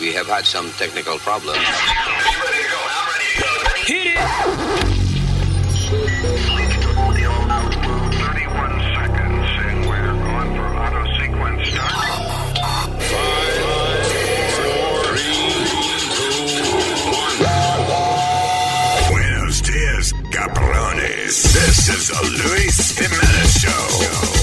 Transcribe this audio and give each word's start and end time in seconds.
We 0.00 0.14
have 0.14 0.28
had 0.28 0.46
some 0.46 0.70
technical 0.78 1.18
problems. 1.18 1.58
Hit 3.84 4.06
it! 4.06 4.16
Buenos 19.10 19.62
días, 19.62 20.14
cabrones. 20.30 21.42
This 21.52 21.88
is 21.90 22.08
the 22.08 22.22
Luis 22.48 22.98
Jimenez 22.98 23.52
Show. 23.58 24.39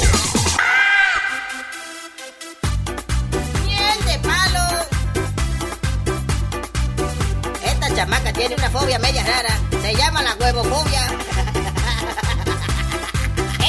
Fobia 8.79 8.99
media 8.99 9.23
rara. 9.23 9.57
Se 9.81 9.93
llama 9.95 10.21
la 10.21 10.35
huevofobia. 10.39 11.01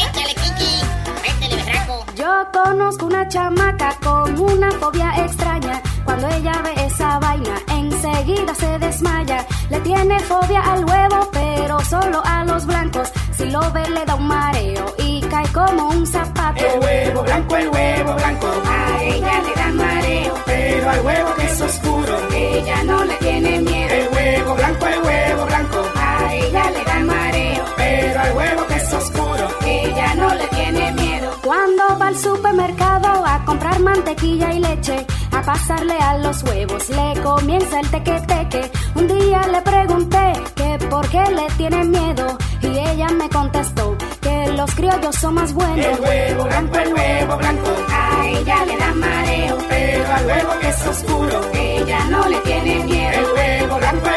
¡Échale, 0.03 0.35
Kiki! 0.35 0.83
¡Métele, 1.23 1.57
berraco! 1.65 2.05
Yo 2.15 2.47
conozco 2.53 3.07
una 3.07 3.27
chamaca 3.29 3.97
con 4.03 4.39
una 4.39 4.71
fobia 4.73 5.13
extraña. 5.25 5.81
Cuando 6.05 6.29
ella 6.29 6.53
ve 6.63 6.73
esa 6.87 7.19
vaina, 7.19 7.55
enseguida 7.69 8.55
se 8.55 8.79
desmaya. 8.79 9.47
Le 9.71 9.81
tiene 9.81 10.19
fobia 10.21 10.61
al 10.73 10.85
huevo, 10.85 11.29
pero 11.33 11.81
solo 11.85 12.23
a 12.25 12.45
los 12.45 12.67
blancos. 12.67 13.11
Si 13.37 13.45
lo 13.47 13.71
ve, 13.73 13.89
le 13.91 14.05
da 14.05 14.15
un 14.15 14.27
mareo 14.27 14.95
y 14.99 15.21
cae 15.23 15.47
como 15.53 15.89
un 15.89 16.07
zapato. 16.07 16.65
El 16.67 16.81
huevo 16.81 17.23
blanco, 17.23 17.57
el 17.57 17.69
huevo 17.69 18.15
blanco. 18.15 18.47
A 18.67 19.03
ella 19.03 19.43
le 19.43 19.55
da 19.55 19.69
mareo, 19.85 20.35
Pero 20.47 20.91
al 20.91 21.01
huevo 21.01 21.35
que 21.37 21.45
es 21.47 21.61
oscuro. 21.61 22.19
ella 22.35 22.83
no 22.85 23.05
le 23.05 23.15
tiene 23.17 23.61
miedo. 23.61 23.88
El 24.49 24.55
huevo 24.55 24.67
blanco, 24.67 24.87
el 24.87 25.03
huevo 25.05 25.45
blanco. 25.47 25.83
A 25.97 26.35
ella 26.35 26.71
le 26.71 26.85
da 26.85 26.99
mareo, 27.01 27.65
Pero 27.77 28.21
al 28.21 28.33
huevo 28.37 28.67
que 28.67 28.75
es 28.77 28.93
oscuro. 28.95 29.49
ella 29.67 30.15
no 30.15 30.35
le 30.35 30.47
tiene 30.49 30.93
miedo. 30.93 31.31
Cuando 31.45 31.99
va 32.01 32.07
al 32.07 32.17
supermercado 32.17 33.27
a 33.27 33.45
comprar 33.45 33.79
mantequilla 33.81 34.51
y 34.55 34.61
leche, 34.61 35.07
a 35.33 35.43
pasarle 35.43 35.99
a 36.01 36.17
los 36.19 36.43
huevos, 36.45 36.89
le 36.89 37.21
comienza 37.23 37.81
el 37.81 37.91
teque-teque. 37.91 38.71
Un 38.95 39.07
día 39.09 39.43
le 39.53 39.61
pregunté 39.61 40.33
que 40.55 40.79
por 40.89 41.07
qué 41.11 41.23
le 41.31 41.47
tiene 41.59 41.85
miedo 41.85 42.39
y 42.63 42.67
ella 42.69 43.09
me 43.09 43.29
contestó 43.29 43.97
que 44.23 44.49
los 44.53 44.75
criollos 44.75 45.15
son 45.17 45.35
más 45.35 45.53
buenos. 45.53 45.77
El 45.85 46.01
huevo 46.01 46.45
blanco, 46.45 46.79
el 46.79 46.95
huevo 46.95 47.37
blanco. 47.37 47.71
A 47.91 48.27
ella 48.27 48.65
le 48.65 48.77
da 48.79 48.95
mareo, 48.95 49.59
Pero 49.69 50.15
al 50.15 50.27
huevo 50.27 50.51
que 50.61 50.69
es 50.71 50.87
oscuro. 50.87 51.41
ella 51.53 51.99
no 52.09 52.27
le 52.29 52.39
tiene 52.41 52.77
El 52.81 52.85
miedo. 52.85 53.35
huevo 53.35 53.77
blanco, 53.79 54.09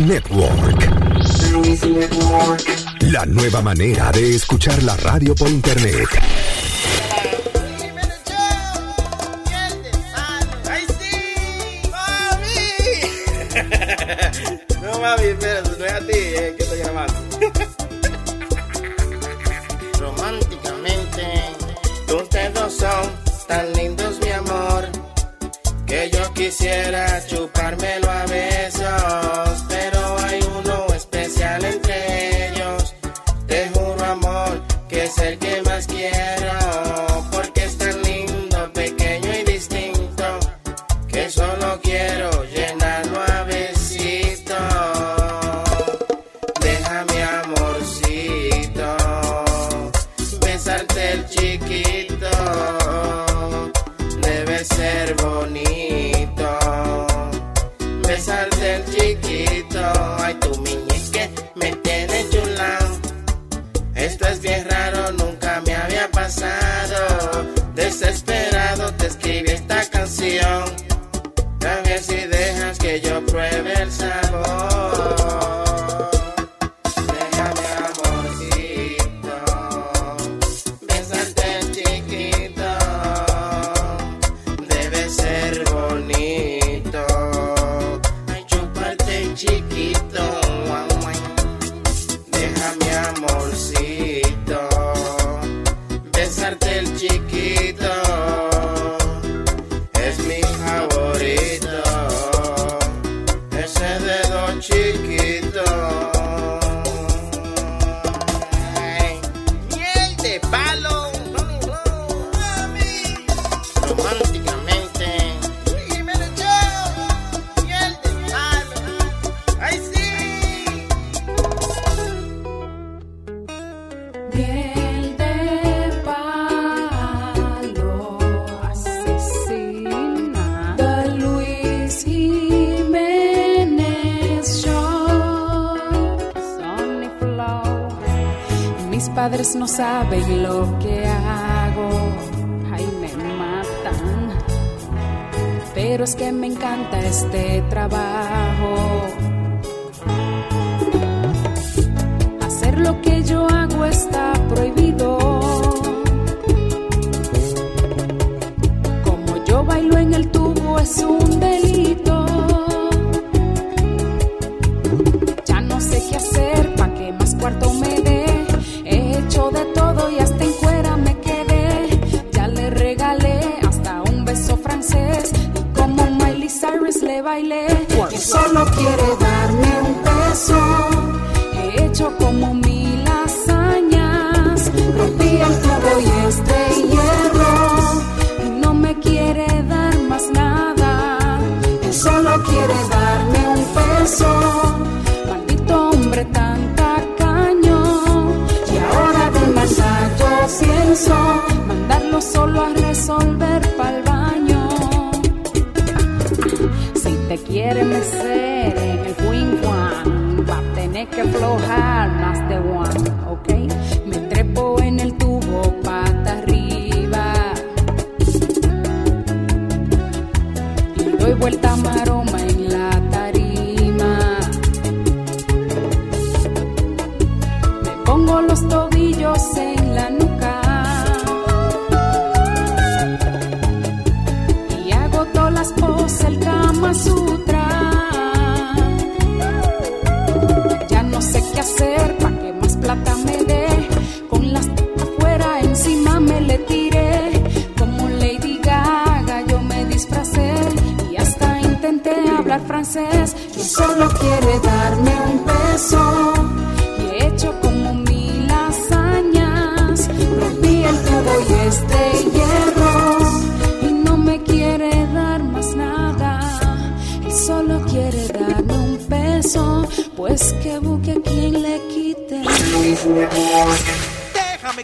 Network. 0.00 0.90
La 3.00 3.26
nueva 3.26 3.62
manera 3.62 4.10
de 4.10 4.34
escuchar 4.34 4.82
la 4.82 4.96
radio 4.96 5.34
por 5.34 5.48
internet. 5.48 6.08
No, 14.82 14.98
mami, 15.00 15.24
espérate, 15.24 15.70
no 15.78 15.84
es 15.84 15.92
a 15.92 16.00
ti, 16.00 16.12
es 16.12 16.54
que 16.54 16.62
estoy 16.62 16.78
grabando. 16.78 17.14
Románticamente, 20.00 21.22
ustedes 22.12 22.54
dos 22.54 22.72
son 22.74 23.10
tan 23.46 23.72
lindos, 23.74 24.18
mi 24.20 24.30
amor, 24.30 24.88
que 25.86 26.10
yo 26.10 26.32
quisiera 26.34 27.24
chupármelo 27.26 27.63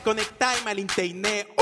Déjame 0.01 0.03
conectarme 0.03 0.71
al 0.71 0.79
internet. 0.79 1.60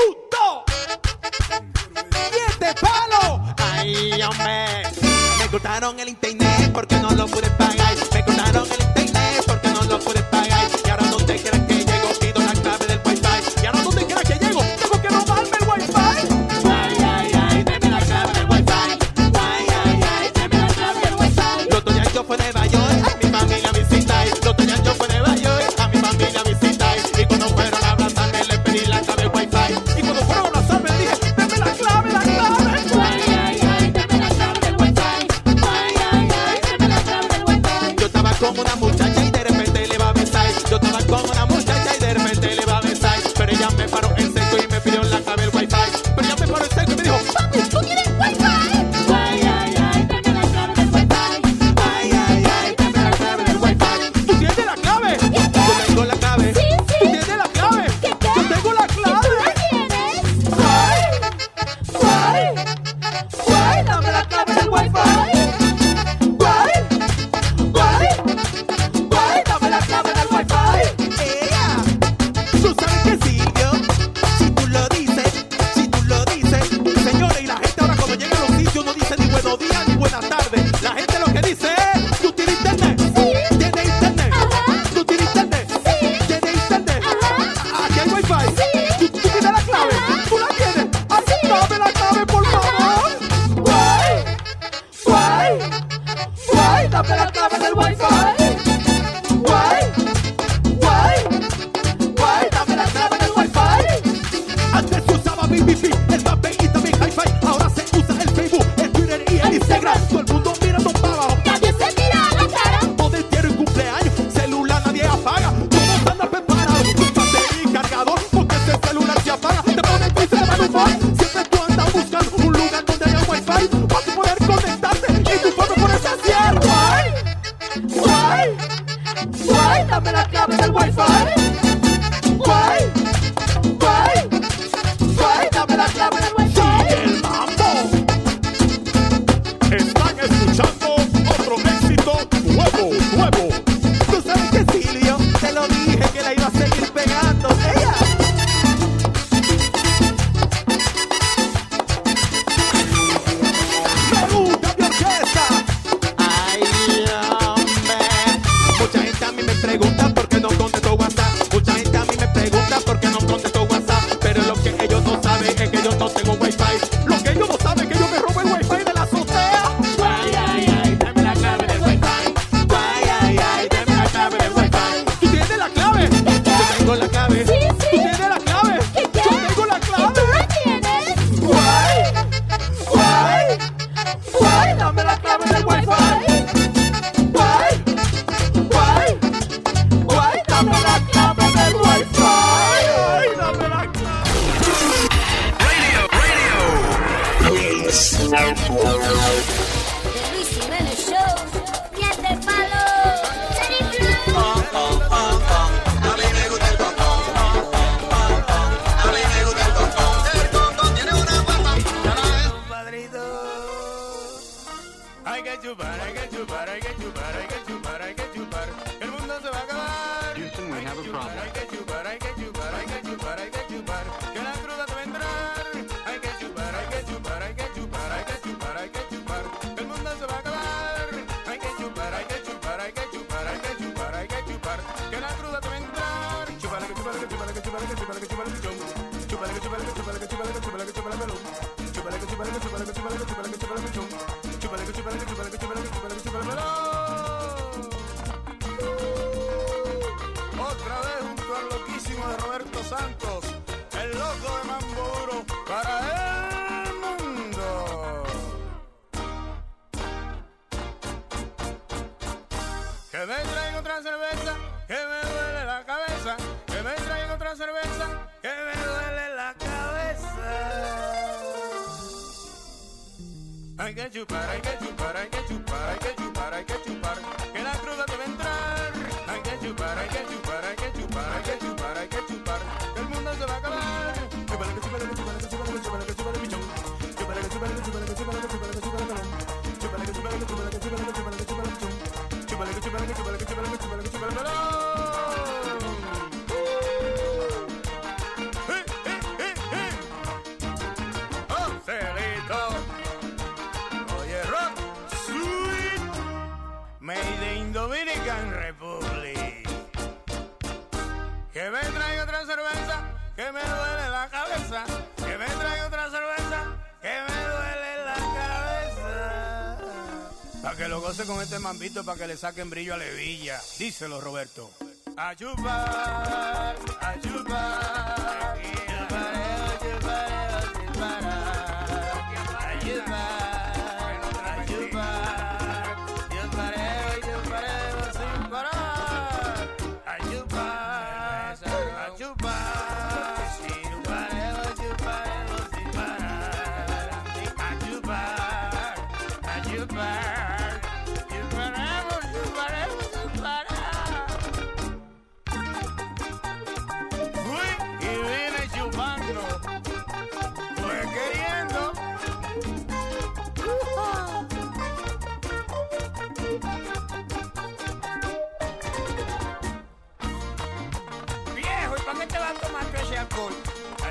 Mambito, 322.09 322.13
pa' 322.13 322.17
que 322.17 322.27
le 322.27 322.37
saquen 322.37 322.69
brillo 322.69 322.93
a 322.93 322.97
Levilla. 322.97 323.59
Díselo, 323.77 324.19
Roberto. 324.21 324.71
A 325.17 325.35
chupar, 325.35 326.75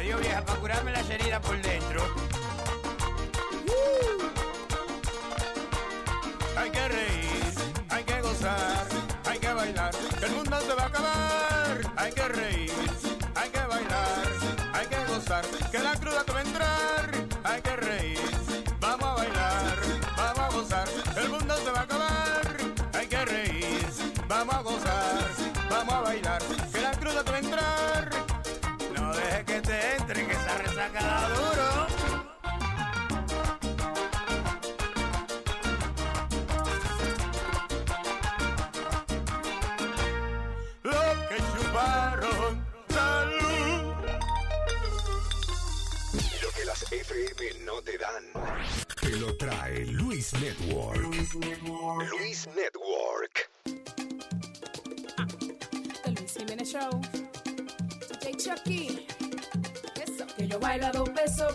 Adiós, 0.09 0.23
vieja, 0.23 0.43
para 0.43 0.59
curarme 0.59 0.91
las 0.91 1.11
heridas 1.11 1.39
por 1.43 1.61
dentro. 1.61 1.88
Que 30.93 30.99
esa 30.99 31.58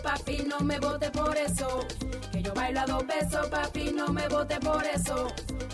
papi, 0.02 0.44
no 0.46 0.60
me 0.60 0.78
vote 0.78 1.10
por 1.10 1.36
eso. 1.36 1.86
Que 2.32 2.42
yo 2.42 2.52
bailo 2.54 2.80
a 2.80 2.86
dos 2.86 3.04
pesos, 3.04 3.46
papi, 3.48 3.92
no 3.92 4.08
me 4.08 4.28
vote 4.28 4.58
por 4.60 4.84
eso. 4.84 5.28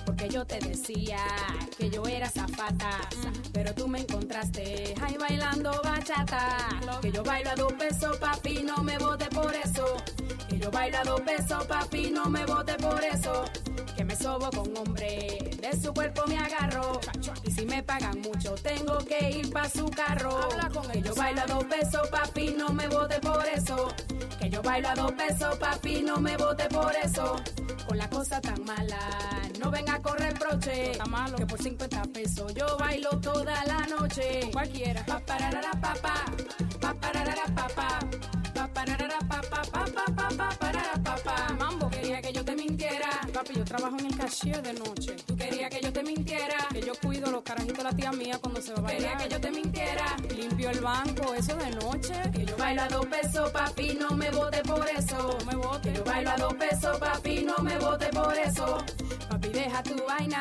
Porque 0.04 0.28
yo 0.28 0.44
te 0.44 0.58
decía 0.58 1.18
que 1.78 1.90
yo 1.90 2.04
era 2.06 2.28
zafata. 2.28 3.00
Pero 3.52 3.74
tú 3.74 3.88
me 3.88 4.00
encontraste 4.00 4.94
ahí 5.02 5.16
bailando 5.18 5.70
bachata. 5.82 6.56
Que 7.00 7.12
yo 7.12 7.22
bailo 7.22 7.50
a 7.50 7.54
dos 7.54 7.72
pesos, 7.74 8.16
papi, 8.18 8.62
no 8.62 8.82
me 8.82 8.98
vote 8.98 9.26
por 9.26 9.54
eso. 9.54 9.96
Que 10.48 10.58
yo 10.58 10.70
bailo 10.70 10.98
a 10.98 11.04
dos 11.04 11.20
pesos, 11.22 11.64
papi, 11.66 12.10
no 12.10 12.28
me 12.28 12.44
vote 12.46 12.74
por 12.74 13.02
eso. 13.02 13.44
Que 14.00 14.04
me 14.04 14.16
sobo 14.16 14.48
con 14.50 14.74
hombre, 14.78 15.50
de 15.60 15.78
su 15.78 15.92
cuerpo 15.92 16.22
me 16.26 16.38
agarro. 16.38 16.98
Y 17.44 17.50
si 17.50 17.66
me 17.66 17.82
pagan 17.82 18.18
mucho, 18.22 18.54
tengo 18.54 18.96
que 19.00 19.28
ir 19.28 19.52
pa' 19.52 19.68
su 19.68 19.90
carro. 19.90 20.48
Que 20.90 21.02
yo 21.02 21.14
bailo 21.14 21.42
a 21.42 21.46
dos 21.46 21.64
pesos, 21.64 22.08
papi, 22.08 22.54
no 22.56 22.70
me 22.70 22.88
vote 22.88 23.20
por 23.20 23.44
eso. 23.46 23.88
Que 24.38 24.48
yo 24.48 24.62
bailo 24.62 24.88
a 24.88 24.94
dos 24.94 25.12
pesos, 25.12 25.54
papi, 25.58 26.00
no 26.00 26.16
me 26.16 26.34
vote 26.38 26.66
por 26.70 26.94
eso. 26.96 27.36
Con 27.86 27.98
la 27.98 28.08
cosa 28.08 28.40
tan 28.40 28.64
mala, 28.64 28.98
no 29.58 29.70
venga 29.70 29.96
a 29.96 30.00
correr 30.00 30.32
broche. 30.38 30.92
Que 31.36 31.44
por 31.44 31.62
50 31.62 32.02
pesos 32.04 32.54
yo 32.54 32.78
bailo 32.78 33.10
toda 33.20 33.62
la 33.66 33.86
noche. 33.86 34.48
Cualquiera. 34.50 35.04
Pa 35.04 35.20
pararara 35.20 35.72
papá, 35.72 36.24
pa 36.80 36.94
pararara 36.94 37.44
papá, 37.54 37.98
pa 38.54 38.66
pararara 38.66 39.18
papá, 39.28 39.62
pa 39.70 39.84
pa 39.84 40.04
pa 40.16 40.34
pa 40.38 40.59
Papi, 43.40 43.54
yo 43.54 43.64
trabajo 43.64 43.96
en 43.98 44.04
el 44.04 44.16
cashier 44.18 44.60
de 44.60 44.74
noche. 44.74 45.16
Tú 45.26 45.34
querías 45.34 45.70
que 45.70 45.80
yo 45.80 45.90
te 45.90 46.02
mintiera. 46.02 46.68
Que 46.70 46.82
yo 46.82 46.92
cuido 47.02 47.30
los 47.30 47.42
carajitos 47.42 47.78
de 47.78 47.84
la 47.84 47.92
tía 47.92 48.12
mía 48.12 48.38
cuando 48.38 48.60
se 48.60 48.74
va 48.74 48.80
a 48.80 48.82
bailar. 48.82 49.16
Quería 49.16 49.16
que 49.16 49.32
yo 49.32 49.40
te 49.40 49.50
mintiera. 49.50 50.16
Limpio 50.36 50.68
el 50.68 50.80
banco, 50.80 51.32
eso 51.32 51.56
de 51.56 51.70
noche. 51.70 52.12
Que 52.34 52.44
yo 52.44 52.54
bailo 52.58 52.82
a 52.82 52.88
dos 52.88 53.06
pesos, 53.06 53.50
papi, 53.50 53.94
no 53.98 54.10
me 54.10 54.30
vote 54.30 54.60
por 54.64 54.86
eso. 54.90 55.38
No 55.38 55.46
me 55.46 55.56
vote. 55.56 55.88
Que 55.88 55.96
yo 55.96 56.04
bailo 56.04 56.30
a 56.32 56.36
dos 56.36 56.52
pesos, 56.52 56.98
papi, 56.98 57.42
no 57.42 57.56
me 57.64 57.78
vote 57.78 58.08
por 58.08 58.36
eso. 58.36 58.84
Deja 59.60 59.82
tu 59.82 59.94
vaina, 60.06 60.40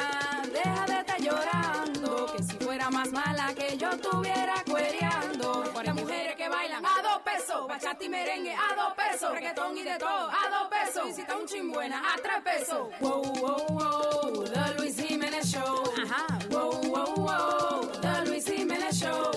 deja 0.50 0.86
de 0.86 1.00
estar 1.02 1.20
llorando. 1.20 2.26
Que 2.32 2.42
si 2.42 2.56
fuera 2.64 2.90
más 2.90 3.12
mala 3.12 3.54
que 3.54 3.78
yo 3.78 3.90
estuviera 3.90 4.64
cuereando. 4.66 5.66
Las 5.84 5.94
mujeres 5.94 6.38
que 6.38 6.48
bailan 6.48 6.86
a 6.86 7.02
dos 7.02 7.22
pesos, 7.26 7.68
bachata 7.68 8.02
y 8.02 8.08
merengue 8.08 8.56
a 8.56 8.76
dos 8.78 8.94
pesos, 8.94 9.34
reggaetón 9.34 9.78
y 9.78 9.84
de 9.84 9.98
todo 9.98 10.30
a 10.30 10.44
dos 10.56 10.70
pesos. 10.70 11.20
Está 11.20 11.36
un 11.36 11.46
chimbuena 11.46 12.02
a 12.14 12.16
tres 12.16 12.42
pesos. 12.46 12.88
Wow, 13.02 13.22
wow, 13.42 13.66
wow, 13.70 14.44
The 14.46 14.76
Luis 14.78 14.96
Jiménez 14.96 15.52
Show. 15.52 15.84
Ajá. 16.02 16.40
Wow, 16.50 16.82
wow, 16.84 17.16
wow, 17.18 17.92
The 18.00 18.26
Luis 18.26 18.46
Jiménez 18.46 18.96
Show. 19.02 19.32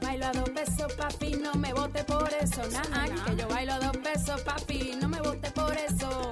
Bailo 0.00 0.26
a 0.26 0.32
dos 0.32 0.50
pesos, 0.50 0.92
papi, 0.94 1.36
no 1.36 1.54
me 1.54 1.72
vote 1.72 2.02
por 2.02 2.28
eso. 2.32 2.62
Nah, 2.90 3.06
que 3.24 3.36
yo 3.36 3.46
bailo 3.46 3.74
a 3.74 3.78
dos 3.78 3.96
pesos, 3.98 4.40
papi, 4.40 4.96
no 5.00 5.08
me 5.08 5.20
vote 5.20 5.48
por 5.52 5.76
eso 5.76 6.28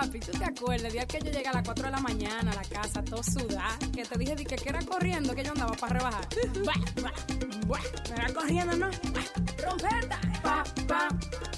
papi, 0.00 0.20
¿tú 0.20 0.32
te 0.32 0.44
acuerdas? 0.44 0.86
El 0.86 0.92
día 0.92 1.06
que 1.06 1.18
yo 1.20 1.30
llegué 1.30 1.48
a 1.48 1.52
las 1.54 1.62
4 1.64 1.84
de 1.86 1.90
la 1.90 2.00
mañana 2.00 2.50
a 2.52 2.54
la 2.54 2.62
casa, 2.62 3.02
todo 3.02 3.22
sudada, 3.22 3.78
que 3.94 4.04
te 4.04 4.18
dije 4.18 4.36
que, 4.36 4.56
que 4.56 4.68
era 4.68 4.80
corriendo 4.84 5.34
que 5.34 5.42
yo 5.42 5.52
andaba 5.52 5.74
para 5.74 5.98
rebajar. 5.98 6.28
Me 7.66 8.14
era 8.14 8.32
corriendo, 8.32 8.76
¿no? 8.76 8.90
Trompeta. 9.56 10.20
Pa, 10.42 10.64
pa, 10.86 11.08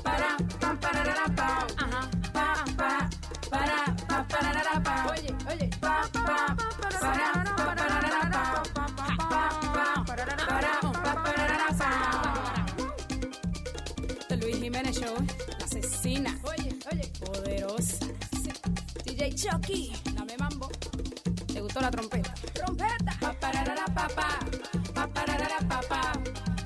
para, 0.02 0.37
pa, 0.61 0.80
para, 0.80 1.04
la, 1.04 1.35
pa. 1.35 1.66
Ajá. 1.76 2.11
Pa, 2.33 2.64
pa, 2.76 3.11
para, 3.50 3.97
pa, 4.09 4.26
para, 4.28 4.52
la, 4.64 4.83
pa. 4.83 5.07
Oye, 5.11 5.35
oye. 5.50 5.71
Pa, 5.80 6.09
pa, 6.12 6.25
para, 6.25 6.57
para, 6.97 7.75
para, 7.75 8.09
la, 8.09 8.30
pa. 8.30 8.62
Pa, 8.75 8.87
pa, 8.97 9.09
para, 10.07 10.37
para, 10.37 10.37
para, 11.25 11.59
la, 11.59 11.68
pa. 11.76 11.90
Luis 14.40 14.57
Jiménez 14.59 14.97
Show, 14.99 15.16
la 15.59 15.64
asesina. 15.64 16.38
Oye, 16.45 16.78
oye. 16.90 17.12
Poderosa. 17.21 18.18
DJ 19.19 19.35
Chucky, 19.35 19.93
dame 20.15 20.37
mambo. 20.39 20.69
¿Te 21.53 21.61
gustó 21.61 21.81
la 21.81 21.91
trompeta? 21.91 22.33
Trompeta. 22.55 23.19
Pa 23.21 23.33
pararara 23.33 23.85
pa 23.87 24.07
pa. 24.15 24.39
Pa 24.95 25.09
pararara 25.09 25.59
pa 25.69 25.81
pa. 25.89 26.13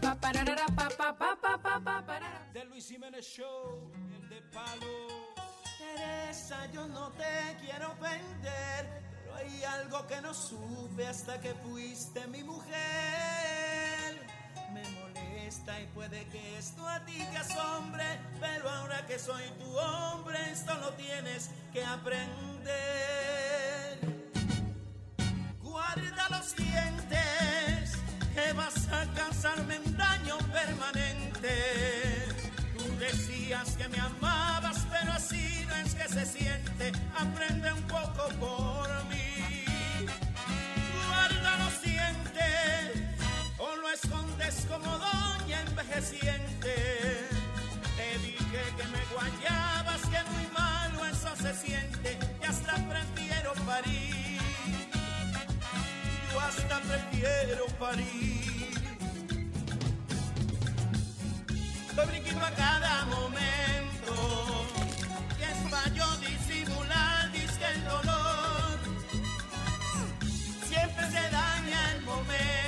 Pa 0.03 0.15
pararara 0.21 0.67
pa 0.77 0.89
pa 0.91 1.17
pa 1.17 1.35
pa 1.41 1.57
pa 1.57 1.81
pa 1.81 2.03
parara. 2.05 2.51
De 2.53 2.63
Luis 2.67 2.87
Jiménez 2.87 3.25
Show, 3.25 3.91
el 4.15 4.29
de 4.29 4.43
palo. 4.53 5.09
Teresa, 5.79 6.71
yo 6.75 6.87
no 6.89 7.11
te 7.13 7.57
quiero 7.65 7.91
ofender, 7.93 9.03
pero 9.25 9.35
hay 9.35 9.65
algo 9.65 10.07
que 10.07 10.21
no 10.21 10.35
supe 10.35 11.07
hasta 11.07 11.41
que 11.41 11.55
fuiste 11.55 12.27
mi 12.27 12.43
mujer. 12.45 14.02
Y 15.55 15.87
puede 15.95 16.25
que 16.29 16.59
esto 16.59 16.89
a 16.89 17.05
ti 17.05 17.19
te 17.31 17.37
asombre, 17.37 18.05
pero 18.41 18.71
ahora 18.71 19.07
que 19.07 19.19
soy 19.19 19.43
tu 19.59 19.77
hombre, 19.77 20.39
esto 20.51 20.75
lo 20.79 20.95
tienes 20.95 21.51
que 21.75 21.85
aprender. 21.85 22.71
Guarda 25.61 26.29
los 26.31 26.57
dientes, 26.57 27.99
que 28.35 28.53
vas 28.55 28.89
a 28.89 29.05
causarme 29.13 29.79
un 29.81 29.95
daño 29.95 30.39
permanente. 30.53 32.29
Tú 32.79 32.85
decías 32.99 33.77
que 33.77 33.89
me 33.89 34.01
amabas, 34.01 34.87
pero 34.91 35.13
así 35.13 35.67
no 35.69 35.75
es 35.77 35.95
que 35.95 36.09
se 36.09 36.25
siente. 36.25 36.93
Aprende 37.15 37.71
un 37.75 37.83
poco 37.83 38.29
por 38.41 39.05
mí. 39.11 39.72
Escondes 43.93 44.67
como 44.69 44.99
doña 44.99 45.61
envejeciente. 45.69 46.75
Te 47.97 48.19
dije 48.19 48.63
que 48.77 48.85
me 48.95 49.05
guayabas, 49.15 50.01
que 50.03 50.23
muy 50.33 50.47
malo 50.53 51.07
eso 51.07 51.35
se 51.37 51.55
siente, 51.55 52.19
y 52.41 52.45
hasta 52.45 52.75
prefiero 52.89 53.53
parir 53.67 54.23
yo 56.33 56.41
hasta 56.41 56.81
prefiero 56.81 57.67
parir. 57.79 58.73
Fabriquito 61.95 62.45
a 62.45 62.51
cada 62.53 63.05
momento, 63.07 64.15
y 65.39 65.43
es 65.43 65.71
para 65.71 66.17
disimular, 66.17 67.33
disque 67.33 67.67
el 67.75 67.85
dolor. 67.85 68.79
Siempre 70.69 71.07
se 71.11 71.31
daña 71.31 71.93
el 71.93 72.03
momento, 72.03 72.62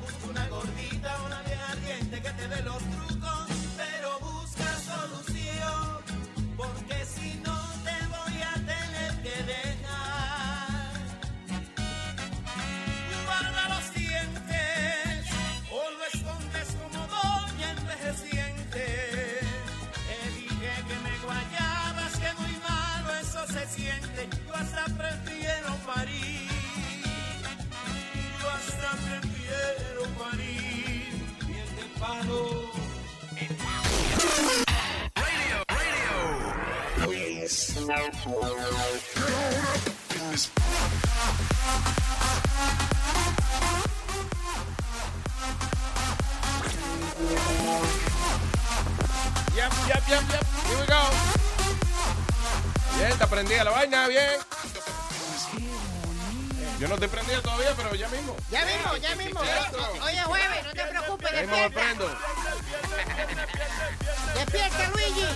busca 0.00 0.26
una 0.30 0.48
gordita, 0.48 1.16
una 1.26 1.42
bien 1.42 1.58
ardiente 1.58 2.22
que 2.22 2.30
te 2.30 2.48
dé 2.48 2.62
los 2.62 2.78
trucos, 2.78 3.48
pero 3.76 4.18
busca 4.20 4.64
solución, 4.90 6.02
porque 6.56 7.04
si 7.04 7.34
no 7.44 7.58
te 7.84 7.96
voy 8.14 8.42
a 8.42 8.54
tener 8.54 9.22
que 9.22 9.36
dejar. 9.52 10.92
Guarda 13.26 13.68
los 13.74 13.94
dientes, 13.94 15.26
o 15.70 15.90
lo 15.96 16.04
escondes 16.12 16.68
como 16.80 17.06
doña 17.06 17.70
envejeciente. 17.78 18.84
Te 20.08 20.18
dije 20.36 20.72
que 20.88 20.96
me 21.06 21.18
guayabas, 21.24 22.12
que 22.22 22.32
muy 22.40 22.54
malo 22.68 23.08
eso 23.20 23.46
se 23.46 23.66
siente. 23.66 24.28
Yo 24.46 24.54
hasta 24.54 24.84
prefiero 24.96 25.74
parir. 25.86 26.27
Yep, 49.56 49.72
yep, 49.88 50.02
yep, 50.08 50.22
yep. 50.30 50.44
Here 50.68 50.78
we 50.78 50.86
go. 50.86 51.02
Bien, 52.96 53.10
está 53.10 53.26
prendida 53.26 53.64
la 53.64 53.70
vaina, 53.70 54.06
bien. 54.08 54.38
Yo 56.78 56.86
no 56.88 56.96
te 56.96 57.08
prendida 57.08 57.40
todavía, 57.42 57.74
pero 57.76 57.94
ya 57.94 58.08
mismo. 58.08 58.36
Ya 58.50 58.64
mismo, 58.64 58.96
ya 58.98 59.14
mismo. 59.16 59.40
Oye, 59.40 60.22
jueves, 60.22 60.64
no 60.64 60.72
te 60.72 60.84
preocupes, 60.84 61.30
Ya 61.32 61.40
mismo 61.40 61.56
me 61.56 61.62
despierta. 61.62 61.96
prendo. 61.96 62.18
Despierta, 64.34 64.90
Luigi. 64.90 65.26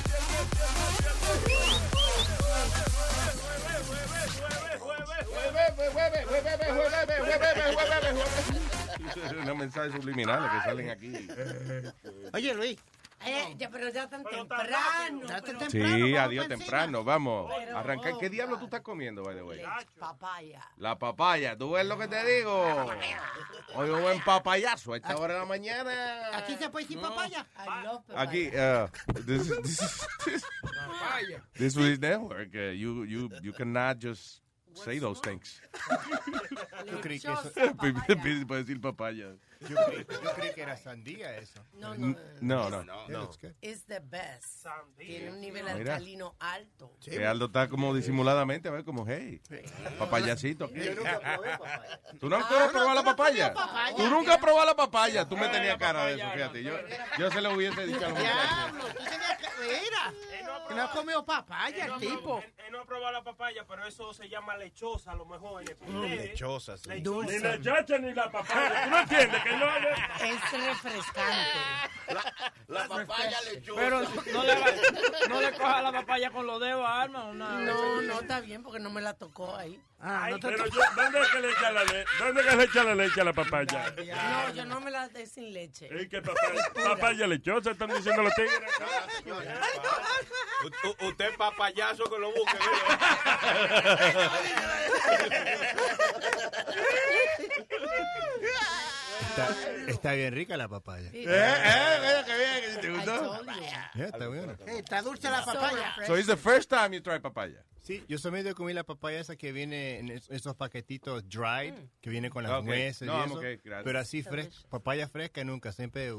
Unos 9.43 9.57
mensajes 9.57 9.93
subliminales 9.93 10.51
que 10.51 10.61
salen 10.69 10.91
aquí. 10.91 11.29
Oye, 12.33 12.55
Luis. 12.55 12.79
Eh, 13.25 13.55
ya, 13.57 13.71
pero 13.71 13.89
ya 13.91 14.09
tan 14.09 14.25
temprano. 14.25 15.21
Ya 15.29 15.41
tan 15.41 15.57
pero- 15.59 15.71
Sí, 15.71 16.17
adiós 16.17 16.49
temprano, 16.49 17.05
vamos. 17.05 17.53
Arrancar. 17.73 18.15
¿Qué 18.19 18.29
diablo 18.29 18.59
tú 18.59 18.65
estás 18.65 18.81
comiendo, 18.81 19.23
by 19.23 19.37
the 19.37 19.43
way? 19.45 19.63
Papaya. 19.99 20.61
La 20.79 20.99
papaya, 20.99 21.57
¿tú 21.57 21.71
ves 21.71 21.87
lo 21.87 21.97
que 21.97 22.09
te 22.09 22.25
digo? 22.25 22.91
Hoy 23.75 23.91
un 23.91 24.03
buen 24.03 24.21
papayazo 24.25 24.95
a 24.95 24.97
esta 24.97 25.17
hora 25.17 25.35
de 25.35 25.41
la 25.41 25.47
mañana. 25.47 26.37
Aquí 26.37 26.57
se 26.57 26.69
puede 26.69 26.85
decir 26.85 27.01
papaya. 27.01 27.47
Love 27.85 28.03
papaya. 28.07 28.21
Aquí, 28.29 28.49
uh, 28.49 28.89
this, 29.25 29.49
this, 29.63 30.07
this, 30.25 30.45
this 31.55 31.77
is 31.77 32.01
network. 32.01 32.53
Uh, 32.55 32.73
you, 32.73 33.05
you, 33.05 33.31
you 33.41 33.53
cannot 33.53 33.99
just 34.01 34.43
say 34.75 34.99
those 34.99 35.21
things. 35.21 35.61
Yo 36.91 37.01
creí 37.01 37.21
que 37.21 37.29
eso- 37.29 37.53
Puedes 38.47 38.67
decir 38.67 38.81
papaya. 38.81 39.35
Yo 39.69 39.77
creí, 39.87 40.07
yo 40.23 40.35
creí 40.35 40.55
que 40.55 40.63
era 40.63 40.77
sandía 40.77 41.37
eso. 41.37 41.65
No, 41.75 41.95
no, 41.95 42.17
No, 42.41 42.71
no. 42.71 42.85
No, 43.09 43.27
good. 43.27 43.53
It's 43.61 43.85
the 43.87 44.01
best. 44.01 44.67
Tiene 44.97 45.31
un 45.31 45.41
nivel 45.41 45.65
Mira. 45.65 45.95
alcalino 45.95 46.35
alto. 46.39 46.97
Que 47.03 47.27
Aldo 47.27 47.47
está 47.47 47.69
como 47.69 47.95
disimuladamente, 47.95 48.69
a 48.69 48.73
ver, 48.73 48.85
como, 48.85 49.07
hey, 49.07 49.41
papayacito. 49.99 50.67
aquí. 50.67 50.81
Yo 50.83 50.95
nunca 50.95 51.21
probé 51.21 51.51
papaya. 51.59 52.01
¿Tú 52.21 52.29
no 52.29 52.37
Ah, 52.37 52.39
has 52.41 52.45
no, 52.45 52.49
probado 52.49 52.71
tú 52.73 52.89
la 52.89 52.95
no 52.95 53.05
papaya? 53.05 53.55
Tú 53.97 54.07
nunca 54.09 54.33
has 54.35 54.39
probado 54.39 54.67
la 54.67 54.77
papaya. 54.77 55.29
Tú 55.29 55.37
me 55.37 55.49
tenías 55.49 55.77
cara 55.77 56.07
de 56.07 56.15
eso, 56.15 56.31
fíjate. 56.33 56.63
Yo, 56.63 56.75
yo 57.19 57.31
se 57.31 57.41
lo 57.41 57.53
hubiese 57.55 57.87
dicho 57.87 58.05
a 58.05 58.09
los 58.09 58.19
muchachos. 58.19 58.73
Diablo, 58.73 58.85
tú 58.87 59.05
tenías 59.05 59.39
que. 59.39 59.43
Mira. 59.63 60.15
Que 60.69 60.75
no 60.75 60.83
ha 60.85 60.91
comido 60.91 61.25
papaya 61.27 61.87
el 61.87 61.95
tipo. 61.99 62.39
Él, 62.39 62.53
él 62.67 62.73
no 62.73 62.81
ha 62.81 62.85
probado 62.85 63.13
la 63.13 63.23
papaya, 63.23 63.65
pero 63.67 63.87
eso 63.87 64.13
se 64.15 64.29
llama 64.29 64.57
lechosa 64.57 65.13
a 65.13 65.15
lo 65.15 65.27
mejor. 65.27 65.63
En 65.63 65.69
el 65.69 65.77
Mm, 65.93 66.03
lechosa, 66.17 66.77
sí. 66.79 66.89
Ni 66.91 67.39
la 67.39 67.61
chacha 67.61 67.99
ni 67.99 68.13
la 68.15 68.31
papaya. 68.31 68.85
¿Tú 68.85 68.91
no 68.91 68.99
entiendes 69.01 69.43
que 69.43 69.52
no 69.59 70.27
Es 70.27 70.53
refrescante. 70.53 71.59
La 72.69 72.87
papaya 72.87 73.39
lechosa. 73.53 73.81
Pero 73.81 74.01
no 74.01 74.43
le, 74.45 74.55
no 75.29 75.41
le 75.41 75.53
coja 75.53 75.83
la 75.83 75.93
papaya 75.93 76.31
con 76.31 76.47
los 76.47 76.61
dedos, 76.61 76.85
Alma. 76.87 77.25
Una, 77.25 77.49
No, 77.61 78.03
no, 78.03 78.21
está 78.21 78.41
bien 78.41 78.63
porque 78.63 78.79
no 78.81 78.91
me 78.91 79.01
la 79.01 79.15
tocó 79.15 79.57
ahí. 79.57 79.81
Ah, 80.01 80.27
no 80.31 80.39
te 80.41 80.49
Pero 80.49 80.67
yo, 80.67 80.81
¿dónde 80.97 81.21
es 81.21 81.29
que 81.29 81.41
le 81.41 81.51
echa 81.51 81.71
la 81.71 81.85
leche? 81.85 82.05
¿Dónde 82.19 82.41
es 82.41 82.47
que 82.49 82.57
le 82.57 82.65
echa 82.65 82.85
la 82.85 82.95
leche 82.97 83.21
a 83.21 83.25
la 83.25 83.33
papaya? 83.33 83.95
No, 83.97 84.55
yo 84.55 84.65
no 84.65 84.81
me 84.81 84.91
la 84.91 85.09
dé 85.09 85.27
sin 85.27 85.53
leche. 85.53 85.89
Es 85.93 86.09
que 86.09 86.21
papaya, 86.21 86.73
papaya 86.75 87.27
lechosa 87.29 87.71
están 87.71 87.89
diciendo 87.95 88.23
los 88.23 88.35
tigres. 88.35 88.61
U- 89.25 90.89
u- 90.89 90.97
usted 91.09 91.31
es 91.31 91.37
papayazo 91.37 92.05
que 92.05 92.19
lo 92.19 92.33
busque. 92.33 92.59
Está, 99.37 99.91
está 99.91 100.13
bien 100.13 100.35
rica 100.35 100.57
la 100.57 100.69
papaya. 100.69 101.09
Eh, 101.13 101.25
eh, 101.27 101.99
mira 102.01 102.25
que 102.25 102.37
bien, 102.37 102.81
¿te 102.81 102.91
gustó? 102.91 103.45
Ya, 103.95 104.05
está 104.07 104.29
bueno. 104.29 104.53
Eh, 104.67 104.79
está 104.79 105.03
dulce 105.03 105.31
la 105.31 105.45
papaya. 105.45 105.95
So 106.07 106.17
it's 106.19 106.27
the 106.27 106.37
first 106.37 106.69
time 106.71 106.95
you 106.95 107.01
try 107.03 107.19
papaya. 107.19 107.65
Sí, 107.81 108.05
yo 108.09 108.17
solamente 108.19 108.55
comí 108.55 108.73
la 108.75 108.85
papaya 108.85 109.19
esa 109.19 109.35
que 109.35 109.51
viene 109.53 109.99
en 109.99 110.11
es- 110.11 110.31
esos 110.31 110.55
paquetitos 110.55 111.29
dried, 111.29 111.75
que 112.01 112.11
viene 112.11 112.31
con 112.31 112.45
las 112.45 112.53
Ok. 112.53 112.65
nueces 112.67 113.03
No, 113.09 113.21
y 113.21 113.27
eso. 113.27 113.35
okay, 113.39 113.57
gracias. 113.65 113.85
Pero 113.85 113.99
así 113.99 114.23
fresca, 114.23 114.55
papaya 114.71 115.09
fresca 115.09 115.43
nunca, 115.43 115.73
siempre 115.73 116.13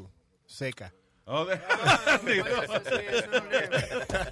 seca. 0.45 0.93
Oh, 1.25 1.45
de- 1.45 1.57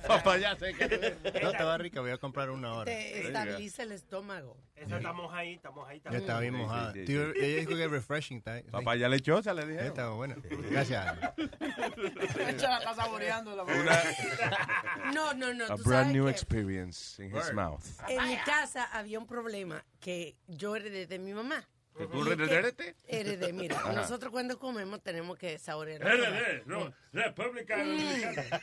Papá, 0.07 0.37
ya 0.37 0.55
sé 0.57 0.73
que... 0.73 1.15
No, 1.41 1.51
estaba 1.51 1.77
rica, 1.77 2.01
voy 2.01 2.11
a 2.11 2.17
comprar 2.17 2.49
una 2.49 2.67
ahora. 2.69 2.85
Te 2.85 3.27
estabiliza 3.27 3.83
el 3.83 3.93
estómago. 3.93 4.57
Esa 4.75 4.97
estamos 4.97 5.33
ahí, 5.33 5.53
estamos 5.53 5.87
ahí. 5.87 6.01
Ya 6.11 6.17
estaba 6.17 6.39
bien 6.41 6.53
Sí, 6.53 6.59
sí, 6.59 6.63
mojada. 6.65 6.93
sí, 6.93 7.05
Tío, 7.05 7.33
ella 7.33 7.57
dijo 7.59 7.75
que 7.75 7.85
es 7.85 7.91
refreshing. 7.91 8.37
está- 8.39 8.57
sí. 8.59 8.65
Papaya 8.71 9.07
lechosa, 9.07 9.53
le 9.53 9.61
Ya 9.61 9.67
dije. 9.67 9.87
estaba 9.87 10.15
buena. 10.15 10.35
Gracias. 10.69 11.17
Echa 12.49 12.69
la 12.69 12.77
está 12.79 12.95
saboreando 12.95 13.55
la 13.55 13.63
No, 15.13 15.33
no, 15.33 15.53
no. 15.53 15.65
A 15.65 15.75
brand 15.77 16.11
new 16.11 16.25
que 16.25 16.31
experience 16.31 17.23
in 17.23 17.33
his 17.35 17.53
mouth. 17.53 17.83
En 18.09 18.27
mi 18.27 18.35
casa 18.37 18.85
había 18.91 19.17
un 19.19 19.27
problema 19.27 19.83
que 19.99 20.35
yo 20.47 20.75
heredé 20.75 21.07
de 21.07 21.19
mi 21.19 21.33
mamá. 21.33 21.65
¿Que 21.97 22.07
tú 22.07 22.23
que- 22.23 22.31
heredé? 22.33 22.95
Heredé, 23.07 23.53
mira. 23.53 23.77
Ajá. 23.77 23.91
Nosotros 23.93 24.31
cuando 24.31 24.57
comemos 24.57 25.03
tenemos 25.03 25.37
que 25.37 25.59
saborear. 25.59 26.01
RD, 26.01 26.63
no, 26.65 26.91
República 27.13 27.77
Dominicana. 27.77 28.43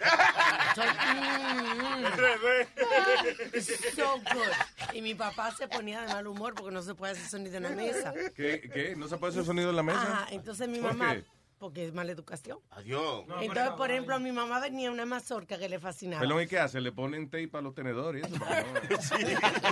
It's 3.55 3.95
so 3.95 4.19
good. 4.33 4.53
Y 4.95 5.03
mi 5.03 5.14
papá 5.14 5.51
se 5.53 5.69
ponía 5.69 6.01
de 6.03 6.09
mal 6.12 6.27
humor 6.27 6.55
porque 6.55 6.73
no 6.73 6.83
se 6.83 6.95
puede 6.95 7.12
hacer 7.12 7.27
sonido 7.29 7.57
en 7.59 7.62
la 7.64 7.71
mesa. 7.71 8.12
¿Qué? 8.35 8.61
¿Qué? 8.73 8.95
¿No 8.97 9.07
se 9.09 9.17
puede 9.19 9.33
hacer 9.33 9.45
sonido 9.45 9.71
en 9.71 9.77
la 9.77 9.83
mesa? 9.83 10.01
Ajá, 10.03 10.27
entonces 10.31 10.69
mi 10.69 10.79
¿Por 10.79 10.95
mamá, 10.95 11.14
qué? 11.17 11.25
Porque 11.59 11.85
es 11.87 11.92
mala 11.92 12.12
educación. 12.12 12.59
Adiós. 12.71 13.25
Entonces, 13.40 13.71
por 13.77 13.90
ejemplo, 13.90 14.18
mi 14.21 14.33
mamá 14.33 14.61
venía 14.61 14.90
una 14.90 15.05
mazorca 15.07 15.59
que 15.59 15.68
le 15.68 15.79
fascinaba. 15.79 16.21
Perdón, 16.21 16.42
¿y 16.42 16.47
qué 16.47 16.59
hace? 16.59 16.81
¿Le 16.81 16.92
ponen 16.92 17.29
tape 17.29 17.51
a 17.55 17.61
los 17.61 17.75
tenedores 17.75 18.27
y 18.29 18.35
eso? 18.35 18.44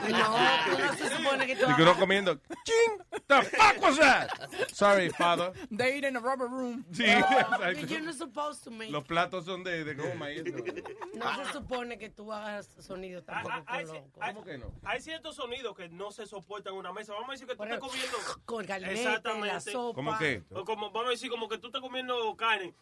No, 0.07 0.37
tú 0.67 0.83
no 0.83 0.93
se 0.97 1.17
supone 1.17 1.47
que 1.47 1.57
tú 1.57 1.67
Y 1.71 1.75
que 1.77 1.83
uno 1.83 1.97
comiendo. 1.99 2.39
¡Ching! 2.65 3.21
The 3.29 3.43
fuck 3.43 3.83
was 3.83 3.99
that? 3.99 4.29
Sorry, 4.73 5.11
father. 5.11 5.53
They 5.71 5.99
eat 5.99 6.05
in 6.05 6.15
the 6.15 6.21
rubber 6.21 6.49
room. 6.49 6.85
Sí, 6.93 7.05
No, 7.07 7.19
exacto. 7.19 7.87
you're 7.87 8.01
not 8.05 8.15
supposed 8.15 8.63
to 8.65 8.71
make. 8.71 8.91
Los 8.91 9.05
platos 9.05 9.45
son 9.45 9.65
de, 9.65 9.85
de 9.85 9.95
goma 9.95 10.31
y 10.33 10.39
eso. 10.39 10.57
No 11.15 11.45
se 11.45 11.53
supone 11.53 11.99
que 11.99 12.09
tú 12.11 12.33
hagas 12.33 12.69
sonido 12.79 13.23
tampoco 13.23 13.55
Hay, 13.67 13.85
con 13.85 13.97
ci- 13.97 13.99
lo- 14.17 14.23
hay- 14.23 14.35
¿Cómo 14.35 14.45
que 14.47 14.59
no? 14.59 14.67
hay 14.85 15.01
ciertos 15.01 15.37
sonidos 15.37 15.77
que 15.77 15.89
no 15.89 16.11
se 16.11 16.27
soportan 16.27 16.75
en 16.75 16.79
una 16.81 16.93
mesa. 16.93 17.13
Vamos 17.15 17.31
a 17.31 17.33
decir 17.33 17.47
que 17.47 17.57
tú 17.57 17.63
estás 17.65 17.79
comiendo. 17.81 18.17
Con 18.45 18.65
galinete, 18.67 19.41
la 19.47 19.61
sopa. 19.61 19.95
¿Cómo 19.95 20.19
qué? 20.19 20.43
O 20.53 20.65
como, 20.65 20.91
vamos 20.91 21.09
a 21.09 21.11
decir 21.11 21.31
como 21.31 21.49
que 21.49 21.59
tú 21.59 21.71
comiendo 21.81 22.35
carne. 22.37 22.75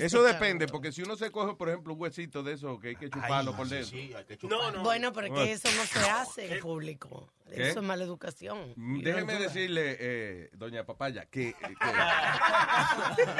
Eso 0.00 0.22
depende, 0.22 0.66
porque 0.66 0.92
si 0.92 1.02
uno 1.02 1.14
se 1.14 1.30
coge, 1.30 1.54
por 1.54 1.68
ejemplo, 1.68 1.92
un 1.92 2.00
huesito 2.00 2.42
de 2.42 2.54
eso 2.54 2.78
que 2.78 2.88
hay 2.88 2.96
que 2.96 3.10
chuparlo 3.10 3.54
por 3.54 3.68
dentro. 3.68 3.98
No, 4.48 4.70
no. 4.70 4.82
Bueno, 4.82 5.12
pero 5.12 5.26
es 5.26 5.32
que 5.32 5.52
eso 5.52 5.68
no 5.76 5.84
se 5.84 6.10
hace 6.10 6.54
en 6.54 6.60
público. 6.60 7.28
¿Qué? 7.54 7.68
Eso 7.70 7.80
es 7.80 7.86
mala 7.86 8.02
educación. 8.04 8.72
Mm, 8.76 9.00
Déjeme 9.02 9.34
decirle, 9.38 9.96
eh, 10.00 10.50
doña 10.54 10.84
Papaya, 10.84 11.26
que... 11.26 11.54
que- 11.54 11.74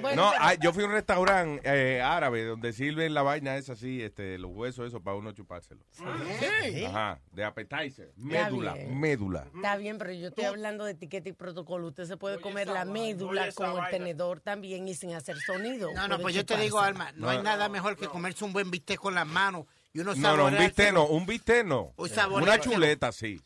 Bueno, 0.00 0.24
no, 0.24 0.30
pero- 0.32 0.42
ah, 0.44 0.54
yo 0.54 0.72
fui 0.72 0.82
a 0.82 0.86
un 0.86 0.92
restaurante 0.92 1.60
eh, 1.64 2.02
árabe 2.02 2.44
donde 2.44 2.72
sirven 2.72 3.14
la 3.14 3.22
vaina 3.22 3.56
esa 3.56 3.72
así, 3.74 4.02
este, 4.02 4.38
los 4.38 4.50
huesos 4.52 4.88
esos 4.88 5.00
para 5.00 5.16
uno 5.16 5.32
chupárselo. 5.32 5.80
Sí. 5.92 6.84
Ajá, 6.84 7.20
de 7.32 7.44
appetizer, 7.44 8.12
médula, 8.16 8.74
médula. 8.90 9.46
Está 9.54 9.76
bien, 9.76 9.98
pero 9.98 10.12
yo 10.12 10.28
estoy 10.28 10.44
hablando 10.44 10.84
de 10.84 10.92
etiqueta 10.92 11.28
y 11.28 11.32
protocolo. 11.32 11.88
Usted 11.88 12.04
se 12.04 12.16
puede 12.16 12.40
comer 12.40 12.68
la 12.68 12.84
médula 12.84 13.50
con 13.52 13.78
el 13.82 13.90
tenedor 13.90 14.40
también 14.40 14.86
y 14.88 14.94
sin 14.94 15.14
hacer 15.14 15.36
sonido. 15.38 15.92
No, 15.94 16.08
no, 16.08 16.18
pues 16.18 16.34
yo 16.34 16.44
te 16.44 16.56
digo. 16.56 16.80
Alma, 16.80 17.12
no 17.16 17.30
hay 17.30 17.42
nada 17.42 17.68
mejor 17.68 17.96
que 17.96 18.06
comerse 18.08 18.44
un 18.44 18.52
buen 18.52 18.70
bistec 18.70 18.98
con 18.98 19.14
las 19.14 19.26
manos 19.26 19.66
y 19.96 20.00
uno 20.00 20.12
No, 20.16 20.36
no, 20.36 20.46
un 20.46 20.58
bistec 20.58 20.92
no, 20.92 21.06
un 21.06 21.24
bistec 21.24 21.64
no. 21.64 21.92
Saborearse- 21.96 22.42
Una 22.42 22.58
chuleta, 22.60 23.12
sí. 23.12 23.40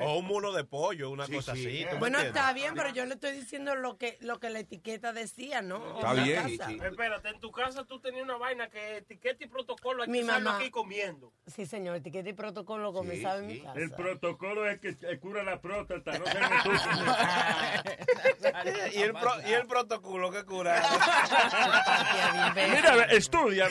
O 0.00 0.18
un 0.18 0.24
mulo 0.24 0.52
de 0.52 0.62
pollo, 0.62 1.10
una 1.10 1.26
cosa 1.26 1.50
así. 1.52 1.84
¿tú 1.88 1.94
me 1.94 1.98
Bueno, 1.98 2.20
está 2.20 2.52
bien, 2.52 2.74
pero 2.76 2.90
yo 2.90 3.04
le 3.06 3.14
estoy 3.14 3.32
diciendo 3.32 3.74
lo 3.74 3.98
que 3.98 4.18
lo 4.20 4.38
que 4.38 4.50
la 4.50 4.60
etiqueta 4.60 5.12
decía, 5.12 5.60
¿no? 5.60 5.96
Está 5.96 6.10
En 6.12 6.16
la 6.16 6.22
bien. 6.22 6.58
casa. 6.58 6.70
Espérate, 6.86 7.28
en 7.30 7.40
tu 7.40 7.50
casa 7.50 7.84
tú 7.84 7.98
tenías 8.00 8.22
una 8.22 8.36
vaina 8.36 8.68
que 8.70 8.98
etiqueta 8.98 9.42
y 9.44 9.48
protocolo 9.48 10.04
hay 10.04 10.08
Mi 10.08 10.18
que 10.20 10.24
usarlo 10.26 10.44
mamá. 10.50 10.58
aquí 10.60 10.70
comiendo. 10.70 11.32
Sí, 11.48 11.66
señor, 11.66 11.96
etiqueta 11.96 12.28
y 12.28 12.34
protocolo 12.34 12.92
comenzaba 12.92 13.38
en 13.38 13.48
mi 13.48 13.58
casa. 13.60 13.80
El 13.80 13.90
protocolo 13.90 14.64
es 14.70 14.78
que 14.78 14.96
cura 15.18 15.42
la 15.42 15.60
próstata, 15.60 16.16
no 16.20 16.24
se 16.24 16.38
¿Y 18.98 19.02
el, 19.02 19.12
pro- 19.12 19.40
y 19.48 19.52
el 19.52 19.66
protocolo 19.66 20.30
que 20.30 20.44
cura. 20.44 20.80
Mira, 22.54 23.04
estudia. 23.06 23.68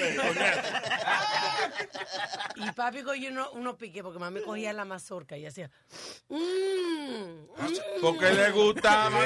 Y 2.55 2.71
papi 2.71 3.03
cogió 3.03 3.29
uno, 3.31 3.49
uno 3.51 3.77
pique 3.77 4.01
porque 4.03 4.19
mami 4.19 4.41
cogía 4.41 4.73
la 4.73 4.85
mazorca 4.85 5.37
y 5.37 5.45
hacía. 5.45 5.69
"Mm, 6.29 7.47
Porque 8.01 8.31
le 8.31 8.51
gustaba 8.51 9.19
su 9.19 9.25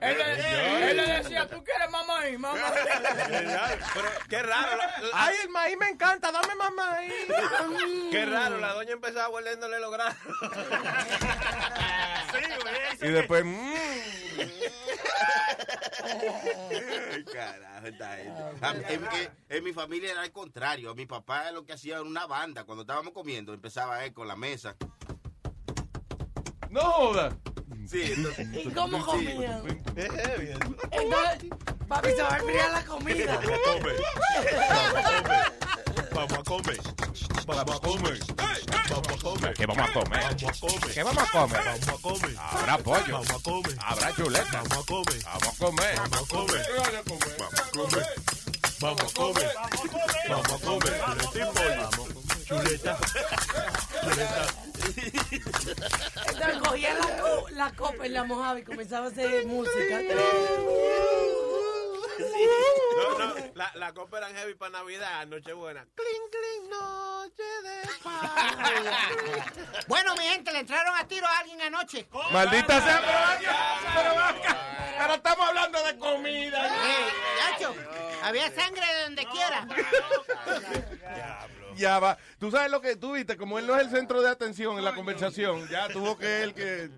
Él, 0.00 0.18
le- 0.18 0.90
él 0.90 0.96
le 0.96 1.06
decía, 1.06 1.48
¿tú 1.48 1.62
quieres 1.64 1.90
mamá 1.90 2.28
y 2.28 2.38
mamá? 2.38 2.58
Pero 3.94 4.08
qué 4.28 4.42
raro. 4.42 4.76
la- 4.76 4.94
Ay, 5.12 5.36
el 5.42 5.48
maíz 5.50 5.76
me 5.78 5.88
encanta, 5.88 6.30
dame 6.32 6.54
más 6.54 6.72
maíz. 6.72 7.12
Qué 8.10 8.26
raro, 8.26 8.58
la 8.58 8.72
doña 8.74 8.92
empezaba 8.92 9.28
hueliéndole 9.28 9.78
los 9.80 9.90
granos. 9.92 10.16
Y 13.00 13.08
después, 13.08 13.44
mm, 13.44 13.74
Ay, 16.00 17.24
Carajo, 17.24 17.86
esta 17.86 18.16
gente. 18.16 18.66
A 18.66 18.72
mí- 18.74 18.82
en, 19.48 19.64
mi 19.64 19.72
familia 19.72 20.12
era 20.12 20.22
al 20.22 20.32
contrario. 20.32 20.94
Mi 20.94 21.06
papá 21.06 21.50
lo 21.52 21.64
que 21.64 21.72
hacía 21.72 21.94
era 21.94 22.02
una 22.02 22.26
banda. 22.26 22.64
Cuando 22.64 22.82
estábamos 22.82 23.12
comiendo, 23.12 23.52
empezaba 23.54 24.04
él 24.04 24.12
con 24.12 24.28
la 24.28 24.36
mesa. 24.36 24.76
no 26.70 26.80
joda. 26.82 27.36
Sí, 27.86 28.12
entonces- 28.14 28.66
¿Y 28.66 28.70
cómo 28.70 28.98
sí. 28.98 29.04
comían? 29.04 29.62
Eh, 29.96 30.58
Entonces, 30.90 31.50
papi 31.88 32.10
se 32.10 32.22
va 32.22 32.34
a 32.34 32.38
enfriar 32.38 32.70
la 32.72 32.84
comida. 32.84 33.40
Vamos 36.18 36.32
a 36.32 36.42
comer. 36.42 36.80
Vamos 37.46 37.76
a 37.76 37.78
comer. 37.78 38.18
Vamos 38.90 39.08
a 39.08 39.16
comer. 39.22 39.54
¿Qué 39.54 39.66
vamos 39.66 39.88
a 39.88 39.92
comer? 39.92 40.20
Vamos 40.20 40.42
a 40.42 40.60
comer. 40.60 40.92
¿Qué 40.92 41.02
vamos 41.04 41.22
a 41.22 41.30
comer? 41.30 41.60
Vamos 41.64 41.88
a 41.88 41.92
comer. 42.02 42.36
Habrá 42.38 42.78
pollo. 42.78 43.12
Vamos 43.12 43.30
a 43.30 43.38
comer. 43.38 43.76
Habrá 43.78 44.14
chuleta. 44.16 44.62
Vamos 44.68 44.78
a 44.78 44.84
comer. 44.84 45.22
Vamos 45.24 45.46
a 45.46 45.58
comer. 45.58 45.94
Vamos 45.96 46.16
a 46.18 46.26
comer. 46.28 46.66
Vamos 47.38 47.60
a 47.60 47.70
comer. 47.70 48.06
Vamos 48.80 49.02
a 49.02 49.14
comer. 49.14 49.50
Vamos 50.28 50.52
a 50.52 50.58
comer. 50.58 50.94
Pollo. 51.54 51.88
Chuleta. 52.48 52.98
Chuleta. 54.02 54.46
Entonces 56.26 56.58
cogía 56.64 56.94
la, 56.94 57.06
la 57.52 57.72
copa 57.76 58.06
y 58.06 58.10
la 58.10 58.24
mojaba 58.24 58.58
y 58.58 58.64
comenzaba 58.64 59.06
a 59.06 59.10
hacer 59.10 59.46
música. 59.46 60.00
No, 62.98 63.16
no, 63.16 63.34
la, 63.54 63.70
la 63.74 63.92
copa 63.92 64.18
eran 64.18 64.34
heavy 64.34 64.54
para 64.54 64.70
Navidad, 64.70 65.24
Nochebuena. 65.26 65.86
Cling, 65.94 66.30
cling, 66.30 66.68
noche 66.68 67.42
de 67.62 67.88
paz. 68.02 69.86
Bueno, 69.86 70.14
mi 70.16 70.24
gente, 70.24 70.52
le 70.52 70.60
entraron 70.60 70.96
a 70.96 71.06
tiro 71.06 71.26
a 71.26 71.38
alguien 71.38 71.60
anoche. 71.62 72.08
Maldita 72.32 72.80
sea, 72.80 73.00
pero 73.94 74.14
vaya, 74.14 74.96
pero 74.98 75.14
estamos 75.14 75.48
hablando 75.48 75.84
de 75.84 75.98
comida. 75.98 76.66
Eh, 76.66 77.06
Yacho, 77.52 77.74
había 78.22 78.50
sangre 78.50 78.86
de 78.94 79.02
donde 79.04 79.26
quiera. 79.26 79.66
Ya 81.76 82.00
va. 82.00 82.18
Tú 82.40 82.50
sabes 82.50 82.70
lo 82.70 82.80
que 82.80 82.96
tú 82.96 83.12
viste, 83.12 83.36
como 83.36 83.58
él 83.60 83.66
no 83.66 83.76
es 83.76 83.82
el 83.82 83.90
centro 83.90 84.20
de 84.20 84.28
atención 84.28 84.76
en 84.78 84.84
la 84.84 84.94
conversación, 84.94 85.68
ya 85.68 85.88
tuvo 85.88 86.18
que 86.18 86.42
él 86.42 86.54
que... 86.54 86.90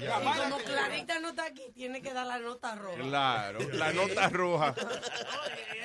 Y 0.00 0.06
como 0.06 0.58
Clarita 0.58 1.18
no 1.20 1.30
está 1.30 1.44
aquí, 1.46 1.70
tiene 1.74 2.02
que 2.02 2.12
dar 2.12 2.26
la 2.26 2.38
nota 2.38 2.74
roja. 2.74 3.02
Claro, 3.02 3.58
la 3.72 3.92
nota 3.92 4.28
roja. 4.28 4.74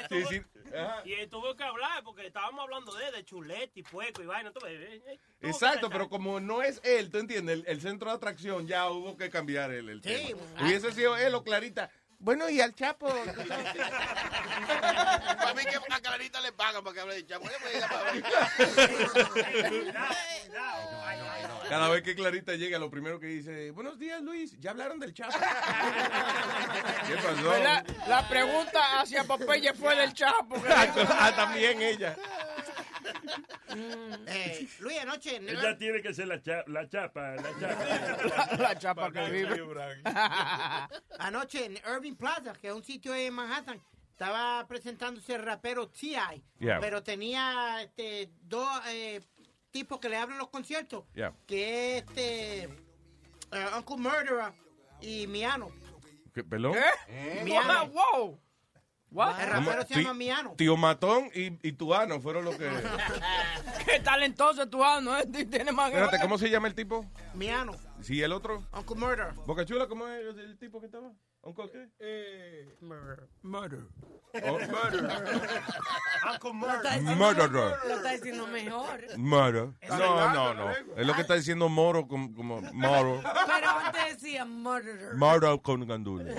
Sí, 0.09 0.23
sí. 0.29 0.39
Ajá. 0.77 1.01
Y 1.03 1.13
él 1.13 1.27
tuvo 1.29 1.55
que 1.55 1.63
hablar 1.63 2.03
porque 2.03 2.27
estábamos 2.27 2.61
hablando 2.61 2.93
de, 2.93 3.11
de 3.11 3.25
chuleta 3.25 3.71
y 3.73 3.81
pueco 3.81 4.21
y 4.21 4.27
vaina. 4.27 4.51
eh, 4.67 5.01
eh, 5.07 5.19
Exacto, 5.41 5.89
pero 5.89 6.09
como 6.09 6.39
no 6.39 6.61
es 6.61 6.79
él, 6.83 7.09
¿tú 7.09 7.17
entiendes? 7.17 7.55
El, 7.59 7.63
el 7.67 7.81
centro 7.81 8.11
de 8.11 8.17
atracción 8.17 8.67
ya 8.67 8.87
hubo 8.91 9.17
que 9.17 9.31
cambiar 9.31 9.71
el, 9.71 9.89
el 9.89 10.03
Sí, 10.03 10.09
tema. 10.27 10.41
Hubiese 10.61 10.91
sido 10.91 11.17
él 11.17 11.33
o 11.33 11.43
Clarita. 11.43 11.89
Bueno, 12.19 12.47
y 12.49 12.61
al 12.61 12.75
Chapo. 12.75 13.07
Para 14.67 15.53
mí 15.55 15.63
que 15.63 15.75
a 15.75 15.99
Clarita 16.01 16.39
le 16.41 16.51
pagan 16.53 16.83
para 16.83 16.93
que 16.93 16.99
hable 17.01 17.15
de 17.15 17.25
chamo. 17.25 17.45
Cada 21.69 21.89
vez 21.89 22.03
que 22.03 22.15
Clarita 22.15 22.53
llega, 22.55 22.77
lo 22.79 22.89
primero 22.89 23.19
que 23.19 23.27
dice, 23.27 23.71
buenos 23.71 23.97
días, 23.97 24.21
Luis, 24.21 24.57
¿ya 24.59 24.71
hablaron 24.71 24.99
del 24.99 25.13
Chapo? 25.13 25.33
¿Qué 27.07 27.15
pasó? 27.15 27.57
La, 27.63 27.83
la 28.07 28.27
pregunta 28.27 29.01
hacia 29.01 29.23
Popeye 29.23 29.73
fue 29.73 29.95
del 29.95 30.13
Chapo. 30.13 30.55
ah, 30.69 31.33
también 31.35 31.81
ella. 31.81 32.15
Eh, 34.27 34.67
Luis, 34.79 34.99
anoche. 34.99 35.39
¿no? 35.39 35.49
Ella 35.49 35.77
tiene 35.77 36.01
que 36.01 36.13
ser 36.13 36.27
la, 36.27 36.41
cha- 36.41 36.63
la 36.67 36.87
chapa, 36.87 37.35
la 37.35 37.59
chapa. 37.59 38.57
La 38.57 38.77
chapa 38.79 39.11
que 39.11 39.29
vive. 39.29 39.63
Anoche 41.19 41.65
en 41.65 41.79
Irving 41.93 42.15
Plaza, 42.15 42.53
que 42.53 42.67
es 42.67 42.73
un 42.73 42.83
sitio 42.83 43.13
en 43.13 43.33
Manhattan, 43.33 43.81
estaba 44.11 44.65
presentándose 44.67 45.35
el 45.35 45.43
rapero 45.43 45.89
T.I. 45.89 46.41
Yeah. 46.59 46.79
Pero 46.79 47.03
tenía 47.03 47.81
este, 47.81 48.29
dos 48.43 48.69
eh, 48.87 49.21
tipos 49.75 49.99
que 49.99 50.07
le 50.07 50.15
abren 50.15 50.37
los 50.37 50.47
conciertos, 50.47 51.03
Yeah. 51.15 51.33
que 51.45 51.97
es 51.97 52.03
este, 52.05 52.63
eh, 52.63 53.65
Uncle 53.75 53.97
Murderer 53.97 54.53
y 55.01 55.27
Miano. 55.27 55.67
¿Qué, 56.33 56.45
¿Perdón? 56.45 56.75
Miano. 57.43 57.89
wow. 57.89 58.39
What? 59.11 59.41
El 59.41 59.49
rapero 59.49 59.85
se 59.85 59.95
llama 59.95 60.13
Miano. 60.13 60.53
Tío 60.55 60.77
Matón 60.77 61.29
y, 61.33 61.67
y 61.67 61.73
Tuano 61.73 62.21
fueron 62.21 62.45
los 62.45 62.55
que... 62.55 62.69
Qué 63.85 63.99
talentoso 63.99 64.67
tú, 64.69 64.81
ah, 64.81 65.01
¿no? 65.01 65.21
Tiene 65.25 65.73
más 65.73 65.89
Espérate, 65.89 66.19
¿cómo 66.21 66.37
se 66.37 66.49
llama 66.49 66.67
el 66.69 66.73
tipo? 66.75 67.05
Miano. 67.33 67.73
Sí, 68.01 68.21
el 68.21 68.31
otro. 68.31 68.65
Uncle 68.71 68.95
Murder. 68.95 69.33
Boca 69.45 69.65
Chula, 69.65 69.87
¿cómo 69.87 70.07
es 70.07 70.37
el 70.37 70.57
tipo 70.57 70.79
que 70.79 70.85
estaba? 70.85 71.11
¿Uncle 71.45 71.69
qué? 71.71 71.87
Eh, 71.99 72.75
murder. 72.81 73.27
Murder. 73.43 73.83
Oh, 74.43 74.57
Uncle 76.33 76.53
Murderer. 76.53 77.77
Lo 77.87 77.95
está 77.97 78.11
diciendo 78.13 78.47
mejor. 78.47 79.17
Murder. 79.17 79.69
Es 79.79 79.89
No, 79.91 80.33
no, 80.33 80.53
no. 80.55 80.71
Es 80.71 81.05
lo 81.05 81.13
que 81.13 81.21
está 81.21 81.35
diciendo 81.35 81.69
Moro 81.69 82.07
como, 82.07 82.33
como 82.33 82.61
Moro. 82.73 83.21
Pero 83.21 83.69
antes 83.69 84.19
decía 84.21 84.43
murderer. 84.43 85.13
Moro 85.13 85.61
con 85.61 85.87
gandula. 85.87 86.33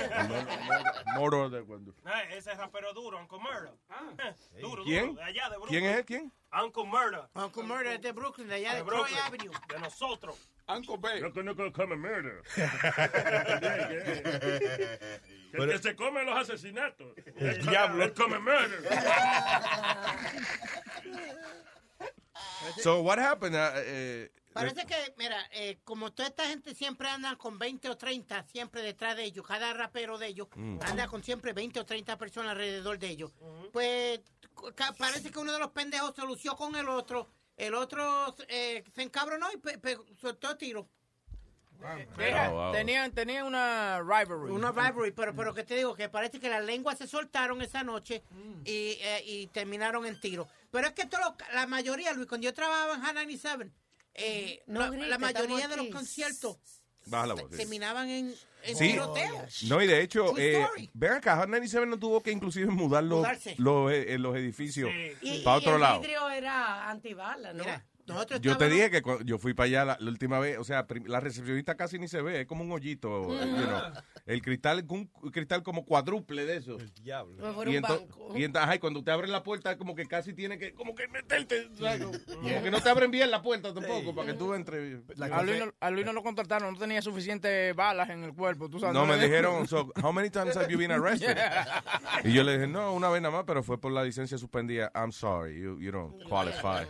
Moro 1.14 1.50
de 1.50 1.64
gandula. 1.64 1.96
Eh, 2.04 2.38
ese 2.38 2.52
rapero 2.54 2.92
duro, 2.92 3.20
Uncle 3.20 3.38
Murder. 3.38 3.74
Duro, 4.60 4.82
¿Quién? 4.84 5.06
duro, 5.10 5.18
de 5.20 5.22
allá 5.24 5.48
de 5.50 5.56
Brooklyn. 5.56 5.80
¿Quién 5.80 5.84
es? 5.98 6.04
¿Quién? 6.04 6.32
Uncle 6.62 6.84
Murder. 6.84 7.22
Uncle 7.34 7.62
Murder 7.62 7.92
es 7.94 8.02
de 8.02 8.12
Brooklyn, 8.12 8.48
de 8.48 8.54
allá 8.56 8.74
de, 8.74 8.82
De 8.82 8.88
Troy. 8.88 9.10
Avenue. 9.26 9.50
De 9.68 9.78
nosotros. 9.78 10.36
Uncle 10.68 10.96
Bay. 10.98 11.20
Yo 11.20 11.32
conozco 11.32 11.72
Come 11.72 11.96
Murder. 11.96 12.42
Pero- 15.52 15.72
que 15.72 15.78
se 15.78 15.94
come 15.96 16.24
los 16.24 16.36
asesinatos. 16.36 17.06
El 17.36 17.66
diablo. 17.66 18.04
Él 18.04 18.12
come 18.14 18.38
murder. 18.38 18.82
So, 22.82 23.00
what 23.02 23.18
happened? 23.18 23.54
Uh, 23.54 23.70
eh, 23.76 24.30
Parece 24.52 24.86
que, 24.86 24.94
mira, 25.18 25.36
eh, 25.52 25.78
como 25.84 26.12
toda 26.12 26.28
esta 26.28 26.46
gente 26.48 26.74
siempre 26.74 27.08
anda 27.08 27.36
con 27.36 27.58
20 27.58 27.90
o 27.90 27.96
30 27.96 28.42
siempre 28.44 28.80
detrás 28.80 29.14
de 29.14 29.24
ellos, 29.24 29.46
cada 29.46 29.74
rapero 29.74 30.16
de 30.16 30.28
ellos 30.28 30.48
Mm. 30.54 30.78
anda 30.82 31.06
con 31.08 31.22
siempre 31.22 31.52
20 31.52 31.80
o 31.80 31.84
30 31.84 32.16
personas 32.16 32.52
alrededor 32.52 32.98
de 32.98 33.08
ellos. 33.08 33.32
Pues 33.72 34.20
ca- 34.20 34.26
parece 34.98 35.30
que 35.30 35.38
uno 35.38 35.52
de 35.52 35.58
los 35.58 35.70
pendejos 35.70 36.14
se 36.14 36.22
lució 36.22 36.56
con 36.56 36.74
el 36.76 36.88
otro, 36.88 37.28
el 37.56 37.74
otro 37.74 38.34
eh, 38.48 38.84
se 38.94 39.02
encabronó 39.02 39.46
y 39.52 39.56
pe- 39.58 39.78
pe- 39.78 39.98
soltó 40.20 40.56
tiro. 40.56 40.88
Deja- 42.16 42.50
Oh, 42.50 42.54
wow. 42.54 42.72
Tenían, 42.72 43.12
tenían 43.12 43.44
una 43.46 44.00
rivalry. 44.00 44.50
Una 44.50 44.72
rivalry, 44.72 45.10
pero, 45.12 45.34
pero 45.36 45.52
que 45.54 45.62
te 45.62 45.76
digo, 45.76 45.94
que 45.94 46.08
parece 46.08 46.40
que 46.40 46.48
las 46.48 46.64
lenguas 46.64 46.96
se 46.96 47.06
soltaron 47.06 47.60
esa 47.60 47.82
noche 47.82 48.22
y, 48.64 48.96
eh, 49.00 49.22
y 49.26 49.46
terminaron 49.48 50.06
en 50.06 50.18
tiro. 50.18 50.48
Pero 50.70 50.88
es 50.88 50.94
que 50.94 51.04
todo 51.06 51.20
lo- 51.20 51.36
la 51.54 51.66
mayoría, 51.66 52.12
Luis, 52.14 52.26
cuando 52.28 52.46
yo 52.46 52.54
trabajaba 52.54 52.94
en 52.94 53.00
Hannah 53.04 53.24
97, 53.24 53.70
eh, 54.14 54.62
No 54.66 54.80
la, 54.80 54.88
grite, 54.90 55.06
la 55.08 55.18
mayoría 55.18 55.68
de 55.68 55.76
los 55.76 55.86
conciertos 55.92 56.58
Baja 57.06 57.26
la 57.26 57.34
voz. 57.34 57.50
sí. 57.50 57.56
terminaban 57.58 58.08
en, 58.10 58.34
en 58.64 58.76
Sí. 58.76 58.90
tiroteo. 58.92 59.46
No, 59.68 59.80
y 59.82 59.86
de 59.86 60.02
hecho, 60.02 60.36
eh, 60.38 60.66
ven 60.92 61.12
acá, 61.12 61.36
Hot 61.36 61.48
97 61.48 61.86
no 61.86 61.98
tuvo 61.98 62.20
que 62.22 62.32
inclusive 62.32 62.66
mudar 62.66 63.04
los, 63.04 63.26
los, 63.58 63.92
eh, 63.92 64.16
los 64.18 64.36
edificios 64.36 64.90
Y, 65.22 65.42
para 65.42 65.56
y 65.56 65.60
otro 65.60 65.74
el 65.76 65.80
lado. 65.80 66.00
vidrio 66.00 66.28
era 66.30 66.90
antibala, 66.90 67.52
¿no? 67.52 67.64
Nosotros 68.06 68.40
Yo 68.40 68.56
te 68.56 68.68
dije 68.68 68.90
que 68.90 69.02
cuando 69.02 69.24
yo 69.24 69.38
fui 69.38 69.54
para 69.54 69.66
allá 69.66 69.84
la, 69.84 69.96
la 70.00 70.10
última 70.10 70.38
vez, 70.38 70.58
o 70.58 70.64
sea, 70.64 70.86
la 71.06 71.20
recepcionista 71.20 71.74
casi 71.76 71.98
ni 71.98 72.08
se 72.08 72.22
ve, 72.22 72.42
es 72.42 72.46
como 72.46 72.62
un 72.64 72.72
hoyito, 72.72 73.28
you 73.28 73.64
know. 73.66 73.80
el 74.26 74.42
cristal, 74.42 74.84
un 74.88 75.06
cristal 75.32 75.62
como 75.62 75.84
cuádruple 75.84 76.44
de 76.46 76.56
eso. 76.56 76.76
El 76.78 76.92
diablo. 76.94 77.36
Y, 77.64 77.76
un 77.76 77.82
ento- 77.82 78.00
banco. 78.00 78.32
y 78.36 78.42
ento- 78.44 78.58
ajá, 78.58 78.76
y 78.76 78.78
cuando 78.78 79.02
te 79.02 79.10
abren 79.10 79.32
la 79.32 79.42
puerta, 79.42 79.72
es 79.72 79.76
como 79.76 79.94
que 79.94 80.06
casi 80.06 80.32
tiene 80.34 80.58
que, 80.58 80.72
como 80.72 80.94
que 80.94 81.08
meterte, 81.08 81.68
¿sabes? 81.78 82.02
como 82.02 82.12
que 82.62 82.70
no 82.70 82.80
te 82.80 82.88
abren 82.88 83.10
bien 83.10 83.30
la 83.30 83.42
puerta 83.42 83.74
tampoco, 83.74 84.14
para 84.14 84.28
que 84.28 84.34
tú 84.34 84.54
entres. 84.54 85.00
A 85.20 85.42
Luis, 85.42 85.58
no, 85.58 85.72
a 85.80 85.90
Luis 85.90 86.06
no 86.06 86.12
lo 86.12 86.22
contrataron, 86.22 86.72
no 86.72 86.78
tenía 86.78 87.02
suficientes 87.02 87.74
balas 87.74 88.08
en 88.10 88.22
el 88.24 88.32
cuerpo, 88.34 88.68
tú 88.68 88.78
sabes. 88.78 88.94
No, 88.94 89.06
me 89.06 89.16
dijeron, 89.22 89.66
so, 89.66 89.92
how 90.02 90.12
many 90.12 90.30
times 90.30 90.56
have 90.56 90.70
you 90.70 90.78
been 90.78 90.92
arrested? 90.92 91.34
Yeah. 91.36 91.82
Y 92.24 92.32
yo 92.32 92.42
le 92.42 92.52
dije, 92.54 92.66
no, 92.66 92.92
una 92.94 93.08
vez 93.08 93.20
nada 93.22 93.34
más, 93.36 93.44
pero 93.46 93.62
fue 93.62 93.78
por 93.78 93.92
la 93.92 94.02
licencia 94.02 94.38
suspendida. 94.38 94.90
I'm 94.94 95.12
sorry, 95.12 95.60
you, 95.60 95.78
you 95.80 95.92
don't 95.92 96.22
qualify. 96.28 96.86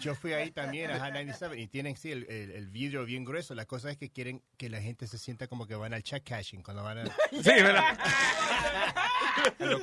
Yo 0.00 0.14
fui 0.14 0.32
ahí 0.36 0.50
también 0.50 0.90
a 0.90 0.98
High 0.98 1.12
97 1.12 1.60
y 1.60 1.66
tienen 1.66 1.96
sí 1.96 2.12
el, 2.12 2.24
el, 2.30 2.50
el 2.52 2.68
vidrio 2.68 3.04
bien 3.04 3.24
grueso. 3.24 3.54
La 3.54 3.66
cosa 3.66 3.90
es 3.90 3.96
que 3.96 4.10
quieren 4.10 4.42
que 4.56 4.68
la 4.70 4.80
gente 4.80 5.06
se 5.06 5.18
sienta 5.18 5.48
como 5.48 5.66
que 5.66 5.74
van 5.74 5.92
al 5.94 6.02
check 6.02 6.24
cashing 6.24 6.62
cuando 6.62 6.82
van 6.82 6.98
a. 6.98 7.04
Sí, 7.32 7.42
¿verdad? 7.42 7.98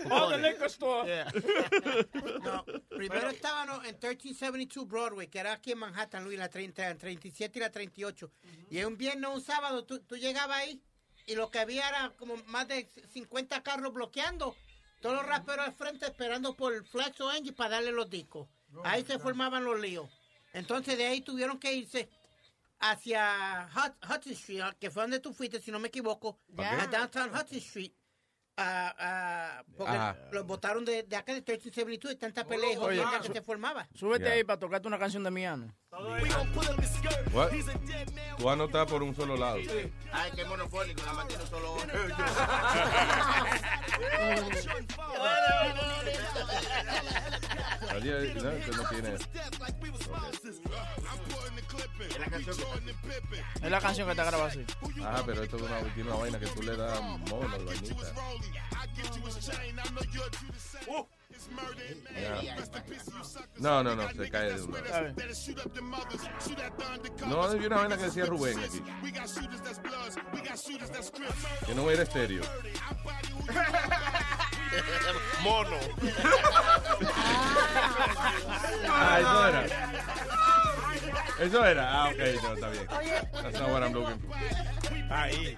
Oh, 0.09 0.29
the 0.29 0.37
liquor 0.37 0.67
store. 0.67 1.25
No, 2.43 2.65
primero 2.89 3.29
estábamos 3.29 3.77
en 3.85 3.91
1372 3.93 4.87
Broadway, 4.87 5.27
que 5.27 5.39
era 5.39 5.53
aquí 5.53 5.71
en 5.71 5.79
Manhattan, 5.79 6.23
Luis, 6.23 6.37
la 6.37 6.49
30, 6.49 6.81
la 6.89 6.95
37 6.95 7.59
y 7.59 7.61
la 7.61 7.71
38. 7.71 8.31
Y 8.71 8.83
un 8.83 8.97
viernes 8.97 9.29
un 9.29 9.41
sábado 9.41 9.85
tú, 9.85 9.99
tú 9.99 10.17
llegabas 10.17 10.57
ahí 10.57 10.81
y 11.25 11.35
lo 11.35 11.49
que 11.49 11.59
había 11.59 11.87
era 11.87 12.13
como 12.17 12.35
más 12.47 12.67
de 12.67 12.89
50 13.13 13.61
carros 13.63 13.93
bloqueando. 13.93 14.55
Todos 15.01 15.17
los 15.17 15.25
raperos 15.25 15.67
al 15.67 15.73
frente 15.73 16.05
esperando 16.05 16.55
por 16.55 16.85
Flex 16.85 17.19
o 17.21 17.29
Angie 17.29 17.53
para 17.53 17.71
darle 17.71 17.91
los 17.91 18.09
discos. 18.09 18.47
Ahí 18.83 19.03
se 19.03 19.19
formaban 19.19 19.63
los 19.63 19.79
líos. 19.79 20.09
Entonces 20.53 20.97
de 20.97 21.05
ahí 21.05 21.21
tuvieron 21.21 21.59
que 21.59 21.73
irse 21.73 22.09
hacia 22.79 23.69
Hudson 24.03 24.33
Street, 24.33 24.63
que 24.79 24.91
fue 24.91 25.03
donde 25.03 25.19
tú 25.19 25.33
fuiste, 25.33 25.59
si 25.59 25.71
no 25.71 25.79
me 25.79 25.87
equivoco, 25.87 26.39
a 26.57 26.87
Downtown 26.87 27.29
Hudson 27.29 27.57
Street. 27.57 27.91
Ah, 28.57 28.95
ah, 28.99 29.63
porque 29.77 29.91
Ajá. 29.95 30.17
los 30.31 30.45
votaron 30.45 30.85
de, 30.85 31.03
de 31.03 31.15
acá 31.15 31.33
de 31.33 31.39
1372 31.41 32.13
y 32.13 32.15
tanta 32.17 32.45
pelea 32.45 32.73
y 32.73 32.77
Oye, 32.77 32.97
jodienda 33.01 33.19
que 33.21 33.33
se 33.33 33.41
formaba. 33.41 33.87
Súbete 33.95 34.25
Yeah. 34.25 34.33
ahí 34.33 34.43
para 34.43 34.59
tocarte 34.59 34.87
una 34.87 34.99
canción 34.99 35.23
de 35.23 35.31
Miano. 35.31 35.73
What? 37.33 37.51
Tú 38.37 38.49
anotas 38.49 38.87
por 38.87 39.03
un 39.03 39.15
solo 39.15 39.35
lado. 39.37 39.57
Ay, 40.11 40.31
qué 40.35 40.45
monofónico, 40.45 41.01
nada 41.01 41.13
más 41.13 41.27
tiene 41.27 41.45
solo 41.47 41.75
Nadie- 47.91 48.33
no, 48.77 48.89
tiene. 48.89 49.17
Es 51.99 52.19
la 52.19 52.25
canción 52.25 52.55
que 52.55 52.61
Es 53.65 53.71
la 53.71 53.81
canción 53.81 54.07
que 54.07 54.11
está 54.11 54.23
grabada 54.23 54.49
así. 54.49 54.65
Ajá, 55.03 55.23
pero 55.25 55.43
esto 55.43 55.57
es 55.57 55.61
una, 55.63 55.79
tiene 55.93 56.09
una 56.09 56.19
vaina 56.19 56.39
que 56.39 56.47
tú 56.47 56.63
le 56.63 56.75
das 56.75 57.01
mono, 57.01 57.57
vainita. 57.65 57.95
Ya. 62.21 62.35
No, 63.57 63.83
no, 63.83 63.95
no, 63.95 64.09
se 64.09 64.29
cae 64.29 64.53
de 64.53 64.61
una. 64.61 64.79
No, 67.27 67.43
hay 67.45 67.65
una 67.65 67.75
vaina 67.77 67.97
que 67.97 68.03
decía 68.03 68.25
Rubén 68.25 68.59
aquí. 68.59 68.81
Que 71.65 71.75
no 71.75 71.89
era 71.91 72.03
estéreo. 72.03 72.43
Mono. 75.43 75.77
Ah, 78.89 79.19
eso 79.19 79.47
era. 79.47 80.29
Eso 81.43 81.65
era. 81.65 81.91
Ah, 81.91 82.09
ok, 82.09 82.17
no, 82.41 82.53
está 82.53 82.69
bien. 82.69 82.87
That's 82.87 83.59
not 83.59 83.69
what 83.69 83.83
I'm 83.83 83.93
looking 83.93 84.19
for. 84.19 84.35
Ahí. 85.09 85.57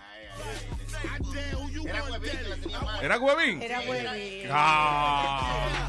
Era 1.85 2.03
huevín 2.03 2.31
que 2.31 2.43
la 2.49 2.55
tenía 2.57 2.81
mal. 2.81 3.03
¿Era 3.03 3.19
Huevín? 3.19 3.61
Era 3.61 3.79
huevín. 3.81 4.49
Ah. 4.51 5.87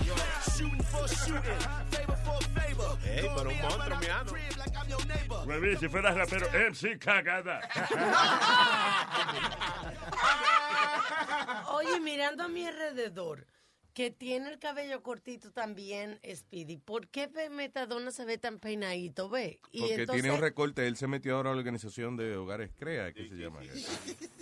Ey, 3.05 3.31
pero 3.37 3.51
un 3.51 3.61
monstruo, 3.61 3.99
miano. 3.99 4.33
Huevín, 5.47 5.79
si 5.79 5.89
fueras 5.89 6.15
rapero, 6.15 6.47
MC 6.53 6.99
cagada. 6.99 7.61
Oye, 11.73 12.01
mirando 12.01 12.45
a 12.45 12.49
mi 12.49 12.67
alrededor, 12.67 13.47
que 13.97 14.11
tiene 14.11 14.51
el 14.51 14.59
cabello 14.59 15.03
cortito 15.03 15.51
también, 15.53 16.21
Speedy, 16.31 16.77
¿por 16.77 17.09
qué 17.09 17.31
Metadona 17.51 18.11
se 18.11 18.27
ve 18.27 18.37
tan 18.37 18.59
peinadito, 18.59 19.31
ve? 19.31 19.59
Y 19.73 19.81
Porque 19.81 19.95
entonces, 19.95 20.23
tiene 20.23 20.37
un 20.37 20.43
recorte. 20.43 20.87
Él 20.87 20.99
se 20.99 21.07
metió 21.07 21.35
ahora 21.35 21.53
a 21.53 21.55
la 21.55 21.61
organización 21.61 22.15
de 22.19 22.37
hogares 22.37 22.71
CREA, 22.79 23.15
que 23.15 23.27
se 23.27 23.35
llama. 23.37 23.61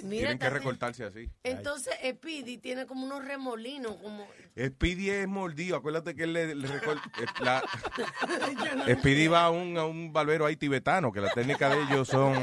mira, 0.02 0.08
Tienen 0.10 0.38
que 0.40 0.50
recortarse 0.50 1.04
así. 1.04 1.30
Entonces, 1.44 1.94
Speedy 2.04 2.58
tiene 2.58 2.84
como 2.86 3.06
unos 3.06 3.24
remolinos, 3.24 3.94
como... 4.02 4.26
Speedy 4.58 5.10
es 5.10 5.28
mordido. 5.28 5.76
Acuérdate 5.76 6.16
que 6.16 6.24
él 6.24 6.32
le, 6.32 6.56
le 6.56 6.66
recorta. 6.66 7.08
eh, 7.20 7.26
la- 7.44 7.62
Speedy 8.98 9.28
va 9.28 9.44
a 9.44 9.50
un, 9.50 9.78
a 9.78 9.84
un 9.84 10.12
barbero 10.12 10.46
ahí 10.46 10.56
tibetano, 10.56 11.12
que 11.12 11.20
la 11.20 11.30
técnica 11.30 11.68
de 11.68 11.80
ellos 11.84 12.08
son, 12.08 12.34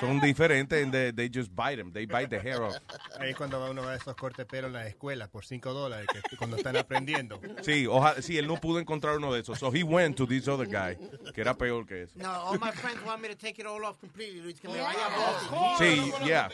son 0.00 0.20
diferentes. 0.20 0.82
and 0.82 0.90
they, 0.92 1.12
they 1.12 1.28
just 1.32 1.50
bite 1.54 1.78
him. 1.78 1.92
They 1.92 2.06
bite 2.06 2.28
the 2.28 2.40
hair 2.40 2.62
off. 2.62 2.76
Ahí 3.20 3.30
es 3.32 3.36
cuando 3.36 3.60
va 3.60 3.70
uno 3.70 3.86
a 3.86 3.94
esos 3.94 4.16
cortes 4.16 4.38
de 4.38 4.46
pelo 4.46 4.68
en 4.68 4.72
las 4.72 4.86
escuelas 4.86 5.28
por 5.28 5.44
5 5.44 5.72
dólares, 5.74 5.97
que 6.06 6.36
cuando 6.36 6.56
están 6.56 6.76
aprendiendo. 6.76 7.40
Sí, 7.62 7.86
ojalá, 7.86 8.20
sí, 8.22 8.38
él 8.38 8.46
no 8.46 8.56
pudo 8.56 8.78
encontrar 8.78 9.16
uno 9.16 9.32
de 9.32 9.40
esos. 9.40 9.58
So 9.58 9.70
he 9.74 9.82
went 9.82 10.16
to 10.16 10.26
this 10.26 10.46
other 10.48 10.66
guy, 10.66 10.96
que 11.34 11.40
era 11.40 11.54
peor 11.56 11.86
que 11.86 12.02
eso. 12.02 12.14
No, 12.18 12.30
all 12.30 12.58
my 12.60 12.70
friends 12.72 13.02
want 13.04 13.20
me 13.22 13.28
to 13.28 13.36
take 13.36 13.60
it 13.60 13.66
all 13.66 13.84
off 13.84 13.98
completely, 13.98 14.40
Luis, 14.40 14.60
que 14.60 14.68
me 14.68 14.74
Yeah. 14.74 14.84
vaya 14.84 15.06
a. 15.06 15.78
Sí, 15.78 16.12
yeah. 16.24 16.48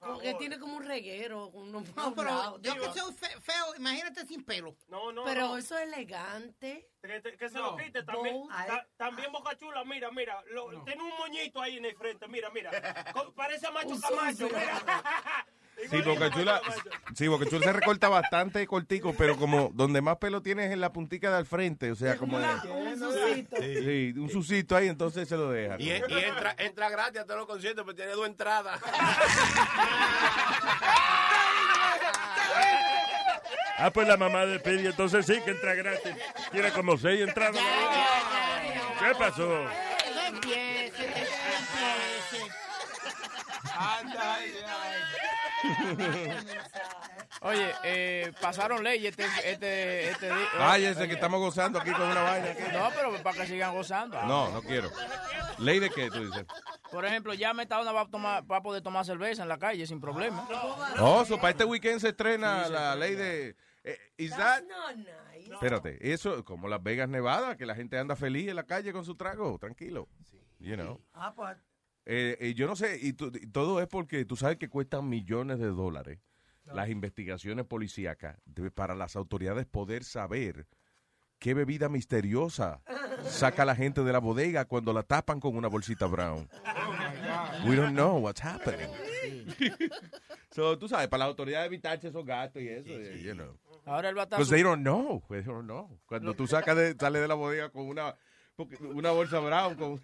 Como 0.00 0.18
que 0.20 0.34
tiene 0.34 0.58
como 0.58 0.76
un 0.76 0.84
reguero, 0.84 1.50
No, 1.54 2.14
pero 2.14 2.58
yo 2.62 2.74
que 2.74 2.98
soy 2.98 3.12
fe- 3.14 3.40
feo, 3.40 3.74
imagínate 3.76 4.26
sin 4.26 4.42
pelo. 4.44 4.74
No, 4.88 5.12
no. 5.12 5.24
Pero 5.24 5.48
no. 5.48 5.56
eso 5.56 5.76
es 5.78 5.86
elegante. 5.92 6.86
Que, 7.02 7.48
se 7.48 7.58
lo 7.58 7.76
quite 7.76 8.02
también. 8.02 8.46
Ta- 8.48 8.86
también 8.96 9.32
Boca 9.32 9.56
Chula, 9.56 9.84
mira, 9.84 10.10
mira. 10.10 10.42
lo- 10.52 10.82
Tiene 10.84 11.02
un 11.02 11.16
moñito 11.18 11.60
ahí 11.60 11.78
en 11.78 11.86
el 11.86 11.96
frente, 11.96 12.28
mira, 12.28 12.50
mira. 12.50 12.70
Parece 13.34 13.66
a 13.66 13.70
Macho 13.70 13.98
Camacho, 14.00 14.46
mira. 14.48 14.82
Sí, 15.88 16.02
porque 16.04 16.30
Chula, 16.30 16.60
sí, 17.14 17.28
porque 17.28 17.46
Chula 17.48 17.64
se 17.66 17.72
recorta 17.72 18.08
bastante 18.08 18.66
cortico, 18.66 19.14
pero 19.16 19.36
como 19.36 19.70
donde 19.74 20.00
más 20.00 20.16
pelo 20.18 20.42
tienes 20.42 20.66
es 20.66 20.72
en 20.72 20.80
la 20.80 20.92
puntica 20.92 21.30
de 21.30 21.36
al 21.36 21.46
frente, 21.46 21.90
o 21.90 21.94
sea, 21.94 22.16
como... 22.16 22.36
Un 22.36 22.98
sucito. 22.98 23.56
Sí, 23.56 24.14
un 24.16 24.30
sucito 24.30 24.76
ahí, 24.76 24.88
entonces 24.88 25.28
se 25.28 25.36
lo 25.36 25.50
deja. 25.50 25.76
Y, 25.78 25.88
y 25.88 25.90
entra, 25.90 26.54
entra 26.58 26.90
gratis 26.90 27.20
a 27.20 27.24
todos 27.24 27.38
los 27.38 27.46
conciertos, 27.46 27.84
pero 27.84 27.96
tiene 27.96 28.12
dos 28.12 28.26
entradas. 28.26 28.80
Ah, 33.82 33.90
pues 33.90 34.06
la 34.06 34.18
mamá 34.18 34.44
de 34.44 34.60
Pidi, 34.60 34.88
entonces 34.88 35.24
sí 35.24 35.40
que 35.42 35.52
entra 35.52 35.74
gratis. 35.74 36.12
Tiene 36.52 36.70
como 36.70 36.98
seis 36.98 37.22
entradas. 37.22 37.62
¿Qué 38.98 39.14
pasó? 39.18 39.46
No 39.48 40.26
empiece, 40.26 41.08
no 41.08 41.16
empiece. 41.16 41.40
Oye, 47.42 47.72
eh, 47.84 48.32
pasaron 48.40 48.82
leyes 48.84 49.16
este, 49.16 49.24
este, 49.50 50.10
este 50.10 50.26
día. 50.26 50.36
Váyase 50.58 51.06
que 51.08 51.14
estamos 51.14 51.40
gozando 51.40 51.78
aquí 51.80 51.90
con 51.92 52.02
una 52.02 52.22
vaina. 52.22 52.50
aquí. 52.50 52.62
No, 52.72 52.90
pero 52.94 53.22
para 53.22 53.36
que 53.38 53.46
sigan 53.46 53.72
gozando. 53.74 54.20
No, 54.22 54.50
no 54.50 54.62
quiero. 54.62 54.90
¿Ley 55.58 55.78
de 55.78 55.88
qué, 55.90 56.10
tú 56.10 56.24
dices? 56.26 56.44
Por 56.90 57.04
ejemplo, 57.06 57.32
ya 57.34 57.54
Metadona 57.54 57.92
va 57.92 58.02
a, 58.02 58.06
tomar, 58.10 58.50
va 58.50 58.58
a 58.58 58.62
poder 58.62 58.82
tomar 58.82 59.04
cerveza 59.06 59.42
en 59.42 59.48
la 59.48 59.58
calle 59.58 59.86
sin 59.86 60.00
problema. 60.00 60.46
Oh, 60.98 61.24
so 61.24 61.36
para 61.38 61.50
este 61.50 61.64
weekend 61.64 62.00
se 62.00 62.08
estrena 62.10 62.68
la 62.68 62.94
ley 62.96 63.14
de... 63.14 63.56
Eh, 63.84 63.98
is 64.18 64.32
that- 64.36 64.62
Espérate, 65.50 66.12
eso 66.12 66.44
como 66.44 66.68
Las 66.68 66.82
Vegas, 66.82 67.08
Nevada, 67.08 67.56
que 67.56 67.64
la 67.66 67.74
gente 67.74 67.98
anda 67.98 68.14
feliz 68.16 68.48
en 68.48 68.56
la 68.56 68.64
calle 68.64 68.92
con 68.92 69.04
su 69.04 69.14
trago, 69.16 69.58
tranquilo. 69.58 70.08
You 70.58 70.74
know. 70.76 71.00
Ah, 71.14 71.32
pues. 71.34 71.56
Eh, 72.06 72.36
eh, 72.40 72.54
yo 72.54 72.66
no 72.66 72.76
sé, 72.76 72.98
y, 73.00 73.12
tu- 73.12 73.26
y 73.34 73.46
todo 73.48 73.80
es 73.80 73.86
porque 73.86 74.24
tú 74.24 74.36
sabes 74.36 74.56
que 74.56 74.68
cuestan 74.68 75.08
millones 75.08 75.58
de 75.58 75.66
dólares 75.68 76.18
las 76.72 76.88
investigaciones 76.88 77.66
policíacas 77.66 78.38
de- 78.44 78.70
para 78.70 78.94
las 78.94 79.16
autoridades 79.16 79.66
poder 79.66 80.04
saber 80.04 80.66
qué 81.38 81.52
bebida 81.54 81.88
misteriosa 81.88 82.80
saca 83.24 83.64
la 83.64 83.74
gente 83.74 84.02
de 84.04 84.12
la 84.12 84.18
bodega 84.20 84.64
cuando 84.66 84.92
la 84.92 85.02
tapan 85.02 85.40
con 85.40 85.56
una 85.56 85.68
bolsita 85.68 86.06
brown. 86.06 86.48
We 87.66 87.76
don't 87.76 87.92
know 87.94 88.18
what's 88.18 88.42
happening. 88.42 88.88
so, 90.50 90.78
tú 90.78 90.88
sabes, 90.88 91.08
para 91.08 91.20
las 91.20 91.28
autoridades 91.28 91.66
evitarse 91.66 92.08
esos 92.08 92.24
gastos 92.24 92.62
y 92.62 92.68
eso, 92.68 92.88
eh, 92.90 93.22
you 93.22 93.32
know. 93.34 93.56
Ahora 93.84 94.08
él 94.10 94.16
va 94.16 94.22
a 94.22 94.24
estar. 94.24 94.38
Because 94.38 94.50
they 94.54 94.62
don't 94.62 94.82
know. 94.82 95.22
They 95.28 95.42
don't 95.42 95.64
know. 95.64 95.98
Cuando 96.06 96.34
tú 96.34 96.46
sacas 96.46 96.76
de, 96.76 96.94
sales 96.98 97.22
de 97.22 97.28
la 97.28 97.34
bodega 97.34 97.70
con 97.70 97.86
una, 97.88 98.14
una 98.94 99.10
bolsa 99.10 99.40
brown, 99.40 99.74
con, 99.74 100.00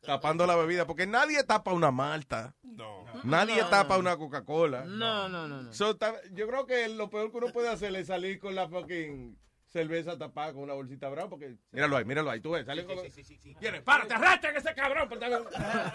tapando 0.00 0.46
la 0.46 0.56
bebida, 0.56 0.86
porque 0.86 1.06
nadie 1.06 1.42
tapa 1.44 1.72
una 1.72 1.90
malta. 1.90 2.54
No. 2.62 3.04
Nadie 3.24 3.62
No, 3.62 3.68
tapa 3.68 3.94
no. 3.94 4.00
una 4.00 4.16
Coca-Cola. 4.16 4.84
No, 4.84 5.28
no, 5.28 5.48
no. 5.48 5.62
no. 5.62 5.72
So, 5.72 5.96
yo 6.32 6.46
creo 6.46 6.66
que 6.66 6.88
lo 6.88 7.10
peor 7.10 7.30
que 7.30 7.38
uno 7.38 7.52
puede 7.52 7.68
hacer 7.68 7.94
es 7.96 8.06
salir 8.08 8.38
con 8.38 8.54
la 8.54 8.68
fucking 8.68 9.36
cerveza 9.68 10.16
tapada 10.16 10.54
con 10.54 10.62
una 10.62 10.72
bolsita 10.72 11.08
brown, 11.10 11.28
porque 11.28 11.56
míralo 11.72 11.96
ahí, 11.98 12.04
míralo 12.04 12.30
ahí, 12.30 12.40
tú 12.40 12.52
ves, 12.52 12.64
sale 12.64 12.86
con... 12.86 12.96
Viene, 13.60 13.82
párate, 13.82 14.14
arrastra 14.14 14.56
ese 14.56 14.74
cabrón. 14.74 15.08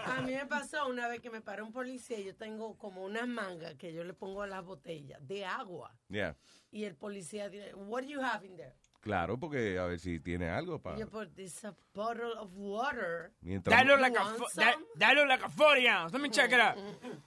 A 0.06 0.20
mí 0.22 0.32
me 0.32 0.46
pasó 0.46 0.86
una 0.86 1.08
vez 1.08 1.20
que 1.20 1.28
me 1.30 1.40
paró 1.40 1.66
un 1.66 1.72
policía 1.72 2.18
y 2.20 2.24
yo 2.24 2.36
tengo 2.36 2.78
como 2.78 3.04
unas 3.04 3.26
mangas 3.26 3.74
que 3.74 3.92
yo 3.92 4.04
le 4.04 4.14
pongo 4.14 4.42
a 4.42 4.46
las 4.46 4.64
botellas 4.64 5.18
de 5.26 5.44
agua. 5.44 5.92
Yeah. 6.08 6.36
Y 6.70 6.84
el 6.84 6.94
policía 6.94 7.48
dice, 7.48 7.74
what 7.74 8.02
do 8.02 8.08
you 8.08 8.20
have 8.22 8.46
in 8.46 8.56
there? 8.56 8.74
Claro, 9.04 9.36
porque 9.38 9.78
a 9.78 9.84
ver 9.84 9.98
si 9.98 10.18
tiene 10.18 10.48
algo 10.48 10.78
para... 10.78 10.96
yo, 10.96 11.06
but 11.06 11.28
it's 11.36 11.62
a 11.62 11.74
bottle 11.92 12.32
of 12.38 12.56
water. 12.56 13.32
Mientras... 13.42 13.76
That 13.76 13.86
look 13.86 13.98
You 13.98 14.02
like 14.02 14.16
a 14.16 14.56
that, 14.56 14.76
that 14.96 15.14
look 15.14 15.28
like 15.28 15.44
a 15.44 15.50
40 15.50 15.88
ounce. 15.88 16.12
Let 16.14 16.22
me 16.22 16.30
check 16.30 16.52
it 16.52 16.58
out. 16.58 16.78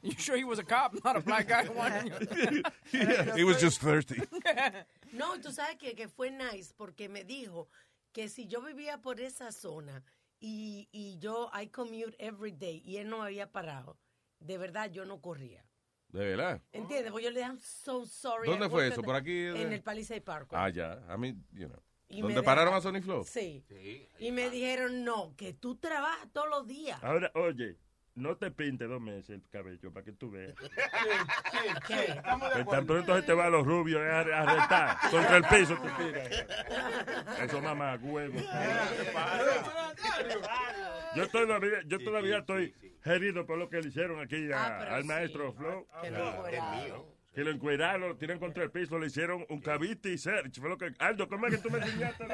You 0.02 0.14
sure 0.18 0.36
he 0.36 0.44
was 0.44 0.58
a 0.58 0.64
cop, 0.64 0.96
not 1.06 1.16
a 1.16 1.22
black 1.22 1.48
guy? 1.48 1.66
He 3.38 3.44
was 3.44 3.62
just 3.62 3.80
thirsty. 3.80 4.22
No, 5.14 5.38
tú 5.38 5.52
sabes 5.52 5.78
que, 5.78 5.94
que 5.96 6.08
fue 6.08 6.32
nice 6.32 6.74
porque 6.76 7.08
me 7.08 7.24
dijo 7.24 7.70
que 8.12 8.28
si 8.28 8.48
yo 8.48 8.62
vivía 8.62 9.02
por 9.02 9.22
esa 9.22 9.52
zona 9.52 10.04
y, 10.40 10.90
y 10.92 11.18
yo, 11.20 11.50
I 11.54 11.68
commute 11.68 12.16
every 12.20 12.52
day 12.52 12.82
y 12.84 12.98
él 12.98 13.08
no 13.10 13.20
me 13.20 13.26
había 13.26 13.52
parado, 13.52 13.98
de 14.40 14.58
verdad 14.58 14.92
yo 14.92 15.06
no 15.06 15.22
corría. 15.22 15.64
De 16.10 16.20
verdad. 16.26 16.62
¿Entiendes? 16.72 17.12
Porque 17.12 17.26
yo 17.26 17.32
le 17.32 17.40
dije, 17.40 17.50
I'm 17.52 17.60
so 17.60 18.06
sorry. 18.06 18.50
¿Dónde 18.50 18.68
I 18.68 18.70
fue 18.70 18.88
eso? 18.88 19.02
¿Por 19.02 19.16
aquí? 19.16 19.48
En 19.48 19.74
el 19.74 19.82
Palisade 19.82 20.22
Park. 20.22 20.50
Ah, 20.52 20.70
ya. 20.70 21.04
A 21.08 21.18
mí, 21.18 21.36
you 21.52 21.68
know. 21.68 21.82
Y 22.10 22.22
¿Dónde 22.22 22.42
pararon 22.42 22.74
a 22.74 22.80
Sony 22.82 23.02
Flow? 23.02 23.26
Sí. 23.26 23.66
Y 24.18 24.32
me 24.32 24.50
dijeron, 24.50 25.04
no, 25.04 25.36
que 25.36 25.54
tú 25.54 25.76
trabajas 25.76 26.32
todos 26.32 26.50
los 26.50 26.66
días. 26.66 27.04
Ahora, 27.04 27.30
oye, 27.36 27.78
no 28.16 28.38
te 28.38 28.50
pinte 28.50 28.86
dos 28.88 29.02
meses 29.02 29.30
el 29.30 29.48
cabello 29.50 29.92
para 29.92 30.06
que 30.06 30.14
tú 30.14 30.32
veas. 30.32 30.56
¿Qué? 31.86 32.16
Que 32.56 32.66
tan 32.66 32.88
pronto 32.88 33.16
se 33.16 33.22
te 33.24 33.34
va 33.34 33.46
a 33.46 33.50
los 33.50 33.66
rubios 33.66 34.02
es 34.02 34.10
a, 34.12 34.20
a 34.20 34.56
retar. 34.62 35.12
Contra 35.12 35.38
el 35.38 35.44
piso 35.44 35.78
te 35.78 36.04
tiras. 36.04 36.46
Eso 37.44 37.62
mamá, 37.62 38.00
huevo. 38.02 38.40
Yo 41.18 41.30
todavía, 41.30 41.82
yo 41.86 42.00
todavía 42.00 42.38
estoy 42.40 42.74
herido 43.06 43.46
por 43.46 43.58
lo 43.58 43.70
que 43.70 43.82
le 43.82 43.90
hicieron 43.90 44.20
aquí 44.20 44.52
a- 44.52 44.66
Ah, 44.66 44.96
al 44.96 45.02
sí. 45.04 45.08
maestro 45.08 45.54
Flo. 45.54 45.88
Que 46.02 46.12
lo. 46.12 47.18
Que 47.34 47.44
lo 47.44 47.52
encueraron, 47.52 48.10
lo 48.10 48.16
tiran 48.18 48.40
contra 48.40 48.64
el 48.64 48.72
piso, 48.72 48.98
le 48.98 49.06
hicieron 49.08 49.46
un 49.50 49.62
cavity 49.62 50.18
search. 50.18 50.60
Fue 50.60 50.70
lo 50.70 50.78
que, 50.78 50.92
Aldo, 50.98 51.28
¿cómo 51.30 51.46
es 51.46 51.56
que 51.56 51.62
tú 51.62 51.70
me 51.70 51.78
enseñaste? 51.86 52.26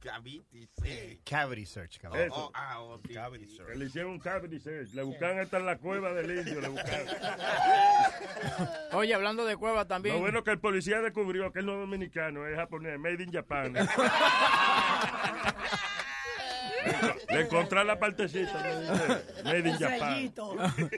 Cavity, 0.00 0.68
sí. 0.82 1.20
Cavity 1.24 1.64
search, 1.64 1.98
cabrón. 1.98 2.22
Eso. 2.24 2.34
Oh, 2.36 2.50
ah, 2.54 2.78
oh, 2.82 3.00
sí, 3.08 3.14
Cavity 3.14 3.46
sí. 3.48 3.56
search. 3.56 3.72
Que 3.72 3.78
le 3.78 3.84
hicieron 3.86 4.10
un 4.12 4.18
cavity 4.18 4.60
search. 4.60 4.92
Le 4.92 5.02
buscaban 5.02 5.38
hasta 5.38 5.56
en 5.56 5.64
la 5.66 5.78
cueva 5.78 6.12
del 6.12 6.30
indio, 6.40 6.60
le 6.60 6.68
buscaban. 6.68 7.06
Oye, 8.92 9.14
hablando 9.14 9.46
de 9.46 9.56
cueva 9.56 9.86
también. 9.88 10.14
Lo 10.16 10.20
bueno 10.20 10.44
que 10.44 10.50
el 10.50 10.58
policía 10.60 11.00
descubrió 11.00 11.50
que 11.50 11.60
él 11.60 11.66
no 11.66 11.72
es 11.72 11.78
dominicano, 11.80 12.46
es 12.46 12.54
japonés, 12.54 12.98
made 12.98 13.22
in 13.24 13.32
Japan. 13.32 13.74
Le 17.30 17.40
encontré 17.42 17.84
la 17.84 17.98
partecita, 17.98 18.62
me 18.62 18.80
dice, 18.80 19.24
made 19.44 19.68
in 19.68 19.76
Japan. 19.78 20.32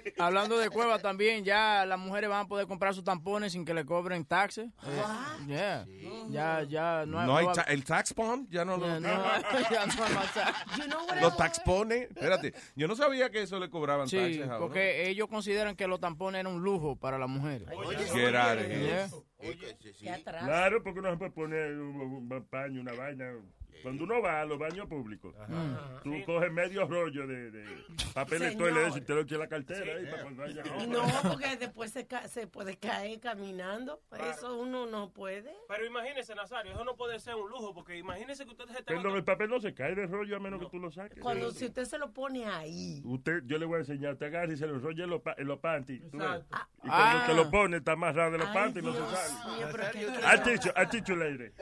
Hablando 0.19 0.59
de 0.59 0.71
cueva 0.71 0.99
también, 0.99 1.45
ya 1.45 1.85
las 1.87 1.99
mujeres 1.99 2.29
van 2.31 2.41
a 2.45 2.49
poder 2.49 2.67
comprar 2.67 2.95
sus 2.95 3.05
tampones 3.05 3.53
sin 3.53 3.65
que 3.65 3.75
le 3.75 3.85
cobren 3.85 4.25
taxes. 4.25 4.69
Eh, 4.87 5.47
yeah. 5.47 5.87
Ya, 6.31 6.63
ya 6.63 7.05
no 7.07 7.19
hay, 7.21 7.27
No 7.27 7.37
hay 7.37 7.47
ta- 7.53 7.63
el 7.63 7.85
tax 7.85 8.15
bond, 8.15 8.49
ya 8.51 8.65
no 8.65 8.77
lo... 8.77 8.87
Ya 8.87 9.01
no, 9.01 9.09
ya 9.71 9.87
no 9.87 10.05
hay 10.05 10.15
más 10.15 10.35
tax. 10.35 10.77
You 10.77 10.85
know 10.85 11.01
what 11.07 11.17
I 11.17 11.21
Los 11.21 11.31
want? 11.31 11.37
tax 11.39 11.61
pones, 11.61 12.09
espérate, 12.11 12.55
yo 12.77 12.87
no 12.89 12.95
sabía 12.97 13.31
que 13.31 13.43
eso 13.43 13.59
le 13.59 13.69
cobraban 13.71 14.09
Sí, 14.09 14.17
taxes 14.17 14.43
ahora. 14.43 14.59
porque 14.59 15.09
ellos 15.09 15.29
consideran 15.29 15.77
que 15.77 15.87
los 15.87 16.01
tampones 16.01 16.41
eran 16.41 16.53
un 16.55 16.63
lujo 16.63 16.97
para 16.97 17.19
las 17.19 17.29
mujeres. 17.29 17.69
Yeah. 17.71 19.09
Sí, 19.81 19.93
sí. 19.95 20.07
Claro, 20.25 20.83
porque 20.83 21.01
no 21.01 21.11
se 21.11 21.17
puede 21.17 21.31
poner 21.31 21.73
un, 21.73 22.01
un 22.29 22.47
baño, 22.51 22.81
una 22.81 22.93
vaina. 22.93 23.33
Cuando 23.83 24.05
uno 24.05 24.21
va 24.23 24.41
a 24.43 24.45
los 24.45 24.59
baños 24.59 24.87
públicos, 24.89 25.35
tú 26.03 26.15
coges 26.27 26.53
medio 26.53 26.87
rollo 26.87 27.27
de, 27.27 27.51
de 27.51 27.65
papel 28.15 28.41
de 28.41 28.57
toilet 28.57 28.97
y 28.97 29.01
te 29.01 29.15
lo 29.15 29.21
echas 29.21 29.33
en 29.33 29.39
la 29.41 29.49
cartera. 29.49 29.97
ahí 29.97 30.07
para 30.07 30.23
cuando 30.23 30.43
haya 30.45 30.63
Y 30.83 30.87
no, 30.87 31.03
porque 31.23 31.57
después 31.57 31.91
se, 31.93 32.07
ca- 32.07 32.29
se 32.29 32.47
puede 32.47 32.77
caer 32.77 33.19
caminando. 33.21 34.01
Eso 34.31 34.59
uno 34.59 34.87
no 34.87 35.11
puede. 35.11 35.55
Pero 35.69 35.87
imagínese, 35.87 36.35
Nazario, 36.35 36.73
eso 36.73 36.85
no 36.85 36.97
puede 36.97 37.19
ser 37.21 37.35
un 37.35 37.49
lujo, 37.51 37.73
porque 37.75 37.97
imagínese 37.99 38.45
que 38.45 38.51
ustedes 38.51 38.77
se 38.77 38.83
Pero 38.83 39.15
el 39.17 39.25
papel 39.25 39.49
no 39.51 39.61
se 39.61 39.75
cae 39.75 39.95
de 39.95 40.07
rollo 40.07 40.37
a 40.37 40.41
menos 40.41 40.61
que 40.61 40.67
tú 40.71 40.79
lo 40.79 40.91
saques. 40.91 41.21
Cuando 41.21 41.51
si 41.51 41.67
usted 41.67 41.85
se 41.85 41.99
lo 41.99 42.13
pone 42.13 42.47
ahí. 42.47 43.03
Usted, 43.05 43.43
yo 43.47 43.59
le 43.59 43.67
voy 43.67 43.77
a 43.77 43.79
enseñar, 43.81 44.17
te 44.17 44.27
agarra 44.27 44.53
y 44.53 44.57
se 44.57 44.67
lo 44.67 44.75
enrolla 44.77 45.05
en 45.05 45.11
los, 45.11 45.23
pa- 45.23 45.37
los 45.39 45.59
panties. 45.59 46.03
Exacto. 46.05 46.57
Y 46.83 46.89
cuando 46.89 47.19
Ah. 47.21 47.25
te 47.27 47.35
lo 47.35 47.51
pone, 47.51 47.77
está 47.79 47.93
amarrado 47.93 48.33
de 48.33 48.39
los 48.39 48.49
panties 48.49 48.83
y 48.83 48.87
no 48.87 48.93
se 48.93 48.99
Dios 48.99 49.11
sale. 49.11 49.57
mío, 49.57 49.67
pero 49.73 49.85
qué- 49.93 49.99
qué- 49.99 50.37
I 50.37 50.41
teach 50.43 50.65
you, 50.65 50.71
I 50.77 50.87
teach 50.87 51.05
you 51.09 51.17
later. 51.17 51.53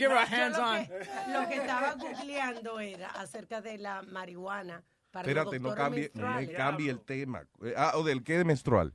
Give 0.00 0.10
her 0.12 0.18
a 0.18 0.24
hands 0.26 0.56
lo 0.58 0.64
on. 0.64 0.86
que, 0.86 1.32
lo 1.32 1.48
que 1.48 1.54
estaba 1.56 1.94
googleando 1.94 2.80
era 2.80 3.08
acerca 3.10 3.60
de 3.60 3.78
la 3.78 4.02
marihuana 4.02 4.82
para 5.10 5.28
Espérate, 5.28 5.58
los 5.58 5.62
no 5.62 5.74
cambie, 5.74 6.10
no 6.14 6.26
cambie 6.56 6.90
el 6.90 7.00
tema. 7.00 7.46
Eh, 7.62 7.74
Ah, 7.76 7.92
o 7.94 8.02
del 8.04 8.22
qué 8.24 8.44
menstrual. 8.44 8.92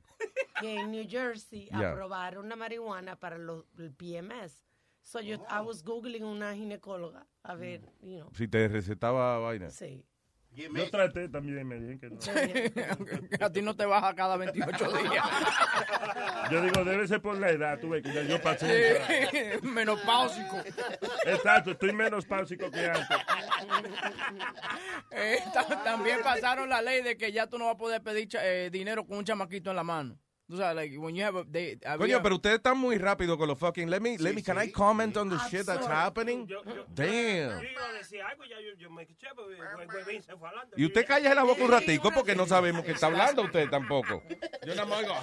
que 0.60 0.80
en 0.80 0.90
New 0.90 1.06
Jersey 1.08 1.68
Ya. 1.70 1.90
aprobaron 1.90 2.48
la 2.48 2.56
marihuana 2.56 3.16
para 3.16 3.36
los, 3.38 3.64
el 3.78 3.92
PMS. 3.92 4.64
So 5.02 5.20
yo, 5.20 5.36
I 5.50 5.60
was 5.60 5.84
googling 5.84 6.24
una 6.24 6.54
ginecóloga 6.54 7.26
a 7.44 7.54
ver, 7.54 7.80
you 8.00 8.16
know, 8.18 8.30
Si 8.34 8.48
te 8.48 8.66
recetaba 8.68 9.38
vaina. 9.38 9.70
sí. 9.70 10.04
Yo 10.56 10.90
traté 10.90 11.28
también, 11.28 11.66
me 11.68 11.78
dijeron 11.78 11.98
que 11.98 12.08
no. 12.10 12.18
A 13.46 13.50
ti 13.52 13.60
no 13.62 13.76
te 13.76 13.84
baja 13.84 14.14
cada 14.14 14.36
28 14.36 14.92
días. 14.98 15.24
Yo 16.50 16.62
digo, 16.62 16.84
debe 16.84 17.06
ser 17.08 17.20
por 17.20 17.36
la 17.38 17.50
edad, 17.50 17.78
tú 17.80 17.88
ves 17.90 18.02
que 18.04 18.12
ya 18.14 18.22
yo 18.22 18.40
pasé. 18.40 19.00
Sí, 19.02 19.38
Menopáusico. 19.66 20.62
Exacto, 21.24 21.72
estoy 21.72 21.92
menos 21.92 22.24
pásico 22.24 22.70
que 22.70 22.86
antes. 22.86 23.18
Eh, 25.10 25.38
ta- 25.52 25.82
también 25.82 26.20
pasaron 26.22 26.68
la 26.68 26.80
ley 26.82 27.02
de 27.02 27.16
que 27.16 27.32
ya 27.32 27.46
tú 27.48 27.58
no 27.58 27.66
vas 27.66 27.74
a 27.74 27.78
poder 27.78 28.02
pedir 28.02 28.28
eh, 28.40 28.70
dinero 28.72 29.04
con 29.06 29.18
un 29.18 29.24
chamaquito 29.24 29.70
en 29.70 29.76
la 29.76 29.82
mano. 29.84 30.16
Tú 30.48 30.56
sabes, 30.56 30.76
like, 30.76 30.96
when 30.96 31.16
you 31.16 31.24
have 31.24 31.36
a, 31.36 31.44
they, 31.44 31.76
había- 31.84 31.98
Coño, 31.98 32.22
pero 32.22 32.36
ustedes 32.36 32.56
están 32.58 32.78
muy 32.78 32.98
rápido 32.98 33.36
con 33.36 33.48
los 33.48 33.58
fucking. 33.58 33.90
Let 33.90 33.98
me, 34.00 34.16
let 34.18 34.32
me, 34.32 34.44
can 34.44 34.56
I 34.62 34.70
comment 34.70 35.16
on 35.16 35.28
the 35.28 35.36
shit 35.50 35.66
that's 35.66 35.84
happening? 35.86 36.46
Yo- 36.46 36.62
yo- 36.64 36.86
Damn. 36.94 37.60
Y 40.76 40.82
ya 40.82 40.86
usted 40.86 41.06
calla 41.06 41.34
la 41.34 41.42
boca 41.42 41.64
un 41.64 41.70
ratico 41.70 42.12
porque 42.12 42.34
no 42.36 42.46
sabemos 42.46 42.84
que 42.84 42.92
está 42.92 43.06
hablando 43.06 43.42
usted 43.42 43.68
tampoco. 43.70 44.22
Yo 44.64 44.74
nada 44.74 44.86
más 44.86 44.98
oigo, 45.00 45.14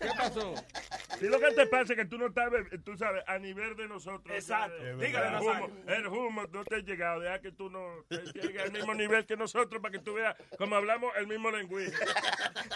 ¿qué 0.00 0.08
pasó? 0.16 0.54
Si 1.18 1.26
lo 1.26 1.38
que 1.40 1.50
te 1.52 1.66
pasa 1.66 1.92
es 1.92 1.98
que 1.98 2.04
tú 2.04 2.18
no 2.18 2.26
estás, 2.28 2.50
tú 2.84 2.96
sabes, 2.96 3.22
a 3.26 3.38
nivel 3.38 3.76
de 3.76 3.88
nosotros. 3.88 4.34
Exacto. 4.34 4.76
eh, 4.80 4.96
Dígale, 4.98 5.36
el, 5.36 5.42
humo, 5.42 5.68
el 5.86 6.06
humo 6.06 6.42
no 6.52 6.64
te 6.64 6.76
ha 6.76 6.78
llegado. 6.78 7.20
Deja 7.20 7.40
que 7.40 7.52
tú 7.52 7.68
no 7.70 8.04
te 8.08 8.18
llegues 8.40 8.62
al 8.62 8.72
mismo 8.72 8.94
nivel 8.94 9.26
que 9.26 9.36
nosotros 9.36 9.80
para 9.82 9.92
que 9.92 9.98
tú 9.98 10.14
veas 10.14 10.36
cómo 10.56 10.76
hablamos 10.76 11.12
el 11.16 11.26
mismo 11.26 11.50
lenguaje. 11.50 11.92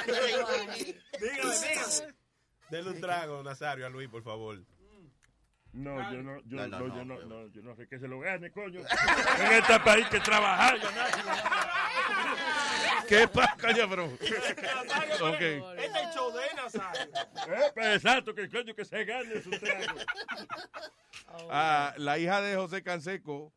Dígale, 0.07 1.01
dígale. 1.20 2.14
Denle 2.70 2.91
un 2.91 3.01
trago, 3.01 3.43
Nazario, 3.43 3.87
a 3.87 3.89
Luis, 3.89 4.09
por 4.09 4.22
favor. 4.22 4.59
No, 5.72 6.12
yo 6.12 6.22
no, 6.22 6.41
yo 6.45 6.57
No, 6.57 6.68
no, 6.68 6.78
no, 6.78 6.87
yo 6.97 7.05
no, 7.05 7.18
no, 7.24 7.49
yo 7.49 7.62
no 7.62 7.74
sé 7.74 7.89
que 7.89 7.99
se 7.99 8.07
lo 8.07 8.20
gane, 8.20 8.51
coño. 8.53 8.80
en 8.80 9.53
este 9.53 9.80
país 9.80 10.07
que 10.09 10.20
trabajar, 10.20 10.78
¿Qué 13.09 13.28
pasa, 13.28 13.57
coño, 13.61 13.89
bro? 13.89 14.07
Nazario, 14.09 15.14
Ok. 15.26 15.41
Este 15.41 15.85
es 15.87 15.95
el 15.95 16.14
show 16.14 16.32
de 16.32 16.55
Nazario. 16.57 17.03
Eh, 17.12 17.70
pues, 17.74 17.97
exacto, 17.97 18.35
que 18.35 18.49
coño 18.49 18.74
que 18.74 18.85
se 18.85 19.05
gane 19.05 19.43
su 19.43 19.51
trago. 19.51 19.99
Ah, 21.51 21.93
la 21.99 22.18
hija 22.18 22.41
de 22.41 22.57
José 22.57 22.82
Canseco 22.82 23.53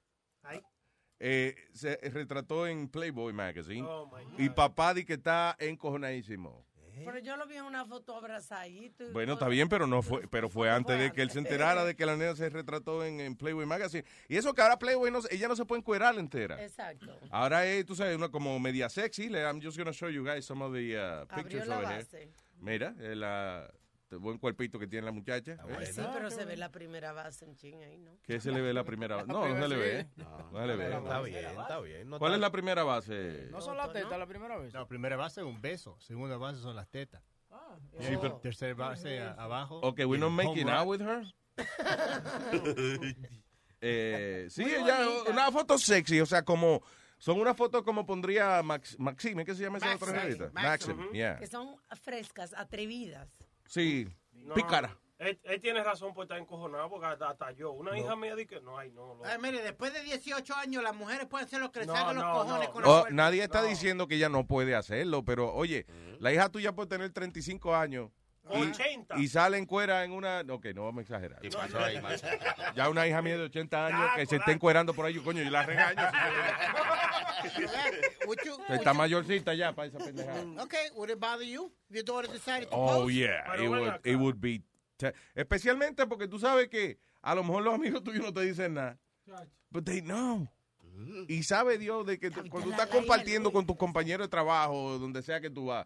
eh, 1.20 1.56
se 1.74 1.96
retrató 2.12 2.68
en 2.68 2.88
Playboy 2.90 3.34
Magazine. 3.34 3.86
Oh, 3.88 4.08
my 4.08 4.44
y 4.46 4.50
papá 4.50 4.94
di 4.94 5.04
que 5.06 5.14
está 5.14 5.56
encojonadísimo. 5.60 6.66
Pero 7.06 7.20
yo 7.20 7.38
lo 7.38 7.46
vi 7.46 7.56
en 7.56 7.64
una 7.66 7.86
foto 7.86 8.16
abrazadito. 8.16 9.08
y 9.08 9.12
Bueno, 9.12 9.34
todo. 9.34 9.46
está 9.46 9.50
bien, 9.50 9.70
pero 9.70 9.86
no 9.86 10.02
fue, 10.02 10.28
pero 10.30 10.50
fue 10.50 10.72
antes 10.72 11.00
de 11.00 11.12
que 11.12 11.22
él 11.22 11.30
se 11.30 11.38
enterara 11.38 11.86
de 11.86 11.96
que 11.96 12.08
la 12.08 12.18
nena 12.18 12.36
se 12.36 12.50
retrató 12.50 13.06
en, 13.06 13.20
en 13.20 13.36
Playboy 13.36 13.68
Magazine. 13.68 14.04
Y 14.28 14.36
eso 14.36 14.52
que 14.56 14.64
ahora 14.64 14.80
Playboy 14.80 15.12
no, 15.12 15.20
ella 15.30 15.48
no 15.48 15.56
se 15.56 15.64
puede 15.66 15.82
encuerar 15.82 16.18
entera. 16.18 16.60
Exacto. 16.64 17.16
Ahora 17.30 17.68
es, 17.68 17.86
tú 17.86 17.96
sabes, 17.96 18.18
una 18.18 18.30
como 18.30 18.60
media 18.60 18.90
sexy. 18.90 19.28
I'm 19.28 19.62
just 19.62 19.78
gonna 19.78 19.94
show 19.94 20.10
you 20.10 20.24
guys 20.26 20.44
some 20.46 20.64
of 20.66 20.74
the 20.74 20.98
uh, 20.98 21.22
Abrió 21.30 21.36
pictures 21.36 21.68
la 21.68 21.78
over 21.78 21.88
here. 21.88 22.04
base. 22.04 22.30
Mira, 22.60 22.96
eh, 23.00 23.16
la, 23.16 23.72
buen 24.12 24.38
cuerpito 24.38 24.80
que 24.80 24.88
tiene 24.88 25.06
la 25.06 25.12
muchacha. 25.12 25.58
Ay, 25.64 25.84
¿eh? 25.84 25.86
sí, 25.88 26.02
pero 26.14 26.32
se 26.32 26.46
ve 26.46 26.56
la 26.56 26.72
primera 26.72 27.12
base 27.12 27.46
en 27.46 27.56
ching 27.56 27.84
ahí, 27.84 27.98
¿no? 28.00 28.18
¿Qué 28.24 28.40
se 28.40 28.52
le 28.52 28.62
ve 28.62 28.74
la 28.74 28.84
primera 28.84 29.18
base? 29.18 29.28
No, 29.32 29.48
no 29.48 29.62
se 29.62 29.68
le 29.68 29.76
ve. 29.76 30.08
No, 30.16 30.62
se 30.62 30.68
le 30.68 30.76
ve. 30.76 30.96
Está 30.96 31.22
bien, 31.22 31.46
está 31.46 31.80
bien. 31.82 32.10
no 32.10 32.20
¿Cuál 32.20 32.34
es 32.34 32.40
la 32.40 32.52
primera 32.52 32.84
base? 32.84 33.48
No 33.52 33.62
son 33.62 33.76
las 33.78 33.92
tetas 33.92 34.18
la 34.18 34.28
primera 34.28 34.58
vez. 34.58 34.74
No, 34.74 34.88
primera 34.88 35.18
base 35.18 35.42
es 35.42 35.48
un 35.48 35.62
beso. 35.62 35.98
Segunda 36.00 36.38
base 36.38 36.62
son 36.62 36.76
las 36.76 36.88
tetas. 36.88 37.22
Sí, 38.00 38.16
pero- 38.22 38.38
Tercera 38.38 38.74
base 38.74 39.20
a- 39.20 39.34
abajo. 39.34 39.80
Ok, 39.80 40.00
we're 40.06 40.20
not 40.20 40.32
making 40.32 40.70
out 40.70 40.88
with 40.88 41.02
her. 41.02 41.26
Eh, 43.80 44.48
sí, 44.50 44.64
ella, 44.64 45.08
una 45.30 45.52
foto 45.52 45.78
sexy, 45.78 46.20
o 46.20 46.26
sea, 46.26 46.42
como, 46.44 46.82
son 47.20 47.40
una 47.40 47.54
foto 47.54 47.84
como 47.84 48.08
pondría 48.08 48.64
Max, 48.64 48.96
Maxime, 48.98 49.46
¿qué 49.46 49.54
se 49.54 49.62
llama 49.62 49.78
esa 49.78 49.96
otra 49.96 50.14
Maxim, 50.14 50.32
señorita? 50.32 50.52
Maxim. 50.52 50.98
Maxim, 50.98 51.14
yeah. 51.14 51.38
Que 51.38 51.46
son 51.46 51.76
frescas, 52.02 52.56
atrevidas. 52.58 53.30
Sí, 53.68 54.08
No, 54.34 54.54
pícara. 54.54 54.98
Él, 55.20 55.40
él 55.46 55.60
tiene 55.60 55.84
razón 55.84 56.14
por 56.14 56.26
estar 56.26 56.38
encojonado, 56.38 56.90
porque 56.92 57.08
hasta, 57.08 57.30
hasta 57.30 57.52
yo. 57.52 57.72
Una 57.72 57.98
hija 57.98 58.16
mía 58.16 58.36
dice 58.36 58.48
que 58.48 58.62
no, 58.62 58.78
ay, 58.78 58.92
no. 58.92 59.16
no. 59.16 59.26
Ay, 59.26 59.40
mire, 59.42 59.64
después 59.64 59.92
de 59.92 60.04
18 60.04 60.56
años 60.56 60.84
las 60.84 60.96
mujeres 60.96 61.26
pueden 61.26 61.48
hacer 61.48 61.60
lo 61.60 61.72
que 61.72 61.80
les 61.80 61.88
No, 61.88 61.96
salga 61.96 62.14
los 62.14 62.24
no, 62.24 62.34
cojones 62.34 62.68
no. 62.68 62.74
con 62.74 62.84
Oh, 62.86 63.06
nadie 63.10 63.42
está 63.44 63.64
diciendo 63.64 64.08
que 64.08 64.16
ella 64.16 64.30
no 64.30 64.46
puede 64.46 64.76
hacerlo, 64.76 65.26
pero 65.26 65.52
oye, 65.54 65.88
la 66.20 66.32
hija 66.32 66.50
tuya 66.50 66.74
puede 66.74 66.90
tener 66.90 67.12
35 67.12 67.76
años. 67.76 68.12
Y, 68.54 68.62
80. 68.62 69.18
y 69.20 69.28
sale 69.28 69.58
en 69.58 69.66
cuera 69.66 70.04
en 70.04 70.12
una. 70.12 70.42
Ok, 70.50 70.68
no 70.76 70.86
vamos 70.86 71.00
a 71.00 71.02
exagerar. 71.02 71.40
¿Qué 71.42 71.50
pasó 71.50 71.80
ahí, 71.80 72.02
macho? 72.02 72.26
Ya 72.76 72.90
una 72.90 73.06
hija 73.08 73.22
mía 73.22 73.38
de 73.38 73.44
80 73.44 73.86
años 73.88 74.00
Ya, 74.12 74.16
que 74.16 74.26
se 74.26 74.36
está 74.38 74.52
encuerando 74.52 74.94
por 74.94 75.06
ahí, 75.06 75.14
yo, 75.14 75.24
coño, 75.24 75.42
y 75.42 75.50
la 75.50 75.64
regaño. 75.64 76.02
Está 78.70 78.94
mayorcita 78.94 79.54
ya 79.54 79.74
para 79.74 79.88
esa 79.88 79.98
pendejada. 80.00 80.44
Okay, 80.64 80.90
would 80.96 81.10
it 81.10 81.20
bother 81.20 81.46
you 81.46 81.72
if 81.90 81.96
your 81.96 82.04
daughter 82.06 82.30
decided 82.32 82.70
to 82.70 82.76
Oh, 82.76 83.02
post? 83.04 83.14
yeah. 83.14 83.44
It 83.62 83.70
would, 83.70 84.00
it 84.04 84.16
would 84.16 84.40
be. 84.40 84.64
te- 84.98 85.14
Especialmente 85.36 86.06
porque 86.08 86.28
tú 86.28 86.40
sabes 86.40 86.68
que 86.70 87.00
a 87.22 87.36
lo 87.36 87.44
mejor 87.44 87.64
los 87.64 87.74
amigos 87.76 88.04
tuyos 88.04 88.24
no 88.24 88.34
te 88.34 88.42
dicen 88.42 88.74
nada. 88.74 88.98
But 89.70 89.86
they 89.86 90.02
know. 90.02 90.48
Y 91.28 91.44
sabe 91.44 91.78
Dios 91.78 92.06
de 92.08 92.18
que 92.20 92.32
tú- 92.32 92.50
cuando 92.50 92.70
tú 92.70 92.72
estás 92.72 92.88
compartiendo 92.88 93.52
con 93.52 93.66
tus 93.66 93.78
compañeros 93.78 94.26
de 94.28 94.32
trabajo, 94.32 94.98
donde 94.98 95.22
sea 95.22 95.40
que 95.40 95.50
tú 95.50 95.68
vas, 95.68 95.86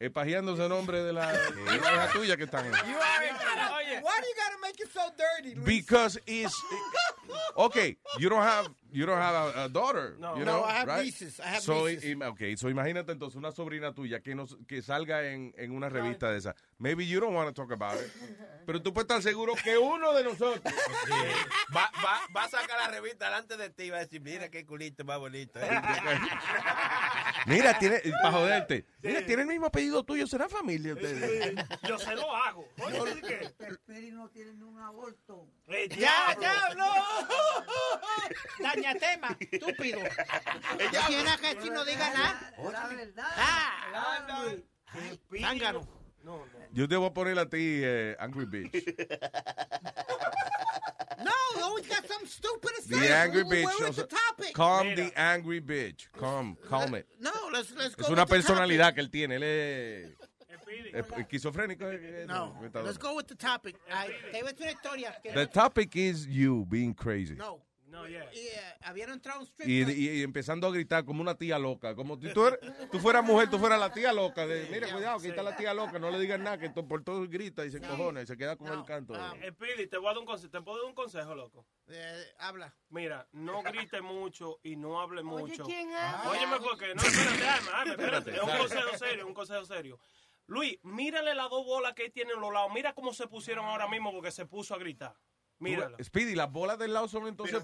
eh, 0.00 0.10
pajeándose 0.10 0.62
el 0.62 0.68
nombre 0.68 1.02
de 1.02 1.12
la, 1.12 1.32
de 1.32 1.64
la 1.66 1.76
hija 1.76 2.08
tuya 2.12 2.36
que 2.36 2.44
están. 2.44 2.64
Why 2.70 4.20
do 4.20 4.26
you 4.26 4.34
gotta 4.36 4.58
make 4.60 4.80
it 4.80 4.92
so 4.92 5.00
dirty, 5.16 5.54
Luis? 5.54 5.64
Because 5.64 6.20
it's 6.26 6.54
okay. 7.56 7.98
You 8.18 8.28
don't 8.28 8.42
have 8.42 8.68
you 8.90 9.04
don't 9.04 9.18
have 9.20 9.34
a, 9.34 9.64
a 9.64 9.68
daughter. 9.68 10.16
No. 10.18 10.36
you 10.36 10.44
No, 10.44 10.64
I 10.64 10.72
have 10.72 10.88
right? 10.88 11.04
nieces, 11.04 11.38
I 11.40 11.56
have 11.56 11.60
so, 11.60 11.86
nieces. 11.86 12.16
okay, 12.22 12.56
so 12.56 12.68
imagínate 12.70 13.12
entonces 13.12 13.36
una 13.36 13.52
sobrina 13.52 13.92
tuya 13.92 14.20
que 14.20 14.34
nos, 14.34 14.56
que 14.66 14.80
salga 14.80 15.26
en, 15.30 15.52
en 15.58 15.72
una 15.72 15.88
revista 15.90 16.30
de 16.30 16.38
esa. 16.38 16.54
Maybe 16.78 17.06
you 17.06 17.20
don't 17.20 17.34
want 17.34 17.48
to 17.48 17.52
talk 17.54 17.70
about 17.72 18.00
it. 18.00 18.10
Pero 18.64 18.80
tú 18.80 18.92
puedes 18.94 19.04
estar 19.08 19.22
seguro 19.22 19.54
que 19.62 19.76
uno 19.76 20.14
de 20.14 20.24
nosotros 20.24 20.60
Va, 21.74 21.90
va, 22.04 22.20
va 22.34 22.44
a 22.44 22.48
sacar 22.48 22.78
la 22.78 22.88
revista 22.88 23.26
delante 23.26 23.56
de 23.56 23.70
ti 23.70 23.84
y 23.84 23.90
va 23.90 23.98
a 23.98 24.00
decir, 24.00 24.20
mira 24.22 24.48
qué 24.48 24.64
culito 24.64 25.04
más 25.04 25.18
bonito. 25.18 25.60
¿eh?". 25.60 25.68
Mira, 27.46 27.78
tiene 27.78 28.00
para 28.22 28.32
joderte. 28.32 28.84
Mira, 29.02 29.24
tiene 29.24 29.42
el 29.42 29.48
mismo 29.48 29.66
apellido 29.66 30.02
tuyo, 30.02 30.26
será 30.26 30.48
familia 30.48 30.94
ustedes. 30.94 31.54
Yo 31.86 31.98
se 31.98 32.14
lo 32.14 32.34
hago. 32.34 32.68
Oye, 32.84 33.00
¿sí 33.14 33.20
qué? 33.22 33.50
El 33.60 33.78
Peri 33.78 34.10
no 34.10 34.28
tiene 34.28 34.52
ni 34.52 34.62
un 34.62 34.78
aborto. 34.78 35.46
Eh, 35.68 35.88
¡Ya, 35.96 36.36
diablo. 36.38 36.84
Daña 38.60 38.94
tema, 38.94 39.36
estúpido. 39.40 40.00
Ya 40.92 41.06
tiene 41.06 41.38
que 41.40 41.54
decir 41.54 41.72
no 41.72 41.84
diga 41.84 42.10
nada. 42.10 42.52
La 42.72 42.88
verdad. 42.88 43.26
Ah, 43.36 44.56
zángano. 45.40 45.86
No, 46.22 46.38
no. 46.38 46.58
Yo 46.72 46.88
te 46.88 46.96
voy 46.96 47.08
a 47.08 47.14
poner 47.14 47.38
a 47.38 47.48
ti 47.48 47.80
eh, 47.82 48.16
Angry 48.18 48.46
Bitch. 48.46 48.72
No, 51.20 51.32
you 51.56 51.64
always 51.64 51.86
got 51.88 52.06
something 52.06 52.28
stupid 52.28 52.70
to 52.76 52.82
say. 52.82 53.08
The 53.08 53.14
Angry 53.14 53.44
Bitch. 53.44 53.64
Where 53.64 53.88
is 53.88 53.96
the 53.96 54.04
topic? 54.04 54.54
calm 54.54 54.94
the 54.94 55.12
Angry 55.16 55.60
Bitch. 55.60 56.06
Calm, 56.16 56.56
calm 56.68 56.94
it. 56.94 57.06
No, 57.20 57.32
let's, 57.52 57.72
let's 57.76 57.96
go 57.96 58.04
Es 58.04 58.10
una 58.10 58.24
personalidad 58.24 58.94
que 58.94 59.00
él 59.00 59.10
tiene. 59.10 59.36
Él 59.36 59.42
es 59.42 60.17
esquizofrénico. 61.16 61.84
eh, 61.90 62.24
No, 62.26 62.58
let's 62.84 62.98
go 62.98 63.14
with 63.14 63.26
the 63.26 63.36
topic. 63.36 63.76
Ay, 63.90 64.10
te 64.32 64.42
voy 64.42 64.50
a 64.52 64.54
una 64.62 64.70
historia. 64.72 65.20
que- 65.22 65.32
The 65.32 65.46
topic 65.46 65.94
is 65.96 66.26
you 66.26 66.64
being 66.68 66.94
crazy. 66.94 67.34
No. 67.34 67.64
No, 67.90 68.06
yeah. 68.06 68.28
Y, 68.34 68.38
eh, 68.40 68.60
habían 68.82 69.08
entrado 69.08 69.40
un 69.40 69.46
strip 69.46 69.66
Y, 69.66 69.80
y- 69.90 70.10
y 70.20 70.22
empezando 70.22 70.66
a 70.66 70.70
gritar 70.70 71.06
como 71.06 71.22
una 71.22 71.34
tía 71.34 71.58
loca. 71.58 71.94
Como 71.94 72.20
si 72.20 72.30
tú, 72.34 72.46
eres- 72.46 72.60
tú 72.92 72.98
fueras 72.98 73.24
mujer, 73.24 73.48
tú 73.48 73.58
fueras 73.58 73.80
la 73.80 73.90
tía 73.90 74.12
loca. 74.12 74.46
De, 74.46 74.68
Mira, 74.70 74.92
cuidado, 74.92 75.18
que 75.18 75.28
está 75.28 75.42
la 75.42 75.56
tía 75.56 75.72
loca. 75.72 75.98
No 75.98 76.10
le 76.10 76.20
digas 76.20 76.38
nada, 76.38 76.58
que 76.58 76.68
to- 76.68 76.86
por 76.86 77.02
todo 77.02 77.26
grita 77.26 77.64
y 77.64 77.70
se 77.70 77.80
cojona 77.80 78.20
y 78.20 78.26
se 78.26 78.36
queda 78.36 78.56
con 78.56 78.70
el 78.70 78.84
canto. 78.84 79.14
Eh, 79.40 79.52
Pili, 79.52 79.86
te 79.86 79.96
voy 79.96 80.08
a 80.08 80.10
dar 80.10 80.18
un 80.18 80.26
consejo. 80.26 80.50
¿Te 80.50 80.60
puedo 80.60 80.76
dar 80.76 80.86
un 80.86 80.94
consejo, 80.94 81.34
loco? 81.34 81.64
Eh, 81.88 82.24
habla. 82.40 82.74
Mira, 82.90 83.26
no 83.32 83.62
grite 83.62 84.02
mucho 84.02 84.60
y 84.62 84.76
no 84.76 85.00
hable 85.00 85.22
mucho. 85.22 85.64
¿quién 85.64 85.88
habla? 85.94 86.30
Óyeme, 86.30 86.56
porque 86.60 86.94
no, 86.94 87.00
espérate, 87.00 87.90
espérate. 87.90 87.90
Espérate, 87.90 88.36
Es 88.36 88.42
un 88.42 88.50
consejo 88.58 88.98
serio, 88.98 89.26
un 89.26 89.34
consejo 89.34 89.64
serio. 89.64 89.98
Luis, 90.48 90.78
mírale 90.82 91.34
las 91.34 91.48
dos 91.50 91.64
bolas 91.64 91.94
que 91.94 92.06
él 92.06 92.12
tiene 92.12 92.32
en 92.32 92.40
los 92.40 92.52
lados. 92.52 92.70
Mira 92.74 92.92
cómo 92.94 93.12
se 93.12 93.26
pusieron 93.28 93.64
ahora 93.66 93.86
mismo 93.86 94.10
porque 94.12 94.30
se 94.32 94.44
puso 94.46 94.74
a 94.74 94.78
gritar. 94.78 95.14
Míralo. 95.60 95.96
Speedy, 96.02 96.36
las 96.36 96.52
bolas 96.52 96.78
del 96.78 96.92
lado 96.94 97.08
son 97.08 97.26
entonces. 97.26 97.60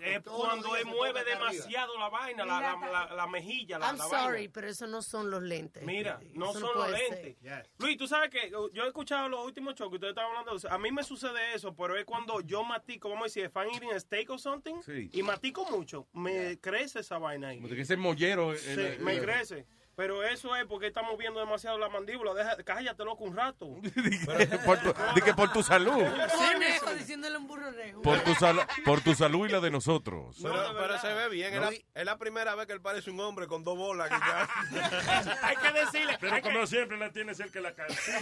Es 0.00 0.22
cuando 0.22 0.74
él 0.74 0.86
mueve 0.86 1.22
demasiado 1.22 1.98
la 1.98 2.08
vaina, 2.08 2.46
la, 2.46 2.60
la, 2.60 2.88
la, 2.90 3.14
la 3.14 3.26
mejilla, 3.26 3.78
la, 3.78 3.88
I'm 3.88 3.98
la 3.98 4.04
sorry, 4.04 4.32
vaina. 4.38 4.50
pero 4.54 4.68
eso 4.68 4.86
no 4.86 5.02
son 5.02 5.30
los 5.30 5.42
lentes. 5.42 5.82
Mira, 5.82 6.18
no 6.32 6.50
Eso 6.50 6.60
son 6.60 6.70
los 6.78 6.90
lentes. 6.90 7.36
Luis, 7.76 7.98
tú 7.98 8.08
sabes 8.08 8.30
que 8.30 8.50
yo 8.50 8.84
he 8.84 8.86
escuchado 8.86 9.28
los 9.28 9.44
últimos 9.44 9.74
shows 9.74 9.90
que 9.90 9.96
ustedes 9.96 10.12
estaban 10.12 10.30
hablando. 10.30 10.52
de 10.52 10.56
eso. 10.56 10.70
A 10.70 10.78
mí 10.78 10.90
me 10.90 11.04
sucede 11.04 11.54
eso, 11.54 11.74
pero 11.76 11.96
es 11.98 12.06
cuando 12.06 12.40
yo 12.40 12.64
matico, 12.64 13.10
vamos 13.10 13.24
a 13.24 13.26
decir, 13.26 13.44
if 13.44 13.54
I'm 13.56 13.68
eating 13.70 13.92
a 13.92 14.00
steak 14.00 14.30
or 14.30 14.40
something, 14.40 14.76
Sí. 14.82 15.10
y 15.12 15.22
matico 15.22 15.66
mucho, 15.70 16.08
me 16.14 16.58
crece 16.58 17.00
esa 17.00 17.18
vaina 17.18 17.48
ahí. 17.48 17.56
Como 17.58 17.68
de 17.68 17.76
que 17.76 17.82
ese 17.82 17.98
mollero. 17.98 18.54
eh, 18.54 18.58
Sí, 18.58 18.74
eh, 18.80 18.98
me 19.00 19.16
eh, 19.16 19.20
crece. 19.20 19.66
Pero 19.96 20.22
eso 20.22 20.54
es 20.54 20.66
porque 20.66 20.88
estamos 20.88 21.16
viendo 21.16 21.40
demasiado 21.40 21.78
la 21.78 21.88
mandíbula. 21.88 22.34
Deja, 22.34 22.54
cállate 22.64 23.02
loco 23.02 23.24
un 23.24 23.34
rato. 23.34 23.66
por 24.66 24.78
tu, 24.78 24.94
di 25.14 25.20
que 25.22 25.32
por 25.32 25.50
tu 25.52 25.62
salud. 25.62 26.04
Conejo 26.36 26.94
diciéndole 26.94 27.38
un 27.38 27.46
burro 27.46 27.70
rejo. 27.70 28.02
Por 28.02 28.20
tu, 28.20 28.34
sal- 28.34 28.66
por 28.84 29.00
tu 29.00 29.14
salud 29.14 29.48
y 29.48 29.52
la 29.52 29.60
de 29.60 29.70
nosotros. 29.70 30.36
Pero, 30.42 30.74
pero 30.78 30.98
se 31.00 31.14
ve 31.14 31.30
bien. 31.30 31.54
Es 31.54 31.60
la, 31.60 31.70
es 31.70 32.04
la 32.04 32.18
primera 32.18 32.54
vez 32.54 32.66
que 32.66 32.74
él 32.74 32.82
parece 32.82 33.10
un 33.10 33.20
hombre 33.20 33.46
con 33.46 33.64
dos 33.64 33.78
bolas. 33.78 34.10
hay 35.42 35.56
que 35.56 35.72
decirle. 35.72 36.18
Pero 36.20 36.36
que- 36.36 36.42
como 36.42 36.66
siempre 36.66 36.98
la 36.98 37.10
tiene 37.10 37.34
cerca 37.34 37.54
de 37.54 37.60
la 37.62 37.74
cara. 37.74 37.94
Sí, 37.94 38.12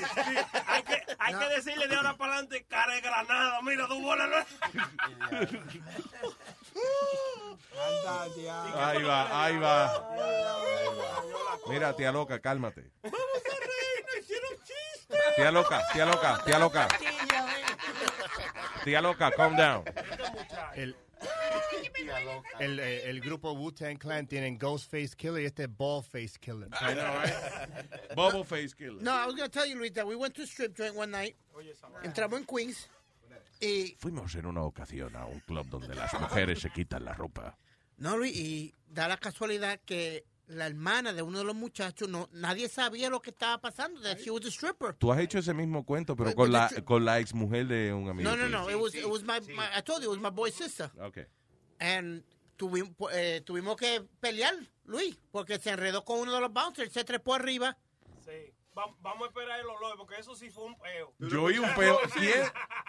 hay 0.68 0.82
que, 0.84 1.02
hay 1.18 1.34
que 1.34 1.48
decirle 1.56 1.88
de 1.88 1.96
ahora 1.96 2.16
para 2.16 2.34
adelante, 2.34 2.64
cara 2.68 2.94
de 2.94 3.00
granada, 3.00 3.60
mira 3.62 3.88
bola. 7.74 8.88
Ahí 8.88 9.02
va, 9.02 9.44
ahí 9.44 9.56
va. 9.58 10.04
Mira, 11.68 11.94
tía 11.96 12.12
loca, 12.12 12.40
cálmate. 12.40 12.90
Tía 15.36 15.50
loca, 15.50 15.82
tía 15.92 16.06
loca, 16.06 16.42
tía 16.44 16.58
loca. 16.58 16.88
Tía 18.84 19.00
loca, 19.00 19.30
calm 19.32 19.56
down. 19.56 19.84
El, 20.74 20.94
el, 22.60 22.80
eh, 22.80 23.08
el 23.10 23.20
grupo 23.20 23.52
Wu-Tang 23.52 23.98
Clan 23.98 24.26
tienen 24.26 24.58
Ghostface 24.58 25.16
Killer 25.16 25.42
y 25.42 25.46
este 25.46 25.64
es 25.64 25.76
Ballface 25.76 26.38
Killer. 26.38 26.68
I 26.80 26.94
know, 26.94 27.14
right? 27.18 28.14
Bubble 28.14 28.44
face 28.44 28.74
killer. 28.74 29.02
No, 29.02 29.12
I 29.12 29.26
was 29.26 29.34
going 29.34 29.48
to 29.50 29.58
tell 29.58 29.66
you, 29.66 29.76
Luis, 29.76 29.92
that 29.92 30.06
we 30.06 30.14
went 30.14 30.34
to 30.34 30.42
a 30.42 30.46
strip 30.46 30.76
joint 30.76 30.94
one 30.94 31.10
night. 31.10 31.34
Entramos 32.04 32.38
en 32.38 32.44
Queens. 32.44 32.88
Y, 33.60 33.96
Fuimos 33.98 34.34
en 34.34 34.46
una 34.46 34.62
ocasión 34.62 35.14
a 35.16 35.26
un 35.26 35.40
club 35.40 35.66
donde 35.68 35.94
las 35.94 36.12
mujeres 36.20 36.60
se 36.60 36.70
quitan 36.70 37.04
la 37.04 37.14
ropa. 37.14 37.56
no, 37.96 38.16
Luis, 38.16 38.34
y 38.36 38.74
da 38.88 39.08
la 39.08 39.16
casualidad 39.16 39.80
que 39.84 40.24
la 40.48 40.66
hermana 40.66 41.12
de 41.14 41.22
uno 41.22 41.38
de 41.38 41.44
los 41.44 41.54
muchachos, 41.54 42.08
no, 42.08 42.28
nadie 42.32 42.68
sabía 42.68 43.08
lo 43.08 43.22
que 43.22 43.30
estaba 43.30 43.58
pasando, 43.62 44.00
that 44.02 44.18
she 44.18 44.30
was 44.30 44.44
a 44.44 44.50
stripper. 44.50 44.92
Tú 44.94 45.10
has 45.10 45.20
hecho 45.20 45.38
ese 45.38 45.54
mismo 45.54 45.84
cuento, 45.86 46.14
pero 46.16 46.30
But- 46.30 46.36
con 46.36 46.46
but 46.48 46.52
la, 46.52 46.82
con 46.84 47.04
la 47.04 47.18
ex 47.20 47.32
mujer 47.32 47.66
de 47.66 47.92
un 47.94 48.08
amigo. 48.10 48.28
No, 48.28 48.36
no, 48.36 48.48
no, 48.48 48.68
it 48.68 48.76
was, 48.76 48.94
it 48.94 49.06
was 49.06 49.22
my, 49.22 49.40
my- 49.54 49.68
I 49.74 49.80
told 49.82 50.02
you, 50.02 50.12
it 50.12 50.20
was 50.20 50.20
my 50.20 50.30
boy's 50.34 50.54
sister. 50.54 50.90
Okay. 51.00 51.24
And 51.80 52.22
tuvimos, 52.56 52.94
eh, 53.12 53.40
tuvimos 53.42 53.76
que 53.76 54.02
pelear, 54.20 54.54
Luis, 54.84 55.16
porque 55.32 55.58
se 55.58 55.70
enredó 55.70 56.04
con 56.04 56.18
uno 56.18 56.32
de 56.34 56.40
los 56.40 56.52
bouncers, 56.52 56.92
se 56.92 57.04
trepó 57.04 57.34
arriba. 57.34 57.78
Sí. 58.24 58.52
Va- 58.76 58.94
vamos 59.00 59.22
a 59.22 59.26
esperar 59.28 59.60
el 59.60 59.66
olor, 59.66 59.96
porque 59.96 60.16
eso 60.18 60.34
sí 60.34 60.50
fue 60.50 60.64
un 60.64 60.76
peo. 60.78 61.14
Yo 61.18 61.44
oí 61.44 61.58
un 61.58 61.72
peo. 61.74 61.98
¿Quién? 62.14 62.42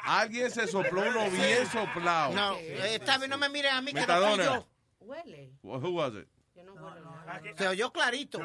Alguien 0.03 0.49
se 0.51 0.67
sopló 0.67 1.01
uno 1.01 1.29
bien 1.29 1.67
soplado. 1.67 2.33
No, 2.33 2.55
eh, 2.57 2.95
esta 2.95 3.17
vez 3.17 3.29
no 3.29 3.37
me 3.37 3.49
miren 3.49 3.73
a 3.73 3.81
mí, 3.81 3.93
que 3.93 4.05
no 4.05 4.37
yo. 4.37 4.67
Huele. 4.99 5.53
Who 5.61 5.89
was 5.91 6.13
it? 6.15 6.27
Se 7.57 7.67
oyó 7.67 7.91
clarito. 7.91 8.39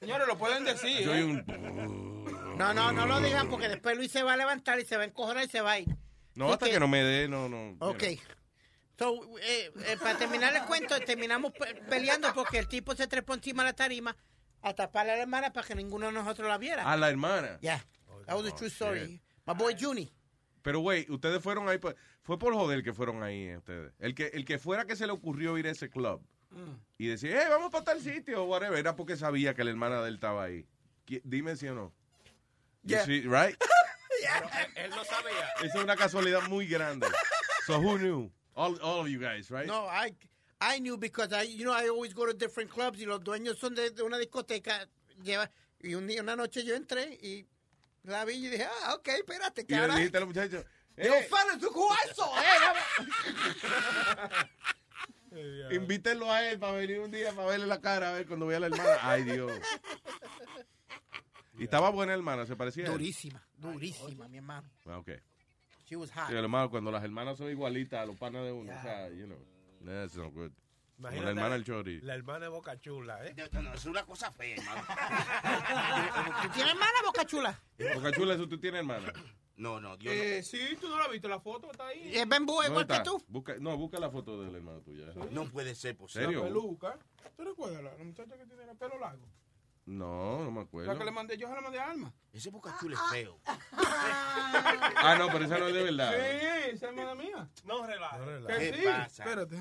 Señores, 0.00 0.26
lo 0.28 0.38
pueden 0.38 0.64
decir. 0.64 1.00
Yo 1.02 1.12
oí 1.12 1.18
¿eh? 1.20 1.24
un... 1.24 2.56
No, 2.58 2.72
no, 2.74 2.92
no 2.92 3.06
lo 3.06 3.20
digan 3.20 3.48
porque 3.48 3.68
después 3.68 3.96
Luis 3.96 4.12
se 4.12 4.22
va 4.22 4.34
a 4.34 4.36
levantar 4.36 4.78
y 4.78 4.84
se 4.84 4.96
va 4.96 5.02
a 5.02 5.06
encojonar 5.06 5.44
y 5.44 5.48
se 5.48 5.60
va 5.60 5.72
a 5.72 5.78
ir. 5.80 5.88
No, 6.34 6.46
Así 6.46 6.52
hasta 6.54 6.70
que 6.70 6.80
no 6.80 6.88
me 6.88 7.02
dé, 7.02 7.28
no, 7.28 7.48
no. 7.48 7.76
Ok. 7.80 8.04
So, 8.98 9.14
eh, 9.40 9.72
eh, 9.86 9.96
para 10.00 10.16
terminar 10.18 10.54
el 10.54 10.62
cuento, 10.64 10.98
terminamos 11.00 11.52
pe- 11.52 11.74
peleando 11.88 12.32
porque 12.34 12.58
el 12.58 12.68
tipo 12.68 12.94
se 12.94 13.06
trepó 13.08 13.34
encima 13.34 13.62
de 13.64 13.70
la 13.70 13.72
tarima 13.76 14.16
a 14.62 14.72
taparle 14.74 15.12
a 15.12 15.16
la 15.16 15.22
hermana 15.22 15.52
para 15.52 15.66
que 15.66 15.74
ninguno 15.74 16.06
de 16.06 16.12
nosotros 16.12 16.48
la 16.48 16.58
viera. 16.58 16.90
A 16.90 16.96
la 16.96 17.08
hermana. 17.10 17.58
Yeah, 17.60 17.80
that 18.26 18.36
was 18.36 18.46
a 18.46 18.52
true 18.54 18.68
story. 18.68 19.20
My 19.46 19.54
boy 19.54 19.74
Juni. 19.78 20.12
Pero, 20.62 20.78
güey, 20.80 21.06
ustedes 21.10 21.42
fueron 21.42 21.68
ahí. 21.68 21.78
Fue 22.22 22.38
por 22.38 22.54
joder 22.54 22.84
que 22.84 22.92
fueron 22.92 23.22
ahí 23.24 23.48
eh, 23.48 23.56
ustedes. 23.58 23.92
El 23.98 24.14
que, 24.14 24.26
el 24.32 24.44
que 24.44 24.58
fuera 24.58 24.84
que 24.84 24.94
se 24.94 25.06
le 25.06 25.12
ocurrió 25.12 25.58
ir 25.58 25.66
a 25.66 25.70
ese 25.70 25.90
club 25.90 26.22
y 26.98 27.08
decir, 27.08 27.32
eh, 27.32 27.46
vamos 27.48 27.70
para 27.70 27.82
tal 27.84 28.00
sitio 28.00 28.42
o 28.42 28.46
whatever, 28.46 28.78
era 28.78 28.94
porque 28.94 29.16
sabía 29.16 29.54
que 29.54 29.64
la 29.64 29.70
hermana 29.70 30.02
de 30.02 30.08
él 30.08 30.14
estaba 30.16 30.44
ahí. 30.44 30.66
Dime 31.24 31.56
si 31.56 31.66
o 31.68 31.74
no. 31.74 31.92
You 32.84 32.96
Yeah. 32.96 33.04
see, 33.04 33.20
right? 33.22 33.56
Él 34.76 34.90
no 34.90 35.04
sabía. 35.04 35.48
Esa 35.64 35.78
es 35.78 35.84
una 35.84 35.96
casualidad 35.96 36.42
muy 36.48 36.66
grande. 36.66 37.06
So 37.66 37.78
who 37.80 37.96
knew? 37.98 38.30
All, 38.54 38.78
all 38.82 39.00
of 39.00 39.08
you 39.08 39.18
guys, 39.18 39.50
right? 39.50 39.66
No, 39.66 39.86
I, 39.88 40.14
I 40.62 40.78
knew 40.78 40.96
because 40.96 41.32
I, 41.32 41.42
you 41.42 41.64
know, 41.64 41.72
I 41.72 41.88
always 41.88 42.14
go 42.14 42.24
to 42.24 42.32
different 42.32 42.70
clubs 42.70 43.00
y 43.00 43.04
los 43.04 43.22
dueños 43.22 43.58
son 43.58 43.74
de, 43.74 43.90
de 43.90 44.02
una 44.02 44.16
discoteca. 44.16 44.86
Lleva, 45.22 45.50
y 45.80 45.94
un 45.94 46.06
día, 46.06 46.22
una 46.22 46.36
noche 46.36 46.64
yo 46.64 46.76
entré 46.76 47.18
y 47.20 47.44
la 48.04 48.24
vi 48.24 48.34
y 48.34 48.48
dije, 48.48 48.64
ah, 48.64 48.94
ok, 48.94 49.08
espérate, 49.08 49.62
y 49.62 49.64
que 49.64 49.74
le 49.74 49.80
ahora... 49.80 49.96
dijiste 49.96 50.16
a 50.16 50.20
los 50.20 50.28
muchachos, 50.28 50.64
eh, 50.96 51.28
saw. 52.14 52.32
Eh, 55.32 55.68
invítenlo 55.76 56.30
a 56.30 56.48
él 56.48 56.58
para 56.58 56.74
venir 56.74 57.00
un 57.00 57.10
día 57.10 57.32
para 57.32 57.48
verle 57.48 57.66
la 57.66 57.80
cara 57.80 58.10
a 58.10 58.12
ver 58.12 58.26
cuando 58.26 58.46
vea 58.46 58.58
a 58.58 58.60
la 58.60 58.66
hermana. 58.66 58.98
Ay, 59.02 59.24
Dios. 59.24 59.50
Y 61.58 61.64
estaba 61.64 61.90
buena 61.90 62.14
hermana, 62.14 62.46
se 62.46 62.54
parecía. 62.54 62.88
Durísima, 62.88 63.44
durísima, 63.56 64.28
mi 64.28 64.38
hermano. 64.38 64.70
Ah, 64.86 64.98
ok. 64.98 65.10
She 65.86 65.96
was 65.96 66.10
hot. 66.12 66.28
Sí, 66.28 66.34
hermano, 66.34 66.70
cuando 66.70 66.90
las 66.90 67.02
hermanas 67.02 67.36
son 67.36 67.50
igualitas 67.50 68.00
a 68.00 68.06
los 68.06 68.16
panas 68.16 68.44
de 68.44 68.52
uno, 68.52 68.72
o 68.72 68.82
sea, 68.82 69.08
you 69.10 69.26
know, 69.26 69.38
that's 69.84 70.16
not 70.16 70.32
good. 70.32 70.52
Como 70.96 71.08
la 71.10 71.16
Imagínate, 71.16 71.30
hermana 71.30 71.54
del 71.54 71.64
Chori. 71.64 72.00
La 72.02 72.14
hermana 72.14 72.38
de 72.40 72.48
Boca 72.48 72.78
Chula, 72.78 73.26
¿eh? 73.26 73.34
No, 73.52 73.62
no, 73.62 73.74
es 73.74 73.84
una 73.86 74.04
cosa 74.04 74.30
fea, 74.30 74.56
hermano. 74.56 74.82
¿Tú 76.42 76.48
tienes 76.54 76.72
hermana, 76.72 76.92
Boca 77.04 77.24
Chula? 77.26 77.60
Boca 77.94 78.12
Chula, 78.12 78.34
¿eso 78.34 78.48
tú 78.48 78.58
tienes 78.58 78.80
hermana? 78.80 79.12
No, 79.56 79.80
no, 79.80 79.96
Dios 79.96 80.14
Eh, 80.14 80.42
sí, 80.42 80.76
tú 80.80 80.88
no 80.88 80.98
la 80.98 81.08
viste, 81.08 81.28
la 81.28 81.40
foto 81.40 81.70
está 81.70 81.88
ahí. 81.88 82.16
¿Es 82.16 82.28
Bembú 82.28 82.54
¿Dónde 82.54 82.68
igual 82.70 82.86
que 82.86 83.00
tú? 83.04 83.22
Busca, 83.28 83.56
no, 83.58 83.76
busca 83.76 83.98
la 83.98 84.10
foto 84.10 84.42
de 84.42 84.50
la 84.50 84.58
hermana 84.58 84.80
tuya. 84.80 85.06
no. 85.14 85.26
No 85.30 85.44
puede 85.46 85.74
ser 85.74 85.96
posible. 85.96 86.26
¿Serio? 86.26 86.40
La 86.40 86.46
peluca. 86.46 86.98
¿Tú 87.36 87.44
recuerdas 87.44 87.82
la, 87.82 87.92
la 87.96 88.04
muchacha 88.04 88.36
que 88.36 88.46
tiene 88.46 88.62
el 88.70 88.76
pelo 88.76 88.98
largo? 88.98 89.26
No, 89.84 90.44
no 90.44 90.50
me 90.52 90.60
La 90.60 90.62
acuerdo. 90.66 90.98
que 90.98 91.04
le 91.04 91.10
mandé, 91.10 91.36
yo 91.36 91.48
se 91.48 91.54
la 91.54 91.60
mandé 91.60 91.80
a 91.80 91.90
Alma. 91.90 92.12
Ese 92.32 92.50
Boca 92.50 92.76
Chula 92.80 92.96
es 92.96 93.10
feo. 93.10 93.38
Ah, 95.04 95.16
no, 95.18 95.28
pero 95.32 95.44
esa 95.46 95.58
no 95.58 95.66
es 95.68 95.74
de 95.74 95.82
verdad. 95.82 96.12
Sí, 96.12 96.16
esa 96.20 96.70
es 96.74 96.82
hermana 96.82 97.14
mía. 97.14 97.48
No 97.64 97.86
relaja. 97.86 98.18
Que 98.46 98.58
¿Qué 98.58 98.74
sí. 98.76 98.84
pasa? 98.84 99.24
Espérate. 99.24 99.56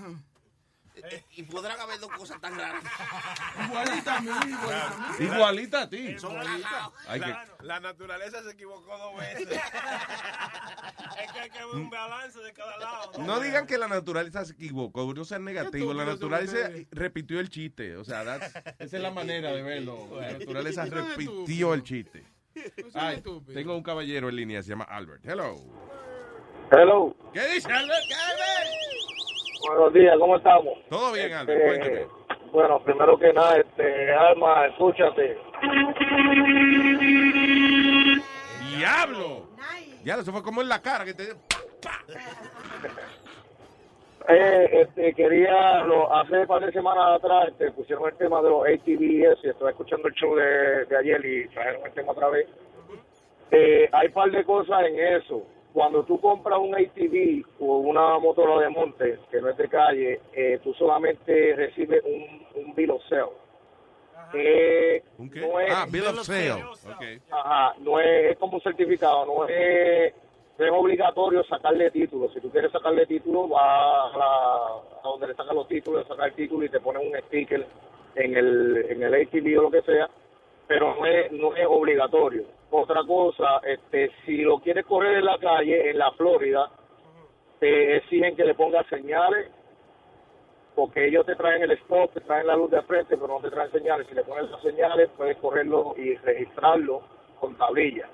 Eh, 0.96 1.24
Y 1.38 1.44
podrán 1.44 1.80
haber 1.80 2.00
dos 2.00 2.12
cosas 2.12 2.40
tan 2.42 2.58
raras. 2.58 2.84
Igualita 3.68 4.18
a 4.18 4.22
mí, 4.22 4.30
igualita 4.30 4.86
a 4.86 4.90
mí. 5.20 5.26
Igualita 5.26 5.82
a 5.84 5.90
ti. 5.90 6.20
Son 6.20 6.38
que, 6.40 7.20
La, 7.20 7.46
la 7.62 7.80
naturaleza 7.80 8.44
se 8.44 8.52
equivocó 8.52 8.98
dos 8.98 9.18
veces. 9.18 9.48
Es 11.22 11.32
que 11.32 11.40
hay 11.40 11.50
que 11.50 11.58
ver 11.60 11.76
un 11.76 11.90
balance 11.90 12.40
de 12.40 12.54
cada 12.54 12.78
lado. 12.78 13.12
no 13.20 13.40
digan 13.40 13.68
que 13.68 13.78
la 13.78 13.88
naturaleza 13.88 14.44
se 14.46 14.54
equivocó, 14.54 15.14
no 15.14 15.24
sean 15.26 15.44
negativos. 15.46 15.96
La 15.96 16.06
naturaleza 16.06 16.70
repitió 16.92 17.40
el 17.40 17.50
chiste. 17.50 17.96
O 17.98 18.04
sea, 18.04 18.22
esa 18.80 18.98
es 18.98 19.02
la 19.04 19.12
manera 19.12 19.52
de 19.52 19.62
verlo. 19.62 20.08
La 20.20 20.34
naturaleza 20.34 20.86
repitió 20.86 21.74
el 21.74 21.84
chiste. 21.84 22.26
Ay, 22.94 23.24
tengo 23.54 23.76
un 23.76 23.84
caballero 23.84 24.30
en 24.30 24.36
línea, 24.36 24.62
se 24.64 24.70
llama 24.70 24.86
Albert. 24.86 25.26
Hello. 25.26 25.56
Hello. 26.72 27.16
¿Qué 27.34 27.46
dice 27.48 27.72
Albert? 27.72 28.04
Buenos 29.82 30.00
días, 30.00 30.16
¿cómo 30.20 30.38
estamos? 30.38 30.78
Todo 30.90 31.12
bien, 31.12 31.34
Albert, 31.34 31.60
Este, 31.60 31.80
cuéntame. 31.80 32.08
Bueno, 32.52 32.84
primero 32.84 33.18
que 33.18 33.34
nada, 33.34 33.58
este, 33.58 34.14
Alma, 34.14 34.68
escúchate. 34.68 35.40
¡Diablo! 38.78 39.48
Ya, 40.04 40.18
eso 40.18 40.32
fue 40.32 40.44
como 40.44 40.62
en 40.62 40.70
la 40.70 40.84
cara 40.84 41.04
que 41.04 41.16
te... 41.16 41.24
Eh, 44.30 44.84
este, 44.84 45.16
quería, 45.16 45.84
lo, 45.84 46.16
hace 46.16 46.42
un 46.42 46.46
par 46.48 46.64
de 46.64 46.72
semanas 46.72 47.16
atrás, 47.16 47.48
este, 47.48 47.72
pusieron 47.72 48.08
el 48.08 48.16
tema 48.18 48.40
de 48.44 48.50
los 48.52 48.68
ATV 48.68 49.02
y 49.02 49.26
eso, 49.26 49.40
y 49.44 49.50
estaba 49.50 49.72
escuchando 49.72 50.08
el 50.10 50.14
show 50.14 50.36
de, 50.36 50.86
de 50.86 50.96
ayer 50.96 51.26
y 51.26 51.48
trajeron 51.48 51.88
el 51.88 51.92
tema 51.94 52.12
otra 52.12 52.30
vez. 52.30 52.48
Eh, 53.50 53.90
hay 53.92 54.08
un 54.10 54.14
par 54.14 54.30
de 54.30 54.44
cosas 54.46 54.84
en 54.86 55.00
eso. 55.00 55.44
Cuando 55.74 56.04
tú 56.04 56.20
compras 56.20 56.60
un 56.60 56.76
ATV 56.76 57.46
o 57.62 57.78
una 57.78 58.20
motora 58.20 58.60
de 58.60 58.70
monte, 58.70 59.20
que 59.32 59.40
no 59.42 59.50
es 59.50 59.58
de 59.58 59.70
calle, 59.70 60.20
eh, 60.34 60.60
tú 60.64 60.74
solamente 60.74 61.56
recibes 61.56 62.04
un, 62.04 62.46
un 62.64 62.76
bill 62.76 62.92
of 62.92 63.02
sale. 63.08 63.30
Eh, 64.34 65.04
¿Un 65.18 65.30
qué? 65.30 65.40
no 65.42 65.60
es- 65.60 65.72
ah, 65.72 65.86
Bill 65.90 66.08
of 66.08 66.20
Sale. 66.22 66.52
Ok. 66.64 67.04
Ajá, 67.32 67.76
no 67.80 68.00
es, 68.00 68.32
es 68.32 68.38
como 68.38 68.56
un 68.56 68.62
certificado, 68.62 69.26
no 69.26 69.46
es, 69.48 70.14
no 70.58 70.66
es 70.66 70.72
obligatorio 70.72 71.44
sacarle 71.46 71.90
título. 71.92 72.30
Si 72.32 72.40
tú 72.40 72.50
quieres 72.50 72.72
sacarle 72.72 73.06
título, 73.06 73.50
va 73.50 74.08
a, 74.10 74.18
la- 74.18 74.82
a 75.04 75.08
donde 75.08 75.28
le 75.28 75.36
sacan 75.36 75.56
los 75.56 75.68
títulos, 75.68 76.08
sacar 76.08 76.28
el 76.30 76.34
título 76.36 76.66
y 76.66 76.70
te 76.70 76.80
ponen 76.80 77.08
un 77.08 77.18
sticker 77.28 77.66
en 78.16 78.36
el, 78.38 78.86
en 78.90 79.04
el 79.04 79.14
ATV 79.14 79.58
o 79.60 79.64
lo 79.64 79.72
que 79.72 79.82
sea, 79.84 80.10
pero 80.68 80.96
no 80.96 81.06
es, 81.06 81.32
no 81.32 81.56
es 81.56 81.66
obligatorio. 81.68 82.44
Otra 82.72 83.04
cosa, 83.06 83.60
este, 83.66 84.12
si 84.26 84.38
lo 84.38 84.60
quieres 84.60 84.86
correr 84.86 85.18
en 85.18 85.26
la 85.26 85.38
calle, 85.38 85.90
en 85.90 85.98
la 85.98 86.12
Florida, 86.14 86.72
te 87.60 87.98
exigen 87.98 88.36
que 88.36 88.46
le 88.46 88.56
pongas 88.56 88.88
señales 88.88 89.52
porque 90.74 91.06
ellos 91.06 91.26
te 91.26 91.36
traen 91.36 91.62
el 91.64 91.72
stop, 91.72 92.14
te 92.14 92.22
traen 92.22 92.48
la 92.48 92.56
luz 92.56 92.72
de 92.72 92.82
frente, 92.84 93.18
pero 93.18 93.28
no 93.28 93.42
te 93.42 93.52
traen 93.52 93.72
señales. 93.72 94.08
Si 94.08 94.16
le 94.16 94.24
pones 94.24 94.50
las 94.50 94.62
señales, 94.62 95.10
puedes 95.18 95.38
correrlo 95.38 95.94
y 95.98 96.16
registrarlo 96.16 97.02
con 97.42 97.56
tablilla. 97.56 98.10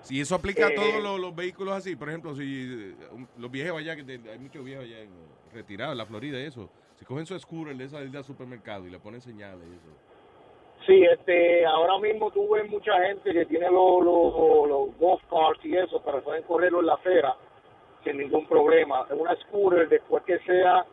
Si 0.00 0.20
eso 0.20 0.34
aplica 0.34 0.66
a 0.66 0.70
Eh, 0.70 0.74
todos 0.74 1.02
los, 1.02 1.20
los 1.20 1.36
vehículos 1.36 1.74
así, 1.74 1.94
por 1.94 2.08
ejemplo, 2.08 2.34
si 2.34 2.94
eh, 2.98 3.26
los 3.38 3.50
viejos 3.50 3.78
allá, 3.78 3.94
que 3.94 4.02
hay 4.10 4.38
muchos 4.38 4.64
viejos 4.64 4.84
allá 4.86 5.00
en, 5.00 5.10
retirados 5.52 5.92
en 5.92 5.98
la 5.98 6.06
Florida 6.06 6.38
eso, 6.40 6.70
si 6.96 7.04
cogen 7.04 7.26
su 7.26 7.38
scooter 7.38 7.76
de 7.76 7.84
esa 7.84 8.00
del 8.00 8.24
supermercado 8.24 8.86
y 8.86 8.90
le 8.90 8.98
ponen 8.98 9.20
señales 9.20 9.62
eso. 9.68 10.11
Sí, 10.86 11.04
este, 11.04 11.64
ahora 11.64 11.98
mismo 11.98 12.30
tú 12.30 12.48
ves 12.50 12.68
mucha 12.68 12.92
gente 13.06 13.32
que 13.32 13.46
tiene 13.46 13.70
los, 13.70 14.04
los, 14.04 14.68
los 14.68 14.98
golf 14.98 15.22
carts 15.30 15.64
y 15.64 15.76
eso, 15.76 16.02
pero 16.04 16.22
pueden 16.22 16.42
correrlo 16.42 16.80
en 16.80 16.86
la 16.86 16.94
acera 16.94 17.36
sin 18.02 18.18
ningún 18.18 18.46
problema. 18.46 19.06
En 19.10 19.20
una 19.20 19.36
scooter, 19.36 19.88
después 19.88 20.24
que 20.24 20.38
sea 20.40 20.84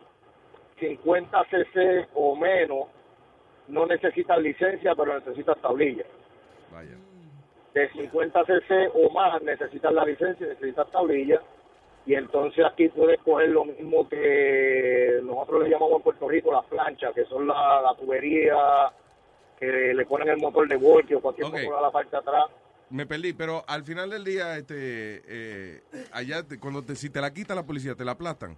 50 0.78 1.44
cc 1.50 2.08
o 2.14 2.36
menos, 2.36 2.86
no 3.68 3.86
necesitas 3.86 4.38
licencia, 4.38 4.94
pero 4.94 5.14
necesitas 5.14 5.58
tablilla. 5.60 6.04
Vaya. 6.70 6.96
de 7.74 7.88
50 7.90 8.44
cc 8.44 8.90
o 8.94 9.10
más 9.10 9.42
necesitas 9.42 9.92
la 9.92 10.04
licencia, 10.04 10.46
necesitas 10.46 10.88
tablilla 10.92 11.40
y 12.06 12.14
entonces 12.14 12.64
aquí 12.64 12.88
puedes 12.88 13.20
coger 13.20 13.50
lo 13.50 13.64
mismo 13.64 14.08
que 14.08 15.20
nosotros 15.22 15.64
le 15.64 15.70
llamamos 15.70 15.96
en 15.96 16.02
Puerto 16.02 16.28
Rico 16.28 16.52
las 16.52 16.64
planchas, 16.66 17.12
que 17.12 17.24
son 17.24 17.46
la, 17.46 17.82
la 17.82 17.94
tubería 17.94 18.56
que 19.60 19.94
le 19.94 20.06
ponen 20.06 20.28
el 20.30 20.38
motor 20.38 20.66
de 20.66 20.76
voltio 20.76 21.18
o 21.18 21.20
cualquier 21.20 21.46
Ok. 21.46 21.52
motor 21.62 21.78
a 21.78 21.82
la 21.82 21.90
parte 21.90 22.10
de 22.10 22.16
atrás. 22.16 22.44
Me 22.88 23.06
perdí, 23.06 23.32
pero 23.34 23.62
al 23.68 23.84
final 23.84 24.10
del 24.10 24.24
día, 24.24 24.56
este, 24.56 25.22
eh, 25.26 25.80
allá, 26.10 26.42
te- 26.42 26.58
cuando 26.58 26.82
te, 26.82 26.96
si 26.96 27.08
te 27.10 27.20
la 27.20 27.32
quita 27.32 27.54
la 27.54 27.64
policía, 27.64 27.94
te 27.94 28.04
la 28.04 28.12
aplastan. 28.12 28.56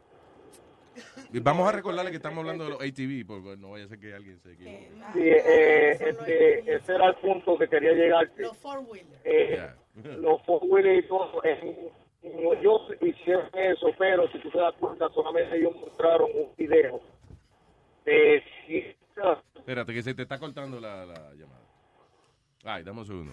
Y 1.32 1.40
Vamos 1.40 1.68
a 1.68 1.72
recordarle 1.72 2.10
que 2.10 2.16
estamos 2.18 2.38
hablando 2.40 2.64
de 2.64 2.70
los 2.70 2.80
ATV, 2.80 3.26
porque 3.26 3.56
no 3.58 3.70
vaya 3.72 3.84
a 3.86 3.88
ser 3.88 3.98
que 3.98 4.14
alguien 4.14 4.38
se 4.40 4.52
equivoque. 4.52 4.88
Sí, 5.14 5.20
eh, 5.22 5.90
este, 6.00 6.74
ese 6.74 6.94
era 6.94 7.08
el 7.08 7.14
punto 7.16 7.58
que 7.58 7.68
quería 7.68 7.92
llegar. 7.92 8.30
Los 8.36 8.56
four 8.58 8.78
wheelers. 8.88 9.20
Eh, 9.24 9.68
los 10.18 10.42
four 10.44 10.60
wheelers 10.64 11.04
y 11.04 11.08
todo, 11.08 11.42
eh, 11.44 11.90
no, 12.22 12.52
ellos 12.54 12.80
hicieron 13.00 13.48
eso, 13.54 13.88
pero 13.98 14.30
si 14.30 14.38
tú 14.38 14.50
te 14.50 14.58
das 14.58 14.74
cuenta, 14.74 15.08
solamente 15.10 15.56
ellos 15.56 15.74
mostraron 15.76 16.30
un 16.34 16.54
video 16.56 17.00
de 18.04 18.42
si- 18.66 18.96
Espérate, 19.54 19.92
que 19.92 20.02
se 20.02 20.14
te 20.14 20.22
está 20.22 20.38
cortando 20.38 20.80
la, 20.80 21.04
la 21.06 21.34
llamada. 21.34 21.62
Ay, 22.64 22.82
dame 22.82 23.00
un 23.00 23.06
segundo. 23.06 23.32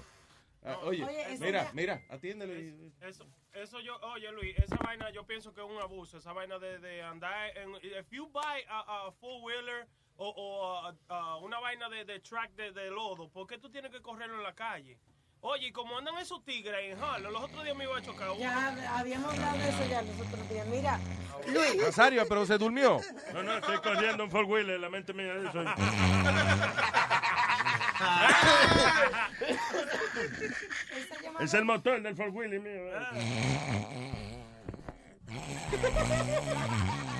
Ah, 0.63 0.77
oye, 0.83 1.05
mira, 1.39 1.63
ya- 1.63 1.71
mira, 1.73 2.01
atiéndelo. 2.09 2.53
y- 2.53 2.91
Eso, 3.01 3.25
eso 3.53 3.79
yo, 3.79 3.95
oye 4.13 4.29
Luis, 4.33 4.57
esa 4.59 4.75
vaina 4.83 5.09
yo 5.11 5.25
pienso 5.25 5.53
que 5.53 5.61
es 5.61 5.67
un 5.69 5.77
abuso, 5.77 6.17
esa 6.17 6.33
vaina 6.33 6.59
de, 6.59 6.79
de 6.79 7.01
andar 7.01 7.57
en, 7.57 7.75
if 7.75 8.09
you 8.11 8.27
buy 8.27 8.61
a, 8.67 9.07
a 9.07 9.11
four 9.13 9.41
wheeler 9.41 9.87
o, 10.17 10.27
o 10.27 10.75
a- 10.85 10.95
a 11.07 11.37
una 11.37 11.59
vaina 11.59 11.87
de, 11.87 12.03
de 12.03 12.19
track 12.19 12.51
de, 12.55 12.71
de 12.73 12.89
lodo, 12.91 13.29
¿por 13.29 13.47
qué 13.47 13.57
tú 13.57 13.69
tienes 13.69 13.89
que 13.91 14.01
correrlo 14.01 14.35
en 14.37 14.43
la 14.43 14.53
calle? 14.53 14.97
Oye, 15.41 15.67
y 15.67 15.71
como 15.71 15.97
andan 15.97 16.17
esos 16.17 16.43
tigres 16.43 16.75
en 16.81 17.01
Harlem, 17.01 17.31
los 17.31 17.43
otros 17.43 17.63
días 17.63 17.77
me 17.77 17.85
iba 17.85 17.97
a 17.97 18.01
chocar 18.01 18.31
uno. 18.31 18.39
Ya 18.39 18.97
habíamos 18.97 19.33
hablado 19.33 19.57
de 19.57 19.69
eso 19.69 19.85
ya 19.89 20.01
los 20.01 20.19
otros 20.19 20.49
días. 20.49 20.67
Mira, 20.67 20.99
Luis. 21.47 21.81
Nazario, 21.81 22.27
pero 22.27 22.45
se 22.45 22.57
durmió. 22.57 22.99
No, 23.33 23.43
no, 23.43 23.57
estoy 23.57 23.77
corriendo 23.77 24.23
en 24.23 24.31
four 24.31 24.43
wheeler, 24.43 24.77
la 24.79 24.89
mente 24.89 25.13
mía 25.13 25.33
de 25.33 25.47
eso. 25.47 25.63
es 31.39 31.53
el 31.53 31.63
motor 31.63 32.01
del 32.01 32.15
four 32.15 32.29
wheeler 32.29 32.59
mío. 32.59 32.81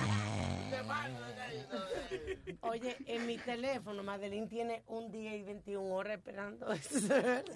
eh. 2.10 2.56
Oye, 2.62 2.96
en 3.06 3.26
mi 3.26 3.38
teléfono, 3.38 4.02
Madeline 4.02 4.48
tiene 4.48 4.82
un 4.86 5.10
día 5.10 5.34
y 5.36 5.42
21 5.42 5.94
horas 5.94 6.18
esperando. 6.18 6.66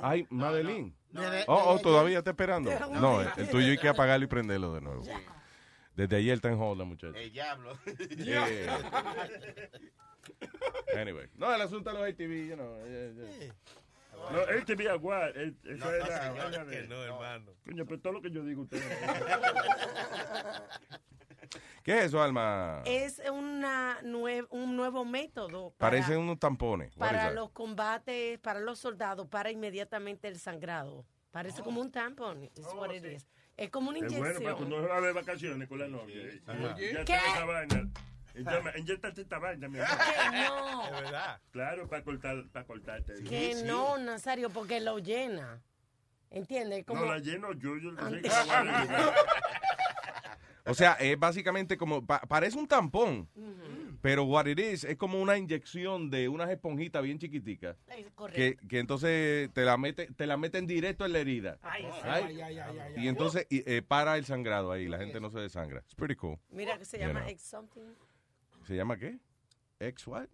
Ay, 0.00 0.26
Madeline. 0.30 0.94
Desde- 1.10 1.44
Oh, 1.46 1.54
oh, 1.66 1.70
desde 1.72 1.82
todavía 1.84 2.18
está 2.18 2.30
esperando. 2.30 2.70
No, 2.90 3.18
ayer. 3.20 3.32
el 3.38 3.48
tuyo 3.50 3.70
hay 3.70 3.78
que 3.78 3.88
apagarlo 3.88 4.24
y 4.24 4.28
prenderlo 4.28 4.74
de 4.74 4.80
nuevo. 4.80 5.02
Desde 5.94 6.16
ayer 6.16 6.34
está 6.34 6.48
en 6.48 6.60
hold, 6.60 6.78
la 6.78 6.84
muchacha. 6.84 7.18
El 7.18 7.30
diablo. 7.32 7.78
Eh, 10.96 10.98
Anyway. 10.98 11.28
No, 11.36 11.54
el 11.54 11.60
asunto 11.60 11.90
de 11.92 11.98
los 11.98 12.08
ATV, 12.08 12.48
you 12.48 12.54
know. 12.54 12.76
eh, 12.86 13.12
eh. 13.42 13.52
No, 14.32 14.40
él 14.48 14.64
te 14.64 14.74
vi 14.74 14.86
aguar. 14.86 15.36
él- 15.36 15.54
Eso 15.64 15.76
No, 15.84 15.90
no, 15.98 16.06
señor, 16.06 16.36
vaina 16.38 16.66
que 16.70 16.82
no, 16.88 17.02
hermano. 17.04 17.52
Coño, 17.66 17.84
pero 17.84 18.00
todo 18.00 18.12
lo 18.14 18.22
que 18.22 18.30
yo 18.30 18.42
digo 18.42 18.62
usted. 18.62 18.80
¿Qué 21.82 21.98
es 21.98 22.04
eso, 22.06 22.22
Alma? 22.22 22.82
Es 22.84 23.20
una 23.32 24.00
nue- 24.02 24.46
un 24.50 24.76
nuevo 24.76 25.04
método 25.04 25.70
para, 25.76 25.90
Parecen 25.90 26.18
unos 26.18 26.38
tampones. 26.38 26.94
Para 26.96 27.30
los 27.30 27.50
combates, 27.50 28.38
para 28.40 28.60
los 28.60 28.78
soldados, 28.78 29.26
para 29.28 29.50
inmediatamente 29.50 30.28
el 30.28 30.38
sangrado. 30.38 31.04
Parece 31.30 31.62
como 31.62 31.80
un 31.80 31.90
tampón. 31.90 32.44
Es 32.44 32.64
what 32.74 32.92
it 32.94 33.04
is. 33.04 33.26
Es 33.56 33.70
como 33.70 33.90
una 33.90 33.98
Es 33.98 34.04
bueno 34.06 34.20
para 34.20 34.30
inyección. 34.34 34.56
cuando 34.56 34.76
uno 34.78 34.88
va 34.88 35.00
de 35.00 35.12
vacaciones 35.12 35.68
con 35.68 35.78
la 35.78 35.88
novia. 35.88 36.16
¿eh? 36.22 36.42
Ya 36.92 37.04
¿Qué? 37.04 37.14
esa 37.14 37.44
vaina. 37.44 37.88
Inyéctate 38.76 39.20
esta 39.22 39.38
vaina, 39.38 39.68
mi 39.68 39.78
amor. 39.78 39.90
Que 39.96 40.38
no. 40.48 40.84
Es 40.86 40.90
verdad. 40.90 41.40
Claro, 41.52 41.88
para 41.88 42.02
cortar, 42.02 42.44
para 42.52 42.66
cortarte. 42.66 43.22
Que 43.22 43.62
no, 43.64 43.96
Nazario, 43.98 44.50
porque 44.50 44.80
lo 44.80 44.98
llena. 44.98 45.62
¿Entiendes? 46.30 46.84
Como 46.84 47.02
No, 47.02 47.12
la 47.12 47.18
lleno 47.20 47.52
yo, 47.52 47.76
yo 47.76 47.92
no 47.92 48.00
sé 48.00 48.06
Antes- 48.16 48.22
qué 48.22 48.28
la 48.28 48.62
voy 48.62 48.94
a 48.94 49.14
O 50.66 50.72
sea, 50.74 50.92
es 50.94 51.18
básicamente 51.18 51.76
como, 51.76 52.06
pa- 52.06 52.20
parece 52.22 52.56
un 52.58 52.66
tampón, 52.66 53.28
pero 54.00 54.24
what 54.24 54.46
it 54.46 54.58
is, 54.58 54.84
es 54.84 54.96
como 54.96 55.20
una 55.20 55.36
inyección 55.36 56.08
de 56.10 56.26
unas 56.28 56.48
esponjitas 56.48 57.02
bien 57.02 57.18
chiquiticas. 57.18 57.76
Que, 58.32 58.56
que 58.68 58.78
entonces 58.78 59.52
te 59.52 59.62
la, 59.64 59.76
mete, 59.76 60.06
te 60.16 60.26
la 60.26 60.36
meten 60.38 60.66
directo 60.66 61.04
en 61.04 61.12
la 61.12 61.18
herida. 61.18 61.58
Ay? 61.62 61.86
Ay, 62.02 62.40
ay, 62.40 62.58
Y 62.96 63.08
entonces 63.08 63.46
y, 63.50 63.62
eh, 63.70 63.82
para 63.82 64.16
el 64.16 64.24
sangrado 64.24 64.72
ahí, 64.72 64.88
la 64.88 64.96
gente 64.98 65.20
no 65.20 65.30
se 65.30 65.38
desangra. 65.38 65.80
It's 65.80 65.94
pretty 65.94 66.14
cool. 66.16 66.38
Mira 66.50 66.78
que 66.78 66.84
se 66.86 66.98
You 66.98 67.08
llama 67.08 67.20
know. 67.20 67.28
ex 67.30 67.42
something. 67.42 67.82
¿Se 68.66 68.74
llama 68.74 68.96
qué? 68.98 69.18
¿Ex 69.80 70.06
what? 70.06 70.28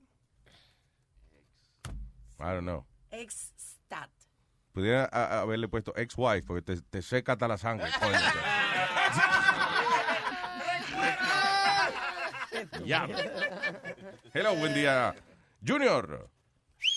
I 2.39 2.45
don't 2.55 2.63
know. 2.63 2.87
Ex 3.11 3.53
stat. 3.59 4.11
Pudiera 4.73 5.09
a- 5.13 5.39
a- 5.39 5.41
haberle 5.41 5.67
puesto 5.67 5.93
ex-wife 5.97 6.47
porque 6.47 6.63
te, 6.63 6.81
te 6.83 7.03
seca 7.03 7.33
hasta 7.33 7.49
la 7.49 7.59
sangre. 7.59 7.89
coño. 8.01 8.17
Ya. 12.85 13.07
Hello, 14.35 14.55
buen 14.57 14.75
día. 14.75 15.15
Junior. 15.67 16.29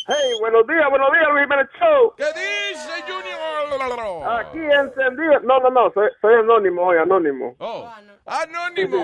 Hey, 0.08 0.32
buenos 0.40 0.66
días, 0.68 0.90
buenos 0.90 1.12
días, 1.12 1.26
Luis 1.32 1.44
Jiménez 1.44 1.68
Show. 1.80 2.14
¿Qué 2.18 2.26
dice, 2.26 3.02
Junior? 3.04 4.40
Aquí 4.40 4.60
encendido. 4.60 5.40
No, 5.42 5.60
no, 5.60 5.70
no, 5.70 5.92
soy, 5.94 6.10
soy 6.22 6.36
anónimo 6.36 6.84
hoy, 6.88 6.98
anónimo. 6.98 7.56
Oh, 7.60 7.90
anónimo. 8.26 8.98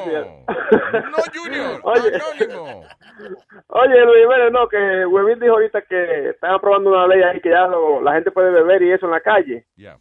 No, 0.47 1.17
Junior, 1.33 1.79
Oye. 1.83 2.11
anónimo. 2.15 2.85
Oye, 3.67 4.05
Luis 4.05 4.23
Jiménez, 4.23 4.51
no, 4.53 4.67
que 4.69 5.05
Huevín 5.05 5.39
dijo 5.39 5.53
ahorita 5.53 5.81
que 5.83 6.29
están 6.29 6.51
aprobando 6.53 6.89
una 6.91 7.07
ley 7.07 7.21
ahí 7.23 7.41
que 7.41 7.49
ya 7.49 7.67
lo- 7.67 8.01
la 8.01 8.13
gente 8.13 8.31
puede 8.31 8.51
beber 8.51 8.81
y 8.83 8.91
eso 8.93 9.05
en 9.05 9.11
la 9.11 9.21
calle. 9.21 9.65
Ya. 9.75 9.97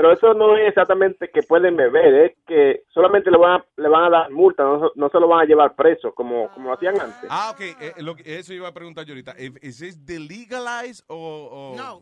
Pero 0.00 0.12
eso 0.12 0.32
no 0.32 0.56
es 0.56 0.68
exactamente 0.68 1.28
que 1.28 1.42
pueden 1.42 1.74
beber, 1.74 2.14
es 2.14 2.36
que 2.46 2.82
solamente 2.94 3.32
le 3.32 3.36
van 3.36 3.60
a, 3.60 3.64
le 3.78 3.88
van 3.88 4.04
a 4.04 4.10
dar 4.10 4.30
multa, 4.30 4.62
no, 4.62 4.78
se- 4.90 4.92
no 5.00 5.08
se 5.08 5.18
lo 5.18 5.26
van 5.26 5.40
a 5.40 5.44
llevar 5.44 5.74
preso 5.74 6.14
como, 6.14 6.48
como 6.52 6.68
lo 6.68 6.74
hacían 6.76 6.94
antes. 7.00 7.26
Ah, 7.28 7.50
ok. 7.52 7.60
eh, 7.60 7.92
lo 7.98 8.14
que- 8.14 8.38
eso 8.38 8.54
iba 8.54 8.68
a 8.68 8.72
preguntar 8.72 9.04
yo 9.04 9.12
ahorita. 9.14 9.32
¿Es 9.32 10.06
de 10.06 10.20
legalize 10.20 11.02
o, 11.08 11.16
o, 11.74 11.76
No. 11.76 12.00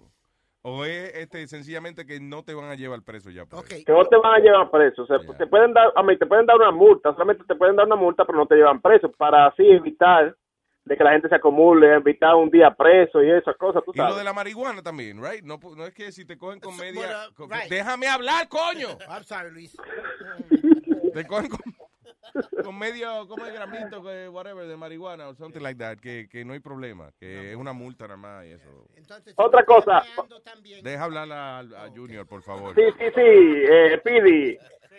o 0.61 0.85
es 0.85 1.15
este, 1.15 1.47
sencillamente 1.47 2.05
que 2.05 2.21
no 2.21 2.43
te 2.43 2.53
van 2.53 2.67
a 2.71 2.75
llevar 2.75 3.01
preso 3.03 3.31
ya? 3.31 3.47
por 3.47 3.65
eso? 3.65 3.85
Que 3.87 3.93
no 3.93 4.05
te 4.05 4.17
van 4.19 4.35
a 4.35 4.39
llevar 4.41 4.71
preso. 4.71 5.05
O 5.05 5.07
sea, 5.07 5.19
te 5.19 5.47
pueden 5.47 5.73
dar, 5.73 5.91
a 5.97 6.03
mí 6.03 6.19
te 6.19 6.27
pueden 6.27 6.45
dar 6.45 6.57
una 6.57 6.73
multa, 6.73 7.13
solamente 7.15 7.45
te 7.49 7.55
pueden 7.55 7.77
dar 7.77 7.87
una 7.87 7.97
multa, 7.97 8.27
pero 8.27 8.37
no 8.37 8.47
te 8.47 8.57
llevan 8.57 8.83
preso, 8.83 9.11
para 9.13 9.47
así 9.47 9.67
evitar 9.67 10.37
de 10.87 10.97
que 10.97 11.03
la 11.05 11.11
gente 11.13 11.29
se 11.29 11.35
acumule, 11.35 11.95
evitar 11.95 12.35
un 12.37 12.49
día 12.49 12.71
preso 12.71 13.21
y 13.23 13.29
esas 13.31 13.57
cosas, 13.57 13.83
tú 13.85 13.91
Y 13.93 13.99
lo 13.99 14.05
sabes. 14.05 14.19
de 14.19 14.25
la 14.25 14.33
marihuana 14.33 14.83
también, 14.83 15.21
right? 15.23 15.43
No, 15.45 15.59
pu- 15.59 15.77
no 15.77 15.85
es 15.85 15.93
que 15.93 16.13
si 16.13 16.25
te 16.25 16.39
cogen 16.39 16.61
con 16.61 16.77
media... 16.77 17.01
bueno, 17.01 17.19
con- 17.35 17.51
right. 17.51 17.69
Déjame 17.69 18.07
hablar, 18.07 18.49
coño. 18.49 18.89
I'm 19.11 19.25
sorry, 19.25 19.51
Luis. 19.51 19.77
Te 21.13 21.27
cogen 21.27 21.49
con, 21.51 22.63
con 22.63 22.79
medio, 22.79 23.27
como 23.27 23.45
el 23.47 23.53
gramito, 23.53 24.01
que 24.03 24.29
whatever, 24.29 24.67
de 24.69 24.77
marihuana 24.77 25.29
o 25.29 25.35
something 25.35 25.61
like 25.61 25.77
that, 25.79 25.99
que, 25.99 26.29
que 26.29 26.45
no 26.45 26.53
hay 26.53 26.61
problema, 26.61 27.11
que 27.19 27.51
es 27.51 27.57
una 27.57 27.73
multa 27.73 28.05
nada 28.05 28.17
más 28.17 28.45
y 28.47 28.53
eso. 28.53 28.87
Otra 29.37 29.65
cosa, 29.65 30.05
Deja 30.83 31.03
hablar 31.03 31.33
a, 31.33 31.59
a 31.59 31.89
Junior, 31.95 32.27
por 32.29 32.43
favor. 32.43 32.75
sí, 32.77 32.83
sí, 32.97 33.05
sí, 33.13 33.21
eh, 33.23 34.01
Pidi, 34.05 34.51
eh, 34.51 34.59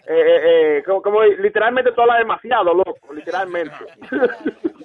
eh, 0.10 0.78
eh, 0.80 0.84
como, 0.86 1.02
como 1.02 1.24
literalmente 1.24 1.94
tú 1.94 2.02
hablas 2.02 2.20
demasiado, 2.20 2.74
loco, 2.74 3.14
literalmente. 3.14 3.74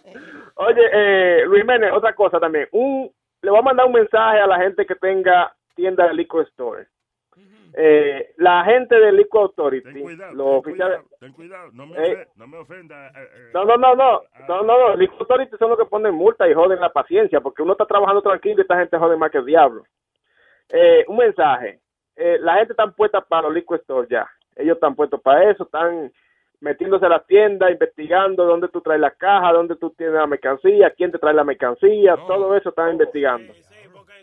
Oye, 0.66 0.88
eh, 0.92 1.44
Luis 1.46 1.62
Jiménez, 1.62 1.92
otra 1.92 2.14
cosa 2.14 2.38
también, 2.40 2.68
un, 2.72 3.10
le 3.42 3.50
voy 3.50 3.58
a 3.58 3.62
mandar 3.62 3.86
un 3.86 3.92
mensaje 3.92 4.38
a 4.40 4.46
la 4.46 4.58
gente 4.58 4.86
que 4.86 4.94
tenga 4.94 5.52
tienda 5.74 6.06
de 6.08 6.14
liquor 6.14 6.44
store. 6.48 6.86
Eh, 7.74 8.34
la 8.36 8.64
gente 8.64 8.94
de 8.94 9.10
Liquor 9.12 9.44
Authority, 9.44 9.94
Ten 9.94 10.02
cuidado, 10.02 10.32
los 10.34 10.46
ten 10.46 10.56
oficiales... 10.58 10.98
cuidado, 10.98 11.16
ten 11.20 11.32
cuidado, 11.32 11.70
no 11.72 11.86
me, 11.86 12.06
Eh. 12.06 12.26
no 12.36 12.46
me 12.46 12.58
ofenda. 12.58 13.08
eh, 13.08 13.12
eh. 13.34 13.50
No, 13.54 13.64
no, 13.64 13.78
no, 13.78 13.94
no, 13.94 14.22
no, 14.46 14.62
no, 14.62 14.78
no, 14.90 14.94
Liquor 14.96 15.20
Authority 15.20 15.56
son 15.56 15.70
los 15.70 15.78
que 15.78 15.86
ponen 15.86 16.12
multa 16.14 16.46
y 16.46 16.52
joden 16.52 16.80
la 16.80 16.92
paciencia, 16.92 17.40
porque 17.40 17.62
uno 17.62 17.72
está 17.72 17.86
trabajando 17.86 18.20
tranquilo 18.20 18.56
y 18.58 18.60
esta 18.60 18.76
gente 18.78 18.98
jode 18.98 19.16
más 19.16 19.30
que 19.30 19.38
el 19.38 19.46
diablo. 19.46 19.84
Eh, 20.68 21.06
un 21.08 21.16
mensaje, 21.16 21.80
la 22.14 22.56
gente 22.56 22.74
está 22.74 22.86
puesta 22.88 23.22
para 23.22 23.44
los 23.44 23.54
liquor 23.54 23.80
stores 23.80 24.10
ya, 24.10 24.28
ellos 24.56 24.74
están 24.74 24.94
puestos 24.94 25.22
para 25.22 25.50
eso, 25.50 25.64
están 25.64 26.12
metiéndose 26.62 27.04
a 27.06 27.08
la 27.08 27.24
tienda, 27.24 27.70
investigando 27.70 28.44
dónde 28.44 28.68
tú 28.68 28.80
traes 28.80 29.00
la 29.00 29.10
caja, 29.10 29.52
dónde 29.52 29.76
tú 29.76 29.90
tienes 29.90 30.14
la 30.14 30.26
mercancía, 30.26 30.90
quién 30.96 31.10
te 31.10 31.18
trae 31.18 31.34
la 31.34 31.44
mercancía, 31.44 32.16
todo 32.26 32.56
eso 32.56 32.70
están 32.70 32.92
investigando. 32.92 33.52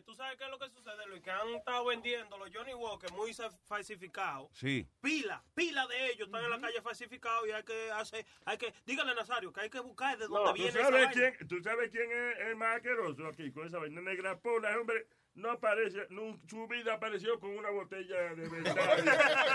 ¿Tú 0.06 0.16
sabes 0.16 0.38
qué 0.38 0.46
es 0.46 0.50
lo 0.50 0.58
que 0.58 0.70
sucede, 0.70 1.06
Luis? 1.08 1.22
Que 1.22 1.30
han 1.30 1.50
estado 1.50 1.86
vendiendo 1.86 2.38
los 2.38 2.50
Johnny 2.56 2.74
Walker 2.74 3.12
muy 3.12 3.32
falsificados. 3.68 4.50
Sí. 4.54 4.88
Pila, 5.02 5.44
pila 5.54 5.86
de 5.88 6.12
ellos 6.12 6.28
están 6.28 6.44
en 6.44 6.50
la 6.50 6.60
calle 6.60 6.82
falsificados 6.82 7.48
y 7.48 7.52
hay 7.52 7.64
que 7.64 7.92
hacer, 7.92 8.26
hay 8.46 8.58
que, 8.58 8.74
dígale 8.86 9.14
Nazario 9.14 9.52
que 9.52 9.62
hay 9.62 9.70
que 9.70 9.80
buscar 9.82 10.18
de 10.18 10.28
dónde 10.28 10.50
¿Tú 10.52 10.54
viene 10.56 10.70
esa 10.70 10.84
sabes, 10.84 11.06
vaina. 11.06 11.12
quién, 11.12 11.48
¿Tú 11.48 11.62
sabes 11.62 11.92
quién 11.92 12.12
es 12.12 12.40
el 12.48 12.56
más 12.56 12.78
asqueroso 12.78 13.28
aquí 13.28 13.52
con 13.52 13.68
esa 13.68 13.78
vaina 13.78 14.02
negra 14.02 14.40
pura, 14.40 14.80
hombre? 14.80 15.06
No 15.36 15.52
aparece, 15.52 16.08
su 16.48 16.68
vida 16.68 16.94
apareció 16.96 17.40
con 17.40 17.52
una 17.58 17.70
botella 17.70 18.34
de 18.36 18.50
verdad. 18.50 18.76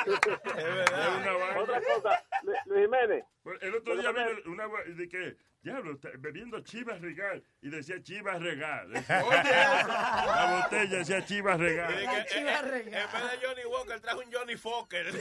De 0.06 0.12
una 0.12 1.32
vaina. 1.32 1.60
Otra 1.60 1.80
cosa, 1.80 2.24
Lu- 2.42 2.52
Luis 2.66 2.82
Jiménez. 2.84 3.24
El 3.60 3.74
otro 3.74 3.96
día 3.96 4.10
vino 4.12 4.28
una 4.46 4.66
de 4.86 5.08
que, 5.08 5.36
diablo, 5.62 5.98
bebiendo 6.18 6.60
chivas 6.60 7.00
regal. 7.00 7.42
Y 7.60 7.68
decía 7.68 8.02
chivas 8.02 8.40
regal. 8.40 8.90
La 8.92 10.62
botella 10.62 10.98
decía 10.98 11.24
chivas 11.24 11.58
regal. 11.60 11.92
Que, 11.94 12.38
en 12.38 12.44
vez 12.46 12.62
de 12.92 13.46
Johnny 13.46 13.64
Walker 13.66 14.00
trajo 14.00 14.20
un 14.20 14.32
Johnny 14.32 14.56
Fokker. 14.56 15.06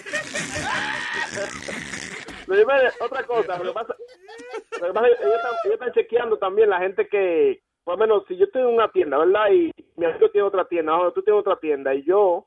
Luis 2.47 2.59
Jiménez, 2.59 2.93
otra 2.99 3.23
cosa, 3.23 3.57
pasa, 3.57 3.73
pasa 3.73 3.95
es 4.77 4.85
están, 4.87 5.05
ellos 5.05 5.73
están 5.73 5.93
chequeando 5.93 6.37
también 6.37 6.69
la 6.69 6.79
gente 6.79 7.07
que, 7.07 7.61
por 7.83 7.95
lo 7.95 8.05
menos, 8.05 8.23
si 8.27 8.35
yo 8.37 8.45
estoy 8.45 8.61
en 8.61 8.67
una 8.69 8.89
tienda, 8.91 9.17
¿verdad? 9.17 9.51
Y 9.51 9.71
mi 9.97 10.05
amigo 10.05 10.29
tiene 10.29 10.47
otra 10.47 10.65
tienda, 10.65 10.97
o 10.97 11.11
tú 11.11 11.21
tienes 11.21 11.39
otra 11.41 11.57
tienda, 11.57 11.93
y 11.93 12.03
yo 12.03 12.45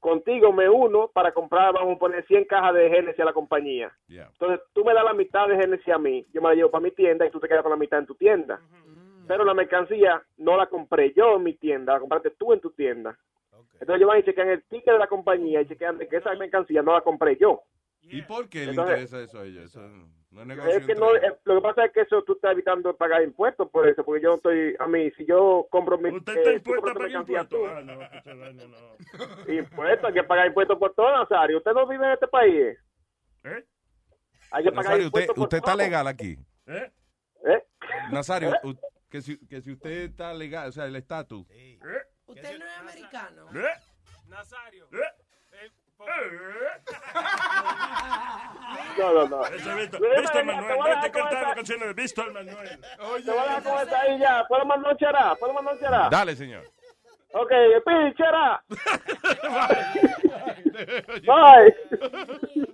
contigo 0.00 0.52
me 0.52 0.68
uno 0.68 1.08
para 1.14 1.32
comprar, 1.32 1.72
vamos 1.74 1.96
a 1.96 1.98
poner 1.98 2.26
100 2.26 2.44
cajas 2.46 2.74
de 2.74 2.88
Genesis 2.90 3.20
a 3.20 3.24
la 3.26 3.32
compañía. 3.32 3.92
Yeah. 4.08 4.28
Entonces, 4.32 4.60
tú 4.72 4.84
me 4.84 4.92
das 4.94 5.04
la 5.04 5.14
mitad 5.14 5.46
de 5.46 5.56
Genesis 5.56 5.88
a 5.94 5.98
mí, 5.98 6.26
yo 6.32 6.42
me 6.42 6.48
la 6.48 6.54
llevo 6.56 6.70
para 6.70 6.82
mi 6.82 6.90
tienda 6.90 7.24
y 7.24 7.30
tú 7.30 7.38
te 7.38 7.46
quedas 7.46 7.62
con 7.62 7.70
la 7.70 7.76
mitad 7.76 8.00
en 8.00 8.06
tu 8.06 8.14
tienda. 8.16 8.60
Pero 9.28 9.44
la 9.44 9.54
mercancía 9.54 10.20
no 10.38 10.56
la 10.56 10.66
compré 10.66 11.12
yo 11.12 11.36
en 11.36 11.44
mi 11.44 11.54
tienda, 11.54 11.92
la 11.92 12.00
compraste 12.00 12.30
tú 12.30 12.52
en 12.52 12.60
tu 12.60 12.70
tienda. 12.70 13.16
Entonces 13.74 13.96
ellos 13.96 14.08
van 14.08 14.18
y 14.18 14.22
chequean 14.24 14.48
el 14.48 14.62
ticket 14.64 14.92
de 14.92 14.98
la 14.98 15.06
compañía 15.06 15.60
y 15.60 15.66
chequean 15.68 15.98
de 15.98 16.08
que 16.08 16.16
esa 16.16 16.34
mercancía 16.34 16.82
no 16.82 16.92
la 16.92 17.00
compré 17.02 17.36
yo. 17.36 17.62
¿Y 18.02 18.22
por 18.22 18.48
qué 18.48 18.64
le 18.64 18.70
Entonces- 18.70 19.00
interesa 19.04 19.20
eso 19.22 19.38
a 19.38 19.44
ellos? 19.46 19.64
Eso 19.66 19.80
no 20.32 20.66
es 20.66 20.86
que 20.86 20.94
no, 20.94 21.14
eh, 21.14 21.38
lo 21.44 21.56
que 21.56 21.60
pasa 21.60 21.84
es 21.84 21.92
que 21.92 22.00
eso 22.00 22.22
tú 22.24 22.32
estás 22.32 22.52
evitando 22.52 22.96
pagar 22.96 23.22
impuestos 23.22 23.68
por 23.70 23.86
eso, 23.86 24.02
porque 24.02 24.22
yo 24.22 24.30
no 24.30 24.36
estoy, 24.36 24.74
a 24.78 24.86
mí, 24.86 25.10
si 25.12 25.26
yo 25.26 25.66
compro 25.70 25.98
mi 25.98 26.10
Usted 26.10 26.36
está 26.36 26.50
eh, 26.50 26.60
tú 26.60 26.74
impuesto 26.74 26.90
a 26.90 26.94
pagar 26.94 27.10
impuestos. 27.10 27.60
Ah, 27.68 27.80
no, 27.82 27.96
no. 27.96 29.52
impuestos, 29.52 30.04
hay 30.08 30.14
que 30.14 30.24
pagar 30.24 30.46
impuestos 30.46 30.78
por 30.78 30.94
todo, 30.94 31.12
Nazario. 31.12 31.58
¿Usted 31.58 31.72
no 31.72 31.86
vive 31.86 32.06
en 32.06 32.12
este 32.12 32.28
país? 32.28 32.78
¿Eh? 33.44 33.64
Hay 34.52 34.64
que 34.64 34.70
pagar 34.70 34.84
Nazario, 34.84 35.06
usted, 35.06 35.20
impuestos 35.20 35.34
por 35.34 35.44
usted 35.44 35.56
está 35.58 35.76
legal 35.76 36.06
aquí. 36.06 36.38
¿Eh? 36.66 36.90
¿Eh? 37.44 37.64
Nazario, 38.10 38.52
que 39.10 39.20
si, 39.20 39.46
que 39.46 39.60
si 39.60 39.72
usted 39.72 40.10
está 40.10 40.32
legal, 40.32 40.68
o 40.70 40.72
sea, 40.72 40.86
el 40.86 40.96
estatus. 40.96 41.46
Usted 42.26 42.58
no 42.58 42.64
es 42.64 42.78
americano. 42.78 43.48
¿Eh? 43.54 43.74
Nazario. 44.28 44.88
No, 48.98 49.12
no, 49.12 49.28
no. 49.28 49.42
Víctor 49.50 50.00
Jiménez, 50.32 50.44
Manuel, 50.44 50.78
te 50.84 50.90
a 50.90 50.94
vete 50.96 51.12
con 51.12 51.22
cantando 51.22 51.46
esa- 51.46 51.54
canciones 51.54 51.86
de 51.88 51.94
Víctor 51.94 52.32
Manuel. 52.32 52.80
Te 52.80 53.30
voy 53.30 53.38
a 53.38 53.54
dejar 53.60 53.82
esta 53.84 54.00
ahí 54.00 54.18
ya. 54.18 54.44
¿Puedo 54.48 54.64
mandar 54.64 54.92
un 54.92 54.98
chará? 54.98 55.34
¿Puedo 55.36 55.52
mandar 55.52 55.74
un 55.74 55.80
chará? 55.80 56.08
Dale, 56.10 56.36
señor. 56.36 56.64
Ok, 57.34 57.50
Speedy, 57.80 58.14
chará. 58.14 58.62
Bye. 61.26 61.74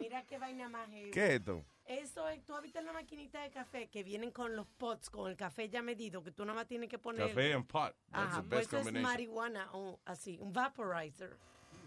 Mira 0.01 0.23
qué 0.25 0.39
vaina 0.39 0.69
más. 0.69 0.89
¿Qué 1.13 1.27
es 1.27 1.31
esto? 1.41 1.65
Eso 1.87 2.29
es, 2.29 2.45
tú 2.45 2.55
visto 2.61 2.81
la 2.83 2.93
maquinita 2.93 3.41
de 3.43 3.51
café 3.51 3.89
que 3.89 4.03
vienen 4.03 4.31
con 4.31 4.55
los 4.55 4.67
pots, 4.67 5.09
con 5.09 5.31
el 5.31 5.37
café 5.39 5.71
ya 5.71 5.81
medido, 5.81 6.23
que 6.23 6.33
tú 6.33 6.45
nada 6.45 6.55
más 6.57 6.67
tienes 6.67 6.91
que 6.91 6.99
poner. 6.99 7.29
Café 7.29 7.55
and 7.55 7.67
pot. 7.67 7.95
That's 8.13 8.27
Ajá, 8.33 8.43
the 8.43 8.49
pues 8.49 8.51
best 8.51 8.67
eso 8.73 8.77
es 8.79 8.83
combination. 8.85 9.11
marihuana, 9.11 9.69
o 9.73 9.99
así, 10.05 10.37
un 10.39 10.53
vaporizer. 10.53 11.31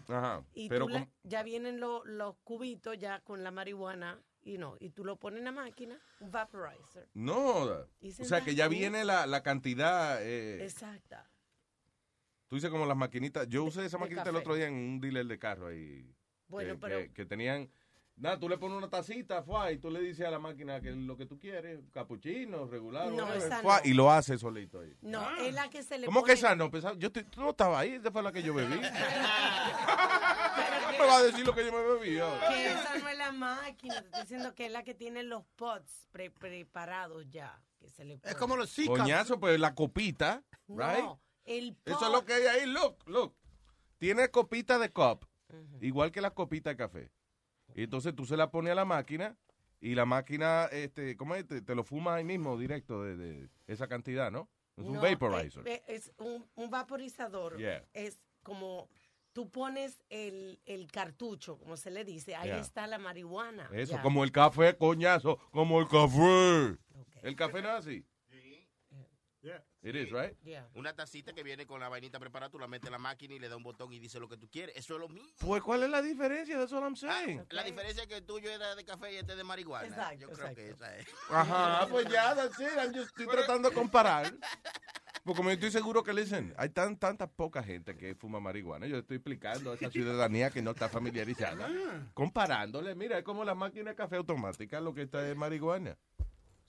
Ajá. 0.08 0.44
Y 0.54 0.68
Pero 0.68 0.86
tú 0.86 0.94
ya 1.24 1.42
vienen 1.42 1.80
lo- 1.80 2.04
los 2.04 2.36
cubitos 2.44 2.98
ya 2.98 3.20
con 3.20 3.42
la 3.44 3.50
marihuana, 3.50 4.20
y 4.42 4.58
no, 4.58 4.76
y 4.80 4.90
tú 4.90 5.04
lo 5.04 5.16
pones 5.18 5.38
en 5.38 5.44
la 5.44 5.52
máquina, 5.52 6.00
un 6.20 6.30
vaporizer. 6.30 7.08
No. 7.14 7.64
O 7.64 8.24
sea, 8.24 8.42
que 8.42 8.54
ya 8.54 8.68
viene 8.68 9.04
la, 9.04 9.26
la 9.26 9.42
cantidad. 9.42 10.18
eh, 10.22 10.64
Exacta. 10.64 11.28
Tú 12.48 12.56
dices 12.56 12.70
como 12.70 12.84
las 12.86 12.96
maquinitas. 12.96 13.48
Yo 13.48 13.64
usé 13.64 13.84
esa 13.86 13.96
de 13.96 14.00
maquinita 14.02 14.28
el 14.30 14.36
otro 14.36 14.54
día 14.54 14.66
en 14.66 14.74
un 14.74 15.00
dealer 15.00 15.26
de 15.26 15.38
carro 15.38 15.68
ahí. 15.68 16.14
Bueno, 16.48 16.74
que, 16.74 16.78
pero- 16.80 16.98
que- 16.98 17.12
que 17.12 17.24
tenían. 17.26 17.70
Nada, 18.22 18.38
tú 18.38 18.48
le 18.48 18.56
pones 18.56 18.78
una 18.78 18.88
tacita, 18.88 19.42
fuá, 19.42 19.72
y 19.72 19.78
tú 19.78 19.90
le 19.90 19.98
dices 20.00 20.24
a 20.24 20.30
la 20.30 20.38
máquina 20.38 20.80
que 20.80 20.92
lo 20.92 21.16
que 21.16 21.26
tú 21.26 21.40
quieres, 21.40 21.80
capuchino, 21.92 22.66
regular, 22.66 23.08
No, 23.08 23.24
whatever, 23.24 23.36
esa 23.48 23.62
fuá, 23.62 23.80
no. 23.82 23.90
y 23.90 23.94
lo 23.94 24.12
hace 24.12 24.38
solito 24.38 24.78
ahí. 24.78 24.96
No, 25.02 25.28
es 25.38 25.52
la 25.52 25.68
que 25.68 25.82
se 25.82 25.98
le 25.98 26.06
¿Cómo 26.06 26.20
pone... 26.20 26.32
que 26.32 26.38
esa 26.38 26.54
no? 26.54 26.70
Pues, 26.70 26.84
yo 26.98 27.08
estoy- 27.08 27.24
tú 27.24 27.40
no 27.40 27.50
estabas 27.50 27.80
ahí, 27.80 27.94
esa 27.94 28.12
fue 28.12 28.22
la 28.22 28.30
que 28.30 28.44
yo 28.44 28.54
bebí. 28.54 28.80
¿Cómo 30.86 30.98
me 31.00 31.06
va 31.06 31.16
a 31.16 31.22
decir 31.24 31.44
lo 31.44 31.52
que 31.52 31.66
yo 31.66 31.72
me 31.72 31.82
bebí? 31.82 32.10
Que 32.10 32.66
esa 32.68 32.98
no 32.98 33.08
es 33.08 33.18
la 33.18 33.32
máquina, 33.32 34.00
te 34.02 34.06
estoy 34.06 34.20
diciendo 34.22 34.54
que 34.54 34.66
es 34.66 34.72
la 34.72 34.84
que 34.84 34.94
tiene 34.94 35.24
los 35.24 35.42
pots 35.56 36.06
pre- 36.12 36.30
preparados 36.30 37.28
ya. 37.28 37.60
Que 37.80 37.88
se 37.88 38.04
le 38.04 38.20
Es 38.22 38.36
como 38.36 38.56
los 38.56 38.72
Coñazo, 38.86 39.40
pues 39.40 39.58
la 39.58 39.74
copita, 39.74 40.44
right? 40.68 41.00
No, 41.02 41.20
el 41.44 41.74
pot. 41.74 41.96
Eso 41.96 42.06
es 42.06 42.12
lo 42.12 42.24
que 42.24 42.34
hay 42.34 42.46
ahí, 42.46 42.66
look, 42.66 42.98
look. 43.06 43.34
Tiene 43.98 44.30
copita 44.30 44.78
de 44.78 44.92
cup, 44.92 45.26
igual 45.80 46.12
que 46.12 46.20
la 46.20 46.30
copita 46.30 46.70
de 46.70 46.76
café. 46.76 47.10
Y 47.74 47.84
entonces 47.84 48.14
tú 48.14 48.24
se 48.26 48.36
la 48.36 48.50
pones 48.50 48.72
a 48.72 48.74
la 48.74 48.84
máquina 48.84 49.36
y 49.80 49.94
la 49.94 50.04
máquina, 50.04 50.66
este, 50.70 51.16
¿cómo 51.16 51.34
es? 51.34 51.46
Te, 51.46 51.60
te 51.62 51.74
lo 51.74 51.84
fuma 51.84 52.14
ahí 52.14 52.24
mismo, 52.24 52.56
directo, 52.58 53.02
de, 53.02 53.16
de 53.16 53.48
esa 53.66 53.88
cantidad, 53.88 54.30
¿no? 54.30 54.48
Es 54.76 54.84
un 54.84 55.00
vaporizer. 55.00 55.66
Es, 55.66 55.82
es 55.86 56.12
un, 56.18 56.46
un 56.54 56.70
vaporizador. 56.70 57.58
Yeah. 57.58 57.84
Es 57.92 58.18
como 58.42 58.88
tú 59.32 59.50
pones 59.50 60.02
el, 60.08 60.60
el 60.66 60.90
cartucho, 60.90 61.58
como 61.58 61.76
se 61.76 61.90
le 61.90 62.04
dice, 62.04 62.34
ahí 62.34 62.48
Yeah. 62.48 62.58
está 62.60 62.86
la 62.86 62.98
marihuana. 62.98 63.68
Eso, 63.72 64.00
como 64.02 64.24
el 64.24 64.32
café, 64.32 64.76
coñazo, 64.76 65.38
como 65.50 65.80
el 65.80 65.88
café. 65.88 66.76
El 67.22 67.36
café 67.36 67.62
no 67.62 67.68
es 67.70 67.74
así. 67.86 68.04
It 69.84 69.96
is, 69.96 70.10
right? 70.12 70.36
Una 70.74 70.92
tacita 70.94 71.32
que 71.32 71.42
viene 71.42 71.66
con 71.66 71.80
la 71.80 71.88
vainita 71.88 72.20
preparada, 72.20 72.50
tú 72.50 72.58
la 72.58 72.68
metes 72.68 72.86
en 72.86 72.92
la 72.92 72.98
máquina 72.98 73.34
y 73.34 73.40
le 73.40 73.48
da 73.48 73.56
un 73.56 73.64
botón 73.64 73.92
y 73.92 73.98
dice 73.98 74.20
lo 74.20 74.28
que 74.28 74.36
tú 74.36 74.48
quieres. 74.48 74.76
Eso 74.76 74.94
es 74.94 75.00
lo 75.00 75.08
mismo. 75.08 75.28
Pues, 75.40 75.60
¿cuál 75.60 75.82
es 75.82 75.90
la 75.90 76.00
diferencia? 76.00 76.56
That's 76.56 76.70
what 76.72 76.82
I'm 76.82 76.94
saying. 76.94 77.44
La 77.50 77.64
diferencia 77.64 78.02
es 78.02 78.08
que 78.08 78.18
el 78.18 78.24
tuyo 78.24 78.48
era 78.50 78.76
de 78.76 78.84
café 78.84 79.12
y 79.12 79.16
este 79.16 79.34
de 79.34 79.42
marihuana. 79.42 79.88
Exacto, 79.88 80.20
Yo 80.20 80.30
creo 80.30 80.54
que 80.54 80.70
esa 80.70 80.96
es. 80.96 81.06
Ajá, 81.28 81.86
pues 81.90 82.06
ya, 82.08 82.32
that's 82.34 82.60
it. 82.60 82.68
I'm 82.78 82.94
just- 82.94 83.08
estoy 83.08 83.26
tratando 83.26 83.70
de 83.70 83.74
comparar. 83.74 84.32
Porque 85.24 85.36
como 85.36 85.50
yo 85.50 85.54
estoy 85.54 85.70
seguro 85.70 86.02
que, 86.02 86.12
listen, 86.12 86.52
hay 86.58 86.68
tan, 86.68 86.96
tanta 86.96 87.28
poca 87.28 87.62
gente 87.62 87.96
que 87.96 88.14
fuma 88.14 88.38
marihuana. 88.40 88.86
Yo 88.86 88.98
estoy 88.98 89.16
explicando 89.18 89.72
a 89.72 89.74
esa 89.74 89.90
ciudadanía 89.90 90.50
que 90.50 90.62
no 90.62 90.72
está 90.72 90.88
familiarizada. 90.88 91.68
Comparándole, 92.14 92.94
mira, 92.94 93.18
es 93.18 93.24
como 93.24 93.44
la 93.44 93.54
máquina 93.54 93.90
de 93.90 93.96
café 93.96 94.16
automática, 94.16 94.80
lo 94.80 94.94
que 94.94 95.02
está 95.02 95.28
es 95.28 95.36
marihuana. 95.36 95.96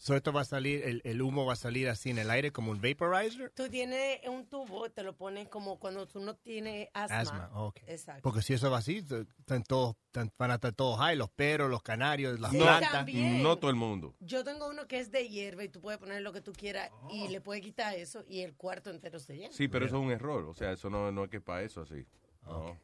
So 0.03 0.17
esto 0.17 0.33
va 0.33 0.41
a 0.41 0.43
salir, 0.43 0.83
el, 0.83 1.01
el 1.05 1.21
humo 1.21 1.45
va 1.45 1.53
a 1.53 1.55
salir 1.55 1.87
así 1.87 2.09
en 2.09 2.17
el 2.17 2.29
aire 2.29 2.51
como 2.51 2.71
un 2.71 2.81
vaporizer. 2.81 3.51
Tú 3.51 3.69
tienes 3.69 4.19
un 4.27 4.45
tubo, 4.47 4.89
te 4.91 5.01
lo 5.01 5.15
pones 5.15 5.47
como 5.47 5.79
cuando 5.79 6.05
tú 6.09 6.19
no 6.19 6.35
tienes 6.35 6.89
asma. 6.93 7.19
Asma, 7.19 7.49
ok. 7.53 7.77
Exacto. 7.87 8.21
Porque 8.21 8.41
si 8.41 8.53
eso 8.53 8.69
va 8.69 8.79
así, 8.79 8.97
están 9.39 9.63
todos, 9.63 9.95
están- 10.07 10.29
van 10.37 10.51
a 10.51 10.55
estar 10.55 10.73
todos 10.73 10.99
high, 10.99 11.15
los 11.15 11.29
perros, 11.29 11.69
los 11.69 11.81
canarios, 11.81 12.37
las 12.41 12.51
Sí, 12.51 12.57
plantas. 12.57 12.91
también. 12.91 13.41
No 13.41 13.57
todo 13.57 13.71
el 13.71 13.77
mundo. 13.77 14.13
Yo 14.19 14.43
tengo 14.43 14.67
uno 14.67 14.89
que 14.89 14.99
es 14.99 15.09
de 15.09 15.29
hierba 15.29 15.63
y 15.63 15.69
tú 15.69 15.79
puedes 15.79 16.01
poner 16.01 16.21
lo 16.21 16.33
que 16.33 16.41
tú 16.41 16.51
quieras 16.51 16.91
y 17.09 17.29
le 17.29 17.39
puedes 17.39 17.63
quitar 17.63 17.95
eso 17.95 18.25
y 18.27 18.41
el 18.41 18.55
cuarto 18.55 18.89
entero 18.89 19.19
se 19.19 19.37
llena. 19.37 19.53
Sí, 19.53 19.69
pero 19.69 19.85
eso 19.85 19.95
es 19.99 20.03
un 20.03 20.11
error. 20.11 20.43
O 20.43 20.53
sea, 20.53 20.73
eso 20.73 20.89
no, 20.89 21.13
no 21.13 21.23
es 21.23 21.29
que 21.29 21.39
para 21.39 21.61
eso 21.63 21.79
así. 21.79 22.05
No. 22.45 22.77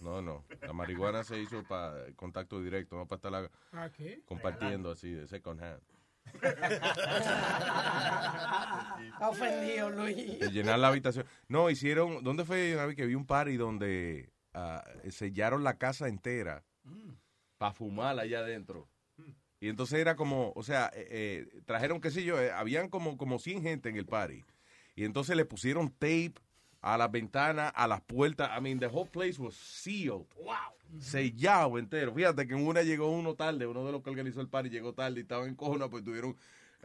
No, 0.00 0.22
no. 0.22 0.44
La 0.60 0.72
marihuana 0.72 1.24
se 1.24 1.40
hizo 1.40 1.64
para 1.64 2.06
contacto 2.14 2.62
directo, 2.62 2.94
no 2.94 3.08
para 3.08 3.16
estarla 3.16 3.50
¿Ah, 3.72 3.90
qué? 3.90 4.22
compartiendo 4.26 4.92
así 4.92 5.10
de 5.10 5.26
second 5.26 5.60
hand. 5.60 5.82
Está 9.12 9.28
ofendido, 9.30 9.90
Luis. 9.90 10.38
De 10.38 10.50
llenar 10.50 10.78
la 10.78 10.88
habitación. 10.88 11.24
No, 11.48 11.70
hicieron. 11.70 12.22
¿Dónde 12.22 12.44
fue 12.44 12.74
una 12.74 12.86
vez 12.86 12.96
que 12.96 13.06
vi 13.06 13.14
un 13.14 13.26
party 13.26 13.56
donde 13.56 14.30
ah, 14.52 14.84
sellaron 15.10 15.64
la 15.64 15.78
casa 15.78 16.08
entera 16.08 16.64
para 17.58 17.72
fumar 17.72 18.18
allá 18.18 18.40
adentro? 18.40 18.88
Y 19.60 19.68
entonces 19.68 19.98
era 19.98 20.16
como, 20.16 20.52
o 20.54 20.62
sea, 20.62 20.90
eh, 20.94 21.06
eh, 21.10 21.62
trajeron, 21.64 22.00
qué 22.00 22.10
sé 22.10 22.22
yo, 22.24 22.40
eh, 22.40 22.52
habían 22.52 22.88
como, 22.88 23.16
como 23.16 23.38
100 23.38 23.62
gente 23.62 23.88
en 23.88 23.96
el 23.96 24.06
party. 24.06 24.44
Y 24.94 25.04
entonces 25.04 25.36
le 25.36 25.44
pusieron 25.44 25.90
tape 25.90 26.34
a 26.86 26.96
las 26.96 27.10
ventanas, 27.10 27.72
a 27.74 27.88
las 27.88 28.00
puertas. 28.00 28.50
I 28.56 28.60
mean, 28.60 28.78
the 28.78 28.86
whole 28.86 29.08
place 29.10 29.38
was 29.40 29.54
sealed. 29.56 30.26
Wow. 30.42 30.54
Sellado 31.00 31.78
entero. 31.78 32.14
Fíjate 32.14 32.46
que 32.46 32.54
en 32.54 32.64
una 32.66 32.82
llegó 32.82 33.10
uno 33.10 33.34
tarde, 33.34 33.66
uno 33.66 33.84
de 33.84 33.92
los 33.92 34.02
que 34.02 34.10
organizó 34.10 34.40
el 34.40 34.48
party 34.48 34.70
llegó 34.70 34.92
tarde 34.92 35.18
y 35.18 35.22
estaba 35.22 35.46
en 35.46 35.54
cojona, 35.56 35.88
pues 35.88 36.04
tuvieron 36.04 36.36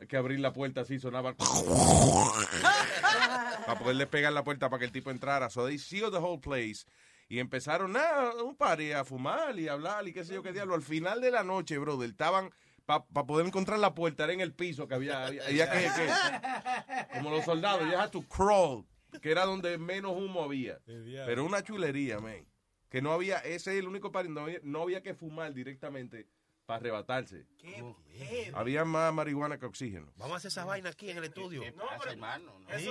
que 0.09 0.17
abrir 0.17 0.39
la 0.39 0.51
puerta 0.53 0.81
así, 0.81 0.99
sonaba 0.99 1.35
para 3.65 3.79
poderle 3.79 4.07
pegar 4.07 4.33
la 4.33 4.43
puerta 4.43 4.69
para 4.69 4.79
que 4.79 4.85
el 4.85 4.91
tipo 4.91 5.11
entrara. 5.11 5.49
So 5.49 5.65
they 5.67 5.77
sealed 5.77 6.11
the 6.11 6.17
whole 6.17 6.39
place. 6.39 6.85
Y 7.29 7.39
empezaron 7.39 7.93
nada, 7.93 8.43
un 8.43 8.55
party 8.55 8.91
a 8.91 9.05
fumar 9.05 9.57
y 9.57 9.69
a 9.69 9.73
hablar 9.73 10.05
y 10.07 10.13
qué 10.13 10.25
sé 10.25 10.33
yo 10.33 10.43
qué 10.43 10.51
diablo. 10.51 10.75
Al 10.75 10.81
final 10.81 11.21
de 11.21 11.31
la 11.31 11.43
noche, 11.43 11.77
brother, 11.77 12.09
estaban 12.09 12.51
para 12.85 13.03
poder 13.05 13.45
encontrar 13.45 13.79
la 13.79 13.93
puerta, 13.95 14.23
era 14.25 14.33
en 14.33 14.41
el 14.41 14.51
piso 14.53 14.85
que 14.87 14.95
había, 14.95 15.27
había, 15.27 15.45
había 15.45 15.71
que, 15.71 15.77
que- 15.79 17.13
como 17.13 17.29
los 17.29 17.45
soldados, 17.45 17.89
you 17.89 17.97
had 17.97 18.09
to 18.09 18.21
crawl, 18.23 18.83
que 19.21 19.31
era 19.31 19.45
donde 19.45 19.77
menos 19.77 20.11
humo 20.15 20.43
había. 20.43 20.79
Pero 20.85 21.43
una 21.45 21.63
chulería, 21.63 22.19
man. 22.19 22.45
Que 22.89 23.01
no 23.01 23.11
había, 23.13 23.37
ese 23.39 23.71
es 23.73 23.79
el 23.79 23.87
único 23.87 24.11
party, 24.11 24.29
no 24.29 24.41
había, 24.41 24.59
no 24.63 24.81
había 24.81 25.01
que 25.01 25.13
fumar 25.13 25.53
directamente 25.53 26.27
para 26.65 26.77
arrebatarse. 26.79 27.45
heavy. 27.61 28.51
Había 28.53 28.83
más 28.85 29.13
marihuana 29.13 29.57
que 29.57 29.65
oxígeno. 29.65 30.11
Vamos 30.17 30.33
a 30.35 30.37
hacer 30.37 30.49
esa 30.49 30.65
vaina 30.65 30.89
aquí 30.89 31.09
en 31.09 31.17
el 31.17 31.23
estudio. 31.25 31.63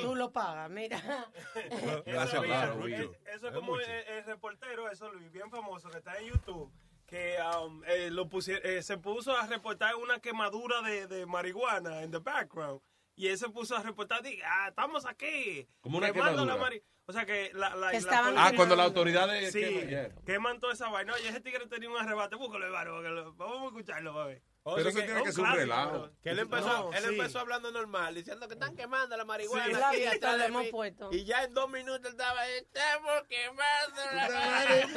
Tú 0.03 0.14
lo 0.14 0.33
pagas, 0.33 0.71
mira. 0.71 1.01
Gracias, 2.07 2.43
claro, 2.43 2.73
Eso, 2.75 2.83
Willo. 2.85 3.12
eso 3.35 3.49
es 3.49 3.55
como 3.55 3.79
el, 3.79 3.91
el 3.91 4.25
reportero, 4.25 4.91
eso 4.91 5.12
Luis, 5.12 5.31
bien 5.31 5.51
famoso, 5.51 5.91
que 5.91 5.99
está 5.99 6.18
en 6.18 6.29
YouTube, 6.29 6.71
que 7.07 7.37
um, 7.62 7.83
eh, 7.87 8.11
lo 8.11 8.29
pusie- 8.29 8.61
eh, 8.62 8.83
se 8.83 8.97
puso 8.99 9.37
a 9.37 9.47
reportar 9.47 9.97
una 9.97 10.18
quemadura 10.21 10.81
de, 10.83 11.07
de 11.07 11.27
marihuana 11.27 12.03
en 12.03 12.11
the 12.11 12.18
background. 12.18 12.81
Y 13.17 13.29
él 13.29 13.37
se 13.39 13.49
puso 13.51 13.77
a 13.77 13.83
reportar, 13.83 14.23
diga, 14.23 14.47
ah, 14.49 14.69
estamos 14.69 15.05
aquí. 15.07 15.69
Como 15.81 15.99
una 15.99 16.13
quemadura. 16.13 16.45
la 16.55 16.57
mari- 16.57 16.83
O 17.07 17.13
sea 17.13 17.27
que 17.27 17.51
la, 17.55 17.75
la, 17.75 17.91
Que 17.91 18.01
la 18.01 18.47
Ah, 18.47 18.53
cuando 18.55 18.77
las 18.77 18.87
autoridades 18.87 19.53
Sí, 19.53 19.61
queman, 19.61 19.89
yeah. 19.89 20.15
queman 20.25 20.61
toda 20.61 20.73
esa 20.75 20.89
vaina. 20.89 21.13
Oye, 21.15 21.29
ese 21.29 21.41
tigre 21.41 21.67
tenía 21.67 21.91
un 21.91 21.97
arrebate, 21.99 22.37
búscalo, 22.37 22.69
lo- 22.69 23.35
vamos 23.35 23.63
a 23.63 23.67
escucharlo, 23.67 24.15
ver. 24.27 24.43
Oh, 24.63 24.77
Pero 24.77 24.91
eso 24.91 24.99
tiene 25.03 25.23
que 25.23 25.33
ser 25.33 25.43
un 25.45 25.53
relajo. 25.53 26.11
Que 26.23 26.31
él 26.31 26.39
empezó, 26.39 26.67
No, 26.69 26.93
él 26.93 27.03
sí. 27.03 27.09
empezó 27.09 27.41
hablando 27.41 27.73
normal, 27.73 28.15
diciendo 28.15 28.47
que 28.47 28.55
están 28.55 28.77
quemando 28.77 29.17
la 29.17 29.25
marihuana 29.25 29.65
Sí. 29.65 29.71
aquí 29.73 29.81
La 29.81 29.91
pista 29.91 30.13
atrás 30.17 30.33
le 30.35 30.39
de 30.43 30.49
hemos 30.49 30.63
mí. 30.65 30.71
puesto. 30.71 31.09
Y 31.13 31.25
ya 31.25 31.45
en 31.45 31.55
dos 31.55 31.69
minutos 31.71 32.01
él 32.05 32.11
estaba, 32.13 32.47
estamos 32.47 33.23
quemando 33.29 34.01
la 34.15 34.29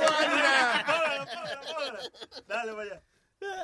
póngala. 0.85 1.99
Dale, 2.47 2.71
vaya. 2.73 3.01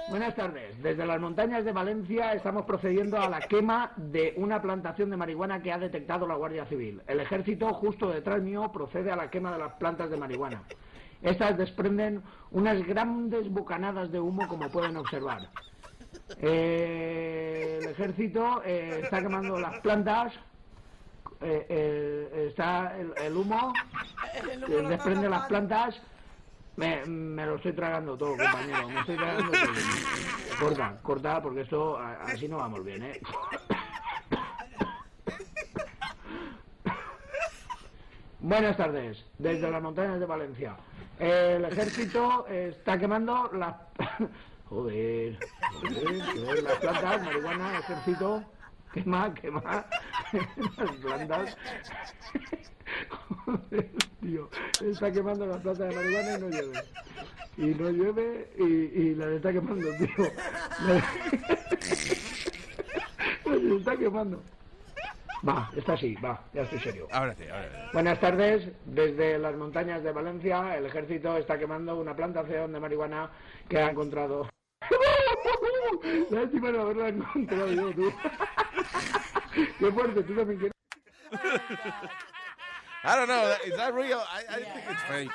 Buenas 0.09 0.35
tardes. 0.35 0.81
Desde 0.81 1.05
las 1.05 1.19
montañas 1.21 1.63
de 1.63 1.71
Valencia 1.71 2.33
estamos 2.33 2.65
procediendo 2.65 3.17
a 3.19 3.29
la 3.29 3.41
quema 3.41 3.91
de 3.95 4.33
una 4.37 4.61
plantación 4.61 5.09
de 5.09 5.17
marihuana 5.17 5.61
que 5.61 5.71
ha 5.71 5.77
detectado 5.77 6.25
la 6.27 6.35
Guardia 6.35 6.65
Civil. 6.65 7.01
El 7.07 7.19
ejército, 7.19 7.71
justo 7.73 8.09
detrás 8.09 8.41
mío, 8.41 8.71
procede 8.71 9.11
a 9.11 9.15
la 9.15 9.29
quema 9.29 9.51
de 9.51 9.59
las 9.59 9.73
plantas 9.73 10.09
de 10.09 10.17
marihuana. 10.17 10.63
Estas 11.21 11.57
desprenden 11.57 12.23
unas 12.51 12.81
grandes 12.85 13.49
bocanadas 13.51 14.11
de 14.11 14.19
humo, 14.19 14.47
como 14.47 14.69
pueden 14.69 14.97
observar. 14.97 15.41
Eh, 16.39 17.79
el 17.81 17.89
ejército 17.89 18.61
eh, 18.65 19.01
está 19.03 19.21
quemando 19.21 19.59
las 19.59 19.79
plantas. 19.81 20.33
eh, 21.41 21.65
eh, 21.69 22.45
está 22.49 22.97
el, 22.97 23.13
el 23.23 23.37
humo 23.37 23.73
que 24.65 24.75
desprende 24.81 25.29
las 25.29 25.45
plantas. 25.47 26.01
Me, 26.79 27.05
me 27.05 27.45
lo 27.45 27.55
estoy 27.55 27.73
tragando 27.73 28.17
todo, 28.17 28.37
compañero. 28.37 28.87
Me 28.87 29.01
estoy 29.01 29.17
tragando 29.17 29.51
todo. 29.51 29.73
Corta, 30.61 30.97
corta, 31.03 31.41
porque 31.41 31.61
esto 31.61 31.97
así 31.97 32.47
no 32.47 32.55
vamos 32.55 32.85
bien, 32.85 33.03
¿eh? 33.03 33.21
Buenas 38.39 38.77
tardes, 38.77 39.25
desde 39.37 39.69
las 39.69 39.81
montañas 39.81 40.21
de 40.21 40.25
Valencia. 40.25 40.77
El 41.19 41.65
ejército 41.65 42.47
está 42.47 42.97
quemando 42.97 43.51
las... 43.51 43.75
Joder, 44.69 45.37
joder, 45.81 46.21
joder, 46.21 46.63
las 46.63 46.77
plantas, 46.77 47.23
marihuana, 47.25 47.79
ejército, 47.79 48.43
quema, 48.93 49.33
quema, 49.33 49.85
las 50.77 50.91
plantas. 50.97 51.57
Joder, 53.45 53.91
tío, 54.21 54.49
está 54.83 55.11
quemando 55.11 55.45
las 55.45 55.61
plantas 55.61 55.89
de 55.89 55.95
marihuana 55.95 56.37
y 56.37 56.39
no 56.39 56.49
llueve. 56.49 56.83
Y 57.57 57.65
no 57.75 57.89
llueve 57.89 58.51
y, 58.57 58.63
y 58.63 59.15
las 59.15 59.29
está 59.29 59.51
quemando, 59.51 59.87
tío. 59.97 60.31
Las 60.85 61.03
está 63.79 63.97
quemando. 63.97 64.41
Va, 65.47 65.71
está 65.75 65.93
así, 65.93 66.15
va, 66.15 66.43
ya 66.53 66.63
estoy 66.63 66.79
serio. 66.79 67.07
Ahora 67.11 67.33
sí, 67.35 67.43
ahora 67.43 67.69
sí. 67.71 67.77
Buenas 67.93 68.19
tardes. 68.19 68.67
Desde 68.85 69.37
las 69.37 69.55
montañas 69.55 70.03
de 70.03 70.11
Valencia, 70.11 70.77
el 70.77 70.85
ejército 70.85 71.37
está 71.37 71.57
quemando 71.57 71.95
una 71.97 72.13
plantación 72.15 72.73
de 72.73 72.79
marihuana 72.79 73.29
que 73.69 73.77
ha 73.77 73.89
encontrado. 73.89 74.49
Lástima 76.29 76.71
no 76.71 76.81
haberla 76.81 77.09
encontrado 77.09 77.71
yo, 77.71 77.93
tú. 77.93 78.11
Qué 79.79 79.91
fuerte, 79.91 80.23
tú 80.23 80.35
también 80.35 80.59
quieres. 80.59 80.73
I 83.03 83.15
don't 83.15 83.27
know. 83.27 83.55
Is 83.65 83.77
that 83.77 83.93
real? 83.93 84.19
I, 84.19 84.43
I 84.49 84.63
think 84.63 84.85
it's 84.89 85.03
fake. 85.03 85.31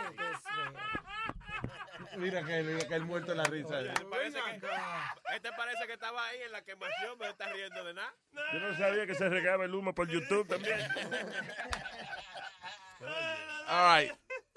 Mira 2.19 2.45
que, 2.45 2.63
mira 2.63 2.87
que 2.87 2.95
el 2.95 3.05
muerto 3.05 3.33
en 3.33 3.39
la 3.39 3.45
risa. 3.45 3.81
Este 3.81 4.05
parece, 4.05 4.39
que, 4.39 5.35
este 5.35 5.53
parece 5.53 5.87
que 5.87 5.93
estaba 5.95 6.25
ahí 6.27 6.43
en 6.43 6.53
la 6.53 6.63
quemación, 6.63 7.17
pero 7.19 7.31
está 7.31 7.53
riendo 7.53 7.85
de 7.85 7.95
nada. 7.95 8.15
Yo 8.53 8.61
no 8.61 8.77
sabía 8.77 9.07
que 9.07 9.15
se 9.15 9.29
regaba 9.29 9.65
el 9.65 9.75
humo 9.75 9.95
por 9.95 10.09
YouTube 10.09 10.47
también. 10.47 10.79
All 13.69 14.01
right. 14.03 14.13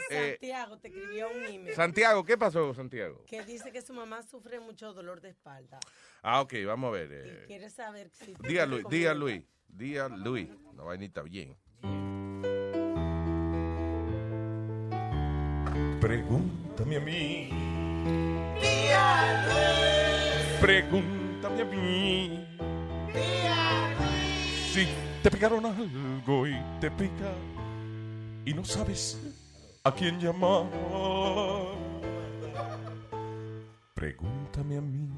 Eh, 0.09 0.31
Santiago 0.39 0.77
te 0.79 0.87
escribió 0.87 1.29
un 1.29 1.43
email. 1.45 1.75
Santiago, 1.75 2.23
¿qué 2.23 2.37
pasó, 2.37 2.73
Santiago? 2.73 3.23
Que 3.25 3.43
dice 3.43 3.71
que 3.71 3.81
su 3.81 3.93
mamá 3.93 4.21
sufre 4.23 4.59
mucho 4.59 4.93
dolor 4.93 5.19
de 5.21 5.29
espalda. 5.29 5.79
Ah, 6.21 6.41
ok, 6.41 6.53
vamos 6.65 6.89
a 6.89 6.91
ver. 6.91 7.11
Y 7.11 7.29
Eh. 7.29 7.43
quiere 7.47 7.69
saber 7.69 8.09
si... 8.09 8.33
Día 8.47 8.65
Luis, 8.65 8.85
día. 8.89 9.13
Luis, 9.13 9.43
día 9.67 10.07
Luis. 10.07 10.47
Una 10.71 10.83
vainita 10.83 11.21
bien. 11.23 11.57
Pregúntame 15.99 16.97
a 16.97 16.99
mí. 16.99 17.49
Pregúntame 20.61 21.61
a 21.61 21.65
mí. 21.65 22.47
Si 24.71 24.87
te 25.23 25.31
picaron 25.31 25.65
algo 25.65 26.47
y 26.47 26.55
te 26.79 26.89
pica 26.91 27.31
y 28.47 28.53
no 28.53 28.63
sabes 28.63 29.19
a 29.83 29.93
quién 29.93 30.21
llamar. 30.21 30.67
Pregúntame 33.93 34.77
a 34.77 34.81
mí. 34.81 35.09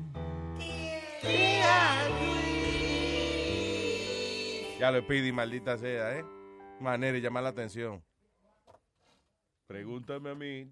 Ya 4.80 4.90
lo 4.90 5.06
pidi, 5.06 5.32
maldita 5.32 5.78
sea, 5.78 6.18
¿eh? 6.18 6.26
Manera 6.80 7.14
de 7.14 7.22
llamar 7.22 7.44
la 7.44 7.50
atención. 7.50 8.04
Pregúntame 9.68 10.32
a 10.32 10.36
mí. 10.36 10.72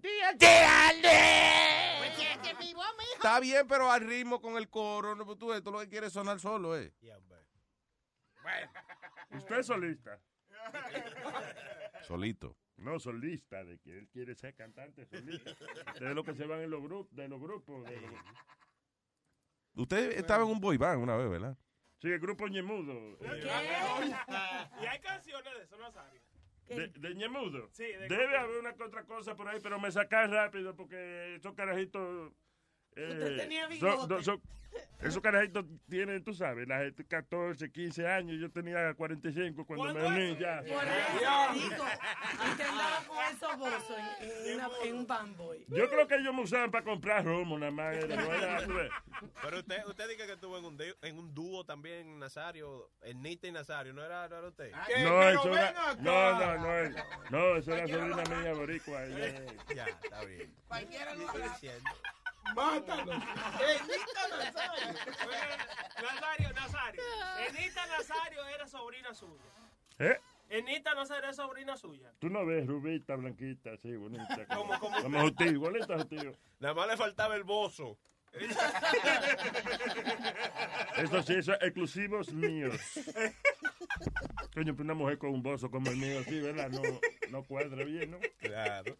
Está 3.14 3.38
bien, 3.38 3.68
pero 3.68 3.88
al 3.88 4.00
ritmo 4.00 4.40
con 4.40 4.56
el 4.56 4.68
coro. 4.68 5.14
No, 5.14 5.24
tú, 5.36 5.52
esto 5.52 5.70
lo 5.70 5.78
que 5.78 5.88
quieres 5.88 6.12
sonar 6.12 6.40
solo, 6.40 6.76
¿eh? 6.76 6.92
¿Usted 9.30 9.58
es 9.60 9.66
solista? 9.66 10.18
Solito. 12.08 12.56
No, 12.78 12.98
solista, 12.98 13.64
de 13.64 13.78
que 13.78 13.98
él 13.98 14.08
quiere 14.08 14.34
ser 14.34 14.54
cantante 14.54 15.04
solista. 15.06 15.50
De 16.00 16.14
lo 16.14 16.22
que 16.24 16.34
se 16.34 16.46
van 16.46 16.60
en 16.62 16.70
los 16.70 16.82
grupos, 16.82 17.14
de 17.14 17.28
los 17.28 17.40
grupos. 17.40 17.84
de 17.84 18.00
los- 18.00 18.12
Usted 19.74 20.12
estaba 20.12 20.44
en 20.44 20.50
un 20.50 20.60
boy 20.60 20.76
band 20.76 21.02
una 21.02 21.16
vez, 21.16 21.28
¿verdad? 21.30 21.56
Sí, 22.00 22.08
el 22.08 22.20
grupo 22.20 22.46
Ñemudo. 22.48 23.18
Y 23.20 24.86
hay 24.86 25.00
canciones 25.00 25.54
de 25.56 25.62
eso, 25.64 25.76
Nazario. 25.78 26.20
De, 26.68 26.88
de 26.88 27.14
Ñemudo. 27.14 27.68
Sí, 27.72 27.84
de- 27.84 28.08
Debe 28.08 28.36
haber 28.36 28.58
una 28.60 28.74
que 28.74 28.82
otra 28.84 29.04
cosa 29.04 29.34
por 29.34 29.48
ahí, 29.48 29.58
pero 29.62 29.80
me 29.80 29.90
sacas 29.90 30.30
rápido 30.30 30.74
porque 30.76 31.34
esos 31.36 31.54
carajitos. 31.54 32.32
Eh, 32.98 33.08
Usted 33.12 33.36
tenía 33.36 33.66
bigote. 33.68 34.14
no, 34.14 34.22
son- 34.22 34.42
esos 35.00 35.22
carajitos 35.22 35.64
tienen, 35.88 36.22
tú 36.22 36.34
sabes, 36.34 36.66
la 36.68 36.78
gente 36.80 37.04
14, 37.04 37.70
15 37.70 38.06
años. 38.06 38.36
Yo 38.40 38.50
tenía 38.50 38.92
45 38.94 39.64
cuando 39.64 39.84
me 39.86 39.92
¿Cuánto 39.92 40.08
uní 40.08 40.36
ya. 40.38 40.58
Por 40.60 40.68
eso 40.68 41.54
digo, 41.54 41.84
usted 42.50 42.64
andaba 42.64 43.04
con 43.06 43.18
esos 43.36 43.58
bozos 43.58 43.96
en, 44.20 44.28
en, 44.50 44.54
una- 44.56 44.68
en 44.84 44.94
un 44.94 45.06
bamboy. 45.06 45.64
Yo 45.68 45.88
creo 45.88 46.06
que 46.06 46.16
ellos 46.16 46.34
me 46.34 46.42
usaban 46.42 46.70
para 46.70 46.84
comprar 46.84 47.24
romo, 47.24 47.58
nada 47.58 47.70
más. 47.72 47.96
era, 47.96 48.16
no 48.16 48.32
era. 48.80 49.02
Pero 49.42 49.58
usted, 49.60 49.84
usted 49.86 50.08
dice 50.08 50.26
que 50.26 50.32
estuvo 50.32 50.58
en 50.58 50.64
un, 50.64 50.78
en 51.02 51.18
un 51.18 51.34
dúo 51.34 51.64
también, 51.64 52.18
Nazario, 52.18 52.90
el 53.02 53.20
Nita 53.22 53.46
y 53.46 53.52
Nazario, 53.52 53.92
¿no 53.92 54.04
era, 54.04 54.28
no 54.28 54.36
era 54.38 54.48
usted? 54.48 54.72
No, 55.04 55.22
eso 55.28 55.52
era, 55.52 55.94
no, 56.00 56.38
no, 56.40 56.58
no, 56.58 56.78
es- 56.78 56.96
no, 57.30 57.56
eso 57.56 57.72
era 57.74 57.86
sobrina 57.88 58.22
mía 58.42 58.52
boricua. 58.52 59.04
ella- 59.04 59.44
Ya, 59.74 59.86
está 59.86 60.24
bien. 60.24 60.52
Cualquiera 60.66 61.14
lo 61.14 61.26
Estoy 62.48 62.64
hará. 62.64 63.04
diciendo. 63.04 63.12
Mátalo. 63.12 63.12
Nazario, 66.02 66.52
Nazario. 66.52 67.02
Enita 67.48 67.86
Nazario 67.86 68.46
era 68.54 68.66
sobrina 68.66 69.14
suya. 69.14 69.42
¿Eh? 69.98 70.18
Enita 70.50 70.94
Nazario 70.94 71.24
era 71.24 71.32
sobrina 71.32 71.76
suya. 71.76 72.12
Tú 72.18 72.30
no 72.30 72.46
ves, 72.46 72.66
rubita, 72.66 73.16
blanquita, 73.16 73.76
sí, 73.82 73.96
bonita. 73.96 74.46
Como- 74.54 74.78
como- 74.78 75.02
Como 75.02 75.32
tío, 75.34 75.50
igualita 75.50 75.94
a 75.96 76.04
tío. 76.04 76.32
Nada 76.60 76.74
más 76.74 76.88
le 76.88 76.96
faltaba 76.96 77.34
el 77.36 77.44
bozo. 77.44 77.98
Eso 80.96 81.22
sí, 81.22 81.34
eso 81.34 81.52
es 81.54 81.62
exclusivos 81.62 82.32
míos. 82.32 82.76
Coño, 84.54 84.74
pero 84.74 84.84
una 84.84 84.94
mujer 84.94 85.18
con 85.18 85.30
un 85.30 85.42
bozo 85.42 85.70
como 85.70 85.90
el 85.90 85.96
mío, 85.96 86.22
sí, 86.24 86.38
¿verdad? 86.40 86.68
No, 86.70 86.82
no 87.30 87.42
cuadra 87.44 87.84
bien, 87.84 88.10
¿no? 88.12 88.18
Claro. 88.38 88.96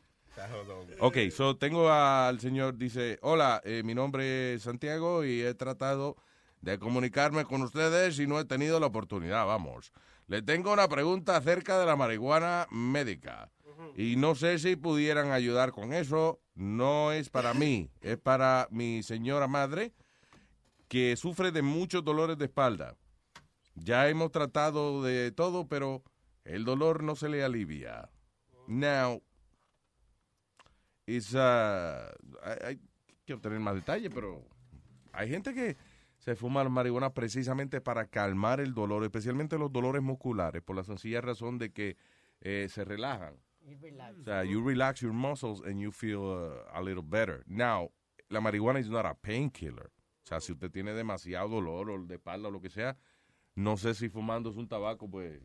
Ok, 1.00 1.16
so 1.30 1.56
tengo 1.56 1.90
al 1.90 2.40
señor, 2.40 2.76
dice, 2.76 3.18
hola, 3.22 3.60
eh, 3.64 3.82
mi 3.84 3.94
nombre 3.94 4.54
es 4.54 4.62
Santiago 4.62 5.24
y 5.24 5.42
he 5.42 5.54
tratado 5.54 6.16
de 6.60 6.78
comunicarme 6.78 7.44
con 7.44 7.62
ustedes 7.62 8.18
y 8.18 8.26
no 8.26 8.40
he 8.40 8.44
tenido 8.44 8.80
la 8.80 8.86
oportunidad, 8.86 9.46
vamos. 9.46 9.92
Le 10.26 10.42
tengo 10.42 10.72
una 10.72 10.88
pregunta 10.88 11.36
acerca 11.36 11.78
de 11.78 11.86
la 11.86 11.96
marihuana 11.96 12.66
médica 12.70 13.50
y 13.96 14.16
no 14.16 14.34
sé 14.34 14.58
si 14.58 14.76
pudieran 14.76 15.30
ayudar 15.30 15.72
con 15.72 15.92
eso. 15.92 16.40
No 16.54 17.12
es 17.12 17.30
para 17.30 17.54
mí, 17.54 17.90
es 18.00 18.18
para 18.18 18.68
mi 18.70 19.02
señora 19.02 19.46
madre 19.46 19.94
que 20.88 21.16
sufre 21.16 21.52
de 21.52 21.62
muchos 21.62 22.04
dolores 22.04 22.36
de 22.38 22.46
espalda. 22.46 22.96
Ya 23.74 24.08
hemos 24.08 24.32
tratado 24.32 25.02
de 25.02 25.30
todo, 25.30 25.68
pero 25.68 26.02
el 26.44 26.64
dolor 26.64 27.02
no 27.02 27.14
se 27.14 27.28
le 27.28 27.44
alivia. 27.44 28.10
Now, 28.66 29.22
it's, 31.08 31.34
uh, 31.34 32.10
hay, 32.42 32.58
hay 32.64 32.80
que 33.24 33.34
obtener 33.34 33.58
más 33.60 33.74
detalles, 33.74 34.10
pero 34.14 34.44
hay 35.12 35.28
gente 35.28 35.54
que 35.54 35.76
se 36.18 36.34
fuma 36.36 36.62
la 36.62 36.70
marihuana 36.70 37.14
precisamente 37.14 37.80
para 37.80 38.06
calmar 38.06 38.60
el 38.60 38.74
dolor, 38.74 39.04
especialmente 39.04 39.56
los 39.58 39.72
dolores 39.72 40.02
musculares, 40.02 40.62
por 40.62 40.76
la 40.76 40.84
sencilla 40.84 41.20
razón 41.20 41.58
de 41.58 41.72
que 41.72 41.96
eh, 42.40 42.68
se 42.68 42.84
relajan. 42.84 43.34
O 44.20 44.24
sea, 44.24 44.44
you 44.44 44.66
relax 44.66 45.00
your 45.00 45.12
muscles 45.12 45.60
and 45.62 45.78
you 45.78 45.92
feel 45.92 46.20
uh, 46.20 46.76
a 46.76 46.80
little 46.82 47.02
better. 47.02 47.44
Now, 47.46 47.90
la 48.30 48.40
marihuana 48.40 48.80
is 48.80 48.88
not 48.88 49.04
a 49.04 49.14
painkiller. 49.14 49.90
O 50.24 50.26
sea, 50.26 50.40
si 50.40 50.52
usted 50.52 50.70
tiene 50.70 50.92
demasiado 50.92 51.48
dolor 51.48 51.90
o 51.90 52.04
de 52.04 52.16
espalda 52.16 52.48
o 52.48 52.50
lo 52.50 52.60
que 52.60 52.70
sea, 52.70 52.96
no 53.54 53.76
sé 53.76 53.94
si 53.94 54.08
fumándose 54.08 54.58
un 54.58 54.68
tabaco, 54.68 55.08
pues 55.10 55.40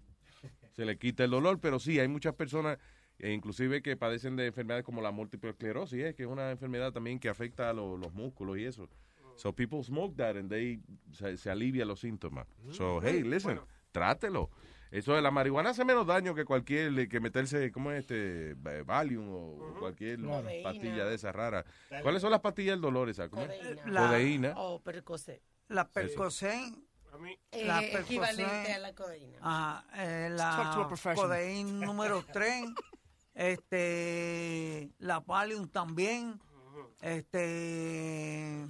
se 0.72 0.86
le 0.86 0.97
quita 0.97 1.24
el 1.24 1.32
dolor, 1.32 1.59
pero 1.59 1.80
sí, 1.80 1.99
hay 1.99 2.07
muchas 2.07 2.34
personas, 2.34 2.78
e 3.20 3.32
inclusive 3.32 3.82
que 3.82 3.95
padecen 3.95 4.36
de 4.36 4.47
enfermedades 4.47 4.84
como 4.86 5.01
la 5.01 5.11
múltiple 5.11 5.51
esclerosis, 5.51 6.03
eh, 6.03 6.14
que 6.16 6.24
es 6.24 6.30
una 6.30 6.51
enfermedad 6.51 6.91
también 6.91 7.20
que 7.20 7.30
afecta 7.30 7.70
a 7.70 7.74
lo- 7.74 7.97
los 7.97 8.14
músculos 8.14 8.57
y 8.57 8.66
eso. 8.66 8.89
So 9.36 9.53
people 9.53 9.84
smoke 9.84 10.16
that 10.18 10.38
and 10.38 10.49
they 10.49 10.80
se, 11.11 11.38
se 11.38 11.49
alivia 11.49 11.86
los 11.86 11.99
síntomas. 12.01 12.45
So, 12.72 13.01
hey, 13.01 13.24
listen, 13.24 13.59
trátelo. 13.91 14.49
Eso 14.91 15.16
de 15.16 15.24
la 15.24 15.32
marihuana 15.32 15.72
hace 15.72 15.84
menos 15.84 16.05
daño 16.05 16.36
que 16.36 16.45
cualquier 16.45 17.07
que 17.09 17.20
meterse, 17.20 17.72
¿cómo 17.72 17.91
es 17.91 18.01
este? 18.01 18.53
Valium 18.84 19.28
o 19.28 19.76
cualquier 19.80 20.22
Codeína. 20.22 20.64
pastilla 20.70 21.05
de 21.05 21.16
esa 21.16 21.32
rara. 21.32 21.66
¿Cuáles 22.03 22.22
son 22.22 22.30
las 22.30 22.41
pastillas 22.41 22.74
del 22.76 22.82
dolor 22.82 23.09
esas? 23.09 23.28
¿Cómo 23.30 23.41
es? 23.43 23.86
La- 23.88 24.05
Codeína. 24.07 24.53
O 24.57 24.80
Percocet. 24.84 25.41
La 25.70 25.88
Percocet. 25.89 26.51
Eh, 27.51 27.66
La 27.66 27.84
equivalente 27.84 28.74
a 28.74 28.80
la 28.80 28.93
codeína. 28.93 29.38
Ajá, 29.41 29.86
eh, 30.03 30.30
la 30.32 30.86
professional. 30.88 31.28
Codeín 31.30 31.80
número 31.80 32.24
3, 32.32 32.66
este, 33.36 34.90
la 35.00 35.20
Valium 35.20 35.68
también, 35.68 36.40
este... 37.02 38.68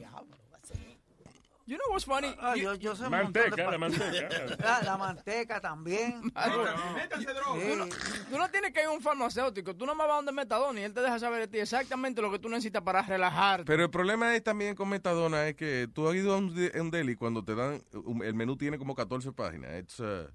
You 1.65 1.77
know 1.77 1.91
what's 1.93 2.03
funny? 2.03 2.27
Ah, 2.41 2.55
You- 2.57 2.63
yo, 2.63 2.75
yo 2.75 2.95
sé 2.97 3.07
Manteca, 3.07 3.71
la 3.71 3.77
manteca. 3.77 4.57
La, 4.59 4.81
la 4.83 4.97
manteca 4.97 5.61
también. 5.61 6.21
Tú 6.33 7.75
no, 7.77 7.85
tú 7.87 8.37
no 8.37 8.49
tienes 8.49 8.73
que 8.73 8.81
ir 8.81 8.87
a 8.87 8.91
un 8.91 8.99
farmacéutico, 9.01 9.73
tú 9.73 9.85
nomás 9.85 10.07
vas 10.09 10.17
donde 10.17 10.33
Metadona 10.33 10.81
y 10.81 10.83
él 10.83 10.93
te 10.93 10.99
deja 10.99 11.17
saber 11.19 11.39
de 11.39 11.47
ti 11.47 11.59
exactamente 11.59 12.21
lo 12.21 12.29
que 12.31 12.39
tú 12.39 12.49
necesitas 12.49 12.81
para 12.81 13.01
relajarte. 13.01 13.63
Pero 13.63 13.83
el 13.83 13.89
problema 13.89 14.35
es 14.35 14.43
también 14.43 14.75
con 14.75 14.89
metadona 14.89 15.47
es 15.47 15.55
que 15.55 15.87
tú 15.93 16.09
has 16.09 16.15
ido 16.15 16.33
a 16.33 16.37
un, 16.39 16.53
de- 16.53 16.77
a 16.77 16.81
un 16.81 16.91
deli 16.91 17.15
cuando 17.15 17.45
te 17.45 17.55
dan, 17.55 17.81
un- 17.93 18.23
el 18.25 18.33
menú 18.33 18.57
tiene 18.57 18.77
como 18.77 18.93
14 18.93 19.31
páginas. 19.31 19.71
It's, 19.79 19.99
uh, 20.01 20.27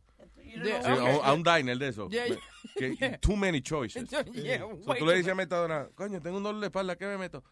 Yeah, 0.64 0.82
sí, 0.82 0.88
a, 0.88 0.94
un- 0.94 1.00
okay. 1.02 1.20
a 1.24 1.32
un 1.32 1.42
diner 1.42 1.78
de 1.78 1.88
eso. 1.88 2.08
Yeah, 2.10 2.26
Que- 2.76 2.96
yeah. 3.00 3.16
Too 3.18 3.36
many 3.36 3.60
choices. 3.60 4.08
Yeah, 4.34 4.58
So, 4.84 4.94
tú 4.94 5.06
le 5.06 5.14
dices 5.14 5.32
a 5.32 5.34
metadona, 5.34 5.88
coño, 5.94 6.20
tengo 6.20 6.36
un 6.38 6.42
dolor 6.42 6.60
de 6.60 6.66
espalda, 6.66 6.96
¿qué 6.96 7.06
me 7.06 7.18
meto? 7.18 7.42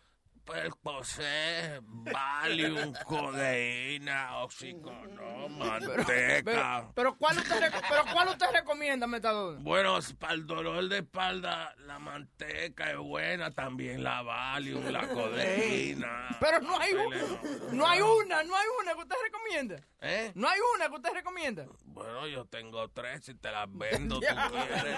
Percocet, 0.46 1.80
Valium, 1.82 2.92
codeína, 3.04 4.36
oxícono, 4.38 5.48
manteca. 5.48 6.88
Pero 6.94 7.16
¿cuál 7.16 7.38
usted, 7.38 7.72
pero 7.88 8.04
¿cuál 8.12 8.28
usted 8.28 8.46
recomienda, 8.52 9.06
Metadona? 9.08 9.58
Bueno, 9.60 9.98
para 10.20 10.34
el 10.34 10.46
dolor 10.46 10.88
de 10.88 10.98
espalda, 10.98 11.74
la 11.80 11.98
manteca 11.98 12.90
es 12.92 12.96
buena, 12.96 13.50
también 13.50 14.04
la 14.04 14.22
Valium, 14.22 14.84
la 14.86 15.08
codeína. 15.08 16.28
Pero 16.40 16.60
no 16.60 16.78
hay, 16.78 16.92
un- 16.94 17.76
no 17.76 17.86
hay 17.86 18.00
una, 18.00 18.42
no 18.44 18.54
hay 18.56 18.66
una 18.82 18.94
que 18.94 19.00
usted 19.00 19.16
recomienda. 19.24 19.76
¿Eh? 20.00 20.30
No 20.36 20.48
hay 20.48 20.60
una 20.76 20.88
que 20.88 20.94
usted 20.94 21.12
recomienda. 21.12 21.66
Bueno, 21.86 22.28
yo 22.28 22.44
tengo 22.44 22.88
tres 22.90 23.28
y 23.28 23.34
te 23.34 23.50
las 23.50 23.66
vendo, 23.70 24.20
tú 24.20 24.26
quieres. 24.70 24.96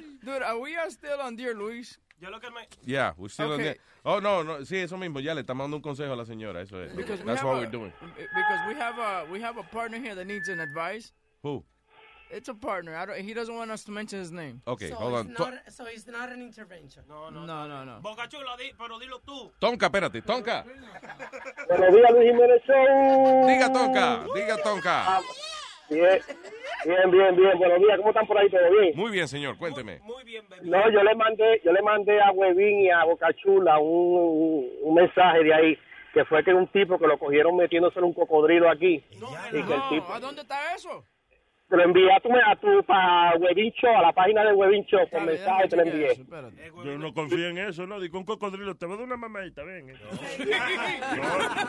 Dude, 0.24 0.42
are 0.42 0.58
we 0.58 0.76
are 0.76 0.90
still 0.90 1.20
on 1.20 1.36
Dear 1.36 1.54
Luis? 1.54 1.98
Yo 2.20 2.28
lo 2.30 2.38
que 2.38 2.50
me... 2.50 2.66
Yeah, 2.84 3.12
we're 3.16 3.28
still 3.30 3.52
on 3.52 3.60
Okay. 3.60 3.72
the- 3.74 3.78
Oh, 4.04 4.18
no, 4.20 4.42
no, 4.42 4.58
sí, 4.64 4.76
eso 4.78 4.96
mismo, 4.96 5.20
ya 5.20 5.34
le 5.34 5.42
estamos 5.42 5.64
dando 5.64 5.76
un 5.76 5.82
consejo 5.82 6.12
a 6.12 6.16
la 6.16 6.24
señora, 6.24 6.60
eso 6.62 6.78
es. 6.82 6.92
Because 6.94 7.20
we 7.20 7.26
That's 7.26 7.40
have 7.40 7.48
what 7.48 7.56
a- 7.56 7.60
we're 7.60 7.70
doing. 7.70 7.92
Because 8.16 8.66
we 8.68 8.74
have 8.74 8.98
a 8.98 9.26
we 9.30 9.40
have 9.40 9.58
a 9.58 9.62
partner 9.62 9.98
here 9.98 10.14
that 10.14 10.26
needs 10.26 10.48
an 10.48 10.60
advice. 10.60 11.12
Who? 11.42 11.64
It's 12.30 12.48
a 12.48 12.54
partner. 12.54 12.94
I 12.96 13.06
don't, 13.06 13.18
he 13.20 13.34
doesn't 13.34 13.54
want 13.54 13.70
us 13.72 13.82
to 13.84 13.90
mention 13.90 14.20
his 14.20 14.30
name. 14.30 14.62
Okay, 14.66 14.90
so 14.90 14.94
hold 14.96 15.14
on. 15.14 15.32
Not, 15.38 15.54
so 15.68 15.84
it's 15.86 16.06
not 16.06 16.30
an 16.30 16.40
intervention. 16.42 17.02
No, 17.08 17.28
no, 17.30 17.44
no, 17.44 17.66
no. 17.66 17.84
no. 17.84 18.00
Boca 18.00 18.26
Chula, 18.28 18.56
di- 18.58 18.72
pero 18.78 18.98
dilo 19.00 19.18
tú. 19.26 19.50
Tonka, 19.60 19.86
espérate, 19.86 20.22
Tonka. 20.22 20.64
Buenos 21.68 21.92
días, 21.92 22.10
Luis 22.12 22.30
Jiménez 22.30 22.62
Show. 22.66 23.46
Diga 23.48 23.72
Tonka, 23.72 24.26
diga 24.34 24.56
Tonka. 24.62 25.20
Bien, 25.90 26.20
bien, 26.84 27.10
bien, 27.10 27.36
bien. 27.36 27.58
Buenos 27.58 27.78
días, 27.80 27.96
¿cómo 27.98 28.10
están 28.10 28.26
por 28.26 28.38
ahí? 28.38 28.48
¿Todo 28.48 28.70
bien? 28.70 28.92
Muy 28.94 29.10
bien, 29.10 29.26
señor, 29.28 29.58
cuénteme. 29.58 30.00
No, 30.62 30.90
yo 30.90 31.02
le 31.02 31.14
mandé, 31.14 31.60
yo 31.64 31.72
le 31.72 31.82
mandé 31.82 32.20
a 32.20 32.30
Huevín 32.30 32.80
y 32.80 32.90
a 32.90 33.04
Bocachula 33.04 33.78
un, 33.78 33.88
un, 33.88 34.70
un 34.82 34.94
mensaje 34.94 35.42
de 35.44 35.52
ahí, 35.54 35.78
que 36.14 36.24
fue 36.24 36.42
que 36.44 36.54
un 36.54 36.66
tipo 36.68 36.98
que 36.98 37.06
lo 37.06 37.18
cogieron 37.18 37.56
metiéndose 37.56 37.98
en 37.98 38.04
un 38.06 38.14
cocodrilo 38.14 38.70
aquí. 38.70 39.04
y 39.12 39.62
que 39.62 39.74
el 39.74 39.88
tipo, 39.90 40.12
¿A 40.12 40.20
dónde 40.20 40.42
está 40.42 40.74
eso? 40.74 41.04
Te 41.70 41.76
lo 41.76 41.84
envié 41.84 42.12
a 42.12 42.18
tu, 42.20 42.28
a 42.34 42.56
tu 42.56 42.82
para 42.84 43.36
Huevín 43.38 43.72
Show, 43.80 43.96
a 43.96 44.02
la 44.02 44.12
página 44.12 44.44
de 44.44 44.52
Huevín 44.52 44.84
Show, 44.86 45.08
con 45.08 45.24
mensaje 45.24 45.68
te 45.68 45.76
lo 45.76 45.82
envié. 45.84 46.08
Yo 46.84 46.98
no 46.98 47.14
confío 47.14 47.46
en 47.48 47.58
eso, 47.58 47.86
¿no? 47.86 48.00
Digo, 48.00 48.18
un 48.18 48.24
cocodrilo, 48.24 48.74
te 48.76 48.86
voy 48.86 48.94
a 48.94 48.96
dar 48.98 49.06
una 49.06 49.16
mamadita, 49.16 49.62
ven. 49.62 49.90
eh. 49.90 49.94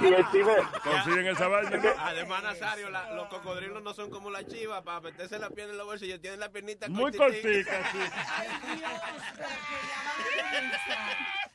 Y 0.01 0.05
el 0.07 0.25
tipo, 0.31 0.49
Confío 0.83 1.17
en 1.19 1.27
esa 1.27 1.47
vaina, 1.47 1.77
¿no? 1.77 1.89
Además, 1.99 2.43
Nazario, 2.43 2.89
la- 2.89 3.11
los 3.15 3.27
cocodrilos 3.27 3.83
no 3.83 3.93
son 3.93 4.09
como 4.09 4.31
la 4.31 4.43
chiva 4.45 4.83
para 4.83 5.01
meterse 5.01 5.37
la 5.37 5.49
pierna 5.51 5.73
en 5.73 5.77
los 5.77 5.85
bolsillos. 5.87 6.19
Tienen 6.19 6.39
la 6.39 6.49
piernita 6.49 6.89
Muy 6.89 7.11
cortica, 7.11 7.83
sí. 7.91 7.99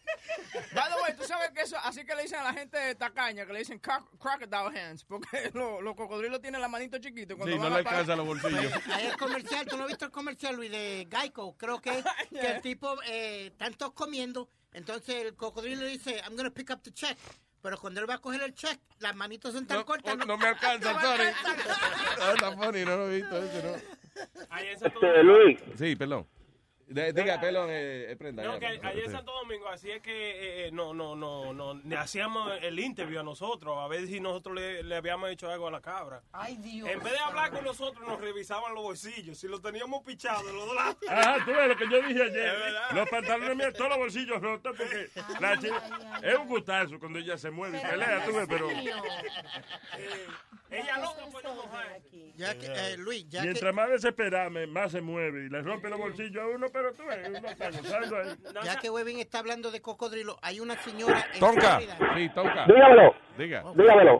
By 0.75 0.89
the 0.91 1.03
way, 1.03 1.17
tú 1.17 1.25
sabes 1.25 1.51
que 1.51 1.63
eso, 1.63 1.77
así 1.79 2.05
que 2.05 2.15
le 2.15 2.23
dicen 2.23 2.41
a 2.41 2.45
la 2.45 2.53
gente 2.55 2.79
de 2.79 2.95
tacaña, 2.95 3.47
que 3.47 3.53
le 3.53 3.61
dicen 3.61 3.81
croc- 3.81 4.09
crocodile 4.19 4.79
hands, 4.81 5.05
porque 5.05 5.51
lo- 5.55 5.81
los 5.81 5.95
cocodrilos 5.95 6.41
tienen 6.41 6.61
la 6.61 6.69
manito 6.69 6.99
chiquita. 6.99 7.35
y 7.35 7.37
cuando 7.37 7.55
Sí, 7.55 7.59
van 7.61 7.69
no 7.71 7.75
le 7.75 7.89
alcanza 7.89 8.17
los 8.17 8.27
bolsillos. 8.27 8.73
Hay 8.93 9.07
el 9.07 9.17
comercial, 9.17 9.67
¿tú 9.67 9.77
no 9.77 9.83
has 9.85 9.89
visto 9.89 10.05
el 10.07 10.11
comercial, 10.11 10.57
Luis, 10.57 10.71
de 10.71 11.09
Geico? 11.11 11.57
Creo 11.57 11.81
que, 11.81 12.03
que 12.31 12.51
el 12.53 12.61
tipo, 12.63 12.97
eh, 13.07 13.47
están 13.49 13.75
todos 13.75 13.93
comiendo, 13.93 14.49
entonces 14.73 15.15
el 15.25 15.35
cocodrilo 15.35 15.83
le 15.83 15.89
dice, 15.91 16.21
I'm 16.25 16.37
gonna 16.37 16.51
pick 16.51 16.71
up 16.71 16.83
the 16.83 16.93
check. 16.93 17.17
Pero 17.63 17.79
cuando 17.79 18.01
él 18.01 18.09
va 18.09 18.15
a 18.15 18.19
coger 18.19 18.43
el 18.43 18.55
check, 18.55 18.79
las 19.01 19.17
manitos 19.17 19.53
son 19.53 19.67
tan 19.67 19.83
cortas. 19.83 20.17
No 20.19 20.37
me 20.39 20.47
alcanza, 20.47 20.93
no 20.93 21.01
sorry. 21.01 21.25
alcanza. 21.25 21.77
Ah, 22.21 22.33
está 22.35 22.53
funny, 22.53 22.85
no 22.85 22.97
lo 22.97 23.11
he 23.11 23.17
visto 23.17 23.43
ese, 23.43 23.63
¿no? 23.63 24.57
Este, 24.87 25.23
Luis. 25.25 25.59
Sí, 25.77 25.97
perdón. 25.97 26.29
De- 26.87 27.13
diga, 27.13 27.41
perdón, 27.41 27.69
eh, 27.71 28.13
eh, 28.13 28.17
prenda. 28.17 28.45
No, 28.45 28.61
ya, 28.61 28.71
que 28.71 28.79
no, 28.79 28.89
ayer 28.89 29.05
en. 29.07 29.11
Santo 29.11 29.33
Domingo, 29.33 29.69
así 29.69 29.91
es 29.91 30.01
que 30.01 30.13
eh, 30.13 30.67
eh, 30.67 30.71
no, 30.73 30.95
no, 30.95 31.17
no, 31.17 31.53
no, 31.53 31.75
le 31.75 31.97
hacíamos 31.97 32.53
el 32.63 32.79
interview 32.79 33.19
a 33.19 33.23
nosotros, 33.25 33.77
a 33.77 33.89
ver 33.89 34.07
si 34.07 34.21
nosotros 34.21 34.55
le, 34.55 34.85
le 34.85 34.95
habíamos 34.95 35.29
hecho 35.31 35.51
algo 35.51 35.67
a 35.67 35.73
la 35.73 35.81
cabra. 35.81 36.23
Ay, 36.33 36.57
Dios. 36.59 36.89
En 36.89 37.03
vez 37.03 37.13
de 37.13 37.19
hablar 37.19 37.51
con 37.51 37.65
nosotros, 37.65 38.07
nos 38.07 38.21
revisaban 38.21 38.73
los 38.73 38.85
bolsillos, 38.85 39.37
si 39.37 39.49
los 39.49 39.61
teníamos 39.61 40.05
pichados 40.05 40.45
los 40.45 40.67
dos 40.67 40.77
lados. 40.77 40.97
Ajá, 41.09 41.45
tú 41.45 41.51
ves 41.51 41.69
lo 41.69 41.77
que 41.77 41.89
yo 41.91 42.03
dije 42.03 42.23
ayer. 42.23 42.57
verdad. 42.57 42.91
Los 42.93 43.09
pantalones 43.09 43.57
míos, 43.57 43.75
todos 43.75 43.91
los 43.91 43.99
bolsillos 43.99 44.41
rotos, 44.41 44.77
porque 44.77 45.09
la 45.41 45.59
chica, 45.59 46.21
es 46.23 46.39
un 46.39 46.47
gustazo 46.47 47.01
cuando 47.01 47.19
ella 47.19 47.37
se 47.37 47.51
mueve 47.51 47.79
y 47.79 47.81
pelea, 47.85 48.25
tú 48.25 48.33
ves, 48.33 48.47
pero 48.49 48.71
Ella 50.71 50.99
loca 50.99 51.23
pues 51.31 51.45
no 51.45 51.55
mojar. 51.55 52.01
Ya 52.37 52.59
que, 52.59 52.67
eh, 52.67 52.97
Luis, 52.99 53.27
ya 53.29 53.43
mientras 53.43 53.73
más 53.75 53.89
desesperada, 53.91 54.51
más 54.51 54.93
se 54.93 55.01
mueve 55.01 55.47
y 55.47 55.49
le 55.49 55.63
rompe 55.63 55.89
los 55.89 55.99
bolsillos 55.99 56.43
a 56.43 56.47
uno, 56.47 56.69
pero 56.77 56.93
tú 56.93 57.03
gozando 57.05 58.17
ahí. 58.19 58.25
que, 58.37 58.67
ya 58.67 58.77
que 58.77 58.91
Webin 58.91 59.19
está 59.21 59.39
hablando 59.39 59.71
de 59.71 59.81
cocodrilo, 59.81 60.37
hay 60.43 60.61
una 60.61 60.75
señora 60.77 61.25
en 61.33 61.41
Tonka, 61.41 61.79
Florida. 61.81 61.97
sí, 62.17 62.29
Tonka. 62.35 62.67
Dígamelo. 62.67 63.15
Diga. 63.39 63.65
Dígamelo. 63.75 64.19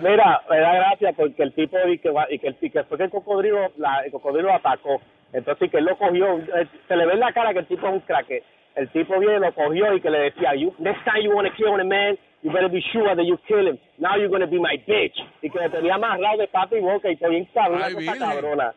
Mira, 0.00 0.42
me 0.50 0.58
da 0.60 0.74
gracia 0.74 1.12
porque 1.16 1.42
el 1.42 1.52
tipo 1.54 1.76
y 1.88 1.98
que, 1.98 2.10
va- 2.10 2.26
y 2.30 2.38
que, 2.38 2.48
el, 2.48 2.56
y 2.60 2.70
que 2.70 2.84
fue 2.84 2.98
que 2.98 3.04
el 3.04 3.10
cocodrilo, 3.10 3.72
la, 3.76 4.00
el 4.00 4.10
cocodrilo 4.10 4.52
atacó. 4.52 5.00
Entonces 5.32 5.70
que 5.70 5.78
él 5.78 5.84
lo 5.84 5.96
cogió, 5.96 6.38
eh, 6.38 6.68
se 6.88 6.96
le 6.96 7.06
ve 7.06 7.14
en 7.14 7.20
la 7.20 7.32
cara 7.32 7.52
que 7.52 7.60
el 7.60 7.66
tipo 7.66 7.86
es 7.86 7.92
un 7.94 8.00
craque. 8.00 8.42
El 8.74 8.90
tipo 8.90 9.18
viene, 9.18 9.38
lo 9.40 9.54
cogió 9.54 9.92
y 9.94 10.00
que 10.00 10.10
le 10.10 10.18
decía, 10.18 10.54
you, 10.54 10.74
next 10.78 11.02
time 11.04 11.22
you 11.24 11.30
want 11.32 11.48
to 11.48 11.54
kill 11.54 11.68
a 11.80 11.84
man, 11.84 12.18
you 12.42 12.52
better 12.52 12.68
be 12.68 12.82
sure 12.92 13.14
that 13.16 13.24
you 13.24 13.38
kill 13.48 13.66
him. 13.66 13.78
Now 13.98 14.16
you're 14.16 14.28
going 14.28 14.42
to 14.42 14.46
be 14.46 14.58
my 14.58 14.76
bitch. 14.86 15.16
Y 15.40 15.48
que 15.50 15.58
le 15.58 15.70
tenía 15.70 15.94
amarrado 15.94 16.38
de 16.38 16.48
pata 16.48 16.76
y 16.76 16.80
boca 16.80 17.08
y 17.10 17.16
todo 17.16 17.30
bien 17.30 17.46
cabrón, 17.54 17.76
una 17.78 17.86
Ay, 17.86 17.94
cosa 17.94 18.12
Virgen. 18.12 18.28
cabrona. 18.28 18.74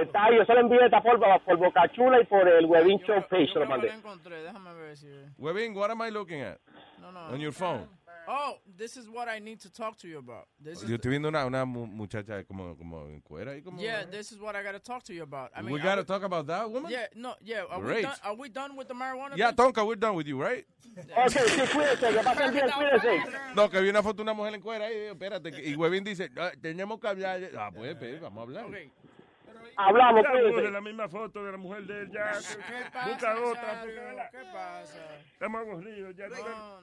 Está 0.00 0.24
ahí, 0.24 0.36
yo 0.36 0.44
se 0.44 0.54
lo 0.54 0.60
envié 0.60 0.84
esta 0.84 1.02
por, 1.02 1.18
por 1.44 1.56
Boca 1.58 1.82
Chula 1.92 2.20
y 2.20 2.24
por 2.24 2.48
el 2.48 2.64
Webin 2.66 2.98
Show 3.00 3.22
page, 3.28 3.52
se 3.52 3.58
lo 3.58 3.66
mandé. 3.66 3.88
encontré, 3.90 4.42
déjame 4.42 4.72
ver 4.74 4.96
si... 4.96 5.06
Webin, 5.38 5.74
what 5.76 5.90
am 5.90 6.00
I 6.02 6.10
looking 6.10 6.40
at? 6.40 6.58
No, 7.00 7.10
no. 7.12 7.20
On 7.32 7.40
your 7.40 7.52
phone. 7.52 7.88
Oh, 8.28 8.58
this 8.78 8.96
is 8.96 9.08
what 9.08 9.26
I 9.28 9.40
need 9.40 9.58
to 9.62 9.68
talk 9.72 9.96
to 9.98 10.06
you 10.08 10.18
about. 10.18 10.46
This 10.60 10.80
is 10.80 10.88
Yo 10.88 10.94
estoy 10.96 11.10
viendo 11.10 11.28
una, 11.28 11.44
una 11.44 11.64
mu- 11.66 11.86
muchacha 11.88 12.44
como, 12.44 12.76
como 12.76 13.06
en 13.08 13.20
cuera 13.20 13.56
y 13.56 13.62
como... 13.62 13.80
yeah, 13.82 14.04
this 14.04 14.30
is 14.30 14.38
what 14.40 14.54
I 14.54 14.62
got 14.62 14.72
to 14.72 14.78
talk 14.78 15.02
to 15.04 15.12
you 15.12 15.24
about. 15.24 15.50
I 15.56 15.60
mean, 15.60 15.72
We 15.72 15.80
gotta 15.80 16.04
talk 16.04 16.22
about 16.22 16.46
that, 16.46 16.70
woman? 16.70 16.90
Yeah, 16.90 17.06
no, 17.16 17.34
yeah. 17.42 17.64
Are 17.68 17.80
we 17.80 17.86
Great. 17.86 18.02
done? 18.04 18.14
Are 18.22 18.34
we 18.36 18.48
done 18.48 18.76
with 18.76 18.86
the 18.86 18.94
marijuana? 18.94 19.36
Yeah, 19.36 19.50
thing? 19.50 19.72
Tonka, 19.72 19.84
we're 19.84 19.96
done 19.96 20.14
with 20.14 20.28
you, 20.28 20.40
right? 20.40 20.64
Ok, 20.96 21.30
sí, 21.32 21.60
cuídese, 21.72 22.12
que 22.12 22.22
pasen 22.22 22.52
bien, 22.52 22.70
cuídese. 22.70 23.22
No, 23.56 23.68
que 23.68 23.80
vi 23.80 23.88
una 23.88 24.02
foto 24.02 24.18
de 24.18 24.22
una 24.22 24.34
mujer 24.34 24.54
en 24.54 24.60
cuera 24.60 24.84
ahí, 24.86 24.96
espérate. 25.10 25.50
Y 25.68 25.74
Webin 25.74 26.04
dice, 26.04 26.30
"Ah, 26.38 26.52
tenemos 26.60 27.00
que 27.00 27.08
hablar. 27.08 27.40
Ah, 27.58 27.70
pues, 27.74 27.96
pues, 27.96 28.20
vamos 28.20 28.38
a 28.38 28.42
hablar. 28.42 28.66
Hablamos, 29.76 30.24
de 30.56 30.70
la 30.70 30.80
misma 30.80 31.08
foto 31.08 31.44
de 31.44 31.52
la 31.52 31.58
mujer 31.58 31.84
de 31.84 32.00
él 32.02 32.10
ya. 32.10 32.32
¿Qué 32.66 32.90
pasa, 32.92 33.08
Busca 33.08 33.40
otra. 33.40 34.30
¿Qué 34.30 34.44
pasa? 34.52 35.16
Estamos 35.32 35.60
aburridos. 35.60 36.14
Ya 36.16 36.26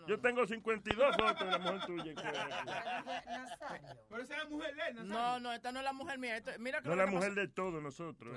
Yo 0.08 0.20
tengo 0.20 0.46
52 0.46 1.16
fotos 1.16 1.40
de 1.40 1.52
la 1.52 1.58
mujer 1.60 1.86
tuya. 1.86 2.14
Pero 4.10 4.22
esa 4.22 4.34
es 4.38 4.44
la 4.44 4.50
mujer 4.50 4.76
de 4.76 5.04
No, 5.04 5.40
no, 5.40 5.54
esta 5.54 5.72
no 5.72 5.80
es 5.80 5.86
la 5.86 5.94
mujer 5.94 6.18
mía. 6.18 6.38
Esto- 6.38 6.52
mira 6.60 6.82
que 6.82 6.90
No 6.90 6.96
lo 6.96 7.06
la 7.06 7.12
mujer 7.12 7.34
de 7.34 7.48
todos 7.48 7.82
nosotros. 7.82 8.36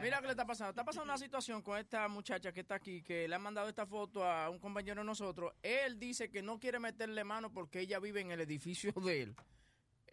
Mira 0.00 0.20
qué 0.20 0.26
le 0.26 0.30
está 0.30 0.46
pasando. 0.46 0.70
Está 0.70 0.84
pasando 0.84 1.04
una 1.04 1.18
situación 1.18 1.62
con 1.62 1.78
esta 1.78 2.08
muchacha 2.08 2.52
que 2.52 2.60
está 2.60 2.76
aquí, 2.76 3.02
que 3.02 3.28
le 3.28 3.34
ha 3.34 3.38
mandado 3.38 3.68
esta 3.68 3.86
foto 3.86 4.24
a 4.24 4.50
un 4.50 4.58
compañero 4.58 5.00
de 5.00 5.06
nosotros. 5.06 5.52
Él 5.62 5.98
dice 5.98 6.30
que 6.30 6.42
no 6.42 6.58
quiere 6.58 6.78
meterle 6.78 7.24
mano 7.24 7.52
porque 7.52 7.80
ella 7.80 7.98
vive 8.00 8.20
en 8.20 8.30
el 8.30 8.40
edificio 8.40 8.92
de 9.04 9.22
él. 9.22 9.36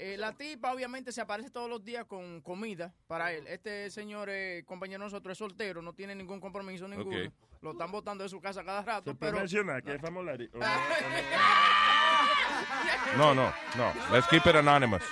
Eh, 0.04 0.18
la 0.18 0.34
tipa 0.34 0.74
obviamente 0.74 1.12
se 1.12 1.22
aparece 1.22 1.52
todos 1.52 1.70
los 1.70 1.86
días 1.86 2.06
con 2.06 2.42
comida 2.42 2.92
para 3.06 3.32
él. 3.34 3.46
Este 3.46 3.92
señor 3.92 4.30
eh, 4.32 4.64
compañero 4.66 5.04
de 5.04 5.06
nosotros 5.06 5.34
es 5.34 5.38
soltero, 5.38 5.84
no 5.84 5.94
tiene 5.94 6.16
ningún 6.16 6.42
compromiso 6.42 6.88
ninguno. 6.88 7.32
Lo 7.62 7.74
están 7.74 7.92
botando 7.92 8.24
de 8.24 8.30
su 8.32 8.42
casa 8.42 8.64
cada 8.64 8.82
rato. 8.82 9.12
Se 9.12 9.16
puede 9.16 9.32
Pero 9.32 9.42
mencionar 9.42 9.84
que 9.84 9.94
es 9.94 10.02
famolari. 10.02 10.50
o 10.54 10.58
no, 10.58 10.66
No, 13.16 13.36
no, 13.36 13.54
no. 13.78 13.94
Let's 14.12 14.28
keep 14.28 14.42
it 14.48 14.56
anonymous. 14.56 15.04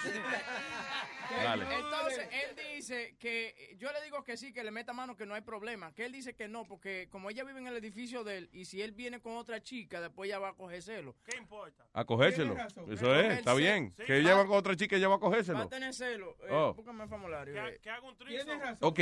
Dale. 1.43 1.65
Entonces, 1.75 2.27
él 2.31 2.55
dice 2.75 3.15
que 3.19 3.75
yo 3.77 3.91
le 3.91 4.01
digo 4.03 4.23
que 4.23 4.37
sí, 4.37 4.51
que 4.53 4.63
le 4.63 4.71
meta 4.71 4.93
mano, 4.93 5.15
que 5.15 5.25
no 5.25 5.33
hay 5.33 5.41
problema. 5.41 5.91
Que 5.93 6.05
él 6.05 6.11
dice 6.11 6.33
que 6.35 6.47
no, 6.47 6.65
porque 6.65 7.07
como 7.11 7.29
ella 7.29 7.43
vive 7.43 7.59
en 7.59 7.67
el 7.67 7.75
edificio 7.77 8.23
de 8.23 8.37
él 8.37 8.49
y 8.53 8.65
si 8.65 8.81
él 8.81 8.91
viene 8.91 9.19
con 9.21 9.35
otra 9.37 9.61
chica, 9.61 10.01
después 10.01 10.27
ella 10.27 10.39
va 10.39 10.49
a 10.49 10.53
coger 10.53 10.81
celo. 10.81 11.15
¿Qué 11.25 11.37
importa? 11.37 11.85
A 11.93 12.05
cogérselo. 12.05 12.53
Razón. 12.55 12.91
Eso 12.91 13.13
es, 13.15 13.39
está 13.39 13.53
bien. 13.53 13.93
Sí. 13.97 14.03
Que 14.05 14.17
ella 14.17 14.35
va 14.35 14.45
con 14.45 14.57
otra 14.57 14.75
chica 14.75 14.95
ella 14.95 15.07
va 15.07 15.15
a 15.15 15.17
Va 15.17 15.21
cogérselo. 15.21 15.59
a 15.59 15.69
tener 15.69 15.93
celo. 15.93 16.37
Eh, 16.43 16.47
Oh. 16.51 16.73
Búscame 16.73 17.03
el 17.03 17.09
formulario. 17.09 17.67
eh. 17.67 17.79
Que 17.81 17.89
haga 17.89 18.07
un 18.07 18.17
trizo. 18.17 18.45
Ok, 18.81 18.99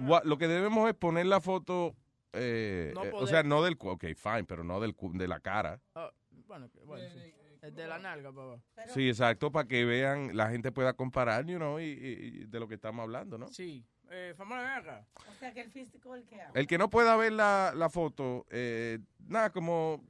gua- 0.00 0.22
lo 0.24 0.38
que 0.38 0.46
debemos 0.48 0.88
es 0.88 0.94
poner 0.94 1.26
la 1.26 1.40
foto, 1.40 1.94
eh, 2.32 2.92
No 2.94 3.04
eh, 3.04 3.10
o 3.12 3.26
sea, 3.26 3.42
no 3.42 3.62
del, 3.62 3.76
cu- 3.76 3.90
ok, 3.90 4.04
fine, 4.16 4.44
pero 4.44 4.64
no 4.64 4.80
del, 4.80 4.94
cu- 4.94 5.12
de 5.12 5.28
la 5.28 5.40
cara. 5.40 5.80
Ah, 5.94 6.10
bueno, 6.46 6.68
que- 6.70 6.80
bueno, 6.80 7.08
sí. 7.10 7.33
Es 7.64 7.74
de 7.74 7.86
la 7.86 7.98
nalga, 7.98 8.30
papá. 8.32 8.60
Sí, 8.88 9.08
exacto, 9.08 9.50
para 9.50 9.66
que 9.66 9.84
vean, 9.86 10.36
la 10.36 10.50
gente 10.50 10.70
pueda 10.70 10.92
comparar, 10.92 11.46
you 11.46 11.56
know, 11.56 11.78
y, 11.80 11.84
y- 11.84 12.42
y 12.42 12.44
de 12.44 12.60
lo 12.60 12.68
que 12.68 12.74
estamos 12.74 13.02
hablando, 13.02 13.38
¿no? 13.38 13.48
Sí. 13.48 13.84
Eh, 14.10 14.34
acá. 14.38 15.06
O 15.30 15.34
sea, 15.40 15.52
que 15.54 15.62
el 15.62 15.70
físico 15.70 16.14
el 16.14 16.24
que 16.26 16.40
habla. 16.40 16.60
El 16.60 16.66
que 16.66 16.76
no 16.76 16.90
pueda 16.90 17.16
ver 17.16 17.32
la, 17.32 17.72
la 17.74 17.88
foto, 17.88 18.46
eh, 18.50 18.98
nada, 19.26 19.50
como 19.50 20.04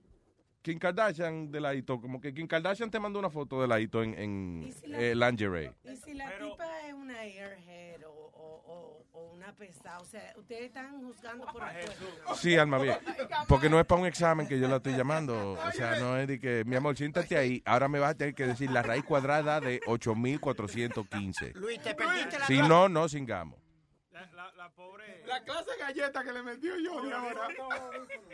Kim 0.63 0.79
Kardashian 0.79 1.51
de 1.53 1.61
ladito, 1.61 2.01
como 2.01 2.21
que 2.21 2.35
Kim 2.35 2.47
Kardashian 2.49 2.91
te 2.91 2.99
mandó 2.99 3.19
una 3.21 3.31
foto 3.31 3.63
de 3.63 3.69
ladito 3.69 4.03
en, 4.03 4.15
en 4.19 4.63
¿Y 4.67 4.73
si 4.73 4.87
la- 4.89 4.99
eh, 5.01 5.15
lingerie. 5.15 5.73
Y 5.85 5.97
si 5.97 6.15
la 6.15 6.37
tipa 6.37 6.87
es 6.89 6.93
una 6.95 7.21
airhead 7.21 8.03
o, 8.05 8.11
o, 8.11 8.63
o 8.67 8.94
una 9.45 9.53
pesada, 9.55 10.01
o 10.01 10.05
sea, 10.05 10.33
ustedes 10.37 10.65
están 10.65 11.01
juzgando 11.03 11.45
por 11.47 11.63
el 11.69 11.87
cuerpo. 11.87 12.35
Sí, 12.35 12.57
alma 12.57 12.79
bien. 12.79 12.97
Porque 13.47 13.69
no 13.69 13.79
es 13.79 13.87
para 13.87 14.01
un 14.01 14.07
examen 14.07 14.49
que 14.49 14.59
yo 14.59 14.69
la 14.69 14.77
estoy 14.77 14.97
llamando. 14.97 15.53
O 15.53 15.73
sea, 15.73 15.99
no 15.99 16.17
es 16.17 16.27
de 16.27 16.39
que, 16.39 16.65
mi 16.65 16.77
amor, 16.77 16.97
siéntate 16.97 17.37
ahí. 17.37 17.63
Ahora 17.67 17.89
me 17.89 17.99
vas 17.99 18.13
a 18.13 18.15
tener 18.15 18.35
que 18.35 18.47
decir 18.47 18.71
la 18.71 18.83
raíz 18.83 19.05
cuadrada 19.05 19.61
de 19.61 19.81
8415. 19.87 21.53
Luis, 21.55 21.81
te 21.81 21.95
perdiste 21.95 22.39
la 22.39 22.47
Si 22.47 22.59
no, 22.63 22.89
no 22.89 23.09
singamos. 23.09 23.61
La, 24.13 24.25
la, 24.33 24.53
la 24.53 24.71
pobre. 24.71 25.23
La 25.27 25.43
clase 25.43 25.71
de 25.73 25.79
galleta 25.79 26.25
que 26.25 26.33
le 26.33 26.43
metió 26.43 26.79
yo 26.79 26.99
ahora. 26.99 27.49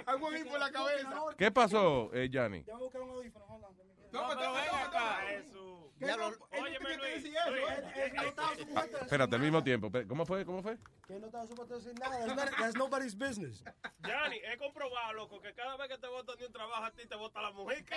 Algo 0.07 0.29
por 0.49 0.61
la 0.61 0.71
cabeza. 0.71 1.11
¿Qué 1.37 1.51
pasó, 1.51 2.11
eh? 2.13 2.31
No, 4.13 4.29
pero 4.29 4.57
acá. 4.57 5.21
Espérate, 9.01 9.37
al 9.37 9.43
mismo 9.43 9.63
tiempo. 9.63 9.91
¿Cómo 10.09 10.25
fue? 10.25 10.45
¿Cómo 10.45 10.63
fue? 10.63 10.79
Que 11.07 11.19
no 11.19 11.27
estaba 11.27 11.47
supuesto 11.47 11.75
decir 11.79 11.95
nada. 11.99 12.35
That's, 12.35 12.75
nobody's 12.77 13.15
business. 13.15 13.63
Johnny, 14.03 14.41
he 14.51 14.57
comprobado, 14.57 15.13
loco, 15.13 15.41
que 15.41 15.53
cada 15.53 15.77
vez 15.77 15.89
que 15.89 15.99
te 15.99 16.07
votan 16.07 16.39
de 16.39 16.47
un 16.47 16.53
trabajo 16.53 16.85
a 16.85 16.91
ti 16.93 17.07
te 17.07 17.17
vota 17.17 17.43
la 17.43 17.51
mujer. 17.51 17.85
¿Qué? 17.85 17.97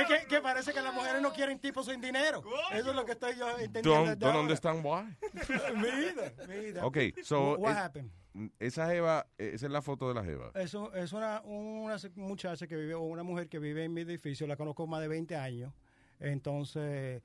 Es 0.00 0.06
que, 0.06 0.26
que 0.28 0.40
parece 0.40 0.72
que 0.72 0.80
las 0.80 0.94
mujeres 0.94 1.20
no 1.20 1.32
quieren 1.32 1.58
tipos 1.58 1.86
sin 1.86 2.00
dinero. 2.00 2.42
Eso 2.72 2.90
es 2.90 2.96
lo 2.96 3.04
que 3.04 3.12
estoy 3.12 3.36
yo 3.36 3.48
entendiendo. 3.58 4.04
Don't, 4.06 4.18
don't 4.18 4.36
understand 4.36 4.84
why. 4.84 5.04
mi 5.74 5.90
vida, 5.90 6.32
mi 6.46 6.58
vida. 6.58 6.86
Ok, 6.86 6.98
so. 7.22 7.52
What, 7.52 7.58
what 7.58 7.72
eh, 7.72 7.78
happened? 7.78 8.10
Esa 8.58 8.88
jeva, 8.88 9.26
eh, 9.38 9.52
esa 9.54 9.66
es 9.66 9.72
la 9.72 9.82
foto 9.82 10.08
de 10.08 10.14
la 10.14 10.24
jeva. 10.24 10.50
Eso 10.54 10.92
es 10.94 11.12
una, 11.12 11.40
una 11.42 11.96
muchacha 12.16 12.66
que 12.66 12.76
vive, 12.76 12.94
o 12.94 13.02
una 13.02 13.22
mujer 13.22 13.48
que 13.48 13.58
vive 13.58 13.84
en 13.84 13.94
mi 13.94 14.02
edificio, 14.02 14.46
la 14.46 14.56
conozco 14.56 14.86
más 14.86 15.00
de 15.00 15.08
20 15.08 15.36
años. 15.36 15.72
Entonces, 16.20 17.22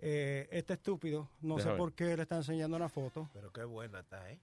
eh, 0.00 0.48
este 0.50 0.74
estúpido, 0.74 1.28
no 1.40 1.56
Deja 1.56 1.72
sé 1.72 1.76
por 1.76 1.94
qué 1.94 2.16
le 2.16 2.22
está 2.22 2.36
enseñando 2.36 2.76
una 2.76 2.88
foto. 2.88 3.28
Pero 3.32 3.52
qué 3.52 3.64
buena 3.64 4.00
está, 4.00 4.30
¿eh? 4.30 4.38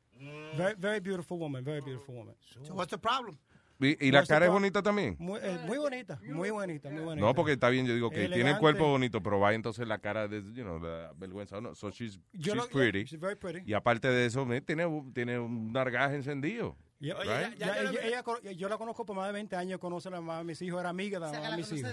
Very, 0.58 0.76
very 0.78 1.00
beautiful 1.00 1.38
woman, 1.38 1.64
very 1.64 1.82
beautiful 1.82 2.16
woman. 2.16 2.36
So 2.64 2.74
what's 2.74 2.92
the 2.92 2.98
problem? 2.98 3.38
¿Y, 3.86 3.98
y 4.00 4.12
la 4.12 4.26
cara 4.26 4.46
es 4.46 4.52
bonita 4.52 4.82
también? 4.82 5.16
Muy, 5.20 5.40
eh, 5.42 5.60
muy 5.66 5.78
bonita, 5.78 6.20
muy 6.24 6.50
bonita, 6.50 6.90
muy 6.90 7.02
bonita. 7.04 7.26
No, 7.26 7.34
porque 7.36 7.54
está 7.54 7.70
bien, 7.70 7.86
yo 7.86 7.94
digo 7.94 8.10
que 8.10 8.28
tiene 8.30 8.52
el 8.52 8.58
cuerpo 8.60 8.88
bonito, 8.88 9.22
pero 9.22 9.40
va 9.40 9.54
entonces 9.54 9.88
la 9.88 10.00
cara 10.00 10.28
de, 10.28 10.42
you 10.54 10.64
know, 10.64 10.80
la 10.80 11.12
vergüenza. 11.16 11.60
No, 11.62 11.76
so 11.76 11.90
she's, 11.92 12.20
Yo 12.34 12.54
she's 12.54 12.68
pretty. 12.68 13.04
she's 13.06 13.20
very 13.20 13.36
pretty. 13.36 13.64
Y 13.70 13.74
aparte 13.74 14.08
de 14.10 14.26
eso, 14.26 14.52
eh, 14.54 14.62
tiene, 14.62 14.86
tiene 15.14 15.40
un 15.40 15.72
nargaje 15.72 16.16
encendido. 16.16 16.76
Ya- 17.00 17.16
right? 17.16 17.58
ya- 17.58 17.82
ella- 17.82 18.02
ella 18.02 18.24
cono- 18.24 18.40
yo 18.40 18.70
la 18.70 18.78
conozco 18.78 19.06
por 19.06 19.16
más 19.16 19.28
de 19.28 19.34
20 19.34 19.56
años, 19.58 19.78
conoce 19.80 20.08
a 20.08 20.12
la 20.12 20.22
mamá 20.22 20.38
de 20.38 20.46
mis 20.46 20.62
hijos, 20.62 20.80
era 20.80 20.90
amiga 20.90 21.20
de 21.20 21.26
la 21.26 21.32
mamá 21.34 21.52
de 21.52 21.58
mis 21.58 21.72
hijos. 21.74 21.92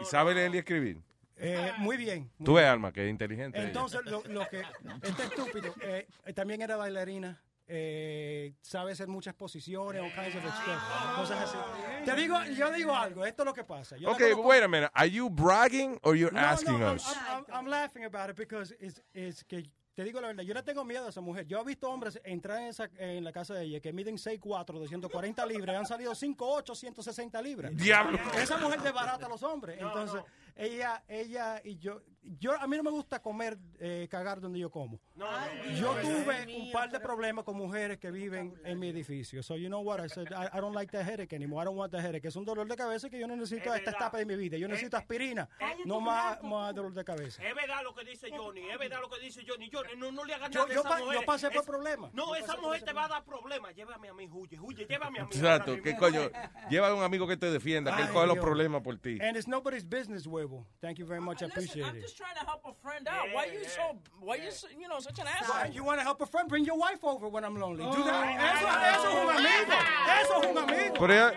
¿Y 0.00 0.04
sabe 0.06 0.34
leer 0.34 0.54
y 0.54 0.58
escribir? 0.58 1.02
Eh, 1.38 1.72
muy 1.76 1.98
bien. 1.98 2.30
muy 2.38 2.46
Tú 2.46 2.54
ves. 2.54 2.64
Alma, 2.64 2.90
que 2.92 3.04
es 3.04 3.10
inteligente. 3.10 3.60
Entonces, 3.60 4.00
lo, 4.06 4.22
lo 4.28 4.48
que 4.48 4.62
este 5.02 5.22
estúpido 5.24 5.74
eh, 5.82 6.06
también 6.34 6.62
era 6.62 6.76
bailarina, 6.76 7.42
eh, 7.68 8.54
sabe 8.62 8.92
hacer 8.92 9.08
muchas 9.08 9.34
posiciones, 9.34 10.00
all 10.02 10.12
kinds 10.12 10.36
of 10.36 10.42
stuff, 10.42 11.16
cosas 11.16 11.40
así. 11.40 11.58
Te 12.04 12.14
digo, 12.14 12.42
yo 12.44 12.70
digo 12.72 12.94
algo, 12.94 13.24
esto 13.24 13.42
es 13.42 13.46
lo 13.46 13.54
que 13.54 13.64
pasa. 13.64 13.96
Yo 13.96 14.08
la 14.08 14.14
Ok, 14.14 14.20
conozco- 14.22 14.42
wait 14.44 14.62
a 14.62 14.68
minute. 14.68 14.90
Are 14.94 15.10
you 15.10 15.28
bragging 15.28 15.98
or 16.02 16.14
you're 16.16 16.32
No, 16.32 16.40
asking 16.46 16.78
no, 16.78 16.92
us? 16.94 17.04
I'm, 17.16 17.26
I'm- 17.28 17.44
I'm 17.52 17.66
laughing 17.66 18.04
about 18.04 18.30
it 18.30 18.36
because 18.36 18.74
it's, 18.80 19.02
it's 19.12 19.42
que 19.44 19.64
te 19.94 20.04
digo 20.04 20.20
la 20.20 20.28
verdad, 20.28 20.42
yo 20.44 20.52
le 20.52 20.62
tengo 20.62 20.84
miedo 20.84 21.06
a 21.06 21.08
esa 21.08 21.22
mujer. 21.22 21.46
Yo 21.46 21.58
he 21.60 21.64
visto 21.64 21.88
hombres 21.90 22.20
entrar 22.22 22.60
en, 22.60 22.66
esa, 22.68 22.88
en 22.98 23.24
la 23.24 23.32
casa 23.32 23.54
de 23.54 23.64
ella 23.64 23.80
que 23.80 23.92
miden 23.94 24.16
6'4", 24.16 24.66
240 24.78 25.46
libras, 25.46 25.74
y 25.74 25.76
han 25.78 25.86
salido 25.86 26.12
5'8", 26.14 26.74
160 26.74 27.40
libras. 27.40 27.74
Diablo. 27.74 28.18
Esa 28.38 28.58
mujer 28.58 28.80
desbarata 28.82 29.24
a 29.24 29.28
los 29.30 29.42
hombres. 29.42 29.78
Entonces, 29.80 30.22
ella, 30.56 31.04
ella 31.08 31.60
y 31.64 31.78
yo, 31.78 32.00
yo, 32.40 32.52
a 32.60 32.66
mí 32.66 32.76
no 32.76 32.82
me 32.82 32.90
gusta 32.90 33.20
comer, 33.20 33.56
eh, 33.78 34.08
cagar 34.10 34.40
donde 34.40 34.58
yo 34.58 34.70
como. 34.70 34.98
Yo 35.78 35.94
tuve 36.00 36.46
un 36.56 36.72
par 36.72 36.90
de 36.90 36.98
problemas 36.98 37.44
con 37.44 37.56
mujeres 37.56 37.98
que 37.98 38.10
viven 38.10 38.54
en 38.64 38.78
mi 38.78 38.88
edificio. 38.88 39.42
So, 39.42 39.56
you 39.56 39.68
know 39.68 39.80
what? 39.82 40.00
I 40.04 40.08
said, 40.08 40.26
I, 40.32 40.48
I 40.56 40.60
don't 40.60 40.74
like 40.74 40.90
that 40.92 41.04
headache 41.06 41.32
anymore. 41.34 41.62
I 41.62 41.66
don't 41.66 41.76
want 41.76 41.92
that 41.92 42.00
headache. 42.02 42.26
Es 42.26 42.34
un 42.36 42.44
dolor 42.44 42.66
de 42.66 42.74
cabeza 42.76 43.08
que 43.08 43.18
yo 43.20 43.26
no 43.28 43.36
necesito 43.36 43.70
a 43.70 43.76
esta 43.76 43.90
etapa 43.92 44.18
de 44.18 44.24
mi 44.26 44.34
vida. 44.34 44.56
Yo 44.56 44.66
necesito 44.66 44.96
aspirina, 44.96 45.48
no 45.84 46.00
más, 46.00 46.42
más 46.42 46.74
dolor 46.74 46.92
de 46.94 47.04
cabeza. 47.04 47.42
Es 47.46 47.54
verdad 47.54 47.82
lo 47.84 47.94
que 47.94 48.04
dice 48.04 48.28
Johnny, 48.36 48.68
es 48.70 48.78
verdad 48.78 48.98
lo 49.00 49.08
que 49.08 49.20
dice 49.20 49.42
Johnny. 49.46 49.70
Johnny, 49.72 49.90
no, 49.96 50.10
no 50.10 50.24
le 50.24 50.34
hagas 50.34 50.50
Yo- 50.50 50.60
nada 50.66 50.72
a 50.72 50.74
yo 50.74 50.80
esa 50.80 50.88
pa- 50.88 50.98
yo 51.00 51.04
mujer. 51.06 51.26
pasé 51.26 51.48
por 51.50 51.60
Es- 51.60 51.66
problemas. 51.66 52.12
No, 52.14 52.26
Yo 52.28 52.34
esa 52.44 52.56
mujer 52.56 52.82
te 52.82 52.92
va 52.92 53.04
a 53.04 53.08
dar 53.08 53.24
problemas. 53.24 53.74
Llévame 53.76 54.08
a 54.08 54.14
mí, 54.14 54.28
huye, 54.32 54.58
huye, 54.58 54.86
llévame 54.86 55.20
a 55.20 55.24
mí. 55.24 55.30
Exacto. 55.32 55.76
¿Qué 55.82 55.96
coño? 55.96 56.22
Lleva 56.70 56.88
a 56.88 56.94
un 56.94 57.02
amigo 57.02 57.26
que 57.28 57.36
te 57.36 57.50
defienda, 57.50 57.94
que 57.94 58.02
él 58.02 58.08
coge 58.08 58.26
los 58.26 58.38
problemas 58.38 58.82
por 58.82 58.96
ti. 58.98 59.18
And 59.20 59.36
it's 59.36 59.46
nobody's 59.46 59.84
business, 59.88 60.26
huevo. 60.46 60.64
Thank 60.80 60.98
you 60.98 61.04
very 61.06 61.20
much. 61.20 61.42
I 61.42 61.46
appreciate 61.46 61.84
it. 61.84 61.88
I'm 61.88 61.96
it. 61.96 62.02
just 62.02 62.16
trying 62.16 62.34
to 62.40 62.44
help 62.46 62.62
a 62.64 62.72
friend 62.82 63.06
out. 63.08 63.26
Why 63.32 63.46
you 63.46 63.64
so, 63.64 63.98
why 64.20 64.36
you, 64.36 64.50
so- 64.50 64.68
you 64.78 64.88
know, 64.88 64.98
such 65.00 65.18
an 65.18 65.26
Why, 65.26 65.32
asshole? 65.62 65.74
You 65.74 65.84
want 65.84 65.98
to 66.00 66.04
help 66.04 66.20
a 66.20 66.26
friend? 66.26 66.48
Bring 66.48 66.64
your 66.64 66.78
wife 66.78 67.02
over 67.04 67.28
when 67.28 67.44
I'm 67.44 67.58
lonely. 67.58 67.84
Do 67.84 68.02
that. 68.04 68.26
Eso, 68.56 68.66
eso 68.92 69.08
es 69.08 69.16
un 69.22 69.30
amigo. 69.36 69.76
Eso 70.20 70.40
es 70.40 70.46
un 70.50 70.58
amigo. 70.58 70.94
Pero 70.98 71.12
ella, 71.12 71.32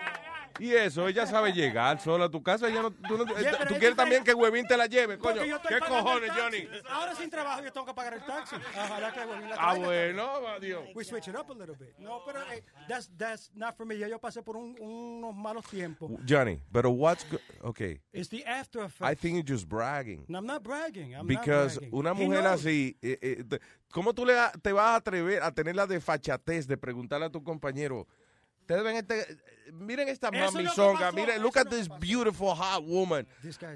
y 0.59 0.73
eso, 0.73 1.07
ella 1.07 1.25
sabe 1.25 1.51
llegar 1.53 1.99
sola 2.01 2.25
a 2.25 2.29
tu 2.29 2.41
casa. 2.43 2.67
Ella 2.67 2.81
no, 2.81 2.91
tú 2.91 3.17
no- 3.17 3.25
Yeah, 3.39 3.65
tú 3.67 3.75
quieres 3.75 3.95
también 3.95 4.23
que 4.23 4.33
Huevín 4.33 4.65
te 4.67 4.75
la 4.77 4.85
lleve, 4.87 5.17
coño. 5.17 5.41
¿Qué 5.67 5.79
cojones. 5.79 6.31
Johnny? 6.31 6.67
Ahora 6.89 7.15
sin 7.15 7.29
trabajo 7.29 7.63
yo 7.63 7.71
tengo 7.71 7.85
que 7.85 7.93
pagar 7.93 8.13
el 8.15 8.25
taxi. 8.25 8.55
Ojalá 8.55 9.13
que 9.13 9.19
Huevín 9.25 9.49
la 9.49 9.55
Ah, 9.57 9.71
traiga. 9.75 9.85
bueno, 9.87 10.47
adiós. 10.47 10.83
We 10.95 11.03
switch 11.03 11.27
it 11.27 11.35
up 11.35 11.49
a 11.49 11.53
little 11.53 11.75
bit. 11.75 11.97
No, 11.97 12.21
pero 12.25 12.41
eh, 12.51 12.63
that's, 12.87 13.09
that's 13.17 13.51
not 13.55 13.75
for 13.77 13.85
me. 13.85 13.97
Ya 13.97 14.07
yo 14.07 14.19
pasé 14.19 14.41
por 14.43 14.57
un- 14.57 14.75
unos 14.79 15.35
malos 15.35 15.65
tiempos. 15.65 16.11
Johnny, 16.27 16.59
pero 16.71 16.89
what's 16.91 17.25
good? 17.29 17.39
Okay. 17.63 18.01
It's 18.11 18.29
the 18.29 18.43
after 18.45 18.83
effects. 18.83 19.09
I 19.11 19.15
think 19.15 19.35
you're 19.35 19.43
just 19.57 19.67
bragging. 19.67 20.25
No, 20.27 20.39
I'm 20.39 20.45
not 20.45 20.63
bragging. 20.63 21.13
I'm 21.15 21.25
Because 21.27 21.75
not 21.75 21.89
bragging. 21.91 21.95
una 21.99 22.13
mujer 22.13 22.45
así, 22.47 22.97
eh, 23.01 23.17
eh, 23.21 23.59
¿cómo 23.91 24.13
tú 24.13 24.25
le 24.25 24.33
te 24.61 24.71
vas 24.73 24.85
a 24.87 24.95
atrever 24.95 25.41
a 25.43 25.51
tener 25.51 25.75
la 25.75 25.85
desfachatez 25.87 26.67
de 26.67 26.77
preguntarle 26.77 27.25
a 27.27 27.29
tu 27.29 27.43
compañero? 27.43 28.07
Ustedes 28.61 28.83
ven 28.83 28.95
este, 28.97 29.25
miren 29.73 30.09
esta 30.09 30.29
Eso 30.29 30.37
es 30.37 30.45
lo 30.45 30.51
mami 30.51 30.65
que 30.65 30.75
songa, 30.75 30.99
pasó, 30.99 31.15
miren, 31.15 31.41
look 31.41 31.57
at 31.57 31.67
this 31.67 31.87
pasó. 31.87 31.99
beautiful 31.99 32.55
hot 32.55 32.83
woman. 32.83 33.27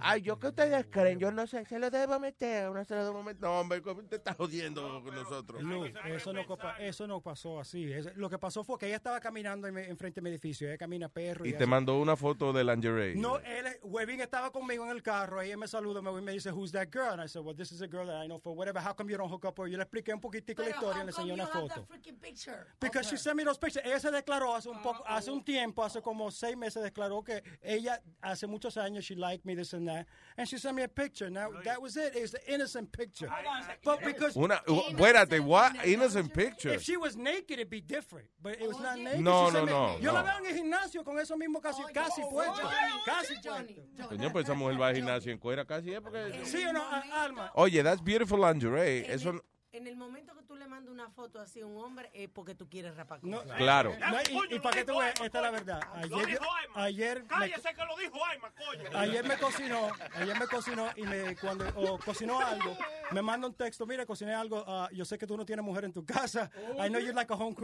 Ay, 0.02 0.22
yo 0.22 0.40
que 0.40 0.48
ustedes 0.48 0.86
creen, 0.90 1.20
yo 1.20 1.32
no 1.32 1.48
sé, 1.48 1.66
se 1.66 1.80
lo 1.80 1.90
debo 1.90 2.20
meter, 2.20 2.72
no 2.72 2.84
se 2.86 2.96
lo 2.96 3.06
debo 3.06 3.24
meter. 3.24 3.42
No, 3.42 3.60
hombre, 3.60 3.82
¿cómo 3.82 4.04
te 4.04 4.18
estás 4.18 4.36
jodiendo 4.36 5.02
con 5.04 5.16
nosotros? 5.16 5.62
Lu, 5.62 5.86
eso, 5.86 6.34
no, 6.34 6.46
eso 6.80 7.08
no 7.08 7.22
pasó 7.22 7.60
así. 7.60 7.86
Lo 8.16 8.30
que 8.30 8.38
pasó 8.38 8.64
fue 8.64 8.78
que 8.78 8.88
ella 8.88 8.98
estaba 8.98 9.20
caminando 9.20 9.68
en, 9.68 9.78
enfrente 9.78 10.22
de 10.22 10.24
mi 10.24 10.30
edificio. 10.30 10.68
Ella 10.68 10.78
camina 10.78 11.10
perro. 11.10 11.46
Y 11.46 11.54
te 11.54 11.66
mandó 11.66 12.00
una 12.00 12.16
foto 12.16 12.54
de 12.54 12.64
lingerie. 12.64 13.16
No, 13.16 13.40
él, 13.40 13.66
Webin 13.84 14.22
estaba 14.22 14.52
conmigo 14.52 14.86
en 14.86 14.92
el 14.92 15.02
carro. 15.02 15.42
Ella 15.42 15.58
me 15.58 15.68
saluda 15.68 16.02
me, 16.02 16.22
me 16.22 16.32
dice, 16.32 16.52
who's 16.52 16.72
that 16.72 16.90
girl? 16.92 17.12
And 17.12 17.22
I 17.22 17.28
said, 17.28 17.44
well, 17.44 17.56
this 17.56 17.72
is 17.72 17.82
a 17.82 17.88
girl 17.88 18.06
that 18.08 18.24
I 18.24 18.28
know 18.28 18.40
for 18.40 18.56
whatever. 18.56 18.80
How 18.80 18.94
come 18.94 19.10
you 19.10 19.18
don't 19.18 19.30
hook 19.30 19.46
up 19.46 19.58
with 19.58 19.68
her? 19.68 19.72
Yo 19.72 19.78
le 19.78 19.84
expliqué 19.84 20.14
un 20.14 20.22
poquitico 20.22 20.62
la 20.64 20.70
historia 20.70 21.02
y 21.02 21.06
le 21.06 21.12
enseñé 21.12 21.34
una 21.34 21.48
foto. 21.48 21.88
Because 22.80 23.10
she 23.10 23.18
sent 23.18 23.36
me 23.36 23.44
those 23.44 23.58
pictures. 23.58 23.86
Ella 23.86 24.00
se 24.00 24.12
declaró 24.12 24.56
hace 24.56 24.70
un 24.70 24.82
poco, 24.82 25.04
hace 25.08 25.32
un 25.32 25.44
tiempo, 25.44 25.83
hace 25.84 26.02
como 26.02 26.30
seis 26.32 26.56
meses, 26.58 26.82
declaró 26.84 27.24
que 27.24 27.42
ella 27.62 28.02
hace 28.22 28.48
muchos 28.48 28.78
años 28.78 29.04
she 29.04 29.16
liked 29.16 29.46
me 29.46 29.56
this 29.56 29.74
and 29.74 29.88
that, 29.88 30.06
and 30.38 30.48
she 30.48 30.58
sent 30.58 30.76
me 30.76 30.84
a 30.84 30.88
picture. 30.88 31.30
Now 31.30 31.50
that 31.64 31.82
was 31.82 31.98
it. 31.98 32.16
It's 32.16 32.32
the 32.32 32.54
innocent 32.54 32.92
picture. 32.92 33.30
But 33.84 34.04
because 34.04 34.36
Una, 34.38 34.62
espérate, 34.68 35.40
what? 35.42 35.76
Innocent 35.86 36.34
picture. 36.34 36.70
if 36.74 36.82
she 36.84 36.98
was 36.98 37.16
naked, 37.16 37.60
it'd 37.60 37.70
be 37.70 37.82
different. 37.82 38.28
But 38.42 38.62
it 38.62 38.68
was 38.68 38.80
not 38.80 38.98
naked. 39.00 39.22
No, 39.22 39.50
no, 39.50 39.66
me- 39.66 39.72
no, 39.72 39.98
Yo 40.02 40.12
la 40.14 40.24
veo 40.24 40.38
en 40.40 40.46
el 40.46 40.56
gimnasio 40.56 41.04
con 41.04 41.20
eso 41.20 41.36
mismo 41.38 41.62
casi, 41.62 41.84
casi 41.94 42.22
puesto. 42.30 42.62
Casi 43.06 43.36
puesto. 43.36 44.10
Coño, 44.10 44.32
pues 44.32 44.46
esa 44.46 44.54
mujer 44.54 44.80
va 44.82 44.88
al 44.88 44.96
gimnasio 44.96 45.32
en 45.32 45.38
cuera 45.38 45.66
casi, 45.66 45.94
¿eh? 45.94 46.02
Porque... 46.02 46.46
Sí 46.46 46.64
o 46.66 46.74
no, 46.74 46.84
Alma. 47.14 47.52
Oye, 47.56 47.84
that's 47.84 48.02
beautiful 48.04 48.40
lingerie. 48.40 49.06
Eso, 49.12 49.42
En 49.72 49.88
el 49.88 49.96
momento 49.96 50.34
que 50.36 50.43
le 50.64 50.70
mandas 50.70 50.92
una 50.94 51.10
foto 51.10 51.40
así 51.40 51.60
a 51.62 51.66
un 51.66 51.78
hombre 51.78 52.10
es 52.14 52.30
porque 52.30 52.56
tú 52.56 52.70
quieres 52.70 52.96
rapar 52.96 53.20
con 53.20 53.30
No. 53.32 53.42
Claro. 53.58 53.94
No, 54.00 54.46
y, 54.50 54.56
y 54.56 54.60
para 54.60 54.78
que 54.78 54.86
tú 54.86 54.98
veas, 54.98 55.20
esta 55.20 55.38
es 55.40 55.44
la 55.44 55.52
verdad. 55.52 55.82
Ayer, 55.94 56.40
ayer, 56.76 57.22
me, 57.24 57.28
Cállese 57.28 57.74
que 57.76 57.86
lo 57.86 57.98
dijo 57.98 58.26
Ayman, 58.26 58.52
coño. 58.54 58.98
ayer 58.98 59.26
me 59.26 59.38
cocinó, 59.38 59.90
ayer 60.16 60.40
me 60.40 60.48
cocinó 60.48 60.90
y 60.96 61.04
me 61.04 61.36
cuando 61.36 61.66
cocinó 62.06 62.40
algo, 62.40 62.78
me 63.12 63.22
manda 63.22 63.48
un 63.48 63.54
texto, 63.54 63.86
mira, 63.86 64.06
cociné 64.06 64.34
algo, 64.34 64.64
ah, 64.66 64.90
yo 64.94 65.04
sé 65.06 65.18
que 65.18 65.28
tú 65.28 65.36
no 65.36 65.46
tienes 65.46 65.66
mujer 65.66 65.84
en 65.86 65.94
tu 65.94 66.06
casa. 66.06 66.50
I 66.80 66.88
know 66.90 67.00
you 67.00 67.14
like 67.14 67.32
a 67.32 67.36
home. 67.36 67.56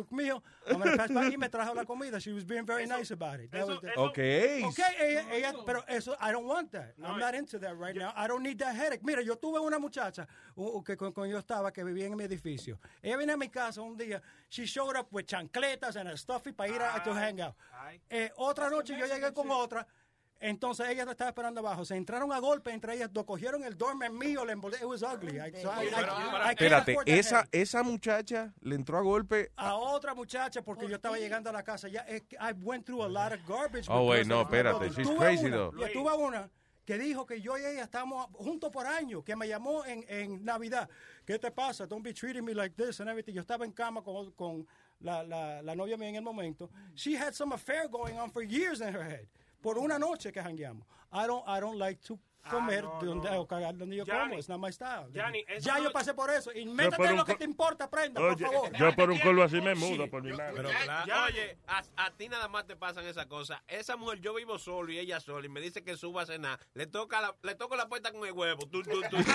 I'm 0.69 0.80
gonna 0.80 0.97
pass 0.97 1.11
by 1.11 1.34
y 1.34 1.38
me 1.38 1.49
trajo 1.49 1.73
la 1.73 1.85
comida. 1.85 2.19
She 2.19 2.34
was 2.34 2.45
being 2.45 2.65
very 2.65 2.85
nice 2.85 3.11
about 3.11 3.39
it. 3.39 3.51
That 3.51 3.67
was 3.67 3.80
the- 3.81 3.97
Okay. 3.97 4.63
Okay, 4.63 4.95
ella, 4.99 5.23
ella- 5.31 5.53
pero 5.65 5.84
eso, 5.88 6.15
I 6.19 6.31
don't 6.31 6.45
want 6.45 6.71
that. 6.71 6.95
I'm 7.03 7.19
not 7.19 7.34
into 7.34 7.59
that 7.59 7.77
right 7.77 7.95
now. 7.95 8.13
I 8.15 8.27
don't 8.27 8.43
need 8.43 8.59
that 8.59 8.76
headache. 8.76 9.03
Mira, 9.03 9.21
yo 9.21 9.35
tuve 9.35 9.59
una 9.59 9.80
muchacha 9.80 10.27
uh, 10.55 10.84
que 10.84 10.95
con, 10.97 11.11
con 11.13 11.30
yo 11.30 11.38
estaba, 11.38 11.71
que 11.71 11.84
vivía 11.84 12.05
en 12.05 12.15
mi 12.15 12.23
edificio. 12.23 12.80
Ella 13.02 13.18
vino 13.18 13.34
a 13.34 13.38
mi 13.38 13.49
casa 13.49 13.82
un 13.82 13.98
día. 13.98 14.22
She 14.49 14.66
showed 14.66 14.95
up 14.98 15.07
with 15.11 15.26
chancletas 15.26 15.95
and 15.95 16.10
a 16.10 16.18
stuffy 16.18 16.52
para 16.52 16.70
ir 16.72 16.82
a, 16.82 17.03
to 17.03 17.14
hang 17.14 17.40
out. 17.41 17.56
Eh, 18.10 18.30
otra 18.38 18.70
noche 18.70 18.98
yo 18.98 19.06
llegué 19.06 19.34
con 19.34 19.49
otra. 19.52 19.86
Entonces 20.41 20.88
ella 20.88 21.03
la 21.03 21.11
estaba 21.11 21.30
esperando 21.32 21.60
abajo. 21.60 21.84
Se 21.84 21.95
entraron 21.98 22.32
a 22.32 22.40
golpe 22.40 22.72
entre 22.72 22.94
ellas 22.94 23.11
dos. 23.11 23.26
Cogieron 23.26 23.64
el 23.66 23.78
doorman 23.78 24.18
mío. 24.18 24.45
Le. 24.45 24.53
It 24.53 24.84
was 24.86 25.03
ugly. 25.03 25.38
I- 25.38 25.52
so 25.61 25.70
I- 25.70 25.84
I- 25.84 26.52
I 26.52 26.56
can't 26.56 26.61
Espérate, 26.61 26.95
esa, 27.06 27.48
esa 27.52 27.84
muchacha 27.84 28.53
le 28.61 28.76
entró 28.76 28.98
a 28.98 29.02
golpe. 29.02 29.52
a 29.57 29.76
otra 29.76 30.14
muchacha 30.16 30.61
porque 30.61 30.88
yo 30.88 30.95
estaba 30.95 31.18
llegando 31.18 31.49
a 31.49 31.53
la 31.53 31.64
casa. 31.64 31.90
Ya, 31.90 32.06
I 32.40 32.53
went 32.61 32.86
through 32.86 33.03
a 33.03 33.10
lot 33.10 33.34
of 33.34 33.40
garbage. 33.45 33.88
Oh, 33.90 34.06
wait, 34.07 34.26
no, 34.28 34.41
espérate, 34.44 34.90
she's 34.95 35.10
crazy, 35.18 35.48
una, 35.48 35.57
though. 35.57 35.74
y 35.86 35.91
tuve 35.91 36.14
una 36.16 36.49
que 36.90 36.98
dijo 36.98 37.24
que 37.24 37.40
yo 37.40 37.56
y 37.56 37.64
ella 37.64 37.84
estamos 37.84 38.26
juntos 38.34 38.72
por 38.72 38.88
años, 38.88 39.24
que 39.24 39.36
me 39.36 39.48
llamó 39.48 39.86
en, 39.86 40.03
en 40.07 40.44
Navidad. 40.44 40.90
¿Qué 41.24 41.38
te 41.38 41.52
pasa? 41.52 41.86
Don't 41.86 42.03
be 42.03 42.14
treating 42.14 42.44
me 42.44 42.56
like 42.56 42.76
this 42.76 42.99
and 42.99 43.07
everything. 43.07 43.36
Yo 43.36 43.41
estaba 43.41 43.64
en 43.64 43.72
cama 43.74 44.02
con, 44.02 44.32
con 44.32 44.66
la, 44.99 45.22
la, 45.22 45.61
la 45.61 45.76
novia 45.76 45.98
mía 45.98 46.10
en 46.10 46.16
el 46.16 46.24
momento. 46.24 46.72
She 46.95 47.14
had 47.16 47.36
some 47.36 47.52
affair 47.53 47.88
going 47.88 48.18
on 48.18 48.32
for 48.32 48.41
years 48.41 48.82
in 48.82 48.91
her 48.91 49.03
head. 49.03 49.28
Por 49.61 49.78
una 49.78 49.99
noche 49.99 50.32
que 50.32 50.41
jangueamos. 50.41 50.82
I 51.11 51.28
don't, 51.28 51.44
I 51.45 51.60
don't 51.60 51.78
like 51.78 52.02
to 52.07 52.18
comer 52.49 52.84
donde, 53.02 53.30
o 53.38 53.45
cagar 53.48 53.76
donde 53.78 53.95
yo 53.98 54.06
como. 54.06 54.57
My 54.60 54.72
style. 54.72 55.07
Johnny, 55.14 55.44
eso 55.48 55.68
ya 55.68 55.78
no- 55.78 55.84
yo 55.84 55.91
pasé 55.91 56.14
por 56.14 56.30
eso. 56.32 56.52
Y 56.53 56.66
métete 56.66 57.14
lo 57.14 57.24
que 57.26 57.36
te 57.36 57.44
importa, 57.44 57.90
prenda, 57.90 58.22
Oye, 58.22 58.45
por 58.45 58.53
favor. 58.53 58.72
yo 58.78 58.95
por 58.95 59.10
un 59.11 59.20
culo 59.20 59.44
así 59.44 59.61
me 59.61 59.76
mudo, 59.76 60.10
por 60.10 60.24
mi 60.24 60.32
madre. 60.32 60.53
Pero 60.56 60.70
claro, 60.70 61.06
Ya. 61.07 61.24
oye, 61.26 61.57
a, 61.68 61.84
a 62.06 62.11
ti 62.11 62.28
nada 62.30 62.48
más 62.48 62.66
te 62.66 62.76
pasan 62.76 63.06
esas 63.06 63.26
cosas. 63.28 63.61
Esa 63.68 63.95
mujer, 63.98 64.20
yo 64.22 64.34
vivo 64.34 64.57
solo 64.60 64.91
y 64.91 64.99
ella 64.99 65.20
sola 65.20 65.45
y 65.45 65.49
me 65.49 65.60
dice 65.61 65.84
que 65.84 65.95
suba 65.98 66.24
a 66.24 66.26
cenar. 66.26 66.60
Le 66.74 66.88
toca 66.88 67.22
la, 67.22 67.36
le 67.44 67.56
toco 67.56 67.76
la 67.76 67.88
puerta 67.88 68.11
con 68.11 68.26
el 68.26 68.32
huevo. 68.34 68.60
Tú, 68.68 68.82
tú, 68.84 69.02
tú. 69.10 69.18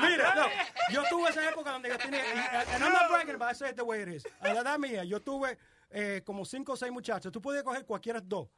Mira, 0.00 0.34
no, 0.34 0.46
yo 0.92 1.02
tuve 1.08 1.30
esa 1.30 1.48
época 1.48 1.72
donde 1.72 1.88
yo 1.88 1.98
tenía, 1.98 2.20
y- 2.20 2.74
and 2.74 2.82
I'm 2.82 2.92
not 2.92 3.08
bragging, 3.10 3.38
but 3.38 3.48
I 3.50 3.54
say 3.54 3.70
it 3.70 3.76
the 3.76 3.82
way 3.84 4.02
it 4.02 4.08
is. 4.08 4.24
A 4.40 4.52
la 4.52 4.60
edad 4.60 4.78
mía, 4.78 5.04
yo 5.04 5.20
tuve 5.20 5.58
eh, 5.90 6.22
como 6.24 6.44
cinco 6.44 6.72
o 6.72 6.76
seis 6.76 6.92
muchachos. 6.92 7.32
Tú 7.32 7.40
podías 7.40 7.62
coger 7.62 7.84
cualquiera 7.86 8.20
dos. 8.20 8.48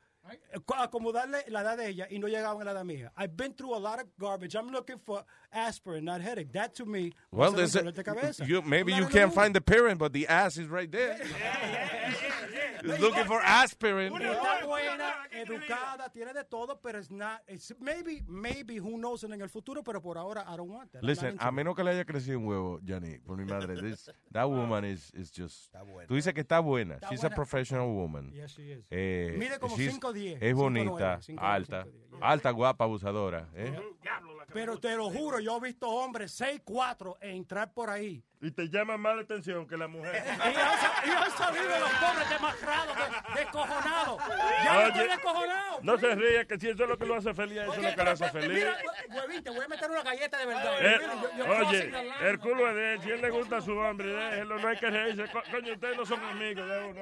Co- 0.64 0.74
Acomodarle 0.74 1.44
la 1.48 1.60
edad 1.62 1.76
de 1.76 1.88
ella 1.88 2.06
y 2.10 2.18
no 2.18 2.28
llegaban 2.28 2.62
a 2.62 2.64
la 2.66 2.72
edad 2.72 2.84
mía. 2.84 3.12
I've 3.16 3.36
been 3.36 3.54
through 3.54 3.74
a 3.74 3.80
lot 3.80 4.00
of 4.00 4.08
garbage. 4.18 4.54
I'm 4.56 4.70
looking 4.70 4.98
for 4.98 5.24
aspirin, 5.52 6.04
not 6.04 6.20
headache. 6.20 6.52
That 6.52 6.74
to 6.76 6.84
me 6.86 7.12
Well, 7.30 7.52
there's 7.52 7.74
a 7.76 7.80
a, 7.80 7.82
dolor 7.82 7.92
de 7.94 8.04
cabeza. 8.04 8.44
you, 8.46 8.62
maybe 8.62 8.92
you 8.92 9.06
can't 9.06 9.32
find 9.32 9.54
the 9.54 9.60
parent, 9.60 9.98
but 9.98 10.12
the 10.12 10.26
ass 10.28 10.56
is 10.58 10.68
right 10.68 10.90
there. 10.90 11.18
He's 12.82 13.00
looking 13.00 13.24
for 13.24 13.40
aspirin. 13.42 14.12
Está 14.12 14.64
buena, 14.64 15.14
educada, 15.32 16.12
tiene 16.12 16.32
de 16.32 16.44
todo, 16.44 16.78
pero 16.80 16.98
es 16.98 17.10
not. 17.10 17.40
It's 17.48 17.72
maybe, 17.80 18.22
maybe, 18.28 18.76
who 18.78 18.96
knows 18.98 19.24
en 19.24 19.32
el 19.40 19.48
futuro, 19.48 19.82
pero 19.82 20.00
por 20.00 20.16
ahora 20.16 20.44
I 20.48 20.56
don't 20.56 20.70
want 20.70 20.92
that. 20.92 21.02
Listen, 21.02 21.36
a 21.40 21.50
menos 21.50 21.74
que 21.74 21.82
le 21.82 21.90
haya 21.90 22.04
crecido 22.04 22.38
un 22.38 22.46
huevo, 22.46 22.80
Johnny, 22.86 23.18
por 23.18 23.36
mi 23.36 23.44
madre, 23.44 23.80
this, 23.80 24.08
that 24.32 24.48
woman 24.48 24.84
is, 24.84 25.10
is 25.14 25.30
just... 25.32 25.72
Tú 26.06 26.14
dices 26.14 26.32
que 26.34 26.42
está 26.42 26.60
buena. 26.62 26.94
Está 26.94 27.08
She's 27.10 27.20
buena. 27.20 27.34
a 27.34 27.36
professional 27.36 27.88
woman. 27.88 28.32
Yes, 28.32 28.52
she 28.52 28.70
is. 28.72 28.86
Eh, 28.90 29.34
Mide 29.36 29.58
como 29.58 29.76
she's- 29.76 29.98
5'10", 29.98 30.38
Es 30.40 30.54
5'9", 30.54 30.56
bonita, 30.56 31.18
5'9", 31.20 31.36
alta, 31.40 31.86
alta, 32.20 32.50
guapa, 32.52 32.84
abusadora. 32.84 33.48
¿eh? 33.56 33.74
Pero 34.52 34.78
te 34.78 34.96
lo 34.96 35.10
juro, 35.10 35.37
yo 35.40 35.56
he 35.56 35.60
visto 35.60 35.88
hombres 35.88 36.40
6'4 36.40 37.16
entrar 37.20 37.72
por 37.72 37.90
ahí. 37.90 38.22
Y 38.40 38.52
te 38.52 38.68
llama 38.68 38.96
más 38.96 39.16
la 39.16 39.22
atención 39.22 39.66
que 39.66 39.76
la 39.76 39.88
mujer. 39.88 40.14
Y 40.24 40.40
han, 40.40 40.52
y 40.52 41.10
han 41.10 41.30
salido 41.32 41.78
los 41.80 41.90
pobres 41.90 42.30
demacrados, 42.30 42.96
de- 42.96 43.40
descojonados. 43.40 44.22
Ya 44.64 44.72
no 44.72 44.78
Oye, 44.78 44.88
estoy 44.88 45.08
descojonado. 45.08 45.78
No 45.82 45.98
se 45.98 46.14
ríe, 46.14 46.46
que 46.46 46.58
si 46.60 46.68
eso 46.68 46.82
es 46.84 46.88
lo 46.88 46.98
que 46.98 47.06
lo 47.06 47.14
hace 47.16 47.34
feliz, 47.34 47.58
eso 47.58 47.72
es 47.72 47.82
lo 47.82 47.94
que 47.96 48.04
lo 48.04 48.10
hace 48.10 48.28
feliz. 48.30 48.48
Mira, 48.50 48.76
huevín, 49.10 49.42
te 49.42 49.50
voy 49.50 49.64
a 49.64 49.68
meter 49.68 49.90
una 49.90 50.02
galleta 50.02 50.38
de 50.38 50.46
verdad. 50.46 50.72
Eh, 50.80 50.98
Mira, 51.00 51.14
yo- 51.14 51.36
yo 51.44 51.66
oye, 51.68 51.92
el 52.28 52.38
culo 52.38 52.68
es 52.68 52.74
de 52.76 52.92
él. 52.94 53.02
Si 53.02 53.10
él 53.10 53.20
le 53.20 53.30
gusta 53.30 53.56
a 53.56 53.60
su 53.60 53.72
hombre, 53.76 54.08
déjelo. 54.12 54.58
No 54.58 54.68
hay 54.68 54.76
que 54.78 54.90
reírse. 54.90 55.28
Co- 55.32 55.42
Coño, 55.50 55.72
ustedes 55.74 55.96
no 55.96 56.06
son 56.06 56.22
amigos 56.22 56.68
de 56.68 56.78
uno. 56.84 57.00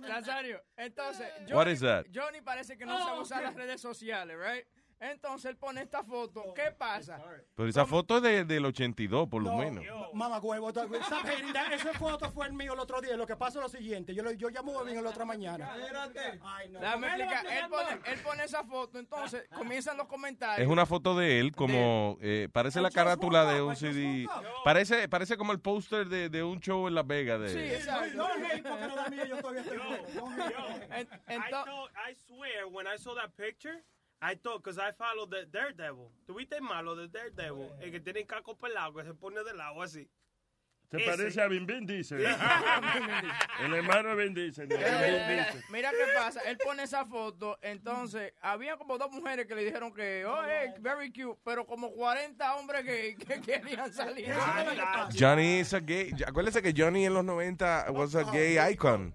Nazario, 0.00 0.62
entonces, 0.76 1.26
What 1.50 1.68
is 1.68 1.80
that? 1.80 2.04
Johnny 2.12 2.40
parece 2.40 2.76
que 2.76 2.84
no 2.84 2.98
sabe 2.98 3.20
usar 3.20 3.42
las 3.42 3.54
redes 3.54 3.80
sociales, 3.80 4.36
right? 4.38 4.64
Entonces 5.00 5.50
él 5.50 5.56
pone 5.56 5.80
esta 5.80 6.04
foto. 6.04 6.52
¿Qué 6.54 6.72
pasa? 6.76 7.18
Pero 7.54 7.68
esa 7.68 7.86
foto 7.86 8.18
es 8.18 8.22
de, 8.22 8.44
del 8.44 8.66
82, 8.66 9.28
por 9.28 9.42
lo 9.42 9.52
No, 9.52 9.56
menos. 9.56 9.84
Mamá 10.12 10.38
huevo, 10.40 10.68
esa 10.70 11.92
foto 11.94 12.30
fue 12.30 12.46
el 12.46 12.52
mío 12.52 12.74
el 12.74 12.80
otro 12.80 13.00
día. 13.00 13.16
Lo 13.16 13.26
que 13.26 13.34
pasa 13.34 13.58
es 13.58 13.62
lo 13.62 13.68
siguiente. 13.70 14.14
Yo, 14.14 14.22
lo- 14.22 14.32
yo 14.32 14.50
llamo 14.50 14.72
a 14.78 14.82
Huevín 14.82 15.02
la 15.02 15.08
otra 15.08 15.24
mañana. 15.24 15.72
Ay, 16.42 16.68
no. 16.68 16.80
Déjame 16.80 17.08
¿Por 17.08 17.16
qué 17.16 17.24
lo 17.24 17.30
explicar. 17.30 17.64
Él 17.64 17.70
pone, 17.70 18.12
él 18.12 18.18
pone 18.20 18.44
esa 18.44 18.64
foto, 18.64 18.98
entonces 18.98 19.48
comienzan 19.56 19.96
los 19.96 20.06
comentarios. 20.06 20.60
Es 20.60 20.68
una 20.70 20.84
foto 20.84 21.16
de 21.16 21.40
él, 21.40 21.52
como 21.52 22.18
eh, 22.20 22.48
parece 22.52 22.82
la 22.82 22.90
carátula 22.90 23.50
de 23.54 23.62
un 23.62 23.76
CD. 23.76 24.26
Parece, 24.64 25.08
parece 25.08 25.36
como 25.38 25.52
el 25.52 25.60
póster 25.60 26.08
de, 26.08 26.28
de 26.28 26.42
un 26.42 26.60
show 26.60 26.86
en 26.88 26.94
Las 26.94 27.06
Vegas. 27.06 27.40
De, 27.40 27.48
Sí, 27.48 27.74
exacto. 27.74 28.16
No 28.16 28.26
hate, 28.26 28.62
porque 28.62 28.86
no 28.86 28.96
da 28.96 29.08
miedo, 29.08 29.24
yo 29.26 29.36
todavía 29.38 29.62
estoy. 29.62 29.78
I, 29.78 31.50
thought, 31.50 31.90
I 31.96 32.14
swear, 32.26 32.66
when 32.70 32.86
I 32.86 32.98
saw 32.98 33.14
that 33.14 33.30
picture, 33.36 33.82
I 34.22 34.34
thought, 34.34 34.62
because 34.62 34.78
I 34.78 34.92
follow 34.92 35.26
the 35.26 35.46
Daredevil. 35.50 36.10
¿Tuviste 36.26 36.60
malo 36.60 36.94
de 36.94 37.08
Daredevil? 37.08 37.70
El 37.80 37.90
que 37.90 38.00
tiene 38.00 38.20
el 38.20 38.26
caco 38.26 38.54
pelado, 38.56 38.94
que 38.94 39.04
se 39.04 39.14
pone 39.14 39.42
de 39.42 39.54
lado 39.54 39.80
así. 39.82 40.06
Se 40.90 40.96
Ese. 40.96 41.06
parece 41.08 41.40
a 41.40 41.46
Vin 41.46 41.64
Vin 41.68 41.86
Diesel. 41.86 42.20
El 42.20 43.74
hermano 43.74 44.16
Vin 44.16 44.34
Diesel. 44.34 44.66
Vin 44.66 44.76
Diesel. 44.78 45.62
mira 45.70 45.90
qué 45.90 46.04
pasa. 46.16 46.40
Él 46.40 46.58
pone 46.58 46.82
esa 46.82 47.04
foto, 47.06 47.56
entonces 47.62 48.32
había 48.40 48.76
como 48.76 48.98
dos 48.98 49.08
mujeres 49.12 49.46
que 49.46 49.54
le 49.54 49.64
dijeron 49.64 49.94
que, 49.94 50.24
oh, 50.26 50.42
hey, 50.44 50.72
very 50.80 51.12
cute, 51.12 51.38
pero 51.44 51.64
como 51.64 51.92
40 51.92 52.56
hombres 52.56 52.84
que, 52.84 53.14
que 53.16 53.40
querían 53.62 53.92
salir. 53.92 54.34
Johnny 55.16 55.60
is 55.60 55.72
a 55.74 55.78
gay. 55.80 56.12
Acuérdese 56.26 56.60
que 56.60 56.74
Johnny 56.76 57.06
en 57.06 57.14
los 57.14 57.24
90 57.24 57.86
was 57.92 58.16
a 58.16 58.24
gay 58.32 58.58
icon. 58.72 59.14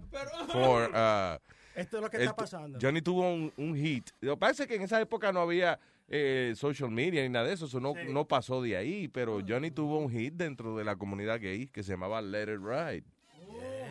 For, 0.53 0.89
uh, 0.95 1.37
Esto 1.75 1.97
es 1.97 2.03
lo 2.03 2.09
que 2.09 2.17
está 2.17 2.35
pasando. 2.35 2.79
Johnny 2.81 3.01
tuvo 3.01 3.33
un, 3.33 3.53
un 3.57 3.75
hit. 3.75 4.09
Lo 4.21 4.35
que 4.35 4.39
pasa 4.39 4.63
es 4.63 4.69
que 4.69 4.75
en 4.75 4.83
esa 4.83 4.99
época 5.01 5.31
no 5.31 5.41
había 5.41 5.79
eh, 6.07 6.53
social 6.55 6.89
media 6.89 7.21
ni 7.23 7.29
nada 7.29 7.45
de 7.45 7.53
eso. 7.53 7.65
Eso 7.65 7.79
no, 7.79 7.93
no 8.09 8.27
pasó 8.27 8.61
de 8.61 8.77
ahí. 8.77 9.07
Pero 9.07 9.39
Johnny 9.47 9.71
tuvo 9.71 9.99
un 9.99 10.09
hit 10.09 10.33
dentro 10.33 10.77
de 10.77 10.83
la 10.83 10.95
comunidad 10.95 11.39
gay 11.39 11.67
que 11.67 11.83
se 11.83 11.91
llamaba 11.91 12.21
Let 12.21 12.53
It 12.53 12.59
Ride. 12.61 13.03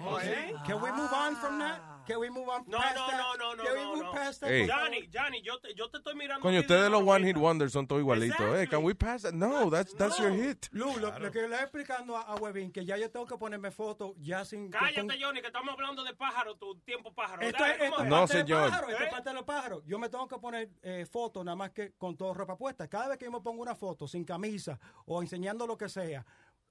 Okay. 0.07 0.55
Can 0.67 0.83
we 0.83 0.91
move 0.93 1.13
on 1.13 1.35
from 1.37 1.59
that? 1.59 1.94
Can 2.07 2.19
we 2.21 2.29
move 2.31 2.49
on 2.49 2.65
No, 2.67 2.79
past 2.79 2.97
no, 2.97 3.07
that? 3.07 3.17
no, 3.19 3.35
no, 3.37 3.55
no, 3.57 3.65
Can 3.65 3.75
we 3.75 3.81
no, 3.83 3.95
move 3.95 4.03
no. 4.05 4.13
past 4.13 4.41
that, 4.41 4.51
Hey. 4.51 4.67
por 4.67 4.69
favor? 4.77 4.85
Johnny, 4.85 5.09
Johnny, 5.13 5.43
yo 5.43 5.59
te, 5.59 5.75
yo 5.75 5.89
te 5.89 5.99
estoy 5.99 6.15
mirando. 6.15 6.43
Coño, 6.43 6.61
ustedes 6.61 6.91
los. 6.91 7.03
One 7.03 7.25
Hit 7.27 7.37
Wonders 7.37 7.73
son 7.73 7.87
todos 7.87 8.01
igualitos. 8.01 8.39
Hey, 8.59 8.67
can 8.67 8.83
we 8.85 8.95
pass 8.95 9.23
that? 9.23 9.33
No, 9.35 9.71
that's, 9.71 9.95
that's 9.97 10.19
your 10.19 10.31
hit. 10.33 10.69
Lu, 10.73 10.97
lo, 10.99 11.19
lo 11.19 11.31
que 11.31 11.41
le 11.41 11.45
estoy 11.47 11.61
explicando 11.63 12.17
a, 12.17 12.23
a 12.23 12.35
Webin, 12.37 12.71
que 12.73 12.85
ya 12.85 12.97
yo 12.97 13.11
tengo 13.11 13.27
que 13.27 13.37
ponerme 13.37 13.71
fotos 13.71 14.13
ya 14.19 14.45
sin... 14.45 14.71
Cállate, 14.71 15.19
Johnny, 15.21 15.41
que 15.41 15.47
estamos 15.49 15.73
hablando 15.73 16.03
de 16.05 16.15
pájaro, 16.15 16.57
tu 16.57 16.77
tiempo 16.81 17.13
pájaro. 17.15 17.43
Esto, 17.43 17.63
Dale, 17.63 17.75
es- 17.77 17.83
esto. 17.91 18.05
No, 18.05 18.27
señor. 18.27 18.71
pájaro, 18.71 18.89
esto 18.89 19.03
es 19.03 19.09
¿Eh? 19.09 19.11
parte 19.13 19.29
de 19.31 19.35
los 19.35 19.45
pájaros. 19.45 19.83
Yo 19.87 19.99
me 19.99 20.09
tengo 20.09 20.29
que 20.29 20.39
poner 20.39 20.69
eh, 20.83 21.07
fotos 21.11 21.45
nada 21.45 21.57
más 21.57 21.71
que 21.71 21.93
con 21.99 22.17
toda 22.17 22.35
ropa 22.35 22.57
puesta. 22.57 22.89
Cada 22.89 23.09
vez 23.09 23.19
que 23.19 23.25
yo 23.27 23.33
me 23.33 23.41
pongo 23.41 23.63
una 23.63 23.75
foto 23.75 24.07
sin 24.09 24.25
camisa 24.25 24.79
o 25.07 25.23
enseñando 25.23 25.67
lo 25.67 25.77
que 25.79 25.89
sea, 25.89 26.25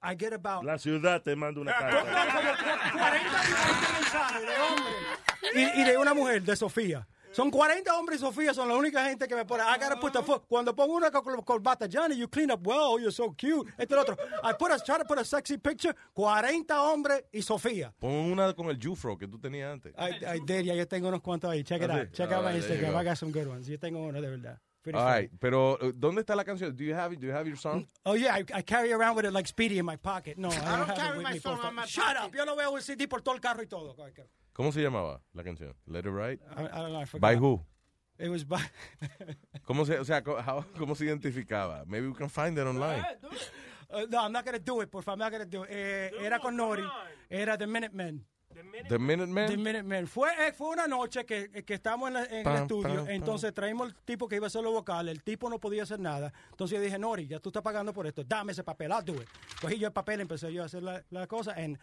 I 0.03 0.15
get 0.19 0.33
about... 0.33 0.63
La 0.65 0.77
ciudad 0.77 1.21
te 1.21 1.33
manda 1.35 1.61
una 1.61 1.71
carta. 1.77 2.91
40 2.91 3.41
diferentes 3.41 3.93
mensajes 3.93 4.41
de 4.41 4.47
hombres 4.61 4.95
y, 5.55 5.81
y 5.81 5.83
de 5.83 5.97
una 5.97 6.13
mujer, 6.13 6.41
de 6.43 6.55
Sofía. 6.55 7.07
Son 7.31 7.49
40 7.49 7.97
hombres 7.97 8.19
y 8.19 8.21
Sofía 8.21 8.53
son 8.53 8.67
la 8.69 8.75
única 8.75 9.03
gente 9.05 9.27
que 9.27 9.33
me 9.35 9.43
pone. 9.43 9.63
I 9.63 9.79
gotta 9.79 9.99
put 9.99 10.13
the 10.13 10.19
fo- 10.21 10.43
Cuando 10.47 10.75
pongo 10.75 10.93
una 10.93 11.09
corbata, 11.09 11.87
Johnny, 11.91 12.15
you 12.15 12.27
clean 12.27 12.51
up 12.51 12.59
well, 12.65 12.99
you're 12.99 13.11
so 13.11 13.31
cute. 13.31 13.67
Este 13.75 13.91
el 13.95 13.99
otro. 13.99 14.15
I 14.43 14.53
put 14.53 14.69
a, 14.71 14.77
try 14.77 14.99
to 14.99 15.05
put 15.05 15.17
a 15.17 15.25
sexy 15.25 15.57
picture. 15.57 15.95
40 16.13 16.69
hombres 16.79 17.23
y 17.33 17.41
Sofía. 17.41 17.91
Pon 17.99 18.11
una 18.31 18.53
con 18.53 18.67
el 18.69 18.77
Jufro 18.77 19.17
que 19.17 19.27
tú 19.27 19.39
tenías 19.39 19.73
antes. 19.73 19.93
I, 19.97 20.35
I 20.35 20.39
did, 20.45 20.65
ya 20.65 20.75
yo 20.75 20.87
tengo 20.87 21.07
unos 21.07 21.21
cuantos 21.21 21.49
ahí. 21.49 21.63
Check 21.63 21.81
it 21.81 21.89
Ah, 21.89 22.01
out. 22.01 22.07
sí. 22.09 22.17
Check 22.17 22.31
out 22.31 22.43
my 22.45 22.51
there 22.51 22.59
you 22.61 22.67
Instagram. 22.67 22.95
I 22.95 23.03
got 23.03 23.17
some 23.17 23.31
good 23.31 23.47
ones. 23.47 23.65
Yo 23.67 23.79
tengo 23.79 23.99
uno 24.03 24.21
de 24.21 24.29
verdad. 24.29 24.59
Pretty 24.83 24.99
All 24.99 25.05
right, 25.05 25.31
pero 25.39 25.79
uh, 25.81 25.91
¿dónde 25.95 26.19
está 26.21 26.35
la 26.35 26.43
canción? 26.43 26.75
Do 26.75 26.83
you 26.83 26.93
have 26.93 27.13
it? 27.13 27.19
Do 27.19 27.25
you 27.25 27.33
have 27.33 27.47
your 27.47 27.57
song? 27.57 27.87
Oh 28.05 28.15
yeah, 28.15 28.35
I, 28.35 28.43
I 28.53 28.61
carry 28.61 28.91
around 28.91 29.15
with 29.15 29.25
it 29.25 29.31
like 29.33 29.47
Speedy 29.47 29.79
in 29.79 29.85
my 29.85 29.95
pocket. 29.95 30.37
No, 30.37 30.49
I 30.49 30.51
don't, 30.55 30.65
don't 30.65 30.87
have 30.89 30.97
carry 30.97 31.23
my 31.23 31.39
por 31.39 31.53
on 31.65 31.73
my. 31.73 31.85
Shut 31.87 32.03
pocket. 32.03 32.21
up. 32.25 32.35
Yo 32.35 32.43
lo 32.45 32.55
veo 32.55 32.75
el 32.75 32.83
CD 32.83 33.07
por 33.07 33.21
todo 33.21 33.33
el 33.33 33.39
carro 33.41 33.63
y 33.63 33.67
todo. 33.67 33.95
I, 34.53 34.55
¿Cómo 34.55 34.71
se 34.71 34.81
llamaba 34.81 35.21
la 35.33 35.43
canción? 35.43 35.75
Let 35.87 35.99
It 35.99 36.05
Ride. 36.13 36.39
I 36.55 36.61
don't 36.63 36.91
know. 36.91 37.01
I 37.01 37.05
forgot. 37.05 37.21
By 37.21 37.35
who? 37.35 37.61
It 38.19 38.29
was 38.29 38.43
by. 38.47 38.61
¿Cómo 39.65 39.85
se, 39.85 39.97
o 39.99 40.05
sea, 40.05 40.21
how- 40.23 40.63
cómo 40.77 40.95
se 40.95 41.05
identificaba? 41.05 41.83
Maybe 41.85 42.07
we 42.07 42.13
can 42.15 42.29
find 42.29 42.57
it 42.57 42.65
online. 42.65 43.03
Uh, 43.89 44.05
no, 44.09 44.19
I'm 44.23 44.31
not 44.31 44.45
going 44.45 44.57
to 44.57 44.63
do 44.63 44.81
it, 44.81 44.89
por 44.89 45.01
favor. 45.03 45.13
I'm 45.15 45.19
not 45.19 45.31
going 45.31 45.43
to 45.43 45.49
do 45.49 45.63
it. 45.63 45.69
Eh, 45.71 46.11
era 46.21 46.39
con 46.39 46.55
Nori. 46.55 46.83
Era 47.29 47.57
The 47.57 47.67
Minutemen. 47.67 48.25
The 48.53 48.99
Minutemen. 48.99 49.47
The 49.49 49.57
Minutemen. 49.57 50.07
Fue, 50.07 50.29
eh, 50.39 50.53
fue 50.53 50.69
una 50.69 50.87
noche 50.87 51.25
que, 51.25 51.49
que 51.65 51.73
estábamos 51.73 52.09
en, 52.09 52.13
la- 52.13 52.25
en 52.25 52.43
Pam, 52.43 52.55
el 52.55 52.61
estudio. 52.61 52.83
pam, 52.83 53.05
pam. 53.05 53.09
entonces 53.09 53.51
traímos 53.53 53.87
el 53.89 53.95
tipo 54.05 54.27
que 54.27 54.35
iba 54.35 54.45
a 54.45 54.47
hacer 54.47 54.61
los 54.63 54.73
vocales. 54.73 55.11
El 55.11 55.23
tipo 55.23 55.49
no 55.49 55.59
podía 55.59 55.83
hacer 55.83 55.99
nada. 55.99 56.31
Entonces 56.51 56.77
yo 56.77 56.83
dije, 56.83 56.99
Nori, 56.99 57.27
ya 57.27 57.39
tú 57.39 57.49
estás 57.49 57.63
pagando 57.63 57.93
por 57.93 58.05
esto. 58.05 58.23
Dame 58.23 58.51
ese 58.51 58.63
papel. 58.63 58.91
I'll 58.91 59.03
do 59.03 59.15
it. 59.15 59.27
Cogí 59.59 59.79
yo 59.79 59.87
el 59.87 59.93
papel, 59.93 60.21
empecé 60.21 60.53
yo 60.53 60.61
a 60.61 60.65
hacer 60.65 60.83
la, 60.83 61.03
la 61.09 61.25
cosa. 61.27 61.53
And 61.57 61.79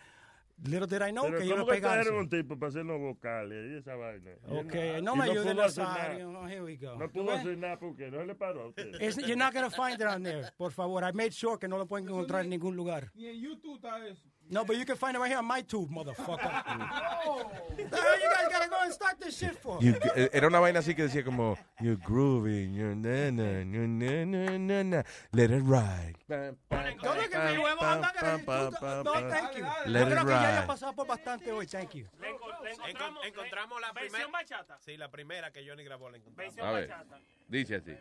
little 0.64 0.86
did 0.86 1.02
I 1.02 1.10
know 1.10 1.24
Pero 1.24 1.38
que 1.38 1.46
yo 1.46 1.54
¿cómo 1.56 1.64
iba 1.64 1.72
a 1.72 1.74
pegar. 1.74 1.94
trajeron 1.94 2.18
un 2.20 2.28
tipo 2.28 2.58
para 2.58 2.68
hacer 2.70 2.84
los 2.84 3.00
vocales 3.00 3.70
y 3.72 3.76
esa 3.78 3.94
vaina? 3.96 4.30
Ok, 4.48 5.02
no 5.02 5.14
y 5.14 5.18
me 5.18 5.24
ayude, 5.24 5.40
hacer 5.40 5.56
Nazario. 5.56 6.32
nada. 6.32 6.40
Oh, 6.40 6.48
here 6.48 6.62
we 6.62 6.76
go. 6.76 6.96
No 6.96 7.06
¿Tú 7.08 7.12
pudo 7.20 7.32
hacer 7.32 7.58
nada 7.58 7.78
porque 7.78 8.10
no 8.10 8.24
le 8.24 8.34
paró 8.34 8.62
a 8.62 8.66
usted. 8.68 8.94
It's- 9.00 9.16
you're 9.18 9.36
not 9.36 9.52
going 9.52 9.68
to 9.68 9.70
find 9.74 10.00
it 10.00 10.06
on 10.06 10.22
there, 10.22 10.50
por 10.56 10.70
favor. 10.72 11.02
I 11.02 11.12
made 11.12 11.32
sure 11.32 11.58
que 11.58 11.66
no 11.68 11.76
lo 11.78 11.86
pueden 11.86 12.06
encontrar 12.08 12.44
en 12.44 12.50
ningún 12.50 12.76
lugar. 12.76 13.10
Y 13.14 13.26
en 13.26 13.40
YouTube 13.40 13.76
está 13.76 14.06
eso. 14.06 14.29
No, 14.52 14.64
but 14.64 14.76
you 14.76 14.84
can 14.84 14.96
find 14.96 15.16
it 15.16 15.20
right 15.20 15.28
here 15.28 15.38
on 15.38 15.44
my 15.44 15.60
tube, 15.62 15.88
motherfucker. 15.90 16.40
the 17.76 17.96
hell 17.96 18.20
you 18.20 18.28
guys 18.34 18.48
gotta 18.50 18.68
go 18.68 18.76
and 18.82 18.92
start 18.92 19.20
this 19.20 19.38
shit 19.38 19.56
for? 19.62 19.78
You- 19.80 19.94
eh, 20.16 20.28
era 20.32 20.48
una 20.48 20.58
vaina 20.58 20.80
así 20.80 20.94
que 20.96 21.04
decía 21.04 21.24
como 21.24 21.56
You're 21.80 21.96
grooving, 22.04 22.74
you're 22.74 22.96
na 22.96 23.30
na, 23.30 23.62
you're 23.62 23.86
na 23.86 24.24
na 24.24 24.58
na 24.58 24.82
na, 24.82 25.02
let 25.32 25.50
it 25.52 25.62
ride. 25.62 26.16
Don't 26.28 26.58
look 26.68 27.34
at 27.34 27.54
me, 27.54 27.62
huevo. 27.62 27.80
I'm 27.80 28.00
not 28.00 28.14
gonna. 28.20 29.02
No, 29.04 29.12
thank 29.30 29.56
you. 29.56 29.64
Let 29.86 30.00
Yo 30.00 30.06
it 30.06 30.12
creo 30.12 30.24
que 30.24 30.32
ya 30.32 30.48
haya 30.58 30.66
pasado 30.66 30.92
por 30.94 31.06
bastante 31.06 31.52
hoy. 31.52 31.66
Thank 31.66 31.94
you. 31.94 32.06
Le 32.20 32.28
encon- 32.30 32.60
le 32.64 32.70
encontramos, 32.72 33.24
encontramos 33.26 33.80
la 33.80 33.92
versión 33.92 34.12
primera. 34.12 34.32
bachata. 34.32 34.78
Sí, 34.80 34.96
la 34.96 35.08
primera 35.10 35.52
que 35.52 35.64
Johnny 35.64 35.84
grabó 35.84 36.10
la 36.10 36.16
encontramos. 36.16 36.54
Versión 36.56 36.66
A 36.66 36.72
ver, 36.72 36.88
bachata. 36.88 37.18
dice 37.48 37.76
así. 37.76 37.96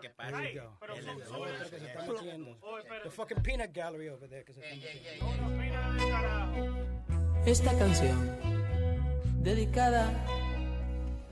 Que 0.00 0.10
pase. 0.10 0.60
Pero 0.80 0.94
que 0.94 1.02
se 1.02 1.10
metiendo. 2.12 2.58
The 3.02 3.10
fucking 3.10 3.42
peanut 3.42 3.72
gallery 3.72 4.08
over 4.08 4.28
there. 4.28 4.44
que 4.44 4.52
se 4.52 4.60
está 4.60 4.74
metiendo. 4.76 6.14
Esta 7.46 7.76
canción, 7.76 8.38
dedicada 9.42 10.10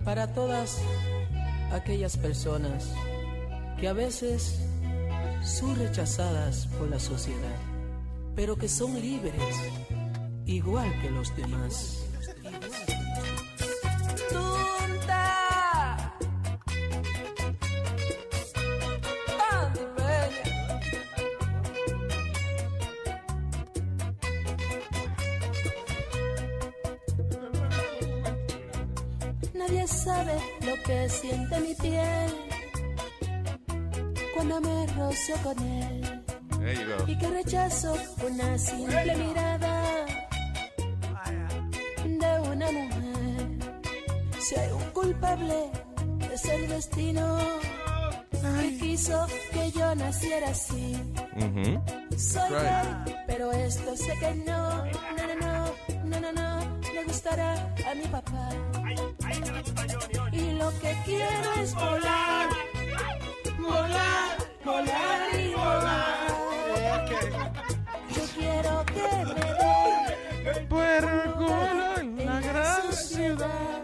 para 0.05 0.33
todas 0.35 0.83
aquellas 1.73 2.17
personas 2.17 2.93
que 3.81 3.89
a 3.89 3.93
veces 3.93 4.61
son 5.43 5.77
rechazadas 5.77 6.67
por 6.79 6.89
la 6.89 6.99
sociedad, 6.99 7.57
pero 8.37 8.57
que 8.57 8.69
son 8.69 9.01
libres, 9.01 9.57
igual 10.45 10.93
que 11.01 11.11
los 11.11 11.35
demás. 11.37 12.05
Sabe 30.25 30.39
lo 30.67 30.83
que 30.83 31.09
siente 31.09 31.61
mi 31.61 31.75
piel 31.75 32.35
cuando 34.35 34.61
me 34.61 34.87
rozo 34.89 35.33
con 35.43 35.59
él 35.59 36.23
y 37.07 37.19
que 37.19 37.29
rechazo 37.29 37.97
una 38.27 38.57
simple 38.59 39.17
mirada 39.17 40.07
de 42.05 42.41
una 42.51 42.71
mujer. 42.71 43.49
Si 44.39 44.55
hay 44.57 44.71
un 44.71 44.85
culpable, 44.93 45.71
es 46.33 46.45
el 46.45 46.69
destino 46.69 47.39
que 48.61 48.79
quiso 48.79 49.27
que 49.53 49.71
yo 49.73 49.95
naciera 49.95 50.51
así. 50.51 50.97
Ujú. 51.37 51.83
Soy 52.17 52.51
Right. 52.51 53.07
gay, 53.07 53.17
pero 53.27 53.53
esto 53.53 53.97
sé 53.97 54.13
que 54.21 54.35
no, 54.47 54.85
no, 54.85 55.35
no, 55.41 55.52
gustará 57.23 57.55
a 57.89 57.95
mi 57.95 58.07
papá. 58.09 58.49
Y 60.33 60.53
lo 60.53 60.71
que 60.81 60.97
quiero 61.05 61.53
es 61.61 61.75
volar, 61.75 62.49
volar, 63.59 64.39
volar 64.65 65.41
y 65.41 65.55
volar. 65.55 66.29
Yo 68.11 68.23
quiero 68.35 68.85
que 68.87 69.03
me 69.35 70.53
den 70.53 70.69
Puerco 70.69 71.49
en 72.01 72.27
la 72.27 72.41
gran 72.41 72.93
ciudad. 72.93 73.83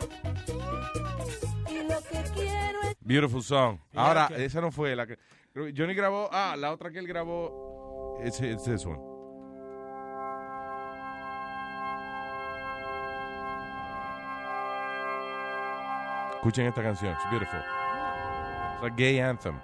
Y 1.70 1.82
lo 1.88 2.00
que 2.02 2.30
quiero 2.34 2.80
es 2.82 2.96
Beautiful 3.00 3.42
song. 3.44 3.78
Ahora, 3.94 4.30
esa 4.36 4.60
no 4.60 4.72
fue 4.72 4.96
la 4.96 5.06
que. 5.06 5.16
Johnny 5.54 5.94
grabó. 5.94 6.28
Ah, 6.32 6.56
la 6.58 6.72
otra 6.72 6.90
que 6.90 6.98
él 6.98 7.06
grabó. 7.06 8.18
It's, 8.24 8.40
it's 8.40 8.64
this 8.64 8.84
one. 8.84 9.07
Escuchen 16.38 16.66
esta 16.66 16.84
canción. 16.84 17.14
It's 17.14 17.30
beautiful. 17.30 17.58
It's 17.58 18.84
a 18.84 18.90
gay 18.90 19.18
anthem. 19.18 19.60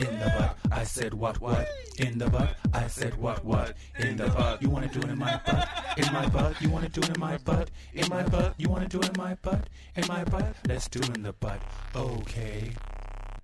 In 0.00 0.18
the 0.18 0.32
butt. 0.38 0.56
I 0.72 0.84
said 0.84 1.14
what, 1.14 1.40
what, 1.40 1.68
in 1.98 2.18
the 2.18 2.28
butt. 2.30 2.56
I 2.72 2.86
said 2.88 3.16
what, 3.18 3.44
what, 3.44 3.74
in 3.98 4.16
the 4.16 4.28
butt. 4.28 4.62
You 4.62 4.70
wanna 4.70 4.88
do 4.88 5.00
it 5.00 5.08
in 5.08 5.18
my 5.18 5.40
butt, 5.44 5.68
in 5.96 6.12
my 6.12 6.28
butt. 6.28 6.60
You 6.60 6.70
wanna 6.70 6.88
do 6.88 7.00
it 7.00 7.10
in 7.10 7.20
my 7.20 7.36
butt, 7.38 7.70
in 7.94 8.08
my 8.08 8.22
butt. 8.22 8.54
You 8.58 8.68
wanna 8.68 8.88
do 8.88 8.98
it 9.00 9.08
in 9.08 9.14
my 9.16 9.34
butt, 9.42 9.68
in 9.96 10.04
my 10.08 10.24
butt. 10.24 10.56
Let's 10.66 10.88
do 10.88 11.00
it 11.00 11.16
in 11.16 11.22
the 11.22 11.32
butt, 11.34 11.60
okay. 11.94 12.72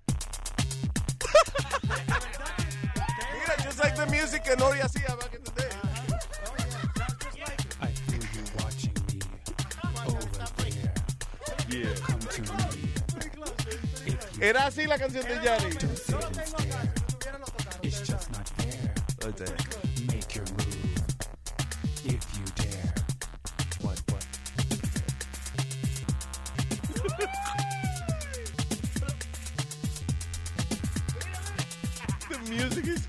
Mira, 3.37 3.55
just 3.63 3.79
like 3.79 3.95
the 3.95 4.07
music 4.09 4.43
hacía 4.45 5.19
back 5.19 5.33
in 5.35 5.43
the 5.43 5.51
day. 5.51 5.69
I 7.81 7.87
feel 7.87 8.23
you 8.33 8.43
watching 8.57 8.93
me 9.07 9.19
over 10.07 10.21
there. 10.57 10.93
Yeah. 11.69 12.06
Era 14.39 14.67
así 14.67 14.85
la 14.85 14.99
canción 14.99 15.25
de 15.25 15.35
Yanni. 15.43 15.75
It's 17.81 18.01
just 18.07 18.31
not 18.31 18.47
fair. 18.49 18.93
Make 20.07 20.35
your 20.35 20.45
move 20.51 21.05
if 22.05 22.23
you 22.37 22.45
dare. 22.55 22.93
What, 23.81 23.99
what? 24.11 24.25
the 32.29 32.37
music 32.49 32.87
is. 32.87 33.07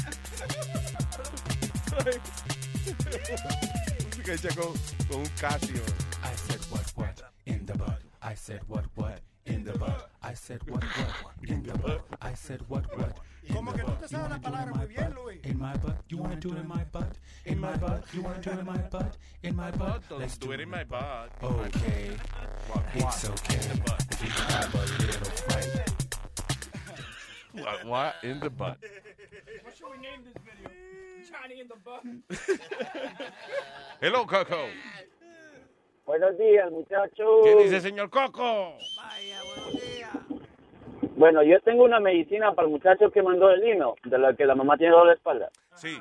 like. 2.04 2.20
Casio. 5.38 5.80
I 6.24 6.34
said 6.34 6.60
what, 6.70 6.92
what 6.96 7.22
in 7.46 7.64
the 7.64 7.74
butt. 7.74 8.00
I 8.20 8.34
said 8.34 8.60
what, 8.66 8.84
what 8.96 9.20
in 9.46 9.62
the 9.62 9.78
butt. 9.78 10.07
I 10.28 10.34
said 10.34 10.60
what 10.68 10.84
what 10.84 11.48
in 11.48 11.62
the 11.62 11.78
butt. 11.78 12.02
I 12.20 12.34
said 12.34 12.60
what 12.68 12.84
what 12.98 13.16
in 13.46 13.54
Como 13.54 13.72
the 13.72 13.78
que 13.78 13.84
tú 13.84 13.88
butt. 13.88 14.08
te 14.08 14.14
You 14.14 14.18
sabes 14.18 14.28
la 14.28 14.28
wanna 14.28 14.38
do 14.38 14.48
it 14.48 14.52
palabra 14.52 14.62
in 14.62 14.68
muy 14.68 14.78
my 14.78 14.86
bien, 14.86 15.10
butt? 15.10 15.24
Luis. 15.24 15.40
In 15.44 15.58
my 15.58 15.76
butt. 15.78 15.96
You 16.10 16.18
wanna 16.18 16.36
do 16.36 16.52
it 16.52 16.58
in 16.58 16.68
my 16.68 16.84
butt? 16.92 17.18
In 17.46 17.58
my 17.60 17.76
butt. 17.76 18.04
You 18.12 18.22
wanna 18.22 18.40
do 18.42 18.50
it 18.50 18.58
in 18.58 18.66
my 18.66 18.76
butt? 18.78 19.16
In 19.42 19.56
my 19.56 19.70
butt. 19.70 20.02
Let's 20.18 20.36
do 20.36 20.52
it 20.52 20.60
in 20.60 20.68
my 20.68 20.84
butt. 20.84 21.30
Okay. 21.42 22.10
It's 22.94 23.24
okay. 23.24 23.54
If 23.54 24.24
you 24.24 24.30
have 24.30 24.74
a 24.74 24.78
little 25.02 25.30
fright. 25.46 25.90
What, 27.52 27.86
what 27.86 28.14
in 28.22 28.38
the 28.40 28.50
butt? 28.50 28.76
What 29.62 29.76
should 29.76 29.90
we 29.90 29.96
name 29.98 30.20
this 30.24 30.34
video? 30.44 30.70
Johnny 31.30 31.60
in 31.60 31.68
the 31.68 31.76
butt. 31.82 32.04
Hello, 34.02 34.24
Coco. 34.26 34.68
Buenos 36.08 36.38
días, 36.38 36.70
muchachos. 36.72 37.40
¿Qué 37.44 37.64
dice, 37.64 37.82
señor 37.82 38.08
Coco? 38.08 38.78
Bueno, 41.16 41.42
yo 41.42 41.60
tengo 41.60 41.84
una 41.84 42.00
medicina 42.00 42.54
para 42.54 42.66
el 42.66 42.72
muchacho 42.72 43.10
que 43.10 43.22
mandó 43.22 43.50
el 43.50 43.62
email, 43.62 43.92
de 44.04 44.16
la 44.16 44.34
que 44.34 44.46
la 44.46 44.54
mamá 44.54 44.78
tiene 44.78 44.92
dolor 44.92 45.08
de 45.08 45.14
espalda. 45.16 45.50
Sí. 45.74 45.98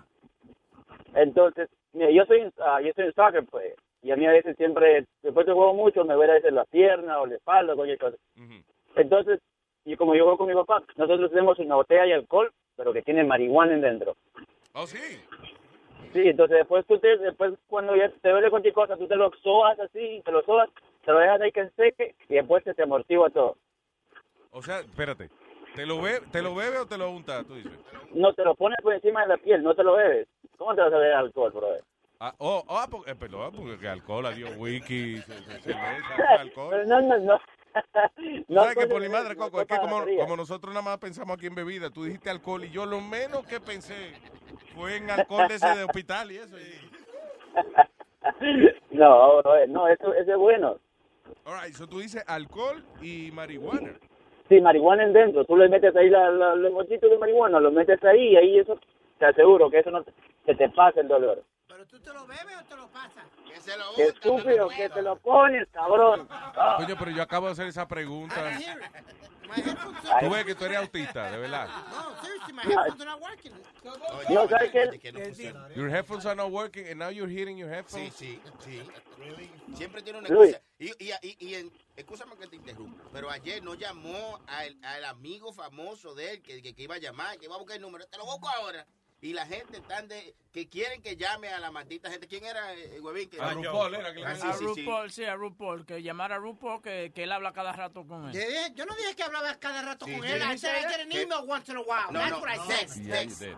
Entonces, 1.13 1.67
mira, 1.91 2.09
yo 2.09 2.23
soy, 2.25 2.49
ah, 2.59 2.79
yo 2.81 2.93
soy 2.95 3.07
un 3.07 3.13
soccer 3.15 3.45
player. 3.47 3.75
Y 4.01 4.11
a 4.11 4.15
mí 4.15 4.25
a 4.25 4.31
veces 4.31 4.55
siempre, 4.55 5.05
después 5.23 5.45
que 5.45 5.51
juego 5.51 5.73
mucho, 5.73 6.05
me 6.05 6.13
duele 6.13 6.31
a 6.31 6.35
veces 6.35 6.53
la 6.53 6.63
pierna 6.63 7.19
o 7.19 7.25
la 7.25 7.35
espalda 7.35 7.73
o 7.73 7.75
cualquier 7.75 7.99
cosa. 7.99 8.15
Entonces, 8.95 9.41
y 9.83 9.97
como 9.97 10.15
yo 10.15 10.23
juego 10.23 10.37
con 10.37 10.47
mi 10.47 10.53
papá, 10.53 10.83
nosotros 10.95 11.31
tenemos 11.31 11.59
una 11.59 11.75
botella 11.75 12.03
de 12.03 12.13
alcohol, 12.13 12.49
pero 12.77 12.93
que 12.93 13.01
tiene 13.01 13.25
marihuana 13.25 13.73
en 13.73 13.81
dentro. 13.81 14.15
Oh, 14.71 14.87
sí. 14.87 15.19
Sí, 16.17 16.27
entonces 16.27 16.57
después 16.57 16.83
tú 16.87 16.97
te, 16.97 17.15
después 17.17 17.53
cuando 17.67 17.95
ya 17.95 18.09
te 18.09 18.29
duele 18.29 18.49
cualquier 18.49 18.73
cosa, 18.73 18.97
tú 18.97 19.07
te 19.07 19.15
lo 19.15 19.29
sobas 19.43 19.79
así, 19.79 20.19
te 20.25 20.31
lo 20.31 20.41
sobas, 20.41 20.67
te 21.05 21.11
lo 21.11 21.19
dejas 21.19 21.39
ahí 21.41 21.51
que 21.51 21.69
seque 21.75 22.15
y 22.27 22.33
después 22.33 22.63
se 22.63 22.73
te 22.73 22.81
amortigua 22.81 23.29
todo. 23.29 23.55
O 24.49 24.63
sea, 24.63 24.79
espérate. 24.79 25.29
¿Te 25.75 25.85
lo, 25.85 26.01
be 26.01 26.19
¿Te 26.31 26.41
lo 26.41 26.55
bebe 26.55 26.79
o 26.79 26.87
te 26.87 26.97
lo 26.97 27.11
unta? 27.11 27.43
Tú 27.43 27.53
dices. 27.53 27.71
No 28.15 28.33
te 28.33 28.43
lo 28.43 28.55
pones 28.55 28.79
por 28.81 28.95
encima 28.95 29.21
de 29.21 29.27
la 29.27 29.37
piel, 29.37 29.61
no 29.61 29.75
te 29.75 29.83
lo 29.83 29.93
bebes. 29.93 30.27
¿Cómo 30.57 30.73
te 30.73 30.81
vas 30.81 30.91
a 30.91 30.97
beber 30.97 31.13
alcohol, 31.13 31.51
brother? 31.51 31.83
Ah, 32.19 32.33
oh, 32.39 32.63
ah, 32.67 32.87
porque, 32.89 33.11
eh, 33.11 33.15
perdón, 33.15 33.53
porque 33.55 33.87
alcohol, 33.87 34.25
adiós, 34.25 34.49
wiki, 34.57 35.21
ce- 35.21 35.33
ce- 35.43 35.59
cerveza, 35.59 36.39
alcohol. 36.39 36.69
Pero 36.71 36.85
no, 36.99 37.19
no, 37.19 37.39
no. 38.47 38.61
Tú 38.61 38.67
sabes 38.67 38.75
que 38.77 38.87
por 38.87 39.01
mi 39.01 39.09
madre, 39.09 39.35
Coco, 39.35 39.61
es 39.61 39.67
que 39.67 39.77
como, 39.79 40.05
como 40.21 40.37
nosotros 40.37 40.73
nada 40.73 40.83
más 40.83 40.97
pensamos 40.97 41.37
aquí 41.37 41.47
en 41.47 41.55
bebida, 41.55 41.89
tú 41.89 42.03
dijiste 42.03 42.29
alcohol 42.29 42.63
y 42.65 42.69
yo 42.71 42.85
lo 42.85 43.01
menos 43.01 43.45
que 43.45 43.59
pensé 43.59 44.13
fue 44.75 44.97
en 44.97 45.09
alcohol 45.09 45.47
de 45.47 45.55
ese 45.55 45.69
de 45.69 45.83
hospital 45.83 46.31
y 46.31 46.37
eso. 46.37 46.57
y- 46.57 46.97
No, 48.91 49.41
brother, 49.41 49.69
no, 49.69 49.87
eso, 49.87 50.13
eso 50.13 50.31
es 50.31 50.37
bueno. 50.37 50.79
All 51.45 51.53
right, 51.61 51.73
so 51.73 51.87
tú 51.87 51.99
dices 51.99 52.23
alcohol 52.27 52.83
y 53.01 53.31
marihuana. 53.31 53.93
Sí, 54.49 54.61
marihuana 54.61 55.03
en 55.03 55.13
dentro, 55.13 55.43
tú 55.45 55.57
le 55.57 55.67
metes 55.69 55.95
ahí 55.95 56.09
la, 56.09 56.29
la- 56.31 56.55
los 56.55 56.71
mochitos 56.71 57.09
de 57.09 57.17
marihuana, 57.17 57.59
los 57.59 57.73
metes 57.73 58.01
ahí 58.03 58.29
y 58.29 58.35
ahí 58.37 58.59
eso, 58.59 58.79
te 59.19 59.25
aseguro 59.25 59.69
que 59.69 59.79
eso 59.79 59.91
no 59.91 60.03
te, 60.03 60.13
que 60.45 60.55
te 60.55 60.69
pasa 60.69 61.01
el 61.01 61.07
dolor. 61.07 61.43
Qué 63.95 64.03
estúpido 64.03 64.69
que 64.69 64.89
te 64.89 65.01
lo 65.01 65.17
pones, 65.17 65.67
cabrón. 65.71 66.27
Ah. 66.29 66.75
Coño, 66.77 66.95
pero 66.97 67.11
yo 67.11 67.21
acabo 67.21 67.47
de 67.47 67.53
hacer 67.53 67.67
esa 67.67 67.87
pregunta. 67.87 68.35
Tú 70.19 70.29
ves 70.29 70.45
que 70.45 70.55
tú 70.55 70.65
eres 70.65 70.77
autista, 70.77 71.31
de 71.31 71.37
verdad. 71.37 71.69
No, 74.29 74.47
¿sabes 74.47 74.71
qué? 74.71 75.73
Your 75.75 75.89
headphones 75.89 76.25
are 76.25 76.35
not 76.35 76.51
working 76.51 76.85
and 76.87 76.99
now 76.99 77.09
you're 77.09 77.29
hearing 77.31 77.57
your 77.57 77.69
headphones. 77.69 78.13
Sí, 78.13 78.39
sí. 78.59 78.81
Siempre 79.75 80.01
tiene 80.01 80.19
una 80.19 80.27
excusa. 80.27 80.61
Y, 80.79 80.87
y, 81.03 81.11
y, 81.21 81.37
y 81.39 81.55
en, 81.55 81.71
escúchame 81.95 82.35
que 82.35 82.47
te 82.47 82.55
interrumpa, 82.55 83.03
pero 83.11 83.29
ayer 83.31 83.63
no 83.63 83.73
llamó 83.73 84.39
al, 84.47 84.77
al 84.83 85.05
amigo 85.05 85.51
famoso 85.53 86.13
de 86.13 86.33
él 86.33 86.41
que, 86.41 86.61
que, 86.61 86.75
que 86.75 86.83
iba 86.83 86.95
a 86.95 86.99
llamar, 86.99 87.37
que 87.37 87.45
iba 87.45 87.55
a 87.55 87.57
buscar 87.57 87.77
el 87.77 87.81
número. 87.81 88.05
Te 88.05 88.17
lo 88.17 88.25
busco 88.25 88.47
ahora. 88.49 88.85
Y 89.19 89.33
la 89.33 89.45
gente 89.47 89.77
están 89.77 90.07
de 90.07 90.35
que 90.51 90.69
quieren 90.69 91.01
que 91.01 91.15
llame 91.17 91.49
a 91.49 91.59
la 91.59 91.71
maldita 91.71 92.11
gente. 92.11 92.27
¿Quién 92.27 92.45
era 92.45 92.71
el 92.73 93.01
huevín? 93.01 93.29
Que 93.29 93.41
A 93.41 93.51
RuPaul 93.53 93.95
era 93.95 94.13
que 94.13 94.19
le 94.19 94.25
Ah, 94.27 94.35
sí, 94.35 94.47
a 94.47 94.53
sí. 94.53 94.63
RuPaul, 94.63 95.11
sí, 95.11 95.23
a 95.25 95.35
RuPaul, 95.35 95.85
que 95.87 96.03
llamara 96.03 96.35
a 96.35 96.39
RuPaul, 96.39 96.81
que, 96.83 97.11
que 97.15 97.23
él 97.23 97.31
habla 97.31 97.51
cada 97.51 97.73
rato 97.73 98.05
con 98.05 98.27
él. 98.29 98.33
Yeah, 98.33 98.67
Yo 98.75 98.85
no 98.85 98.95
dije 98.95 99.15
que 99.15 99.23
hablaba 99.23 99.55
cada 99.55 99.81
rato 99.81 100.05
Sí, 100.05 100.13
con 100.13 100.21
sí. 100.21 100.27
él. 100.31 100.37
I 100.41 100.45
¿Dijiste 100.45 100.67
said 100.67 100.77
I 100.77 101.09
get 101.13 101.31
an 101.31 101.49
once 101.49 101.71
in 101.71 101.77
a 101.77 101.81
while. 101.81 102.11
No, 102.11 102.19
That's 102.19 102.31
no, 102.31 102.39
what 102.39 102.49
I 102.49 102.57
no. 102.57 102.63
said. 102.65 102.87
Yeah, 103.03 103.21
you 103.23 103.35
did. 103.35 103.57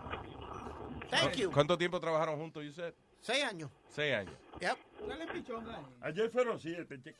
Thank 1.10 1.36
you. 1.36 1.50
¿Cuánto 1.50 1.76
tiempo 1.76 2.00
trabajaron 2.00 2.38
juntos, 2.38 2.64
you 2.64 2.72
said? 2.72 2.94
Seis 3.20 3.44
años. 3.44 3.70
Seis 3.88 4.14
años. 4.14 4.34
Yep. 4.60 4.78
Ayer 6.02 6.30
fueron 6.30 6.58
siete. 6.58 6.98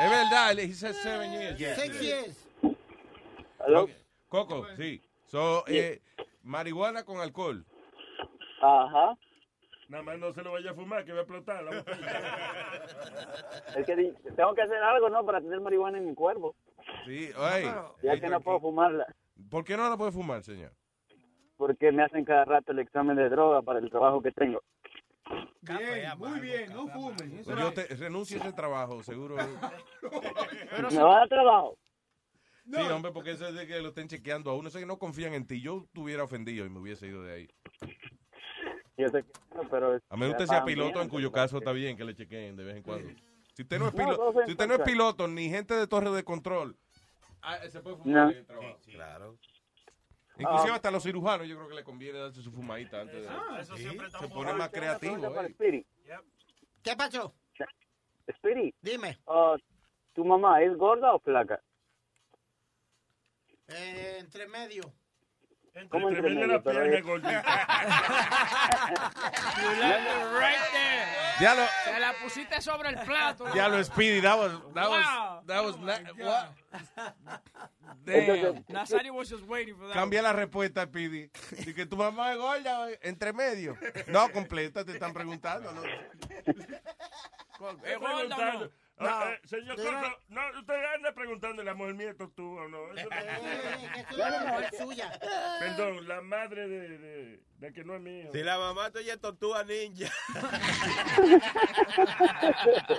Es 0.00 0.10
verdad, 0.10 0.56
he 0.58 0.72
said 0.72 0.94
seven 0.94 1.32
years. 1.32 1.58
Six 1.78 2.00
years. 2.00 2.36
Ok. 2.62 3.90
Coco, 4.28 4.66
sí. 4.76 5.00
So, 5.26 5.64
eh, 5.66 6.00
marihuana 6.48 7.04
con 7.04 7.20
alcohol. 7.20 7.64
Ajá. 8.60 9.16
Nada 9.88 10.02
más 10.02 10.18
no 10.18 10.32
se 10.32 10.42
lo 10.42 10.52
vaya 10.52 10.72
a 10.72 10.74
fumar, 10.74 11.04
que 11.04 11.12
va 11.12 11.20
a 11.20 11.22
explotar 11.22 11.62
la. 11.62 11.78
Es 13.76 13.86
que 13.86 14.14
tengo 14.36 14.54
que 14.54 14.62
hacer 14.62 14.82
algo, 14.82 15.08
¿no? 15.08 15.24
Para 15.24 15.40
tener 15.40 15.60
marihuana 15.60 15.98
en 15.98 16.06
mi 16.06 16.14
cuerpo. 16.14 16.54
Sí, 17.06 17.30
oye. 17.36 17.72
Ya 18.02 18.20
que 18.20 18.28
no 18.28 18.40
puedo 18.40 18.60
fumarla. 18.60 19.06
¿Por 19.50 19.64
qué 19.64 19.76
no 19.76 19.88
la 19.88 19.96
puede 19.96 20.12
fumar, 20.12 20.42
señor? 20.42 20.72
Porque 21.56 21.92
me 21.92 22.02
hacen 22.02 22.24
cada 22.24 22.44
rato 22.44 22.72
el 22.72 22.80
examen 22.80 23.16
de 23.16 23.28
droga 23.28 23.62
para 23.62 23.78
el 23.78 23.90
trabajo 23.90 24.20
que 24.20 24.32
tengo. 24.32 24.62
Bien, 25.60 26.18
muy 26.18 26.40
bien, 26.40 26.72
no 26.72 26.86
fumen. 26.88 27.42
Yo 27.44 27.72
te 27.72 27.86
renuncio 27.96 28.38
a 28.38 28.44
ese 28.44 28.52
trabajo, 28.52 29.02
seguro. 29.02 29.36
¿Me 30.90 31.02
va 31.02 31.16
a 31.16 31.18
dar 31.20 31.28
Sí, 32.70 32.80
hombre, 32.92 33.12
porque 33.12 33.30
eso 33.32 33.46
es 33.48 33.54
de 33.54 33.66
que 33.66 33.80
lo 33.80 33.88
estén 33.88 34.08
chequeando 34.08 34.50
a 34.50 34.54
uno. 34.56 34.68
Sé 34.70 34.80
que 34.80 34.86
no 34.86 34.98
confían 34.98 35.32
en 35.34 35.46
ti. 35.46 35.60
Yo 35.60 35.84
estuviera 35.86 36.22
ofendido 36.24 36.66
y 36.66 36.68
me 36.70 36.78
hubiese 36.80 37.06
ido 37.06 37.22
de 37.22 37.32
ahí. 37.32 37.48
Yo 38.96 39.08
sé 39.08 39.22
que 39.22 39.32
no, 39.54 39.68
pero... 39.70 39.98
A 40.08 40.16
menos 40.16 40.32
usted 40.34 40.46
sea 40.46 40.64
piloto, 40.64 40.92
bien. 40.94 41.02
en 41.04 41.08
cuyo 41.08 41.32
caso 41.32 41.58
está 41.58 41.72
bien 41.72 41.96
que 41.96 42.04
le 42.04 42.14
chequeen 42.14 42.56
de 42.56 42.64
vez 42.64 42.76
en 42.76 42.82
cuando. 42.82 43.08
Si 43.54 43.62
usted 43.62 43.78
no 43.78 43.88
es 43.88 43.94
piloto, 43.94 44.34
si 44.44 44.52
usted 44.52 44.66
no 44.68 44.74
es 44.74 44.80
piloto 44.80 45.28
ni 45.28 45.48
gente 45.48 45.74
de 45.74 45.86
torre 45.86 46.10
de 46.10 46.22
control, 46.24 46.76
ah, 47.42 47.58
se 47.68 47.80
puede 47.80 47.96
fumar 47.96 48.24
No. 48.26 48.30
en 48.32 48.36
el 48.38 48.46
trabajo. 48.46 48.78
Claro. 48.86 49.38
Inclusive 50.38 50.70
Ah. 50.72 50.74
hasta 50.76 50.88
a 50.88 50.92
los 50.92 51.02
cirujanos 51.02 51.48
yo 51.48 51.56
creo 51.56 51.68
que 51.68 51.74
le 51.74 51.84
conviene 51.84 52.18
darse 52.18 52.42
su 52.42 52.52
fumadita 52.52 53.00
antes 53.00 53.22
de... 53.22 53.28
Ah, 53.28 53.58
eso 53.60 53.76
siempre 53.76 54.06
está 54.06 54.18
se 54.20 54.28
pone 54.28 54.52
más 54.52 54.68
creativo. 54.68 55.16
eh. 55.26 55.84
¿Qué 56.82 56.94
pasó? 56.96 57.34
Speedy, 58.36 58.72
Dime. 58.82 59.18
ah, 59.26 59.56
¿tu 60.12 60.24
mamá 60.24 60.62
es 60.62 60.76
gorda 60.76 61.14
o 61.14 61.18
flaca? 61.20 61.60
Eh, 63.68 64.16
entre 64.20 64.46
medio. 64.48 64.92
¿Cómo 65.90 66.08
entre 66.08 66.22
medio 66.22 66.40
medio? 66.40 66.52
la 66.54 66.62
pierna 66.62 66.98
it 66.98 67.04
right 70.34 70.58
there. 70.72 71.06
Ya 71.40 71.54
lo- 71.54 71.68
Se 71.84 72.00
la 72.00 72.12
pusiste 72.20 72.60
sobre 72.60 72.88
el 72.88 72.96
plato. 73.04 73.44
Ya 73.54 73.68
lo 73.68 73.82
Speedy, 73.84 74.20
that 74.20 74.36
was, 74.36 74.52
that 74.74 74.88
was, 74.90 75.04
Wow. 75.04 75.42
that 75.46 75.62
was, 75.64 75.78
na- 75.78 76.00
what? 76.18 76.52
Damn. 78.04 78.64
Nazario 78.68 79.12
was 79.14 79.28
just 79.28 79.44
waiting 79.46 79.76
for 79.76 79.86
that. 79.86 79.94
Cambia 79.94 80.20
la 80.22 80.32
respuesta, 80.32 80.84
Speedy. 80.86 81.30
Dice 81.56 81.74
que 81.74 81.86
tu 81.86 81.96
mamá 81.96 82.32
es 82.32 82.38
gorda, 82.38 82.88
entre 83.02 83.32
medio. 83.32 83.76
No, 84.08 84.28
completa, 84.32 84.84
te 84.84 84.92
están 84.92 85.12
preguntando. 85.12 85.70
¿no? 85.72 85.82
¿Es 87.84 87.98
gorda 88.00 88.36
o 88.64 88.70
no? 89.00 89.28
Eh, 89.30 89.40
señor 89.44 89.76
Yo 89.76 89.92
no- 89.92 90.00
Coco, 90.02 90.18
no, 90.28 90.40
usted 90.58 90.84
anda 90.94 91.12
preguntando 91.12 91.62
la 91.62 91.74
mujer 91.74 91.94
mía 91.94 92.10
es 92.10 92.16
tú 92.34 92.58
o 92.58 92.68
no. 92.68 92.92
Eso 92.94 93.08
no 94.16 94.60
es 94.60 94.76
suya. 94.78 95.10
Perdón, 95.60 96.08
la 96.08 96.20
madre 96.20 96.68
de, 96.68 96.98
de, 96.98 97.40
de 97.58 97.72
que 97.72 97.84
no 97.84 97.94
es 97.96 98.00
mío. 98.00 98.30
Si 98.32 98.42
la 98.42 98.58
mamá 98.58 98.90
tuya 98.90 99.14
es 99.14 99.20
tortuga 99.20 99.64
ninja. 99.64 100.10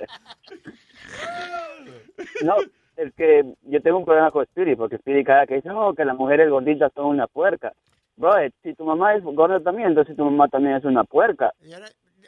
No, 2.43 2.55
es 2.95 3.13
que 3.15 3.43
yo 3.63 3.81
tengo 3.81 3.97
un 3.99 4.05
problema 4.05 4.31
con 4.31 4.45
Speedy, 4.45 4.75
porque 4.75 4.97
Speedy 4.97 5.23
cada 5.23 5.47
que 5.47 5.55
dice, 5.55 5.69
oh, 5.71 5.93
que 5.93 6.05
las 6.05 6.15
mujeres 6.17 6.49
gorditas 6.49 6.91
son 6.93 7.07
una 7.07 7.27
puerca. 7.27 7.73
Bro, 8.15 8.37
eh, 8.39 8.51
si 8.63 8.73
tu 8.73 8.83
mamá 8.83 9.15
es 9.15 9.23
gorda 9.23 9.59
también, 9.61 9.89
entonces 9.89 10.15
tu 10.15 10.25
mamá 10.25 10.47
también 10.49 10.75
es 10.75 10.83
una 10.83 11.03
puerca. 11.05 11.53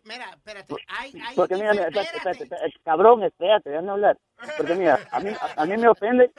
Mira, 0.03 0.25
espérate. 0.35 0.75
Hay, 0.87 1.13
hay 1.23 1.35
Porque 1.35 1.55
mira, 1.55 1.71
mira, 1.71 1.87
espérate. 1.87 2.17
espérate, 2.17 2.43
espérate, 2.43 2.43
espérate, 2.43 2.79
cabrón, 2.83 3.23
espérate, 3.23 3.69
déjame 3.69 3.91
hablar. 3.91 4.17
Porque 4.57 4.75
mira, 4.75 4.99
a 5.11 5.19
mí, 5.19 5.29
a, 5.29 5.61
a 5.61 5.65
mí 5.65 5.77
me 5.77 5.87
ofende, 5.87 6.31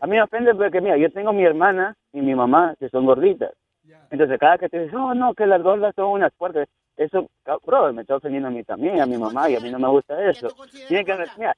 a 0.00 0.06
mí 0.06 0.16
me 0.16 0.22
ofende 0.22 0.54
porque 0.54 0.80
mira, 0.80 0.96
yo 0.98 1.10
tengo 1.10 1.32
mi 1.32 1.44
hermana 1.44 1.94
y 2.12 2.20
mi 2.20 2.34
mamá 2.34 2.74
que 2.78 2.88
son 2.90 3.06
gorditas. 3.06 3.52
Entonces 4.10 4.38
cada 4.38 4.58
que 4.58 4.68
te 4.68 4.80
dices, 4.80 4.94
oh 4.94 5.14
no, 5.14 5.34
que 5.34 5.46
las 5.46 5.62
gordas 5.62 5.94
son 5.94 6.06
unas 6.10 6.32
puercas, 6.34 6.68
eso, 6.96 7.28
bro, 7.64 7.92
me 7.92 8.02
está 8.02 8.16
ofendiendo 8.16 8.48
a 8.48 8.52
mí 8.52 8.62
también, 8.64 9.00
a 9.00 9.06
mi 9.06 9.18
mamá, 9.18 9.48
y 9.50 9.56
a 9.56 9.60
mí 9.60 9.70
no 9.70 9.78
me 9.78 9.88
gusta 9.88 10.28
eso. 10.28 10.48
Tiene 10.88 11.04
que, 11.04 11.14
mira, 11.36 11.56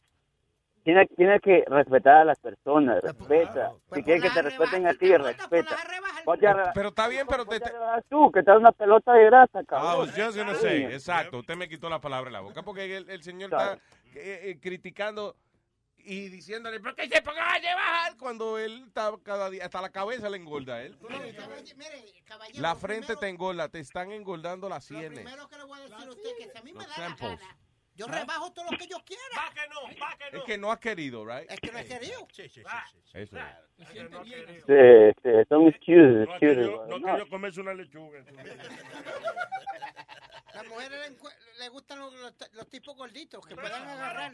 tiene, 0.88 1.06
tiene 1.08 1.38
que 1.40 1.64
respetar 1.66 2.14
a 2.16 2.24
las 2.24 2.38
personas, 2.38 3.02
respeta. 3.02 3.72
Si 3.92 4.02
quieres 4.02 4.22
que 4.22 4.30
te 4.30 4.40
respeten 4.40 4.86
a 4.86 4.94
ti, 4.94 5.14
respeta. 5.18 5.76
Ponte 6.24 6.46
a 6.46 6.54
re- 6.54 6.70
Pero 6.72 6.88
está 6.88 7.08
bien, 7.08 7.26
pero 7.28 7.44
te... 7.44 7.60
tú, 8.08 8.32
que 8.32 8.38
estás 8.40 8.56
una 8.56 8.72
pelota 8.72 9.12
de 9.12 9.26
grasa, 9.26 9.62
cabrón. 9.64 10.08
just 10.16 10.34
gonna 10.38 10.54
Sí. 10.54 10.60
say, 10.62 10.84
exacto, 10.84 11.40
usted 11.40 11.56
me 11.56 11.68
quitó 11.68 11.90
la 11.90 12.00
palabra 12.00 12.30
de 12.30 12.32
la 12.32 12.40
boca 12.40 12.62
porque 12.62 12.96
el, 12.96 13.10
el 13.10 13.22
señor 13.22 13.50
está 13.52 13.74
eh, 14.14 14.40
eh, 14.44 14.58
criticando 14.62 15.36
y 15.98 16.30
diciéndole, 16.30 16.80
¿por 16.80 16.94
qué 16.94 17.06
se 17.06 17.20
ponga 17.20 17.42
a 17.54 17.74
bajar? 17.74 18.16
Cuando 18.16 18.56
él 18.56 18.84
está 18.86 19.12
cada 19.22 19.50
día, 19.50 19.66
hasta 19.66 19.82
la 19.82 19.90
cabeza 19.90 20.30
le 20.30 20.38
engorda 20.38 20.76
a 20.76 20.82
él. 20.84 20.96
¿Tú 20.96 21.06
no? 21.10 21.18
La 22.54 22.74
frente 22.76 23.14
te 23.16 23.28
engorda, 23.28 23.68
te 23.68 23.80
están 23.80 24.10
engordando 24.12 24.70
las 24.70 24.86
sienes. 24.86 25.18
Primero 25.18 25.46
que 25.48 25.56
le 25.58 25.64
voy 25.64 25.80
a 25.80 25.82
decir 25.82 25.96
a 26.08 26.10
usted 26.10 26.30
que 26.38 26.44
si 26.50 26.56
a 26.58 26.62
mí 26.62 26.72
me 26.72 26.78
Los 26.78 26.96
da 26.96 27.08
la 27.10 27.14
gana, 27.14 27.58
yo 27.98 28.06
¿Ah? 28.08 28.12
rebajo 28.20 28.50
todo 28.52 28.64
lo 28.70 28.78
que 28.78 28.86
yo 28.86 28.96
quiera. 29.04 29.22
Va 29.36 29.50
que 29.52 29.68
no, 29.68 29.82
va 30.00 30.16
que 30.16 30.36
Es 30.38 30.44
que 30.44 30.56
no 30.56 30.70
has 30.70 30.78
querido, 30.78 31.26
right? 31.26 31.50
Es 31.50 31.60
que 31.60 31.72
no 31.72 31.78
he 31.78 31.84
querido. 31.86 32.26
Sí, 32.32 32.48
sí, 32.48 32.62
sí. 32.62 32.98
Eso 33.12 33.36
es. 33.36 33.42
Sí, 34.66 35.12
sí, 35.22 35.30
son 35.48 35.66
excuses, 35.66 36.26
No 36.28 36.34
excuses. 36.34 36.38
quiero, 36.38 36.86
no 36.86 37.28
comerse 37.28 37.60
una 37.60 37.74
lechuga. 37.74 38.20
Las 40.54 40.66
mujeres 40.66 41.12
le, 41.58 41.68
gustan 41.68 41.98
los, 42.00 42.12
los- 42.14 42.34
los 42.54 42.68
tipos 42.68 42.96
gorditos 42.96 43.46
que 43.46 43.54
puedan 43.54 43.86
agarrar. 43.86 44.32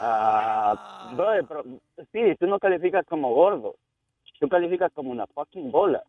Ah, 0.00 1.12
brother, 1.14 1.44
pero, 1.46 1.62
sí, 2.12 2.34
tú 2.38 2.46
no 2.46 2.58
calificas 2.58 3.04
como 3.06 3.32
gordo. 3.34 3.76
Tú 4.40 4.48
calificas 4.48 4.90
como 4.92 5.10
una 5.10 5.26
fucking 5.28 5.70
bola. 5.70 6.02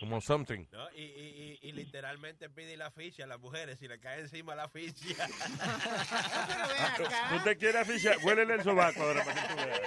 Como 0.00 0.20
something. 0.20 0.66
¿no? 0.72 0.90
Y, 0.92 1.02
y, 1.02 1.58
y, 1.62 1.68
y 1.68 1.72
literalmente 1.72 2.48
pide 2.50 2.76
la 2.76 2.90
ficha 2.90 3.24
a 3.24 3.26
las 3.26 3.38
mujeres 3.38 3.80
y 3.80 3.88
le 3.88 4.00
cae 4.00 4.20
encima 4.20 4.54
la 4.54 4.68
ficha. 4.68 5.26
¿Tú 7.30 7.38
te 7.44 7.56
quieres 7.56 7.82
aficionar? 7.82 8.18
Huélele 8.24 8.54
el 8.54 8.62
sobaco 8.64 9.02
ahora 9.02 9.24
para 9.24 9.42
que 9.42 9.48
tú 9.48 9.56
veas. 9.56 9.80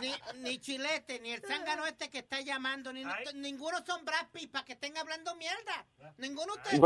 Ni, 0.00 0.14
ni 0.40 0.58
Chilete, 0.58 1.20
ni 1.20 1.32
el 1.32 1.42
zángano 1.42 1.86
este 1.86 2.10
que 2.10 2.18
está 2.18 2.40
llamando, 2.40 2.92
ni, 2.92 3.04
ninguno 3.34 3.84
son 3.84 4.04
Brad 4.04 4.28
Pitt 4.32 4.50
para 4.50 4.64
que 4.64 4.72
estén 4.74 4.96
hablando 4.98 5.34
mierda. 5.36 5.84
Ninguno 6.18 6.54
de 6.56 6.60
ustedes 6.60 6.80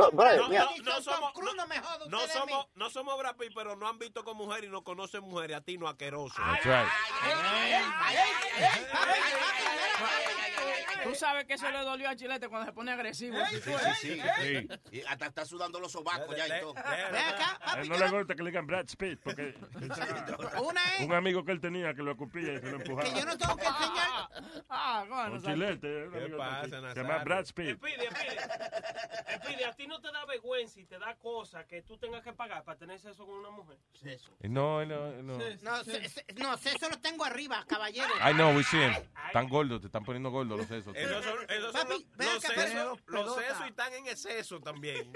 No 0.84 1.00
somos- 1.02 1.32
no 1.56 1.66
me 1.66 1.76
No 2.08 2.18
somos, 2.28 2.66
no 2.74 2.90
somos 2.90 3.18
Brad 3.18 3.36
Pitt, 3.36 3.52
pero 3.54 3.76
no 3.76 3.88
han 3.88 3.98
visto 3.98 4.24
con 4.24 4.36
mujeres 4.36 4.68
y 4.68 4.72
no 4.72 4.82
conocen 4.82 5.22
mujeres. 5.24 5.56
A 5.56 5.60
ti 5.60 5.76
no 5.78 5.88
asqueroso. 5.88 6.34
That's 6.36 6.64
right. 6.64 6.88
Sabes 11.18 11.44
que 11.46 11.54
eso 11.54 11.70
le 11.70 11.78
dolió 11.80 12.08
a 12.08 12.16
Chilete 12.16 12.48
cuando 12.48 12.66
se 12.66 12.72
pone 12.72 12.92
agresivo. 12.92 13.36
Sí, 13.50 13.60
sí, 13.60 13.72
sí. 14.00 14.20
Sí. 14.42 14.68
Y 14.98 15.00
hasta 15.02 15.26
está 15.26 15.44
sudando 15.44 15.80
los 15.80 15.92
sobacos 15.92 16.34
ya 16.36 16.46
y 16.58 16.60
todo. 16.60 16.74
Ve 16.74 16.80
acá, 16.80 17.58
A 17.60 17.74
papi, 17.76 17.88
no 17.88 17.98
le 17.98 18.06
no- 18.10 18.18
gusta 18.18 18.34
que 18.34 18.42
le 18.42 18.50
digan 18.50 18.66
Brad 18.66 18.86
Pitt 18.98 19.20
porque 19.22 19.54
Una 20.62 20.82
es 20.98 21.06
un 21.06 21.12
amigo 21.14 21.44
que 21.44 21.52
él 21.52 21.60
tenía 21.60 21.94
que 21.94 22.02
lo 22.02 22.12
escupía 22.12 22.54
y 22.54 22.58
se 22.60 22.70
lo 22.70 22.76
empujaba. 22.76 23.02
que 23.08 23.18
yo 23.18 23.24
no 23.26 23.36
tengo 23.38 23.56
que 23.56 23.64
enseñar. 23.66 24.28
Ah, 24.68 25.04
bueno. 25.08 25.32
Un 25.34 25.42
chilete, 25.42 26.08
¿Qué 26.12 26.34
pasa, 26.36 26.92
se 26.94 27.02
llama? 27.02 27.18
Brad 27.24 27.46
Pitt. 27.54 27.68
Espide, 27.70 28.04
espide. 28.06 28.36
Espide, 29.34 29.64
a 29.64 29.72
ti 29.74 29.86
no 29.86 30.00
te 30.00 30.10
da 30.12 30.24
vergüenza 30.26 30.80
y 30.80 30.84
te 30.84 30.98
da 30.98 31.14
cosa 31.16 31.64
que 31.66 31.82
tú 31.82 31.96
tengas 31.98 32.22
que 32.22 32.32
pagar 32.32 32.64
para 32.64 32.78
tener 32.78 32.98
sexo 33.00 33.26
con 33.26 33.36
una 33.36 33.50
mujer. 33.50 33.78
No, 34.42 34.84
no, 34.84 35.10
no. 35.22 35.38
No, 35.62 35.84
se- 35.84 36.08
se- 36.08 36.24
no, 36.36 36.54
eso 36.54 36.88
lo 36.88 36.98
tengo 37.00 37.24
arriba, 37.24 37.64
caballero. 37.66 38.08
I 38.28 38.32
know, 38.32 38.54
we 38.56 38.62
see 38.64 38.78
him. 38.82 38.92
Están 39.26 39.48
gordos, 39.48 39.80
te 39.80 39.86
están 39.86 40.04
poniendo 40.04 40.30
gordos 40.30 40.58
los 40.58 40.66
sesos. 40.68 40.94
Esos 41.10 41.24
son, 41.24 41.50
esos 41.50 41.72
son 41.72 41.88
Papi, 41.88 42.06
los, 42.16 42.42
sesos, 42.42 42.54
pero- 42.54 42.88
los 42.90 43.00
pelota. 43.34 43.42
sesos 43.42 43.66
y 43.66 43.68
están 43.70 43.92
en 43.94 44.06
exceso 44.06 44.60
también. 44.60 45.12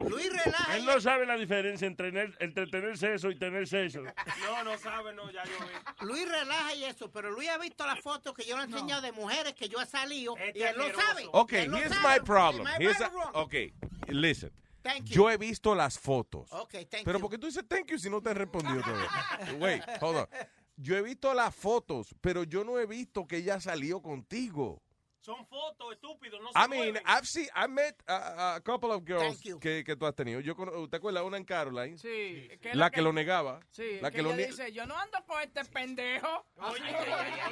Luis 0.00 0.28
relaja. 0.30 0.76
Él 0.76 0.84
no 0.84 1.00
sabe 1.00 1.24
la 1.24 1.34
diferencia 1.36 1.86
entre 1.86 2.10
tener, 2.10 2.36
entre 2.40 2.66
tener 2.66 2.98
sexo 2.98 3.30
y 3.30 3.38
tener 3.38 3.66
sexo. 3.66 4.02
No, 4.02 4.62
no 4.64 4.76
sabe, 4.76 5.14
no, 5.14 5.30
ya 5.30 5.42
yo 5.44 5.52
vi. 6.00 6.06
Luis 6.06 6.28
relaja 6.28 6.74
y 6.74 6.84
eso, 6.84 7.10
pero 7.10 7.30
Luis 7.30 7.48
ha 7.48 7.56
visto 7.58 7.86
las 7.86 8.00
fotos 8.00 8.34
que 8.34 8.44
yo 8.44 8.56
le 8.56 8.62
he 8.64 8.66
enseñado 8.66 9.00
de 9.00 9.12
mujeres 9.12 9.54
que 9.54 9.68
yo 9.68 9.80
he 9.80 9.86
salido 9.86 10.36
Este 10.36 10.58
y 10.58 10.62
él 10.62 10.76
lo 10.76 10.92
sabe. 10.94 11.26
Okay, 11.32 11.64
Él 11.64 11.74
here's 11.74 11.94
sabe. 11.94 12.18
my 12.20 12.24
problem. 12.24 12.66
Here's 12.78 13.00
a- 13.00 13.10
okay, 13.34 13.72
listen. 14.08 14.52
Thank 14.82 15.06
you. 15.06 15.14
Yo 15.14 15.30
he 15.30 15.38
visto 15.38 15.74
las 15.74 15.98
fotos. 15.98 16.52
Okay, 16.52 16.84
thank 16.84 17.04
Pero 17.06 17.18
you. 17.18 17.22
¿por 17.22 17.30
qué 17.30 17.38
tú 17.38 17.46
dices 17.46 17.64
thank 17.66 17.86
you 17.90 17.98
si 17.98 18.10
no 18.10 18.20
te 18.20 18.28
he 18.30 18.34
respondido 18.34 18.82
todavía? 18.82 19.08
Wait, 19.58 19.82
hold 20.02 20.16
on. 20.18 20.28
Yo 20.76 20.96
he 20.98 21.02
visto 21.02 21.32
las 21.32 21.54
fotos, 21.54 22.14
pero 22.20 22.44
yo 22.44 22.62
no 22.64 22.78
he 22.78 22.84
visto 22.84 23.26
que 23.26 23.38
ella 23.38 23.58
salió 23.60 24.02
contigo. 24.02 24.82
Son 25.24 25.46
fotos 25.46 25.90
estúpidos, 25.94 26.38
no 26.42 26.50
I 26.54 26.68
mean. 26.68 26.98
I've 27.06 27.26
seen, 27.26 27.48
I 27.56 27.66
met 27.66 27.96
a, 28.06 28.56
a 28.56 28.60
couple 28.60 28.92
of 28.92 29.04
girls 29.06 29.40
que, 29.58 29.82
que 29.82 29.96
tú 29.96 30.04
has 30.04 30.14
tenido. 30.14 30.40
Yo, 30.40 30.54
¿Te 30.90 30.98
acuerdas 30.98 31.22
una 31.24 31.38
en 31.38 31.44
Caroline? 31.44 31.96
Sí. 31.96 32.46
que 32.60 32.70
es 32.70 32.76
La 32.76 32.90
que 32.90 33.00
lo 33.00 33.10
negaba. 33.10 33.60
Sí, 33.70 34.00
La 34.02 34.10
que, 34.10 34.16
que 34.18 34.22
lo 34.22 34.32
ella 34.34 34.46
dice, 34.48 34.70
yo 34.72 34.84
no 34.84 34.94
ando 34.98 35.24
con 35.26 35.40
este 35.40 35.64
pendejo. 35.64 36.44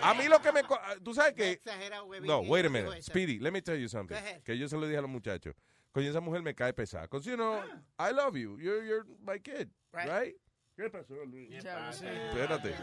A 0.03 0.13
mí 0.13 0.29
lo 0.29 0.43
que 0.43 0.53
me... 0.53 0.65
co- 0.65 0.79
Tú 1.03 1.15
sabes 1.15 1.33
que... 1.33 1.59
No, 2.21 2.41
wait 2.41 2.67
a 2.67 2.69
minute. 2.69 3.01
Speedy, 3.03 3.39
let 3.39 3.53
me 3.53 3.63
tell 3.63 3.79
you 3.79 3.89
something. 3.89 4.17
Que 4.45 4.59
yo 4.59 4.69
se 4.69 4.77
lo 4.77 4.87
dije 4.87 4.99
a 4.99 5.03
los 5.03 5.11
muchachos. 5.11 5.55
Coño, 5.93 6.11
esa 6.11 6.21
mujer 6.21 6.43
me 6.43 6.55
cae 6.55 6.73
pesada. 6.75 7.03
Because, 7.05 7.25
you 7.27 7.37
know, 7.37 7.63
I 7.99 8.13
love 8.13 8.35
you. 8.37 8.59
You're, 8.59 8.85
you're 8.85 9.07
my 9.25 9.39
kid. 9.39 9.71
Right. 9.93 10.09
Right? 10.09 10.35
¿Qué 10.77 10.89
pasó, 10.89 11.15
Luis? 11.27 11.51
Ya, 11.63 11.93
sí. 11.93 12.07
Espérate. 12.07 12.75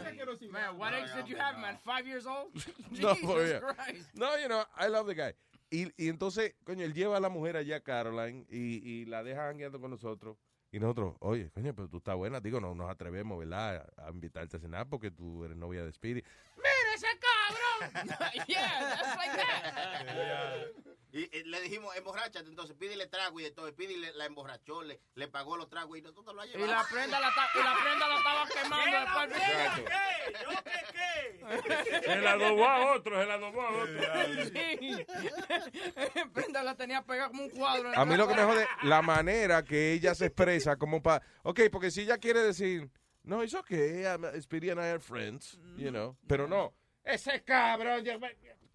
Man, 0.50 0.78
what 0.78 0.92
age 0.94 1.10
did 1.16 1.26
you 1.26 1.36
have, 1.36 1.58
man? 1.58 1.76
Five 1.84 2.06
years 2.06 2.26
old? 2.26 2.52
No, 3.00 3.14
Jesus. 3.14 3.60
Christ. 3.60 4.14
No, 4.14 4.36
you 4.38 4.48
know, 4.48 4.64
I 4.76 4.88
love 4.88 5.06
the 5.06 5.14
guy. 5.14 5.34
Y, 5.70 5.92
y 5.96 6.08
entonces, 6.08 6.54
coño, 6.64 6.84
él 6.84 6.94
lleva 6.94 7.16
a 7.16 7.20
la 7.20 7.28
mujer 7.28 7.56
allá 7.56 7.80
Caroline 7.80 8.44
y, 8.48 8.80
y 8.84 9.04
la 9.06 9.22
deja 9.22 9.48
hangueando 9.48 9.80
con 9.80 9.90
nosotros. 9.90 10.36
Y 10.72 10.78
nosotros, 10.78 11.16
oye, 11.18 11.50
coño, 11.50 11.74
pero 11.74 11.88
tú 11.88 11.98
estás 11.98 12.14
buena. 12.16 12.40
Digo, 12.40 12.60
no 12.60 12.74
nos 12.76 12.88
atrevemos, 12.90 13.38
¿verdad? 13.38 13.88
A, 13.96 14.06
a 14.06 14.10
invitarte 14.10 14.56
a 14.56 14.60
cenar 14.60 14.88
porque 14.88 15.10
tú 15.10 15.44
eres 15.44 15.56
novia 15.56 15.84
de 15.84 15.92
Speedy. 15.92 16.22
¡Mira 16.56 16.94
ese 16.94 17.06
cabrón! 17.18 18.08
yeah, 18.48 18.96
that's 18.96 19.16
like 19.16 19.36
that. 19.36 20.86
Y, 21.12 21.36
y 21.36 21.42
le 21.44 21.60
dijimos, 21.60 21.94
emborráchate, 21.96 22.48
entonces 22.48 22.76
pídele 22.76 23.06
trago 23.08 23.40
y 23.40 23.42
de 23.44 23.50
todo. 23.50 23.74
Pídele, 23.74 24.12
la 24.14 24.26
emborrachó, 24.26 24.82
le, 24.82 25.00
le 25.14 25.28
pagó 25.28 25.56
los 25.56 25.68
tragos 25.68 25.98
y 25.98 26.02
nosotros 26.02 26.34
lo 26.34 26.42
ha 26.42 26.46
Y 26.46 26.50
llevado. 26.50 26.72
la 26.72 26.84
prenda 26.90 27.18
la, 27.20 27.34
ta- 27.34 27.50
y 27.54 27.58
la 27.64 27.76
prenda 27.82 28.08
la 28.08 28.16
estaba 28.16 28.48
quemando 28.54 29.30
después. 29.30 29.86
¿Qué? 29.88 30.32
¿Yo 30.42 30.50
qué 30.64 30.70
qué? 30.92 32.00
Se 32.04 32.16
la 32.20 32.32
adobó 32.32 32.64
a 32.64 32.94
otro, 32.94 33.20
se 33.20 33.26
la 33.26 33.34
adobó 33.34 33.62
a 33.62 33.70
otro. 33.70 34.02
Sí. 34.44 35.04
prenda 36.32 36.62
la 36.62 36.76
tenía 36.76 37.02
pegada 37.02 37.28
como 37.28 37.44
un 37.44 37.50
cuadro. 37.50 37.90
A 37.94 38.04
mí 38.04 38.16
lo 38.16 38.28
que 38.28 38.34
me 38.34 38.42
jode, 38.44 38.66
la 38.82 39.02
manera 39.02 39.64
que 39.64 39.92
ella 39.92 40.14
se 40.14 40.26
expresa 40.26 40.76
como 40.76 41.02
para... 41.02 41.24
Ok, 41.42 41.60
porque 41.72 41.90
si 41.90 42.02
ella 42.02 42.18
quiere 42.18 42.40
decir, 42.40 42.88
no, 43.22 43.42
es 43.42 43.54
okay, 43.54 44.04
I'm, 44.04 44.24
Speedy 44.40 44.70
and 44.70 44.80
I 44.80 44.84
are 44.90 45.00
friends, 45.00 45.58
you 45.76 45.90
know, 45.90 46.16
pero 46.26 46.46
no, 46.48 46.72
ese 47.04 47.42
cabrón, 47.42 48.04
yo 48.04 48.12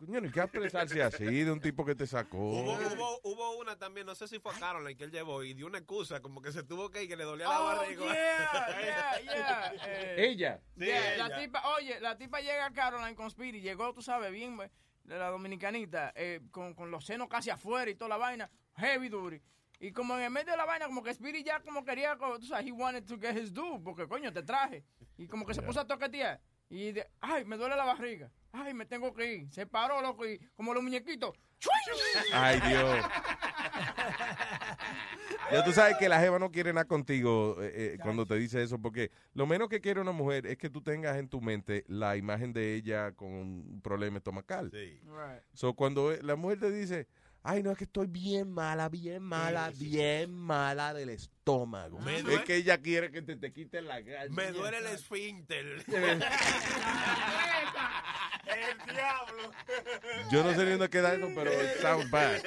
coño, 0.05 0.21
no 0.21 0.27
hay 0.27 0.31
que 0.33 0.39
expresarse 0.39 1.01
así 1.03 1.25
de 1.25 1.51
un 1.51 1.59
tipo 1.59 1.85
que 1.85 1.95
te 1.95 2.05
sacó. 2.07 2.37
Hubo, 2.37 2.73
hubo, 2.73 3.19
hubo 3.23 3.57
una 3.59 3.77
también, 3.77 4.05
no 4.05 4.15
sé 4.15 4.27
si 4.27 4.39
fue 4.39 4.53
Caroline 4.59 4.95
que 4.95 5.03
él 5.05 5.11
llevó 5.11 5.43
y 5.43 5.53
dio 5.53 5.67
una 5.67 5.77
excusa, 5.79 6.21
como 6.21 6.41
que 6.41 6.51
se 6.51 6.63
tuvo 6.63 6.89
que 6.89 7.03
ir, 7.03 7.09
que 7.09 7.15
le 7.15 7.23
dolía 7.23 7.47
la 7.47 7.61
Oh, 7.61 7.65
barriga. 7.65 8.05
yeah, 8.05 8.77
yeah, 8.81 9.21
yeah. 9.23 9.73
Eh, 9.87 10.15
Ella. 10.29 10.61
Sí, 10.77 10.85
yeah, 10.85 11.17
la 11.17 11.37
tipa, 11.37 11.67
oye, 11.75 11.99
la 11.99 12.17
tipa 12.17 12.39
llega 12.41 12.65
a 12.65 12.71
Caroline 12.73 13.15
con 13.15 13.29
Speedy, 13.29 13.61
llegó, 13.61 13.93
tú 13.93 14.01
sabes, 14.01 14.31
bien, 14.31 14.55
pues, 14.55 14.71
de 15.03 15.17
la 15.17 15.29
dominicanita, 15.29 16.13
eh, 16.15 16.41
con, 16.51 16.73
con 16.73 16.89
los 16.91 17.05
senos 17.05 17.27
casi 17.27 17.49
afuera 17.49 17.89
y 17.91 17.95
toda 17.95 18.09
la 18.09 18.17
vaina, 18.17 18.49
heavy 18.77 19.09
duty. 19.09 19.41
Y 19.79 19.91
como 19.91 20.15
en 20.17 20.23
el 20.23 20.29
medio 20.31 20.51
de 20.51 20.57
la 20.57 20.65
vaina, 20.65 20.85
como 20.87 21.03
que 21.03 21.13
Speedy 21.13 21.43
ya 21.43 21.59
como 21.59 21.83
quería, 21.83 22.17
como, 22.17 22.39
tú 22.39 22.45
sabes, 22.47 22.65
he 22.65 22.71
wanted 22.71 23.03
to 23.05 23.17
get 23.19 23.35
his 23.37 23.53
due, 23.53 23.79
porque 23.83 24.07
coño, 24.07 24.31
te 24.31 24.41
traje. 24.41 24.83
Y 25.17 25.27
como 25.27 25.45
que 25.45 25.53
se 25.53 25.61
puso 25.61 25.81
a 25.81 25.85
toquetear. 25.85 26.39
Y 26.69 26.91
de, 26.91 27.07
ay, 27.21 27.45
me 27.45 27.57
duele 27.57 27.75
la 27.75 27.85
barriga. 27.85 28.31
Ay, 28.51 28.73
me 28.73 28.85
tengo 28.85 29.13
que 29.13 29.33
ir. 29.33 29.51
Se 29.51 29.65
paró, 29.65 30.01
loco, 30.01 30.25
y 30.25 30.39
como 30.55 30.73
los 30.73 30.81
muñequitos. 30.81 31.35
¡chui! 31.59 31.71
Ay, 32.33 32.59
Dios. 32.67 33.05
Ya 35.51 35.63
tú 35.63 35.71
sabes 35.71 35.97
que 35.97 36.09
la 36.09 36.19
jeva 36.19 36.39
no 36.39 36.51
quiere 36.51 36.73
nada 36.73 36.85
contigo 36.85 37.57
eh, 37.61 37.71
eh, 37.75 37.97
cuando 38.01 38.25
te 38.25 38.35
dice 38.35 38.63
eso, 38.63 38.79
porque 38.79 39.11
lo 39.33 39.45
menos 39.45 39.69
que 39.69 39.79
quiere 39.79 40.01
una 40.01 40.11
mujer 40.11 40.47
es 40.47 40.57
que 40.57 40.69
tú 40.69 40.81
tengas 40.81 41.17
en 41.17 41.29
tu 41.29 41.39
mente 41.39 41.85
la 41.87 42.17
imagen 42.17 42.51
de 42.51 42.73
ella 42.73 43.11
con 43.11 43.31
un 43.31 43.81
problema 43.83 44.17
estomacal. 44.17 44.71
Right. 44.71 45.43
So, 45.53 45.73
cuando 45.73 46.11
eh, 46.11 46.19
la 46.23 46.35
mujer 46.35 46.59
te 46.59 46.71
dice, 46.71 47.07
ay, 47.45 47.63
no, 47.63 47.71
es 47.71 47.77
que 47.77 47.83
estoy 47.85 48.07
bien 48.07 48.51
mala, 48.51 48.89
bien 48.89 49.21
mala, 49.23 49.71
bien 49.77 50.33
mala 50.33 50.93
del 50.93 51.09
estómago. 51.09 51.99
Me 51.99 52.17
es 52.17 52.23
duele- 52.25 52.43
que 52.43 52.55
ella 52.55 52.77
quiere 52.79 53.11
que 53.11 53.21
te, 53.21 53.35
te 53.35 53.53
quiten 53.53 53.87
la 53.87 54.01
gana. 54.01 54.25
Me 54.29 54.51
duele 54.51 54.79
el 54.79 54.87
esfínter. 54.87 55.83
El 58.45 58.77
diablo. 58.95 59.51
Yo 60.31 60.43
no 60.43 60.53
sé 60.53 60.63
ni 60.63 60.71
dónde 60.71 60.89
queda 60.89 61.13
eso, 61.15 61.29
pero 61.35 61.51
it 61.51 61.81
sounds 61.81 62.09
bad. 62.11 62.41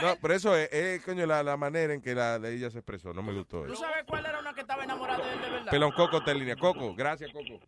No, 0.00 0.16
pero 0.20 0.34
eso 0.34 0.56
es, 0.56 0.68
es, 0.72 1.02
coño, 1.04 1.26
la, 1.26 1.42
la 1.42 1.56
manera 1.56 1.92
en 1.92 2.00
que 2.00 2.14
la, 2.14 2.38
de 2.38 2.54
ella 2.54 2.70
se 2.70 2.78
expresó. 2.78 3.12
No 3.12 3.22
me 3.22 3.32
gustó 3.32 3.64
¿Tú 3.64 3.72
eso. 3.72 3.82
sabes 3.82 4.04
cuál 4.06 4.24
era 4.26 4.38
una 4.38 4.54
que 4.54 4.60
estaba 4.60 4.84
enamorada 4.84 5.24
de 5.26 5.32
él 5.34 5.40
de 5.40 5.50
verdad? 5.50 5.70
Pelón 5.70 5.92
Coco 5.92 6.18
está 6.18 6.30
en 6.32 6.38
línea. 6.38 6.56
Coco, 6.56 6.94
gracias, 6.94 7.32
Coco. 7.32 7.60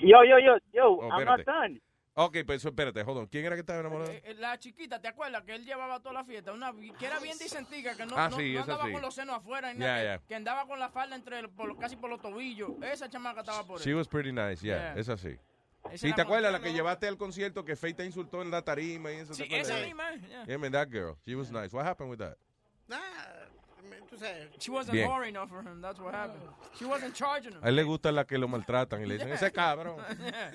Yo, 0.00 0.24
yo, 0.24 0.38
yo, 0.38 0.56
yo, 0.72 0.90
Oh, 0.92 1.08
I'm 1.10 1.24
not 1.24 1.40
espérate. 1.40 1.44
done. 1.44 1.82
Ok, 2.14 2.36
pues 2.44 2.64
espérate, 2.64 3.02
hold 3.02 3.18
on. 3.18 3.26
¿Quién 3.26 3.44
era 3.44 3.54
que 3.54 3.60
estaba 3.60 3.78
enamorado? 3.80 4.10
Eh, 4.10 4.22
eh, 4.24 4.34
La 4.34 4.58
chiquita, 4.58 5.00
¿te 5.00 5.06
acuerdas 5.06 5.42
que 5.44 5.54
él 5.54 5.64
llevaba 5.64 6.00
toda 6.00 6.14
la 6.14 6.24
fiesta? 6.24 6.52
Una 6.52 6.72
que 6.98 7.06
era 7.06 7.20
bien 7.20 7.38
dicentica, 7.38 7.96
que 7.96 8.06
no, 8.06 8.16
Ah, 8.16 8.28
no- 8.28 8.36
sí, 8.36 8.54
no 8.54 8.60
esa 8.60 8.72
andaba 8.72 8.86
sí. 8.86 8.92
con 8.92 9.02
los 9.02 9.14
senos 9.14 9.36
afuera, 9.36 9.72
Ya, 9.72 9.78
nada, 9.78 9.98
que- 9.98 10.04
ya. 10.04 10.18
que, 10.26 10.34
andaba 10.34 10.66
con 10.66 10.80
la 10.80 10.88
falda 10.90 11.14
entre 11.14 11.38
el- 11.38 11.48
por- 11.50 11.78
casi 11.78 11.94
por 11.96 12.10
los 12.10 12.20
tobillos. 12.20 12.70
Esa 12.82 13.08
chamaca 13.08 13.40
estaba 13.40 13.64
por 13.64 13.80
She 13.80 13.90
él. 13.90 13.96
was 13.96 14.08
pretty 14.08 14.32
nice, 14.32 14.60
yeah, 14.66 14.94
Yeah. 14.94 15.00
esa 15.00 15.16
sí. 15.16 15.36
Esa 15.84 15.96
Sí, 15.96 16.06
era 16.08 16.16
¿te 16.16 16.22
acuerdas 16.22 16.52
la 16.52 16.60
que 16.60 16.72
llevaste 16.72 17.06
al 17.06 17.16
concierto 17.16 17.64
que 17.64 17.76
Faye 17.76 17.94
te 17.94 18.04
insultó 18.04 18.42
en 18.42 18.50
la 18.50 18.62
tarima 18.62 19.12
y 19.12 19.16
eso? 19.18 19.32
Sí, 19.34 19.44
esa 19.48 19.76
misma, 19.78 20.12
yeah. 20.16 20.44
Yeah, 20.44 20.58
man, 20.58 20.72
that 20.72 20.88
girl. 20.90 21.14
She 21.24 21.36
was 21.36 21.52
nice. 21.52 21.74
What 21.74 21.86
happened 21.86 22.10
with 22.10 22.18
that? 22.18 22.36
Nah, 22.88 22.96
tú 24.10 24.16
sabes. 24.16 24.48
She 24.58 24.70
wasn't 24.70 24.92
Bien. 24.94 25.08
whore 25.08 25.28
enough 25.28 25.48
for 25.50 25.62
him, 25.62 25.80
that's 25.80 26.00
what 26.00 26.14
happened. 26.14 26.42
She 26.78 26.84
wasn't 26.84 27.14
charging 27.14 27.52
him. 27.52 27.60
A 27.62 27.68
él 27.68 27.76
le 27.76 27.82
gusta 27.84 28.10
la 28.12 28.24
que 28.24 28.38
lo 28.38 28.48
maltratan 28.48 29.02
y 29.02 29.06
le 29.06 29.14
dicen, 29.18 29.30
ese 29.32 29.50
cabrón. 29.52 29.96
Yeah. 30.18 30.50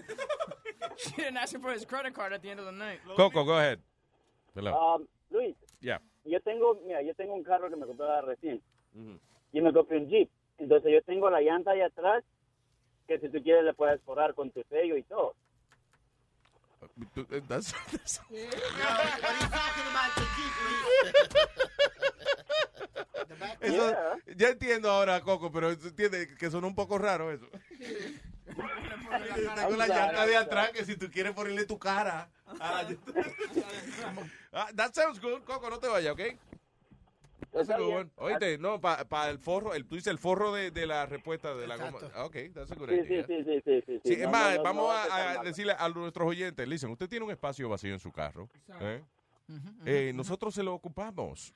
She 0.97 1.11
didn't 1.15 1.37
ask 1.37 1.53
him 1.55 1.61
for 1.61 1.71
his 1.71 1.85
credit 1.85 2.13
card 2.13 2.33
at 2.33 2.41
the 2.41 2.49
end 2.49 2.59
of 2.59 2.65
the 2.65 2.71
night. 2.71 2.99
Coco, 3.15 3.43
go 3.45 3.57
ahead. 3.57 3.79
Hello. 4.53 4.73
Um, 4.73 5.07
Luis, 5.31 5.55
Yeah. 5.81 5.99
yo 6.25 6.39
tengo, 6.41 6.79
mira, 6.85 7.01
yo 7.01 7.13
tengo 7.15 7.33
un 7.33 7.43
carro 7.43 7.69
que 7.69 7.75
me 7.75 7.85
compré 7.85 8.21
recién. 8.21 8.61
Y 9.53 9.61
me 9.61 9.71
compré 9.73 9.97
un 9.97 10.09
Jeep. 10.09 10.29
Entonces 10.59 10.91
yo 10.93 11.01
tengo 11.03 11.29
la 11.29 11.41
llanta 11.41 11.71
ahí 11.71 11.81
atrás 11.81 12.23
que 13.07 13.19
si 13.19 13.27
tú 13.29 13.41
quieres 13.41 13.63
le 13.65 13.73
puedes 13.73 14.01
forrar 14.03 14.33
con 14.35 14.51
tu 14.51 14.61
sello 14.69 14.95
y 14.97 15.03
todo. 15.03 15.35
Tú- 17.15 17.25
eh, 17.31 17.41
that's- 17.47 17.73
that's- 17.91 18.19
Eso, 23.59 23.95
ya 24.35 24.49
entiendo 24.49 24.89
ahora, 24.91 25.21
Coco, 25.21 25.51
pero 25.51 25.71
entiende 25.71 26.35
que 26.35 26.49
sonó 26.51 26.67
un 26.67 26.75
poco 26.75 26.97
raro 26.97 27.31
eso. 27.31 27.47
Tengo 29.55 29.75
la 29.77 29.87
llanta 29.87 30.25
de 30.25 30.37
atrás 30.37 30.71
que 30.71 30.85
si 30.85 30.95
tú 30.95 31.09
quieres 31.09 31.33
ponerle 31.33 31.65
tu 31.65 31.77
cara. 31.79 32.29
a 32.59 32.71
la 32.83 32.83
llanta- 32.89 34.29
Ah, 34.51 34.69
that 34.75 34.93
sounds 34.93 35.19
good, 35.19 35.43
Coco, 35.43 35.69
no 35.69 35.79
te 35.79 35.87
vayas, 35.87 36.13
¿ok? 36.13 36.21
That's 37.51 37.69
a 37.69 37.77
good 37.77 37.93
one. 37.93 38.09
Oíste, 38.17 38.57
no, 38.57 38.81
para 38.81 39.29
el 39.29 39.37
forro, 39.39 39.73
el, 39.75 39.85
tú 39.85 39.95
dices 39.95 40.07
el 40.11 40.17
forro 40.17 40.51
de, 40.53 40.71
de 40.71 40.87
la 40.87 41.05
respuesta 41.05 41.53
de 41.55 41.67
la 41.67 41.77
goma. 41.77 41.99
Ok, 42.23 42.35
that's 42.53 42.71
a 42.71 42.75
good 42.75 42.89
Sí, 42.89 42.95
idea. 42.95 43.25
sí, 43.27 43.35
sí, 43.37 43.43
sí, 43.43 43.61
sí, 43.63 43.83
sí, 43.85 44.01
Sí, 44.03 44.09
sí. 44.09 44.13
es 44.13 44.23
No, 44.25 44.31
más, 44.31 44.51
no, 44.51 44.57
no, 44.57 44.63
vamos 44.63 44.83
no, 44.85 44.91
a- 44.91 45.07
no, 45.07 45.13
a, 45.13 45.33
no. 45.35 45.43
decirle 45.43 45.75
a 45.77 45.89
nuestros 45.89 46.27
oyentes, 46.27 46.67
listen, 46.67 46.89
usted 46.89 47.07
tiene 47.07 47.25
un 47.25 47.31
espacio 47.31 47.69
vacío 47.69 47.93
en 47.93 47.99
su 47.99 48.11
carro. 48.11 48.49
¿eh? 48.79 49.03
Eh, 49.85 50.11
nosotros 50.15 50.55
se 50.55 50.63
lo 50.63 50.73
ocupamos. 50.73 51.53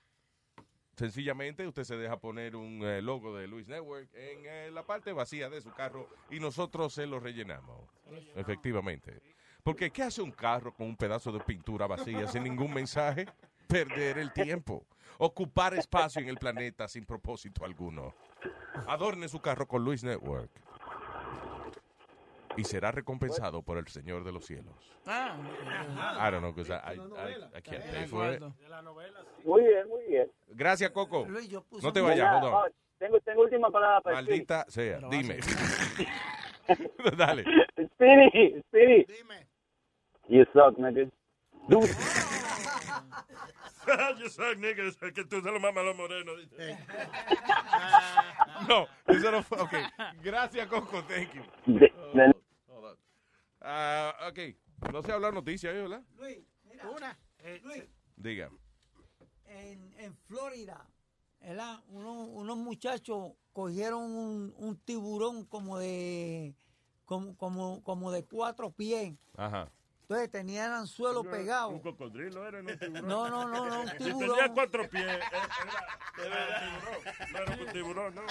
Sencillamente 0.98 1.68
usted 1.68 1.84
se 1.84 1.96
deja 1.96 2.18
poner 2.18 2.56
un 2.56 2.82
eh, 2.84 3.04
logo 3.04 3.38
de 3.38 3.48
Luis 3.48 3.68
Network 3.68 4.10
en 4.16 4.40
eh, 4.48 4.72
la 4.72 4.82
parte 4.84 5.14
vacía 5.14 5.48
de 5.48 5.62
su 5.62 5.72
carro 5.72 6.10
y 6.32 6.40
nosotros 6.40 6.92
se 6.92 7.06
lo 7.06 7.20
rellenamos. 7.20 7.88
Efectivamente. 8.36 9.22
Porque 9.62 9.92
¿qué 9.92 10.02
hace 10.02 10.24
un 10.24 10.32
carro 10.32 10.74
con 10.74 10.88
un 10.88 10.98
pedazo 10.98 11.32
de 11.32 11.40
pintura 11.42 11.86
vacía 11.86 12.28
sin 12.28 12.44
ningún 12.44 12.74
mensaje? 12.74 13.28
Perder 13.68 14.18
el 14.18 14.34
tiempo. 14.34 14.88
Ocupar 15.20 15.76
espacio 15.76 16.20
en 16.20 16.30
el 16.30 16.38
planeta 16.38 16.88
sin 16.88 17.06
propósito 17.06 17.64
alguno. 17.64 18.16
Adorne 18.88 19.30
su 19.30 19.40
carro 19.40 19.68
con 19.68 19.84
Luis 19.84 20.04
Network. 20.04 20.50
Y 22.58 22.64
será 22.64 22.92
recompensado 22.92 23.62
por 23.62 23.78
el 23.78 23.88
Señor 23.88 24.24
de 24.24 24.32
los 24.32 24.46
cielos. 24.46 24.74
Ah, 25.06 25.38
I 26.28 26.32
don't 26.32 26.42
know, 26.42 26.52
because 26.54 26.72
I, 26.74 26.96
I, 26.96 27.00
I, 27.00 27.58
I 27.58 27.62
can't 27.62 27.84
pay 27.92 28.06
for 28.08 28.34
it. 28.34 28.42
Muy 29.46 29.62
bien, 29.64 29.88
muy 29.88 30.04
bien. 30.08 30.32
Gracias, 30.50 30.90
Coco. 30.92 31.28
No 31.82 31.94
te 31.94 32.02
vayas, 32.02 32.44
hold 32.44 32.54
on. 32.54 32.72
tengo, 32.98 33.20
tengo 33.22 33.42
última 33.44 33.70
palabra 33.70 34.02
para 34.02 34.16
Maldita 34.16 34.66
sea, 34.68 35.00
dime. 35.10 35.40
Dale. 37.18 37.44
Speedy, 37.94 38.62
Speedy. 38.68 39.06
Dime. 39.06 39.48
You 40.28 40.44
suck, 40.52 40.78
nigga. 40.78 41.10
Yo 44.20 44.30
soy 44.30 44.56
nigga, 44.58 44.84
es 44.84 44.98
que 44.98 45.24
tú 45.24 45.40
se 45.42 45.52
lo 45.52 45.60
mamas 45.60 45.84
a 45.84 45.88
los 45.88 45.96
morenos. 45.96 46.36
No, 48.68 48.88
eso 49.08 49.32
no 49.32 49.44
fue. 49.44 49.62
Ok. 49.62 49.74
Gracias, 50.24 50.68
Coco. 50.68 51.04
Thank 51.04 51.34
you. 51.36 51.44
De- 51.68 51.94
de- 52.14 52.36
Hold 52.68 52.86
on. 52.86 52.98
Ah, 53.70 54.30
ok. 54.30 54.40
No 54.92 55.04
sé 55.04 55.12
hablar 55.12 55.34
noticias, 55.34 55.74
¿eh, 55.74 55.82
¿verdad? 55.82 56.02
Luis, 56.16 56.40
mira, 56.64 56.90
Una. 56.90 57.20
Luis, 57.64 57.84
Diga. 58.16 58.50
en, 59.46 59.94
en 60.00 60.16
Florida, 60.16 60.88
¿verdad? 61.42 61.84
Unos, 61.90 62.30
unos 62.32 62.58
muchachos 62.58 63.34
cogieron 63.52 64.04
un, 64.04 64.54
un 64.58 64.78
tiburón 64.80 65.46
como 65.46 65.78
de 65.78 66.56
como, 67.06 67.36
como, 67.38 67.84
como 67.84 68.12
de 68.12 68.26
cuatro 68.26 68.72
pies. 68.72 69.14
Ajá. 69.36 69.70
Entonces 70.02 70.32
tenía 70.32 70.66
el 70.68 70.72
anzuelo 70.72 71.24
pegado. 71.24 71.70
Un 71.70 71.82
cocodrilo 71.82 72.48
era, 72.48 72.62
no 72.62 72.72
un 72.72 72.80
tiburón. 72.80 73.08
No, 73.08 73.30
no, 73.30 73.48
no, 73.48 73.66
no, 73.70 73.82
un 73.82 73.88
Si 73.98 73.98
tiburón. 73.98 74.30
tenía 74.38 74.54
cuatro 74.54 74.90
pies, 74.90 75.04
eh, 75.06 75.20
era, 76.26 76.48
era 76.48 76.72
un 76.72 77.04
tiburón. 77.04 77.34
No 77.34 77.40
era 77.40 77.64
un 77.66 77.72
tiburón, 77.74 78.16
no. 78.16 78.22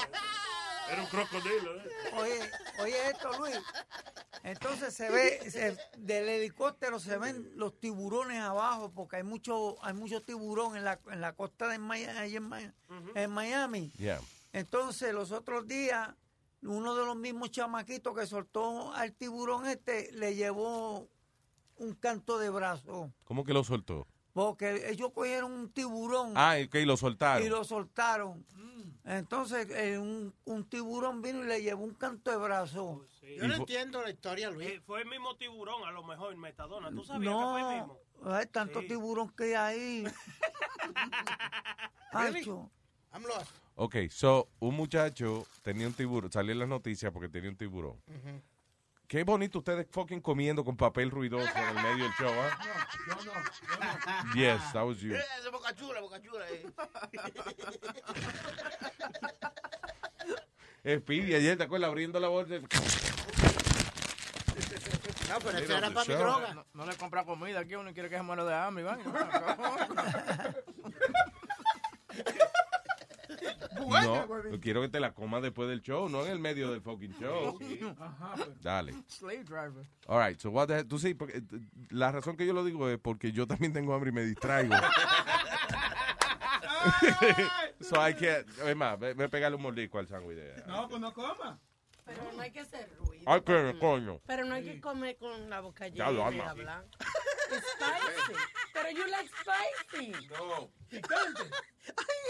Era 0.90 1.02
un 1.02 1.08
crocodilo, 1.08 1.76
¿eh? 1.80 1.88
Oye, 2.14 2.50
oye 2.82 3.10
esto, 3.10 3.38
Luis. 3.38 3.58
Entonces 4.42 4.94
se 4.94 5.10
ve, 5.10 5.50
se- 5.50 5.76
del 5.98 6.28
helicóptero 6.28 6.98
se 7.00 7.16
ven 7.18 7.50
los 7.56 7.78
tiburones 7.78 8.40
abajo, 8.40 8.90
porque 8.94 9.16
hay 9.16 9.22
mucho, 9.22 9.76
hay 9.84 9.94
mucho 9.94 10.22
tiburón 10.22 10.76
en 10.76 10.84
la, 10.84 11.00
en 11.10 11.20
la 11.20 11.32
costa 11.34 11.68
de 11.68 11.76
ahí 12.16 12.36
en, 12.36 13.30
Miami. 13.30 13.90
Yeah. 13.98 14.20
Entonces, 14.52 15.12
los 15.12 15.32
otros 15.32 15.66
días, 15.66 16.10
uno 16.62 16.94
de 16.96 17.04
los 17.04 17.16
mismos 17.16 17.50
chamaquitos 17.50 18.14
que 18.16 18.26
soltó 18.26 18.92
al 18.92 19.12
tiburón 19.12 19.66
este 19.66 20.10
le 20.12 20.34
llevó 20.34 21.08
un 21.78 21.94
canto 21.94 22.38
de 22.38 22.48
brazo. 22.50 23.12
¿Cómo 23.24 23.44
que 23.44 23.52
lo 23.52 23.62
soltó? 23.64 24.06
Porque 24.32 24.90
ellos 24.90 25.12
cogieron 25.14 25.52
un 25.52 25.70
tiburón 25.70 26.32
Ah, 26.36 26.56
ok, 26.64 26.74
lo 26.84 26.96
soltaron. 26.96 27.44
y 27.46 27.48
lo 27.48 27.64
soltaron. 27.64 28.44
Entonces, 29.04 29.68
eh, 29.70 29.98
un, 29.98 30.34
un 30.44 30.68
tiburón 30.68 31.22
vino 31.22 31.44
y 31.44 31.46
le 31.46 31.62
llevó 31.62 31.84
un 31.84 31.94
canto 31.94 32.30
de 32.30 32.36
brazo. 32.36 33.04
Yo 33.36 33.48
no 33.48 33.54
entiendo 33.56 34.02
la 34.02 34.10
historia, 34.10 34.50
Luis. 34.50 34.68
Eh, 34.68 34.80
fue 34.86 35.00
el 35.02 35.06
mismo 35.08 35.36
tiburón, 35.36 35.82
a 35.84 35.90
lo 35.90 36.02
mejor, 36.04 36.36
Metadona. 36.36 36.90
¿Tú 36.90 37.02
sabías 37.04 37.34
que 37.34 37.40
fue 37.40 37.60
el 37.60 37.66
No, 37.66 37.70
mismo? 37.72 38.00
hay 38.34 38.46
tanto 38.46 38.80
Sí. 38.82 38.88
tiburón 38.88 39.30
que 39.30 39.56
hay? 39.56 40.04
Hacho. 42.12 42.70
I'm 43.12 43.22
lost. 43.24 43.50
Ok, 43.74 43.96
so, 44.10 44.48
un 44.60 44.74
muchacho 44.76 45.46
tenía 45.62 45.86
un 45.86 45.92
tiburón, 45.94 46.30
salió 46.32 46.52
en 46.52 46.60
las 46.60 46.68
noticias 46.68 47.12
porque 47.12 47.28
tenía 47.28 47.50
un 47.50 47.56
tiburón. 47.56 48.00
Qué 49.06 49.22
bonito 49.22 49.58
ustedes 49.58 49.86
fucking 49.90 50.20
comiendo 50.20 50.64
con 50.64 50.76
papel 50.76 51.10
ruidoso 51.10 51.46
en 51.56 51.76
el 51.76 51.82
medio 51.82 52.04
del 52.04 52.12
show, 52.14 52.30
¿ah? 52.32 52.58
Yo 53.08 53.14
no, 53.16 53.22
yo 53.24 53.34
no. 54.24 54.34
Yes, 54.34 54.72
that 54.72 54.84
was 54.84 54.98
you. 55.00 55.14
Eh, 55.14 55.20
esa 55.38 55.50
boca 55.50 55.72
chula, 55.74 56.00
boca 56.00 56.20
chula. 56.20 56.44
Eh. 56.50 56.66
Speedy, 61.00 61.34
ayer 61.34 61.56
te 61.56 61.64
acuerdas 61.64 61.88
abriendo 61.88 62.18
la 62.18 62.28
bolsa. 62.28 62.54
No, 65.28 65.38
pero 65.40 65.60
Mira, 65.60 65.78
era 65.78 65.90
para 65.90 66.06
mi 66.06 66.14
droga. 66.14 66.54
No, 66.54 66.66
no 66.74 66.86
le 66.86 66.96
compra 66.96 67.24
comida 67.24 67.60
aquí, 67.60 67.74
uno 67.74 67.92
quiere 67.92 68.08
que 68.08 68.16
se 68.16 68.22
muera 68.22 68.44
de 68.44 68.54
hambre, 68.54 68.84
Iván. 68.84 69.00
No, 73.88 74.50
yo 74.50 74.60
quiero 74.60 74.82
que 74.82 74.88
te 74.88 75.00
la 75.00 75.12
comas 75.14 75.42
después 75.42 75.68
del 75.68 75.80
show, 75.80 76.08
no 76.08 76.24
en 76.24 76.32
el 76.32 76.38
medio 76.38 76.70
del 76.70 76.80
fucking 76.80 77.14
show. 77.18 77.58
Pues. 77.58 77.80
Dale. 78.60 78.94
Slave 79.06 79.44
driver. 79.44 79.86
All 80.08 80.18
right, 80.18 80.40
so 80.40 80.50
what 80.50 80.66
the 80.66 80.74
hell- 80.78 80.88
tú 80.88 80.98
sí, 80.98 81.14
porque, 81.14 81.42
la 81.90 82.10
razón 82.10 82.36
que 82.36 82.46
yo 82.46 82.52
lo 82.52 82.64
digo 82.64 82.88
es 82.88 82.98
porque 82.98 83.32
yo 83.32 83.46
también 83.46 83.72
tengo 83.72 83.94
hambre 83.94 84.10
y 84.10 84.12
me 84.12 84.22
distraigo. 84.22 84.74
so 87.80 87.96
I 87.96 88.14
can't, 88.14 88.46
es 88.64 88.76
más, 88.76 88.98
ve, 88.98 89.14
ve 89.14 89.28
pegarle 89.28 89.56
un 89.56 89.62
mordisco 89.62 89.98
al 89.98 90.06
sándwich 90.06 90.38
No, 90.66 90.88
pues 90.88 91.00
no 91.00 91.12
coma. 91.12 91.58
Pero 92.06 92.32
no 92.32 92.40
hay 92.40 92.50
que 92.52 92.60
hacer 92.60 92.88
ruido. 92.98 93.24
Ay, 93.26 93.40
qué 93.42 93.76
coño. 93.80 94.20
Pero 94.26 94.44
no 94.44 94.54
hay 94.54 94.64
que 94.64 94.80
comer 94.80 95.16
con 95.18 95.50
la 95.50 95.60
boca 95.60 95.88
Ya 95.88 96.10
llena 96.10 96.30
lo 96.30 96.32
y 96.32 96.40
ama. 96.40 96.50
hablar. 96.50 96.84
It's 97.50 97.66
spicy. 97.72 98.40
Pero 98.72 98.90
you 98.90 99.06
like 99.10 99.28
spicy. 99.28 100.12
No. 100.30 100.70
Picante. 100.88 101.42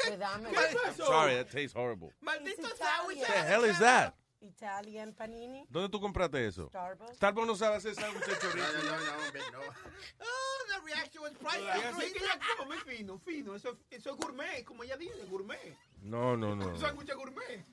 Pues 0.06 0.18
dame. 0.18 0.48
Sorry, 0.96 1.34
that 1.36 1.50
tastes 1.50 1.74
horrible. 1.74 2.12
Maldito 2.22 2.62
What 2.62 2.78
the 2.78 3.24
hell 3.44 3.64
is 3.64 3.78
that? 3.78 4.14
Italian 4.46 5.12
panini. 5.14 5.66
¿Dónde 5.68 5.88
tú 5.88 6.00
compraste 6.00 6.46
eso? 6.46 6.68
Starbucks. 6.68 7.16
Starbucks 7.16 7.46
no 7.46 7.54
sabe 7.56 7.76
hacer 7.76 7.94
sándwich 7.94 8.24
de 8.26 8.38
chorizo. 8.38 8.72
No, 8.72 8.82
no, 8.82 9.04
no, 9.04 9.12
hombre, 9.24 9.40
no. 9.52 9.58
Oh, 10.20 10.58
the 10.68 10.84
reaction 10.84 11.22
was 11.22 11.32
priceless. 11.34 11.84
Así 11.84 12.12
que 12.12 12.18
ella 12.24 12.38
come 12.58 12.76
fino, 12.80 13.18
fino. 13.18 13.54
Eso, 13.54 13.76
eso 13.90 14.10
es 14.10 14.16
gourmet, 14.16 14.64
como 14.64 14.82
ella 14.84 14.96
dice, 14.96 15.24
gourmet. 15.28 15.76
No, 16.02 16.36
no, 16.36 16.54
no. 16.54 16.68
Un 16.68 16.78
sándwich 16.78 17.12
gourmet. 17.14 17.64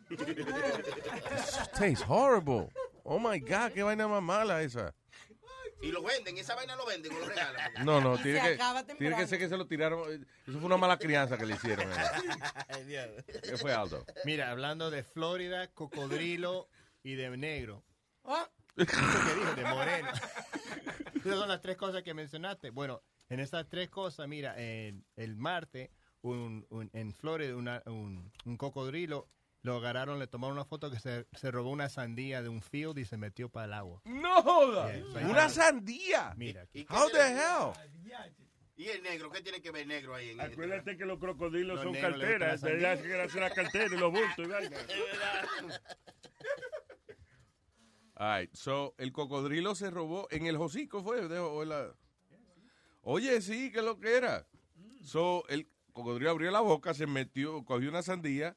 Tastes 1.73 2.01
horrible. 2.07 2.71
Oh 3.03 3.19
my 3.19 3.39
God, 3.39 3.71
qué 3.73 3.83
vaina 3.83 4.07
más 4.07 4.21
mala 4.23 4.61
esa. 4.61 4.93
Y 5.83 5.91
lo 5.91 6.01
venden, 6.01 6.37
esa 6.37 6.55
vaina 6.55 6.75
lo 6.75 6.85
venden 6.85 7.11
o 7.13 7.19
lo 7.19 7.25
regalan. 7.27 7.71
No, 7.85 7.99
no, 8.01 8.17
tiene 8.17 8.41
que, 8.41 8.95
tiene 8.97 9.15
que 9.17 9.27
ser 9.27 9.37
que 9.37 9.49
se 9.49 9.57
lo 9.57 9.67
tiraron. 9.67 10.25
Eso 10.47 10.57
fue 10.57 10.65
una 10.65 10.77
mala 10.77 10.97
crianza 10.97 11.37
que 11.37 11.45
le 11.45 11.55
hicieron. 11.55 11.87
eh. 11.91 13.23
¿Qué 13.43 13.57
fue, 13.57 13.73
Aldo? 13.73 14.05
Mira, 14.25 14.49
hablando 14.51 14.89
de 14.89 15.03
Florida, 15.03 15.67
cocodrilo 15.67 16.69
y 17.03 17.15
de 17.15 17.35
negro. 17.37 17.83
Eso 18.77 18.87
que 18.87 18.95
dijo, 19.35 19.53
de 19.55 19.63
moreno. 19.65 20.09
Esas 21.15 21.35
son 21.37 21.49
las 21.49 21.61
tres 21.61 21.77
cosas 21.77 22.01
que 22.03 22.13
mencionaste. 22.13 22.69
Bueno, 22.69 23.03
en 23.29 23.39
esas 23.39 23.67
tres 23.69 23.89
cosas, 23.89 24.27
mira, 24.27 24.55
en- 24.57 25.05
el 25.17 25.35
martes, 25.35 25.89
un, 26.21 26.65
un- 26.69 26.89
en 26.93 27.13
Florida, 27.13 27.55
una- 27.55 27.83
un, 27.85 28.31
un 28.45 28.57
cocodrilo 28.57 29.27
lo 29.63 29.77
agarraron, 29.77 30.19
le 30.19 30.27
tomaron 30.27 30.57
una 30.57 30.65
foto 30.65 30.91
que 30.91 30.99
se, 30.99 31.25
se 31.33 31.49
robó 31.49 31.69
una 31.71 31.87
sandía 31.89 32.41
de 32.43 32.49
un 32.49 32.61
field 32.61 32.97
y 32.99 33.05
se 33.05 33.15
metió 33.17 33.47
para 33.49 33.65
el 33.65 33.73
agua. 33.73 34.01
¡No 34.05 34.41
joda! 34.43 34.91
¡Una 35.29 35.47
sandía! 35.49 36.33
Mira. 36.35 36.63
aquí. 36.63 36.85
How 36.89 37.09
the 37.09 37.19
hell? 37.29 37.71
¿Y 38.75 38.87
el 38.89 39.01
negro? 39.03 39.31
¿Qué 39.31 39.41
tiene 39.41 39.61
que 39.61 39.71
ver 39.71 39.87
negro 39.87 40.15
ahí? 40.15 40.31
En 40.31 40.41
Acuérdate 40.41 40.97
que 40.97 41.05
los 41.05 41.17
crocodilos 41.17 41.75
Los 41.75 41.83
son 41.83 41.93
carteras. 42.01 42.61
las 42.61 42.61
De 42.61 42.71
allá 42.87 43.01
que 43.01 43.21
hacen 43.21 43.39
la 43.41 43.51
cartera 43.51 43.85
y 43.95 43.97
los 43.97 44.11
bultos. 44.11 44.47
All 48.15 48.39
right, 48.41 48.53
so, 48.53 48.93
el 48.97 49.11
cocodrilo 49.11 49.75
se 49.75 49.89
robó 49.89 50.27
en 50.29 50.45
el 50.45 50.55
hocico, 50.57 51.03
fue. 51.03 51.27
de- 51.27 51.39
o 51.39 51.63
en 51.63 51.69
la- 51.69 51.95
Oye, 53.01 53.41
sí, 53.41 53.71
que 53.71 53.81
lo 53.81 53.99
que 53.99 54.17
era. 54.17 54.45
So, 55.03 55.45
el 55.49 55.69
cocodrilo 55.93 56.31
abrió 56.31 56.51
la 56.51 56.59
boca, 56.61 56.93
se 56.93 57.07
metió, 57.07 57.63
cogió 57.65 57.89
una 57.89 58.01
sandía 58.01 58.55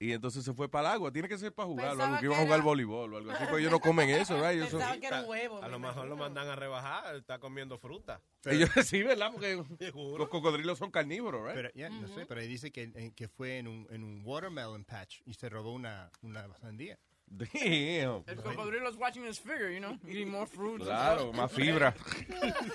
y 0.00 0.12
entonces 0.12 0.44
se 0.44 0.54
fue 0.54 0.68
para 0.68 0.88
el 0.90 0.94
agua. 0.94 1.12
Tiene 1.12 1.28
que 1.28 1.36
ser 1.38 1.52
para 1.52 1.66
jugar, 1.66 1.86
o 1.86 1.90
algo, 1.90 1.98
Pensaba 2.02 2.18
que 2.20 2.24
iban 2.26 2.38
a 2.38 2.42
jugar 2.42 2.56
era- 2.58 2.64
voleibol 2.64 3.14
o 3.14 3.16
algo 3.16 3.30
así, 3.32 3.44
porque 3.44 3.60
ellos 3.60 3.72
no 3.72 3.80
comen 3.80 4.10
eso, 4.10 4.34
¿verdad? 4.34 4.52
Ellos 4.52 4.70
son- 4.70 4.80
A 4.82 5.68
lo 5.68 5.78
mejor 5.78 6.06
lo 6.06 6.16
mandan 6.16 6.48
a 6.48 6.56
rebajar, 6.56 7.16
está 7.16 7.38
comiendo 7.38 7.78
fruta. 7.78 8.20
Ellos 8.44 8.70
sí, 8.84 9.02
¿verdad? 9.02 9.30
Porque 9.32 9.56
los 10.18 10.28
cocodrilos 10.28 10.78
son 10.78 10.90
carnívoros. 10.90 11.50
Pero, 11.52 11.70
no 11.90 12.08
sé, 12.08 12.26
pero 12.26 12.40
ahí 12.40 12.46
dice 12.48 12.70
que, 12.70 12.92
eh, 12.94 13.12
que 13.14 13.28
fue 13.28 13.58
en 13.58 13.66
un, 13.68 13.86
en 13.90 14.04
un 14.04 14.22
watermelon 14.24 14.84
patch 14.84 15.20
y 15.26 15.34
se 15.34 15.48
robó 15.48 15.72
una, 15.72 16.10
una 16.22 16.46
sandía. 16.58 16.98
Damn. 17.30 18.24
El 18.26 18.36
cocodrilo 18.42 18.88
is 18.90 18.96
watching 18.96 19.24
his 19.24 19.38
figure, 19.38 19.70
you 19.72 19.78
know, 19.80 19.96
eating 20.08 20.30
more 20.30 20.46
fruits. 20.46 20.84
Claro, 20.84 21.32
más 21.32 21.52
fibra. 21.52 21.94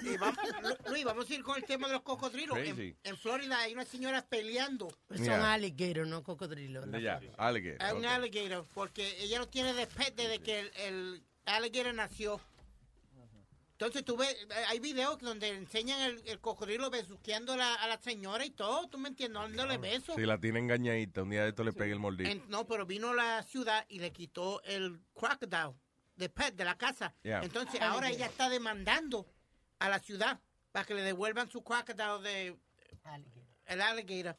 Y 0.03 0.17
vamos, 0.17 0.37
Lu- 0.61 0.91
Luis, 0.91 1.03
vamos 1.03 1.29
a 1.29 1.33
ir 1.33 1.43
con 1.43 1.57
el 1.57 1.63
tema 1.65 1.87
de 1.87 1.93
los 1.93 2.03
cocodrilos. 2.03 2.57
Crazy. 2.57 2.95
En, 3.03 3.11
en 3.11 3.17
Florida 3.17 3.59
hay 3.59 3.73
unas 3.73 3.87
señoras 3.87 4.23
peleando. 4.23 4.89
Son 5.09 5.23
Yeah. 5.23 5.53
alligator, 5.53 6.07
no 6.07 6.23
cocodrilo. 6.23 6.85
Ya, 6.99 7.19
alligator. 7.37 7.95
Un 7.97 8.05
ok. 8.05 8.11
alligator, 8.11 8.65
porque 8.73 9.05
ella 9.23 9.39
lo 9.39 9.47
tiene 9.47 9.73
de 9.73 9.87
pet 9.87 10.15
desde 10.15 10.39
que 10.39 10.59
el, 10.59 10.71
el 10.77 11.23
alligator 11.45 11.93
nació. 11.93 12.39
Entonces 13.83 14.05
tú 14.05 14.15
ves, 14.15 14.33
eh, 14.33 14.63
hay 14.69 14.79
videos 14.79 15.19
donde 15.19 15.49
enseñan 15.49 15.99
el, 15.99 16.23
el 16.25 16.39
cocodrilo 16.39 16.89
besuqueando 16.89 17.51
a 17.53 17.57
la, 17.57 17.75
a 17.75 17.87
la 17.87 17.97
señora 17.97 18.45
y 18.45 18.49
todo, 18.51 18.87
¿tú 18.87 18.97
me 18.97 19.09
entiendes? 19.09 19.41
Dándole 19.41 19.77
besos. 19.77 20.15
Si 20.15 20.21
la 20.25 20.37
tiene 20.39 20.59
engañadita, 20.59 21.21
un 21.23 21.31
día 21.31 21.43
de 21.43 21.49
esto 21.49 21.65
le 21.65 21.73
pega 21.73 21.91
el 21.91 21.99
mordido. 21.99 22.29
En- 22.31 22.49
no, 22.49 22.65
pero 22.65 22.85
vino 22.85 23.09
a 23.09 23.13
la 23.13 23.43
ciudad 23.43 23.85
y 23.89 23.99
le 23.99 24.13
quitó 24.13 24.63
el 24.63 25.01
crocodile 25.13 25.73
de 26.15 26.29
pet 26.29 26.55
de 26.55 26.63
la 26.63 26.77
casa. 26.77 27.13
Yeah. 27.23 27.43
Entonces 27.43 27.81
ahora 27.81 28.09
ella 28.09 28.25
está 28.27 28.47
demandando 28.47 29.27
a 29.79 29.89
la 29.89 29.99
ciudad 29.99 30.39
para 30.71 30.85
que 30.85 30.93
le 30.93 31.01
devuelvan 31.01 31.49
su 31.49 31.61
crocodile 31.61 32.21
de 32.21 32.57
el 33.65 33.81
alligator. 33.81 34.37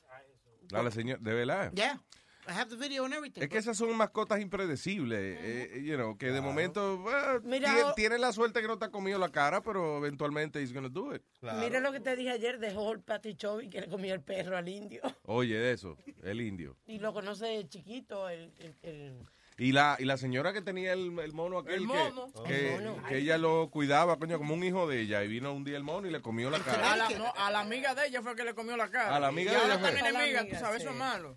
A 0.73 0.83
la 0.83 0.91
señora, 0.91 1.21
de 1.23 1.35
verdad. 1.35 1.71
Yeah, 1.75 2.01
I 2.47 2.53
have 2.53 2.69
the 2.69 2.77
video 2.77 3.05
and 3.07 3.15
everything. 3.15 3.43
Es 3.43 3.49
que 3.49 3.59
esas 3.59 3.77
son 3.77 3.97
mascotas 3.97 4.41
impredecibles, 4.41 5.19
eh, 5.41 5.83
you 5.83 5.97
know, 5.97 6.17
que 6.19 6.31
de 6.31 6.41
momento 6.43 7.03
eh, 7.11 7.41
Mira, 7.43 7.69
tie- 7.75 7.85
o- 7.85 7.95
tiene 7.95 8.19
la 8.19 8.33
suerte 8.33 8.61
que 8.61 8.67
no 8.69 8.79
te 8.79 8.85
ha 8.85 8.91
comido 8.91 9.19
la 9.19 9.31
cara, 9.31 9.63
pero 9.63 9.97
eventualmente 9.99 10.61
he's 10.61 10.73
gonna 10.73 10.89
do 10.91 11.15
it. 11.15 11.23
Mira 11.41 11.81
lo 11.81 11.91
que 11.93 12.01
te 12.01 12.15
dije 12.17 12.31
ayer 12.31 12.59
de 12.59 12.75
Whole 12.75 13.01
Patty 13.01 13.35
Chovy 13.35 13.71
que 13.71 13.81
le 13.81 13.89
comió 13.89 14.13
el 14.15 14.21
perro 14.21 14.57
al 14.59 14.69
indio. 14.69 15.01
Oye, 15.25 15.57
de 15.57 15.73
eso, 15.73 15.97
el 16.23 16.41
indio. 16.43 16.77
Y 16.87 16.99
lo 16.99 17.13
conoce 17.15 17.67
chiquito, 17.69 18.29
el, 18.29 18.53
el- 18.59 18.77
el- 18.83 19.27
Y 19.57 19.71
la, 19.71 19.95
y 20.01 20.05
la 20.05 20.17
señora 20.17 20.53
que 20.53 20.63
tenía 20.63 20.93
el, 20.93 21.17
el 21.21 21.33
mono 21.33 21.59
aquel 21.61 21.75
El 21.75 21.81
que- 21.83 21.87
mono. 21.87 22.27
Que, 22.45 22.75
El 22.75 22.83
mono. 22.83 23.03
que 23.07 23.19
ella 23.19 23.39
lo 23.39 23.71
cuidaba, 23.71 24.17
coño, 24.19 24.37
como 24.39 24.53
un 24.53 24.65
hijo 24.65 24.89
de 24.89 25.01
ella. 25.01 25.23
Y 25.23 25.29
vino 25.29 25.53
un 25.53 25.63
día 25.63 25.77
el 25.77 25.85
mono 25.85 26.09
y 26.09 26.11
le 26.11 26.21
comió 26.21 26.51
la 26.51 26.57
A 26.57 26.61
cara. 26.61 26.97
la, 26.97 27.09
no, 27.11 27.33
a 27.37 27.51
la 27.53 27.61
amiga 27.61 27.95
de 27.95 28.09
ella 28.09 28.21
fue 28.21 28.35
que 28.35 28.43
le 28.43 28.53
comió 28.55 28.77
la 28.77 28.91
cara. 28.91 29.15
A 29.15 29.21
la 29.21 29.29
amiga 29.29 29.53
y 29.53 29.55
de 29.55 29.61
ahora 29.61 29.75
ella 29.75 29.89
están 29.89 29.99
fue. 30.01 30.09
enemigas, 30.09 30.47
tú 30.49 30.57
sabes, 30.57 30.81
eso 30.83 30.91
es 30.91 30.97
malo. 30.97 31.37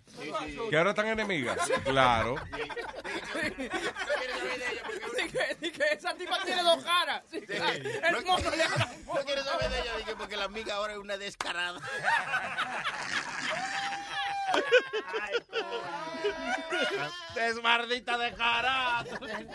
Que 0.68 0.76
ahora 0.76 0.90
están 0.90 1.06
enemigas. 1.06 1.58
Claro. 1.84 2.34
Sí, 5.18 5.28
que, 5.32 5.56
sí, 5.60 5.70
que 5.72 5.84
esa 5.92 6.14
tipa 6.14 6.38
tiene 6.44 6.62
dos 6.62 6.82
caras. 6.84 7.22
Sí. 7.30 7.42
El 7.48 8.12
No, 8.12 8.22
mono 8.22 8.50
le 8.50 8.56
no 9.04 9.24
quiero 9.24 9.42
saber 9.44 9.68
de 9.70 9.78
ella, 9.80 10.14
porque 10.16 10.36
la 10.36 10.44
amiga 10.44 10.74
ahora 10.76 10.92
es 10.94 10.98
una 10.98 11.16
descarada. 11.16 11.80
Desmardita 17.34 18.18
de 18.18 18.32
cara. 18.34 18.98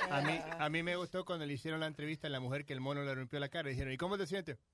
A 0.09 0.21
mí, 0.21 0.39
a 0.59 0.69
mí 0.69 0.83
me 0.83 0.95
gustó 0.95 1.25
cuando 1.25 1.45
le 1.45 1.53
hicieron 1.53 1.79
la 1.81 1.87
entrevista 1.87 2.27
a 2.27 2.29
la 2.29 2.39
mujer 2.39 2.65
que 2.65 2.73
el 2.73 2.79
mono 2.81 3.03
le 3.03 3.13
rompió 3.13 3.39
la 3.39 3.49
cara. 3.49 3.69
Y 3.69 3.73
dijeron, 3.73 3.93
¿y 3.93 3.97
cómo 3.97 4.17
te 4.17 4.25
sientes? 4.27 4.57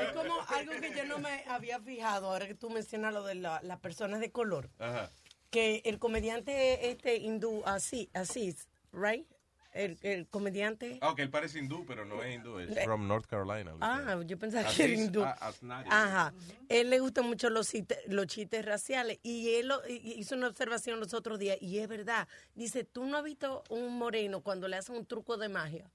Es 0.00 0.12
como 0.12 0.34
algo 0.48 0.72
que 0.80 0.94
yo 0.96 1.04
no 1.04 1.18
me 1.18 1.44
había 1.48 1.80
fijado, 1.80 2.30
ahora 2.30 2.46
que 2.46 2.54
tú 2.54 2.70
mencionas 2.70 3.12
lo 3.12 3.22
de 3.24 3.34
la- 3.36 3.60
las 3.62 3.80
personas 3.80 4.20
de 4.20 4.30
color. 4.30 4.70
Ajá. 4.78 5.10
Que 5.50 5.82
el 5.84 5.98
comediante 5.98 6.90
este 6.90 7.16
hindú, 7.16 7.62
así, 7.66 8.08
así, 8.14 8.54
right? 8.92 9.26
El, 9.72 9.98
el 10.02 10.26
comediante. 10.26 10.98
Ah, 11.00 11.10
ok, 11.10 11.20
él 11.20 11.30
parece 11.30 11.60
hindú, 11.60 11.84
pero 11.86 12.04
no 12.04 12.22
es 12.24 12.34
hindú, 12.34 12.58
es 12.58 12.76
Eh, 12.76 12.84
from 12.84 13.06
North 13.06 13.26
Carolina. 13.26 13.72
Ah, 13.80 14.18
yo 14.26 14.36
pensaba 14.36 14.68
que 14.68 14.82
era 14.84 14.92
hindú. 14.94 15.22
Ajá. 15.22 16.34
Él 16.68 16.90
le 16.90 16.98
gustan 16.98 17.26
mucho 17.26 17.50
los, 17.50 17.68
chistes 17.68 18.64
raciales 18.64 19.20
y 19.22 19.54
él 19.54 19.68
lo- 19.68 19.80
hizo 19.88 20.34
una 20.34 20.48
observación 20.48 20.98
los 20.98 21.14
otros 21.14 21.38
días 21.38 21.56
y 21.60 21.78
es 21.78 21.88
verdad. 21.88 22.26
Dice, 22.54 22.82
¿tú 22.84 23.04
no 23.04 23.18
has 23.18 23.24
visto 23.24 23.62
un 23.68 23.96
moreno 23.96 24.40
cuando 24.42 24.66
le 24.66 24.76
hacen 24.76 24.96
un 24.96 25.06
truco 25.06 25.36
de 25.36 25.48
magia? 25.48 25.90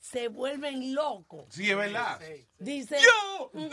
Se 0.00 0.28
vuelven 0.28 0.94
locos. 0.94 1.44
Sí, 1.50 1.70
es 1.70 1.76
verdad. 1.76 2.20
Dice... 2.58 2.96
¡Yo! 3.02 3.50
Mm. 3.52 3.68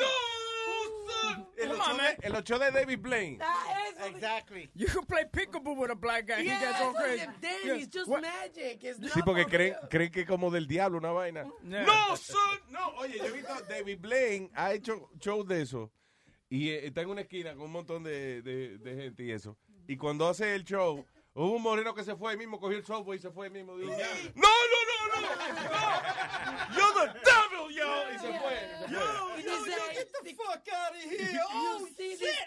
El 1.58 1.72
ocho, 1.72 1.94
de, 1.98 2.28
el 2.28 2.36
ocho 2.36 2.60
de 2.60 2.72
David 2.72 3.00
Blaine. 3.00 3.40
Exactly. 4.06 4.70
You 4.74 4.88
can 4.88 5.06
play 5.06 5.26
peekaboo 5.32 5.76
with 5.78 5.92
a 5.92 5.96
black 5.96 6.26
guy. 6.28 6.42
He 6.42 6.46
Yeah, 6.48 6.60
gets 6.60 6.82
all 6.82 6.94
crazy. 6.94 7.26
Yeah. 7.42 7.76
it's 7.76 7.88
just 7.94 8.08
What- 8.10 8.22
magic. 8.22 8.84
It's 8.84 9.00
Sí, 9.14 9.22
porque 9.24 9.44
for 9.44 9.50
creen, 9.52 9.74
real. 9.74 9.90
creen 9.90 10.12
que 10.12 10.22
es 10.22 10.28
como 10.28 10.50
del 10.50 10.66
diablo 10.68 10.98
una 10.98 11.12
vaina. 11.12 11.46
Yeah. 11.64 11.84
No, 11.86 12.16
son, 12.18 12.60
no. 12.70 12.90
Oye, 12.98 13.18
yo 13.18 13.26
he 13.26 13.32
visto 13.32 13.54
David 13.70 14.00
Blaine 14.00 14.50
ha 14.56 14.74
hecho 14.74 15.10
shows 15.20 15.48
de 15.48 15.62
eso 15.62 15.92
y 16.50 16.70
eh, 16.70 16.88
está 16.88 17.02
en 17.02 17.10
una 17.10 17.22
esquina 17.22 17.54
con 17.54 17.64
un 17.66 17.72
montón 17.72 18.04
de, 18.04 18.42
de- 18.42 18.78
de 18.80 18.96
gente 18.96 19.24
y 19.24 19.32
eso. 19.32 19.58
Y 19.88 19.98
cuando 19.98 20.28
hace 20.28 20.56
el 20.56 20.64
show, 20.64 21.06
hubo 21.34 21.52
un 21.56 21.62
moreno 21.62 21.94
que 21.94 22.04
se 22.04 22.16
fue 22.16 22.32
ahí 22.32 22.38
mismo, 22.38 22.60
cogió 22.60 22.78
el 22.78 22.86
software 22.86 23.18
y 23.18 23.22
se 23.22 23.30
fue 23.32 23.46
ahí 23.48 23.52
mismo. 23.54 23.78
Dijo, 23.78 23.92
no, 23.92 23.98
no, 23.98 24.02
no, 24.02 24.10
no, 24.36 24.36
no. 24.36 25.01
You're 26.76 26.94
the 26.94 27.14
devil, 27.26 27.72
yo. 27.72 27.90
Y 28.12 28.18
se 28.18 28.28
fue. 28.40 28.58
y 28.88 28.90
se 28.90 28.96
fue. 28.96 29.38
Y 29.38 29.42
dice, 29.42 29.94
get 29.94 30.10
the 30.24 30.34
fuck 30.34 30.68
out 30.74 30.96
of 30.96 31.02
here. 31.02 31.30
You 31.32 31.40
Oh, 31.54 31.88
see 31.98 32.16
these 32.16 32.38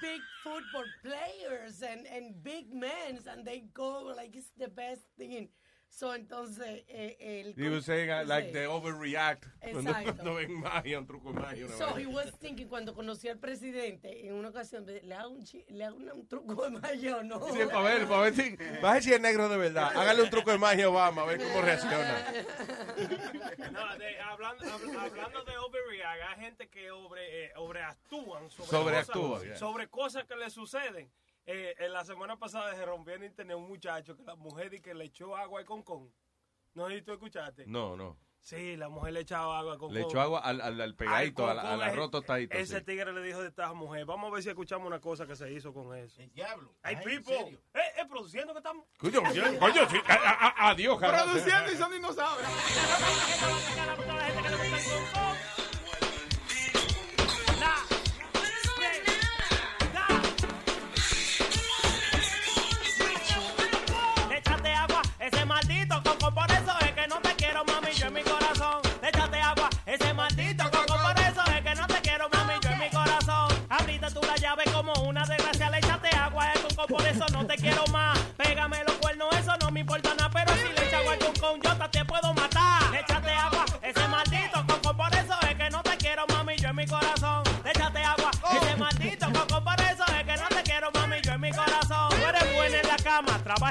big 0.00 0.20
football 0.42 0.84
players 1.02 1.82
and, 1.82 2.06
and 2.06 2.42
big 2.42 2.72
men, 2.72 3.18
and 3.30 3.44
they 3.44 3.64
go 3.74 4.12
like 4.16 4.34
it's 4.36 4.50
the 4.58 4.68
best 4.68 5.02
thing. 5.18 5.48
So, 5.96 6.12
entonces, 6.12 6.82
eh, 6.88 7.16
el... 7.20 7.54
He 7.56 7.68
was 7.68 7.84
saying 7.84 8.10
uh, 8.10 8.24
like 8.26 8.50
they 8.52 8.66
overreact 8.66 9.44
Exacto. 9.62 10.12
cuando 10.16 10.34
ven 10.34 10.52
magia, 10.60 10.98
un 10.98 11.06
truco 11.06 11.32
de 11.32 11.38
magia. 11.40 11.66
una 11.66 11.76
So 11.76 11.94
he 11.96 12.04
was 12.04 12.32
thinking 12.40 12.66
cuando 12.66 12.92
conocí 12.94 13.28
al 13.28 13.38
presidente 13.38 14.26
en 14.26 14.34
una 14.34 14.48
ocasión 14.48 14.84
le 14.86 15.14
hago 15.14 15.30
un, 15.30 15.44
chi- 15.44 15.64
le 15.68 15.84
hago 15.84 15.96
un 15.98 16.26
truco 16.26 16.64
de 16.64 16.70
magia 16.80 17.18
o 17.18 17.22
no. 17.22 17.38
Sí, 17.52 17.60
para 17.66 17.82
ver, 17.82 18.08
para 18.08 18.22
ver 18.22 18.34
si, 18.34 18.56
para 18.80 18.94
ver 18.94 19.02
si 19.04 19.12
es 19.12 19.20
negro 19.20 19.48
de 19.48 19.56
verdad. 19.56 19.92
Hágale 19.96 20.22
un 20.24 20.30
truco 20.30 20.50
de 20.50 20.58
magia 20.58 20.86
a 20.86 20.88
Obama, 20.90 21.22
a 21.22 21.26
ver 21.26 21.38
cómo 21.40 21.62
reacciona. 21.62 22.24
No, 23.70 23.96
de- 23.96 24.18
hablando, 24.20 24.64
habl- 24.64 24.98
hablando 24.98 25.44
de 25.44 25.58
overreact, 25.58 26.22
hay 26.28 26.40
gente 26.44 26.68
que 26.68 26.88
eh, 26.88 27.52
sobreactúan 27.54 28.50
sobre, 28.50 28.68
Sobreactúan, 28.68 29.28
cosas, 29.30 29.44
yeah. 29.46 29.56
sobre 29.56 29.86
cosas 29.86 30.24
que 30.24 30.34
le 30.34 30.50
suceden. 30.50 31.08
Eh, 31.46 31.74
en 31.78 31.92
la 31.92 32.04
semana 32.04 32.38
pasada 32.38 32.74
se 32.74 32.84
rompió 32.86 33.14
en 33.14 33.24
internet 33.24 33.56
un 33.56 33.68
muchacho 33.68 34.16
que 34.16 34.22
la 34.22 34.34
mujer 34.34 34.72
y 34.74 34.80
que 34.80 34.94
le 34.94 35.04
echó 35.04 35.36
agua 35.36 35.60
al 35.60 35.66
concón. 35.66 36.12
No 36.74 36.88
sé 36.88 36.96
si 36.96 37.02
tú 37.02 37.12
escuchaste. 37.12 37.66
No, 37.66 37.96
no. 37.96 38.18
Sí, 38.40 38.76
la 38.76 38.88
mujer 38.90 39.12
le 39.14 39.20
echaba 39.20 39.58
agua 39.58 39.72
al 39.72 39.78
concón. 39.78 39.94
Le 39.94 40.02
echó 40.02 40.20
agua 40.20 40.40
al, 40.40 40.60
al, 40.60 40.78
al 40.80 40.94
pegadito, 40.94 41.46
al, 41.48 41.56
concón, 41.56 41.72
al 41.72 41.82
arroz 41.82 42.04
ese- 42.04 42.10
tostadito. 42.12 42.56
Ese 42.56 42.78
sí. 42.80 42.84
tigre 42.84 43.12
le 43.12 43.22
dijo 43.22 43.40
de 43.40 43.48
esta 43.48 43.72
mujer, 43.72 44.04
vamos 44.04 44.30
a 44.30 44.34
ver 44.34 44.42
si 44.42 44.48
escuchamos 44.50 44.86
una 44.86 45.00
cosa 45.00 45.26
que 45.26 45.34
se 45.36 45.50
hizo 45.52 45.72
con 45.72 45.96
eso. 45.96 46.20
El 46.20 46.30
diablo. 46.32 46.74
Ay, 46.82 46.96
Ay, 46.98 47.04
Pipo. 47.04 47.30
¿en 47.30 47.38
serio? 47.44 47.60
Eh, 47.74 47.78
eh, 47.98 48.06
produciendo 48.08 48.52
que 48.52 48.58
estamos. 48.58 48.84
Coño, 48.98 49.22
coño, 49.58 49.88
sí, 49.88 49.96
a- 50.08 50.12
a- 50.14 50.48
a- 50.48 50.70
adiós. 50.70 50.98
Produciendo 50.98 51.72
y 51.72 51.76
son 51.76 51.92
dinosaurios. 51.92 52.48
Échate 54.28 54.54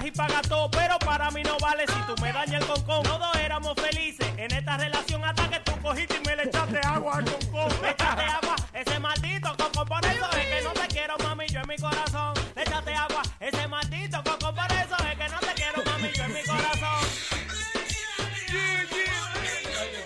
y 0.04 0.12
paga 0.12 0.42
todo. 0.42 0.70
Pero 0.72 0.98
para 1.00 1.30
mí 1.32 1.44
no 1.44 1.58
vale 1.60 1.86
si 1.88 2.00
tú 2.08 2.16
me 2.22 2.32
dañas 2.32 2.62
el 2.62 2.68
concón. 2.68 3.04
Todos 3.04 3.36
éramos 3.38 3.74
felices 3.76 4.28
en 4.38 4.52
esta 4.54 4.78
relación 4.78 5.24
hasta 5.24 5.50
que 5.50 5.60
tú 5.62 5.72
cogiste 5.82 6.18
y 6.18 6.28
me 6.28 6.36
le 6.36 6.44
echaste 6.44 6.80
agua 6.86 7.18
al 7.18 7.26
concón. 7.26 7.82
Le 7.82 7.90
echaste 7.92 8.24
agua, 8.24 8.56
ese 8.74 9.00
maldito 9.00 9.56
coco. 9.58 9.86
Por 9.86 10.06
eso 10.06 10.30
es 10.32 10.46
que 10.48 10.62
no 10.64 10.72
te 10.74 10.88
quiero, 10.88 11.18
mami, 11.20 11.48
yo 11.48 11.60
en 11.62 11.68
mi 11.68 11.78
corazón. 11.78 12.34
Le 12.56 12.62
echaste 12.64 12.94
agua, 12.94 13.22
ese 13.40 13.68
maldito 13.68 14.24
coco. 14.24 14.54
Por 14.54 14.72
eso 14.72 14.96
es 15.12 15.18
que 15.18 15.30
no 15.30 15.40
te 15.40 15.54
quiero, 15.54 15.84
mami, 15.86 16.10
yo 16.14 16.24
en 16.24 16.34
mi 16.34 16.44
corazón. 16.44 17.10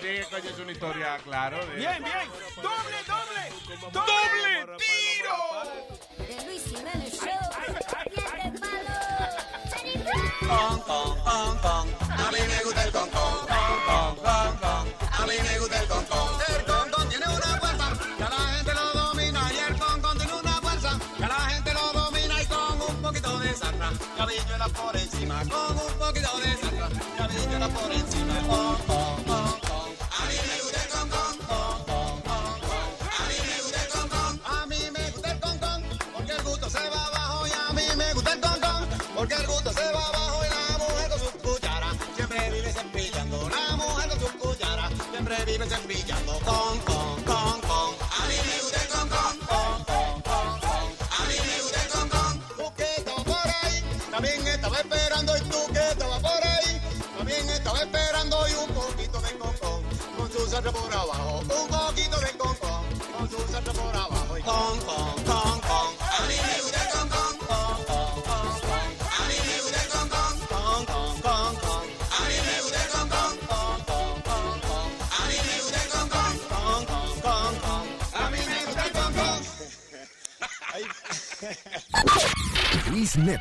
Sí, 0.01 0.23
coño, 0.31 0.49
es 0.49 0.59
una 0.59 0.71
historia, 0.71 1.17
claro. 1.23 1.65
de- 1.65 1.75
Bien, 1.75 2.03
bien. 2.03 2.29
Doble, 2.55 2.97
doble. 3.07 3.91
Doble 3.91 4.77
tiro. 4.77 6.26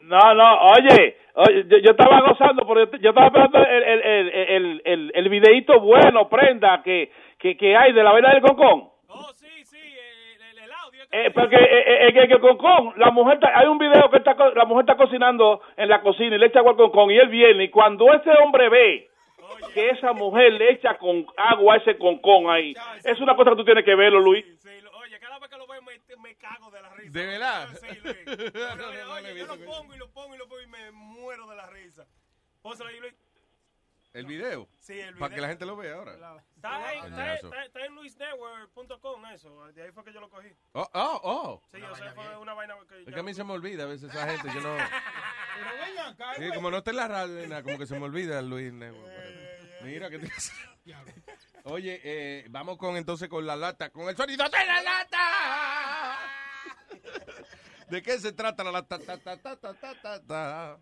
No, 0.00 0.34
no, 0.34 0.60
oye, 0.72 1.16
oye 1.34 1.64
yo, 1.66 1.78
yo 1.78 1.90
estaba 1.92 2.20
gozando, 2.20 2.66
pero 2.66 2.90
yo, 2.98 3.08
estaba 3.10 3.26
esperando 3.26 3.58
el, 3.58 3.82
el, 3.82 4.00
el, 4.02 4.28
el, 4.30 4.82
el, 4.84 5.12
el 5.14 5.28
videíto 5.30 5.80
bueno, 5.80 6.28
prenda, 6.28 6.82
que, 6.82 7.10
que, 7.38 7.56
que 7.56 7.74
hay 7.76 7.92
de 7.92 8.02
la 8.02 8.12
vaina 8.12 8.30
del 8.32 8.42
concón. 8.42 8.90
Eh, 11.12 11.30
porque 11.30 11.56
eh, 11.56 12.08
eh, 12.08 12.28
que 12.28 12.38
concón, 12.40 12.92
la 12.96 13.10
mujer, 13.12 13.34
está- 13.34 13.58
hay 13.58 13.66
un 13.68 13.78
video 13.78 14.10
que 14.10 14.18
está, 14.18 14.34
la 14.54 14.64
mujer 14.64 14.82
está 14.82 14.96
cocinando 14.96 15.60
en 15.76 15.88
la 15.88 16.00
cocina 16.02 16.34
y 16.36 16.38
le 16.38 16.46
echa 16.46 16.58
agua 16.58 16.72
al 16.72 16.76
concón 16.76 17.10
y 17.10 17.16
él 17.16 17.28
viene 17.28 17.64
y 17.64 17.68
cuando 17.70 18.12
ese 18.12 18.30
hombre 18.42 18.68
ve 18.68 19.08
que 19.72 19.90
esa 19.90 20.12
mujer 20.12 20.52
le 20.54 20.72
echa 20.72 20.94
con 20.98 21.24
agua 21.36 21.74
a 21.74 21.76
ese 21.78 21.96
concón 21.96 22.50
ahí, 22.50 22.74
es 23.04 23.20
una 23.20 23.36
cosa 23.36 23.50
que 23.50 23.56
tú 23.56 23.64
tienes 23.64 23.84
que 23.84 23.94
verlo, 23.94 24.18
Luis. 24.20 24.44
¿De 27.10 27.26
verdad? 27.26 27.68
Oye, 29.12 29.34
yo 29.36 29.46
lo 29.46 29.58
pongo 29.64 29.94
y 29.94 29.98
lo 29.98 30.10
pongo 30.10 30.34
y 30.34 30.38
lo 30.38 30.48
pongo 30.48 30.60
y 30.62 30.66
me 30.66 30.90
muero 30.92 31.46
de 31.48 31.56
la 31.56 31.66
risa. 31.66 32.06
Pónselo 32.62 32.88
ahí, 32.90 33.00
Luis. 33.00 33.14
¿El 34.12 34.26
video? 34.26 34.68
Sí, 34.78 34.98
el 35.00 35.16
Para 35.16 35.30
que 35.30 35.34
video. 35.34 35.42
la 35.42 35.48
gente 35.48 35.66
lo 35.66 35.76
vea 35.76 35.94
ahora. 35.96 36.12
Está, 36.54 36.86
ahí, 36.86 36.98
está, 37.04 37.34
está- 37.34 37.64
está 37.64 37.84
en 37.84 37.94
luisnetwork.com 37.96 39.26
eso. 39.26 39.66
De 39.72 39.82
ahí 39.82 39.90
fue 39.90 40.04
que 40.04 40.12
yo 40.12 40.20
lo 40.20 40.30
cogí. 40.30 40.48
Oh, 40.72 40.88
oh, 40.92 41.20
oh. 41.24 41.62
Sí, 41.68 41.82
o 41.82 41.94
sea, 41.96 42.12
fue 42.14 42.36
una 42.36 42.54
vaina 42.54 42.76
que... 42.88 43.02
Es 43.02 43.12
que 43.12 43.20
a 43.20 43.22
mí 43.24 43.34
se 43.34 43.42
me 43.42 43.52
olvida 43.52 43.82
a 43.82 43.86
veces 43.86 44.10
esa 44.10 44.28
gente. 44.30 44.48
Yo 44.54 44.60
no. 44.60 44.76
Pero 44.76 45.84
vengan 45.84 46.12
acá, 46.12 46.34
Sí, 46.36 46.48
como 46.54 46.70
no 46.70 46.76
está 46.78 46.90
en 46.92 46.96
la 46.96 47.08
radio, 47.08 47.62
como 47.64 47.76
que 47.78 47.86
se 47.86 47.98
me 47.98 48.04
olvida 48.04 48.40
Luis 48.40 48.72
Network. 48.72 49.12
Mira 49.82 50.08
que 50.08 50.18
te... 50.20 50.28
Oye, 51.64 52.00
eh, 52.04 52.44
vamos 52.50 52.76
con 52.76 52.96
entonces 52.96 53.28
con 53.28 53.46
la 53.46 53.56
lata, 53.56 53.90
con 53.90 54.08
el 54.08 54.16
sonido 54.16 54.44
de 54.44 54.66
la 54.66 54.82
lata. 54.82 56.18
¿De 57.88 58.02
qué 58.02 58.12
se 58.18 58.32
trata 58.32 58.64
la 58.64 58.72
lata? 58.72 58.98
Ta, 58.98 59.16
ta, 59.18 59.36
ta, 59.36 59.56
ta, 59.56 59.74
ta, 59.74 59.94
ta, 60.02 60.26
ta. 60.26 60.76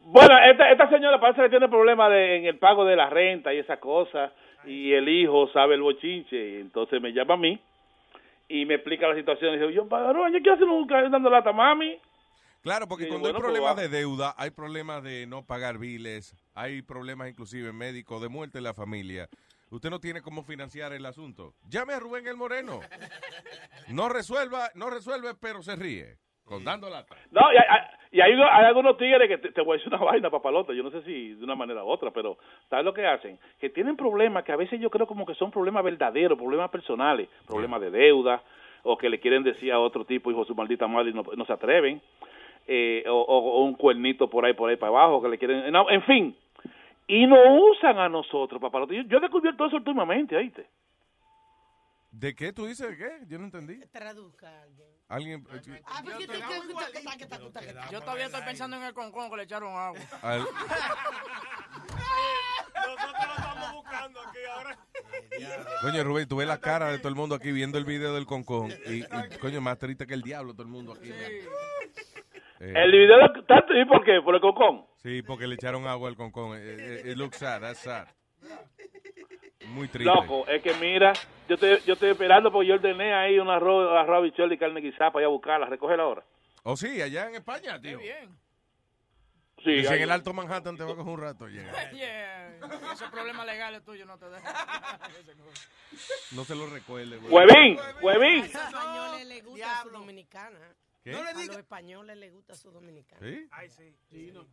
Bueno, 0.00 0.38
esta, 0.50 0.70
esta 0.70 0.88
señora 0.88 1.20
parece 1.20 1.42
que 1.42 1.48
tiene 1.50 1.68
problemas 1.68 2.10
de, 2.10 2.36
en 2.36 2.46
el 2.46 2.58
pago 2.58 2.84
de 2.84 2.96
la 2.96 3.10
renta 3.10 3.52
y 3.52 3.58
esas 3.58 3.78
cosas, 3.78 4.32
y 4.64 4.92
el 4.92 5.08
hijo 5.08 5.48
sabe 5.52 5.74
el 5.74 5.82
bochinche, 5.82 6.36
y 6.36 6.60
entonces 6.60 7.00
me 7.00 7.12
llama 7.12 7.34
a 7.34 7.38
mí 7.38 7.60
y 8.48 8.64
me 8.64 8.74
explica 8.74 9.08
la 9.08 9.14
situación. 9.14 9.54
Y 9.54 9.58
dice, 9.58 9.72
yo, 9.72 9.88
padrón, 9.88 10.32
¿qué 10.42 10.50
hacen 10.50 10.68
un 10.68 10.86
dando 10.86 11.28
lata, 11.28 11.52
mami? 11.52 11.98
Claro, 12.60 12.88
porque 12.88 13.06
cuando 13.06 13.28
bueno, 13.28 13.38
hay 13.38 13.42
pues 13.42 13.52
problemas 13.52 13.76
de 13.76 13.88
deuda, 13.88 14.34
hay 14.36 14.50
problemas 14.50 15.02
de 15.02 15.26
no 15.26 15.46
pagar 15.46 15.78
biles, 15.78 16.34
hay 16.54 16.82
problemas 16.82 17.28
inclusive 17.28 17.72
médicos, 17.72 18.20
de 18.20 18.28
muerte 18.28 18.58
en 18.58 18.64
la 18.64 18.74
familia. 18.74 19.28
Usted 19.70 19.90
no 19.90 20.00
tiene 20.00 20.22
cómo 20.22 20.42
financiar 20.42 20.92
el 20.92 21.04
asunto. 21.06 21.54
Llame 21.68 21.92
a 21.92 22.00
Rubén 22.00 22.26
el 22.26 22.36
Moreno. 22.36 22.80
No 23.88 24.08
resuelva, 24.08 24.70
no 24.74 24.90
resuelve, 24.90 25.34
pero 25.40 25.62
se 25.62 25.76
ríe. 25.76 26.16
Con 26.44 26.64
dando 26.64 26.88
lata. 26.88 27.14
No, 27.30 27.42
y 27.52 27.56
hay, 27.56 27.80
y 28.10 28.20
hay, 28.22 28.32
hay 28.32 28.64
algunos 28.64 28.96
tigres 28.96 29.28
que 29.28 29.36
te, 29.36 29.52
te 29.52 29.60
voy 29.60 29.74
a 29.74 29.78
decir 29.78 29.92
una 29.92 30.02
vaina, 30.10 30.30
papalota, 30.30 30.72
yo 30.72 30.82
no 30.82 30.90
sé 30.90 31.02
si 31.02 31.34
de 31.34 31.44
una 31.44 31.54
manera 31.54 31.84
u 31.84 31.88
otra, 31.88 32.10
pero 32.10 32.38
¿sabes 32.70 32.86
lo 32.86 32.94
que 32.94 33.06
hacen? 33.06 33.38
Que 33.60 33.68
tienen 33.68 33.96
problemas 33.96 34.44
que 34.44 34.52
a 34.52 34.56
veces 34.56 34.80
yo 34.80 34.88
creo 34.88 35.06
como 35.06 35.26
que 35.26 35.34
son 35.34 35.50
problemas 35.50 35.84
verdaderos, 35.84 36.38
problemas 36.38 36.70
personales, 36.70 37.28
problemas 37.46 37.82
de 37.82 37.90
deuda, 37.90 38.42
o 38.82 38.96
que 38.96 39.10
le 39.10 39.20
quieren 39.20 39.42
decir 39.42 39.72
a 39.72 39.78
otro 39.78 40.06
tipo, 40.06 40.30
hijo 40.30 40.46
su 40.46 40.54
maldita 40.54 40.86
madre, 40.86 41.10
y 41.10 41.12
no, 41.12 41.22
no 41.36 41.44
se 41.44 41.52
atreven, 41.52 42.00
eh, 42.68 43.02
o, 43.08 43.12
o- 43.20 43.52
o 43.60 43.64
un 43.64 43.74
cuernito 43.74 44.28
por 44.30 44.44
ahí, 44.44 44.52
por 44.54 44.68
ahí 44.70 44.76
para 44.76 44.90
abajo, 44.90 45.20
que 45.22 45.28
le 45.28 45.38
quieren, 45.38 45.72
no, 45.72 45.90
en 45.90 46.02
fin, 46.04 46.36
y 47.06 47.26
no 47.26 47.36
usan 47.70 47.98
a 47.98 48.08
nosotros, 48.08 48.60
papalota. 48.60 48.92
Yo, 48.94 49.02
yo 49.02 49.16
he 49.18 49.20
descubierto 49.20 49.64
eso 49.66 49.76
últimamente, 49.76 50.36
¿oíste? 50.36 50.68
¿De 52.10 52.34
qué 52.34 52.52
tú 52.52 52.66
dices? 52.66 52.88
¿De 52.88 52.96
qué? 52.96 53.10
Yo 53.28 53.38
no 53.38 53.44
entendí. 53.44 53.80
Traduzca 53.92 54.48
a 54.48 54.62
alguien. 54.62 54.88
Alguien... 55.08 55.82
Ah, 55.86 56.02
tú 56.02 56.10
Yo 57.90 58.00
todavía 58.00 58.26
estoy 58.26 58.42
pensando 58.42 58.76
en 58.76 58.82
el 58.84 58.92
concón 58.94 59.30
que 59.30 59.36
le 59.36 59.42
echaron 59.44 59.74
agua. 59.74 59.98
Al- 60.22 60.40
Nosotros 62.74 63.26
lo 63.28 63.34
estamos 63.34 63.72
buscando 63.74 64.20
aquí 64.20 64.38
ahora. 64.52 64.78
Coño, 65.82 66.04
Rubén, 66.04 66.28
tú 66.28 66.36
ves 66.36 66.48
la 66.48 66.58
cara 66.60 66.90
de 66.90 66.98
todo 66.98 67.08
el 67.08 67.14
mundo 67.14 67.34
aquí 67.34 67.52
viendo 67.52 67.78
el 67.78 67.84
video 67.84 68.14
del 68.14 68.26
concón. 68.26 68.70
Y, 68.86 69.00
y, 69.02 69.38
coño, 69.40 69.60
más 69.60 69.78
triste 69.78 70.06
que 70.06 70.14
el 70.14 70.22
diablo 70.22 70.52
todo 70.54 70.62
el 70.62 70.68
mundo 70.68 70.92
aquí. 70.94 71.10
Eh, 72.60 72.72
El 72.74 72.90
video 72.90 73.18
de- 73.18 73.42
tanto 73.46 73.72
y 73.76 73.84
por 73.84 74.04
qué, 74.04 74.20
por 74.22 74.34
el 74.34 74.40
cocón. 74.40 74.86
Sí, 75.02 75.22
porque 75.22 75.46
le 75.46 75.54
echaron 75.54 75.86
agua 75.86 76.08
al 76.08 76.16
concón. 76.16 76.56
Eh, 76.58 76.60
eh, 77.04 77.10
It 77.12 77.16
looks 77.16 77.38
sad, 77.38 77.60
that's 77.60 77.78
sad. 77.80 78.08
Muy 79.68 79.88
triste. 79.88 80.12
Loco, 80.12 80.46
es 80.48 80.62
que 80.62 80.72
mira, 80.74 81.12
yo 81.48 81.54
estoy, 81.54 81.78
yo 81.86 81.92
estoy 81.94 82.10
esperando 82.10 82.50
porque 82.50 82.68
yo 82.68 82.74
ordené 82.74 83.14
ahí 83.14 83.38
un 83.38 83.48
arroz, 83.50 83.90
arroz 83.96 84.26
y 84.36 84.58
carne 84.58 84.80
guisada 84.80 85.10
para 85.12 85.24
ir 85.24 85.26
a 85.26 85.28
buscarla, 85.28 85.66
recogerla 85.66 86.02
ahora. 86.04 86.24
Oh, 86.62 86.76
sí, 86.76 87.00
allá 87.02 87.26
en 87.28 87.34
España, 87.36 87.80
tío. 87.80 87.98
Sí, 89.64 89.70
Y 89.72 89.84
si 89.84 89.92
en 89.94 90.02
el 90.02 90.10
Alto 90.10 90.32
Manhattan 90.32 90.76
te 90.76 90.84
va 90.84 90.92
a 90.92 90.94
coger 90.94 91.12
un 91.12 91.20
rato 91.20 91.46
llegar. 91.48 91.74
Yeah. 91.92 92.36
Esos 92.92 93.10
problemas 93.10 93.46
legales 93.46 93.84
tuyos 93.84 94.06
no 94.06 94.18
te 94.18 94.28
dejan. 94.28 94.52
No 96.32 96.44
se 96.44 96.54
lo 96.56 96.66
recuerde, 96.66 97.16
güey. 97.18 97.32
Huevín, 97.32 97.78
huevín. 98.02 98.40
A 98.42 98.46
los 98.46 98.54
españoles 98.54 99.26
les 99.26 99.44
gusta 99.44 99.82
su 99.82 99.90
dominicana. 99.90 100.58
¿Qué? 101.10 101.16
No 101.16 101.22
le 101.24 101.30
a 101.30 101.34
los 101.46 101.56
españoles 101.56 102.16
les 102.18 102.32
gusta 102.32 102.54
su 102.54 102.70
dominicana. 102.70 103.26
¿Sí? 103.26 103.48
Ay, 103.50 103.70
sí. 103.70 103.96
Sí, 104.10 104.30
no. 104.32 104.46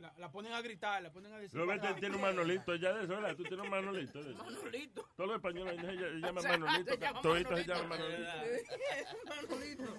La, 0.00 0.12
la 0.18 0.30
ponen 0.32 0.52
a 0.52 0.60
gritar, 0.62 1.00
la 1.00 1.12
ponen 1.12 1.32
a 1.32 1.38
decir. 1.38 1.56
Roberto 1.58 1.94
tiene 1.94 2.16
un 2.16 2.22
manolito 2.22 2.74
ya 2.74 2.92
de 2.92 3.04
eso, 3.04 3.14
¿verdad? 3.14 3.36
Tú 3.36 3.44
tienes 3.44 3.60
un 3.64 3.70
manolito. 3.70 4.20
de. 4.22 4.34
Manolito. 4.34 5.08
Todos 5.16 5.28
los 5.28 5.36
españoles 5.36 5.76
se, 5.80 6.18
llaman 6.20 6.44
manolito. 6.44 6.90
se 6.92 6.98
llama 6.98 7.20
Toditos 7.22 7.60
se 7.60 7.66
Manolito. 7.66 7.74
llaman 7.74 8.00
manolito. 9.28 9.96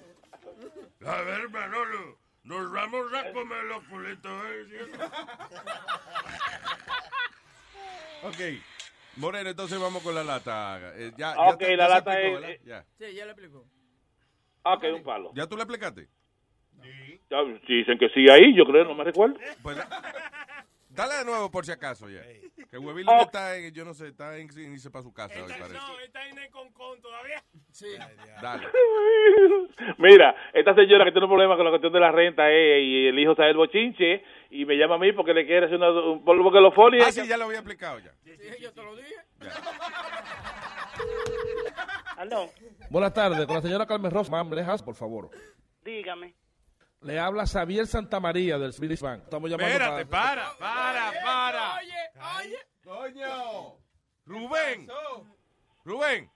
A 1.06 1.22
ver, 1.22 1.50
Manolo, 1.50 2.20
nos 2.44 2.72
vamos 2.72 3.14
a 3.14 3.32
comer 3.32 3.64
los 3.64 3.84
culitos, 3.86 4.44
¿eh? 4.46 4.92
Ok. 8.24 8.40
Moreno, 9.18 9.50
entonces 9.50 9.80
vamos 9.80 10.04
con 10.04 10.14
la 10.14 10.24
lata. 10.24 10.94
Eh, 10.96 11.12
ya, 11.18 11.34
ya 11.34 11.42
ok, 11.54 11.62
ya 11.62 11.76
la 11.78 11.88
lata 11.88 12.20
explicó, 12.22 12.46
es- 12.48 12.64
Ya. 12.64 12.86
Sí, 12.98 13.14
ya 13.14 13.26
le 13.26 13.32
explicó. 13.32 13.66
Ah, 14.70 14.74
ok, 14.76 14.84
un 14.96 15.04
palo. 15.04 15.32
¿Ya 15.34 15.48
tú 15.48 15.56
le 15.56 15.64
explicaste? 15.64 16.08
Ya, 17.30 17.38
si 17.66 17.74
dicen 17.74 17.98
que 17.98 18.08
sí 18.10 18.30
ahí, 18.30 18.56
yo 18.56 18.66
creo, 18.66 18.86
no 18.86 18.96
me 18.96 19.04
recuerdo. 19.04 19.36
Pues, 19.62 19.78
dale 20.90 21.16
de 21.16 21.26
nuevo 21.26 21.52
por 21.52 21.66
si 21.66 21.72
acaso 21.72 22.10
ya. 22.10 22.22
Que 22.70 22.78
Huevín 22.78 23.06
Oh. 23.08 23.12
lo 23.14 23.18
que 23.20 23.24
está 23.26 23.56
en, 23.58 23.74
yo 23.74 23.86
no 23.86 23.94
sé, 23.94 24.08
está 24.08 24.38
en 24.38 24.48
irse 24.74 24.90
para 24.92 25.04
su 25.04 25.14
casa 25.14 25.34
hoy, 25.44 25.50
parece. 25.52 25.74
No, 25.74 26.00
está 26.00 26.26
en 26.28 26.38
el 26.38 26.50
concón 26.50 27.02
todavía. 27.02 27.42
Sí. 27.72 27.88
Dale. 28.42 28.68
Mira, 29.98 30.36
esta 30.54 30.74
señora 30.76 31.06
que 31.06 31.12
tiene 31.12 31.26
un 31.26 31.32
problema 31.32 31.56
con 31.56 31.66
la 31.66 31.72
cuestión 31.72 31.94
de 31.94 32.00
la 32.00 32.12
renta 32.12 32.50
eh, 32.52 32.82
y 32.82 33.08
el 33.08 33.20
hijo 33.20 33.32
está 33.32 33.48
el 33.48 33.56
bochinche 33.58 34.24
y 34.52 34.66
me 34.66 34.76
llama 34.76 34.96
a 34.96 34.98
mí 35.00 35.12
porque 35.14 35.34
le 35.34 35.46
quiere 35.46 35.66
hacer 35.68 35.78
una... 35.78 35.92
un- 35.92 36.24
Porque 36.26 36.60
los 36.62 36.74
folios... 36.74 37.06
Ah, 37.08 37.12
sí, 37.12 37.28
ya 37.28 37.38
lo 37.38 37.46
había 37.46 37.60
explicado 37.60 38.00
ya. 38.00 38.12
Sí, 38.24 38.32
yo 38.62 38.74
te 38.74 38.82
lo 38.84 38.96
dije. 38.96 39.16
Aló, 42.18 42.52
Buenas 42.90 43.14
tardes, 43.14 43.46
con 43.46 43.58
la 43.58 43.62
señora 43.62 43.86
Carmen 43.86 44.10
Ross, 44.10 44.32
Lejas, 44.50 44.82
por 44.82 44.96
favor. 44.96 45.30
dígame. 45.84 46.34
Le 47.02 47.20
habla 47.20 47.46
Xavier 47.46 47.86
Santamaría 47.86 48.58
del 48.58 48.72
Spirit 48.72 49.00
Bank. 49.00 49.22
Estamos 49.26 49.52
llamando 49.52 49.72
Espérate, 49.72 50.08
para... 50.08 50.58
para, 50.58 51.12
para, 51.12 51.22
para. 51.24 51.76
Oye, 51.78 51.94
oye. 52.44 52.58
Coño. 52.84 53.76
Rubén. 54.26 54.88
Rubén. 55.86 56.32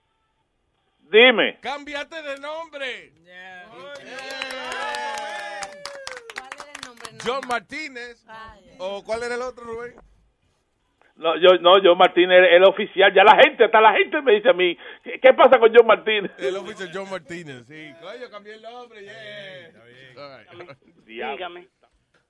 Dime. 1.10 1.58
Cámbiate 1.60 2.22
de 2.22 2.38
nombre. 2.38 3.12
¿Cuál 3.68 4.06
era 4.06 5.60
el 6.72 6.80
nombre? 6.86 7.08
John 7.26 7.40
Martínez. 7.48 8.24
¿O 8.78 9.02
cuál 9.02 9.24
era 9.24 9.34
el 9.34 9.42
otro, 9.42 9.64
Rubén? 9.64 9.96
No, 11.16 11.36
yo, 11.36 11.58
no, 11.60 11.72
John 11.82 11.98
Martínez 11.98 12.38
es 12.48 12.56
el 12.56 12.64
oficial. 12.64 13.12
Ya 13.14 13.22
la 13.22 13.36
gente, 13.42 13.64
hasta 13.64 13.80
la 13.80 13.92
gente 13.92 14.22
me 14.22 14.32
dice 14.32 14.48
a 14.50 14.54
mí, 14.54 14.76
¿qué, 15.04 15.20
qué 15.20 15.32
pasa 15.34 15.58
con 15.58 15.70
John 15.74 15.86
Martínez? 15.86 16.32
El 16.38 16.56
oficial 16.56 16.90
John 16.92 17.10
Martínez, 17.10 17.66
sí. 17.66 17.92
Coño, 18.00 18.30
cambié 18.30 18.54
el 18.54 18.62
nombre, 18.62 19.02
yeah. 19.02 20.22
All 20.22 20.66
right. 20.66 20.78
Dígame. 21.04 21.68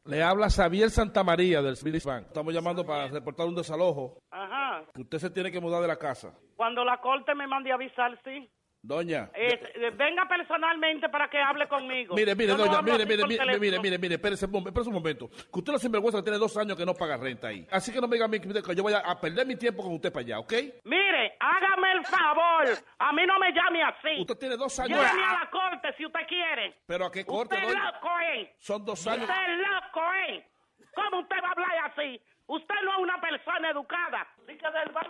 Le 0.04 0.20
habla 0.20 0.50
Xavier 0.50 0.90
Santamaría 0.90 1.62
del 1.62 1.74
Spirit 1.74 2.02
Bank. 2.04 2.26
Estamos 2.26 2.52
llamando 2.52 2.84
para 2.84 3.06
reportar 3.06 3.46
un 3.46 3.54
desalojo. 3.54 4.18
Ajá. 4.32 4.82
Que 4.92 5.02
usted 5.02 5.18
se 5.18 5.30
tiene 5.30 5.52
que 5.52 5.60
mudar 5.60 5.80
de 5.80 5.86
la 5.86 5.96
casa. 5.96 6.34
Cuando 6.56 6.84
la 6.84 6.98
corte 7.00 7.34
me 7.36 7.46
mande 7.46 7.70
a 7.70 7.76
avisar, 7.76 8.18
sí. 8.24 8.50
Doña. 8.84 9.30
Eh, 9.34 9.90
venga 9.96 10.26
personalmente 10.26 11.08
para 11.08 11.28
que 11.30 11.38
hable 11.38 11.68
conmigo. 11.68 12.16
Mire, 12.16 12.34
mire, 12.34 12.52
no 12.52 12.58
doña, 12.66 12.82
mire, 12.82 13.06
mire, 13.06 13.24
mire, 13.28 13.58
mire, 13.60 13.78
mire, 13.78 13.98
mire, 13.98 14.14
espérese, 14.16 14.46
espérese 14.46 14.88
un 14.88 14.94
momento. 14.94 15.28
Que 15.30 15.58
usted 15.60 15.72
no 15.72 15.78
sinvergüenza 15.78 16.18
que 16.18 16.24
tiene 16.24 16.38
dos 16.38 16.56
años 16.56 16.76
que 16.76 16.84
no 16.84 16.92
paga 16.92 17.16
renta 17.16 17.46
ahí. 17.46 17.64
Así 17.70 17.92
que 17.92 18.00
no 18.00 18.08
me 18.08 18.16
diga 18.16 18.24
a 18.24 18.28
mí 18.28 18.40
que 18.40 18.74
yo 18.74 18.82
vaya 18.82 18.98
a 18.98 19.20
perder 19.20 19.46
mi 19.46 19.54
tiempo 19.54 19.84
con 19.84 19.94
usted 19.94 20.12
para 20.12 20.24
allá, 20.24 20.38
¿ok? 20.40 20.52
Mire, 20.84 21.36
hágame 21.38 21.92
el 21.92 22.04
favor. 22.06 22.64
A 22.98 23.12
mí 23.12 23.22
no 23.24 23.38
me 23.38 23.52
llame 23.52 23.82
así. 23.84 24.20
Usted 24.20 24.36
tiene 24.36 24.56
dos 24.56 24.76
años. 24.80 24.98
Lléveme 24.98 25.24
a 25.26 25.44
la 25.44 25.50
corte 25.50 25.94
si 25.96 26.04
usted 26.04 26.26
quiere. 26.26 26.74
Pero 26.84 27.06
a 27.06 27.12
qué 27.12 27.24
corte, 27.24 27.54
Usted 27.54 27.68
es 27.68 27.74
doña? 27.74 27.92
loco, 27.92 28.08
¿eh? 28.34 28.54
Son 28.58 28.84
dos 28.84 29.06
años. 29.06 29.28
Usted 29.28 29.42
es 29.52 29.58
loco, 29.60 30.00
¿eh? 30.28 30.44
¿Cómo 30.92 31.20
usted 31.22 31.36
va 31.40 31.48
a 31.48 31.52
hablar 31.52 31.92
así? 31.92 32.20
Usted 32.46 32.74
no 32.84 32.92
es 32.94 32.98
una 32.98 33.20
persona 33.20 33.70
educada. 33.70 34.26
Así 34.42 34.58
que 34.58 34.70
del 34.70 34.92
bar- 34.92 35.06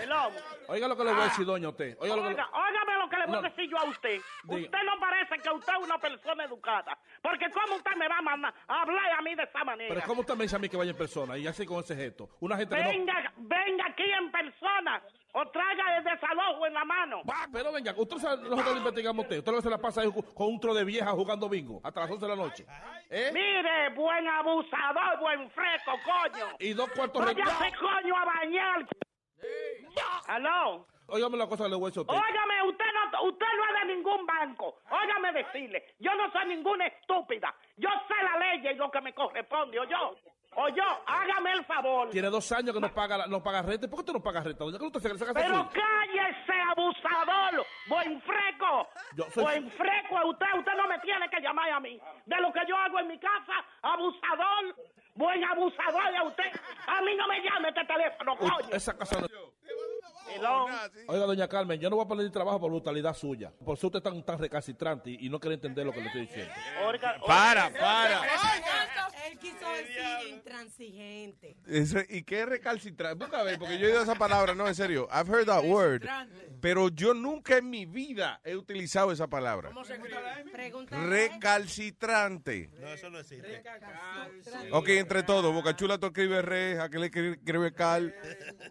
Hello. 0.00 0.30
Oiga 0.68 0.88
lo 0.88 0.96
que 0.96 1.04
le 1.04 1.12
voy 1.12 1.20
a 1.20 1.24
decir, 1.24 1.44
doña, 1.44 1.66
a 1.66 1.70
usted. 1.70 1.96
Oiga 2.00 2.16
lo 2.16 2.22
que 2.22 2.28
le- 2.30 2.34
Oiga, 2.34 2.48
óigame 2.52 2.98
lo 2.98 3.08
que 3.10 3.16
le 3.16 3.26
voy 3.26 3.32
No. 3.34 3.38
a 3.38 3.42
decir 3.42 3.70
yo 3.70 3.78
a 3.78 3.84
usted. 3.84 4.20
Diga. 4.44 4.62
Usted 4.64 4.78
no 4.84 4.98
parece 4.98 5.38
que 5.38 5.50
usted 5.50 5.72
es 5.74 5.84
una 5.84 5.98
persona 5.98 6.44
educada. 6.44 6.98
Porque 7.22 7.50
¿cómo 7.50 7.76
usted 7.76 7.94
me 7.96 8.08
va 8.08 8.18
a 8.18 8.22
mandar 8.22 8.54
a 8.66 8.82
hablar 8.82 9.12
a 9.18 9.22
mí 9.22 9.34
de 9.34 9.42
esa 9.42 9.62
manera? 9.64 9.94
Pero 9.94 10.06
¿cómo 10.06 10.20
usted 10.22 10.34
me 10.36 10.44
dice 10.44 10.56
a 10.56 10.58
mí 10.58 10.68
que 10.68 10.76
vaya 10.76 10.90
en 10.90 10.96
persona? 10.96 11.36
Y 11.36 11.46
así 11.46 11.66
con 11.66 11.80
ese 11.80 11.94
gesto. 11.94 12.30
Una 12.40 12.56
gente 12.56 12.74
que 12.74 12.82
no... 12.82 12.88
Venga, 12.88 13.32
venga 13.36 13.84
aquí 13.86 14.04
en 14.04 14.32
persona 14.32 15.02
o 15.32 15.46
traiga 15.50 15.96
el 15.98 16.04
desalojo 16.04 16.66
en 16.66 16.74
la 16.74 16.84
mano. 16.84 17.22
Pero 17.52 17.72
venga, 17.72 17.92
usted 17.96 18.16
sabe, 18.18 18.42
nosotros 18.42 18.72
lo 18.72 18.78
investigamos 18.78 19.24
a 19.24 19.26
usted. 19.26 19.38
Usted 19.38 19.52
no 19.52 19.60
se 19.60 19.70
la 19.70 19.78
pasa 19.78 20.00
ahí 20.00 20.10
con 20.12 20.46
un 20.46 20.60
tro 20.60 20.72
de 20.72 20.84
vieja 20.84 21.10
jugando 21.10 21.48
bingo 21.48 21.80
hasta 21.84 22.00
las 22.00 22.10
11 22.10 22.24
de 22.24 22.36
la 22.36 22.36
noche. 22.42 22.66
¿Eh? 23.10 23.30
Mire, 23.34 23.90
buen 23.94 24.26
abusador, 24.28 25.18
buen 25.20 25.50
fresco, 25.50 25.92
coño. 26.04 26.46
Y 26.58 26.72
dos 26.72 26.88
cuartos 26.90 27.26
de... 27.26 27.34
Váyase, 27.34 27.72
coño, 27.78 28.16
a 28.16 28.24
bañar. 28.24 28.86
¿Aló? 30.28 30.86
Óigame 31.06 31.36
la 31.36 31.46
cosa 31.46 31.68
le 31.68 31.76
voy 31.76 31.92
a 31.94 32.00
usted. 32.00 32.02
Óigame, 32.08 32.62
usted 32.66 32.84
no, 33.12 33.22
usted 33.28 33.46
no 33.56 33.64
es 33.76 33.86
de 33.88 33.94
ningún 33.94 34.26
banco. 34.26 34.80
Óigame 34.90 35.32
decirle, 35.32 35.94
yo 35.98 36.14
no 36.14 36.30
soy 36.32 36.46
ninguna 36.46 36.86
estúpida. 36.86 37.54
Yo 37.76 37.90
sé 38.08 38.14
la 38.22 38.38
ley 38.38 38.66
y 38.66 38.74
lo 38.74 38.90
que 38.90 39.00
me 39.02 39.12
corresponde, 39.12 39.78
o 39.78 39.84
yo. 39.84 40.16
O 40.56 40.68
yo, 40.68 40.84
hágame 41.06 41.50
el 41.52 41.64
favor. 41.64 42.08
Tiene 42.10 42.30
dos 42.30 42.50
años 42.52 42.72
que 42.72 42.80
no 42.80 42.88
paga, 42.94 43.18
la- 43.18 43.26
no 43.26 43.42
paga 43.42 43.60
renta. 43.62 43.88
¿Por 43.88 43.98
qué 43.98 44.00
usted 44.02 44.12
no 44.12 44.22
paga 44.22 44.40
renta? 44.40 44.64
usted 44.64 45.00
se, 45.00 45.34
Pero 45.34 45.68
cállese, 45.72 46.60
abusador, 46.70 47.66
buen 47.88 48.22
freco. 48.22 48.88
Yo 49.16 49.24
soy- 49.30 49.42
Buen 49.42 49.70
freco 49.72 50.26
usted, 50.28 50.46
usted 50.56 50.72
no 50.76 50.86
me 50.86 50.98
tiene 51.00 51.28
que 51.28 51.40
llamar 51.40 51.70
a 51.70 51.80
mí. 51.80 52.00
De 52.24 52.36
lo 52.40 52.52
que 52.52 52.60
yo 52.68 52.76
hago 52.76 53.00
en 53.00 53.08
mi 53.08 53.18
casa, 53.18 53.52
abusador, 53.82 54.76
buen 55.14 55.44
abusador 55.44 56.02
es 56.14 56.22
usted. 56.28 56.60
A 56.86 57.00
mí 57.02 57.14
no 57.16 57.26
me 57.28 57.40
llame 57.42 57.68
este 57.68 57.84
teléfono, 57.84 58.36
coño. 58.36 58.70
Esa 58.72 58.96
casa 58.96 59.20
no... 59.20 59.26
Hello. 60.26 60.66
Oiga, 61.06 61.26
doña 61.26 61.46
Carmen, 61.46 61.78
yo 61.78 61.88
no 61.90 61.96
voy 61.96 62.04
a 62.06 62.08
perder 62.08 62.30
trabajo 62.32 62.58
por 62.60 62.70
brutalidad 62.70 63.14
suya. 63.14 63.52
Por 63.64 63.76
eso 63.76 63.86
usted 63.86 63.98
es 63.98 64.02
tan, 64.02 64.22
tan 64.24 64.38
recalcitrante 64.38 65.10
y, 65.10 65.26
y 65.26 65.28
no 65.28 65.38
quiere 65.38 65.54
entender 65.54 65.86
lo 65.86 65.92
que 65.92 66.00
le 66.00 66.06
estoy 66.06 66.22
diciendo. 66.22 66.52
Oiga, 66.86 67.20
Para, 67.24 67.66
oiga. 67.66 67.78
para. 67.78 68.20
Él 69.26 69.38
quiso 69.38 69.68
decir 69.72 70.28
intransigente. 70.34 71.56
Ese- 71.66 72.06
¿Y 72.10 72.22
qué 72.22 72.40
es 72.42 72.46
recalcitrante? 72.48 73.24
Busca 73.24 73.40
a 73.40 73.42
ver, 73.42 73.58
porque 73.58 73.78
yo 73.78 73.86
he 73.86 73.90
oído 73.90 74.02
esa 74.02 74.14
palabra, 74.16 74.54
no, 74.54 74.66
en 74.68 74.74
serio. 74.74 75.08
I've 75.10 75.28
heard 75.32 75.46
that 75.46 75.64
word. 75.64 76.02
Pero 76.60 76.88
yo 76.88 77.14
nunca 77.14 77.58
en 77.58 77.68
mi 77.70 77.86
vida 77.86 78.40
he 78.44 78.56
utilizado 78.56 79.12
esa 79.12 79.26
palabra. 79.28 79.70
Pregunta. 80.52 80.96
Recalcitrante. 81.06 82.70
No, 82.80 82.88
eso 82.88 83.10
no 83.10 83.18
existe. 83.20 83.62
Ok, 84.72 84.88
entre 84.90 85.22
todos. 85.22 85.52
Boca 85.52 85.74
Chula 85.76 85.98
tú 85.98 86.06
escribes 86.06 86.44
re, 86.44 86.80
aquel 86.80 87.04
escribe 87.04 87.32
escribe 87.36 87.72
cal. 87.74 88.14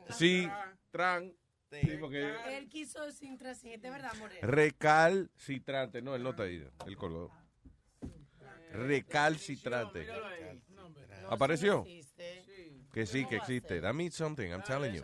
Sí, 0.09 0.47
tran. 0.91 1.34
Sí, 1.71 1.97
porque... 1.99 2.31
Él 2.49 2.69
quiso 2.69 3.03
decir 3.03 3.27
intransigente, 3.30 3.89
¿verdad, 3.89 4.13
Moreno? 4.19 4.39
Recalcitrante. 4.43 6.03
No, 6.03 6.15
él 6.15 6.21
no 6.21 6.30
está 6.30 6.43
ahí. 6.43 6.63
Él 6.85 6.95
colgó. 6.97 7.31
Recalcitrante. 8.73 10.07
¿Apareció? 11.29 11.85
Que 12.93 13.05
sí, 13.05 13.25
que 13.25 13.37
existe. 13.37 13.81
That 13.81 13.93
means 13.93 14.13
something, 14.15 14.49
I'm 14.51 14.63
telling 14.63 14.93
you. 14.93 15.01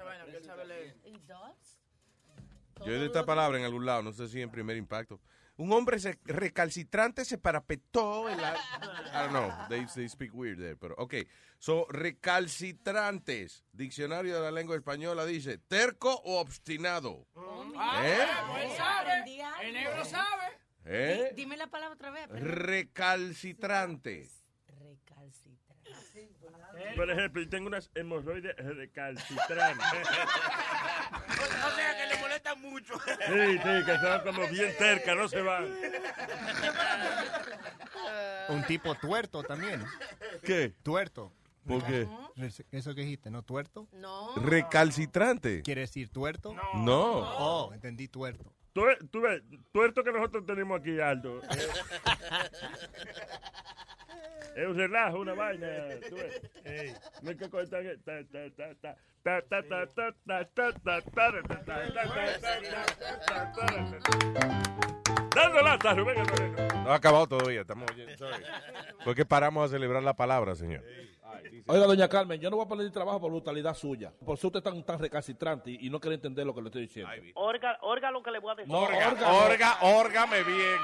Yo 2.80 2.86
he 2.86 2.96
oído 2.96 3.06
esta 3.06 3.26
palabra 3.26 3.58
en 3.60 3.66
algún 3.66 3.86
lado, 3.86 4.04
no 4.04 4.14
sé 4.14 4.28
si 4.28 4.42
en 4.42 4.50
primer 4.50 4.78
impacto. 4.78 5.20
un 5.58 5.74
hombre 5.74 6.00
se- 6.00 6.18
recalcitrante 6.24 7.26
se 7.26 7.38
parapetó 7.38 8.30
en 8.30 8.42
la... 8.42 8.54
I 8.56 9.18
don't 9.28 9.32
know, 9.32 9.52
they, 9.68 9.86
they 9.94 10.08
speak 10.08 10.34
weird 10.34 10.58
there, 10.58 10.78
pero 10.78 10.96
ok. 10.98 11.16
So, 11.58 11.86
recalcitrantes, 11.90 13.66
diccionario 13.74 14.36
de 14.36 14.42
la 14.42 14.52
lengua 14.52 14.78
española 14.78 15.26
dice, 15.26 15.58
terco 15.58 16.14
o 16.24 16.40
obstinado. 16.40 17.28
Ah, 17.76 18.02
¿Eh? 18.06 18.26
pues 18.54 18.78
sabe. 18.78 19.68
El 19.68 19.74
negro 19.74 20.06
sabe. 20.06 20.59
¿Eh? 20.92 21.34
Dime 21.36 21.56
la 21.56 21.68
palabra 21.68 21.94
otra 21.94 22.10
vez. 22.10 22.28
perdón. 22.28 22.48
Recalcitrante. 22.48 24.28
Por 26.96 27.12
ejemplo, 27.12 27.42
yo 27.44 27.50
tengo 27.50 27.68
unas 27.68 27.92
hemorroides 27.94 28.56
recalcitrantes. 28.58 29.86
O 31.12 31.72
sea, 31.76 31.98
que 31.98 32.14
le 32.14 32.22
molesta 32.22 32.56
mucho. 32.56 32.94
Sí, 33.00 33.58
sí, 33.58 33.86
que 33.86 33.98
son 34.02 34.22
como 34.24 34.48
bien 34.48 34.72
cerca, 34.78 35.16
no 35.16 35.28
se 35.28 35.42
van. 35.42 35.68
Un 38.50 38.64
tipo 38.64 38.96
tuerto 38.96 39.44
también. 39.44 39.84
¿Qué? 40.44 40.74
Tuerto. 40.84 41.32
¿Por 41.68 41.84
qué? 41.86 42.08
Eso 42.72 42.96
que 42.96 43.02
dijiste, 43.02 43.30
¿no? 43.32 43.44
¿Tuerto? 43.44 43.88
No. 43.94 44.36
Recalcitrante. 44.36 45.62
¿Quiere 45.64 45.82
decir 45.82 46.10
tuerto? 46.10 46.54
No. 46.76 47.20
Oh, 47.38 47.74
entendí 47.74 48.08
tuerto. 48.08 48.54
Tú, 48.74 48.84
ves, 49.22 49.42
tuerto 49.72 50.04
que 50.04 50.12
nosotros 50.12 50.46
tenemos 50.46 50.80
aquí, 50.80 51.00
Aldo. 51.00 51.42
Es 54.56 54.68
un 54.68 54.76
relajo, 54.76 55.20
una 55.20 55.34
vaina. 55.34 55.68
¿tú 56.10 56.16
ves? 56.16 56.42
No 57.22 57.30
hay 57.30 57.38
que 57.38 57.50
cortar. 57.50 57.84
Dando 65.36 65.62
lata, 65.62 65.94
Rubén. 65.94 66.18
No 66.84 66.92
ha 66.92 66.96
acabado 66.96 67.28
todavía, 67.28 67.62
estamos 67.62 67.90
oyendo. 67.92 68.28
¿Por 69.06 69.16
qué 69.16 69.26
paramos 69.26 69.66
a 69.66 69.74
celebrar 69.74 70.04
la 70.04 70.16
palabra, 70.16 70.56
señor? 70.56 70.84
Hey. 70.86 71.19
Oiga, 71.68 71.86
doña 71.86 72.08
Carmen, 72.08 72.40
yo 72.40 72.50
no 72.50 72.58
voy 72.58 72.66
a 72.66 72.70
perder 72.70 72.92
trabajo 72.92 73.20
por 73.22 73.32
brutalidad 73.32 73.74
suya. 73.74 74.12
Por 74.26 74.38
eso 74.38 74.48
usted 74.48 74.60
es 74.60 74.64
tan, 74.64 74.84
tan 74.84 75.00
recalcitrante 75.00 75.72
y, 75.72 75.88
y 75.88 75.90
no 75.90 76.00
quiere 76.00 76.16
entender 76.16 76.46
lo 76.46 76.54
que 76.54 76.62
le 76.62 76.68
estoy 76.68 76.82
diciendo. 76.84 77.12
Orga, 77.36 77.78
orga 77.82 78.12
lo 78.12 78.22
que 78.24 78.32
le 78.32 78.40
voy 78.40 78.52
a 78.52 78.56
decir. 78.56 78.72
No, 78.72 78.80
Orga, 78.82 79.10
orga, 79.10 79.32
orga, 79.46 79.78
órgame 79.82 80.44
bien. 80.44 80.78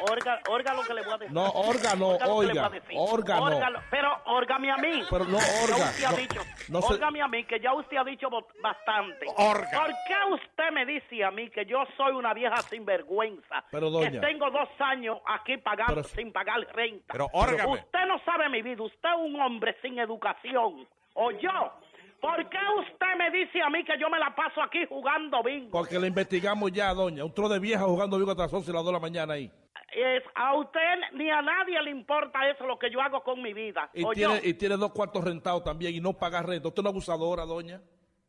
Orga, 0.00 0.74
lo 0.74 0.82
que 0.82 0.94
le 0.94 1.02
voy 1.02 1.12
a 1.14 1.18
decir. 1.18 1.34
No, 1.34 1.44
órgano, 1.50 2.08
oiga, 2.28 2.70
órgano. 2.96 3.42
Órgalo, 3.44 3.80
pero 3.90 4.08
órgame 4.26 4.70
a 4.70 4.76
mí. 4.76 5.02
Pero 5.10 5.24
no 5.24 5.38
Ya 5.38 5.62
orga, 5.64 5.84
usted 5.86 6.04
ha 6.04 6.12
dicho. 6.12 6.40
no 6.68 6.82
se- 6.82 6.94
Órgame 6.94 7.22
a 7.22 7.28
mí, 7.28 7.44
que 7.44 7.60
ya 7.60 7.72
usted 7.74 7.96
ha 7.96 8.04
dicho 8.04 8.28
bastante. 8.62 9.26
Orga. 9.36 9.70
¿Por 9.72 9.86
qué 10.06 10.34
usted 10.34 10.70
me 10.72 10.86
dice 10.86 11.24
a 11.24 11.30
mí 11.30 11.50
que 11.50 11.64
yo 11.66 11.84
soy 11.96 12.12
una 12.12 12.34
vieja 12.34 12.56
sinvergüenza? 12.62 13.64
Pero, 13.70 13.90
doña. 13.90 14.10
Que 14.10 14.18
tengo 14.20 14.50
dos 14.50 14.68
años 14.78 15.18
aquí 15.26 15.56
pagando 15.58 15.94
Pero- 15.96 16.08
sin 16.08 16.32
pagar 16.32 16.60
renta. 16.74 17.12
Pero, 17.12 17.28
órgame. 17.32 17.72
Usted 17.74 18.06
no 18.06 18.18
sabe 18.24 18.48
mi 18.48 18.62
vida. 18.62 18.82
Usted 18.82 19.08
es 19.08 19.16
un 19.18 19.40
hombre 19.40 19.76
sin 19.82 19.98
educación. 19.98 20.86
¿O 21.14 21.30
yo? 21.30 21.72
¿Por 22.20 22.48
qué 22.48 22.58
usted 22.80 23.16
me 23.18 23.30
dice 23.30 23.60
a 23.62 23.68
mí 23.70 23.84
que 23.84 23.92
yo 23.98 24.08
me 24.08 24.18
la 24.18 24.34
paso 24.34 24.62
aquí 24.62 24.84
jugando 24.88 25.42
bingo? 25.42 25.70
Porque 25.70 25.98
le 25.98 26.06
investigamos 26.08 26.72
ya, 26.72 26.92
doña. 26.94 27.24
Un 27.24 27.32
tro 27.32 27.48
de 27.48 27.58
vieja 27.58 27.84
jugando 27.84 28.18
vivo 28.18 28.30
hasta 28.30 28.44
las 28.44 28.52
11 28.52 28.70
y 28.70 28.74
las 28.74 28.82
2 28.82 28.86
de 28.88 28.92
la 28.94 29.00
mañana 29.00 29.34
ahí. 29.34 29.50
Es, 29.98 30.22
a 30.34 30.54
usted 30.54 30.80
ni 31.12 31.30
a 31.30 31.40
nadie 31.40 31.80
le 31.80 31.90
importa 31.90 32.46
eso, 32.50 32.66
lo 32.66 32.78
que 32.78 32.90
yo 32.90 33.00
hago 33.00 33.22
con 33.22 33.40
mi 33.40 33.54
vida. 33.54 33.88
Y 33.94 34.04
¿O 34.04 34.10
tiene, 34.10 34.42
yo? 34.42 34.48
y 34.50 34.52
tiene 34.52 34.76
dos 34.76 34.92
cuartos 34.92 35.24
rentados 35.24 35.64
también 35.64 35.94
y 35.94 36.00
no 36.00 36.12
paga 36.12 36.42
renta. 36.42 36.68
Usted 36.68 36.80
es 36.80 36.82
una 36.82 36.90
abusadora, 36.90 37.46
doña. 37.46 37.80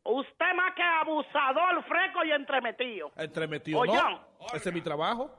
Usted 0.04 0.54
más 0.56 0.74
que 0.76 0.82
abusador, 0.82 1.84
freco 1.84 2.24
y 2.24 2.32
entremetido. 2.32 3.12
Entremetido, 3.18 3.82
Oye. 3.82 3.92
¿no? 3.92 4.22
Ese 4.54 4.70
es 4.70 4.74
mi 4.76 4.80
trabajo. 4.80 5.30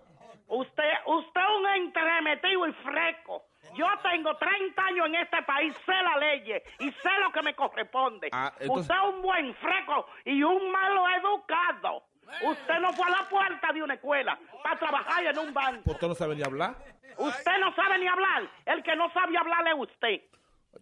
Usted, 0.49 0.83
usted 1.07 1.41
es 1.41 1.57
un 1.59 1.67
entremetido 1.87 2.67
y 2.67 2.73
freco. 2.75 3.45
Yo 3.75 3.87
tengo 4.03 4.37
30 4.37 4.83
años 4.85 5.07
en 5.07 5.15
este 5.15 5.43
país, 5.45 5.75
sé 5.87 5.93
la 5.93 6.17
ley 6.19 6.43
y 6.81 6.91
sé 6.91 7.11
lo 7.23 7.33
que 7.33 7.43
me 7.43 7.55
corresponde. 7.55 8.29
Ah, 8.33 8.53
entonces- 8.61 8.83
Usted 8.91 8.95
es 8.95 9.15
un 9.15 9.23
buen 9.23 9.55
freco 9.55 10.07
y 10.27 10.43
un 10.43 10.71
malo 10.71 11.05
educado. 11.09 12.05
Usted 12.43 12.79
no 12.81 12.93
fue 12.93 13.07
a 13.07 13.11
la 13.11 13.29
puerta 13.29 13.73
de 13.73 13.83
una 13.83 13.95
escuela 13.95 14.39
para 14.63 14.79
trabajar 14.79 15.25
en 15.25 15.39
un 15.39 15.53
banco. 15.55 15.91
Usted 15.91 16.09
no 16.09 16.15
sabe 16.15 16.35
ni 16.37 16.43
hablar. 16.43 16.75
Usted 17.17 17.59
no 17.61 17.75
sabe 17.75 17.99
ni 17.99 18.07
hablar. 18.07 18.49
El 18.65 18.83
que 18.83 18.95
no 18.97 19.11
sabe 19.13 19.37
hablar 19.37 19.67
es 19.69 19.75
usted. 19.77 20.21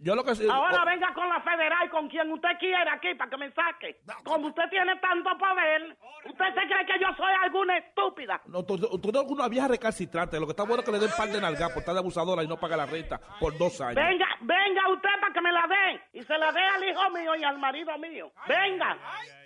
Yo 0.00 0.14
lo 0.14 0.24
que 0.24 0.32
Ahora 0.50 0.84
venga 0.84 1.14
con 1.14 1.26
la 1.28 1.40
federal, 1.40 1.88
con 1.90 2.08
quien 2.08 2.30
usted 2.30 2.48
quiera 2.58 2.92
aquí, 2.94 3.14
para 3.14 3.30
que 3.30 3.36
me 3.38 3.50
saque. 3.52 4.00
Como 4.24 4.48
usted 4.48 4.64
tiene 4.68 4.96
tanto 4.96 5.30
poder, 5.38 5.96
¿usted 6.26 6.44
se 6.54 6.66
cree 6.66 6.84
que 6.84 7.00
yo 7.00 7.06
soy 7.16 7.32
alguna 7.42 7.78
estúpida? 7.78 8.42
no, 8.46 8.62
tú, 8.64 8.76
tú- 8.76 9.08
eres 9.08 9.22
una 9.30 9.48
vieja 9.48 9.68
recalcitrante. 9.68 10.38
Lo 10.38 10.46
que 10.46 10.50
está 10.50 10.64
bueno 10.64 10.80
es 10.80 10.86
que 10.86 10.92
le 10.92 10.98
den 10.98 11.10
par 11.16 11.28
de 11.28 11.40
nalgas 11.40 11.70
por 11.70 11.78
estar 11.78 11.94
de 11.94 12.00
abusadora 12.00 12.42
y 12.42 12.48
no 12.48 12.58
paga 12.58 12.76
la 12.76 12.84
renta 12.86 13.18
por 13.40 13.56
dos 13.56 13.80
años. 13.80 13.94
Venga, 13.94 14.26
venga 14.40 14.88
usted 14.90 15.08
para 15.20 15.32
que 15.32 15.40
me 15.40 15.52
la 15.52 15.66
dé. 15.66 16.18
Y 16.18 16.22
se 16.24 16.36
la 16.36 16.52
dé 16.52 16.60
al 16.60 16.84
hijo 16.84 17.10
mío 17.10 17.34
y 17.36 17.44
al 17.44 17.58
marido 17.58 17.96
mío. 17.96 18.32
Venga, 18.48 18.98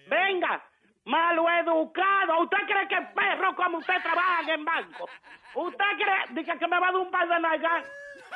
venga. 0.08 0.64
Malo 1.04 1.48
educado. 1.48 2.42
¿Usted 2.42 2.58
cree 2.66 2.88
que 2.88 3.00
perro 3.14 3.54
como 3.56 3.78
usted 3.78 4.02
trabajan 4.02 4.48
en 4.48 4.64
banco? 4.64 5.08
¿Usted 5.54 5.84
cree 5.96 6.40
dice 6.40 6.58
que 6.58 6.68
me 6.68 6.78
va 6.78 6.88
a 6.88 6.92
dar 6.92 7.00
un 7.00 7.10
par 7.10 7.28
de 7.28 7.40
nalgas? 7.40 7.84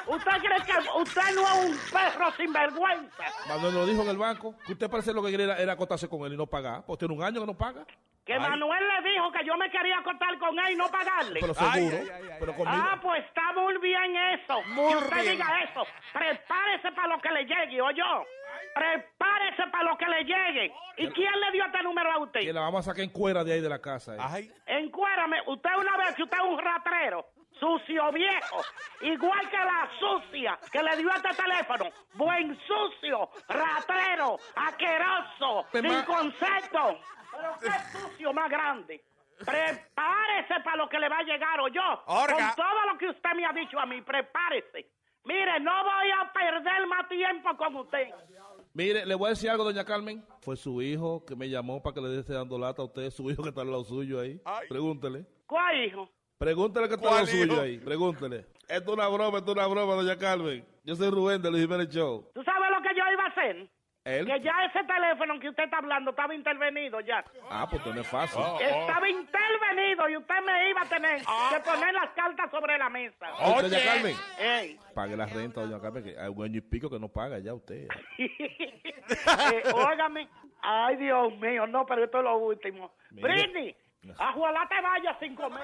¿Usted 0.06 0.32
cree 0.40 0.58
que 0.64 0.98
usted 0.98 1.34
no 1.34 1.42
es 1.42 1.64
un 1.64 1.78
perro 1.92 2.30
sinvergüenza? 2.32 3.24
Manuel 3.48 3.74
lo 3.74 3.86
dijo 3.86 4.02
en 4.02 4.08
el 4.08 4.18
banco 4.18 4.54
que 4.66 4.72
usted 4.72 4.90
parece 4.90 5.12
lo 5.12 5.22
que 5.22 5.30
quería 5.30 5.46
era, 5.46 5.58
era 5.58 5.72
acostarse 5.74 6.08
con 6.08 6.24
él 6.26 6.32
y 6.32 6.36
no 6.36 6.46
pagar. 6.46 6.84
Pues 6.86 6.98
tiene 6.98 7.14
un 7.14 7.22
año 7.22 7.40
que 7.40 7.46
no 7.46 7.56
paga. 7.56 7.86
Que 8.24 8.32
Ay. 8.32 8.40
Manuel 8.40 8.82
le 8.88 9.10
dijo 9.10 9.30
que 9.32 9.44
yo 9.44 9.56
me 9.56 9.70
quería 9.70 9.98
acostar 9.98 10.38
con 10.38 10.58
él 10.58 10.72
y 10.72 10.76
no 10.76 10.88
pagarle. 10.88 11.40
Pero 11.40 11.54
seguro. 11.54 11.96
pero 12.40 12.56
conmigo. 12.56 12.82
Ah, 12.82 12.98
pues 13.00 13.24
está 13.24 13.52
muy 13.52 13.76
bien 13.78 14.16
eso. 14.16 14.62
que 14.64 14.96
usted 14.96 15.30
diga 15.30 15.46
eso. 15.62 15.86
Prepárese 16.12 16.92
para 16.92 17.08
lo 17.08 17.20
que 17.20 17.30
le 17.30 17.44
llegue, 17.44 17.82
o 17.82 17.90
yo. 17.90 18.24
Prepárese 18.74 19.66
para 19.70 19.84
lo 19.84 19.96
que 19.96 20.06
le 20.06 20.24
llegue. 20.24 20.72
¿Y 20.96 21.08
quién 21.10 21.40
le 21.40 21.50
dio 21.52 21.64
este 21.64 21.82
número 21.82 22.10
a 22.12 22.18
usted? 22.18 22.40
Que 22.40 22.52
la 22.52 22.60
vamos 22.62 22.80
a 22.86 22.90
sacar 22.90 23.04
en 23.04 23.10
cuera 23.10 23.44
de 23.44 23.52
ahí 23.52 23.60
de 23.60 23.68
la 23.68 23.80
casa. 23.80 24.16
eh. 24.16 24.18
Encuérame, 24.66 25.40
usted 25.46 25.70
una 25.78 25.96
vez 25.96 26.14
que 26.16 26.22
usted 26.24 26.36
es 26.38 26.44
un 26.44 26.58
ratrero, 26.58 27.26
sucio 27.58 28.10
viejo, 28.12 28.60
igual 29.02 29.48
que 29.48 29.56
la 29.56 29.88
sucia 29.98 30.58
que 30.72 30.82
le 30.82 30.96
dio 30.96 31.08
este 31.10 31.30
teléfono. 31.42 31.90
Buen 32.14 32.58
sucio, 32.66 33.30
ratrero, 33.48 34.38
aqueroso, 34.56 35.66
Pe- 35.70 35.80
sin 35.80 35.92
ma- 35.92 36.04
concepto. 36.04 36.98
Pero 37.32 37.54
qué 37.60 37.70
sucio 37.98 38.32
más 38.32 38.48
grande. 38.50 39.02
Prepárese 39.44 40.60
para 40.64 40.76
lo 40.76 40.88
que 40.88 40.98
le 40.98 41.08
va 41.08 41.18
a 41.18 41.22
llegar, 41.22 41.60
o 41.60 41.68
yo. 41.68 41.82
Orga. 42.06 42.34
Con 42.34 42.64
todo 42.64 42.86
lo 42.92 42.98
que 42.98 43.08
usted 43.08 43.30
me 43.34 43.44
ha 43.46 43.52
dicho 43.52 43.78
a 43.78 43.86
mí, 43.86 44.00
prepárese. 44.02 44.86
Mire, 45.24 45.58
no 45.60 45.72
voy 45.84 46.10
a 46.10 46.30
perder 46.32 46.86
más 46.86 47.08
tiempo 47.08 47.56
con 47.56 47.74
usted. 47.76 48.08
Mire, 48.76 49.06
le 49.06 49.14
voy 49.14 49.28
a 49.28 49.30
decir 49.30 49.48
algo, 49.48 49.62
doña 49.62 49.84
Carmen. 49.84 50.24
Fue 50.40 50.56
su 50.56 50.82
hijo 50.82 51.24
que 51.24 51.36
me 51.36 51.48
llamó 51.48 51.80
para 51.80 51.94
que 51.94 52.00
le 52.00 52.18
esté 52.18 52.32
dando 52.32 52.58
lata 52.58 52.82
a 52.82 52.86
usted. 52.86 53.08
Su 53.10 53.30
hijo 53.30 53.40
que 53.40 53.50
está 53.50 53.60
al 53.60 53.70
lado 53.70 53.84
suyo 53.84 54.18
ahí. 54.18 54.40
Pregúntele. 54.68 55.24
¿Cuál 55.46 55.84
hijo? 55.84 56.10
Pregúntele 56.38 56.88
que 56.88 56.94
está 56.94 57.08
al 57.08 57.14
lado 57.14 57.26
suyo 57.28 57.60
ahí. 57.60 57.78
Pregúntele. 57.78 58.46
Esto 58.68 58.90
es 58.90 58.98
una 58.98 59.06
broma, 59.06 59.38
esto 59.38 59.52
es 59.52 59.56
una 59.58 59.66
broma, 59.68 59.94
doña 59.94 60.18
Carmen. 60.18 60.66
Yo 60.82 60.96
soy 60.96 61.08
Rubén 61.08 61.40
de 61.40 61.52
Luis 61.52 61.62
Jiménez 61.62 61.88
Show. 61.88 62.28
¿Tú 62.34 62.42
sabes 62.42 62.68
lo 62.68 62.82
que 62.82 62.98
yo 62.98 63.04
iba 63.12 63.22
a 63.22 63.28
hacer? 63.28 63.70
¿Él? 64.04 64.26
Que 64.26 64.40
ya 64.40 64.52
ese 64.66 64.84
teléfono 64.84 65.40
que 65.40 65.48
usted 65.48 65.64
está 65.64 65.78
hablando 65.78 66.10
estaba 66.10 66.34
intervenido 66.34 67.00
ya. 67.00 67.24
Ah, 67.50 67.66
pues 67.70 67.84
no 67.86 67.98
es 67.98 68.06
fácil. 68.06 68.42
Estaba 68.60 69.08
intervenido 69.08 70.08
y 70.10 70.16
usted 70.18 70.34
me 70.44 70.68
iba 70.68 70.82
a 70.82 70.88
tener 70.88 71.20
que 71.20 71.60
poner 71.60 71.94
las 71.94 72.10
cartas 72.10 72.50
sobre 72.50 72.76
la 72.76 72.90
mesa. 72.90 73.32
Oye, 73.40 73.62
doña 73.62 73.78
Carmen. 73.82 74.16
Ey. 74.38 74.78
Pague 74.94 75.16
la 75.16 75.24
renta, 75.24 75.62
doña 75.62 75.80
Carmen, 75.80 76.04
que 76.04 76.18
hay 76.18 76.28
un 76.28 76.44
año 76.44 76.58
y 76.58 76.60
pico 76.60 76.90
que 76.90 76.98
no 76.98 77.08
paga 77.08 77.38
ya 77.38 77.54
usted. 77.54 77.88
Eh, 79.06 79.62
óigame. 79.74 80.26
Ay, 80.62 80.96
Dios 80.96 81.36
mío, 81.38 81.66
no, 81.66 81.84
pero 81.84 82.04
esto 82.04 82.18
es 82.18 82.24
lo 82.24 82.38
último. 82.38 82.94
Mire. 83.10 83.28
Britney, 83.28 83.76
ojalá 84.12 84.66
te 84.68 84.80
vayas 84.80 85.16
sin 85.20 85.34
comer. 85.34 85.62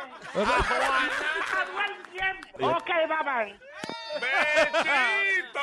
Tiempo. 2.12 2.68
Ok, 2.68 2.86
bye 2.86 3.22
bye. 3.24 3.58
¡Bechito! 4.20 5.60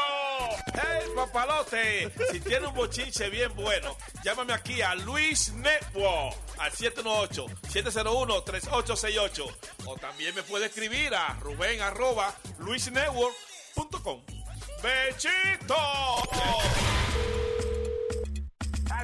¡Hey, 0.74 1.06
papalote! 1.16 2.12
Si 2.32 2.40
tiene 2.40 2.66
un 2.68 2.74
bochinche 2.74 3.30
bien 3.30 3.54
bueno, 3.56 3.96
llámame 4.24 4.54
aquí 4.54 4.82
a 4.82 4.96
Luis 4.96 5.52
Network 5.54 6.36
al 6.60 6.72
718-701-3868. 6.72 9.56
O 9.86 9.98
también 9.98 10.34
me 10.36 10.44
puede 10.44 10.68
escribir 10.68 11.14
a 11.14 11.34
Rubén 11.42 11.82
arroba 11.82 12.34
luisnetwork.com. 12.60 14.22
¡Bechito! 14.82 15.76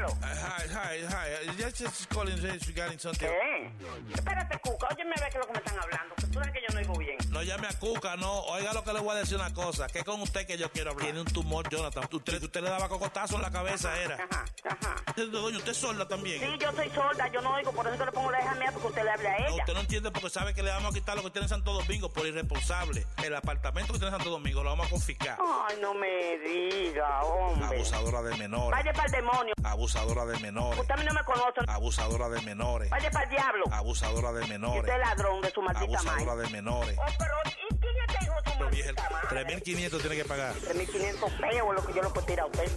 Hi, 0.03 0.67
Hi, 0.73 0.99
hi. 1.07 1.53
Just, 1.57 1.77
just 1.77 2.09
calling 2.09 2.35
regarding 2.67 2.99
something. 2.99 3.29
¿Qué? 3.29 3.71
Espérate, 4.13 4.59
Cuca, 4.59 4.87
óyeme 4.91 5.13
a 5.15 5.21
ver 5.21 5.31
qué 5.31 5.37
es 5.37 5.45
lo 5.45 5.47
que 5.47 5.53
me 5.53 5.59
están 5.59 5.79
hablando, 5.79 6.15
tú 6.33 6.39
sabes 6.39 6.53
que 6.53 6.61
yo 6.61 6.73
no 6.73 6.79
oigo 6.79 6.93
bien. 6.99 7.17
No 7.29 7.41
llame 7.43 7.67
a 7.67 7.79
Cuca, 7.79 8.15
no. 8.17 8.39
Oiga 8.43 8.73
lo 8.73 8.83
que 8.83 8.93
le 8.93 8.99
voy 8.99 9.15
a 9.15 9.19
decir 9.19 9.35
una 9.37 9.53
cosa. 9.53 9.87
Que 9.87 10.03
con 10.03 10.21
usted 10.21 10.45
que 10.45 10.57
yo 10.57 10.71
quiero 10.71 10.91
hablar. 10.91 11.05
Tiene 11.05 11.21
un 11.21 11.27
tumor, 11.27 11.67
Jonathan. 11.69 12.07
Usted, 12.11 12.43
usted 12.43 12.61
le 12.61 12.69
daba 12.69 12.87
cocotazo 12.89 13.35
en 13.35 13.41
la 13.41 13.51
cabeza, 13.51 13.97
era. 13.99 14.15
Ajá, 14.15 14.45
ajá. 14.69 14.95
Doña, 15.31 15.57
usted 15.57 15.71
es 15.71 15.77
sorda 15.77 16.07
también. 16.07 16.39
Sí, 16.39 16.57
yo 16.59 16.71
soy 16.73 16.89
sorda, 16.89 17.27
yo 17.29 17.41
no 17.41 17.53
oigo, 17.53 17.71
por 17.71 17.87
eso 17.87 17.97
que 17.97 18.05
le 18.05 18.11
pongo 18.11 18.31
la 18.31 18.41
hija 18.41 18.55
mía, 18.55 18.69
porque 18.73 18.87
usted 18.89 19.03
le 19.03 19.11
habla 19.11 19.29
a 19.33 19.39
No, 19.39 19.45
ella. 19.47 19.55
usted 19.57 19.73
no 19.73 19.79
entiende 19.79 20.11
porque 20.11 20.29
sabe 20.29 20.53
que 20.53 20.63
le 20.63 20.69
vamos 20.71 20.91
a 20.91 20.93
quitar 20.93 21.15
lo 21.15 21.23
que 21.23 21.29
tiene 21.31 21.45
en 21.45 21.49
Santo 21.49 21.73
Domingo 21.73 22.09
por 22.11 22.25
irresponsable. 22.27 23.05
El 23.23 23.35
apartamento 23.35 23.93
que 23.93 23.99
tiene 23.99 24.13
en 24.13 24.17
Santo 24.19 24.29
Domingo 24.31 24.63
lo 24.63 24.69
vamos 24.71 24.87
a 24.87 24.89
confiscar. 24.89 25.37
Ay, 25.67 25.77
no 25.81 25.93
me 25.93 26.37
diga, 26.39 27.23
hombre. 27.23 27.65
Abusadora 27.77 28.21
de 28.21 28.35
menores. 28.37 28.71
Vaya 28.71 28.93
para 28.93 29.05
el 29.05 29.11
demonio. 29.11 29.53
Abusadora 29.63 30.25
de 30.25 30.39
menores. 30.39 30.79
Usted 30.79 30.93
a 30.93 30.97
mí 30.97 31.05
no 31.05 31.13
me 31.13 31.23
conoce. 31.23 31.59
Abusadora 31.67 32.29
de 32.29 32.41
menores. 32.41 32.89
Vaya 32.89 33.09
para 33.11 33.23
el 33.25 33.29
diablo. 33.31 33.63
Abusadora 33.71 34.31
de 34.33 34.45
Y 34.45 34.49
menores. 34.49 34.79
usted 34.81 34.93
es 34.93 34.99
ladrón 34.99 35.41
de 35.41 35.51
su 35.51 35.61
maldita 35.61 35.83
Abusadora 35.99 36.22
madre. 36.25 36.43
de 36.43 36.49
menores. 36.49 36.97
Oh, 36.99 37.05
pero, 37.17 37.33
¿y 37.45 37.75
quién 37.79 37.93
es 38.07 38.15
que 38.17 38.25
hijo 38.25 38.33
de 38.33 38.51
su 38.51 38.57
Pero 38.57 38.69
vieja, 38.69 38.93
maldita 38.93 39.09
madre? 39.09 39.57
3.500 39.63 39.99
tiene 40.01 40.15
que 40.15 40.25
pagar. 40.25 40.53
3.500 40.55 41.19
pesos 41.19 41.69
es 41.69 41.75
lo 41.75 41.85
que 41.85 41.93
yo 41.93 42.01
le 42.03 42.09
puedo 42.09 42.25
tirar 42.27 42.45
a 42.45 42.47
usted. 42.47 42.71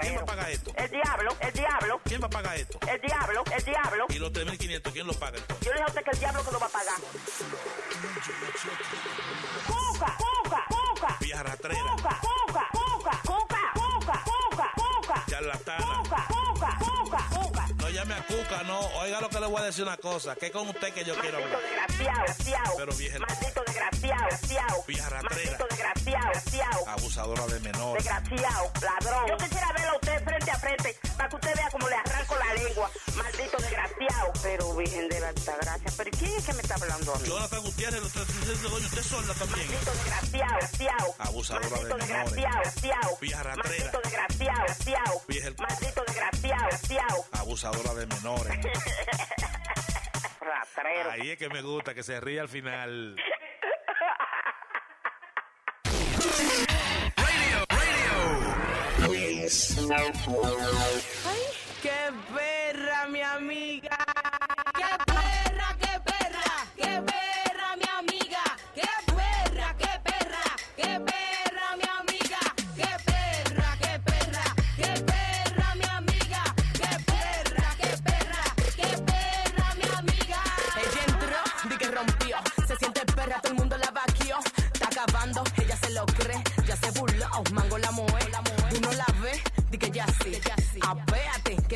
¿Quién 0.00 0.16
va 0.18 0.22
a 0.22 0.24
pagar 0.26 0.50
esto? 0.50 0.72
El 0.76 0.90
diablo, 0.90 1.36
el 1.40 1.52
diablo, 1.52 2.00
¿Quién 2.04 2.22
va 2.22 2.26
a 2.26 2.30
pagar 2.30 2.56
esto? 2.56 2.78
el 2.88 3.00
diablo, 3.00 3.44
el 3.56 3.64
diablo. 3.64 4.06
Y 4.08 4.18
los 4.18 4.32
3.500, 4.32 4.92
¿quién 4.92 5.06
lo 5.06 5.12
paga 5.14 5.38
entonces? 5.38 5.66
Yo 5.66 5.72
le 5.72 5.76
dije 5.78 5.84
a 5.84 5.88
usted 5.88 6.02
que 6.04 6.10
el 6.10 6.18
diablo 6.18 6.44
que 6.44 6.52
lo 6.52 6.60
va 6.60 6.66
a 6.66 6.70
pagar. 6.70 7.00
Cuca, 9.66 10.16
cuca, 10.18 10.64
cuca. 10.68 11.16
Vieja 11.20 11.42
rastrera. 11.42 11.80
Cuca, 11.80 12.20
cuca, 12.20 12.68
cuca, 12.72 13.20
cuca, 13.24 13.72
cuca, 13.74 14.24
cuca, 14.24 14.72
cuca. 14.76 15.24
Charlatana. 15.28 15.86
Cuca, 15.86 16.26
cuca, 16.28 16.78
cuca, 16.78 17.28
cuca. 17.34 17.55
No 17.86 17.92
llame 17.92 18.14
a 18.14 18.26
Cuca, 18.26 18.64
no. 18.64 18.80
Oiga 18.98 19.20
lo 19.20 19.28
que 19.28 19.38
le 19.38 19.46
voy 19.46 19.62
a 19.62 19.66
decir 19.66 19.84
una 19.84 19.96
cosa. 19.96 20.34
Que 20.34 20.50
con 20.50 20.68
usted 20.68 20.92
que 20.92 21.04
yo 21.04 21.14
quiero 21.20 21.38
Maldito 21.38 21.56
hablar. 21.56 21.86
desgraciado, 21.86 22.24
desgraciado. 22.26 22.76
Pero 22.78 22.92
vieja, 22.96 23.18
Maldito 23.20 23.62
desgraciado, 23.64 24.24
desgraciado. 24.28 24.84
vieja 24.88 25.08
rastrera. 25.08 25.50
Maldito 25.50 25.66
desgraciado, 25.70 26.26
desgraciado. 26.34 26.88
Abusadora 26.88 27.46
de 27.46 27.60
menores. 27.60 28.04
Desgraciado, 28.04 28.72
ladrón. 28.82 29.26
Yo 29.28 29.36
quisiera 29.36 29.72
verlo 29.72 29.90
a 29.92 29.94
usted 29.94 30.24
frente 30.24 30.50
a 30.50 30.58
frente 30.58 30.96
para 31.16 31.28
que 31.28 31.36
usted 31.36 31.54
vea 31.54 31.68
cómo 31.70 31.88
le 31.88 31.94
arranco 31.94 32.34
la 32.36 32.54
lengua. 32.54 32.90
Maldito 33.14 33.56
desgraciado. 33.58 34.32
Pero, 34.42 34.74
Virgen 34.74 35.08
de 35.08 35.20
la 35.20 35.28
Altagracia, 35.28 35.92
¿pero 35.96 36.10
quién 36.18 36.32
es 36.36 36.44
que 36.44 36.52
me 36.54 36.62
está 36.62 36.74
hablando 36.74 37.14
a 37.14 37.18
mí? 37.20 37.28
Jonathan 37.28 37.62
Gutiérrez, 37.62 38.02
los 38.02 38.12
3.500, 38.12 38.70
doña, 38.70 38.86
usted 38.86 39.02
sorda 39.04 39.34
también. 39.34 39.66
Maldito 39.70 39.90
desgraciado, 39.92 40.54
desgraciado. 40.60 41.14
Abusadora 41.18 41.66
de 41.68 41.70
Maldito 41.70 41.96
menores. 41.98 42.32
desgraciado, 42.32 42.58
desgraciado. 42.64 43.18
Vieja 43.20 43.42
rastrera. 43.44 43.68
Maldito 43.84 44.00
desgraciado, 44.02 44.62
desgraciado. 44.66 45.22
Vieja- 45.28 45.50
Maldito 45.56 46.02
desgraciado, 46.06 46.66
desgraciado. 46.66 47.24
Abusadora 47.32 47.85
de 47.94 48.06
menores. 48.06 48.58
Rastrero. 50.40 51.10
Ahí 51.10 51.30
es 51.30 51.38
que 51.38 51.48
me 51.48 51.62
gusta, 51.62 51.94
que 51.94 52.02
se 52.02 52.20
ríe 52.20 52.40
al 52.40 52.48
final. 52.48 53.16
Ay, 61.24 61.42
qué 61.82 62.10
perra, 62.34 63.06
mi 63.08 63.22
amiga. 63.22 63.96
¡Qué 64.74 64.84
perra, 65.06 65.15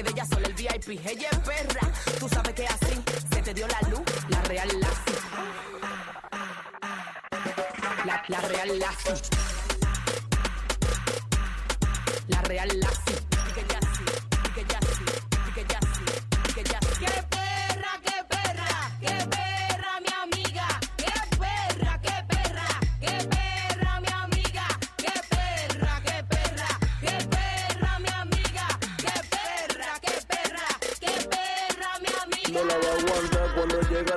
Apéate, 0.00 0.02
que 0.02 0.02
de 0.02 0.10
ella 0.10 0.24
solo 0.24 0.46
el 0.46 0.54
VIP. 0.54 0.88
Ella 1.06 1.28
es 1.30 1.38
perra, 1.38 1.92
tú 2.18 2.28
sabes 2.28 2.54
que 2.54 2.66
así. 2.66 3.02
Se 3.32 3.42
te 3.42 3.54
dio 3.54 3.66
la 3.68 3.80
luz, 3.88 4.02
la 4.28 4.42
real 4.42 4.68
la 4.80 4.88
La, 8.04 8.22
la 8.28 8.40
real 8.40 8.78
la 8.78 8.94
La 12.28 12.42
real 12.42 12.80
la 12.80 13.09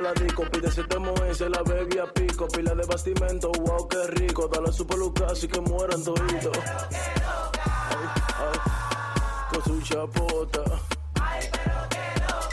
la 0.04 0.12
disco. 0.12 0.42
Pide 0.52 0.70
se 0.70 1.48
la 1.48 1.62
bebe 1.62 2.00
a 2.00 2.06
pico. 2.12 2.46
Pila 2.48 2.74
de 2.74 2.86
bastimento, 2.86 3.50
wow, 3.52 3.88
qué 3.88 4.06
rico. 4.08 4.48
Dale 4.48 4.70
su 4.72 4.86
peluca 4.86 5.26
así 5.26 5.48
que 5.48 5.60
mueran 5.60 6.02
toditos. 6.04 6.58
Ay, 7.90 8.06
ay, 8.44 8.58
con 9.50 9.64
su 9.64 9.82
chapota. 9.82 10.62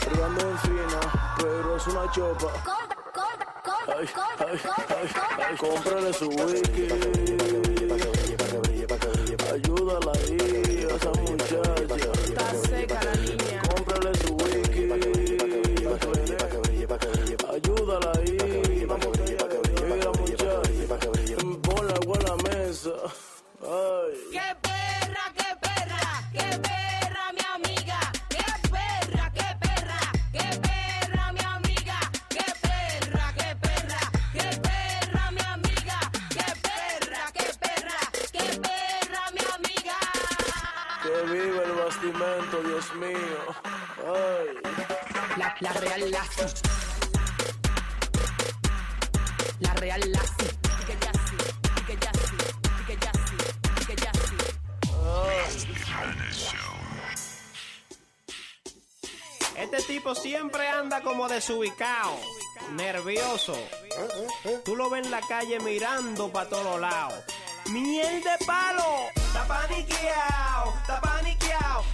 Privando 0.04 0.40
en 0.40 0.58
fina, 0.58 1.00
pero 1.36 1.76
es 1.76 1.86
una 1.86 2.10
chopa. 2.12 2.48
Ay, 3.88 4.08
ay, 4.38 4.60
ay, 4.88 5.08
ay, 5.48 5.56
cómprale 5.56 6.12
su 6.14 6.28
wiki. 6.28 6.88
Ayúdala 9.52 10.12
ahí, 10.12 10.86
esa 10.88 11.10
muchacha. 11.20 11.60
Está 12.24 12.54
seca 12.68 13.11
Ay. 22.84 22.90
¡Qué 24.32 24.56
perra, 24.60 25.32
qué 25.36 25.56
perra! 25.62 26.02
¡Qué 26.32 26.58
perra, 26.58 27.32
mi 27.32 27.44
amiga! 27.54 28.00
¡Qué 28.28 28.44
perra, 28.72 29.30
qué 29.32 29.56
perra! 29.60 30.00
¡Qué 30.32 30.58
perra, 30.58 31.32
mi 31.32 31.40
amiga! 31.40 32.00
¡Qué 32.28 32.44
perra, 32.60 33.32
qué 33.38 33.54
perra! 33.62 34.00
¡Qué 34.32 34.58
perra, 34.58 35.30
mi 35.30 35.40
amiga! 35.42 36.10
¡Qué 36.30 36.44
perra, 36.66 37.30
qué 37.32 37.46
perra! 37.62 37.98
¡Qué 38.32 38.58
perra, 38.58 39.30
mi 39.30 39.42
amiga! 39.54 39.98
Que 41.04 41.32
vive 41.32 41.62
el 41.62 41.72
bastimento, 41.84 42.62
Dios 42.64 42.94
mío. 42.96 43.42
Ay. 44.12 44.58
La, 45.36 45.54
la 45.60 45.72
real 45.74 46.10
la 46.10 46.24
La 49.60 49.74
real 49.74 50.00
la 50.10 50.61
tipo 59.92 60.14
siempre 60.14 60.66
anda 60.68 61.02
como 61.02 61.28
desubicado, 61.28 62.16
nervioso. 62.70 63.54
Tú 64.64 64.74
lo 64.74 64.88
ves 64.88 65.04
en 65.04 65.10
la 65.10 65.20
calle 65.20 65.60
mirando 65.60 66.32
para 66.32 66.48
todos 66.48 66.80
lados. 66.80 67.22
¡Miel 67.66 68.22
de 68.22 68.46
palo! 68.46 69.10
Está 69.14 69.46
paniqueado, 69.46 70.72
está 70.80 70.98
paniqueado. 70.98 71.41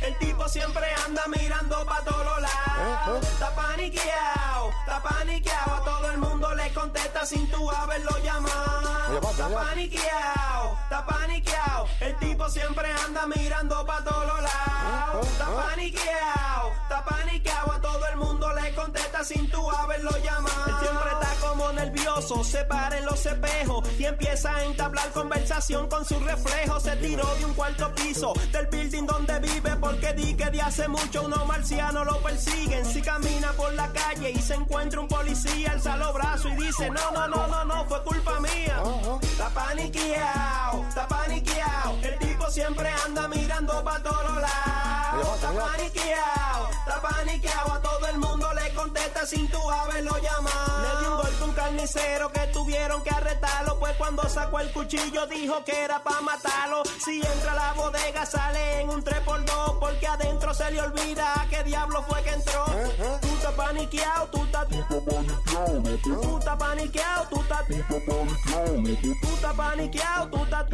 El 0.00 0.16
tipo 0.18 0.48
siempre 0.48 0.86
anda 1.06 1.26
mirando 1.26 1.84
para 1.84 2.04
todos 2.04 2.40
lados. 2.40 3.22
Está 3.22 3.54
paniqueado, 3.54 4.70
está 4.80 5.02
paniqueado. 5.02 5.74
A 5.74 5.84
todo 5.84 6.10
el 6.10 6.18
mundo 6.18 6.54
le 6.54 6.72
contesta 6.72 7.26
sin 7.26 7.50
tú 7.50 7.70
haberlo 7.70 8.16
llamado. 8.22 9.18
Está 9.30 9.48
paniqueado, 9.48 10.78
está 10.84 11.06
paniqueado. 11.06 11.86
El 12.00 12.16
tipo 12.18 12.48
siempre 12.48 12.92
anda 13.04 13.26
mirando 13.26 13.84
para 13.84 14.04
todos 14.04 14.42
lados. 14.42 15.26
Está 15.26 15.46
paniqueado, 15.46 16.72
está 16.82 17.04
paniqueado. 17.04 17.72
A 17.72 17.80
todo 17.80 18.06
el 18.06 18.16
mundo 18.16 18.52
le 18.54 18.74
contesta 18.74 19.24
sin 19.24 19.50
tú 19.50 19.70
haberlo 19.70 20.10
llamado. 20.22 20.66
Él 20.66 20.74
siempre 20.80 21.10
está 21.10 21.34
como 21.46 21.72
nervioso, 21.72 22.44
se 22.44 22.64
para 22.64 22.98
en 22.98 23.04
los 23.04 23.24
espejos 23.26 23.84
y 23.98 24.04
empieza 24.04 24.54
a 24.54 24.64
entablar 24.64 25.10
conversación 25.10 25.88
con 25.88 26.04
su 26.04 26.18
reflejo. 26.20 26.78
Se 26.80 26.96
tiró 26.96 27.26
de 27.36 27.44
un 27.44 27.54
cuarto 27.54 27.92
piso 27.94 28.32
del 28.52 28.66
building 28.68 29.06
donde 29.06 29.38
vive 29.40 29.76
porque 29.88 30.12
di 30.12 30.34
que 30.34 30.50
de 30.50 30.60
hace 30.60 30.86
mucho 30.86 31.22
unos 31.22 31.46
marcianos 31.46 32.04
lo 32.04 32.20
persiguen. 32.20 32.84
Si 32.84 33.00
camina 33.00 33.52
por 33.52 33.72
la 33.72 33.90
calle 33.92 34.30
y 34.30 34.38
se 34.38 34.54
encuentra 34.54 35.00
un 35.00 35.08
policía, 35.08 35.72
alza 35.72 35.96
los 35.96 36.12
brazos 36.12 36.52
y 36.52 36.56
dice, 36.56 36.90
no, 36.90 37.10
no, 37.12 37.26
no, 37.28 37.46
no, 37.46 37.64
no, 37.64 37.84
fue 37.86 38.02
culpa 38.02 38.38
mía. 38.40 38.82
Está 39.22 39.48
paniqueado, 39.48 40.84
está 40.88 41.08
paniqueado. 41.08 41.98
El 42.02 42.18
tipo 42.18 42.50
siempre 42.50 42.90
anda 43.06 43.28
mirando 43.28 43.82
para 43.82 44.02
todos 44.02 44.36
lados. 44.42 45.34
Está 45.36 45.52
paniqueado. 45.52 46.37
Contesta 48.88 49.26
sin 49.26 49.46
tu 49.48 49.70
haberlo 49.70 50.16
llamado. 50.18 50.82
Le 50.82 51.00
dio 51.00 51.10
un 51.10 51.16
golpe 51.22 51.42
a 51.42 51.44
un 51.44 51.52
carnicero 51.52 52.32
que 52.32 52.40
tuvieron 52.48 53.02
que 53.02 53.10
arrestarlo, 53.10 53.78
pues 53.78 53.94
cuando 53.96 54.28
sacó 54.28 54.60
el 54.60 54.72
cuchillo 54.72 55.26
dijo 55.26 55.62
que 55.64 55.84
era 55.84 56.02
para 56.02 56.20
matarlo. 56.22 56.82
Si 57.04 57.20
entra 57.20 57.52
a 57.52 57.54
la 57.54 57.72
bodega 57.74 58.24
sale 58.24 58.80
en 58.80 58.88
un 58.88 59.04
3x2, 59.04 59.78
porque 59.78 60.06
adentro 60.06 60.54
se 60.54 60.70
le 60.70 60.80
olvida 60.80 61.40
a 61.40 61.46
qué 61.48 61.62
diablo 61.64 62.02
fue 62.08 62.22
que 62.22 62.30
entró. 62.30 62.64
Tú 63.20 63.28
estás 63.28 63.52
paniqueado, 63.54 64.26
tú 64.28 64.44
estás... 64.44 64.66
Tú 64.68 66.38
estás 66.38 66.56
paniqueado, 66.56 67.28
tú 67.28 67.40
estás... 67.40 67.66
Tú 67.68 69.34
estás 69.34 69.54
paniqueado, 69.54 70.28
tú 70.30 70.44
estás... 70.44 70.66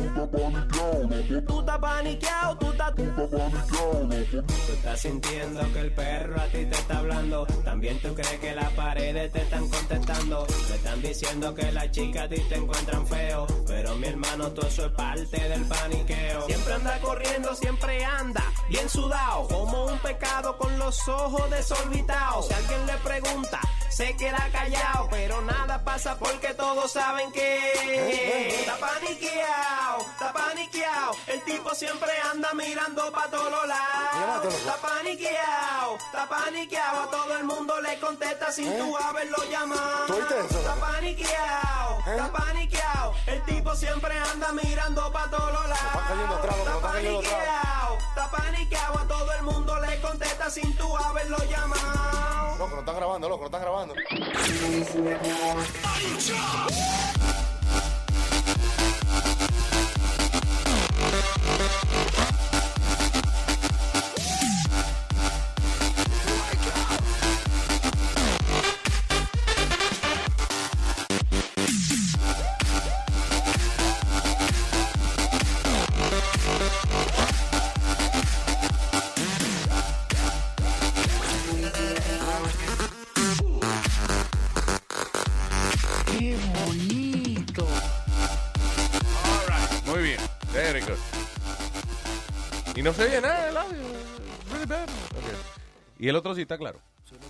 Tú 1.46 1.60
estás 1.60 1.78
paniqueado, 1.78 2.56
tú 2.58 2.70
estás... 2.70 2.94
Tú 2.94 4.72
estás 4.72 5.00
sintiendo 5.00 5.72
que 5.72 5.80
el 5.80 5.92
perro 5.92 6.40
a 6.40 6.44
ti 6.46 6.64
te 6.66 6.76
está 6.76 6.98
hablando. 6.98 7.46
También 7.64 7.98
tú 8.04 8.14
crees 8.14 8.38
que 8.38 8.54
las 8.54 8.70
paredes 8.72 9.32
te 9.32 9.40
están 9.40 9.68
contestando. 9.68 10.46
Te 10.68 10.74
están 10.74 11.00
diciendo 11.00 11.54
que 11.54 11.72
las 11.72 11.90
chicas 11.90 12.24
a 12.24 12.28
ti 12.28 12.40
te 12.48 12.56
encuentran 12.56 13.06
feo. 13.06 13.46
Pero 13.66 13.94
mi 13.96 14.08
hermano, 14.08 14.50
todo 14.52 14.66
eso 14.66 14.86
es 14.86 14.92
parte 14.92 15.48
del 15.48 15.64
paniqueo. 15.64 16.46
Siempre 16.46 16.74
anda 16.74 16.98
corriendo, 17.00 17.54
siempre 17.56 18.04
anda 18.04 18.44
bien 18.68 18.88
sudado. 18.88 19.48
Como 19.48 19.86
un 19.86 19.98
pecado 19.98 20.56
con 20.58 20.78
los 20.78 21.08
ojos 21.08 21.50
desorbitados. 21.50 22.48
Si 22.48 22.54
alguien 22.54 22.86
le 22.86 22.96
pregunta, 22.98 23.60
se 23.88 24.14
queda 24.16 24.48
callado. 24.52 25.08
Pero 25.10 25.40
nada 25.42 25.82
pasa 25.82 26.18
porque 26.18 26.52
todos 26.54 26.92
saben 26.92 27.32
que 27.32 28.48
está 28.60 28.76
paniqueado, 28.76 30.00
está 30.12 30.32
paniqueado. 30.32 31.12
El 31.26 31.42
tipo 31.42 31.74
siempre 31.74 32.10
anda 32.30 32.52
mirando 32.52 33.10
para 33.12 33.30
todos 33.30 33.66
lados. 33.66 34.54
Está 34.54 34.76
paniqueado, 34.76 35.96
está 35.96 36.28
paniqueado. 36.28 37.02
A 37.02 37.10
todo 37.10 37.36
el 37.38 37.44
mundo 37.44 37.80
le 37.80 37.93
contesta 37.98 38.52
sin 38.52 38.76
tú 38.78 38.96
haberlo 38.96 39.36
llamado. 39.50 40.06
¿Tú 40.06 40.14
oíste 40.14 40.34
eso? 40.40 40.58
Está 40.58 40.74
paniqueado, 40.74 41.98
está 42.06 42.32
paniqueado. 42.32 43.14
El 43.26 43.42
tipo 43.44 43.74
siempre 43.74 44.18
anda 44.18 44.52
mirando 44.52 45.12
para 45.12 45.30
todos 45.30 45.52
lados. 45.52 45.78
cayendo 46.08 46.36
trago, 46.38 46.62
Está 46.62 46.80
paniqueado, 46.80 47.98
está 47.98 48.30
paniqueado. 48.30 48.98
A 48.98 49.08
todo 49.08 49.32
el 49.32 49.42
mundo 49.42 49.80
le 49.80 50.00
contesta 50.00 50.50
sin 50.50 50.76
tú 50.76 50.96
haberlo 50.96 51.38
llamado. 51.50 52.58
Loco, 52.58 52.74
no 52.74 52.80
están 52.80 52.96
grabando, 52.96 53.28
loco, 53.28 53.40
no 53.40 53.46
están 53.46 53.62
grabando. 53.62 53.94
Y 92.76 92.82
no 92.82 92.92
se 92.92 93.04
oye 93.04 93.20
nada 93.20 93.46
del 93.46 93.56
audio. 93.56 93.82
Really 94.50 94.66
bad. 94.66 94.88
Ok. 94.88 95.98
Y 95.98 96.08
el 96.08 96.16
otro 96.16 96.34
sí 96.34 96.42
está 96.42 96.58
claro. 96.58 96.80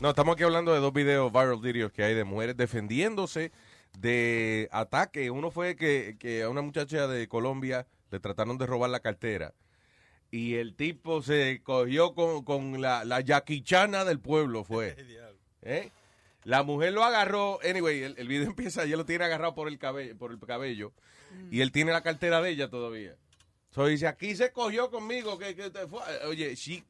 No, 0.01 0.11
estamos 0.11 0.35
aquí 0.35 0.45
hablando 0.45 0.73
de 0.73 0.81
dos 0.81 0.93
videos, 0.93 1.31
viral 1.31 1.61
videos 1.61 1.93
que 1.93 2.03
hay 2.03 2.15
de 2.15 2.25
mujeres 2.25 2.57
defendiéndose 2.57 3.53
de 3.99 4.69
ataque. 4.73 5.31
Uno 5.31 5.51
fue 5.51 5.77
que, 5.77 6.17
que 6.19 6.43
a 6.43 6.49
una 6.49 6.63
muchacha 6.63 7.07
de 7.07 7.29
Colombia 7.29 7.87
le 8.11 8.21
trataron 8.21 8.57
de 8.57 8.67
robar 8.67 8.91
la 8.91 9.01
cartera. 9.01 9.53
Y 10.31 10.55
el 10.55 10.75
tipo 10.75 11.23
se 11.23 11.61
cogió 11.63 12.15
con, 12.15 12.43
con 12.45 12.81
la, 12.81 13.05
la 13.05 13.21
yaquichana 13.21 14.05
del 14.05 14.21
pueblo, 14.21 14.65
fue. 14.65 14.97
¿Eh? 15.63 15.91
La 16.45 16.63
mujer 16.63 16.93
lo 16.93 17.05
agarró, 17.05 17.59
anyway, 17.69 18.03
el, 18.03 18.15
el 18.19 18.29
video 18.29 18.47
empieza, 18.49 18.85
ella 18.85 18.97
lo 18.97 19.05
tiene 19.05 19.25
agarrado 19.25 19.55
por 19.55 19.69
el 19.69 19.79
cabello, 19.79 20.17
por 20.17 20.33
el 20.33 20.39
cabello 20.39 20.93
y 21.51 21.61
él 21.61 21.73
tiene 21.73 21.93
la 21.93 22.03
cartera 22.03 22.41
de 22.41 22.51
ella 22.51 22.69
todavía. 22.69 23.17
So 23.75 23.87
dice, 23.87 24.07
aquí 24.07 24.37
se 24.37 24.53
cogió 24.53 24.89
conmigo, 24.89 25.37
que, 25.37 25.57
que 25.57 25.69
te 25.69 25.89
fue. 25.89 26.01
Oye, 26.27 26.55
she, 26.55 26.85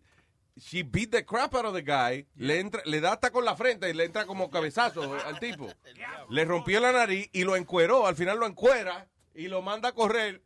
she 0.55 0.83
beat 0.83 1.11
the 1.11 1.25
crap 1.25 1.55
out 1.55 1.65
of 1.65 1.75
the 1.75 1.81
guy, 1.81 2.27
le, 2.37 2.61
entra, 2.61 2.83
le 2.85 3.01
da 3.01 3.13
hasta 3.13 3.31
con 3.31 3.43
la 3.43 3.57
frente 3.57 3.89
y 3.89 3.95
le 3.95 4.05
entra 4.05 4.27
como 4.27 4.51
cabezazo 4.51 5.15
al 5.15 5.39
tipo. 5.41 5.73
Le 6.29 6.45
rompió 6.45 6.81
la 6.81 6.93
nariz 6.93 7.29
y 7.33 7.45
lo 7.45 7.57
encueró, 7.57 8.07
al 8.07 8.17
final 8.17 8.39
lo 8.39 8.47
encuera 8.47 9.07
y 9.35 9.49
lo 9.49 9.63
manda 9.63 9.91
a 9.91 9.93
correr 9.93 10.43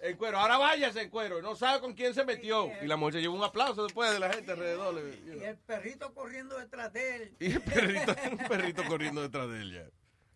en 0.00 0.16
cuero. 0.16 0.38
Ahora 0.38 0.58
váyase 0.58 1.02
en 1.02 1.10
cuero, 1.10 1.40
no 1.40 1.56
sabe 1.56 1.80
con 1.80 1.94
quién 1.94 2.14
se 2.14 2.24
metió. 2.24 2.70
Y 2.82 2.86
la 2.86 2.96
mujer 2.96 3.14
se 3.14 3.20
llevó 3.20 3.36
un 3.36 3.44
aplauso 3.44 3.84
después 3.84 4.12
de 4.12 4.18
la 4.18 4.32
gente 4.32 4.52
alrededor. 4.52 4.94
you 5.26 5.40
Y 5.40 5.44
el 5.44 5.56
perrito 5.56 6.12
corriendo 6.14 6.58
detrás 6.58 6.92
de 6.92 7.16
él. 7.16 7.36
Y 7.38 7.52
el 7.52 7.62
perrito, 7.62 8.14
un 8.32 8.38
perrito 8.48 8.84
corriendo 8.84 9.22
detrás 9.22 9.48
de 9.50 9.62
ella. 9.62 9.86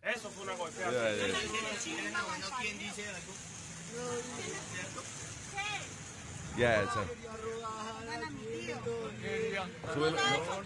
Eso 0.02 0.30
fue 0.30 0.44
una 0.44 0.54
golpeada. 0.54 1.16
Ya, 1.16 1.26
ya. 1.26 1.34
Ya, 6.56 6.82
esa. 6.82 7.04
Súbelo. 9.92 10.16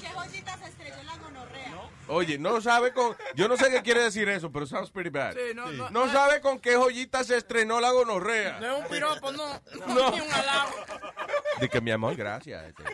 ¿Qué 0.00 0.08
joyita 0.08 0.58
se 0.58 0.64
estrelló 0.66 1.02
la 1.04 1.16
gonorrea? 1.16 1.90
Oye, 2.08 2.38
no 2.38 2.60
sabe 2.60 2.92
con. 2.92 3.16
Yo 3.34 3.48
no 3.48 3.56
sé 3.56 3.70
qué 3.70 3.82
quiere 3.82 4.02
decir 4.02 4.28
eso, 4.28 4.50
pero 4.50 4.66
sounds 4.66 4.90
pretty 4.90 5.10
bad. 5.10 5.34
Sí, 5.34 5.54
no, 5.54 5.70
no, 5.72 5.90
No 5.90 6.12
sabe 6.12 6.40
con 6.40 6.58
qué 6.58 6.76
joyita 6.76 7.24
se 7.24 7.36
estrenó 7.36 7.80
la 7.80 7.90
gonorrea. 7.90 8.58
No 8.60 8.76
es 8.76 8.82
un 8.84 8.88
piropo, 8.88 9.32
no. 9.32 9.60
No. 9.86 9.86
no. 9.94 10.10
Ni 10.10 10.20
un 10.20 10.32
halago. 10.32 10.74
De 11.60 11.68
que 11.68 11.80
mi 11.80 11.90
amor, 11.90 12.16
gracias. 12.16 12.64
Este. 12.64 12.84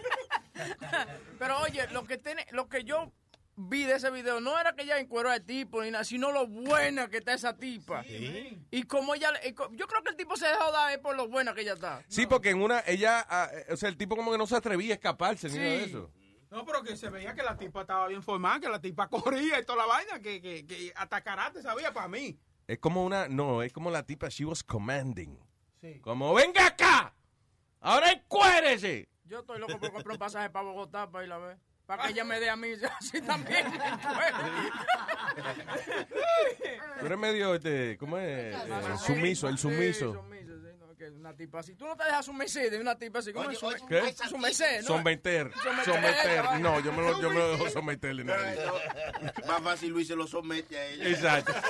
Pero 1.39 1.59
oye, 1.61 1.87
lo 1.89 2.05
que 2.05 2.19
tiene, 2.19 2.47
lo 2.53 2.69
que 2.69 2.85
yo 2.85 3.13
vi 3.57 3.85
de 3.85 3.95
ese 3.95 4.11
video 4.11 4.41
no 4.41 4.59
era 4.59 4.75
que 4.75 4.83
ella 4.83 4.99
encueró 4.99 5.31
al 5.31 5.45
tipo 5.45 5.83
ni 5.83 5.91
nada, 5.91 6.05
sino 6.05 6.33
lo 6.33 6.47
buena 6.47 7.09
que 7.09 7.19
está 7.19 7.35
esa 7.35 7.57
tipa. 7.57 8.05
Y 8.05 8.83
como 8.85 9.15
ella, 9.15 9.31
yo 9.73 9.87
creo 9.87 10.03
que 10.03 10.11
el 10.11 10.17
tipo 10.17 10.37
se 10.37 10.47
dejó 10.47 10.73
dar 10.73 10.93
es 10.93 10.99
por 10.99 11.17
lo 11.17 11.29
buena 11.29 11.55
que 11.55 11.63
ella 11.63 11.75
está. 11.75 12.03
Sí, 12.09 12.27
porque 12.27 12.51
en 12.51 12.63
una, 12.63 12.83
ella, 12.87 13.25
ah, 13.29 13.49
eh, 13.53 13.73
o 13.73 13.77
sea, 13.77 13.89
el 13.89 13.97
tipo 13.97 14.17
como 14.17 14.33
que 14.33 14.39
no 14.39 14.47
se 14.47 14.57
atrevía 14.57 14.95
a 14.95 14.97
escaparse 14.97 15.49
ni 15.49 15.57
nada 15.59 15.71
de 15.71 15.85
eso. 15.85 16.11
No, 16.51 16.65
pero 16.65 16.83
que 16.83 16.97
se 16.97 17.11
veía 17.11 17.35
que 17.35 17.43
la 17.43 17.57
tipa 17.57 17.81
estaba 17.81 18.07
bien 18.07 18.23
formada, 18.23 18.61
que 18.61 18.69
la 18.69 18.81
tipa 18.81 19.09
corría 19.11 19.59
y 19.59 19.65
toda 19.65 19.79
la 19.79 19.87
vaina, 19.87 20.21
que, 20.21 20.41
que, 20.41 20.67
que 20.67 20.93
hasta 20.97 21.21
karate 21.23 21.63
sabía 21.63 21.93
para 21.93 22.09
mí. 22.09 22.39
Es 22.67 22.79
como 22.79 23.05
una, 23.05 23.29
no, 23.29 23.63
es 23.63 23.73
como 23.73 23.91
la 23.91 24.05
tipa, 24.05 24.29
she 24.29 24.45
was 24.45 24.63
commanding. 24.63 25.39
Sí. 25.81 26.01
Como, 26.01 26.33
venga 26.33 26.67
acá, 26.67 27.15
ahora 27.81 28.11
encuérese. 28.13 29.09
Yo 29.25 29.41
estoy 29.41 29.59
loco 29.59 29.79
por 29.79 29.93
comprar 29.93 30.13
un 30.13 30.19
pasaje 30.19 30.51
para 30.51 30.65
Bogotá 30.67 31.11
para 31.11 31.25
ir 31.25 31.33
a 31.33 31.39
ver. 31.39 31.59
Para 31.87 32.05
que 32.05 32.11
ella 32.13 32.25
me 32.25 32.41
dé 32.41 32.49
a 32.49 32.57
mí 32.57 32.69
así 32.99 33.21
también. 33.21 33.67
Tú 37.01 37.07
eres 37.07 37.19
medio, 37.19 37.55
este, 37.55 37.97
¿cómo 37.99 38.19
es? 38.19 38.55
Eh, 38.55 38.59
sumiso, 39.05 39.49
el 39.49 39.59
sumiso. 39.59 40.13
Sí, 40.13 40.19
sumiso, 40.19 40.53
sí, 40.61 40.69
no, 40.81 40.97
que 40.97 41.11
una 41.11 41.35
tipa 41.37 41.59
así. 41.61 41.75
Tú 41.75 41.87
no 41.87 41.97
te 41.97 42.05
dejas 42.05 42.25
sumergir 42.25 42.71
de 42.71 42.81
una 42.81 42.97
tipa 42.97 43.19
así. 43.19 43.33
¿Cómo 43.33 43.51
es? 43.51 43.61
Sume- 43.61 43.87
¿Qué? 43.89 44.01
¿no? 44.83 44.89
Someter, 44.89 45.51
Someter. 45.85 46.61
No, 46.61 46.81
yo 46.81 46.93
me 46.93 47.03
lo, 47.03 47.21
yo 47.21 47.29
me 47.31 47.37
lo 47.39 47.51
dejo 47.51 47.69
someter. 47.71 48.15
Más 48.25 49.63
fácil 49.63 49.91
Luis 49.91 50.09
se 50.09 50.17
lo 50.17 50.27
somete 50.27 50.79
a 50.79 50.87
ella. 50.87 51.09
Exacto. 51.09 51.53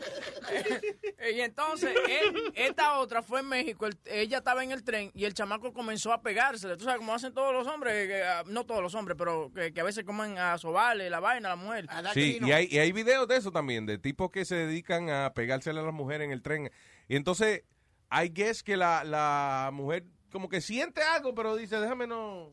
Y 1.34 1.40
entonces, 1.40 1.94
él- 2.08 2.52
esta 2.54 2.98
otra 2.98 3.22
fue 3.22 3.40
en 3.40 3.46
México, 3.48 3.86
el- 3.86 3.98
ella 4.06 4.38
estaba 4.38 4.64
en 4.64 4.70
el 4.72 4.82
tren 4.82 5.10
y 5.14 5.24
el 5.24 5.34
chamaco 5.34 5.72
comenzó 5.72 6.12
a 6.12 6.22
pegársele. 6.22 6.76
Tú 6.76 6.84
sabes 6.84 6.98
cómo 6.98 7.14
hacen 7.14 7.32
todos 7.34 7.52
los 7.52 7.66
hombres, 7.66 8.06
que, 8.08 8.22
ah, 8.22 8.42
no 8.46 8.64
todos 8.64 8.82
los 8.82 8.94
hombres, 8.94 9.16
pero 9.18 9.52
que, 9.54 9.72
que 9.72 9.80
a 9.80 9.84
veces 9.84 10.04
comen 10.04 10.38
a 10.38 10.56
sobarle 10.58 11.10
la 11.10 11.20
vaina 11.20 11.52
a 11.52 11.56
la 11.56 11.62
mujer. 11.62 11.86
Sí, 12.14 12.38
y 12.40 12.52
hay, 12.52 12.68
y 12.70 12.78
hay 12.78 12.92
videos 12.92 13.28
de 13.28 13.36
eso 13.36 13.52
también, 13.52 13.86
de 13.86 13.98
tipos 13.98 14.30
que 14.30 14.44
se 14.44 14.54
dedican 14.56 15.10
a 15.10 15.32
pegársele 15.34 15.80
a 15.80 15.82
las 15.82 15.94
mujeres 15.94 16.24
en 16.24 16.32
el 16.32 16.42
tren. 16.42 16.70
Y 17.08 17.16
entonces, 17.16 17.64
I 18.10 18.28
guess 18.32 18.62
que 18.62 18.76
la, 18.76 19.04
la 19.04 19.70
mujer 19.72 20.04
como 20.32 20.48
que 20.48 20.60
siente 20.60 21.02
algo, 21.02 21.34
pero 21.34 21.56
dice, 21.56 21.76
déjame 21.80 22.06
no, 22.06 22.52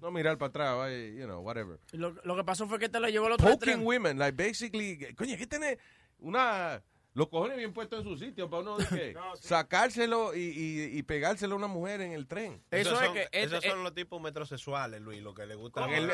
no 0.00 0.10
mirar 0.10 0.38
para 0.38 0.48
atrás, 0.48 0.76
vaya, 0.78 0.96
you 0.96 1.24
know, 1.26 1.40
whatever. 1.40 1.78
Lo, 1.92 2.10
lo 2.24 2.34
que 2.36 2.42
pasó 2.42 2.66
fue 2.66 2.78
que 2.78 2.88
te 2.88 2.98
la 3.00 3.10
llevó 3.10 3.26
el 3.26 3.34
otro 3.34 3.46
Poking 3.46 3.58
tren. 3.74 3.86
women, 3.86 4.18
like 4.18 4.32
basically, 4.42 5.14
coño, 5.14 5.32
hay 5.32 5.36
que 5.38 5.46
tener 5.46 5.78
una, 6.20 6.82
los 7.14 7.28
cojones 7.28 7.56
bien 7.56 7.72
puestos 7.72 8.00
en 8.00 8.04
su 8.04 8.16
sitio 8.18 8.48
para 8.50 8.62
uno 8.62 8.76
de 8.78 8.86
que 8.88 9.16
sacárselo 9.40 10.34
y, 10.34 10.40
y, 10.40 10.98
y 10.98 11.02
pegárselo 11.02 11.54
a 11.54 11.58
una 11.58 11.66
mujer 11.66 12.00
en 12.00 12.12
el 12.12 12.26
tren. 12.26 12.62
Esos 12.70 12.98
son, 12.98 13.16
esos 13.32 13.64
son 13.64 13.82
los 13.84 13.94
tipos 13.94 14.20
metrosexuales, 14.20 15.00
Luis, 15.00 15.22
lo 15.22 15.34
que 15.34 15.46
le 15.46 15.54
gusta. 15.54 15.84
En 15.86 15.92
el- 15.94 16.10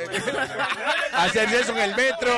Hacer 1.12 1.48
eso 1.54 1.72
en 1.72 1.78
el 1.90 1.96
metro. 1.96 2.32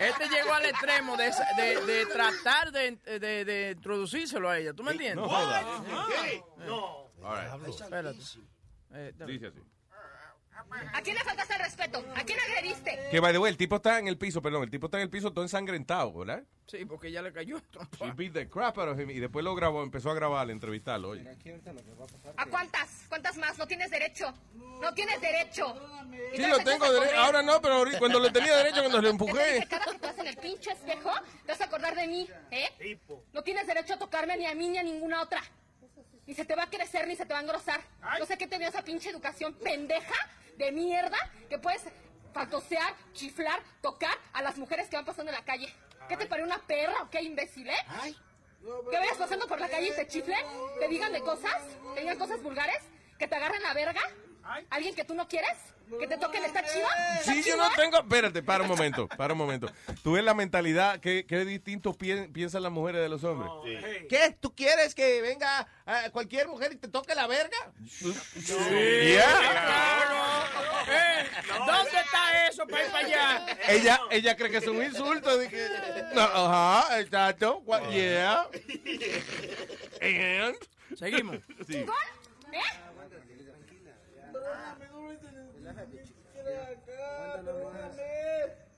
Este 0.00 0.28
llegó 0.28 0.52
al 0.52 0.64
extremo 0.66 1.16
de, 1.16 1.30
de, 1.56 1.86
de 1.86 2.06
tratar 2.06 2.72
de, 2.72 2.96
de, 3.18 3.44
de 3.44 3.70
introducírselo 3.72 4.48
a 4.50 4.58
ella. 4.58 4.72
¿Tú 4.74 4.82
me 4.82 4.92
entiendes? 4.92 5.24
no. 6.66 7.04
All 7.22 7.58
right. 7.60 7.68
Espérate. 7.68 8.18
Eh. 8.92 9.12
Dice 9.26 9.46
así. 9.46 9.60
¿A 10.92 11.02
quién 11.02 11.16
le 11.16 11.24
faltaste 11.24 11.54
el 11.54 11.60
respeto? 11.60 12.04
¿A 12.16 12.22
quién 12.24 12.38
agrediste? 12.38 12.98
Que, 13.10 13.20
by 13.20 13.32
the 13.32 13.38
way, 13.38 13.50
el 13.50 13.56
tipo 13.56 13.76
está 13.76 13.98
en 13.98 14.08
el 14.08 14.16
piso, 14.18 14.40
perdón, 14.42 14.64
el 14.64 14.70
tipo 14.70 14.86
está 14.86 14.98
en 14.98 15.02
el 15.04 15.10
piso 15.10 15.32
todo 15.32 15.44
ensangrentado, 15.44 16.12
¿verdad? 16.12 16.42
Sí, 16.66 16.84
porque 16.84 17.10
ya 17.12 17.22
le 17.22 17.32
cayó. 17.32 17.60
She 18.00 18.10
beat 18.12 18.32
the 18.32 18.48
crap 18.48 18.78
out 18.78 18.88
of 18.88 18.98
him 18.98 19.10
y 19.10 19.20
después 19.20 19.44
lo 19.44 19.54
grabó, 19.54 19.82
empezó 19.82 20.10
a 20.10 20.14
grabar, 20.14 20.48
a 20.48 20.52
entrevistarlo, 20.52 21.10
oye. 21.10 21.28
¿A 22.36 22.46
cuántas? 22.46 23.04
¿Cuántas 23.08 23.36
más? 23.36 23.58
No 23.58 23.66
tienes 23.66 23.90
derecho. 23.90 24.32
No 24.80 24.92
tienes 24.94 25.20
derecho. 25.20 25.74
Sí, 26.34 26.42
lo 26.46 26.58
tengo 26.58 26.90
derecho, 26.90 27.16
ahora 27.18 27.42
no, 27.42 27.60
pero 27.60 27.74
ahorita- 27.74 27.98
cuando 27.98 28.18
le 28.20 28.30
tenía 28.30 28.56
derecho, 28.56 28.80
cuando 28.80 29.00
le 29.00 29.10
empujé. 29.10 29.66
cada 29.68 29.84
que 29.86 29.98
te 29.98 30.06
vas 30.06 30.18
en 30.18 30.26
el 30.26 30.36
pinche 30.36 30.70
espejo, 30.72 31.10
te 31.44 31.52
vas 31.52 31.60
a 31.60 31.64
acordar 31.64 31.94
de 31.94 32.06
mí, 32.06 32.28
¿eh? 32.50 32.98
No 33.32 33.42
tienes 33.42 33.66
derecho 33.66 33.94
a 33.94 33.98
tocarme 33.98 34.36
ni 34.36 34.46
a 34.46 34.54
mí 34.54 34.68
ni 34.68 34.78
a 34.78 34.82
ninguna 34.82 35.22
otra. 35.22 35.42
Ni 36.26 36.34
se 36.34 36.44
te 36.46 36.54
va 36.54 36.62
a 36.64 36.70
crecer 36.70 37.06
ni 37.06 37.16
se 37.16 37.26
te 37.26 37.34
va 37.34 37.40
a 37.40 37.42
engrosar. 37.42 37.80
No 38.18 38.24
sé 38.24 38.38
qué 38.38 38.46
te 38.46 38.58
dio 38.58 38.68
esa 38.68 38.82
pinche 38.82 39.10
educación 39.10 39.54
pendeja 39.54 40.14
de 40.56 40.72
mierda 40.72 41.18
que 41.48 41.58
puedes 41.58 41.82
fantosear, 42.32 42.94
chiflar, 43.12 43.62
tocar 43.80 44.16
a 44.32 44.42
las 44.42 44.58
mujeres 44.58 44.88
que 44.88 44.96
van 44.96 45.04
pasando 45.04 45.30
en 45.30 45.38
la 45.38 45.44
calle. 45.44 45.72
¿Qué 46.08 46.16
te 46.16 46.26
parece 46.26 46.46
una 46.46 46.58
perra 46.58 47.02
o 47.02 47.10
qué 47.10 47.22
imbécil, 47.22 47.68
eh? 47.68 47.76
Que 48.90 48.98
vayas 48.98 49.16
pasando 49.16 49.46
por 49.46 49.60
la 49.60 49.68
calle 49.68 49.88
y 49.88 49.92
te 49.92 50.06
chiflen, 50.06 50.44
te 50.78 50.88
digan 50.88 51.12
de 51.12 51.20
cosas, 51.20 51.62
te 51.94 52.00
digan 52.00 52.18
cosas 52.18 52.42
vulgares, 52.42 52.82
que 53.18 53.28
te 53.28 53.34
agarren 53.34 53.62
la 53.62 53.74
verga, 53.74 54.00
alguien 54.70 54.94
que 54.94 55.04
tú 55.04 55.14
no 55.14 55.26
quieres, 55.28 55.50
que 56.00 56.06
te 56.06 56.16
toquen, 56.16 56.44
¿está 56.44 56.62
chido? 56.64 56.86
¿Está 57.20 57.32
Sí, 57.32 57.42
yo 57.46 57.56
no 57.56 57.66
eh? 57.66 57.70
tengo. 57.76 57.98
Espérate, 57.98 58.42
para 58.42 58.62
un 58.64 58.68
momento, 58.70 59.06
para 59.08 59.32
un 59.34 59.38
momento. 59.38 59.70
Tú 60.02 60.12
ves 60.12 60.24
la 60.24 60.34
mentalidad, 60.34 60.98
qué, 61.00 61.24
qué 61.26 61.44
distinto 61.44 61.92
pi- 61.94 62.28
piensan 62.32 62.62
las 62.62 62.72
mujeres 62.72 63.02
de 63.02 63.08
los 63.08 63.22
hombres. 63.24 63.50
¿Qué? 64.08 64.36
¿Tú 64.40 64.54
quieres 64.54 64.94
que 64.94 65.20
venga 65.22 65.66
ah, 65.86 66.04
cualquier 66.12 66.48
mujer 66.48 66.72
y 66.72 66.76
te 66.76 66.88
toque 66.88 67.14
la 67.14 67.26
verga? 67.26 67.56
Eh, 70.88 71.24
¿Dónde 71.66 71.98
está 71.98 72.48
eso 72.48 72.66
para 72.66 72.84
ir 72.84 72.90
para 72.92 73.06
allá? 73.06 73.46
Ella, 73.68 74.00
ella 74.10 74.36
cree 74.36 74.50
que 74.50 74.58
es 74.58 74.66
un 74.66 74.82
insulto. 74.82 75.36
de 75.38 75.48
que- 75.48 75.68
no, 76.14 76.20
ajá, 76.22 77.00
exacto. 77.00 77.62
Yeah. 77.90 78.48
And. 80.00 80.56
Seguimos. 80.98 81.38
Sí. 81.66 81.76
¿Eh? 82.52 82.60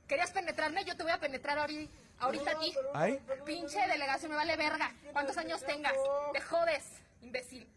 ¿Querías 0.07 0.31
penetrarme? 0.31 0.85
Yo 0.85 0.97
te 0.97 1.03
voy 1.03 1.13
a 1.13 1.19
penetrar 1.19 1.59
ahori- 1.59 1.89
ahorita 2.19 2.51
a 2.53 2.59
ti. 2.61 2.75
Ay. 2.95 3.21
Pinche 3.45 3.79
delegación, 3.89 4.31
me 4.31 4.37
vale 4.37 4.57
verga. 4.57 4.93
¿Cuántos 5.13 5.37
años 5.37 5.63
tengas? 5.65 5.95
Te 6.33 6.41
jodes, 6.41 6.85
imbécil. 7.23 7.69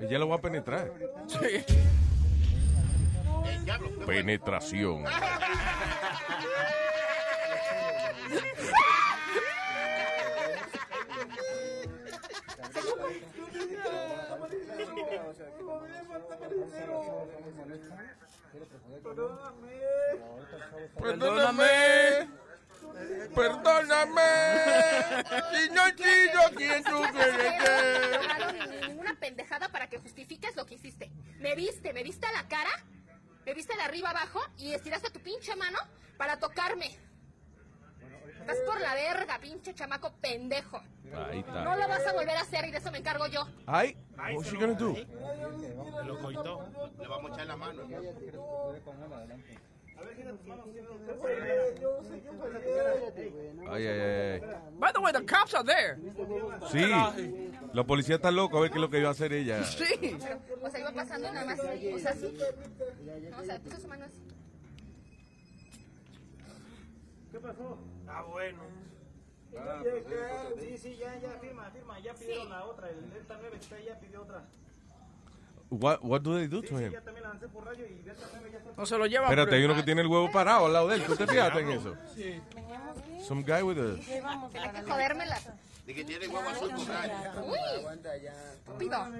Ella 0.00 0.18
lo 0.18 0.28
va 0.28 0.36
a 0.36 0.40
penetrar. 0.40 0.90
Penetración. 4.06 5.04
Perdóname. 21.02 22.28
Perdóname. 23.34 24.22
Si 25.52 25.70
no 25.74 25.86
he 25.86 25.96
sido 25.96 26.40
quien 26.56 26.84
tú 26.84 27.02
quieres 27.12 27.62
ser. 27.62 28.20
Claro, 28.20 28.52
ni, 28.52 28.76
ni 28.76 28.88
ninguna 28.88 29.18
pendejada 29.18 29.68
para 29.68 29.88
que 29.88 29.98
justifiques 29.98 30.56
lo 30.56 30.66
que 30.66 30.74
hiciste. 30.74 31.10
¿Me 31.38 31.54
viste? 31.54 31.92
¿Me 31.92 32.02
viste 32.02 32.26
a 32.26 32.32
la 32.32 32.48
cara? 32.48 32.70
¿Me 33.44 33.54
viste 33.54 33.76
de 33.76 33.82
arriba 33.82 34.10
abajo? 34.10 34.40
Y 34.58 34.72
estiraste 34.72 35.10
tu 35.10 35.20
pinche 35.20 35.54
mano 35.56 35.78
para 36.16 36.38
tocarme. 36.38 36.98
Vas 38.46 38.58
por 38.64 38.80
la 38.80 38.94
verga, 38.94 39.38
pinche 39.40 39.74
chamaco 39.74 40.12
pendejo. 40.20 40.80
Ahí 41.14 41.40
está. 41.40 41.64
No 41.64 41.76
lo 41.76 41.88
vas 41.88 42.06
a 42.06 42.12
volver 42.12 42.36
a 42.36 42.40
hacer 42.40 42.64
y 42.66 42.70
de 42.70 42.78
eso 42.78 42.90
me 42.90 42.98
encargo 42.98 43.26
yo. 43.26 43.46
Ay, 43.66 43.96
what's 44.34 44.50
she 44.50 44.56
gonna 44.56 44.74
do? 44.74 44.94
Lo 46.04 46.20
coitó. 46.20 46.68
Le 46.98 47.08
vamos 47.08 47.30
a 47.30 47.34
echar 47.34 47.46
la 47.46 47.56
mano. 47.56 47.82
Ay, 53.70 53.86
ay, 53.86 54.00
ay. 54.00 54.40
By 54.78 54.92
the 54.92 55.00
way, 55.00 55.12
the 55.12 55.24
cops 55.24 55.54
are 55.54 55.64
there. 55.64 55.98
Sí, 56.70 56.84
la 57.72 57.84
policía 57.84 58.16
está 58.16 58.30
loco 58.30 58.58
a 58.58 58.60
ver 58.60 58.70
qué 58.70 58.76
es 58.76 58.82
lo 58.82 58.90
que 58.90 58.98
iba 58.98 59.08
a 59.08 59.12
hacer 59.12 59.32
ella. 59.32 59.64
Sí. 59.64 60.16
O 60.62 60.70
sea, 60.70 60.80
iba 60.80 60.92
pasando 60.92 61.32
nada 61.32 61.46
más. 61.46 61.58
O 61.60 61.98
sea, 61.98 62.12
así. 62.12 62.38
O 63.38 63.44
sea, 63.44 63.58
puso 63.58 63.80
su 63.80 63.88
mano 63.88 64.04
así. 64.04 64.22
¿Qué 67.32 67.40
pasó? 67.40 67.78
Ah, 68.08 68.22
bueno. 68.22 68.62
Sí, 70.60 70.76
sí, 70.78 70.96
ya, 70.96 71.18
ya, 71.18 71.30
firma, 71.40 71.70
firma. 71.70 71.98
Ya 72.00 72.14
pidieron 72.14 72.50
la 72.50 72.64
otra. 72.64 72.90
El 72.90 73.10
Delta 73.10 73.36
9 73.40 73.56
está 73.58 73.80
ya 73.80 73.98
pidió 73.98 74.22
otra. 74.22 74.44
What, 75.68 75.98
what 76.02 76.20
do 76.20 76.36
they 76.36 76.46
do 76.46 76.62
to 76.62 76.78
him? 76.78 76.92
Ya 76.92 77.00
también 77.00 77.24
la 77.24 77.30
lancé 77.30 77.48
por 77.48 77.64
radio 77.64 77.86
y 77.86 78.02
Delta 78.02 78.26
9 78.32 78.50
ya 78.52 78.58
está. 78.58 78.72
No 78.76 78.86
se 78.86 78.98
lo 78.98 79.06
llevan. 79.06 79.30
Espérate, 79.30 79.56
hay 79.56 79.64
uno 79.64 79.74
que 79.74 79.82
tiene 79.82 80.02
el 80.02 80.06
huevo 80.06 80.30
parado 80.30 80.66
al 80.66 80.72
lado 80.72 80.88
de 80.88 80.96
él. 80.96 81.04
¿Tú 81.04 81.16
te 81.16 81.26
fijaste 81.26 81.60
en 81.60 81.70
eso? 81.70 81.96
Sí. 82.14 82.40
Some 83.26 83.42
guy 83.42 83.62
with 83.62 83.78
a... 83.78 83.96
Tiene 84.50 84.72
que 84.72 84.82
jodérmela. 84.82 85.40
De 85.86 85.94
que 85.94 86.04
tiene 86.04 86.28
huevo 86.28 86.48
azul 86.48 86.70
con 86.70 86.86
rayas. 86.86 87.36
Uy, 87.44 87.58
estúpido. 88.56 89.10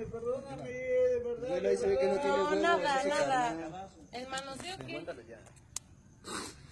Yo 1.48 1.60
le 1.60 1.72
hice 1.74 1.86
ver 1.86 1.98
que 1.98 2.06
no 2.06 2.54
nada, 2.56 3.02
sí, 3.02 3.08
nada. 3.08 3.88
¿El 4.12 4.28
manoseo 4.28 4.76
qué? 4.78 5.06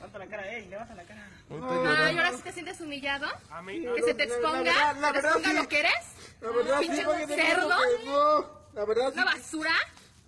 Levanta 0.04 0.18
la 0.18 0.26
cara, 0.26 0.52
ey, 0.52 0.66
levanta 0.68 0.94
la 0.94 1.04
cara. 1.04 1.28
Ay, 1.50 2.18
ahora 2.18 2.32
sí 2.32 2.42
te 2.42 2.52
sientes 2.52 2.78
humillado. 2.82 3.26
mí- 3.62 3.86
Que 3.96 4.02
se 4.02 4.12
te 4.14 4.26
La- 4.26 4.28
la- 4.28 4.34
exponga, 4.34 4.92
la 4.92 4.92
la 5.00 5.12
te 5.12 5.18
exponga 5.20 5.48
sí. 5.48 5.56
lo 5.56 5.68
que 5.68 5.80
eres. 5.80 5.92
La 6.42 6.50
verdad 6.50 6.78
sí, 6.80 6.86
Pinche 6.88 7.04
porque 7.04 7.26
te 7.26 7.34
cerdo. 7.36 7.68
no. 8.04 8.50
La 8.74 8.84
verdad 8.84 9.06
sí. 9.08 9.18
Una 9.20 9.24
basura. 9.24 9.72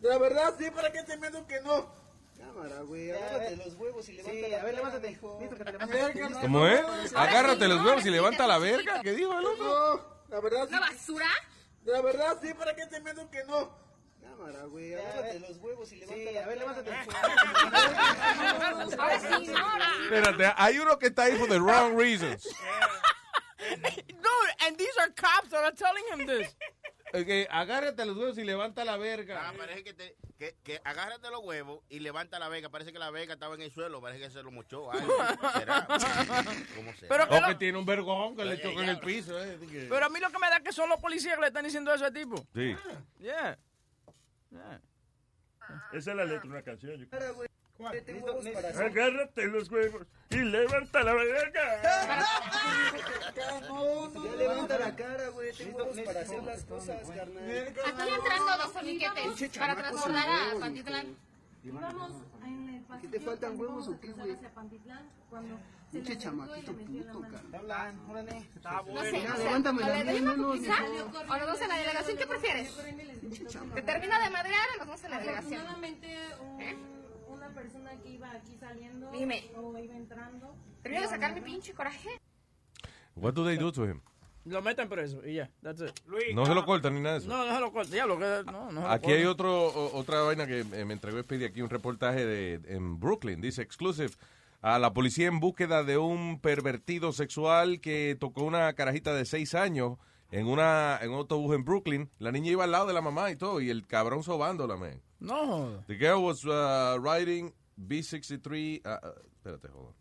La 0.00 0.18
verdad 0.18 0.54
sí, 0.58 0.70
¿para 0.70 0.92
qué 0.92 1.02
te 1.02 1.16
meto 1.18 1.46
que 1.46 1.60
no? 1.60 1.90
Cámara, 2.38 2.80
güey. 2.82 3.10
Agárrate 3.10 3.56
los 3.56 3.74
huevos 3.74 4.08
y 4.08 4.12
levanta 4.12 4.46
sí, 4.46 4.54
a 4.54 4.64
ver, 4.64 4.74
levántate. 4.76 5.18
¿Cómo 5.20 6.66
es? 6.66 7.14
Agárrate 7.14 7.68
los 7.68 7.84
huevos 7.84 8.06
y 8.06 8.10
levanta 8.10 8.46
la 8.46 8.58
verga. 8.58 9.00
¿Qué 9.02 9.12
dijo 9.12 9.38
el 9.38 9.44
otro? 9.44 9.64
No, 9.66 10.34
la 10.34 10.40
verdad 10.40 10.62
sí. 10.64 10.68
Una 10.74 10.80
basura. 10.80 11.28
La 11.84 12.00
verdad 12.00 12.38
sí, 12.42 12.54
¿para 12.54 12.74
qué 12.74 12.86
te 12.86 13.00
meto 13.00 13.30
que 13.30 13.44
no? 13.44 13.70
Cámara, 14.46 14.64
güey. 14.66 14.94
Agárrate 14.94 15.40
los 15.40 15.56
huevos 15.58 15.92
y 15.92 15.96
levanta 15.96 16.30
sí, 16.30 16.36
a 16.36 16.46
ver, 16.46 16.58
levántate. 16.58 16.90
Ahora 18.98 19.20
sí. 19.20 19.52
Espérate, 20.04 20.52
hay 20.56 20.78
uno 20.78 20.98
que 20.98 21.06
está 21.06 21.24
ahí 21.24 21.36
for 21.36 21.48
the 21.48 21.58
wrong 21.58 21.96
reasons. 21.98 22.44
Dude, 23.58 24.66
and 24.66 24.76
these 24.78 24.96
are 25.00 25.08
cops 25.16 25.48
that 25.50 25.64
are 25.64 25.72
telling 25.74 26.04
him 26.12 26.26
this. 26.26 26.54
Ok, 27.14 27.48
agárrate 27.50 28.04
los 28.04 28.16
huevos 28.16 28.36
y 28.36 28.44
levanta 28.44 28.84
la 28.84 28.96
verga. 28.96 29.48
Ah, 29.48 29.52
parece 29.56 29.84
que, 29.84 29.94
te, 29.94 30.16
que, 30.38 30.56
que 30.64 30.80
agárrate 30.84 31.30
los 31.30 31.40
huevos 31.44 31.80
y 31.88 32.00
levanta 32.00 32.38
la 32.38 32.48
vega. 32.48 32.68
Parece 32.68 32.92
que 32.92 32.98
la 32.98 33.10
vega 33.10 33.34
estaba 33.34 33.54
en 33.54 33.62
el 33.62 33.72
suelo. 33.72 34.00
Parece 34.00 34.20
que 34.24 34.30
se 34.30 34.42
lo 34.42 34.50
mochó. 34.50 34.90
Ay, 34.92 35.00
¿Será? 35.56 35.86
¿Cómo 36.76 36.92
será? 36.94 37.08
Pero 37.08 37.28
que 37.28 37.34
O 37.36 37.40
lo- 37.40 37.46
que 37.48 37.54
tiene 37.54 37.78
un 37.78 37.86
vergón 37.86 38.36
que 38.36 38.44
le 38.44 38.60
chocó 38.60 38.82
en 38.82 38.88
el 38.90 39.00
piso. 39.00 39.42
Eh. 39.42 39.86
Pero 39.88 40.06
a 40.06 40.08
mí 40.08 40.18
lo 40.20 40.30
que 40.30 40.38
me 40.38 40.48
da 40.50 40.56
es 40.56 40.62
que 40.64 40.72
son 40.72 40.88
los 40.88 41.00
policías 41.00 41.36
que 41.36 41.40
le 41.42 41.46
están 41.46 41.64
diciendo 41.64 41.94
eso 41.94 42.04
a 42.04 42.08
ese 42.08 42.18
tipo. 42.20 42.36
Sí. 42.54 42.76
Yeah. 43.20 43.20
Yeah. 43.20 43.58
Esa 45.92 46.10
es 46.10 46.16
la 46.16 46.24
letra 46.24 46.42
de 46.42 46.48
una 46.48 46.62
canción. 46.62 46.96
yo 46.98 47.08
creo. 47.08 47.46
Agárrate 48.78 49.46
los 49.48 49.70
huevos 49.70 50.06
y 50.30 50.38
levanta 50.38 51.02
la 51.02 51.12
verga. 51.12 51.82
Ya 53.34 54.36
levanta 54.36 54.78
la 54.78 54.96
cara, 54.96 55.28
güey. 55.28 55.52
Tengo 55.52 55.78
huevos 55.78 56.00
para 56.00 56.20
hacer 56.20 56.42
las 56.42 56.64
cosas, 56.64 57.10
carnal. 57.10 57.74
Aquí 57.86 58.08
entrando 58.08 58.56
dos 58.56 58.72
torniquetes 58.72 59.58
para 59.58 59.76
transbordar 59.76 60.28
a 60.28 60.58
Pantitlán. 60.58 61.16
El 61.64 62.84
pasillo. 62.86 63.10
te 63.10 63.20
faltan 63.20 63.60
huevos 63.60 63.88
o 63.88 64.00
qué, 64.00 64.12
güey? 64.12 64.36
cuando 65.28 65.58
Pinche 65.96 66.12
acercó 66.14 66.56
y 66.56 66.62
chamaquito 66.64 67.12
puto. 67.12 67.56
Hablan, 67.56 68.00
órale. 68.10 68.36
Está 68.54 68.82
No 68.86 69.02
sé, 69.02 69.22
Ya, 69.22 69.32
o 69.32 69.36
sea, 69.36 69.44
levántame 69.44 69.82
¿o 69.82 69.86
la 69.86 70.20
mano, 70.20 70.50
o 70.50 70.56
nos 70.56 70.66
vamos 71.28 71.62
a 71.62 71.66
la 71.68 71.76
delegación? 71.78 72.16
¿Qué 72.18 72.26
prefieres? 72.26 72.76
¿Te 73.74 73.82
termina 73.82 74.20
de 74.22 74.30
madrear 74.30 74.66
o 74.74 74.78
nos 74.78 74.86
vamos 74.86 75.04
a 75.04 75.08
la 75.08 75.18
delegación? 75.18 75.60
Afortunadamente, 75.60 76.16
un- 76.40 77.34
una 77.36 77.48
persona 77.48 77.90
que 78.02 78.10
iba 78.10 78.30
aquí 78.30 78.56
saliendo 78.58 79.10
Dime. 79.10 79.50
o 79.56 79.78
iba 79.78 79.94
entrando. 79.94 80.54
Termino 80.82 81.02
de 81.02 81.08
sacar 81.08 81.34
mi 81.34 81.40
pinche 81.40 81.72
coraje. 81.74 82.20
What 83.14 83.32
do 83.34 83.44
they 83.44 83.56
do 83.56 83.72
to 83.72 83.84
him? 83.84 84.00
Lo 84.44 84.62
meten 84.62 84.88
preso 84.88 85.26
y 85.26 85.34
ya, 85.34 85.50
that's 85.60 85.80
it. 85.80 85.90
No 86.32 86.46
se 86.46 86.54
lo 86.54 86.64
cortan 86.64 86.94
ni 86.94 87.00
nada 87.00 87.14
de 87.14 87.20
eso. 87.20 87.28
No, 87.28 87.44
no 87.44 87.52
se 87.52 87.60
lo 87.60 87.72
corta. 87.72 87.90
Diablo, 87.92 88.16
que 88.16 88.42
no, 88.46 88.70
no 88.70 88.80
se 88.82 88.86
lo 88.86 88.90
Aquí 88.92 89.10
hay 89.10 89.24
otro, 89.24 89.66
otra 89.92 90.20
vaina 90.20 90.46
que 90.46 90.60
eh, 90.60 90.84
me 90.84 90.92
entregó 90.92 91.20
Speedy 91.20 91.46
aquí, 91.46 91.62
un 91.62 91.70
reportaje 91.70 92.24
de, 92.24 92.60
en 92.72 93.00
Brooklyn. 93.00 93.40
Dice, 93.40 93.62
exclusive, 93.62 94.10
a 94.66 94.80
la 94.80 94.92
policía 94.92 95.28
en 95.28 95.38
búsqueda 95.38 95.84
de 95.84 95.96
un 95.96 96.40
pervertido 96.40 97.12
sexual 97.12 97.80
que 97.80 98.16
tocó 98.18 98.42
una 98.42 98.72
carajita 98.72 99.14
de 99.14 99.24
seis 99.24 99.54
años 99.54 99.96
en 100.32 100.48
una 100.48 100.98
en 101.00 101.10
un 101.10 101.18
autobús 101.18 101.54
en 101.54 101.64
Brooklyn. 101.64 102.10
La 102.18 102.32
niña 102.32 102.50
iba 102.50 102.64
al 102.64 102.72
lado 102.72 102.88
de 102.88 102.92
la 102.92 103.00
mamá 103.00 103.30
y 103.30 103.36
todo, 103.36 103.60
y 103.60 103.70
el 103.70 103.86
cabrón 103.86 104.24
sobándola, 104.24 104.76
man. 104.76 105.00
No. 105.20 105.84
The 105.86 105.94
girl 105.94 106.24
was 106.24 106.44
uh, 106.44 106.98
riding 107.00 107.54
B63. 107.80 108.82
Uh, 108.84 108.88
uh, 108.88 109.12
espérate, 109.36 109.68
hold 109.68 109.86
on. 109.86 109.94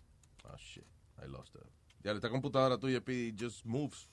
Oh, 0.52 0.58
shit. 0.58 0.88
I 1.24 1.28
lost 1.28 1.54
it. 1.54 1.62
Ya, 2.04 2.14
esta 2.14 2.32
computadora 2.32 2.80
tuya, 2.80 3.02
P, 3.02 3.36
just 3.40 3.66
moves. 3.66 4.08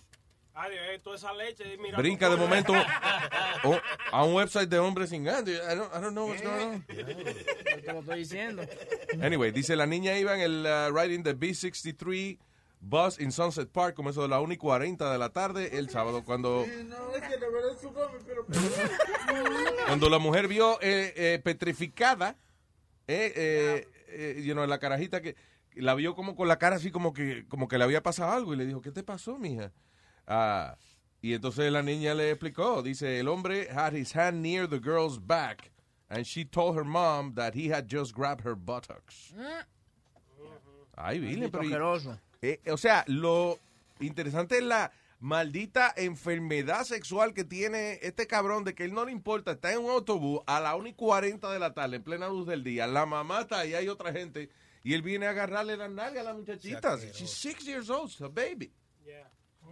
Ay, 0.55 0.73
eh, 0.75 0.99
toda 1.03 1.17
esa 1.17 1.33
leche. 1.33 1.77
Mira, 1.79 1.97
Brinca 1.99 2.29
de 2.29 2.37
momento 2.37 2.75
a 4.13 4.25
un 4.25 4.35
website 4.35 4.69
de 4.69 4.79
hombres 4.79 5.09
sin 5.11 5.25
ganas. 5.25 5.49
I 5.49 5.75
don't, 5.75 5.91
I 5.95 6.01
don't 6.01 6.13
know 6.13 6.29
what's 6.29 6.43
going 6.43 6.63
on. 6.63 6.83
Te 6.87 7.93
lo 7.93 8.01
estoy 8.01 8.19
diciendo. 8.19 8.63
Anyway, 9.23 9.51
dice 9.51 9.77
la 9.77 9.87
niña 9.87 10.19
iba 10.19 10.35
en 10.35 10.41
el 10.43 10.67
uh, 10.67 10.91
riding 10.95 11.23
the 11.23 11.35
B63 11.35 12.39
bus 12.81 13.19
in 13.21 13.33
Sunset 13.33 13.71
Park 13.71 13.95
como 13.95 14.11
eso 14.11 14.23
de 14.23 14.29
la 14.29 14.41
1 14.41 14.53
y 14.55 14.57
40 14.57 15.13
de 15.13 15.19
la 15.19 15.31
tarde 15.31 15.79
el 15.79 15.89
sábado 15.89 16.25
cuando 16.25 16.67
cuando 19.87 20.11
la 20.11 20.19
mujer 20.19 20.49
vio 20.49 20.81
eh, 20.83 21.13
eh, 21.17 21.41
petrificada 21.43 22.37
eh, 23.07 23.33
eh, 23.37 23.89
eh, 24.09 24.43
you 24.45 24.53
know, 24.55 24.67
la 24.67 24.81
carajita 24.81 25.23
que 25.23 25.37
la 25.75 25.95
vio 25.95 26.17
como 26.17 26.35
con 26.35 26.49
la 26.49 26.59
cara 26.59 26.75
así 26.75 26.91
como 26.91 27.13
que 27.13 27.47
como 27.49 27.69
que 27.69 27.79
le 27.79 27.85
había 27.85 28.03
pasado 28.03 28.33
algo 28.33 28.53
y 28.53 28.57
le 28.57 28.67
dijo 28.67 28.81
¿qué 28.81 28.91
te 28.91 29.05
pasó 29.05 29.39
mija? 29.39 29.71
Ah, 30.27 30.77
y 31.21 31.35
entonces 31.35 31.71
la 31.73 31.83
niña 31.83 32.15
le 32.15 32.31
explicó 32.31 32.83
dice 32.83 33.19
el 33.21 33.29
hombre 33.29 33.69
had 33.71 33.93
his 33.95 34.15
hand 34.15 34.41
near 34.43 34.67
the 34.69 34.79
girl's 34.79 35.19
back 35.19 35.71
and 36.09 36.25
she 36.25 36.45
told 36.45 36.77
her 36.77 36.85
mom 36.85 37.35
that 37.35 37.55
he 37.55 37.69
had 37.73 37.87
just 37.89 38.13
grabbed 38.15 38.45
her 38.45 38.55
buttocks 38.57 39.33
Ay, 40.97 41.19
Vile, 41.19 41.49
Maldito 41.49 41.51
pero... 41.53 41.63
y- 41.65 41.67
asqueroso. 41.73 42.19
eh, 42.43 42.61
o 42.71 42.77
sea, 42.77 43.05
lo 43.09 43.59
interesante 44.01 44.59
es 44.59 44.65
la 44.65 44.93
maldita 45.21 45.93
enfermedad 45.97 46.85
sexual 46.85 47.33
que 47.33 47.45
tiene 47.45 47.99
este 48.03 48.27
cabrón 48.27 48.65
de 48.65 48.75
que 48.75 48.85
él 48.85 48.93
no 48.93 49.05
le 49.05 49.13
importa, 49.13 49.53
está 49.53 49.73
en 49.73 49.79
un 49.79 49.91
autobús 49.91 50.41
a 50.47 50.61
la 50.61 50.75
1 50.77 50.89
y 50.89 50.93
40 50.95 51.51
de 51.53 51.59
la 51.59 51.73
tarde, 51.73 51.97
en 51.97 52.03
plena 52.03 52.29
luz 52.29 52.47
del 52.47 52.63
día, 52.65 52.87
la 52.87 53.07
mamá 53.07 53.43
está 53.43 53.65
y 53.65 53.75
hay 53.75 53.89
otra 53.89 54.13
gente, 54.13 54.51
y 54.83 54.95
él 54.95 55.03
viene 55.03 55.27
a 55.27 55.31
agarrarle 55.31 55.77
la 55.77 55.89
nalga 55.89 56.21
a 56.21 56.25
la 56.25 56.35
muchachita. 56.35 56.97
She's 57.15 57.31
six 57.31 57.65
years 57.65 57.89
old, 57.89 58.11
a 58.21 58.29
baby. 58.29 58.73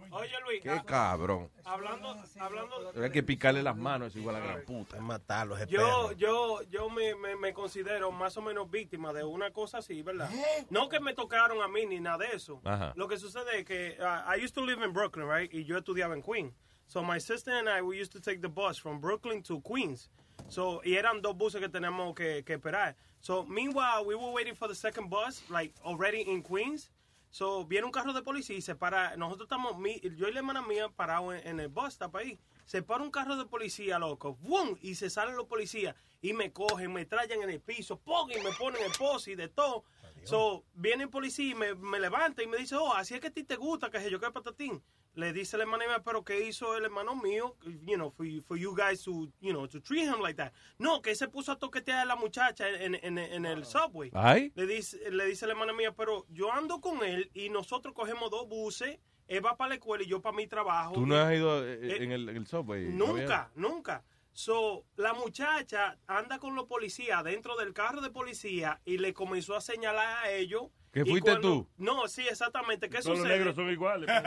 Oye, 0.09 0.31
Luis. 0.45 0.61
Qué 0.61 0.81
cabrón. 0.85 1.49
Hablando, 1.63 2.15
hablando. 2.39 2.93
Hay 3.01 3.11
que 3.11 3.23
picarle 3.23 3.61
las 3.61 3.77
manos, 3.77 4.09
es 4.09 4.15
igual 4.15 4.35
a 4.35 4.39
la 4.39 4.45
gran 4.45 4.65
puta. 4.65 4.99
Matarlos, 4.99 5.59
Yo, 5.67 6.11
yo, 6.13 6.61
yo 6.69 6.89
me, 6.89 7.15
me, 7.15 7.35
me 7.35 7.53
considero 7.53 8.11
más 8.11 8.35
o 8.37 8.41
menos 8.41 8.69
víctima 8.69 9.13
de 9.13 9.23
una 9.23 9.51
cosa 9.51 9.77
así, 9.77 10.01
¿verdad? 10.01 10.29
No 10.69 10.89
que 10.89 10.99
me 10.99 11.13
tocaron 11.13 11.61
a 11.61 11.67
mí 11.67 11.85
ni 11.85 11.99
nada 11.99 12.19
de 12.19 12.35
eso. 12.35 12.61
Ajá. 12.63 12.93
Lo 12.95 13.07
que 13.07 13.17
sucede 13.17 13.59
es 13.59 13.65
que 13.65 13.97
uh, 13.99 14.33
I 14.35 14.43
used 14.43 14.53
to 14.55 14.65
live 14.65 14.83
in 14.83 14.93
Brooklyn, 14.93 15.27
right? 15.27 15.53
Y 15.53 15.63
yo 15.65 15.77
estudiaba 15.77 16.15
en 16.15 16.21
Queens. 16.21 16.53
So 16.87 17.01
my 17.03 17.19
sister 17.19 17.51
and 17.53 17.69
I, 17.69 17.81
we 17.81 17.97
used 18.01 18.11
to 18.13 18.19
take 18.19 18.41
the 18.41 18.49
bus 18.49 18.77
from 18.77 18.99
Brooklyn 18.99 19.41
to 19.43 19.61
Queens. 19.61 20.09
So, 20.49 20.81
y 20.83 20.95
eran 20.95 21.21
dos 21.21 21.37
buses 21.37 21.61
que 21.61 21.69
teníamos 21.69 22.13
que, 22.15 22.43
que 22.43 22.55
esperar. 22.57 22.95
So, 23.21 23.45
meanwhile, 23.45 24.03
we 24.05 24.15
were 24.15 24.31
waiting 24.31 24.55
for 24.55 24.67
the 24.67 24.75
second 24.75 25.09
bus, 25.09 25.41
like, 25.49 25.73
already 25.85 26.21
in 26.21 26.41
Queens. 26.41 26.89
So, 27.31 27.65
viene 27.65 27.85
un 27.85 27.91
carro 27.91 28.13
de 28.13 28.21
policía 28.21 28.57
y 28.57 28.61
se 28.61 28.75
para. 28.75 29.15
Nosotros 29.15 29.45
estamos, 29.45 29.77
mi- 29.77 29.99
yo 30.17 30.27
y 30.27 30.33
la 30.33 30.39
hermana 30.39 30.61
mía, 30.61 30.89
parados 30.89 31.33
en, 31.35 31.47
en 31.47 31.59
el 31.61 31.69
bus 31.69 31.87
stop 31.93 32.15
ahí. 32.17 32.37
Se 32.65 32.83
para 32.83 33.03
un 33.03 33.09
carro 33.11 33.35
de 33.37 33.45
policía, 33.45 33.97
loco. 33.99 34.35
¡Bum! 34.41 34.77
Y 34.81 34.95
se 34.95 35.09
salen 35.09 35.35
los 35.35 35.47
policías 35.47 35.95
y 36.21 36.33
me 36.33 36.51
cogen, 36.51 36.93
me 36.93 37.05
traen 37.05 37.41
en 37.41 37.49
el 37.49 37.59
piso, 37.61 37.97
¡pum! 37.99 38.29
y 38.31 38.39
me 38.41 38.51
ponen 38.53 38.81
el 38.83 38.91
posi 38.97 39.35
de 39.35 39.47
todo. 39.47 39.83
So, 40.23 40.63
viene 40.75 41.03
el 41.03 41.09
policía 41.09 41.51
y 41.51 41.55
me, 41.55 41.73
me 41.73 41.99
levanta 41.99 42.43
y 42.43 42.47
me 42.47 42.57
dice, 42.57 42.75
oh, 42.75 42.93
así 42.93 43.15
es 43.15 43.19
que 43.21 43.27
a 43.27 43.31
ti 43.31 43.43
te 43.43 43.55
gusta, 43.55 43.89
que 43.89 43.99
se 43.99 44.11
yo, 44.11 44.19
que 44.19 44.29
patatín. 44.29 44.83
Le 45.13 45.33
dice 45.33 45.57
la 45.57 45.63
hermana 45.63 45.85
mía, 45.87 46.01
pero 46.05 46.23
¿qué 46.23 46.47
hizo 46.47 46.75
el 46.77 46.85
hermano 46.85 47.15
mío? 47.15 47.57
You 47.85 47.95
know, 47.95 48.11
for, 48.11 48.25
you- 48.25 48.41
for 48.41 48.57
you 48.57 48.73
guys 48.73 49.03
to, 49.03 49.27
you 49.41 49.51
know, 49.51 49.67
to 49.67 49.81
treat 49.81 50.05
him 50.05 50.21
like 50.21 50.35
that. 50.37 50.53
No, 50.79 51.01
que 51.01 51.13
se 51.15 51.27
puso 51.27 51.51
a 51.51 51.59
toquetear 51.59 51.99
a 51.99 52.05
la 52.05 52.15
muchacha 52.15 52.69
en, 52.69 52.95
en, 52.95 53.17
en 53.17 53.45
el 53.45 53.65
subway. 53.65 54.09
Ay. 54.13 54.53
Le 54.55 54.65
dice, 54.65 55.11
le 55.11 55.25
dice 55.25 55.45
la 55.47 55.51
hermana 55.53 55.73
mía, 55.73 55.93
pero 55.93 56.25
yo 56.29 56.51
ando 56.51 56.79
con 56.79 57.03
él 57.03 57.29
y 57.33 57.49
nosotros 57.49 57.93
cogemos 57.93 58.31
dos 58.31 58.47
buses. 58.47 58.99
Él 59.27 59.45
va 59.45 59.55
para 59.57 59.69
la 59.69 59.75
escuela 59.75 60.03
y 60.03 60.07
yo 60.07 60.21
para 60.21 60.35
mi 60.35 60.47
trabajo. 60.47 60.93
¿Tú 60.93 61.05
no 61.05 61.15
has 61.17 61.33
ido 61.33 61.65
eh, 61.65 61.79
Eh, 61.81 61.97
en, 62.03 62.11
el, 62.13 62.29
en 62.29 62.37
el 62.37 62.47
subway? 62.47 62.85
Nunca, 62.85 63.51
nunca. 63.55 64.03
So, 64.33 64.85
la 64.95 65.13
muchacha 65.13 65.97
anda 66.07 66.39
con 66.39 66.55
los 66.55 66.65
policías 66.67 67.21
dentro 67.25 67.57
del 67.57 67.73
carro 67.73 67.99
de 67.99 68.09
policía 68.11 68.79
y 68.85 68.97
le 68.97 69.13
comenzó 69.13 69.55
a 69.57 69.61
señalar 69.61 70.23
a 70.25 70.31
ellos. 70.31 70.63
¿Que 70.91 71.05
fuiste 71.05 71.31
cuando- 71.31 71.47
tú? 71.49 71.69
No, 71.77 72.07
sí, 72.07 72.27
exactamente. 72.27 72.89
¿Qué 72.89 72.97
Todos 72.97 73.09
los 73.11 73.17
sucede? 73.19 73.37
negros 73.37 73.55
son 73.55 73.69
iguales. 73.71 74.09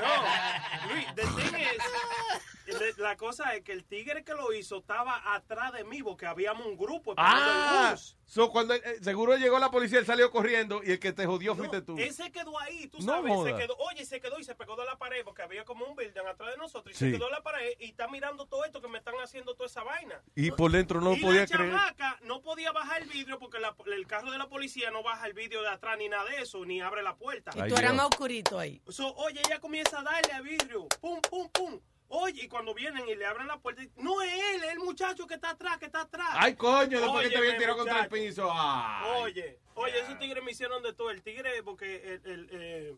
No, 0.00 0.94
Luis, 0.94 1.06
the 1.14 1.22
thing 1.22 1.58
is, 1.58 2.98
la 2.98 3.16
cosa 3.16 3.54
es 3.56 3.62
que 3.62 3.72
el 3.72 3.84
tigre 3.84 4.22
que 4.24 4.34
lo 4.34 4.52
hizo 4.52 4.78
estaba 4.78 5.34
atrás 5.34 5.72
de 5.72 5.84
mí 5.84 6.02
porque 6.02 6.26
habíamos 6.26 6.66
un 6.66 6.76
grupo 6.76 7.12
el 7.12 7.16
Ah, 7.18 7.88
bus. 7.92 8.16
so 8.26 8.50
cuando 8.50 8.74
eh, 8.74 8.98
seguro 9.02 9.36
llegó 9.36 9.58
la 9.58 9.70
policía, 9.70 9.98
él 9.98 10.06
salió 10.06 10.30
corriendo 10.30 10.82
y 10.84 10.92
el 10.92 10.98
que 11.00 11.12
te 11.12 11.24
jodió 11.26 11.56
fuiste 11.56 11.80
tú. 11.82 11.96
Él 11.98 12.12
se 12.12 12.30
quedó 12.30 12.58
ahí, 12.60 12.86
tú 12.88 12.98
No 13.00 13.04
sabes, 13.22 13.32
se 13.44 13.56
quedó, 13.56 13.74
oye, 13.78 14.04
se 14.04 14.20
quedó 14.20 14.38
y 14.38 14.44
se 14.44 14.54
pegó 14.54 14.76
de 14.76 14.84
la 14.84 14.98
pared 14.98 15.24
porque 15.24 15.42
había 15.42 15.64
como 15.64 15.86
un 15.86 15.96
building 15.96 16.20
atrás 16.28 16.50
de 16.50 16.56
nosotros 16.58 16.94
y 16.94 16.98
Sí. 16.98 17.06
se 17.06 17.16
quedó 17.16 17.26
en 17.26 17.32
la 17.32 17.42
pared 17.42 17.72
y 17.80 17.86
está 17.90 18.06
mirando 18.08 18.46
todo 18.46 18.64
esto 18.64 18.80
que 18.82 18.88
me 18.88 18.98
están 18.98 19.14
haciendo 19.22 19.54
toda 19.54 19.66
esa 19.66 19.82
vaina. 19.82 20.20
Y 20.36 20.50
por 20.50 20.70
dentro 20.70 21.00
no 21.00 21.14
y 21.14 21.20
podía 21.20 21.40
la 21.42 21.46
creer. 21.46 21.74
no 22.22 22.42
podía 22.42 22.70
bajar 22.72 23.02
el 23.02 23.08
vidrio 23.08 23.38
porque 23.38 23.58
la- 23.58 23.74
el 23.86 24.06
carro 24.06 24.30
de 24.30 24.38
la 24.38 24.48
policía 24.48 24.90
no 24.90 25.02
baja 25.02 25.26
el 25.26 25.32
vidrio 25.32 25.62
de 25.62 25.68
atrás 25.70 25.87
ni 25.96 26.08
nada 26.08 26.24
de 26.30 26.42
eso, 26.42 26.64
ni 26.64 26.80
abre 26.80 27.02
la 27.02 27.16
puerta. 27.16 27.50
Y 27.54 27.68
tú 27.68 27.76
eras 27.76 27.94
más 27.94 28.06
oscurito 28.06 28.58
ahí. 28.58 28.80
So, 28.88 29.14
oye, 29.16 29.40
ella 29.46 29.60
comienza 29.60 30.00
a 30.00 30.02
darle 30.02 30.32
al 30.32 30.42
vidrio, 30.42 30.86
pum, 31.00 31.20
pum, 31.20 31.48
pum. 31.50 31.80
Oye, 32.10 32.44
y 32.44 32.48
cuando 32.48 32.72
vienen 32.72 33.06
y 33.06 33.14
le 33.14 33.26
abren 33.26 33.46
la 33.46 33.58
puerta, 33.58 33.82
no 33.96 34.22
es 34.22 34.32
él, 34.32 34.64
es 34.64 34.72
el 34.72 34.78
muchacho 34.78 35.26
que 35.26 35.34
está 35.34 35.50
atrás, 35.50 35.76
que 35.76 35.86
está 35.86 36.02
atrás. 36.02 36.28
Ay, 36.32 36.54
coño, 36.54 37.00
después 37.00 37.24
que 37.24 37.30
te 37.30 37.36
habían 37.36 37.58
tirado 37.58 37.76
contra 37.76 38.00
el 38.00 38.08
piso. 38.08 38.48
Ay. 38.50 39.22
Oye, 39.22 39.58
oye, 39.74 40.00
esos 40.00 40.18
tigres 40.18 40.42
me 40.42 40.52
hicieron 40.52 40.82
de 40.82 40.94
todo. 40.94 41.10
El 41.10 41.22
tigre, 41.22 41.62
porque 41.62 41.96
el, 41.96 42.30
el, 42.30 42.48
eh, 42.50 42.96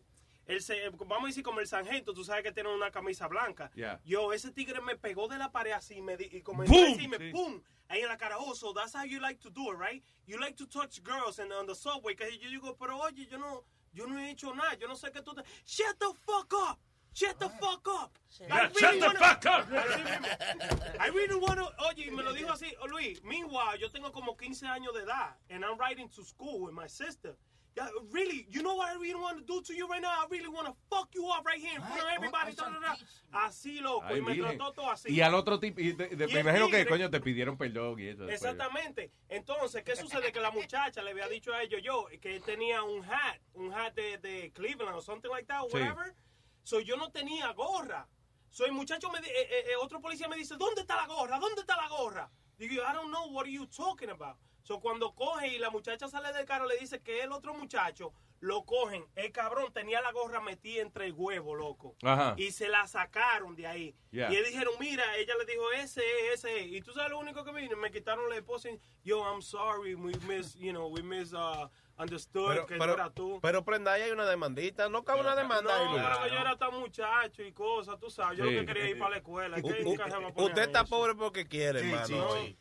el 0.51 0.61
se- 0.61 0.89
vamos 0.89 1.23
a 1.23 1.27
decir 1.27 1.43
como 1.43 1.59
el 1.59 1.67
sargento, 1.67 2.13
tú 2.13 2.23
sabes 2.23 2.43
que 2.43 2.51
tiene 2.51 2.73
una 2.73 2.91
camisa 2.91 3.27
blanca. 3.27 3.71
Yeah. 3.75 3.99
Yo, 4.03 4.33
ese 4.33 4.51
tigre 4.51 4.81
me 4.81 4.95
pegó 4.97 5.27
de 5.27 5.37
la 5.37 5.51
pared 5.51 5.71
así 5.71 6.01
me 6.01 6.17
di- 6.17 6.29
y 6.31 6.41
comenzó 6.41 6.73
¡Pum! 6.73 6.83
a 6.83 6.87
decirme, 6.89 7.17
Sí. 7.17 7.31
¡pum! 7.31 7.61
Ahí 7.87 8.01
en 8.01 8.07
la 8.07 8.17
cara, 8.17 8.37
oh, 8.37 8.53
so 8.55 8.73
that's 8.73 8.93
how 8.95 9.03
you 9.03 9.19
like 9.19 9.39
to 9.41 9.49
do 9.49 9.71
it, 9.71 9.77
right? 9.77 10.03
You 10.25 10.39
like 10.39 10.55
to 10.57 10.65
touch 10.67 11.01
girls 11.03 11.39
and 11.39 11.51
on 11.51 11.65
the 11.67 11.75
subway. 11.75 12.15
Que 12.15 12.37
yo 12.37 12.49
digo, 12.49 12.77
pero 12.77 12.97
oye, 12.99 13.27
yo 13.29 13.37
no, 13.37 13.65
yo 13.93 14.05
no 14.07 14.17
he 14.17 14.31
hecho 14.31 14.53
nada. 14.53 14.75
Yo 14.79 14.87
no 14.87 14.95
sé 14.95 15.11
qué 15.11 15.21
tú 15.21 15.33
te... 15.35 15.41
Shut 15.65 15.97
the 15.99 16.13
fuck 16.25 16.53
up! 16.53 16.79
Shut 17.13 17.37
the 17.39 17.49
fuck 17.49 17.85
up! 17.89 18.17
Yeah, 18.39 18.69
shut 18.71 18.99
the 19.01 19.09
fuck 19.19 19.45
up. 19.45 19.67
I 20.99 21.09
really 21.13 21.35
wanna, 21.35 21.67
oye, 21.89 22.07
y 22.07 22.11
me 22.11 22.23
lo 22.23 22.31
dijo 22.33 22.49
así, 22.51 22.73
Luis, 22.89 23.21
meanwhile, 23.23 23.77
yo 23.77 23.89
tengo 23.89 24.11
como 24.13 24.37
15 24.37 24.65
años 24.67 24.93
de 24.93 25.01
edad, 25.03 25.35
and 25.49 25.65
I'm 25.65 25.77
riding 25.77 26.07
to 26.11 26.23
school 26.23 26.61
with 26.61 26.73
my 26.73 26.87
sister. 26.87 27.35
Yeah, 27.73 27.87
really, 28.11 28.45
you 28.49 28.61
know 28.63 28.75
what 28.75 28.89
I 28.89 28.95
really 28.99 29.15
want 29.15 29.37
to 29.37 29.43
do 29.45 29.61
to 29.61 29.73
you 29.73 29.87
right 29.87 30.01
now? 30.01 30.09
I 30.09 30.25
really 30.29 30.49
want 30.49 30.67
to 30.67 30.75
fuck 30.89 31.07
you 31.15 31.25
up 31.31 31.45
right 31.45 31.57
here 31.57 31.73
in 31.73 31.81
front 31.81 32.01
of 32.01 32.07
everybody. 32.13 32.53
da, 32.53 32.69
da, 32.69 32.79
da. 32.79 32.97
Así, 33.47 33.79
loco, 33.79 34.03
Ay, 34.07 34.17
y 34.17 34.21
me 34.21 34.35
trató 34.35 34.73
todo 34.73 34.91
así. 34.91 35.09
Y 35.09 35.21
al 35.21 35.33
otro 35.35 35.57
tipo, 35.57 35.79
y 35.79 35.93
de- 35.93 36.09
de- 36.09 36.25
Y 36.25 36.27
me 36.33 36.33
el 36.33 36.39
imagino 36.41 36.67
que, 36.69 36.79
tigre- 36.83 36.89
coño, 36.89 37.09
te 37.09 37.21
pidieron 37.21 37.57
perdón 37.57 37.97
y 37.97 38.07
eso. 38.07 38.25
después. 38.25 38.41
Exactamente. 38.41 39.11
Entonces, 39.29 39.83
¿qué 39.83 39.95
sucede? 39.95 40.33
Que 40.33 40.41
la 40.41 40.51
muchacha 40.51 41.01
le 41.01 41.11
había 41.11 41.29
dicho 41.29 41.53
a 41.53 41.63
ellos 41.63 41.81
yo 41.81 42.07
que 42.21 42.35
él 42.35 42.43
tenía 42.43 42.83
un 42.83 43.05
hat, 43.05 43.39
un 43.53 43.73
hat 43.73 43.93
de, 43.93 44.17
de 44.17 44.51
Cleveland 44.51 44.95
o 44.97 45.01
something 45.01 45.29
like 45.29 45.45
that, 45.47 45.61
Sí. 45.69 45.77
whatever. 45.77 46.13
So 46.63 46.81
yo 46.81 46.97
no 46.97 47.09
tenía 47.11 47.53
gorra. 47.53 48.05
So 48.49 48.65
el 48.65 48.73
muchacho 48.73 49.09
me 49.11 49.21
di- 49.21 49.29
eh, 49.29 49.47
eh, 49.49 49.65
eh, 49.71 49.75
otro 49.81 50.01
policía 50.01 50.27
me 50.27 50.35
dice, 50.35 50.57
¿dónde 50.57 50.81
está 50.81 50.97
la 50.97 51.07
gorra? 51.07 51.39
¿Dónde 51.39 51.61
está 51.61 51.77
la 51.77 51.87
gorra? 51.87 52.29
Digo, 52.57 52.75
yo, 52.75 52.81
I 52.83 52.93
don't 52.93 53.07
know 53.09 53.27
what 53.31 53.43
are 53.45 53.51
you 53.51 53.65
talking 53.67 54.09
about. 54.09 54.35
So 54.63 54.79
cuando 54.79 55.13
coge 55.13 55.47
y 55.49 55.59
la 55.59 55.69
muchacha 55.69 56.07
sale 56.07 56.31
del 56.33 56.45
carro 56.45 56.65
le 56.65 56.77
dice 56.77 57.01
que 57.01 57.21
el 57.21 57.31
otro 57.31 57.53
muchacho 57.53 58.13
lo 58.41 58.65
cogen. 58.65 59.05
El 59.15 59.31
cabrón 59.31 59.71
tenía 59.71 60.01
la 60.01 60.11
gorra 60.11 60.41
metida 60.41 60.81
entre 60.81 61.05
el 61.05 61.13
huevo, 61.13 61.55
loco. 61.55 61.95
Ajá. 62.01 62.33
Y 62.37 62.51
se 62.51 62.67
la 62.67 62.87
sacaron 62.87 63.55
de 63.55 63.67
ahí. 63.67 63.95
Yeah. 64.09 64.31
Y 64.31 64.35
ellos 64.35 64.47
dijeron, 64.47 64.73
mira, 64.79 65.15
ella 65.17 65.33
le 65.37 65.45
dijo, 65.45 65.71
ese 65.73 66.01
es, 66.01 66.39
ese 66.39 66.59
es. 66.59 66.67
Y 66.73 66.81
tú 66.81 66.91
sabes 66.91 67.11
lo 67.11 67.19
único 67.19 67.45
que 67.45 67.51
me 67.51 67.61
vino, 67.61 67.77
me 67.77 67.91
quitaron 67.91 68.27
la 68.29 68.35
esposa 68.35 68.69
y, 68.69 68.79
yo, 69.03 69.23
I'm 69.23 69.41
sorry, 69.41 69.93
we 69.95 70.13
miss, 70.27 70.55
you 70.55 70.71
know, 70.71 70.87
we 70.87 71.03
miss, 71.03 71.33
uh, 71.33 71.69
understood 72.01 72.49
Pero, 72.49 72.65
que 72.65 72.73
no 72.75 72.79
pero, 72.79 72.93
era 72.93 73.09
tú. 73.11 73.39
pero 73.41 73.63
prenda, 73.63 73.93
ahí 73.93 74.01
hay 74.03 74.11
una 74.11 74.25
demandita. 74.25 74.89
No 74.89 75.03
cabe 75.03 75.21
una 75.21 75.35
demanda 75.35 75.75
ahí, 75.77 75.85
No, 75.85 75.95
pero 76.03 76.23
que 76.23 76.29
yo 76.29 76.37
era 76.39 76.57
tan 76.57 76.73
muchacho 76.79 77.43
y 77.43 77.51
cosas, 77.51 77.99
tú 77.99 78.09
sabes. 78.09 78.37
Yo 78.39 78.45
Sí. 78.45 78.51
lo 78.51 78.59
que 78.61 78.65
quería 78.65 78.89
ir 78.89 78.97
para 78.99 79.11
la 79.11 79.17
escuela. 79.17 79.57
U- 79.57 79.61
¿qué 79.61 79.81
u- 79.81 79.83
nunca 79.89 80.09
se 80.09 80.17
me 80.19 80.31
ponía 80.33 80.47
usted 80.49 80.61
está 80.63 80.81
eso? 80.81 80.89
pobre 80.89 81.15
porque 81.15 81.47
quiere, 81.47 81.79
hermano. 81.79 82.07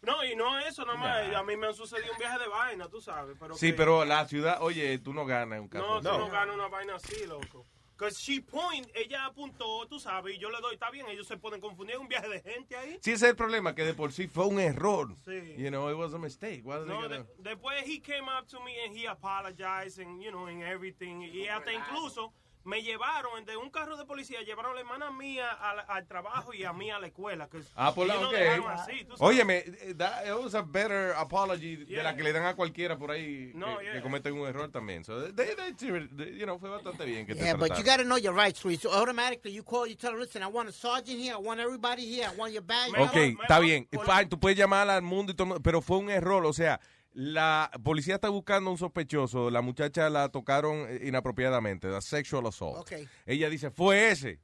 No, 0.02 0.12
no, 0.16 0.24
y 0.24 0.36
no 0.36 0.58
eso 0.60 0.84
nada 0.84 0.98
más. 0.98 1.28
Nah. 1.28 1.38
A 1.40 1.42
mí 1.42 1.56
me 1.56 1.66
han 1.68 1.74
sucedido 1.74 2.12
un 2.12 2.18
viaje 2.18 2.38
de 2.38 2.48
vaina, 2.48 2.88
tú 2.88 3.00
sabes. 3.00 3.36
Pero 3.40 3.54
Sí, 3.54 3.70
que- 3.70 3.76
pero 3.76 4.04
la 4.04 4.26
ciudad, 4.26 4.58
oye, 4.60 4.98
tú 4.98 5.12
no 5.14 5.24
ganas 5.26 5.56
en 5.56 5.62
un 5.64 5.68
caso. 5.68 5.86
No, 5.86 6.00
tú 6.00 6.18
no 6.18 6.28
ganas 6.30 6.54
una 6.54 6.68
vaina 6.68 6.94
así, 6.96 7.26
loco. 7.26 7.66
Because 8.00 8.18
she 8.18 8.40
point, 8.40 8.88
ella 8.94 9.26
apuntó, 9.26 9.86
tú 9.86 10.00
sabes, 10.00 10.34
y 10.34 10.38
yo 10.38 10.48
le 10.48 10.58
doy, 10.62 10.72
está 10.72 10.90
bien, 10.90 11.06
ellos 11.10 11.26
se 11.26 11.36
pueden 11.36 11.60
confundir, 11.60 11.98
un 11.98 12.08
viaje 12.08 12.30
de 12.30 12.40
gente 12.40 12.74
ahí. 12.74 12.98
Sí, 13.02 13.12
ese 13.12 13.26
es 13.26 13.30
el 13.32 13.36
problema, 13.36 13.74
que 13.74 13.84
de 13.84 13.92
por 13.92 14.10
sí 14.10 14.26
fue 14.26 14.46
un 14.46 14.58
error. 14.58 15.14
Sí. 15.22 15.54
You 15.58 15.68
know, 15.68 15.90
it 15.90 15.98
was 15.98 16.14
a 16.14 16.18
mistake. 16.18 16.62
What 16.64 16.86
No, 16.86 17.06
de- 17.10 17.26
después 17.40 17.84
he 17.84 18.00
came 18.00 18.26
up 18.26 18.46
to 18.48 18.58
me 18.60 18.72
and 18.86 18.96
he 18.96 19.06
apologized 19.06 19.98
and, 19.98 20.22
you 20.22 20.30
know, 20.30 20.46
and 20.46 20.62
everything. 20.62 21.20
Y 21.30 21.46
hasta 21.46 21.74
incluso 21.74 22.32
me 22.64 22.82
llevaron 22.82 23.44
de 23.46 23.56
un 23.56 23.70
carro 23.70 23.96
de 23.96 24.04
policía, 24.04 24.42
llevaron 24.42 24.72
a 24.72 24.74
la 24.74 24.80
hermana 24.80 25.10
mía 25.10 25.48
al, 25.50 25.84
al 25.88 26.06
trabajo 26.06 26.52
y 26.52 26.64
a 26.64 26.72
mí 26.72 26.90
a 26.90 26.98
la 26.98 27.06
escuela. 27.06 27.48
Que 27.48 27.60
Ah, 27.74 27.94
por 27.94 28.06
la 28.06 28.14
ellos 28.14 28.24
nos 28.24 28.32
ok. 28.34 28.38
dejaron 28.38 28.70
así. 28.70 29.06
Óyeme, 29.18 29.58
eh, 29.66 29.94
that, 29.96 30.26
was 30.38 30.54
a 30.54 30.62
better 30.62 31.12
apology 31.16 31.76
de 31.76 32.02
la 32.02 32.14
que 32.14 32.22
le 32.22 32.32
dan 32.32 32.44
a 32.44 32.54
cualquiera 32.54 32.98
por 32.98 33.10
ahí 33.10 33.52
No, 33.54 33.78
que, 33.78 33.84
yeah. 33.84 33.92
que 33.94 34.02
cometen 34.02 34.34
un 34.34 34.46
error 34.46 34.70
también. 34.70 35.04
So, 35.04 35.32
they, 35.32 35.54
they, 35.54 35.72
they- 35.74 36.36
you 36.38 36.44
know, 36.44 36.58
fue 36.58 36.68
bastante 36.68 37.04
bien 37.06 37.26
que 37.26 37.34
te 37.34 37.40
Yeah, 37.42 37.54
but 37.54 37.68
you 37.70 37.82
trataron. 37.82 37.86
got 37.86 37.96
to 37.98 38.04
know 38.04 38.18
your 38.18 38.34
rights, 38.34 38.64
Luis. 38.64 38.80
So 38.80 38.90
automatically, 38.92 39.52
you 39.52 39.62
call, 39.64 39.86
you 39.86 39.94
tell 39.96 40.10
them, 40.12 40.20
listen, 40.20 40.42
I 40.42 40.46
want 40.48 40.68
a 40.68 40.72
sergeant 40.72 41.18
here, 41.18 41.34
I 41.34 41.38
want 41.40 41.60
everybody 41.60 42.04
here, 42.06 42.28
I 42.30 42.36
want 42.36 42.52
your 42.52 42.62
badge. 42.62 42.90
Ok, 42.98 43.16
está 43.42 43.58
bien. 43.60 43.88
Fine, 43.90 44.26
tú 44.28 44.38
puedes 44.38 44.58
llamar 44.58 44.88
al 44.90 45.02
mundo 45.02 45.32
y 45.32 45.34
todo, 45.34 45.60
pero 45.60 45.80
fue 45.80 45.96
un 45.98 46.10
error. 46.10 46.44
O 46.44 46.52
sea, 46.52 46.78
la 47.12 47.70
policía 47.82 48.16
está 48.16 48.28
buscando 48.28 48.70
un 48.70 48.78
sospechoso. 48.78 49.50
La 49.50 49.62
muchacha 49.62 50.08
la 50.10 50.28
tocaron 50.28 50.86
eh, 50.88 51.00
inapropiadamente, 51.04 51.88
a 51.94 52.00
sexual 52.00 52.46
assault. 52.46 52.78
Ok. 52.78 52.92
Ella 53.26 53.50
dice, 53.50 53.70
fue 53.70 54.10
ese. 54.10 54.40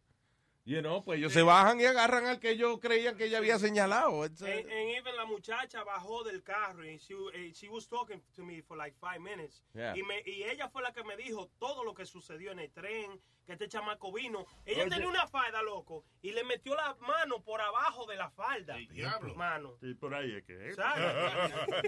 You 0.66 0.80
know, 0.82 1.04
pues 1.04 1.18
ellos 1.20 1.32
se 1.32 1.42
bajan 1.42 1.80
y 1.80 1.84
agarran 1.84 2.26
al 2.26 2.40
que 2.40 2.50
ellos 2.50 2.80
creían 2.80 3.16
que 3.16 3.26
ella 3.26 3.38
había 3.38 3.56
señalado. 3.56 4.24
And 4.24 4.42
even 4.42 5.14
la 5.16 5.24
muchacha 5.24 5.84
bajó 5.84 6.24
del 6.24 6.42
carro 6.42 6.84
y 6.84 6.98
she, 6.98 7.14
eh, 7.34 7.52
she 7.54 7.68
was 7.68 7.86
talking 7.88 8.20
to 8.34 8.42
me 8.42 8.62
for 8.62 8.76
like 8.76 8.96
five 8.98 9.20
minutes. 9.20 9.62
Yeah. 9.74 9.96
Y, 9.96 10.02
me, 10.02 10.20
y 10.26 10.42
ella 10.42 10.68
fue 10.68 10.82
la 10.82 10.92
que 10.92 11.04
me 11.04 11.16
dijo 11.16 11.48
todo 11.60 11.84
lo 11.84 11.94
que 11.94 12.04
sucedió 12.04 12.50
en 12.50 12.58
el 12.58 12.72
tren, 12.72 13.20
que 13.46 13.52
este 13.52 13.68
chamaco 13.68 14.10
vino. 14.12 14.44
Ella 14.64 14.82
Oye. 14.82 14.90
tenía 14.90 15.08
una 15.08 15.28
falda, 15.28 15.62
loco, 15.62 16.04
y 16.20 16.32
le 16.32 16.42
metió 16.42 16.74
la 16.74 16.96
mano 16.98 17.40
por 17.44 17.60
abajo 17.60 18.04
de 18.06 18.16
la 18.16 18.28
falda. 18.30 18.76
diablo. 18.90 19.36
Mano. 19.36 19.76
Sí, 19.80 19.94
por 19.94 20.12
ahí 20.14 20.34
es 20.34 20.44
que 20.44 20.70
es. 20.70 20.76
Nazario. 20.76 21.86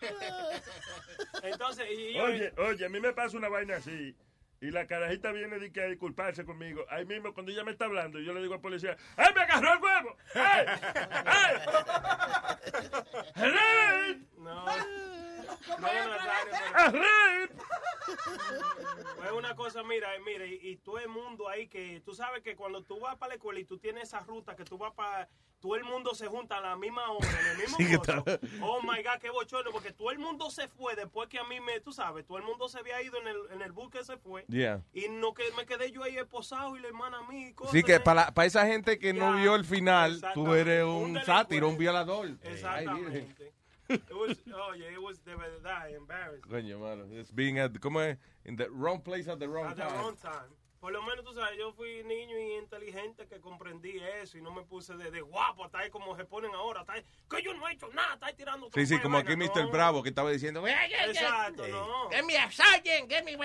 Entonces, 1.44 1.86
y 1.96 2.14
yo- 2.14 2.24
Oye, 2.24 2.52
oye, 2.58 2.86
a 2.86 2.88
mí 2.88 2.98
me 2.98 3.12
pasa 3.12 3.36
una 3.36 3.48
vaina 3.48 3.76
así. 3.76 4.16
Y 4.62 4.70
la 4.70 4.86
carajita 4.86 5.32
viene 5.32 5.58
de 5.58 5.72
que 5.72 5.82
a 5.82 5.86
disculparse 5.86 6.44
conmigo. 6.44 6.84
Ahí 6.88 7.04
mismo, 7.04 7.34
cuando 7.34 7.50
ella 7.50 7.64
me 7.64 7.72
está 7.72 7.86
hablando, 7.86 8.20
yo 8.20 8.32
le 8.32 8.40
digo 8.40 8.54
al 8.54 8.60
policía, 8.60 8.96
¡Ay, 9.16 9.34
me 9.34 9.40
agarró 9.40 9.72
el 9.72 9.82
huevo! 9.82 10.16
¡Ay! 10.36 10.66
¡Ay! 11.26 11.56
¡Hello! 13.34 14.20
No. 14.38 14.64
No, 15.68 15.76
Nazario, 15.78 16.52
¡Ah, 16.74 16.88
pero- 16.92 17.04
Es 19.24 19.32
una 19.32 19.54
cosa, 19.54 19.82
mira, 19.82 20.14
eh, 20.14 20.20
mira, 20.24 20.44
y, 20.46 20.54
y 20.62 20.76
todo 20.76 20.98
el 20.98 21.08
mundo 21.08 21.48
ahí 21.48 21.68
que 21.68 22.00
tú 22.04 22.14
sabes 22.14 22.42
que 22.42 22.56
cuando 22.56 22.82
tú 22.82 22.98
vas 23.00 23.16
para 23.16 23.30
la 23.30 23.34
escuela 23.36 23.60
y 23.60 23.64
tú 23.64 23.78
tienes 23.78 24.04
esa 24.04 24.20
ruta 24.20 24.56
que 24.56 24.64
tú 24.64 24.76
vas 24.78 24.92
para 24.92 25.28
todo 25.60 25.76
el 25.76 25.84
mundo 25.84 26.12
se 26.12 26.26
junta 26.26 26.56
a 26.58 26.60
la 26.60 26.74
misma 26.76 27.08
hora 27.12 27.28
en 27.40 27.46
el 27.52 27.56
mismo 27.58 27.76
Sí, 27.76 27.86
que 27.86 27.96
coso. 27.96 28.24
está- 28.26 28.40
Oh 28.62 28.80
my 28.82 29.00
god, 29.04 29.20
qué 29.20 29.30
bochorno, 29.30 29.70
porque 29.70 29.92
todo 29.92 30.10
el 30.10 30.18
mundo 30.18 30.50
se 30.50 30.66
fue 30.66 30.96
después 30.96 31.28
que 31.28 31.38
a 31.38 31.44
mí 31.44 31.60
me, 31.60 31.78
tú 31.78 31.92
sabes, 31.92 32.26
todo 32.26 32.36
el 32.38 32.42
mundo 32.44 32.68
se 32.68 32.80
había 32.80 33.00
ido 33.00 33.16
en 33.20 33.28
el, 33.28 33.36
en 33.52 33.62
el 33.62 33.70
bus 33.70 33.88
que 33.90 34.02
se 34.02 34.16
fue. 34.16 34.44
Yeah. 34.48 34.82
Y 34.92 35.08
no 35.08 35.32
que 35.34 35.44
me 35.56 35.64
quedé 35.64 35.92
yo 35.92 36.02
ahí 36.02 36.16
esposado 36.18 36.76
y 36.76 36.80
la 36.80 36.88
hermana 36.88 37.18
a 37.18 37.22
mí 37.30 37.46
y 37.50 37.52
cosas. 37.54 37.72
Sí, 37.74 37.84
que 37.84 38.00
para, 38.00 38.32
para 38.34 38.46
esa 38.46 38.66
gente 38.66 38.98
que 38.98 39.12
no 39.12 39.36
vio 39.36 39.54
el 39.54 39.64
final, 39.64 40.20
tú 40.34 40.52
eres 40.52 40.82
Un 40.84 41.22
sátiro, 41.24 41.68
un 41.68 41.78
violador. 41.78 42.26
Ay. 42.26 42.38
Exactamente. 42.42 43.52
It 43.92 44.14
was, 44.14 44.36
oh 44.54 44.72
yeah, 44.76 44.94
it 44.94 45.02
was 45.02 45.18
de 45.18 45.32
verdad 45.32 45.94
embarrassing. 45.96 46.50
Coño, 46.50 46.80
mano. 46.80 47.04
It's 47.12 47.30
being 47.30 47.58
at, 47.58 47.72
¿cómo 47.74 48.00
es? 48.00 48.16
In 48.44 48.56
the 48.56 48.70
wrong 48.70 49.00
place 49.00 49.28
at 49.28 49.38
the 49.38 49.48
wrong 49.48 49.66
At 49.66 49.76
the 49.76 49.84
wrong 49.84 50.16
time. 50.22 50.50
Por 50.82 50.92
lo 50.92 51.00
menos, 51.00 51.24
tú 51.24 51.32
sabes, 51.32 51.56
yo 51.56 51.72
fui 51.74 52.02
niño 52.02 52.36
y 52.36 52.56
inteligente 52.56 53.28
que 53.28 53.38
comprendí 53.38 54.00
eso 54.20 54.36
y 54.36 54.42
no 54.42 54.50
me 54.50 54.62
puse 54.62 54.96
de, 54.96 55.12
de 55.12 55.20
guapo, 55.20 55.64
hasta 55.64 55.78
ahí 55.78 55.90
como 55.90 56.16
se 56.16 56.24
ponen 56.24 56.52
ahora, 56.56 56.80
hasta 56.80 56.94
ahí, 56.94 57.04
que 57.30 57.40
yo 57.40 57.54
no 57.54 57.68
he 57.68 57.74
hecho 57.74 57.86
nada, 57.90 58.14
está 58.14 58.26
ahí 58.26 58.34
tirando 58.34 58.68
Sí, 58.74 58.84
sí, 58.86 58.98
como 58.98 59.18
aquí 59.18 59.36
Mr. 59.36 59.70
Bravo 59.70 60.02
que 60.02 60.08
estaba 60.08 60.32
diciendo, 60.32 60.66
Exacto, 60.66 61.68
no. 61.68 62.10
Give 62.10 62.24
me 62.24 62.36
a 62.36 62.50
sergeant, 62.50 63.08
give 63.08 63.22
me 63.22 63.36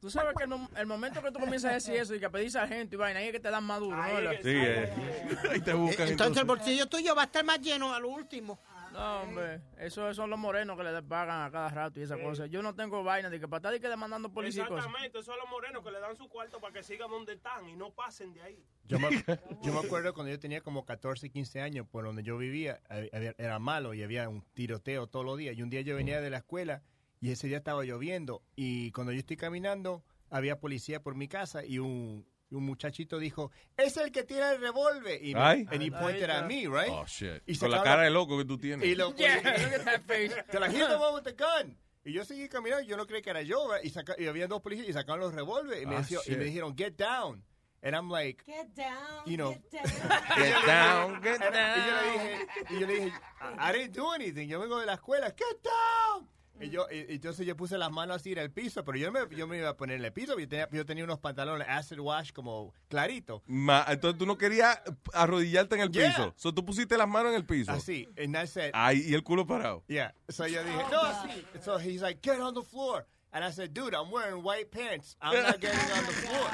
Tú 0.00 0.08
sabes 0.08 0.34
que 0.36 0.44
el, 0.44 0.50
mom- 0.50 0.70
el 0.76 0.86
momento 0.86 1.20
que 1.20 1.32
tú 1.32 1.40
comienzas 1.40 1.70
a 1.72 1.74
decir 1.74 1.96
eso 1.96 2.14
y 2.14 2.20
que 2.20 2.30
pedís 2.30 2.54
a 2.54 2.68
gente 2.68 2.94
y 2.94 2.98
vaina, 2.98 3.18
ahí 3.18 3.26
es 3.26 3.32
que 3.32 3.40
te 3.40 3.50
dan 3.50 3.64
más 3.64 3.80
duro, 3.80 3.96
¿no? 3.96 4.02
Sí, 4.40 4.54
eh. 4.54 5.36
Ahí 5.50 5.60
te 5.62 5.72
buscan. 5.74 6.06
Entonces 6.06 6.36
el 6.42 6.46
bolsillo 6.46 6.86
tuyo 6.86 7.12
va 7.16 7.22
a 7.22 7.24
estar 7.24 7.44
más 7.44 7.60
lleno 7.60 7.92
a 7.92 7.98
lo 7.98 8.08
último. 8.10 8.60
No, 8.96 9.20
hombre, 9.22 9.60
eso 9.78 10.12
son 10.14 10.30
los 10.30 10.38
morenos 10.38 10.76
que 10.76 10.82
le 10.84 11.02
pagan 11.02 11.42
a 11.42 11.50
cada 11.50 11.68
rato 11.68 12.00
y 12.00 12.04
esa 12.04 12.18
cosa. 12.18 12.46
Yo 12.46 12.62
no 12.62 12.74
tengo 12.74 13.04
vaina 13.04 13.28
de 13.28 13.38
que 13.38 13.46
para 13.46 13.58
estar 13.58 13.72
de 13.72 13.80
que 13.80 13.88
demandando 13.88 14.32
policía 14.32 14.64
y 14.64 14.66
cosas. 14.68 14.86
Exactamente, 14.86 15.18
esos 15.18 15.26
son 15.26 15.38
los 15.38 15.50
morenos 15.50 15.84
que 15.84 15.90
le 15.90 16.00
dan 16.00 16.16
su 16.16 16.28
cuarto 16.28 16.60
para 16.60 16.72
que 16.72 16.82
sigan 16.82 17.10
donde 17.10 17.34
están 17.34 17.68
y 17.68 17.76
no 17.76 17.90
pasen 17.92 18.32
de 18.32 18.42
ahí. 18.42 18.64
Yo 18.84 18.98
me, 18.98 19.08
yo 19.62 19.72
me 19.74 19.80
acuerdo 19.80 20.14
cuando 20.14 20.30
yo 20.32 20.38
tenía 20.40 20.62
como 20.62 20.86
14, 20.86 21.28
15 21.30 21.60
años, 21.60 21.86
por 21.86 22.04
donde 22.04 22.22
yo 22.22 22.38
vivía, 22.38 22.80
había- 22.88 23.34
era 23.36 23.58
malo 23.58 23.92
y 23.92 24.02
había 24.02 24.28
un 24.30 24.40
tiroteo 24.54 25.06
todos 25.08 25.26
los 25.26 25.36
días. 25.36 25.56
Y 25.56 25.62
un 25.62 25.68
día 25.68 25.82
yo 25.82 25.94
venía 25.96 26.20
de 26.22 26.30
la 26.30 26.38
escuela 26.38 26.82
y 27.20 27.30
ese 27.32 27.48
día 27.48 27.58
estaba 27.58 27.84
lloviendo. 27.84 28.42
Y 28.56 28.92
cuando 28.92 29.12
yo 29.12 29.18
estoy 29.18 29.36
caminando, 29.36 30.02
había 30.30 30.58
policía 30.58 31.02
por 31.02 31.14
mi 31.16 31.28
casa 31.28 31.64
y 31.64 31.78
un, 31.80 32.26
un 32.50 32.64
muchachito 32.64 33.18
dijo, 33.18 33.50
es 33.76 33.96
el 33.96 34.12
que 34.12 34.22
tiene 34.22 34.50
el 34.50 34.60
revólver. 34.60 35.18
Y, 35.24 35.34
me- 35.34 35.40
Ay. 35.40 35.66
and 35.70 35.82
he 35.82 35.90
pointed 35.90 36.30
at 36.30 36.46
me, 36.46 36.66
right? 36.68 36.90
Oh, 36.90 37.04
shit. 37.06 37.42
Y 37.46 37.56
Con 37.58 37.70
la 37.70 37.82
cara 37.82 38.02
de 38.02 38.10
loco 38.10 38.38
que 38.38 38.44
tú 38.44 38.58
tienes. 38.58 38.86
Y 38.88 38.94
lo, 38.94 39.14
Yeah, 39.16 39.36
look 39.36 39.46
at 39.46 39.84
that 39.84 40.02
face. 40.06 40.34
Te 40.50 40.60
la 40.60 40.66
here's 40.68 40.88
the 40.88 40.96
one 40.98 41.14
with 41.14 41.24
the 41.24 41.32
gun. 41.32 41.76
Y 42.04 42.12
yo 42.12 42.24
seguí 42.24 42.48
caminando, 42.48 42.84
yo 42.86 42.96
no 42.96 43.04
creí 43.06 43.20
que 43.20 43.30
era 43.30 43.42
yo, 43.42 43.66
right? 43.72 43.84
y, 43.84 43.90
saca- 43.90 44.14
y 44.16 44.28
había 44.28 44.46
dos 44.46 44.62
policías 44.62 44.88
y 44.88 44.92
sacaron 44.92 45.20
los 45.20 45.34
revólveres 45.34 45.82
y, 45.82 45.86
me 45.86 45.96
Ah, 45.96 46.04
y 46.26 46.36
me 46.36 46.44
dijeron, 46.44 46.76
get 46.76 46.94
down. 46.96 47.44
And 47.82 47.94
I'm 47.94 48.08
like, 48.10 48.42
Get 48.46 48.74
down. 48.74 49.24
you 49.26 49.36
know, 49.36 49.52
Get 49.70 50.66
down, 50.66 51.20
get 51.22 51.40
y 51.40 51.44
yo 51.44 51.50
le 51.50 51.56
down. 51.56 52.12
dije, 52.12 52.46
y 52.70 52.80
yo 52.80 52.86
le 52.86 52.94
dije, 52.94 53.12
I, 53.40 53.70
I 53.70 53.72
didn't 53.72 53.94
do 53.96 54.12
anything. 54.12 54.48
Yo 54.48 54.58
vengo 54.60 54.78
de 54.80 54.86
la 54.86 54.94
escuela, 54.94 55.26
get 55.36 55.62
down. 55.62 56.28
Y 56.60 56.70
yo, 56.70 56.86
y- 56.90 56.96
y 57.12 57.14
entonces 57.16 57.46
yo 57.46 57.56
puse 57.56 57.76
las 57.76 57.90
manos 57.90 58.16
así 58.16 58.32
en 58.32 58.38
el 58.38 58.50
piso, 58.50 58.84
pero 58.84 58.96
yo 58.98 59.12
me, 59.12 59.20
yo 59.36 59.46
me 59.46 59.58
iba 59.58 59.68
a 59.68 59.76
poner 59.76 59.98
en 59.98 60.04
el 60.06 60.12
piso, 60.12 60.38
yo 60.38 60.48
tenía, 60.48 60.68
yo 60.72 60.86
tenía 60.86 61.04
unos 61.04 61.18
pantalones 61.18 61.66
acid 61.68 61.98
wash 61.98 62.32
como 62.32 62.72
clarito. 62.88 63.42
Ma- 63.46 63.84
entonces 63.88 64.18
tú 64.18 64.24
no 64.26 64.38
querías 64.38 64.80
arrodillarte 65.12 65.74
en 65.76 65.82
el 65.82 65.90
Yeah. 65.92 66.08
piso. 66.08 66.34
So, 66.36 66.54
tú 66.54 66.64
pusiste 66.64 66.96
las 66.96 67.08
manos 67.08 67.30
en 67.32 67.36
el 67.36 67.44
piso. 67.44 67.70
Así, 67.72 68.08
and 68.18 68.36
I 68.36 68.46
said, 68.46 68.70
Ay, 68.74 69.04
y 69.06 69.14
el 69.14 69.22
culo 69.22 69.46
parado. 69.46 69.84
Yeah. 69.88 70.14
So 70.28 70.46
yo 70.46 70.62
dije, 70.64 70.82
no, 70.90 71.00
así. 71.02 71.44
So 71.62 71.78
he's 71.78 72.00
like, 72.02 72.20
get 72.22 72.40
on 72.40 72.54
the 72.54 72.62
floor. 72.62 73.06
And 73.32 73.44
I 73.44 73.50
said, 73.50 73.74
dude, 73.74 73.94
I'm 73.94 74.10
wearing 74.10 74.42
white 74.42 74.70
pants. 74.70 75.16
I'm 75.20 75.42
not 75.42 75.60
getting 75.60 75.78
on 75.78 76.06
the 76.06 76.12
floor. 76.24 76.48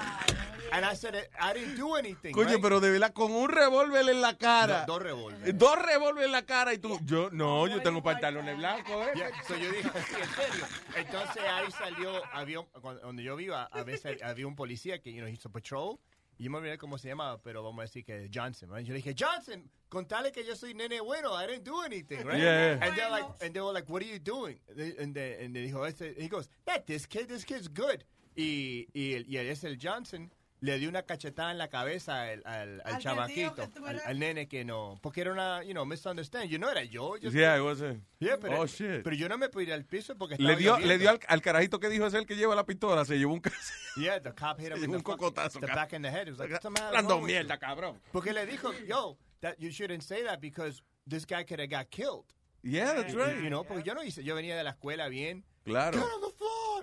And 0.72 0.84
I 0.86 0.94
said, 0.94 1.28
I 1.38 1.52
didn't 1.52 1.76
do 1.76 1.94
anything. 1.96 2.32
Coño, 2.34 2.54
right? 2.54 2.62
pero 2.62 2.80
de 2.80 2.90
verdad, 2.90 3.12
con 3.12 3.30
un 3.30 3.48
revólver 3.50 4.08
en 4.08 4.20
la 4.22 4.36
cara. 4.38 4.84
Do- 4.86 4.94
dos 4.94 5.02
revólveres. 5.02 5.58
Dos 5.58 5.76
revólveres 5.78 6.26
en 6.26 6.32
la 6.32 6.42
cara 6.46 6.72
y 6.72 6.78
tú, 6.78 6.98
yo, 7.04 7.28
no, 7.30 7.68
yo 7.68 7.82
tengo 7.82 8.02
pantalones 8.02 8.56
blancos, 8.56 9.06
¿eh? 9.08 9.12
Yeah, 9.14 9.30
so 9.46 9.54
yo 9.56 9.70
dije, 9.70 9.90
sí, 10.08 10.14
en 10.18 10.28
serio. 10.30 10.66
Entonces 10.96 11.42
ahí 11.42 11.70
salió, 11.72 12.22
había, 12.32 12.62
cuando- 12.80 13.02
donde 13.02 13.22
yo 13.22 13.36
vivo, 13.36 13.54
a, 13.54 13.64
a 13.64 13.82
veces 13.84 14.22
había 14.22 14.46
un 14.46 14.56
policía 14.56 15.00
que, 15.00 15.12
you 15.12 15.22
know, 15.22 15.28
a 15.32 15.48
patrol. 15.52 15.98
Yo 16.42 16.50
me 16.50 16.58
olvidé 16.58 16.76
cómo 16.76 16.98
se 16.98 17.08
llamaba, 17.08 17.40
pero 17.40 17.62
vamos 17.62 17.78
a 17.78 17.82
decir 17.82 18.04
que 18.04 18.28
Johnson, 18.32 18.68
right? 18.70 18.84
Yo 18.84 18.92
le 18.92 19.00
dije, 19.00 19.14
Johnson, 19.16 19.62
contale 19.88 20.32
que 20.32 20.44
yo 20.44 20.54
soy 20.56 20.74
nene 20.74 21.00
bueno, 21.00 21.32
I 21.32 21.46
didn't 21.46 21.64
do 21.64 21.80
anything, 21.82 22.24
right? 22.24 22.40
Yeah. 22.40 22.78
And 22.82 22.96
they're 22.96 23.10
like, 23.10 23.24
and 23.40 23.54
they 23.54 23.60
were 23.60 23.72
like, 23.72 23.88
what 23.88 24.02
are 24.02 24.06
you 24.08 24.18
doing? 24.18 24.58
And, 24.98 25.14
they, 25.14 25.44
and 25.44 25.54
they 25.54 25.68
dijo, 25.70 25.86
este, 25.86 26.14
he 26.20 26.28
goes, 26.28 26.48
that 26.66 26.86
this 26.86 27.06
kid, 27.06 27.28
this 27.28 27.44
kid's 27.44 27.68
good. 27.68 28.04
Y, 28.36 28.88
y, 28.94 29.14
el- 29.14 29.24
y 29.28 29.36
ese 29.36 29.64
el 29.68 29.76
Johnson 29.76 30.30
le 30.62 30.78
dio 30.78 30.88
una 30.88 31.02
cachetada 31.02 31.50
en 31.50 31.58
la 31.58 31.68
cabeza 31.68 32.22
al, 32.22 32.40
al, 32.46 32.80
al 32.84 32.98
chamaquito, 32.98 33.68
nene 34.14 34.46
que 34.46 34.64
no, 34.64 34.96
porque 35.02 35.20
era 35.22 35.32
una, 35.32 35.62
you 35.64 35.72
know, 35.72 35.84
misunderstand. 35.84 36.48
Yo 36.48 36.58
no 36.58 36.70
era 36.70 36.84
yo. 36.84 37.16
yo 37.16 37.30
Yeah, 37.30 37.56
it 37.58 37.62
was 37.62 37.82
a- 37.82 37.96
Yeah, 38.20 38.36
pero, 38.40 38.60
Oh, 38.60 38.66
shit. 38.66 39.02
pero 39.02 39.16
yo 39.16 39.28
no 39.28 39.36
me 39.38 39.48
pude 39.48 39.64
ir 39.64 39.72
al 39.72 39.84
piso 39.84 40.16
porque 40.16 40.36
Le 40.38 40.52
estaba 40.54 40.58
dio, 40.58 40.72
lloviendo. 40.74 40.88
le 40.88 40.98
dio 40.98 41.10
al, 41.10 41.20
al 41.26 41.42
carajito 41.42 41.80
que 41.80 41.88
dijo 41.88 42.06
es 42.06 42.14
el 42.14 42.26
que 42.26 42.36
lleva 42.36 42.54
la 42.54 42.64
pistola, 42.64 43.04
se 43.04 43.18
llevó 43.18 43.34
un 43.34 43.42
Yeah, 43.96 44.20
the 44.20 44.32
cop 44.32 44.58
hit 44.60 44.68
him 44.70 44.78
Se 44.78 44.84
in 44.84 44.90
llevó 44.90 44.92
the, 44.92 44.96
un 44.98 45.02
cocotazo, 45.02 45.58
the 45.60 45.66
back 45.66 45.92
in 45.94 46.02
the 46.02 46.10
head. 46.10 46.28
It 46.28 46.30
was 46.30 46.38
like, 46.38 46.52
"What's 46.52 46.62
the 46.62 46.70
matter 46.70 46.86
Hablando 46.96 47.20
mierda, 47.20 47.54
you?" 47.54 47.60
cabrón. 47.60 48.00
Porque 48.12 48.32
le 48.32 48.46
dijo, 48.46 48.72
yo, 48.86 49.18
that 49.40 49.56
you 49.58 49.70
shouldn't 49.70 50.02
say 50.02 50.22
that 50.22 50.40
because 50.40 50.80
this 51.08 51.26
guy 51.26 51.42
could 51.44 51.58
have 51.60 51.68
got 51.70 51.90
killed. 51.90 52.26
Yeah, 52.62 52.94
that's 52.94 53.14
right. 53.14 53.42
You 53.42 53.50
know, 53.50 53.64
porque 53.64 53.82
yo 53.84 53.94
no 53.94 54.02
hice, 54.04 54.22
yo 54.22 54.36
venía 54.36 54.56
de 54.56 54.62
la 54.62 54.70
escuela 54.70 55.08
bien. 55.08 55.42
Claro. 55.64 55.98
Get 55.98 56.06
on 56.08 56.20
the 56.20 56.31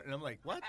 And 0.06 0.14
I'm 0.14 0.22
like, 0.22 0.40
what? 0.44 0.62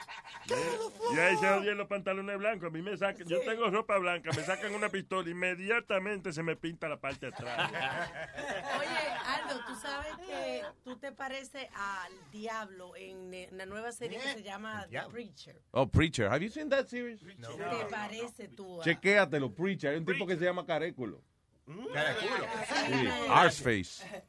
Y 1.15 1.19
ahí 1.19 1.37
se 1.37 1.49
odian 1.49 1.77
los 1.79 1.87
pantalones 1.89 2.39
blancos. 2.39 2.69
A 2.69 2.71
mí 2.71 2.83
me 2.83 2.97
sacan, 2.97 3.27
yo 3.27 3.41
tengo 3.41 3.71
ropa 3.71 3.99
blanca, 3.99 4.31
me 4.35 4.43
sacan 4.43 4.75
una 4.75 4.89
pistola, 4.89 5.29
inmediatamente 5.31 6.33
se 6.33 6.43
me 6.43 6.57
pinta 6.57 6.89
la 6.89 7.01
parte 7.01 7.27
de 7.27 7.33
atrás. 7.33 7.71
Oye, 8.79 8.89
Aldo, 9.27 9.65
tú 9.67 9.75
sabes 9.77 10.13
que 10.27 10.63
tú 10.85 10.97
te 10.97 11.13
pareces 11.13 11.67
al 11.75 12.13
diablo 12.33 12.95
en 12.97 13.33
eh, 13.35 13.49
una 13.53 13.67
nueva 13.67 13.93
serie 13.93 14.19
que 14.19 14.33
se 14.35 14.43
llama 14.43 14.87
The. 14.91 15.01
Preacher. 15.11 15.61
Oh, 15.73 15.87
Preacher. 15.89 16.27
Have 16.29 16.41
you 16.45 16.51
seen 16.51 16.69
that 16.71 16.87
series? 16.89 17.21
Te 17.21 17.85
parece 17.91 18.49
tú. 18.49 18.81
a- 18.81 18.85
Chequéatelo, 18.85 19.55
Preacher. 19.55 19.91
Hay 19.91 19.97
un 19.99 20.05
tipo 20.07 20.27
que 20.27 20.37
se 20.37 20.45
llama 20.45 20.65
Caréculo. 20.67 21.23
Caréculo. 21.93 22.47
Sí. 22.87 23.09
Arseface. 23.29 24.25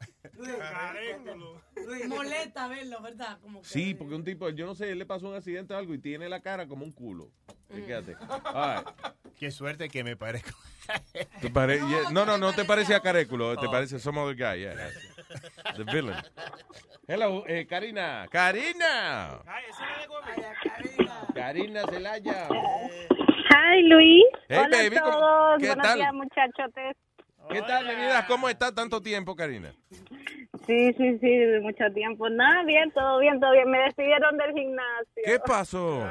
Molesta 2.07 2.67
verlo, 2.67 3.01
¿verdad? 3.01 3.39
Como 3.41 3.61
que- 3.61 3.67
Sí, 3.67 3.93
porque 3.93 4.15
un 4.15 4.23
tipo, 4.23 4.49
yo 4.49 4.65
no 4.65 4.75
sé, 4.75 4.91
él 4.91 4.99
le 4.99 5.05
pasó 5.05 5.27
un 5.29 5.35
accidente 5.35 5.73
o 5.73 5.77
algo 5.77 5.93
y 5.93 5.99
tiene 5.99 6.29
la 6.29 6.41
cara 6.41 6.67
como 6.67 6.83
un 6.85 6.91
culo. 6.91 7.29
Chequéate. 7.73 8.15
All 8.53 8.77
right. 8.77 8.87
Qué 9.37 9.49
suerte 9.51 9.89
que 9.89 10.03
me 10.03 10.15
parezco. 10.15 10.51
¿Te 11.41 11.49
pare- 11.49 11.77
yeah, 11.79 12.11
No, 12.11 12.25
no, 12.25 12.37
no 12.37 12.53
te 12.53 12.65
parece 12.65 12.93
a 12.93 12.99
Caréculo, 12.99 13.55
te 13.57 13.67
Oh. 13.67 13.71
parece 13.71 13.97
some 13.99 14.19
other 14.19 14.35
guy, 14.35 14.59
yeah. 14.59 14.75
The 15.77 15.83
villain. 15.85 16.17
Hello, 17.07 17.43
eh, 17.47 17.65
Karina. 17.65 18.27
Karina. 18.29 19.39
Karina 21.33 21.83
Celaya. 21.89 22.47
Hi, 22.49 23.81
Luis. 23.87 24.25
Hey, 24.49 24.57
Hola 24.65 24.77
baby, 24.77 24.95
a 24.97 25.01
¿cómo- 25.01 25.17
todos. 25.17 25.59
qué 25.59 25.67
Buenos 25.67 25.87
tal? 25.87 25.97
días, 25.97 26.13
muchachotes. 26.13 26.97
¿Qué 27.51 27.61
tal, 27.61 27.85
mi 27.85 27.95
vida? 27.95 28.25
¿Cómo 28.27 28.49
está 28.49 28.73
tanto 28.73 29.01
tiempo, 29.01 29.35
Karina? 29.35 29.71
Sí, 30.67 30.93
sí, 30.93 31.17
sí, 31.19 31.39
mucho 31.61 31.91
tiempo. 31.93 32.29
Nada, 32.29 32.63
bien, 32.63 32.91
todo 32.91 33.19
bien, 33.19 33.39
todo 33.39 33.51
bien. 33.51 33.69
Me 33.69 33.79
despidieron 33.79 34.37
del 34.37 34.53
gimnasio. 34.53 35.23
¿Qué 35.25 35.39
pasó? 35.39 36.07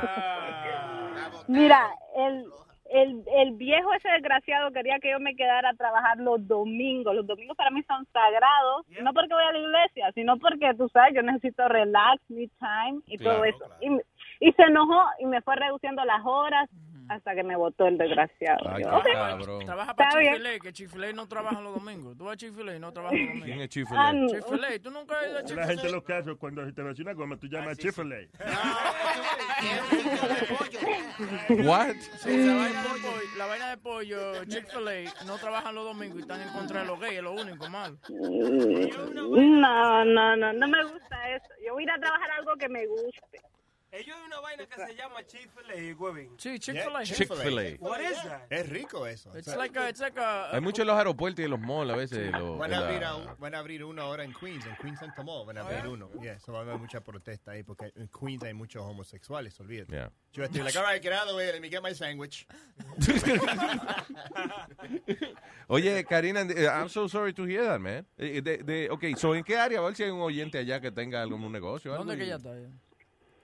Mira, 1.47 1.89
el, 2.17 2.47
el, 2.91 3.25
el 3.37 3.53
viejo 3.53 3.93
ese 3.95 4.09
desgraciado 4.11 4.71
quería 4.73 4.99
que 4.99 5.11
yo 5.13 5.21
me 5.21 5.35
quedara 5.37 5.71
a 5.71 5.75
trabajar 5.75 6.19
los 6.19 6.47
domingos. 6.47 7.15
Los 7.15 7.27
domingos 7.27 7.57
para 7.57 7.71
mí 7.71 7.83
son 7.85 8.07
sagrados, 8.13 8.87
no 9.03 9.13
porque 9.13 9.33
voy 9.33 9.45
a 9.45 9.53
la 9.53 9.59
iglesia, 9.59 10.13
sino 10.15 10.37
porque, 10.39 10.75
tú 10.77 10.89
sabes, 10.89 11.15
yo 11.15 11.23
necesito 11.23 11.69
relax, 11.69 12.21
me 12.29 12.49
time 12.59 13.01
y 13.07 13.19
todo 13.19 13.43
Claro, 13.43 13.45
eso. 13.45 13.65
Y, 13.81 14.47
y 14.49 14.53
se 14.53 14.63
enojó 14.63 15.03
y 15.21 15.27
me 15.27 15.41
fue 15.43 15.57
reduciendo 15.57 16.05
las 16.05 16.25
horas 16.25 16.69
hasta 17.11 17.35
que 17.35 17.43
me 17.43 17.57
votó 17.57 17.87
el 17.89 17.99
desgraciado. 17.99 18.71
Ay, 18.71 18.85
Yo, 18.85 18.91
qué 18.91 18.97
"Ok". 18.97 19.05
cabrón. 19.13 19.65
Trabaja 19.67 19.95
para. 19.95 20.11
Chick-fil-A, 20.11 20.59
que 20.61 20.73
Chick-fil-A 20.73 21.13
no 21.13 21.27
trabaja 21.27 21.61
los 21.61 21.75
domingos. 21.75 22.17
Tú 22.17 22.25
vas 22.25 22.35
a 22.35 22.37
Chick-fil-A 22.37 22.77
y 22.77 22.79
no 22.81 22.93
trabajas 22.93 23.19
los 23.19 23.29
domingos. 23.29 23.45
¿Quién 23.47 23.59
es 23.61 23.65
Ah, 23.65 23.69
Chick-fil-A? 23.69 24.13
no. 24.13 24.29
Chick-fil-A, 24.29 24.79
tú 24.83 24.91
nunca 24.91 25.19
has 25.21 25.27
ido 25.27 25.39
a 25.39 25.61
La 25.61 25.67
gente 25.67 25.87
en 25.87 25.93
los 25.93 26.05
casos, 26.05 26.37
cuando 26.39 26.65
se 26.65 26.73
te 26.73 26.83
va 26.83 26.89
a 26.89 26.93
hacer 26.93 27.05
una 27.05 27.15
goma, 27.15 27.37
tú 27.37 27.47
llamas. 27.49 27.77
What? 31.65 31.95
Sí, 32.19 32.37
la 32.47 32.55
vaina 32.55 32.83
de 32.83 32.89
pollo, 33.01 33.23
la 33.39 33.47
vaina 33.47 33.71
de 33.71 33.77
pollo, 33.79 34.45
Chick-fil-A, 34.47 35.25
no 35.27 35.37
trabajan 35.39 35.75
los 35.75 35.85
domingos 35.85 36.19
y 36.19 36.21
están 36.23 36.41
en 36.41 36.49
contra 36.51 36.81
de 36.81 36.87
los 36.87 37.01
gays, 37.01 37.15
es 37.19 37.23
lo 37.23 37.33
único 37.33 37.69
malo. 37.69 37.97
No, 38.09 40.05
no, 40.05 40.37
no, 40.37 40.53
no 40.53 40.69
me 40.69 40.85
gusta 40.85 41.31
eso. 41.35 41.47
Yo 41.67 41.75
voy 41.75 41.83
a 41.83 41.85
ir 41.85 41.91
a 41.91 41.99
trabajar 41.99 42.31
algo 42.39 42.55
que 42.57 42.69
me 42.69 42.87
guste. 42.87 43.41
Ellos 43.93 44.17
hay 44.17 44.23
una 44.25 44.39
vaina 44.41 44.67
que 44.67 44.87
se 44.87 44.95
llama 44.95 45.17
Chick-fil-A, 45.27 45.97
huevín. 45.99 46.31
Sí, 46.39 46.59
Chick-fil-A. 46.61 47.03
Chick-fil-A. 47.03 47.77
What 47.81 48.01
is 48.01 48.23
that? 48.23 48.43
Es 48.49 48.69
rico 48.69 49.05
eso. 49.07 49.37
It's 49.37 49.55
like 49.57 49.77
a, 49.77 49.89
it's 49.89 50.01
like 50.01 50.17
a, 50.17 50.51
Hay 50.55 50.61
muchos 50.61 50.81
en 50.83 50.87
los 50.87 50.97
aeropuertos 50.97 51.41
y 51.41 51.45
en 51.45 51.51
los 51.51 51.59
malls 51.61 51.91
a 51.91 51.97
veces. 51.97 52.31
lo- 52.31 52.57
Van 52.57 52.73
a, 52.73 52.81
la- 52.81 52.87
abrir 52.87 53.05
a 53.05 53.17
un- 53.17 53.27
van 53.39 53.55
a 53.55 53.59
abrir 53.59 53.85
uno 53.85 54.01
ahora 54.03 54.23
en 54.23 54.33
Queens, 54.33 54.65
en 54.65 54.77
Queens 54.77 55.01
Center 55.01 55.25
Mall. 55.25 55.45
Van 55.45 55.59
a 55.59 55.63
abrir 55.63 55.89
uno. 55.89 56.09
Yeah, 56.23 56.39
so 56.39 56.53
va 56.53 56.61
a 56.61 56.63
haber 56.63 56.79
mucha 56.79 57.01
protesta 57.01 57.51
ahí 57.51 57.65
porque 57.65 57.93
en 57.97 58.09
Queens 58.09 58.45
hay 58.45 58.55
muchos 58.55 58.81
homosexuales, 58.83 59.59
olvídate. 59.59 59.93
Yeah. 59.93 60.13
Yo 60.33 60.45
estoy 60.45 60.63
like, 60.63 60.79
all 60.79 60.85
right, 60.87 61.03
get 61.03 61.13
out 61.13 61.25
of 61.25 61.31
the 61.31 61.35
way, 61.37 61.51
let 61.53 61.61
me 61.61 61.69
get 61.69 61.83
my 61.83 61.93
sandwich. 61.93 62.47
Oye, 65.69 66.05
Karina, 66.05 66.41
eh, 66.43 66.69
I'm 66.69 66.89
so 66.89 67.09
sorry 67.09 67.33
to 67.33 67.45
hear 67.45 67.65
that, 67.65 67.81
man. 67.81 68.07
Eh, 68.17 68.41
De, 68.41 68.59
de, 68.59 68.89
ok, 68.91 69.05
so, 69.17 69.35
¿en 69.35 69.45
qué 69.45 69.57
área? 69.57 69.79
A 69.79 69.83
ver 69.83 69.95
si 69.97 70.03
hay 70.05 70.11
un 70.11 70.21
oyente 70.21 70.59
allá 70.59 70.81
que 70.81 70.91
tenga 70.91 71.23
algún 71.23 71.51
negocio. 71.53 71.93
algo 71.93 72.05
¿Dónde 72.05 72.17
que 72.19 72.25
y- 72.25 72.27
ella 72.27 72.37
está? 72.37 72.51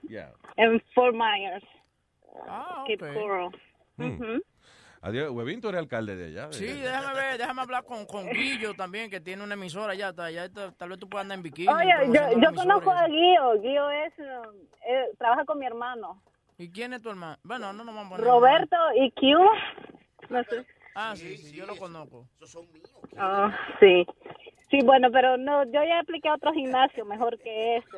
Yeah. 0.03 0.31
En 0.55 0.81
Fort 0.93 1.15
Myers. 1.15 1.63
Ah, 2.47 2.83
Cape 2.87 3.09
ok. 3.09 3.13
Coral. 3.13 3.49
Hmm. 3.97 4.11
Ujú. 4.21 4.41
Adiós, 5.01 5.29
Huevín, 5.31 5.61
tú 5.61 5.69
eres 5.69 5.79
alcalde 5.79 6.15
de 6.15 6.25
allá. 6.27 6.51
Sí, 6.51 6.65
de- 6.65 6.73
déjame 6.81 7.13
ver, 7.13 7.37
déjame 7.37 7.61
hablar 7.61 7.83
con, 7.83 8.05
con 8.05 8.27
Guillo 8.29 8.73
también, 8.73 9.09
que 9.09 9.19
tiene 9.21 9.43
una 9.43 9.53
emisora 9.53 9.93
allá, 9.93 10.09
está, 10.09 10.25
allá 10.25 10.49
tal 10.77 10.89
vez 10.89 10.99
tú 10.99 11.07
puedas 11.07 11.23
andar 11.25 11.37
en 11.37 11.43
bikini. 11.43 11.67
Oye, 11.71 11.93
yo, 12.07 12.39
yo 12.39 12.53
conozco 12.55 12.91
a 12.91 13.07
Guío. 13.07 13.61
Guío 13.61 13.89
es, 13.91 14.13
um, 14.19 14.55
eh, 14.87 15.05
trabaja 15.17 15.45
con 15.45 15.59
mi 15.59 15.65
hermano. 15.65 16.21
¿Y 16.57 16.71
quién 16.71 16.93
es 16.93 17.01
tu 17.01 17.09
hermano? 17.09 17.37
Bueno, 17.43 17.71
no 17.73 17.83
nos 17.83 17.95
vamos 17.95 18.05
a 18.13 18.15
poner. 18.17 18.25
Roberto 18.25 18.75
y 18.95 19.11
Q. 19.11 19.37
No 20.29 20.43
sé. 20.45 20.65
Ah, 20.95 21.13
sí, 21.15 21.37
sí, 21.37 21.55
yo 21.55 21.67
lo 21.67 21.75
conozco. 21.75 22.27
Ah, 23.17 23.55
sí. 23.79 24.05
Sí, 24.71 24.79
bueno, 24.83 25.09
pero 25.11 25.37
no, 25.37 25.63
yo 25.65 25.83
ya 25.83 25.99
apliqué 25.99 26.27
a 26.27 26.33
otro 26.33 26.51
gimnasio 26.53 27.05
mejor 27.05 27.37
que 27.39 27.77
ese. 27.77 27.97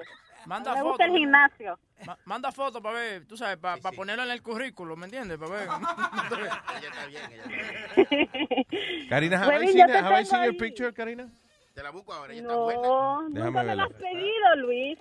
Manda 0.49 0.71
me 0.73 0.77
fotos. 0.79 0.89
gusta 0.91 1.05
el 1.05 1.11
gimnasio. 1.11 1.79
Ma- 2.07 2.17
manda 2.25 2.51
fotos 2.51 2.81
para 2.81 2.95
ver, 2.99 3.25
tú 3.27 3.37
sabes, 3.37 3.57
para 3.57 3.77
ponerlo 3.95 4.23
en 4.23 4.31
el 4.31 4.41
currículo, 4.41 4.95
¿me 4.95 5.05
entiendes? 5.05 5.37
Para 5.37 5.51
ver. 5.51 5.67
Karina, 9.09 9.37
have 9.37 9.53
I 9.53 9.57
Huevín, 9.59 9.73
seen, 9.73 9.79
yo 9.79 9.85
te 9.93 9.97
have 9.99 10.21
I 10.21 10.23
tengo 10.23 10.25
seen 10.25 10.43
your 10.45 10.57
picture, 10.57 10.93
Karina? 10.93 11.29
Te 11.73 11.83
la 11.83 11.91
busco 11.91 12.13
ahora, 12.13 12.33
ella 12.33 12.41
No, 12.41 12.67
Déjame 13.29 13.29
nunca 13.29 13.63
me 13.63 13.75
la 13.75 13.83
has 13.83 13.93
pedido, 13.93 14.55
Luis. 14.57 14.97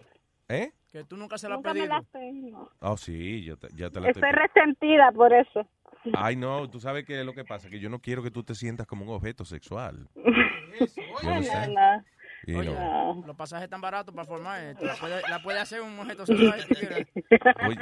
¿Eh? 0.49 0.73
Que 0.93 1.05
tú 1.05 1.17
nunca 1.17 1.39
se 1.39 1.49
la 1.49 1.55
has 1.55 1.59
Nunca 1.59 1.75
me 1.75 1.81
pedido. 1.81 1.95
la 1.95 1.99
has 2.01 2.07
pedido. 2.07 2.71
Oh, 2.81 2.97
sí, 2.97 3.45
yo 3.45 3.57
te- 3.57 3.69
ya 3.75 3.91
te 3.91 4.01
la 4.01 4.11
Estoy 4.11 4.31
resentida 4.33 5.13
por 5.13 5.33
eso. 5.33 5.67
Ay, 6.15 6.37
no, 6.37 6.69
tú 6.71 6.81
sabes 6.81 7.05
qué 7.05 7.21
es 7.21 7.27
lo 7.27 7.35
que 7.35 7.45
pasa, 7.45 7.69
que 7.69 7.81
yo 7.81 7.91
no 7.91 7.99
quiero 8.01 8.23
que 8.23 8.31
tú 8.31 8.43
te 8.45 8.55
sientas 8.55 8.87
como 8.87 9.05
un 9.05 9.11
objeto 9.15 9.45
sexual. 9.45 10.09
Yo 10.79 10.87
no 11.35 11.43
sé. 11.43 11.69
No, 11.75 12.05
Y 12.49 12.55
Oye, 12.55 12.71
no. 12.73 13.23
los 13.27 13.37
pasajes 13.37 13.65
están 13.65 13.83
baratos 13.83 14.15
para 14.15 14.25
formar. 14.27 14.59
esto. 14.65 14.87
La 14.87 14.95
puede, 14.95 15.21
la 15.29 15.43
puede 15.43 15.59
hacer 15.61 15.83
un 15.83 15.99
objeto. 16.01 16.25
Oye, 16.33 17.79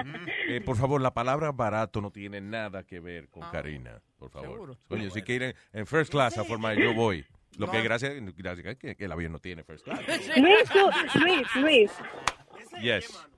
eh, 0.48 0.60
por 0.60 0.76
favor, 0.76 1.00
la 1.00 1.14
palabra 1.14 1.52
barato 1.52 2.00
no 2.00 2.10
tiene 2.10 2.40
nada 2.40 2.82
que 2.82 2.98
ver 2.98 3.28
con 3.28 3.48
Karina, 3.50 4.00
por 4.18 4.30
favor. 4.30 4.50
seguro. 4.50 4.76
Oye, 4.90 5.08
si 5.10 5.22
quieren 5.22 5.54
en 5.72 5.86
first 5.86 6.10
class 6.10 6.36
a 6.38 6.42
formar, 6.44 6.76
yo 6.76 6.94
voy. 6.94 7.24
Lo 7.58 7.70
que 7.70 7.78
No. 7.78 7.84
gracias, 7.84 8.12
gracias 8.36 8.76
que, 8.76 8.96
que 8.96 9.04
el 9.04 9.12
avión 9.12 9.30
no 9.32 9.38
tiene 9.38 9.62
first 9.62 9.84
class. 9.84 10.00
Luis, 10.36 10.68
tú, 10.68 10.90
Luis, 11.20 11.56
Luis, 11.56 11.92
Yes. 12.82 13.28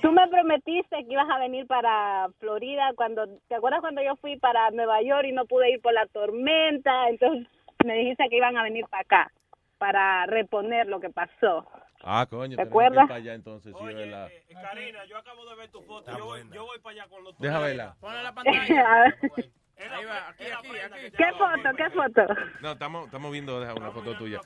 tú 0.00 0.12
me 0.12 0.28
prometiste 0.28 0.96
que 1.06 1.12
ibas 1.12 1.28
a 1.28 1.40
venir 1.40 1.66
para 1.66 2.28
Florida 2.38 2.92
cuando, 2.94 3.26
¿te 3.48 3.56
acuerdas 3.56 3.80
cuando 3.80 4.00
yo 4.00 4.14
fui 4.16 4.36
para 4.38 4.70
Nueva 4.70 5.02
York 5.02 5.24
y 5.28 5.32
no 5.32 5.44
pude 5.44 5.70
ir 5.72 5.80
por 5.82 5.92
la 5.92 6.06
tormenta? 6.06 7.08
Entonces 7.08 7.48
me 7.84 7.94
dijiste 7.94 8.28
que 8.30 8.36
iban 8.36 8.56
a 8.56 8.62
venir 8.62 8.84
para 8.88 9.02
acá 9.02 9.32
para 9.78 10.26
reponer 10.26 10.86
lo 10.86 11.00
que 11.00 11.10
pasó. 11.10 11.66
Ah, 12.02 12.26
coño, 12.30 12.56
¿Te 12.56 12.56
tenemos 12.56 12.58
que 12.58 12.62
ir 12.62 12.68
acuerdas? 12.68 13.06
para 13.08 13.14
allá 13.18 13.34
entonces, 13.34 13.74
sí, 13.78 13.84
es 13.88 13.94
verdad. 13.96 14.28
Eh, 14.30 14.54
Karina, 14.54 15.04
yo 15.06 15.18
acabo 15.18 15.44
de 15.48 15.56
ver 15.56 15.68
tu 15.70 15.82
foto. 15.82 16.16
Yo 16.16 16.24
voy, 16.24 16.42
yo 16.52 16.64
voy 16.64 16.78
para 16.78 16.92
allá 16.94 17.08
con 17.08 17.24
los 17.24 17.38
Deja 17.38 17.58
verla. 17.58 17.96
Ponle 18.00 18.22
la 18.22 18.28
A 18.30 18.34
pantalla. 18.34 19.02
ver, 19.02 19.50
Ahí 19.92 20.04
va, 20.04 20.28
aquí, 20.30 20.44
aquí, 20.44 20.76
aquí. 20.76 21.10
¿Qué 21.16 21.32
foto? 21.32 21.76
¿Qué 21.76 21.90
foto? 21.90 22.34
No, 22.60 22.72
estamos, 22.72 23.04
estamos 23.06 23.30
viendo 23.30 23.60
deja 23.60 23.74
una 23.74 23.92
foto 23.92 24.16
tuya. 24.16 24.40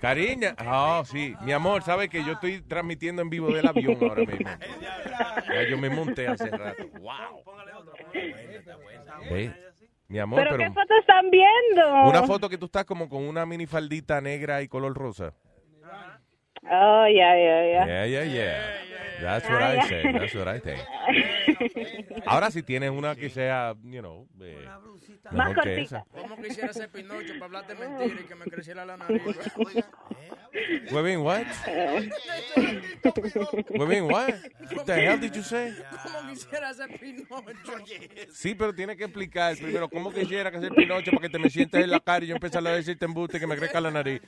Karina, 0.00 0.54
oh, 0.64 1.04
sí, 1.04 1.34
mi 1.42 1.50
amor, 1.52 1.82
sabes 1.82 2.08
que 2.08 2.22
yo 2.24 2.32
estoy 2.34 2.62
transmitiendo 2.62 3.20
en 3.22 3.28
vivo 3.30 3.52
del 3.52 3.66
avión 3.66 3.98
ahora 4.00 4.22
mismo. 4.26 4.48
Ya 5.48 5.62
yo 5.68 5.78
me 5.78 5.90
monté 5.90 6.28
hace 6.28 6.50
rato. 6.50 6.84
Wow. 7.00 7.42
Ve, 9.30 9.52
Mi 10.08 10.18
amor, 10.18 10.38
¿Pero, 10.38 10.56
pero, 10.56 10.68
qué 10.68 10.74
foto 10.74 10.94
están 11.00 11.30
viendo? 11.30 12.08
una 12.08 12.22
foto 12.22 12.48
que 12.48 12.58
tú 12.58 12.66
estás 12.66 12.84
como 12.84 13.08
con 13.08 13.26
una 13.26 13.44
minifaldita 13.44 14.20
negra 14.20 14.62
y 14.62 14.68
color 14.68 14.94
rosa. 14.94 15.32
Oh, 16.70 17.06
ya, 17.06 17.36
ya, 17.36 17.62
ya. 17.64 17.86
Yeah, 17.86 18.04
yeah, 18.06 18.24
yeah. 18.24 18.60
That's 19.20 19.48
what 19.48 19.62
Ah, 19.62 19.70
I 19.70 19.74
ya. 19.76 19.82
say. 19.88 20.12
That's 20.12 20.34
what 20.34 20.48
I 20.48 20.58
think. 20.60 20.80
Ahora 22.26 22.50
si 22.50 22.62
tienes 22.62 22.90
una 22.90 23.14
que 23.14 23.30
sea, 23.30 23.74
you 23.84 24.00
know, 24.02 24.26
eh, 24.42 24.66
Más 25.32 25.48
mejor 25.48 25.64
que 25.64 25.74
cortita. 25.76 25.82
esa. 25.82 26.04
¿Cómo 26.12 26.36
quisiera 26.42 26.72
ser 26.72 26.88
Pinocho 26.90 27.32
para 27.34 27.44
hablarte 27.46 27.74
mentira 27.74 28.20
y 28.20 28.24
que 28.26 28.34
me 28.34 28.44
creciera 28.46 28.84
la 28.84 28.96
nariz? 28.98 29.22
Webin, 30.92 31.20
what? 31.20 31.44
Webin, 33.78 34.04
what? 34.10 34.34
What 34.74 34.84
the 34.86 34.94
hell 34.94 35.18
did 35.18 35.32
you 35.34 35.42
say? 35.42 35.74
¿Cómo 36.02 36.28
quisiera 36.30 36.72
ser 36.74 36.88
Pinocho? 36.98 37.78
Sí, 38.32 38.54
pero 38.54 38.74
tiene 38.74 38.96
que 38.96 39.04
explicar 39.04 39.56
primero 39.56 39.88
cómo 39.88 40.12
quisiera 40.12 40.50
que 40.50 40.60
sea 40.60 40.70
Pinocho 40.70 41.10
para 41.12 41.22
que 41.22 41.28
te 41.30 41.38
me 41.38 41.48
sientes 41.50 41.82
en 41.84 41.90
la 41.90 42.00
cara 42.00 42.24
y 42.24 42.28
yo 42.28 42.34
empezar 42.34 42.66
a 42.66 42.70
decirte 42.72 43.04
embuste 43.06 43.38
que 43.40 43.46
me 43.46 43.56
crezca 43.56 43.80
la 43.80 43.90
nariz. 43.90 44.20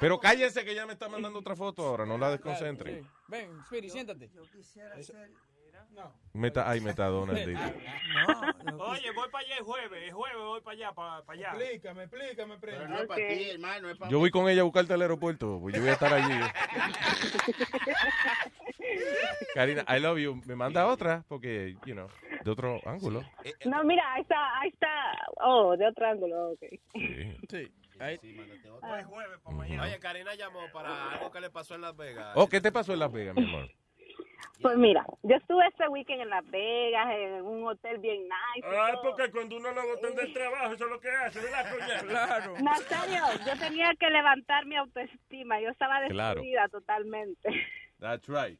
Pero 0.00 0.20
cállense 0.20 0.64
que 0.64 0.74
ya 0.74 0.86
me 0.86 0.92
está 0.92 1.08
mandando 1.08 1.38
otra 1.38 1.56
foto 1.56 1.86
ahora, 1.86 2.06
no 2.06 2.18
la 2.18 2.30
desconcentre. 2.30 3.04
Ven, 3.28 3.60
Spiri, 3.66 3.90
siéntate. 3.90 4.30
Meta, 6.36 6.70
ay, 6.70 6.80
metadona. 6.80 7.32
dice. 7.32 7.54
Oye, 8.78 9.10
voy 9.12 9.28
para 9.30 9.46
allá 9.46 9.56
el 9.58 9.64
jueves. 9.64 10.02
El 10.02 10.12
jueves 10.12 10.38
voy 10.38 10.60
para 10.60 10.76
allá, 10.76 10.92
para, 10.92 11.24
allá. 11.26 11.48
Explícame, 11.48 12.02
explícame, 12.02 12.58
prenda. 12.58 12.88
No 12.88 12.98
es 12.98 13.06
para 13.06 13.28
ti, 13.28 13.50
hermano, 13.50 13.88
es 13.88 13.96
para 13.96 14.10
Yo 14.10 14.18
voy 14.18 14.30
con 14.30 14.48
ella 14.48 14.60
a 14.60 14.64
buscarte 14.64 14.92
al 14.92 15.00
aeropuerto, 15.00 15.58
pues 15.60 15.74
yo 15.74 15.80
voy 15.80 15.90
a 15.90 15.94
estar 15.94 16.12
allí. 16.12 16.34
Karina, 19.54 19.84
I 19.88 20.00
love 20.00 20.18
you. 20.18 20.40
Me 20.44 20.54
manda 20.54 20.86
otra, 20.86 21.24
porque, 21.28 21.76
you 21.86 21.94
know, 21.94 22.08
de 22.44 22.50
otro 22.50 22.80
ángulo. 22.84 23.22
No, 23.64 23.82
mira, 23.84 24.02
ahí 24.12 24.22
está, 24.22 24.60
ahí 24.60 24.68
está. 24.68 24.88
Oh, 25.40 25.74
de 25.76 25.88
otro 25.88 26.06
ángulo, 26.06 26.50
ok. 26.50 26.60
Sí. 27.48 27.72
Ahí. 27.98 28.18
Oye, 29.80 29.98
Karina 30.00 30.34
llamó 30.34 30.60
para 30.72 31.12
algo 31.12 31.30
que 31.30 31.40
le 31.40 31.48
pasó 31.48 31.74
en 31.74 31.80
Las 31.80 31.96
Vegas. 31.96 32.32
Oh, 32.34 32.46
¿qué 32.46 32.60
te 32.60 32.70
pasó 32.70 32.92
en 32.92 32.98
Las 32.98 33.10
Vegas, 33.10 33.34
mi 33.34 33.44
amor? 33.44 33.70
Pues 34.62 34.76
mira, 34.78 35.04
yo 35.22 35.36
estuve 35.36 35.66
este 35.66 35.86
weekend 35.88 36.22
en 36.22 36.30
Las 36.30 36.48
Vegas, 36.50 37.06
en 37.10 37.44
un 37.44 37.66
hotel 37.68 37.98
bien 37.98 38.22
nice. 38.22 38.66
Ah, 38.66 38.98
porque 39.02 39.30
cuando 39.30 39.56
uno 39.56 39.70
lo 39.72 39.86
botan 39.86 40.14
del 40.14 40.32
trabajo, 40.32 40.72
eso 40.72 40.84
es 40.86 40.90
lo 40.90 41.00
que 41.00 41.10
hace, 41.10 41.40
¿verdad, 41.40 41.70
coña? 41.70 42.00
Claro. 42.08 42.54
Nazario, 42.62 43.22
yo 43.46 43.58
tenía 43.58 43.92
que 44.00 44.08
levantar 44.10 44.64
mi 44.66 44.76
autoestima, 44.76 45.60
yo 45.60 45.68
estaba 45.68 46.00
Claro. 46.08 46.40
destruida 46.40 46.68
totalmente. 46.68 47.48
That's 48.00 48.28
right. 48.28 48.58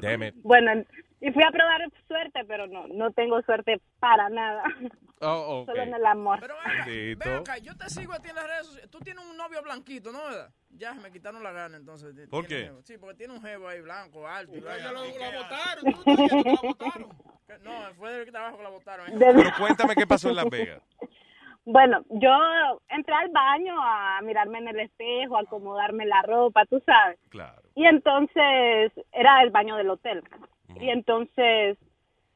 Damn 0.00 0.22
it. 0.22 0.34
Bueno, 0.42 0.84
y 1.20 1.30
fui 1.32 1.42
a 1.42 1.50
probar 1.50 1.80
suerte, 2.06 2.44
pero 2.46 2.66
no, 2.66 2.86
no 2.88 3.10
tengo 3.12 3.40
suerte 3.42 3.80
para 3.98 4.28
nada. 4.28 4.62
Oh, 5.20 5.60
ok. 5.62 5.66
Solo 5.70 5.82
en 5.82 5.94
el 5.94 6.04
amor. 6.06 6.40
Ven 6.86 7.32
acá, 7.40 7.56
yo 7.58 7.74
te 7.76 7.88
sigo 7.88 8.12
a 8.12 8.18
ti 8.20 8.28
en 8.28 8.34
las 8.36 8.46
redes 8.46 8.66
sociales. 8.66 8.90
Tú 8.90 8.98
tienes 9.00 9.24
un 9.24 9.36
novio 9.36 9.62
blanquito, 9.62 10.12
¿no? 10.12 10.22
¿Verdad? 10.24 10.50
Ya 10.70 10.92
me 10.94 11.10
quitaron 11.10 11.42
la 11.42 11.52
gana, 11.52 11.76
entonces. 11.76 12.28
¿Por 12.28 12.46
qué? 12.46 12.64
jevo. 12.64 12.82
Sí, 12.82 12.98
porque 12.98 13.16
tiene 13.16 13.32
un 13.32 13.40
jevo 13.40 13.68
ahí 13.68 13.80
blanco, 13.80 14.28
alto. 14.28 14.52
Ya 14.54 14.92
lo, 14.92 15.06
¿Y 15.06 15.12
la 15.18 15.30
qué 15.30 15.36
votaron. 15.36 16.04
tú 16.60 16.66
votaron. 16.66 17.08
No, 17.62 17.72
fue 17.94 18.10
del 18.12 18.32
trabajo 18.32 18.56
que 18.56 18.62
la 18.62 18.70
votaron. 18.70 19.06
¿eh? 19.08 19.16
Pero 19.18 19.50
cuéntame 19.58 19.94
qué 19.94 20.06
pasó 20.06 20.30
en 20.30 20.36
Las 20.36 20.48
Vegas. 20.50 20.82
Bueno, 21.66 22.04
yo 22.10 22.28
entré 22.88 23.14
al 23.14 23.30
baño 23.30 23.74
a 23.80 24.20
mirarme 24.22 24.58
en 24.58 24.68
el 24.68 24.80
espejo, 24.80 25.38
a 25.38 25.40
acomodarme 25.40 26.04
la 26.04 26.20
ropa, 26.20 26.66
tú 26.66 26.78
sabes. 26.84 27.18
Claro. 27.30 27.62
Y 27.74 27.86
entonces 27.86 28.92
era 29.12 29.42
el 29.42 29.50
baño 29.50 29.76
del 29.76 29.90
hotel. 29.90 30.22
Y 30.80 30.90
entonces 30.90 31.76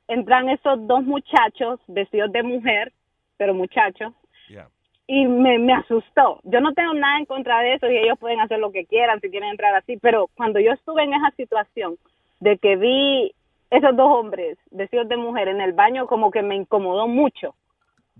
entran 0.08 0.48
esos 0.48 0.86
dos 0.86 1.02
muchachos 1.04 1.80
vestidos 1.86 2.32
de 2.32 2.42
mujer, 2.42 2.92
pero 3.36 3.54
muchachos, 3.54 4.12
Yeah. 4.48 4.66
y 5.06 5.26
me, 5.26 5.58
me 5.58 5.74
asustó. 5.74 6.40
Yo 6.44 6.60
no 6.60 6.72
tengo 6.72 6.94
nada 6.94 7.18
en 7.18 7.26
contra 7.26 7.60
de 7.60 7.74
eso 7.74 7.90
y 7.90 7.98
ellos 7.98 8.18
pueden 8.18 8.40
hacer 8.40 8.58
lo 8.58 8.72
que 8.72 8.86
quieran 8.86 9.20
si 9.20 9.28
quieren 9.28 9.50
entrar 9.50 9.74
así, 9.74 9.98
pero 9.98 10.28
cuando 10.34 10.58
yo 10.58 10.72
estuve 10.72 11.02
en 11.02 11.12
esa 11.12 11.30
situación 11.32 11.98
de 12.40 12.56
que 12.56 12.76
vi 12.76 13.32
esos 13.70 13.94
dos 13.94 14.08
hombres 14.08 14.56
vestidos 14.70 15.06
de 15.08 15.18
mujer 15.18 15.48
en 15.48 15.60
el 15.60 15.72
baño, 15.74 16.06
como 16.06 16.30
que 16.30 16.40
me 16.42 16.56
incomodó 16.56 17.06
mucho. 17.06 17.54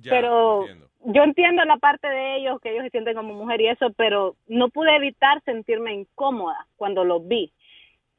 Ya, 0.00 0.10
pero 0.10 0.60
entiendo. 0.62 0.88
yo 1.04 1.22
entiendo 1.24 1.64
la 1.64 1.76
parte 1.76 2.08
de 2.08 2.36
ellos, 2.36 2.60
que 2.60 2.70
ellos 2.70 2.84
se 2.84 2.90
sienten 2.90 3.16
como 3.16 3.34
mujer 3.34 3.60
y 3.60 3.68
eso, 3.68 3.92
pero 3.96 4.36
no 4.46 4.68
pude 4.68 4.94
evitar 4.96 5.42
sentirme 5.44 5.92
incómoda 5.94 6.66
cuando 6.76 7.04
los 7.04 7.26
vi. 7.26 7.52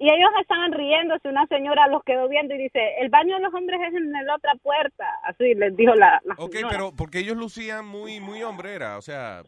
Y 0.02 0.06
ellos 0.06 0.30
estaban 0.40 0.72
riéndose, 0.72 1.28
una 1.28 1.46
señora 1.48 1.88
los 1.88 2.04
quedó 2.04 2.30
viendo 2.30 2.56
y 2.56 2.58
dice, 2.58 2.80
el 3.00 3.10
baño 3.10 3.36
de 3.36 3.42
los 3.42 3.54
hombres 3.54 3.82
es 3.86 3.94
en 3.94 4.12
la 4.12 4.36
otra 4.36 4.56
puerta. 4.56 5.06
Así 5.24 5.54
les 5.56 5.76
dijo 5.76 5.94
la, 5.94 6.22
la 6.24 6.36
Ok, 6.38 6.54
señora. 6.54 6.70
pero 6.72 6.92
porque 6.96 7.20
ellos 7.20 7.36
lucían 7.36 7.86
muy, 7.86 8.20
muy 8.22 8.42
hombrera, 8.44 8.98
o 8.98 9.02
sea, 9.02 9.44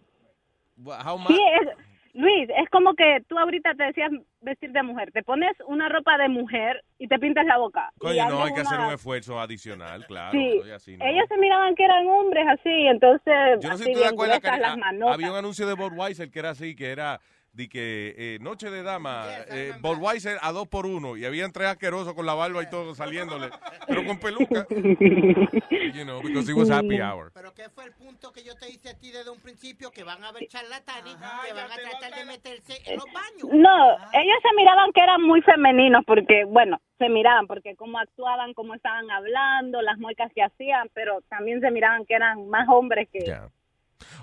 how 0.77 1.17
Sí, 1.27 1.33
much? 1.33 1.39
es, 1.61 1.69
Luis, 2.13 2.49
es 2.49 2.69
como 2.69 2.93
que 2.93 3.23
tú 3.27 3.37
ahorita 3.37 3.73
te 3.75 3.83
decías 3.83 4.11
vestir 4.41 4.71
de 4.71 4.83
mujer. 4.83 5.11
Te 5.11 5.23
pones 5.23 5.51
una 5.67 5.89
ropa 5.89 6.17
de 6.17 6.27
mujer 6.27 6.83
y 6.97 7.07
te 7.07 7.17
pintas 7.19 7.45
la 7.45 7.57
boca. 7.57 7.91
Coño, 7.97 8.29
no, 8.29 8.43
hay 8.43 8.53
que 8.53 8.61
hacer 8.61 8.79
un 8.79 8.91
esfuerzo 8.93 9.39
adicional, 9.39 10.05
claro. 10.07 10.31
Sí, 10.31 10.61
así, 10.71 10.97
¿no? 10.97 11.05
ellos 11.05 11.25
se 11.27 11.37
miraban 11.37 11.75
que 11.75 11.85
eran 11.85 12.07
hombres 12.07 12.45
así, 12.49 12.87
entonces 12.87 13.59
Yo 13.61 13.69
no 13.69 13.77
sé 13.77 13.85
si 13.85 13.93
tú 13.93 13.99
te 13.99 14.07
acuerdas 14.07 14.39
que 14.39 14.49
había 14.49 15.31
un 15.31 15.37
anuncio 15.37 15.67
de 15.67 15.73
Budweiser 15.73 16.29
que 16.29 16.39
era 16.39 16.49
así, 16.51 16.75
que 16.75 16.91
era 16.91 17.19
de 17.53 17.67
que 17.67 18.15
eh, 18.17 18.39
noche 18.41 18.69
de 18.69 18.81
dama, 18.81 19.25
eh, 19.49 19.73
Budweiser 19.81 20.37
a 20.41 20.51
dos 20.51 20.67
por 20.67 20.85
uno, 20.85 21.17
y 21.17 21.25
habían 21.25 21.51
tres 21.51 21.67
asquerosos 21.67 22.13
con 22.13 22.25
la 22.25 22.33
barba 22.33 22.63
y 22.63 22.69
todo 22.69 22.95
saliéndole, 22.95 23.49
pero 23.87 24.05
con 24.05 24.19
peluca. 24.19 24.65
you 25.93 26.03
know, 26.05 26.21
because 26.21 26.49
it 26.49 26.55
was 26.55 26.69
happy 26.69 27.01
hour. 27.01 27.31
Pero 27.33 27.53
¿qué 27.53 27.69
fue 27.69 27.85
el 27.85 27.93
punto 27.93 28.31
que 28.31 28.43
yo 28.43 28.55
te 28.55 28.69
hice 28.69 28.89
a 28.89 28.97
ti 28.97 29.11
desde 29.11 29.29
un 29.29 29.39
principio? 29.39 29.91
Que 29.91 30.03
van 30.03 30.23
a 30.23 30.29
haber 30.29 30.47
charlatanes 30.47 31.15
que 31.15 31.53
van 31.53 31.71
a 31.71 31.75
tratar 31.75 32.15
de 32.15 32.25
meterse 32.25 32.73
en 32.85 32.95
los 32.95 33.05
baños. 33.05 33.49
No, 33.51 33.91
ellos 34.13 34.37
se 34.41 34.55
miraban 34.55 34.91
que 34.93 35.01
eran 35.01 35.21
muy 35.21 35.41
femeninos 35.41 36.03
porque, 36.05 36.45
bueno, 36.45 36.79
se 36.97 37.09
miraban 37.09 37.47
porque 37.47 37.75
cómo 37.75 37.99
actuaban, 37.99 38.53
cómo 38.53 38.75
estaban 38.75 39.09
hablando, 39.11 39.81
las 39.81 39.97
muecas 39.97 40.31
que 40.33 40.43
hacían, 40.43 40.89
pero 40.93 41.21
también 41.29 41.59
se 41.59 41.71
miraban 41.71 42.05
que 42.05 42.13
eran 42.13 42.47
más 42.49 42.67
hombres 42.69 43.09
que... 43.11 43.19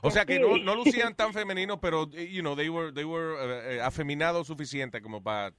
O 0.02 0.10
sea 0.10 0.24
que 0.24 0.38
no, 0.38 0.58
no 0.58 0.74
lucían 0.74 1.14
tan 1.14 1.32
femeninos, 1.34 1.78
pero, 1.80 2.08
eh, 2.14 2.28
you 2.30 2.40
know, 2.42 2.54
they 2.56 2.68
were, 2.68 2.92
they 2.92 3.04
were 3.04 3.36
eh, 3.76 3.80
afeminados 3.80 4.46
suficiente 4.46 5.00
como 5.02 5.22
para 5.22 5.52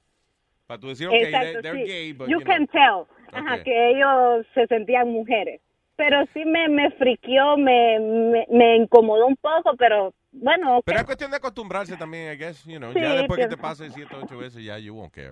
para 0.67 0.80
tú 0.80 0.88
decir, 0.89 1.07
ok, 1.07 1.15
Exacto, 1.15 1.48
they- 1.48 1.61
they're 1.64 1.83
sí. 1.83 1.89
gay, 1.91 2.14
but, 2.14 2.27
you 2.30 2.38
you 2.38 2.43
know. 2.45 2.53
can 2.53 2.67
tell 2.67 3.07
ajá, 3.33 3.64
que 3.64 3.89
ellos 3.89 4.45
se 4.53 4.67
sentían 4.67 5.09
mujeres. 5.09 5.61
Pero 5.95 6.23
sí 6.33 6.45
me, 6.45 6.69
me 6.69 6.91
friqueó, 6.91 7.57
me, 7.57 7.99
me, 7.99 8.45
me 8.51 8.75
incomodó 8.77 9.25
un 9.25 9.35
poco, 9.35 9.75
pero 9.77 10.14
bueno, 10.31 10.77
ok. 10.77 10.85
Pero 10.85 10.99
es 10.99 11.06
cuestión 11.06 11.31
de 11.31 11.38
acostumbrarse 11.38 11.98
también, 11.98 12.31
I 12.33 12.38
guess, 12.38 12.64
you 12.65 12.77
know. 12.77 12.93
Sí, 12.93 12.99
ya 13.01 13.15
después 13.15 13.39
que 13.39 13.48
te 13.48 13.57
pase 13.57 13.89
siete 13.89 14.15
o 14.15 14.19
ocho 14.19 14.38
veces, 14.38 14.64
ya 14.64 14.77
you 14.77 14.93
won't 14.93 15.11
care. 15.11 15.31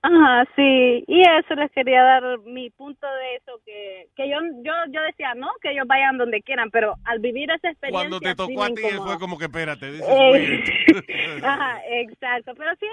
Ajá, 0.00 0.44
sí, 0.54 1.04
y 1.08 1.22
eso 1.22 1.54
les 1.56 1.72
quería 1.72 2.02
dar 2.04 2.38
mi 2.44 2.70
punto 2.70 3.04
de 3.06 3.34
eso, 3.36 3.60
que, 3.66 4.06
que 4.14 4.28
yo, 4.30 4.36
yo 4.62 4.72
yo 4.92 5.02
decía, 5.02 5.34
no, 5.34 5.48
que 5.60 5.72
ellos 5.72 5.88
vayan 5.88 6.18
donde 6.18 6.40
quieran, 6.42 6.70
pero 6.70 6.94
al 7.04 7.18
vivir 7.18 7.50
esa 7.50 7.68
experiencia 7.70 8.08
Cuando 8.08 8.20
te 8.20 8.34
tocó 8.36 8.62
a 8.62 8.68
ti 8.68 8.82
fue 9.04 9.18
como 9.18 9.36
que 9.38 9.46
espérate, 9.46 9.88
is 9.88 10.00
Eh. 10.08 10.62
Ajá, 11.42 11.80
exacto, 11.90 12.52
pero 12.56 12.70
sí, 12.78 12.86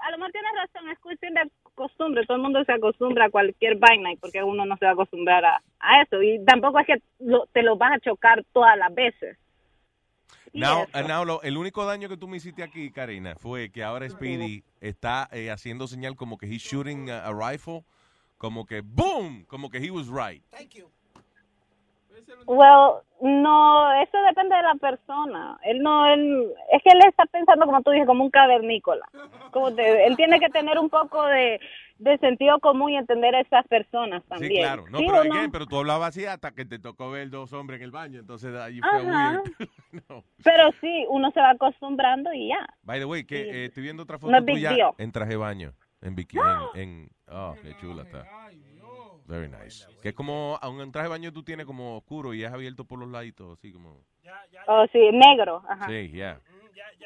a 0.00 0.10
lo 0.10 0.18
mejor 0.18 0.32
tienes 0.32 0.50
razón, 0.56 0.90
es 0.90 0.98
cuestión 0.98 1.34
de 1.34 1.42
costumbre, 1.76 2.26
todo 2.26 2.36
el 2.38 2.42
mundo 2.42 2.64
se 2.64 2.72
acostumbra 2.72 3.26
a 3.26 3.30
cualquier 3.30 3.76
vaina 3.76 4.10
y 4.12 4.16
porque 4.16 4.42
uno 4.42 4.66
no 4.66 4.76
se 4.78 4.84
va 4.84 4.90
a 4.90 4.94
acostumbrar 4.94 5.44
a, 5.44 5.62
a 5.78 6.02
eso, 6.02 6.20
y 6.22 6.44
tampoco 6.44 6.80
es 6.80 6.86
que 6.86 6.96
lo- 7.20 7.46
te 7.52 7.62
lo 7.62 7.76
vas 7.76 7.92
a 7.92 8.00
chocar 8.00 8.42
todas 8.52 8.76
las 8.76 8.92
veces. 8.92 9.38
Now, 10.52 10.86
now, 11.08 11.24
lo- 11.24 11.42
el 11.42 11.56
único 11.56 11.84
daño 11.84 12.08
que 12.08 12.16
tú 12.16 12.26
me 12.28 12.36
hiciste 12.38 12.62
aquí, 12.62 12.90
Karina, 12.90 13.34
fue 13.36 13.70
que 13.70 13.82
ahora 13.84 14.08
Speedy 14.08 14.62
está 14.80 15.28
eh, 15.32 15.50
haciendo 15.50 15.86
señal 15.86 16.16
como 16.16 16.36
que 16.38 16.46
he's 16.46 16.62
shooting 16.62 17.10
a, 17.10 17.26
a 17.26 17.32
rifle, 17.32 17.84
como 18.38 18.64
que 18.66 18.80
boom, 18.82 19.44
como 19.46 19.70
que 19.70 19.78
he 19.78 19.90
was 19.90 20.08
right. 20.08 20.42
Well, 22.46 23.02
no, 23.20 23.92
eso 24.02 24.16
depende 24.26 24.54
de 24.56 24.62
la 24.62 24.74
persona. 24.76 25.58
Él 25.64 25.82
no, 25.82 26.06
él, 26.06 26.52
es 26.72 26.82
que 26.82 26.90
él 26.90 27.00
está 27.08 27.26
pensando, 27.26 27.66
como 27.66 27.82
tú 27.82 27.90
dices, 27.90 28.06
como 28.06 28.24
un 28.24 28.30
cavernícola. 28.30 29.06
Como 29.50 29.74
te- 29.74 30.06
él 30.06 30.16
tiene 30.16 30.38
que 30.40 30.48
tener 30.48 30.78
un 30.78 30.88
poco 30.88 31.22
de, 31.26 31.60
de 31.98 32.18
sentido 32.18 32.58
común 32.60 32.90
y 32.92 32.96
entender 32.96 33.34
a 33.34 33.40
esas 33.40 33.66
personas 33.66 34.22
también. 34.28 34.52
Sí, 34.52 34.58
claro. 34.58 34.84
No, 34.88 34.98
¿Sí 34.98 35.06
pero, 35.08 35.24
no? 35.24 35.50
pero 35.52 35.66
tú 35.66 35.78
hablabas 35.78 36.10
así 36.10 36.24
hasta 36.26 36.52
que 36.52 36.64
te 36.64 36.78
tocó 36.78 37.10
ver 37.10 37.28
dos 37.30 37.52
hombres 37.52 37.78
en 37.80 37.84
el 37.84 37.90
baño, 37.90 38.20
entonces 38.20 38.50
you 38.72 38.82
feel 38.82 39.08
Ajá. 39.08 39.40
weird. 39.42 39.70
no. 40.08 40.24
Pero 40.44 40.70
sí, 40.80 41.04
uno 41.08 41.30
se 41.32 41.40
va 41.40 41.50
acostumbrando 41.50 42.32
y 42.32 42.48
ya. 42.48 42.66
By 42.82 42.98
the 43.00 43.04
way, 43.04 43.24
que 43.24 43.42
Sí. 43.44 43.50
eh, 43.50 43.64
estoy 43.66 43.82
viendo 43.82 44.02
otra 44.04 44.18
foto 44.18 44.32
tuya 44.44 44.76
en 44.98 45.12
traje 45.12 45.30
de 45.30 45.36
baño, 45.36 45.72
en 46.02 46.14
bikini, 46.14 46.42
en, 46.74 46.80
en- 46.80 47.10
oh, 47.30 47.54
qué 47.62 47.74
chula 47.80 48.02
está. 48.02 48.24
Very 49.28 49.46
nice. 49.48 49.86
Que 50.00 50.08
es 50.08 50.14
como, 50.14 50.58
a 50.60 50.68
un 50.70 50.90
traje 50.90 51.04
de 51.04 51.10
baño 51.10 51.32
tú 51.32 51.42
tienes 51.42 51.66
como 51.66 51.98
oscuro 51.98 52.32
y 52.32 52.42
es 52.44 52.50
abierto 52.50 52.86
por 52.86 52.98
los 52.98 53.10
laditos, 53.10 53.58
así 53.58 53.72
como. 53.72 54.00
Oh, 54.66 54.86
sí, 54.90 55.10
negro. 55.12 55.62
Ajá. 55.68 55.86
Sí, 55.86 56.10
yeah. 56.10 56.40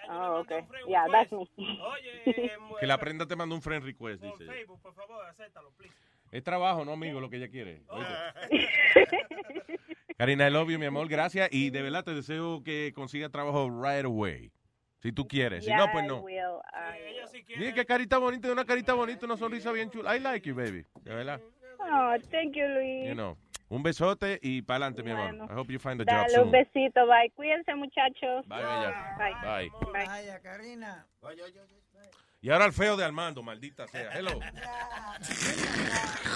Oh, 0.09 0.41
okay. 0.41 0.65
Yeah, 0.89 1.07
that's 1.10 1.33
me. 1.33 1.49
Que 2.81 2.86
la 2.86 2.99
prenda 2.99 3.26
te 3.26 3.34
manda 3.34 3.55
un 3.57 3.62
friend 3.62 3.84
request, 3.84 4.23
dice. 4.23 4.44
Facebook, 4.47 4.81
por 4.81 4.94
favor, 4.94 5.25
acéptalo, 5.26 5.70
please. 5.73 5.94
Es 6.31 6.44
trabajo, 6.44 6.84
no 6.84 6.92
amigo, 6.92 7.20
lo 7.20 7.28
que 7.28 7.36
ella 7.36 7.49
quiere. 7.49 7.83
Oíste. 7.89 8.15
Karina, 10.17 10.47
I 10.47 10.51
love 10.52 10.70
you, 10.70 10.78
mi 10.78 10.86
amor, 10.86 11.09
gracias. 11.09 11.49
Y 11.52 11.70
de 11.70 11.83
verdad 11.83 12.05
te 12.05 12.15
deseo 12.15 12.62
que 12.62 12.92
consigas 12.94 13.31
trabajo 13.33 13.68
right 13.68 14.05
away. 14.05 14.52
Si 15.01 15.10
tú 15.10 15.26
quieres. 15.26 15.65
Si 15.65 15.70
no, 15.73 15.91
pues 15.91 16.05
Yeah, 16.05 16.09
no. 16.15 16.20
Will. 16.20 16.36
I- 16.73 17.59
Dile 17.59 17.75
que 17.75 17.84
carita 17.84 18.18
bonita, 18.18 18.52
una 18.52 18.65
carita 18.65 18.94
bonita, 18.94 19.26
una 19.26 19.36
sonrisa 19.36 19.73
bien 19.73 19.91
chula. 19.91 20.17
I 20.17 20.20
like 20.20 20.49
you, 20.49 20.55
baby. 20.55 20.84
De 21.02 21.15
verdad. 21.15 21.41
Oh, 21.85 22.17
thank 22.31 22.55
you, 22.55 22.67
Luis. 22.69 23.09
You 23.09 23.15
know. 23.15 23.36
Un 23.69 23.83
besote 23.83 24.39
y 24.43 24.61
para 24.61 24.85
adelante, 24.85 25.02
mi 25.02 25.12
amor. 25.12 25.28
Bueno. 25.28 25.47
I 25.51 25.55
hope 25.55 25.73
you 25.73 25.78
find 25.78 25.99
a 26.01 26.05
job 26.05 26.15
Dale 26.15 26.28
soon. 26.28 26.44
un 26.44 26.51
besito, 26.51 27.07
bye. 27.07 27.31
Cuídense, 27.35 27.75
muchachos. 27.75 28.47
Bye, 28.47 28.59
bella. 28.59 29.17
Bye. 29.19 29.35
Bye. 29.43 29.70
Bye. 29.93 30.07
Vaya, 30.07 30.41
Karina. 30.41 31.07
Y 32.43 32.51
ahora 32.51 32.67
el 32.67 32.73
feo 32.73 32.97
de 32.97 33.05
Armando, 33.05 33.43
maldita 33.43 33.86
sea. 33.89 34.11
Hello. 34.12 34.41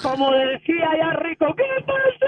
Como 0.02 0.32
decía 0.32 0.88
ya 0.96 1.10
Rico, 1.14 1.54
¿qué 1.56 1.64
pasa, 1.84 2.26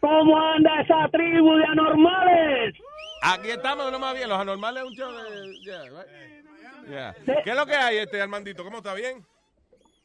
¿Cómo 0.00 0.40
anda 0.40 0.80
esa 0.80 1.08
tribu 1.08 1.56
de 1.56 1.64
anormales? 1.64 2.74
Aquí 3.22 3.50
estamos, 3.50 3.90
no 3.90 3.98
más 3.98 4.14
bien. 4.14 4.28
Los 4.28 4.38
anormales 4.38 4.82
es 4.84 4.88
un 4.88 4.94
show 4.94 5.12
de. 5.12 5.60
yeah, 5.60 5.82
right? 5.84 6.38
Yeah. 6.88 7.42
¿Qué 7.44 7.50
es 7.50 7.56
lo 7.56 7.66
que 7.66 7.74
hay, 7.74 7.98
este 7.98 8.20
Armandito? 8.20 8.64
¿Cómo 8.64 8.78
está 8.78 8.94
bien? 8.94 9.24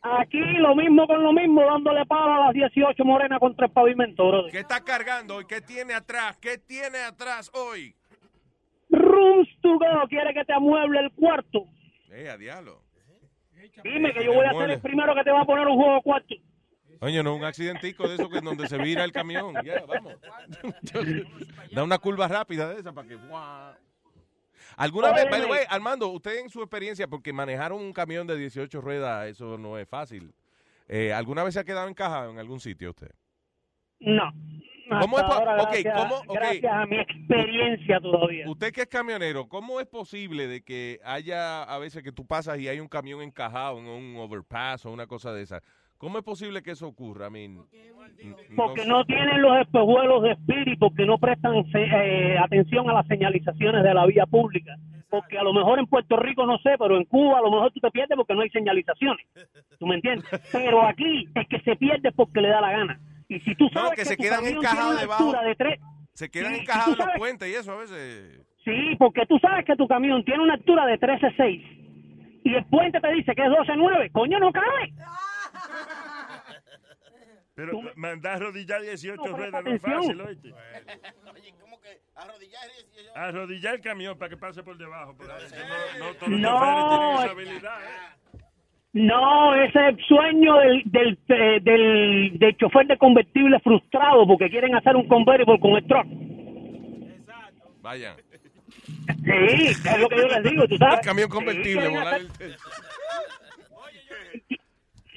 Aquí 0.01 0.37
lo 0.37 0.75
mismo 0.75 1.07
con 1.07 1.23
lo 1.23 1.31
mismo, 1.31 1.63
dándole 1.65 2.05
palo 2.05 2.33
a 2.33 2.45
las 2.47 2.53
18 2.53 3.05
morenas 3.05 3.39
contra 3.39 3.67
el 3.67 3.71
pavimento, 3.71 4.27
brother. 4.27 4.51
¿Qué 4.51 4.59
está 4.59 4.83
cargando 4.83 5.37
hoy? 5.37 5.45
¿Qué 5.45 5.61
tiene 5.61 5.93
atrás? 5.93 6.37
¿Qué 6.37 6.57
tiene 6.57 6.97
atrás 6.99 7.49
hoy? 7.53 7.95
Rooms 8.89 9.47
to 9.61 9.79
go, 9.79 10.07
quiere 10.09 10.33
que 10.33 10.43
te 10.43 10.51
amueble 10.51 10.99
el 10.99 11.11
cuarto. 11.11 11.67
Eh, 12.11 12.29
a 12.29 12.37
diablo. 12.37 12.81
Dime 13.81 14.13
que 14.13 14.25
yo 14.25 14.33
voy 14.33 14.45
a 14.45 14.51
ser 14.51 14.71
el 14.71 14.81
primero 14.81 15.15
que 15.15 15.23
te 15.23 15.31
va 15.31 15.41
a 15.41 15.45
poner 15.45 15.67
un 15.67 15.77
juego 15.77 16.01
cuarto. 16.01 16.35
Oye, 17.03 17.21
no, 17.21 17.35
un 17.35 17.43
accidentico 17.43 18.07
de 18.07 18.15
eso 18.15 18.29
que 18.29 18.37
es 18.37 18.43
donde 18.43 18.67
se 18.67 18.77
vira 18.77 19.03
el 19.03 19.11
camión. 19.11 19.53
Ya, 19.63 19.83
vamos. 19.85 20.15
da 21.71 21.83
una 21.83 21.97
curva 21.97 22.29
rápida 22.29 22.69
de 22.73 22.79
esa 22.79 22.93
para 22.93 23.07
que. 23.07 23.15
¡guau! 23.15 23.73
¿Alguna 24.77 25.11
vez, 25.11 25.29
by 25.29 25.41
the 25.41 25.47
way, 25.47 25.65
Armando, 25.69 26.07
usted 26.07 26.39
en 26.39 26.49
su 26.49 26.61
experiencia, 26.61 27.07
porque 27.07 27.33
manejar 27.33 27.73
un 27.73 27.91
camión 27.91 28.25
de 28.25 28.37
18 28.37 28.79
ruedas, 28.79 29.27
eso 29.27 29.57
no 29.57 29.77
es 29.77 29.87
fácil. 29.87 30.33
Eh, 30.87 31.13
¿Alguna 31.13 31.43
vez 31.43 31.53
se 31.53 31.59
ha 31.59 31.63
quedado 31.63 31.87
encajado 31.89 32.31
en 32.31 32.39
algún 32.39 32.59
sitio 32.59 32.91
usted? 32.91 33.11
No. 33.99 34.31
¿Cómo 35.01 35.17
es 35.17 35.23
ahora, 35.23 35.55
ok, 35.63 35.69
gracias, 35.71 36.01
¿cómo- 36.01 36.15
ok. 36.15 36.33
gracias 36.33 36.73
a 36.73 36.85
mi 36.85 36.99
experiencia 36.99 37.99
todavía. 37.99 38.49
Usted 38.49 38.71
que 38.71 38.81
es 38.81 38.87
camionero, 38.87 39.47
¿cómo 39.47 39.79
es 39.79 39.87
posible 39.87 40.47
de 40.47 40.61
que 40.61 40.99
haya 41.03 41.63
a 41.63 41.77
veces 41.79 42.03
que 42.03 42.11
tú 42.11 42.25
pasas 42.25 42.59
y 42.59 42.67
hay 42.67 42.79
un 42.79 42.87
camión 42.87 43.21
encajado 43.21 43.79
en 43.79 43.87
un 43.87 44.15
overpass 44.17 44.85
o 44.85 44.91
una 44.91 45.07
cosa 45.07 45.33
de 45.33 45.43
esa? 45.43 45.61
¿Cómo 46.03 46.17
es 46.17 46.25
posible 46.25 46.61
que 46.61 46.71
eso 46.71 46.85
ocurra? 46.85 47.27
I 47.27 47.31
mean, 47.31 47.63
Porque 48.57 48.85
no 48.85 49.05
tienen 49.05 49.41
los 49.41 49.57
espejuelos 49.61 50.23
de 50.23 50.31
espíritu, 50.33 50.93
que 50.93 51.05
no 51.05 51.17
prestan 51.17 51.53
eh, 51.73 52.35
atención 52.37 52.89
a 52.89 52.93
las 52.93 53.07
señalizaciones 53.07 53.81
de 53.83 53.93
la 53.93 54.05
vía 54.05 54.25
pública. 54.25 54.75
Porque 55.09 55.37
a 55.37 55.43
lo 55.43 55.53
mejor 55.53 55.79
en 55.79 55.87
Puerto 55.87 56.17
Rico 56.17 56.45
no 56.45 56.57
sé, 56.57 56.71
pero 56.77 56.97
en 56.97 57.05
Cuba 57.05 57.39
a 57.39 57.41
lo 57.41 57.49
mejor 57.51 57.71
tú 57.71 57.79
te 57.79 57.89
pierdes 57.89 58.17
porque 58.17 58.33
no 58.33 58.41
hay 58.41 58.49
señalizaciones. 58.49 59.25
¿Tú 59.79 59.87
me 59.87 59.95
entiendes? 59.95 60.25
Pero 60.51 60.85
aquí 60.85 61.25
es 61.35 61.47
que 61.47 61.61
se 61.61 61.77
pierde 61.77 62.11
porque 62.11 62.41
le 62.41 62.49
da 62.49 62.59
la 62.59 62.71
gana. 62.71 62.99
Y 63.29 63.39
si 63.39 63.55
tú 63.55 63.69
No, 63.73 63.81
sabes 63.81 63.91
que 63.91 63.95
que, 64.01 64.05
se 64.05 64.17
tu 64.17 64.23
quedan 64.23 64.45
encajados 64.45 64.71
tiene 64.75 64.91
una 64.91 65.01
debajo. 65.01 65.23
altura 65.23 65.43
de 65.43 65.55
tres, 65.55 65.79
Se 66.15 66.29
quedan 66.29 66.55
encajados 66.55 66.99
en 66.99 67.05
los 67.05 67.15
puentes 67.15 67.49
y 67.49 67.53
eso 67.55 67.71
a 67.71 67.77
veces. 67.77 68.41
Sí, 68.65 68.95
porque 68.99 69.25
tú 69.25 69.39
sabes 69.39 69.63
que 69.65 69.77
tu 69.77 69.87
camión 69.87 70.21
tiene 70.25 70.43
una 70.43 70.55
altura 70.55 70.85
de 70.85 70.99
13.6 70.99 72.41
y 72.43 72.55
el 72.55 72.65
puente 72.65 72.99
te 72.99 73.13
dice 73.13 73.33
que 73.33 73.41
es 73.41 73.49
12.9. 73.49 74.11
Coño, 74.11 74.37
no 74.39 74.51
cabe. 74.51 74.93
Pero 77.55 77.79
mandar 77.95 78.37
arrodillar 78.37 78.81
18 78.81 79.15
No, 79.23 79.37
ruedas 79.37 79.51
no 79.51 79.59
es 79.59 79.65
atención. 79.83 80.01
fácil, 80.01 80.21
¿oíste? 80.21 80.53
Arrodillar 83.15 83.75
el 83.75 83.81
camión 83.81 84.17
para 84.17 84.29
que 84.29 84.37
pase 84.37 84.63
por 84.63 84.77
debajo. 84.77 85.15
porque 85.15 85.31
no, 85.31 86.05
no 86.07 86.15
todos 86.15 86.29
los 86.31 86.39
No, 86.39 87.13
esa 87.13 87.25
es- 87.25 87.31
habilidad. 87.31 87.79
¿eh? 87.83 88.39
No, 88.93 89.55
ese 89.55 89.79
es 89.79 89.97
el 89.97 90.05
sueño 90.05 90.55
del, 90.57 90.83
del, 90.85 91.19
eh, 91.29 91.59
del, 91.61 92.37
del 92.39 92.57
chofer 92.57 92.85
de 92.87 92.97
convertible 92.97 93.59
frustrado 93.59 94.25
porque 94.27 94.49
quieren 94.49 94.75
hacer 94.75 94.95
un 94.95 95.07
convertible 95.07 95.59
con 95.59 95.71
el 95.73 95.87
truck. 95.87 96.05
Vaya. 97.81 98.15
Sí, 98.15 99.67
es 99.67 99.99
lo 99.99 100.07
que 100.09 100.15
yo 100.17 100.27
les 100.27 100.43
digo, 100.43 100.67
tú 100.67 100.77
sabes. 100.77 100.99
El 100.99 101.05
camión 101.05 101.27
Sí, 101.29 101.33
convertible, 101.35 101.73
quieren 101.73 101.93
volar 101.93 102.13
hacer- 102.13 102.31
el- 102.39 102.57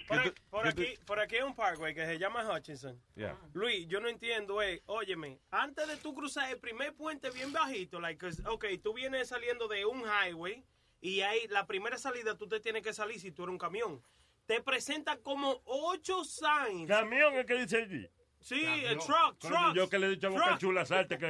Por, 0.09 0.19
aquí- 0.19 0.41
por 0.51 0.67
aquí, 0.69 0.99
por 1.07 1.21
aquí 1.21 1.37
hay 1.37 1.43
un 1.43 1.55
parkway 1.55 1.95
que 1.95 2.05
se 2.07 2.19
llama 2.19 2.49
Hutchinson. 2.49 3.01
Yeah. 3.15 3.37
Luis, 3.55 3.87
yo 3.89 4.01
no 4.01 4.09
entiendo, 4.09 4.63
eh, 4.63 4.83
óyeme, 4.87 5.41
antes 5.51 5.87
de 5.89 5.97
tú 5.97 6.15
cruzar 6.15 6.51
el 6.51 6.59
primer 6.59 6.95
puente 6.95 7.31
bien 7.31 7.53
bajito, 7.53 8.01
like, 8.01 8.25
ok, 8.47 8.65
tú 8.83 8.93
vienes 8.95 9.29
saliendo 9.29 9.67
de 9.69 9.85
un 9.85 10.03
highway 10.03 10.65
y 11.01 11.21
ahí 11.23 11.47
la 11.49 11.67
primera 11.67 11.99
salida 11.99 12.37
tú 12.37 12.47
te 12.47 12.61
tienes 12.61 12.83
que 12.83 12.93
salir 12.93 13.21
si 13.21 13.33
tú 13.33 13.43
eres 13.45 13.53
un 13.53 13.59
camión. 13.59 14.03
Te 14.47 14.63
presenta 14.63 15.17
como 15.19 15.61
ocho 15.65 16.23
signs. 16.25 16.87
Camión 16.89 17.35
es 17.35 17.47
que 17.47 17.55
dice 17.55 17.79
allí. 17.83 18.09
Sí, 18.47 18.65
el 18.65 18.97
truck, 18.99 19.41
truck. 19.41 19.75
Yo 19.75 19.89
que 19.89 19.99
le 19.99 20.07
he 20.07 20.11
dicho 20.11 20.29
a 20.29 20.31
Boca 20.31 20.45
truck. 20.45 20.59
Chula, 20.59 20.87
salte. 20.87 21.19
Que, 21.19 21.27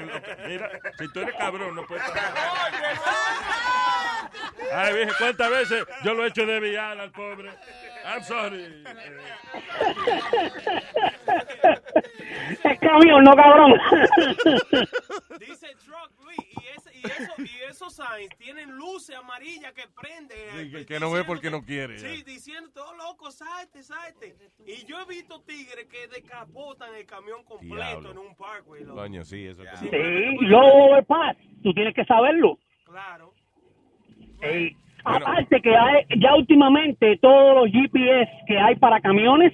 mira, 0.47 0.71
si 0.99 1.11
tú 1.15 1.21
eres 1.21 1.35
cabrón, 1.37 1.75
no 1.75 1.87
puedes 1.87 2.05
Ay, 4.75 4.95
viejo, 4.95 5.15
¿cuántas 5.17 5.51
veces 5.51 5.87
yo 6.05 6.13
lo 6.13 6.25
he 6.25 6.29
hecho 6.29 6.45
de 6.45 6.61
villano 6.61 7.01
al 7.01 7.11
pobre? 7.13 7.49
I'm 8.05 8.23
sorry. 8.23 8.85
Es 12.63 12.79
camión, 12.81 13.25
no 13.25 13.35
cabrón. 13.35 13.81
Dice 15.39 15.75
truck, 15.87 16.11
Luis, 16.23 16.37
y, 16.39 16.67
y 16.67 16.86
eso, 17.07 17.33
y 17.39 17.71
esos 17.71 17.95
signs 17.95 18.37
tienen 18.39 18.71
luces 18.77 19.17
amarillas 19.17 19.73
que 19.73 19.85
prenden. 20.01 20.39
Sí, 20.57 20.71
que, 20.71 20.87
que 20.87 21.01
no 21.01 21.11
ve 21.11 21.25
porque 21.25 21.51
no 21.51 21.63
quiere. 21.65 21.99
ya. 21.99 22.09
Sí, 22.09 22.23
diciendo 22.23 22.71
todo 22.75 22.95
loco, 22.97 23.31
salte, 23.31 23.83
salte. 23.83 24.37
Y 24.67 24.85
yo 24.87 25.01
he 25.01 25.07
visto 25.07 25.41
tigres 25.43 25.87
que 25.87 26.07
decapotan 26.09 26.95
el 26.95 27.07
camión 27.07 27.45
completo 27.45 27.75
Diablo. 27.77 28.11
en 28.11 28.19
un 28.19 28.35
parkway. 28.37 28.85
loco. 28.85 28.97
Coño, 29.01 29.25
sí, 29.25 29.47
eso 29.47 29.63
es 29.63 29.81
Sí, 29.81 29.89
los 30.43 30.63
overpass, 30.65 31.37
tú 31.63 31.73
tienes 31.75 31.95
que 31.95 32.05
saberlo. 32.05 32.59
Claro. 32.85 33.33
Ey, 34.41 34.77
Aparte 35.09 35.61
que 35.63 35.71
hay, 35.77 36.05
ya 36.21 36.35
últimamente 36.35 37.17
todos 37.23 37.55
los 37.55 37.73
GPS 37.73 38.29
que 38.49 38.59
hay 38.59 38.75
para 38.75 39.01
camiones, 39.01 39.53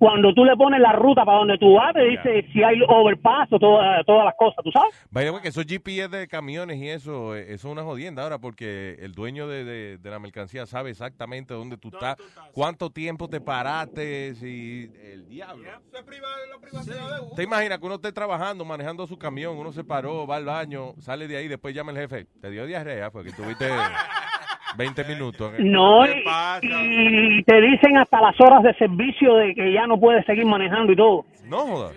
cuando 0.00 0.32
tú 0.32 0.44
le 0.46 0.56
pones 0.56 0.80
la 0.80 0.92
ruta 0.94 1.24
para 1.26 1.38
donde 1.38 1.58
tú 1.58 1.74
vas, 1.74 1.92
te 1.92 2.02
dice 2.04 2.46
si 2.54 2.62
hay 2.62 2.80
overpass 2.88 3.52
o 3.52 3.58
toda- 3.58 4.02
todas 4.04 4.24
las 4.24 4.34
cosas, 4.38 4.64
¿tú 4.64 4.72
sabes? 4.72 4.94
Vaya, 5.10 5.30
que 5.42 5.48
esos 5.48 5.66
GPS 5.66 6.08
de 6.08 6.26
camiones 6.26 6.78
y 6.78 6.88
eso, 6.88 7.36
eh, 7.36 7.52
eso 7.52 7.68
es 7.68 7.72
una 7.72 7.82
jodienda 7.82 8.22
ahora 8.22 8.38
porque 8.38 8.96
el 9.00 9.12
dueño 9.12 9.46
de, 9.46 9.62
de- 9.64 9.98
de 9.98 10.10
la 10.10 10.18
mercancía 10.18 10.64
sabe 10.64 10.88
exactamente 10.90 11.52
dónde 11.52 11.76
tú 11.76 11.88
estás, 11.92 12.16
cuánto 12.52 12.88
tiempo 12.88 13.28
te 13.28 13.42
paraste, 13.42 14.34
si 14.36 14.90
el 15.12 15.28
diablo. 15.28 15.68
Eso 15.68 15.98
es 15.98 16.02
priva- 16.02 16.26
la 16.50 16.58
privacidad 16.58 17.14
de 17.16 17.20
uno. 17.20 17.34
¿Te 17.36 17.42
imaginas 17.42 17.78
que 17.78 17.84
uno 17.86 17.96
esté 17.96 18.10
trabajando, 18.10 18.64
manejando 18.64 19.06
su 19.06 19.18
camión, 19.18 19.58
uno 19.58 19.70
se 19.70 19.84
paró, 19.84 20.26
va 20.26 20.36
al 20.36 20.46
baño, 20.46 20.94
sale 20.98 21.28
de 21.28 21.36
ahí, 21.36 21.46
después 21.46 21.74
llama 21.74 21.90
el 21.92 21.98
jefe, 21.98 22.26
te 22.40 22.50
dio 22.50 22.64
diarrea, 22.64 23.10
porque 23.10 23.32
tuviste 23.32 23.68
20 24.76 25.04
minutos. 25.04 25.52
No, 25.58 26.04
¿Qué 26.04 26.22
y, 26.62 27.42
te 27.44 27.60
dicen 27.60 27.98
hasta 27.98 28.20
las 28.20 28.40
horas 28.40 28.62
de 28.62 28.74
servicio 28.74 29.36
de 29.36 29.54
que 29.54 29.72
ya 29.72 29.86
no 29.86 29.98
puedes 29.98 30.24
seguir 30.26 30.46
manejando 30.46 30.92
y 30.92 30.96
todo. 30.96 31.24
No 31.46 31.58
jodas. 31.58 31.94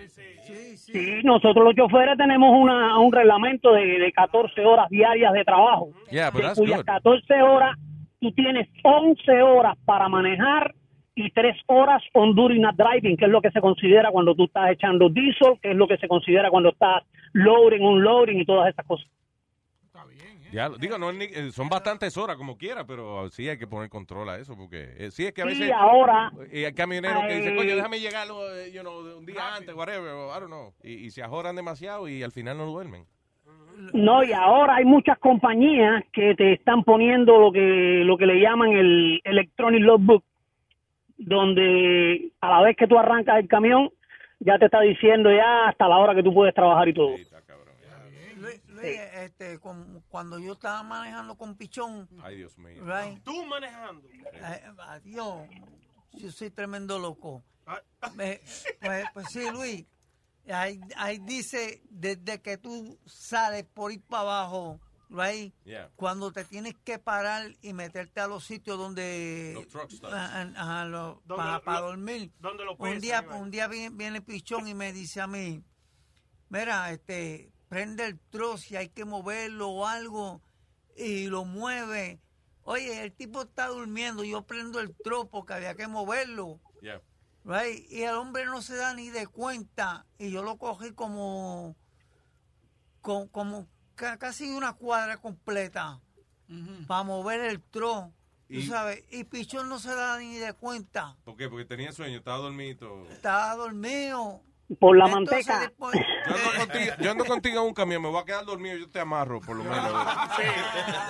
Sí, 0.76 1.20
nosotros 1.24 1.64
los 1.64 1.74
choferes 1.74 2.16
tenemos 2.16 2.50
una, 2.56 2.98
un 2.98 3.12
reglamento 3.12 3.72
de, 3.72 3.98
de 3.98 4.12
14 4.12 4.64
horas 4.64 4.88
diarias 4.90 5.32
de 5.32 5.44
trabajo. 5.44 5.88
Yeah, 6.10 6.30
but 6.30 6.40
de 6.40 6.46
that's 6.46 6.58
cuyas 6.58 6.78
good. 6.78 6.86
14 6.86 7.42
horas, 7.42 7.76
tú 8.20 8.30
tienes 8.32 8.68
11 8.82 9.42
horas 9.42 9.76
para 9.84 10.08
manejar 10.08 10.74
y 11.14 11.30
3 11.30 11.56
horas 11.66 12.02
on 12.12 12.34
not 12.34 12.76
driving, 12.76 13.16
que 13.16 13.24
es 13.24 13.30
lo 13.30 13.40
que 13.40 13.50
se 13.50 13.60
considera 13.60 14.10
cuando 14.10 14.34
tú 14.34 14.44
estás 14.44 14.70
echando 14.70 15.08
diesel, 15.08 15.58
que 15.62 15.70
es 15.70 15.76
lo 15.76 15.86
que 15.86 15.96
se 15.96 16.08
considera 16.08 16.50
cuando 16.50 16.70
estás 16.70 17.02
loading, 17.32 17.82
unloading 17.82 18.40
y 18.40 18.44
todas 18.44 18.68
esas 18.68 18.86
cosas. 18.86 19.06
Diablo. 20.54 20.78
Digo, 20.78 20.98
no, 20.98 21.10
eh, 21.10 21.50
son 21.50 21.68
bastantes 21.68 22.16
horas 22.16 22.36
como 22.36 22.56
quiera, 22.56 22.86
pero 22.86 23.28
sí 23.30 23.48
hay 23.48 23.58
que 23.58 23.66
poner 23.66 23.88
control 23.88 24.28
a 24.28 24.38
eso, 24.38 24.56
porque 24.56 24.94
eh, 24.98 25.10
sí 25.10 25.26
es 25.26 25.32
que 25.32 25.42
a 25.42 25.46
veces... 25.46 25.70
ahora- 25.72 26.30
Y 26.52 26.64
hay 26.64 26.72
camioneros 26.72 27.24
que 27.26 27.34
dicen, 27.34 27.56
coño, 27.56 27.74
déjame 27.74 27.98
llegar 27.98 28.28
eh, 28.28 28.70
you 28.72 28.80
know, 28.82 29.18
un 29.18 29.26
día 29.26 29.56
antes, 29.56 29.74
whatever, 29.74 30.10
I 30.12 30.38
don't 30.40 30.46
know. 30.46 30.72
Y, 30.84 30.92
y 31.06 31.10
se 31.10 31.24
ajoran 31.24 31.56
demasiado 31.56 32.06
y 32.08 32.22
al 32.22 32.30
final 32.30 32.56
no 32.56 32.66
duermen. 32.66 33.04
No, 33.92 34.22
y 34.22 34.32
ahora 34.32 34.76
hay 34.76 34.84
muchas 34.84 35.18
compañías 35.18 36.04
que 36.12 36.36
te 36.36 36.52
están 36.52 36.84
poniendo 36.84 37.36
lo 37.38 37.50
que 37.50 38.02
lo 38.04 38.16
que 38.16 38.26
le 38.26 38.40
llaman 38.40 38.70
el 38.72 39.20
electronic 39.24 39.80
logbook, 39.82 40.22
donde 41.18 42.30
a 42.40 42.48
la 42.48 42.60
vez 42.62 42.76
que 42.76 42.86
tú 42.86 42.96
arrancas 42.98 43.38
el 43.40 43.48
camión 43.48 43.90
ya 44.40 44.58
te 44.58 44.66
está 44.66 44.80
diciendo 44.80 45.30
ya 45.32 45.68
hasta 45.68 45.88
la 45.88 45.98
hora 45.98 46.14
que 46.14 46.22
tú 46.22 46.32
puedes 46.32 46.54
trabajar 46.54 46.88
y 46.88 46.94
todo. 46.94 47.14
Este, 48.92 49.58
con- 49.58 50.02
cuando 50.08 50.38
yo 50.38 50.52
estaba 50.54 50.82
manejando 50.82 51.36
con 51.36 51.56
Pichón, 51.56 52.08
Ay, 52.22 52.36
Dios 52.38 52.56
mío. 52.58 52.84
right, 52.84 53.22
Tú 53.22 53.44
manejando. 53.46 54.08
eh, 54.08 54.62
adiós, 54.78 55.48
yo 56.12 56.30
soy 56.32 56.50
tremendo 56.50 56.98
loco. 56.98 57.42
Eh, 58.18 58.42
pues, 58.80 59.06
pues 59.14 59.26
sí, 59.30 59.50
Luis, 59.50 59.86
ahí, 60.52 60.78
ahí 60.96 61.18
dice, 61.20 61.82
desde 61.88 62.42
que 62.42 62.58
tú 62.58 62.98
sales 63.06 63.64
por 63.64 63.90
ir 63.92 64.02
para 64.02 64.22
abajo, 64.22 64.80
right, 65.08 65.54
Yeah. 65.64 65.90
cuando 65.96 66.30
te 66.32 66.44
tienes 66.44 66.74
que 66.84 66.98
parar 66.98 67.56
y 67.62 67.72
meterte 67.72 68.20
a 68.20 68.26
los 68.26 68.44
sitios 68.44 68.76
donde... 68.76 69.52
Los 69.54 69.68
truck 69.68 69.90
stops. 69.90 70.12
Ajá, 70.12 70.42
ajá, 70.56 70.84
lo- 70.86 71.22
Donde 71.24 71.36
para, 71.42 71.52
lo- 71.58 71.64
para 71.64 71.80
lo- 71.80 71.86
dormir. 71.86 72.32
donde 72.38 72.64
lo 72.64 72.74
un 72.76 72.98
día, 73.00 73.22
un 73.32 73.50
día 73.50 73.66
viene, 73.68 73.96
viene 73.96 74.20
Pichón 74.20 74.68
y 74.68 74.74
me 74.74 74.92
dice 74.92 75.20
a 75.22 75.26
mí, 75.26 75.62
mira, 76.50 76.90
este, 76.92 77.52
prende 77.74 78.06
el 78.06 78.20
trozo 78.30 78.58
si 78.58 78.76
hay 78.76 78.88
que 78.88 79.04
moverlo 79.04 79.68
o 79.68 79.84
algo 79.84 80.40
y 80.96 81.26
lo 81.26 81.44
mueve. 81.44 82.20
Oye, 82.62 83.02
el 83.02 83.10
tipo 83.12 83.42
está 83.42 83.66
durmiendo, 83.66 84.22
yo 84.22 84.42
prendo 84.42 84.78
el 84.78 84.94
trozo 84.94 85.28
porque 85.28 85.54
había 85.54 85.74
que 85.74 85.88
moverlo. 85.88 86.60
Yeah. 86.80 87.02
Right? 87.44 87.84
Y 87.90 88.02
el 88.02 88.14
hombre 88.14 88.44
no 88.44 88.62
se 88.62 88.76
da 88.76 88.94
ni 88.94 89.10
de 89.10 89.26
cuenta. 89.26 90.06
Y 90.18 90.30
yo 90.30 90.44
lo 90.44 90.56
cogí 90.56 90.92
como, 90.92 91.74
como, 93.00 93.28
como 93.32 93.66
ca- 93.96 94.18
casi 94.18 94.48
una 94.50 94.74
cuadra 94.74 95.16
completa 95.16 96.00
para 96.86 97.02
mover 97.02 97.40
el 97.40 97.60
tro. 97.60 98.12
Tú 98.46 98.54
Y- 98.54 98.66
sabes, 98.68 99.02
y 99.10 99.24
Pichón 99.24 99.68
no 99.68 99.80
se 99.80 99.92
da 99.92 100.16
ni 100.20 100.36
de 100.36 100.52
cuenta. 100.52 101.16
¿Por 101.24 101.36
qué? 101.36 101.48
Porque 101.48 101.64
tenía 101.64 101.90
sueño, 101.90 102.18
estaba 102.18 102.38
dormido. 102.38 103.04
Estaba 103.10 103.56
dormido. 103.56 104.42
Por 104.80 104.96
la 104.96 105.04
Entonces, 105.06 105.46
manteca. 105.46 105.60
después- 105.60 105.94
Yo 106.26 106.34
ando, 106.34 106.58
contigo, 106.58 106.94
yo 107.00 107.10
ando 107.10 107.24
contigo 107.26 107.60
en 107.60 107.66
un 107.68 107.74
camión, 107.74 108.02
me 108.02 108.08
voy 108.08 108.22
a 108.22 108.24
quedar 108.24 108.44
dormido, 108.46 108.76
yo 108.78 108.88
te 108.90 108.98
amarro, 109.00 109.40
por 109.40 109.56
lo 109.56 109.64
menos. 109.64 109.92
Sí, 110.36 110.42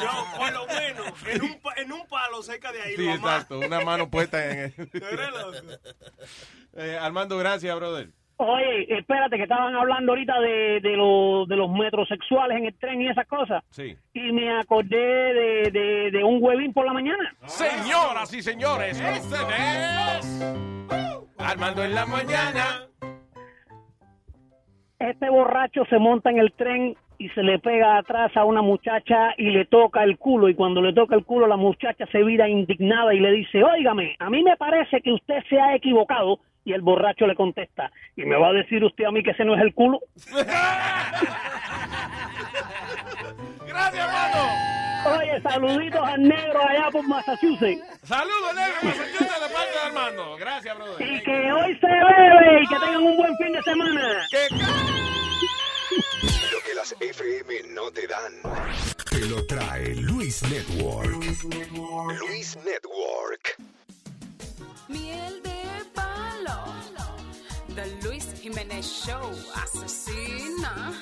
yo, 0.02 0.38
por 0.38 0.52
lo 0.52 0.66
menos, 0.66 1.24
en 1.28 1.42
un, 1.42 1.60
pa- 1.60 1.74
en 1.76 1.92
un 1.92 2.06
palo 2.08 2.42
cerca 2.42 2.72
de 2.72 2.82
ahí. 2.82 2.96
Sí, 2.96 3.04
lo 3.06 3.12
exacto, 3.14 3.58
una 3.60 3.80
mano 3.80 4.10
puesta 4.10 4.44
en 4.44 4.74
loco. 4.92 5.78
Eh, 6.76 6.98
Armando, 7.00 7.38
gracias, 7.38 7.74
brother. 7.76 8.08
Oye, 8.36 8.98
espérate, 8.98 9.36
que 9.36 9.44
estaban 9.44 9.76
hablando 9.76 10.10
ahorita 10.10 10.40
de, 10.40 10.80
de, 10.82 10.96
los 10.96 11.46
de 11.46 11.54
los 11.54 11.70
metrosexuales 11.70 12.58
en 12.58 12.64
el 12.66 12.74
tren 12.76 13.00
y 13.00 13.08
esas 13.08 13.28
cosas. 13.28 13.62
Sí. 13.70 13.96
Y 14.12 14.32
me 14.32 14.58
acordé 14.58 14.96
de, 14.96 15.70
de, 15.70 16.10
de 16.10 16.24
un 16.24 16.38
huevín 16.42 16.72
por 16.72 16.84
la 16.84 16.92
mañana. 16.92 17.32
Señoras 17.46 18.34
y 18.34 18.42
señores, 18.42 18.98
este 18.98 19.36
es 19.36 20.42
Armando 21.38 21.84
en 21.84 21.94
la 21.94 22.06
mañana. 22.06 22.88
Este 25.10 25.28
borracho 25.28 25.84
se 25.86 25.98
monta 25.98 26.30
en 26.30 26.38
el 26.38 26.52
tren 26.52 26.96
y 27.18 27.28
se 27.30 27.42
le 27.42 27.58
pega 27.58 27.98
atrás 27.98 28.36
a 28.36 28.44
una 28.44 28.62
muchacha 28.62 29.34
y 29.38 29.50
le 29.50 29.66
toca 29.66 30.02
el 30.02 30.18
culo 30.18 30.48
y 30.48 30.54
cuando 30.54 30.82
le 30.82 30.92
toca 30.92 31.14
el 31.14 31.24
culo 31.24 31.46
la 31.46 31.56
muchacha 31.56 32.06
se 32.10 32.22
vira 32.22 32.48
indignada 32.48 33.14
y 33.14 33.20
le 33.20 33.30
dice, 33.32 33.62
óigame, 33.62 34.16
a 34.18 34.28
mí 34.30 34.42
me 34.42 34.56
parece 34.56 35.00
que 35.00 35.12
usted 35.12 35.42
se 35.48 35.60
ha 35.60 35.74
equivocado 35.74 36.40
y 36.64 36.72
el 36.72 36.80
borracho 36.80 37.26
le 37.26 37.34
contesta, 37.34 37.90
¿y 38.16 38.24
me 38.24 38.36
va 38.36 38.48
a 38.48 38.52
decir 38.52 38.82
usted 38.84 39.04
a 39.04 39.10
mí 39.10 39.22
que 39.22 39.32
ese 39.32 39.44
no 39.44 39.54
es 39.54 39.62
el 39.62 39.74
culo? 39.74 40.00
Gracias, 43.66 44.06
hermano. 44.06 44.73
Oye, 45.06 45.40
saluditos 45.42 46.00
al 46.02 46.22
negro 46.22 46.60
allá 46.66 46.90
por 46.90 47.06
Massachusetts. 47.06 47.82
Saludos, 48.04 48.54
negro, 48.54 48.76
Massachusetts, 48.82 49.40
de 49.40 49.54
parte 49.54 49.72
de 49.72 49.80
Armando. 49.80 50.36
Gracias, 50.36 50.76
brother. 50.76 51.06
Y 51.06 51.22
que 51.22 51.52
hoy 51.52 51.78
se 51.78 51.86
bebe 51.86 52.62
y 52.62 52.66
que 52.66 52.74
tengan 52.74 53.02
un 53.02 53.16
buen 53.16 53.36
fin 53.36 53.52
de 53.52 53.62
semana. 53.62 54.26
Lo 56.52 56.58
que 56.62 56.74
las 56.74 56.94
FM 57.00 57.74
no 57.74 57.90
te 57.90 58.06
dan. 58.06 58.32
Te 59.10 59.26
lo 59.26 59.46
trae 59.46 59.94
Luis 59.96 60.42
Network. 60.50 61.10
Luis 61.12 62.56
Network. 62.64 63.56
Miel 64.88 65.42
de 65.42 65.84
palo. 65.94 66.64
The 67.74 68.08
Luis 68.08 68.26
Jiménez 68.40 68.86
Show 68.86 69.30
asesina. 69.54 70.92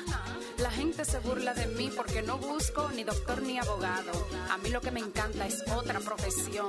Gente 0.82 1.04
se 1.04 1.20
burla 1.20 1.54
de 1.54 1.68
mí 1.68 1.92
porque 1.96 2.22
no 2.22 2.38
busco 2.38 2.88
ni 2.92 3.04
doctor 3.04 3.40
ni 3.40 3.56
abogado. 3.56 4.10
A 4.50 4.58
mí 4.58 4.68
lo 4.68 4.80
que 4.80 4.90
me 4.90 4.98
encanta 4.98 5.46
es 5.46 5.62
otra 5.76 6.00
profesión. 6.00 6.68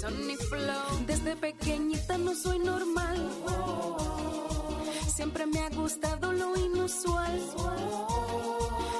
Sonny 0.00 0.36
Flow. 0.36 1.04
Desde 1.04 1.34
pequeñita 1.34 2.16
no 2.16 2.32
soy 2.36 2.60
normal. 2.60 3.18
Siempre 5.12 5.46
me 5.46 5.58
ha 5.58 5.68
gustado 5.70 6.32
lo 6.32 6.56
inusual. 6.56 7.40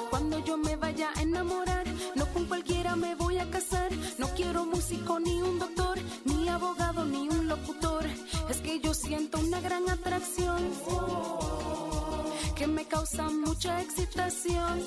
Cuando 0.09 0.43
yo 0.43 0.57
me 0.57 0.75
vaya 0.75 1.11
a 1.15 1.21
enamorar, 1.21 1.85
no 2.15 2.25
con 2.33 2.43
cualquiera 2.43 2.97
me 2.97 3.15
voy 3.15 3.37
a 3.37 3.49
casar. 3.49 3.89
No 4.17 4.27
quiero 4.35 4.65
músico 4.65 5.17
ni 5.21 5.41
un 5.41 5.59
doctor, 5.59 5.97
ni 6.25 6.49
abogado 6.49 7.05
ni 7.05 7.29
un 7.29 7.47
locutor. 7.47 8.05
Es 8.49 8.57
que 8.57 8.81
yo 8.81 8.93
siento 8.93 9.39
una 9.39 9.61
gran 9.61 9.89
atracción 9.89 10.59
que 12.61 12.67
me 12.67 12.85
causa 12.85 13.23
mucha 13.27 13.81
excitación. 13.81 14.83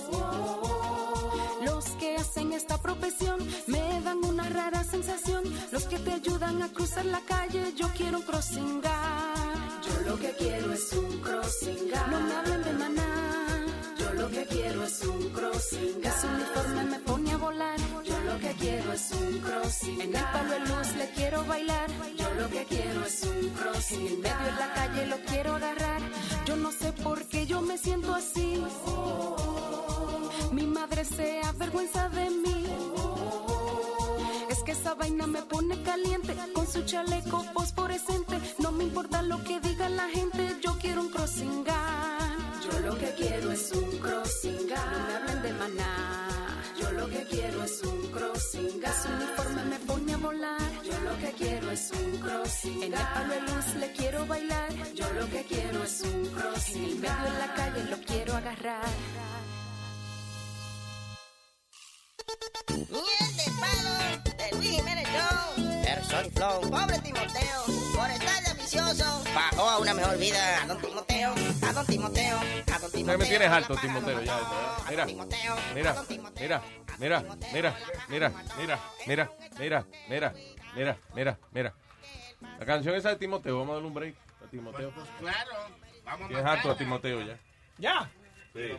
Los 1.64 1.84
que 1.98 2.14
hacen 2.14 2.52
esta 2.52 2.80
profesión 2.80 3.38
me 3.66 4.00
dan 4.00 4.24
una 4.24 4.48
rara 4.48 4.84
sensación. 4.84 5.42
Los 5.72 5.82
que 5.86 5.98
te 5.98 6.12
ayudan 6.12 6.62
a 6.62 6.68
cruzar 6.68 7.04
la 7.06 7.20
calle, 7.22 7.74
yo 7.76 7.88
quiero 7.96 8.18
un 8.18 8.24
crossing 8.24 8.80
guard. 8.80 9.82
Yo 9.86 10.08
lo 10.08 10.16
que 10.16 10.30
quiero 10.38 10.72
es 10.72 10.92
un 10.92 11.20
crossing 11.20 11.90
guard. 11.90 12.10
No 12.12 12.20
me 12.20 12.34
hablen 12.36 12.62
de 12.62 12.72
maná. 12.74 13.66
Yo 13.98 14.12
lo 14.20 14.28
que 14.30 14.44
quiero 14.46 14.84
es 14.84 15.02
un 15.02 15.30
crossing 15.30 16.00
guard. 16.00 16.16
Ese 16.16 16.26
uniforme 16.28 16.84
me 16.84 16.98
pone 17.00 17.32
a 17.32 17.36
volar. 17.38 17.73
Es 18.94 19.10
En 19.82 20.14
el 20.14 20.24
palo 20.32 20.50
de 20.50 20.60
luz 20.60 20.94
le 20.96 21.10
quiero 21.10 21.44
bailar. 21.44 21.90
Yo 22.16 22.32
lo 22.34 22.48
que 22.48 22.64
quiero 22.64 23.04
es 23.04 23.24
un 23.24 23.48
crossing 23.50 24.06
En 24.06 24.20
medio 24.20 24.44
de 24.44 24.52
la 24.52 24.72
calle 24.72 25.06
lo 25.06 25.16
quiero 25.22 25.56
agarrar. 25.56 26.00
Yo 26.46 26.56
no 26.56 26.70
sé 26.70 26.92
por 26.92 27.24
qué 27.26 27.44
yo 27.44 27.60
me 27.60 27.76
siento 27.76 28.14
así. 28.14 28.62
Mi 30.52 30.66
madre 30.66 31.04
se 31.04 31.40
avergüenza 31.40 32.08
de 32.10 32.30
mí. 32.30 32.66
Es 34.48 34.62
que 34.62 34.72
esa 34.72 34.94
vaina 34.94 35.26
me 35.26 35.42
pone 35.42 35.82
caliente 35.82 36.36
con 36.54 36.66
su 36.66 36.82
chaleco 36.82 37.44
fosforescente. 37.52 38.38
No 38.60 38.70
me 38.70 38.84
importa 38.84 39.22
lo 39.22 39.42
que 39.42 39.58
diga 39.58 39.88
la 39.88 40.08
gente, 40.08 40.56
yo 40.62 40.78
quiero 40.78 41.00
un 41.00 41.10
crossing 41.10 41.64
guard. 41.64 42.62
Yo 42.64 42.78
lo 42.86 42.96
que 42.96 43.12
quiero 43.14 43.50
es 43.50 43.72
un 43.72 43.98
crossing 43.98 44.68
guard. 44.68 44.92
No 44.92 45.06
me 45.08 45.14
hablen 45.16 45.42
de 45.42 45.52
maná. 45.54 46.23
Es 47.64 47.82
un 47.82 48.10
crossing 48.10 48.80
guard. 48.80 49.02
Su 49.02 49.08
uniforme 49.08 49.64
me 49.64 49.78
pone 49.80 50.14
a 50.14 50.16
volar. 50.18 50.82
Yo 50.84 50.98
lo 51.00 51.18
que 51.18 51.32
quiero 51.32 51.70
es 51.70 51.90
un 51.92 52.18
crossing 52.18 52.74
guard. 52.74 52.84
En 52.84 52.94
el 52.94 53.06
palo 53.14 53.34
de 53.34 53.40
luz 53.40 53.66
le 53.80 53.92
quiero 53.92 54.26
bailar. 54.26 54.72
Yo 54.94 55.12
lo 55.12 55.26
que 55.30 55.44
quiero 55.44 55.84
es 55.84 56.00
un 56.02 56.26
crossing 56.26 56.84
En 56.84 57.00
medio 57.00 57.22
de 57.32 57.38
la 57.38 57.54
calle 57.54 57.84
lo 57.84 57.98
quiero 57.98 58.36
agarrar. 58.36 58.84
Miel 62.68 63.30
de 63.38 63.48
palo 63.60 63.92
de 64.36 64.56
Luis 64.56 64.70
Jiménez 64.70 65.08
Show. 65.14 65.84
Person 65.84 66.30
Flow. 66.32 66.60
Pobre 66.70 66.98
Timoteo, 67.00 67.60
por 67.94 68.10
estar 68.10 68.43
ambicioso, 68.64 69.24
bajó 69.34 69.68
a 69.68 69.78
una 69.78 69.92
mejor 69.94 70.18
vida. 70.18 70.62
A 70.62 70.66
don 70.66 70.80
Timoteo, 70.80 71.34
a 71.62 71.72
don 71.72 71.86
Timoteo, 71.86 72.38
a 72.38 72.78
don 72.78 72.90
Timoteo. 72.90 73.18
Me 73.18 73.26
tienes 73.26 73.48
alto, 73.48 73.76
Timoteo. 73.76 74.22
Ya, 74.22 74.40
ya. 74.90 75.06
Mira, 75.06 75.06
mira, 75.74 75.94
mira, 76.40 76.62
mira, 76.98 77.22
mira, 77.50 77.74
mira, 78.08 78.32
mira, 78.56 78.80
mira, 79.06 79.30
mira, 79.58 79.86
mira, 80.08 80.34
mira, 80.74 80.98
mira, 81.14 81.38
mira. 81.52 81.74
La 82.58 82.66
canción 82.66 82.94
esa 82.94 83.10
de 83.10 83.16
Timoteo, 83.16 83.58
vamos 83.58 83.72
a 83.72 83.74
darle 83.74 83.88
un 83.88 83.94
break 83.94 84.14
a 84.42 84.50
Timoteo. 84.50 84.90
Pues 84.92 85.06
claro, 85.18 85.50
vamos 86.04 86.28
Tienes 86.28 86.46
alto 86.46 86.70
a 86.70 86.76
Timoteo 86.76 87.20
ya. 87.22 87.38
¿Ya? 87.78 88.10
Sí. 88.54 88.70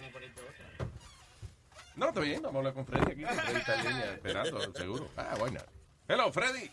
No, 1.95 2.07
está 2.09 2.19
bien, 2.21 2.41
vamos 2.41 2.55
a 2.55 2.57
hablar 2.57 2.73
con 2.73 2.85
Freddy 2.85 3.11
aquí. 3.11 3.23
Freddy 3.23 3.59
está 3.59 3.75
en 3.75 3.87
línea 3.87 4.13
esperando, 4.13 4.73
seguro. 4.73 5.09
Ah, 5.15 5.35
bueno. 5.37 5.59
Hello, 6.07 6.31
Freddy. 6.31 6.71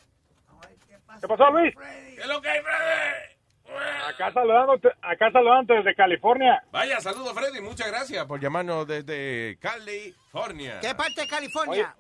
¿Qué 1.21 1.29
pasó, 1.29 1.51
Luis? 1.51 1.75
¿Qué 1.77 2.21
es 2.21 2.27
lo 2.27 2.41
que 2.41 2.49
hay, 2.49 2.61
Freddy? 2.61 3.33
Acá 4.07 4.33
saludándote, 4.33 4.89
acá 5.01 5.31
saludándote 5.33 5.79
desde 5.79 5.95
California. 5.95 6.63
Vaya, 6.73 7.01
saludos, 7.01 7.33
Freddy. 7.33 7.61
Muchas 7.61 7.89
gracias 7.89 8.25
por 8.27 8.39
llamarnos 8.41 8.87
desde 8.87 9.57
California. 9.61 10.79
¿Qué 10.81 10.95
parte 10.95 11.23
de 11.23 11.27
California? 11.29 11.95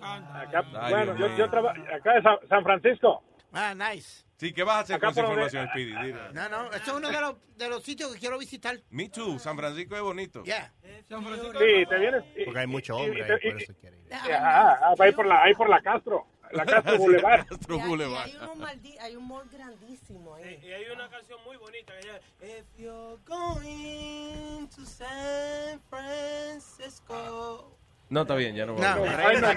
Acá, 0.00 0.64
Ay, 0.80 0.92
bueno, 0.92 1.16
yo, 1.16 1.36
yo 1.36 1.48
trabajo 1.50 1.80
acá 1.94 2.14
de 2.14 2.22
San, 2.22 2.36
San 2.48 2.62
Francisco. 2.64 3.22
Ah, 3.52 3.74
nice. 3.74 4.24
Sí, 4.36 4.52
¿qué 4.52 4.62
vas 4.64 4.76
a 4.76 4.80
hacer 4.80 4.96
Acá 4.96 5.06
con 5.06 5.12
esa 5.12 5.20
información, 5.22 5.68
Speedy? 5.68 5.92
Dile. 6.02 6.20
No, 6.34 6.48
no, 6.50 6.64
esto 6.66 6.90
es 6.90 6.96
uno 6.96 7.08
de 7.08 7.20
los, 7.20 7.56
de 7.56 7.68
los 7.70 7.82
sitios 7.82 8.12
que 8.12 8.18
quiero 8.20 8.38
visitar. 8.38 8.76
Me 8.90 9.08
too, 9.08 9.38
San 9.38 9.56
Francisco 9.56 9.96
es 9.96 10.02
bonito. 10.02 10.42
Yeah. 10.44 10.70
Sí, 10.82 11.86
te 11.88 11.98
vienes. 11.98 12.24
Porque 12.44 12.58
hay 12.60 12.66
mucho 12.66 12.96
hombre 12.96 13.20
y- 13.20 13.22
ahí, 13.22 13.38
y- 13.42 13.50
por 13.52 13.62
eso 13.62 13.74
quiere 13.80 13.96
ir. 13.96 14.12
ah, 14.12 14.78
ah, 14.82 14.94
ahí 14.98 15.12
por 15.12 15.24
la, 15.24 15.42
ahí 15.42 15.54
por 15.54 15.70
la 15.70 15.80
Castro, 15.80 16.26
la 16.52 16.64
Castro 16.66 16.98
Boulevard. 16.98 17.46
Castro 17.48 17.76
Y 17.76 17.80
hay, 17.80 17.88
Boulevard. 17.88 18.24
hay 18.26 18.36
unos 18.36 18.58
maldi- 18.58 18.98
hay 19.00 19.16
un 19.16 19.28
mall 19.28 19.48
grandísimo 19.50 20.34
ahí. 20.34 20.58
Y 20.62 20.70
hay 20.72 20.84
una 20.94 21.08
canción 21.08 21.38
muy 21.44 21.56
bonita 21.56 21.92
que 21.92 21.98
ella 22.08 22.20
If 22.40 22.64
you're 22.78 23.16
going 23.26 24.66
to 24.68 24.84
San 24.84 25.80
Francisco. 25.90 27.72
No, 28.08 28.20
está 28.22 28.36
bien, 28.36 28.54
ya 28.54 28.64
no 28.66 28.74
No, 28.74 28.98
voy. 28.98 29.08
Brenda, 29.08 29.52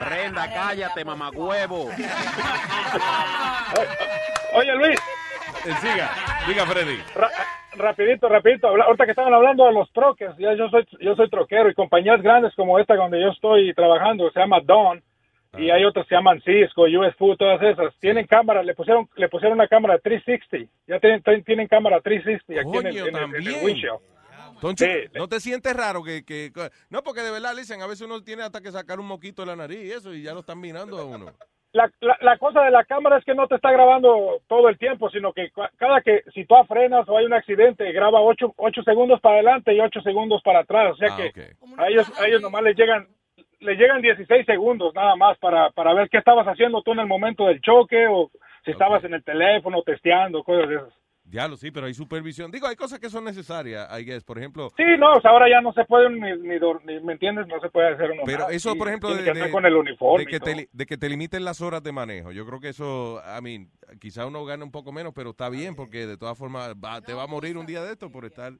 Brenda, 0.00 0.50
cállate, 0.52 1.04
mamagüevo. 1.04 1.90
Oye, 4.54 4.74
Luis. 4.74 4.98
Eh, 5.66 5.74
Siga, 5.80 6.10
diga, 6.46 6.64
Freddy. 6.66 6.96
Ra- 7.14 7.30
rapidito, 7.76 8.28
rapidito. 8.28 8.68
Ahorita 8.68 9.04
que 9.04 9.10
estaban 9.10 9.34
hablando 9.34 9.66
de 9.66 9.72
los 9.74 9.92
troques, 9.92 10.30
ya 10.38 10.54
yo 10.54 10.68
soy, 10.70 10.86
yo 11.00 11.14
soy 11.14 11.28
troquero 11.28 11.68
y 11.68 11.74
compañías 11.74 12.22
grandes 12.22 12.54
como 12.54 12.78
esta 12.78 12.94
donde 12.94 13.20
yo 13.20 13.28
estoy 13.28 13.74
trabajando 13.74 14.30
se 14.30 14.40
llama 14.40 14.60
Dawn 14.64 15.02
Ah. 15.52 15.60
y 15.60 15.70
hay 15.70 15.84
otras 15.84 16.04
que 16.06 16.10
se 16.10 16.14
llaman 16.14 16.40
Cisco, 16.42 16.82
US 16.82 17.14
Food, 17.16 17.36
todas 17.36 17.60
esas. 17.62 17.94
Tienen 17.98 18.26
cámara, 18.26 18.62
le 18.62 18.74
pusieron, 18.74 19.08
le 19.16 19.28
pusieron 19.28 19.58
una 19.58 19.66
cámara 19.68 19.98
360. 19.98 20.70
Ya 20.86 21.00
tienen, 21.00 21.22
tienen, 21.44 21.66
cámara 21.68 22.00
360 22.00 22.60
aquí 22.60 22.78
en 22.78 22.86
el, 22.86 22.96
en 22.96 23.02
el- 23.02 23.08
en 23.08 23.14
el 23.14 23.20
también. 23.44 23.64
windshield. 23.64 23.98
Toncho, 24.60 24.84
Sí. 24.84 24.92
¿no 25.14 25.26
te 25.26 25.40
sientes 25.40 25.74
raro 25.74 26.02
que, 26.04 26.22
que- 26.24 26.50
No, 26.90 27.02
porque 27.02 27.22
de 27.22 27.30
verdad, 27.30 27.56
dicen, 27.56 27.80
a 27.80 27.86
veces 27.86 28.02
uno 28.06 28.22
tiene 28.22 28.42
hasta 28.42 28.60
que 28.60 28.70
sacar 28.70 29.00
un 29.00 29.06
moquito 29.06 29.42
de 29.42 29.46
la 29.48 29.56
nariz 29.56 29.82
y 29.84 29.90
eso, 29.90 30.12
y 30.12 30.22
ya 30.22 30.34
lo 30.34 30.40
están 30.40 30.60
mirando 30.60 30.98
a 30.98 31.04
uno. 31.06 31.32
La, 31.72 31.88
la, 32.00 32.18
la 32.20 32.36
cosa 32.36 32.62
de 32.62 32.70
la 32.72 32.84
cámara 32.84 33.16
es 33.18 33.24
que 33.24 33.32
no 33.34 33.46
te 33.46 33.54
está 33.54 33.70
grabando 33.72 34.42
todo 34.48 34.68
el 34.68 34.76
tiempo, 34.76 35.08
sino 35.08 35.32
que 35.32 35.50
cada 35.78 36.00
que 36.02 36.24
si 36.34 36.44
tú 36.44 36.54
frenas 36.68 37.08
o 37.08 37.16
hay 37.16 37.24
un 37.26 37.32
accidente, 37.32 37.90
graba 37.92 38.20
8, 38.20 38.52
ocho 38.56 38.82
segundos 38.82 39.20
para 39.20 39.36
adelante 39.36 39.72
y 39.72 39.80
8 39.80 40.00
segundos 40.02 40.42
para 40.42 40.60
atrás. 40.60 40.92
O 40.92 40.96
sea 40.96 41.08
Ah, 41.12 41.16
que 41.32 41.52
a 41.78 41.86
ellos, 41.88 42.20
a 42.20 42.26
ellos 42.26 42.42
nomás 42.42 42.62
les 42.64 42.76
llegan 42.76 43.06
le 43.60 43.74
llegan 43.76 44.02
16 44.02 44.46
segundos 44.46 44.94
nada 44.94 45.16
más 45.16 45.38
para, 45.38 45.70
para 45.70 45.92
ver 45.94 46.08
qué 46.08 46.18
estabas 46.18 46.46
haciendo 46.46 46.82
tú 46.82 46.92
en 46.92 47.00
el 47.00 47.06
momento 47.06 47.46
del 47.46 47.60
choque 47.60 48.06
o 48.08 48.30
si 48.64 48.70
estabas 48.72 49.04
en 49.04 49.14
el 49.14 49.22
teléfono 49.24 49.82
testeando, 49.82 50.42
cosas 50.42 50.68
de 50.68 50.74
esas. 50.76 50.94
Diablo, 51.22 51.56
sí, 51.56 51.70
pero 51.70 51.86
hay 51.86 51.94
supervisión. 51.94 52.50
Digo, 52.50 52.66
hay 52.66 52.74
cosas 52.74 52.98
que 52.98 53.08
son 53.08 53.24
necesarias, 53.24 53.86
I 53.96 54.04
guess. 54.04 54.24
Por 54.24 54.36
ejemplo, 54.38 54.70
Sí, 54.76 54.82
no, 54.98 55.12
o 55.12 55.20
sea, 55.20 55.30
ahora 55.30 55.48
ya 55.48 55.60
no 55.60 55.72
se 55.72 55.84
puede 55.84 56.10
ni, 56.10 56.32
ni, 56.42 56.58
dor- 56.58 56.82
ni- 56.84 56.98
¿me 57.00 57.12
entiendes? 57.12 57.46
No 57.46 57.60
se 57.60 57.68
puede 57.68 57.88
hacer 57.94 58.10
uno 58.10 58.22
pero 58.24 58.40
nada. 58.40 58.52
eso, 58.52 58.74
por 58.74 58.88
ejemplo, 58.88 59.14
de, 59.14 59.32
de- 59.32 59.50
con 59.50 59.64
el 59.64 59.76
uniforme 59.76 60.24
de 60.24 60.30
que 60.30 60.40
te, 60.40 60.68
de 60.72 60.86
que 60.86 60.96
te 60.96 61.08
limiten 61.08 61.44
las 61.44 61.60
horas 61.60 61.84
de 61.84 61.92
manejo. 61.92 62.32
Yo 62.32 62.44
creo 62.46 62.58
que 62.58 62.70
eso, 62.70 63.22
I 63.38 63.40
mean, 63.42 63.68
quizá 64.00 64.26
uno 64.26 64.44
gane 64.44 64.64
un 64.64 64.72
poco 64.72 64.90
menos, 64.90 65.12
pero 65.14 65.30
está 65.30 65.48
bien, 65.50 65.76
porque 65.76 66.06
de 66.06 66.16
todas 66.16 66.36
formas 66.36 66.74
va- 66.74 67.00
te 67.00 67.14
va 67.14 67.22
a 67.24 67.28
morir 67.28 67.56
un 67.58 67.66
día 67.66 67.84
de 67.84 67.92
esto 67.92 68.10
por 68.10 68.24
estar 68.24 68.52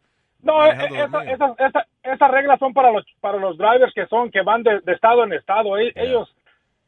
No, 0.42 0.64
eh, 0.64 0.70
esa- 0.70 1.06
dormido. 1.08 1.34
esas, 1.34 1.58
esa- 1.58 1.86
esas 2.02 2.30
reglas 2.30 2.58
son 2.58 2.72
para 2.72 2.90
los 2.92 3.04
para 3.20 3.38
los 3.38 3.56
drivers 3.58 3.92
que 3.94 4.06
son 4.06 4.30
que 4.30 4.42
van 4.42 4.62
de, 4.62 4.80
de 4.80 4.92
estado 4.92 5.24
en 5.24 5.32
estado. 5.34 5.78
E- 5.78 5.92
Ellos 5.94 6.34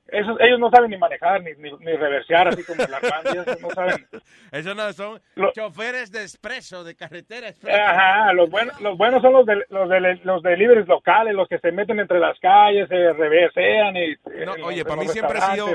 esos, 0.08 0.36
ellos 0.40 0.58
no 0.60 0.68
saben 0.68 0.90
ni 0.90 0.98
manejar, 0.98 1.42
ni, 1.42 1.52
ni, 1.54 1.70
ni 1.78 1.92
reversear, 1.96 2.46
así 2.48 2.62
como 2.64 2.82
bandas, 2.86 3.60
no 3.62 3.70
saben. 3.70 4.06
Eso 4.52 4.74
no, 4.74 4.92
son 4.92 5.22
choferes 5.54 6.12
de 6.12 6.20
expreso, 6.20 6.84
de 6.84 6.94
carretera 6.94 7.48
expreso. 7.48 7.80
Ajá, 7.80 8.30
los 8.34 8.50
buenos, 8.50 8.78
los 8.82 8.98
buenos 8.98 9.22
son 9.22 9.32
los 9.32 9.46
de, 9.46 9.64
los 9.70 9.88
de 9.88 10.20
los 10.24 10.42
deliveries 10.42 10.86
locales, 10.86 11.34
los 11.34 11.48
que 11.48 11.58
se 11.60 11.72
meten 11.72 11.98
entre 11.98 12.18
las 12.18 12.38
calles, 12.40 12.88
se 12.90 13.12
reversean 13.14 13.96
y 13.96 14.14
No, 14.44 14.54
en 14.56 14.64
oye, 14.64 14.78
los- 14.78 14.84
para 14.84 14.96
mí 15.00 15.04
los 15.06 15.12
siempre 15.14 15.38
ha 15.38 15.54
sido, 15.54 15.66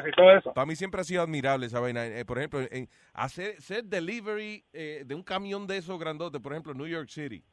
para 0.54 0.66
mí 0.68 0.76
siempre 0.76 1.02
ha 1.02 1.04
sido 1.04 1.24
admirable 1.24 1.66
esa 1.66 1.80
vaina. 1.80 2.06
Eh, 2.06 2.24
por 2.24 2.38
ejemplo, 2.38 2.60
en 2.70 2.88
hacer 3.14 3.56
delivery 3.86 4.64
eh, 4.72 5.02
de 5.04 5.16
un 5.16 5.24
camión 5.24 5.66
de 5.66 5.78
esos 5.78 5.98
grandotes, 6.00 6.40
por 6.42 6.52
ejemplo, 6.52 6.76
New 6.76 6.86
York 6.88 7.10
City. 7.10 7.44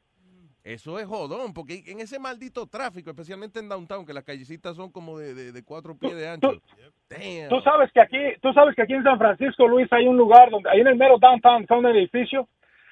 Eso 0.65 0.97
es 0.99 1.05
jodón, 1.05 1.53
porque 1.53 1.83
en 1.85 1.99
ese 1.99 2.17
maldito 2.19 2.65
tráfico, 2.67 3.11
especialmente 3.11 3.59
en 3.59 3.69
downtown, 3.69 4.03
que 4.03 4.13
las 4.13 4.23
callecitas 4.23 4.75
son 4.75 4.91
como 4.91 5.17
de, 5.19 5.35
de- 5.35 5.51
de 5.51 5.63
cuatro 5.63 5.95
pies 5.95 6.15
de 6.17 6.27
ancho. 6.27 6.53
Damn. 7.07 7.49
Tú 7.49 7.61
sabes 7.61 7.91
que 7.93 8.01
aquí, 8.01 8.17
tú 8.41 8.51
sabes 8.51 8.75
que 8.75 8.81
aquí 8.81 8.93
en 8.93 9.03
San 9.03 9.19
Francisco, 9.19 9.67
Luis, 9.67 9.87
hay 9.93 10.07
un 10.07 10.17
lugar 10.17 10.49
donde, 10.49 10.67
ahí 10.71 10.79
en 10.81 10.87
el 10.87 10.95
mero 10.95 11.17
downtown, 11.19 11.61
está 11.61 11.75
un 11.77 11.85
edificio, 11.85 12.47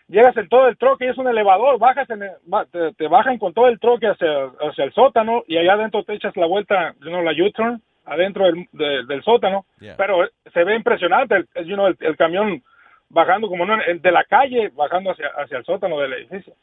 llegas 0.08 0.38
en 0.38 0.48
todo 0.50 0.68
el 0.68 0.78
troque 0.78 1.06
y 1.06 1.10
es 1.10 1.18
un 1.18 1.28
elevador, 1.28 1.80
bajas 1.80 2.08
en 2.12 2.22
el- 2.22 2.32
ba- 2.46 2.66
te, 2.68 2.94
te 2.94 3.08
bajan 3.08 3.40
con 3.40 3.54
todo 3.56 3.68
el 3.68 3.80
troque 3.80 4.06
hacia, 4.06 4.52
hacia 4.70 4.84
el 4.84 4.94
sótano 4.94 5.44
y 5.48 5.58
allá 5.58 5.74
adentro 5.74 6.04
te 6.04 6.14
echas 6.14 6.38
la 6.38 6.46
vuelta, 6.46 6.94
you 7.02 7.08
know, 7.10 7.24
la 7.24 7.32
U-turn, 7.32 7.82
adentro 8.06 8.46
del, 8.46 8.68
de- 8.72 9.06
del 9.08 9.24
sótano, 9.24 9.66
Yeah. 9.80 9.96
pero 9.98 10.30
se 10.54 10.64
ve 10.64 10.76
impresionante 10.76 11.38
el, 11.38 11.50
el, 11.56 11.66
you 11.66 11.74
know, 11.74 11.88
el, 11.88 11.98
el 12.02 12.16
camión 12.18 12.62
bajando 13.14 13.48
como 13.48 13.66
no, 13.66 13.78
de 13.78 14.12
la 14.12 14.24
calle, 14.26 14.70
bajando 14.70 15.12
hacia, 15.12 15.28
hacia 15.38 15.58
el 15.58 15.66
sótano 15.66 16.00
del 16.00 16.14
edificio. 16.14 16.56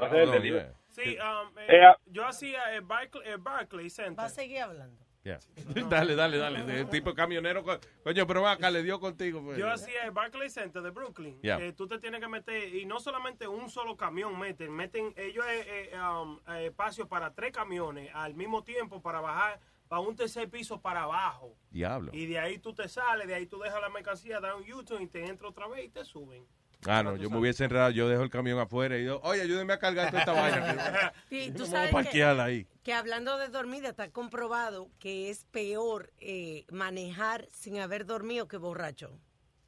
Va 0.00 0.06
a 0.06 0.10
ser 0.10 0.20
el 0.20 0.30
delivery. 0.30 0.66
Sí, 0.90 1.16
um, 1.18 1.58
eh, 1.58 1.66
Eh, 1.68 1.84
ah. 1.84 1.96
yo 2.06 2.26
hacía 2.26 2.74
el 2.74 2.82
Barclay, 2.82 3.28
el 3.28 3.38
Barclay 3.38 3.88
Center. 3.90 4.18
Va 4.18 4.24
a 4.24 4.28
seguir 4.28 4.60
hablando. 4.60 4.96
Yeah. 5.24 5.38
dale, 5.90 6.14
dale, 6.14 6.38
dale. 6.38 6.80
El 6.80 6.88
tipo 6.88 7.14
camionero, 7.14 7.62
co- 7.62 7.78
coño, 8.02 8.26
pero 8.26 8.46
acá, 8.46 8.70
le 8.70 8.82
dio 8.82 8.98
contigo. 8.98 9.42
pues. 9.42 9.58
Yo 9.58 9.68
hacía 9.70 10.04
el 10.04 10.10
Barclay 10.10 10.48
Center 10.50 10.82
de 10.82 10.90
Brooklyn. 10.90 11.40
Yeah. 11.42 11.58
Eh, 11.60 11.72
tú 11.72 11.86
te 11.86 11.98
tienes 11.98 12.20
que 12.20 12.28
meter, 12.28 12.74
y 12.74 12.84
no 12.86 12.98
solamente 12.98 13.46
un 13.46 13.68
solo 13.70 13.96
camión 13.96 14.38
meten, 14.38 14.72
meten 14.72 15.12
ellos 15.16 15.44
eh, 15.48 15.90
eh, 15.92 15.98
um, 16.00 16.38
eh, 16.48 16.66
espacio 16.66 17.08
para 17.08 17.32
tres 17.34 17.52
camiones 17.52 18.10
al 18.14 18.34
mismo 18.34 18.62
tiempo 18.64 19.00
para 19.02 19.20
bajar 19.20 19.60
para 19.88 20.00
un 20.00 20.14
tercer 20.14 20.48
piso 20.50 20.80
para 20.80 21.02
abajo. 21.04 21.56
Diablo. 21.70 22.10
Y 22.14 22.26
de 22.26 22.38
ahí 22.38 22.58
tú 22.58 22.74
te 22.74 22.88
sales, 22.88 23.26
de 23.26 23.34
ahí 23.34 23.46
tú 23.46 23.58
dejas 23.58 23.80
la 23.80 23.88
mercancía, 23.88 24.40
das 24.40 24.54
un 24.54 24.70
U-turn 24.72 25.02
y 25.02 25.06
te 25.06 25.24
entra 25.26 25.48
otra 25.48 25.66
vez 25.68 25.86
y 25.86 25.88
te 25.88 26.04
suben. 26.04 26.44
Ah, 26.86 27.02
no, 27.02 27.16
yo 27.16 27.28
me 27.28 27.38
hubiese 27.38 27.64
enredado, 27.64 27.90
yo 27.90 28.08
dejo 28.08 28.22
el 28.22 28.30
camión 28.30 28.56
afuera 28.60 28.96
y 28.96 29.00
digo, 29.00 29.20
oye, 29.24 29.42
ayúdenme 29.42 29.72
a 29.72 29.78
cargar 29.80 30.10
toda 30.10 30.20
esta 30.20 30.32
vaina. 30.32 31.12
Sí, 31.28 31.52
tú 31.56 31.66
sabes 31.66 31.90
que, 32.12 32.22
ahí. 32.22 32.68
que 32.84 32.92
hablando 32.92 33.36
de 33.36 33.48
dormida, 33.48 33.88
está 33.88 34.10
comprobado 34.12 34.88
que 35.00 35.28
es 35.28 35.44
peor 35.46 36.12
eh, 36.18 36.66
manejar 36.70 37.48
sin 37.50 37.80
haber 37.80 38.06
dormido 38.06 38.46
que 38.46 38.58
borracho. 38.58 39.18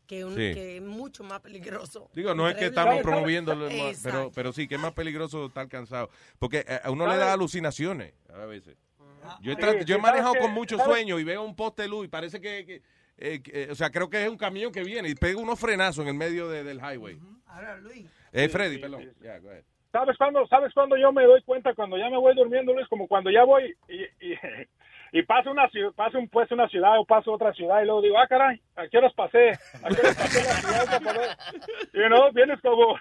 Que, 0.06 0.24
un- 0.24 0.32
Sí. 0.34 0.54
que 0.54 0.76
es 0.76 0.82
mucho 0.82 1.22
más 1.24 1.40
peligroso. 1.40 2.10
Digo, 2.14 2.34
no 2.34 2.48
es 2.48 2.56
que 2.56 2.66
estamos 2.66 2.98
promoviendo, 3.02 3.56
pero 4.34 4.52
sí 4.52 4.66
que 4.68 4.74
es 4.76 4.80
más 4.80 4.92
peligroso 4.92 5.46
estar 5.46 5.68
cansado. 5.68 6.10
Porque 6.38 6.64
eh, 6.68 6.80
a 6.82 6.90
uno 6.90 7.06
le 7.08 7.16
da 7.16 7.32
alucinaciones 7.32 8.14
a 8.32 8.44
veces. 8.46 8.76
Yo 9.40 9.52
he, 9.52 9.56
Sí, 9.56 9.60
yo 9.62 9.96
he 9.96 10.00
¿sabes 10.00 10.02
manejado 10.02 10.34
con 10.36 10.50
mucho 10.52 10.76
¿Sabes? 10.76 10.92
sueño 10.92 11.18
y 11.18 11.24
veo 11.24 11.42
un 11.42 11.54
poste 11.56 11.82
de 11.82 11.88
luz 11.88 12.04
y 12.06 12.08
parece 12.08 12.40
que, 12.40 12.64
que, 12.66 12.82
eh, 13.18 13.42
que, 13.42 13.64
eh, 13.64 13.68
o 13.70 13.74
sea, 13.74 13.90
creo 13.90 14.08
que 14.10 14.22
es 14.22 14.28
un 14.28 14.36
camión 14.36 14.72
que 14.72 14.82
viene 14.82 15.08
y 15.08 15.14
pega 15.14 15.38
unos 15.40 15.58
frenazos 15.58 16.02
en 16.02 16.08
el 16.08 16.14
medio 16.14 16.48
de- 16.48 16.64
del 16.64 16.78
highway. 16.78 17.18
Ahora, 17.46 17.76
Luis. 17.76 18.06
Eh, 18.32 18.48
Freddy, 18.48 18.76
sí, 18.76 18.80
perdón. 18.80 19.02
sí. 19.02 19.10
Ya, 19.22 19.38
go 19.38 19.50
ahead. 19.50 19.64
¿Sabes 19.92 20.16
cuándo, 20.16 20.46
¿Sabes 20.46 20.72
cuándo 20.72 20.96
yo 20.96 21.12
me 21.12 21.24
doy 21.24 21.42
cuenta? 21.42 21.74
Cuando 21.74 21.98
ya 21.98 22.08
me 22.08 22.16
voy 22.16 22.34
durmiendo, 22.36 22.72
Luis, 22.72 22.86
como 22.88 23.08
cuando 23.08 23.28
ya 23.30 23.42
voy 23.44 23.74
y, 23.88 24.02
y, 24.24 24.34
y 25.12 25.22
paso 25.22 25.50
una 25.50 25.68
ciudad, 25.70 25.92
paso 25.94 26.18
un 26.18 26.28
puesto 26.28 26.54
una 26.54 26.68
ciudad 26.68 26.98
o 26.98 27.04
paso 27.04 27.32
otra 27.32 27.52
ciudad 27.52 27.82
y 27.82 27.86
luego 27.86 28.02
digo, 28.02 28.18
ah, 28.18 28.26
caray, 28.28 28.60
¿a 28.76 28.86
qué 28.88 28.98
horas 28.98 29.12
pasé? 29.14 29.50
¿A 29.82 29.88
qué 29.88 30.00
horas 30.00 30.16
pasé 30.16 30.44
la 30.44 30.54
ciudad? 30.54 30.82
esa 30.84 31.00
para 31.00 31.18
ver?" 31.18 31.30
Y 31.92 32.08
no, 32.08 32.32
vienes 32.32 32.60
como, 32.60 32.96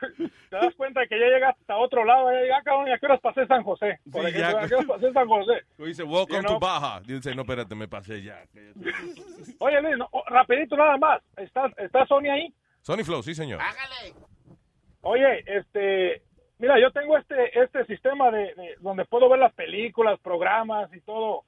te 0.49 0.55
das 0.55 0.73
cuenta 0.75 1.05
que 1.07 1.19
ya 1.19 1.25
llegaste 1.27 1.61
hasta 1.61 1.77
otro 1.77 2.03
lado, 2.05 2.31
ya 2.31 2.57
ah, 2.57 2.61
cabrón, 2.63 2.87
¿y 2.87 2.91
a 2.91 2.97
qué 2.97 3.05
horas 3.05 3.21
pasé 3.21 3.45
San 3.47 3.63
José? 3.63 3.99
Por 4.11 4.21
Sí, 4.23 4.27
ejemplo, 4.29 4.59
ya. 4.59 4.65
¿a 4.65 4.67
qué 4.67 4.75
horas 4.75 4.87
pasé 4.99 5.11
San 5.13 5.27
José? 5.27 5.53
Tú 5.77 5.85
dices, 5.85 6.05
welcome 6.07 6.37
You 6.37 6.41
know? 6.41 6.53
to 6.53 6.59
Baja. 6.59 7.01
Dice, 7.01 7.35
no, 7.35 7.41
espérate, 7.43 7.75
me 7.75 7.87
pasé 7.87 8.21
ya. 8.23 8.41
Oye, 9.59 9.81
Luis, 9.81 9.97
no, 9.97 10.07
oh, 10.11 10.23
rapidito 10.27 10.75
nada 10.75 10.97
más, 10.97 11.21
¿está, 11.37 11.71
está 11.77 12.05
Sony 12.07 12.29
ahí? 12.31 12.53
Sony 12.81 13.03
Flow, 13.03 13.21
sí, 13.21 13.35
señor. 13.35 13.59
Oye, 15.01 15.43
este, 15.45 16.21
mira, 16.57 16.79
yo 16.79 16.91
tengo 16.91 17.17
este 17.17 17.59
este 17.61 17.85
sistema 17.85 18.31
de, 18.31 18.53
de- 18.55 18.75
donde 18.79 19.05
puedo 19.05 19.29
ver 19.29 19.39
las 19.39 19.53
películas, 19.53 20.19
programas 20.21 20.93
y 20.93 20.99
todo, 21.01 21.43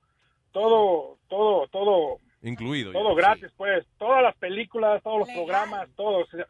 todo, 0.51 1.17
todo, 1.27 1.67
todo, 1.67 2.17
Incluido. 2.41 2.91
todo 2.91 3.15
gratis, 3.15 3.49
pues, 3.57 3.85
todas 3.97 4.23
las 4.23 4.35
películas, 4.37 5.01
todos 5.03 5.19
los 5.19 5.29
programas, 5.29 5.87
todo. 5.95 6.25
Se, 6.27 6.37
se 6.37 6.45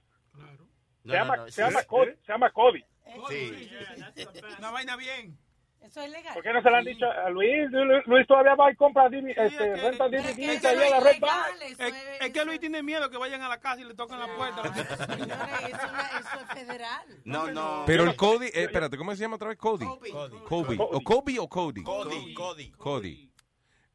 No, 1.03 1.13
llama, 1.13 1.38
no, 1.38 1.47
se 1.49 1.61
llama 1.61 1.81
sí. 1.81 1.88
Cody, 1.88 2.11
se 2.25 2.31
llama 2.31 2.51
Cody. 2.51 2.83
Sí. 3.30 3.69
Una 4.59 4.71
vaina 4.71 4.95
bien. 4.95 5.38
Eso 5.81 5.99
es 6.01 6.11
legal. 6.11 6.35
¿Por 6.35 6.43
qué 6.43 6.53
no 6.53 6.61
se 6.61 6.69
lo 6.69 6.75
han 6.77 6.85
dicho 6.85 7.05
a 7.09 7.30
Luis? 7.31 7.69
Luis, 8.05 8.27
todavía 8.27 8.53
va 8.53 8.71
y 8.71 8.75
compra 8.75 9.09
DVD, 9.09 9.30
este, 9.35 9.75
renta 9.75 10.07
DVD 10.07 10.38
y 10.38 10.49
allá 10.65 10.69
a 10.69 10.89
la 10.91 10.99
Red. 10.99 11.23
Es, 11.80 11.80
es 12.21 12.31
que 12.31 12.45
Luis 12.45 12.59
tiene 12.59 12.83
miedo 12.83 13.09
que 13.09 13.17
vayan 13.17 13.41
a 13.41 13.49
la 13.49 13.59
casa 13.59 13.81
y 13.81 13.85
le 13.85 13.95
toquen 13.95 14.19
la 14.19 14.27
puerta. 14.35 14.61
Eso 15.67 16.39
es 16.39 16.59
federal. 16.59 17.01
No, 17.25 17.51
no. 17.51 17.83
Pero 17.88 18.03
el 18.03 18.15
Cody, 18.15 18.45
eh, 18.47 18.51
espérate, 18.63 18.95
¿cómo 18.95 19.13
se 19.15 19.21
llama 19.21 19.38
otra 19.38 19.49
vez? 19.49 19.57
Cody. 19.57 19.85
Kobe. 20.47 20.77
¿O 20.80 21.01
Kobe 21.01 21.39
o 21.39 21.49
Cody? 21.49 21.83
Cody, 21.83 22.33
Cody. 22.35 22.71
Cody. 22.77 23.31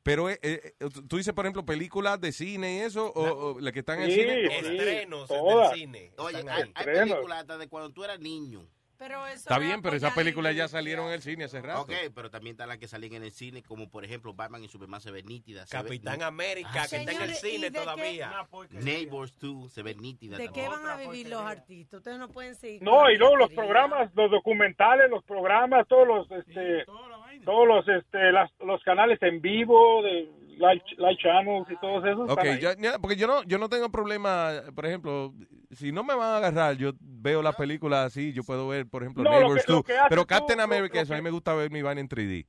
Pero 0.07 0.31
eh, 0.31 0.39
eh, 0.41 0.73
tú 1.09 1.17
dices, 1.17 1.35
por 1.35 1.47
ejemplo, 1.47 1.65
películas 1.67 2.21
de 2.21 2.31
cine 2.31 2.77
y 2.77 2.79
eso, 2.83 3.13
o, 3.13 3.55
o 3.57 3.61
las 3.61 3.73
que 3.73 3.81
están 3.81 4.01
en 4.01 4.07
Sí, 4.13 4.15
cine. 4.21 4.49
sí, 4.49 4.55
Estrenos 4.55 5.29
del 5.29 5.75
cine. 5.75 6.13
Oye, 6.19 6.45
hay, 6.49 6.71
hay 6.77 6.85
películas 6.85 7.41
hasta 7.41 7.59
de 7.59 7.69
cuando 7.69 7.91
tú 7.91 8.05
eras 8.05 8.21
niño. 8.21 8.65
Pero 8.99 9.27
eso 9.27 9.35
Está 9.41 9.59
bien, 9.59 9.83
pero 9.83 9.95
esas 9.97 10.15
películas 10.15 10.55
la 10.55 10.59
ya 10.59 10.69
salieron 10.69 11.09
en 11.09 11.15
el 11.15 11.23
cine 11.23 11.45
hace 11.45 11.61
rato. 11.61 11.83
Ok, 11.83 11.93
pero 12.15 12.31
también 12.31 12.55
están 12.55 12.69
las 12.69 12.79
que 12.79 12.87
salían 12.89 13.15
en 13.15 13.25
el 13.25 13.33
cine, 13.33 13.63
como 13.63 13.91
por 13.91 14.05
ejemplo 14.05 14.33
Batman 14.33 14.63
y 14.65 14.69
Superman 14.69 15.01
se 15.03 15.11
ven 15.11 15.27
nítidas. 15.27 15.69
Capitán 15.69 16.23
América, 16.23 16.71
Ah, 16.73 16.87
que 16.89 16.97
está 16.97 17.13
en 17.13 17.23
el 17.23 17.35
Señores, 17.35 17.45
¿y 17.45 17.51
cine 17.51 17.71
todavía. 17.73 18.49
Neighbors 18.71 19.35
2 19.39 19.71
se 19.71 19.83
ven 19.83 19.99
nítidas. 20.01 20.39
¿De 20.39 20.49
qué 20.49 20.67
van 20.69 20.87
a 20.87 20.97
vivir 20.97 21.29
los 21.29 21.43
artistas? 21.43 21.99
Ustedes 21.99 22.19
no 22.19 22.29
pueden 22.31 22.55
seguir. 22.55 22.81
No, 22.83 23.11
y 23.11 23.19
luego 23.19 23.37
los 23.37 23.53
programas, 23.53 24.11
los 24.15 24.31
documentales, 24.31 25.11
los 25.11 25.23
programas, 25.25 25.87
todos 25.89 26.07
los, 26.07 26.31
este, 26.31 26.87
todos 27.45 27.67
los, 27.67 27.89
este, 27.89 28.33
las- 28.33 28.51
los 28.65 28.83
canales 28.83 29.21
en 29.23 29.41
vivo 29.41 30.03
de 30.03 30.29
live, 30.57 30.83
live 30.97 31.17
channels 31.19 31.71
y 31.71 31.77
todos 31.77 32.05
esos. 32.05 32.31
Ok, 32.31 32.39
están 32.39 32.47
ahí. 32.49 32.61
ya- 32.61 32.77
ya, 32.79 32.99
porque 32.99 33.17
yo 33.17 33.27
no, 33.27 33.43
yo 33.45 33.59
no 33.59 33.69
tengo 33.69 33.91
problema, 33.91 34.51
por 34.75 34.87
ejemplo, 34.87 35.33
si 35.71 35.93
no 35.93 36.03
me 36.05 36.15
van 36.15 36.29
a 36.31 36.37
agarrar, 36.39 36.77
yo 36.77 36.93
veo 37.01 37.43
las 37.43 37.57
películas 37.57 38.07
así, 38.07 38.33
yo 38.33 38.43
puedo 38.43 38.69
ver, 38.69 38.87
por 38.89 39.03
ejemplo, 39.03 39.23
No, 39.25 39.31
Neighbors 39.31 39.65
que- 39.67 39.73
lo 39.73 39.77
2, 39.79 39.87
que 39.87 39.93
haces 39.93 40.07
pero 40.09 40.23
tú, 40.23 40.27
Captain 40.29 40.59
lo- 40.59 40.65
America, 40.65 40.95
lo 40.97 41.03
eso, 41.03 41.13
a 41.13 41.17
mí 41.17 41.21
que- 41.21 41.25
me 41.25 41.31
gusta 41.31 41.55
ver 41.55 41.71
mi 41.71 41.83
vaina 41.83 42.01
en 42.01 42.09
3D. 42.09 42.47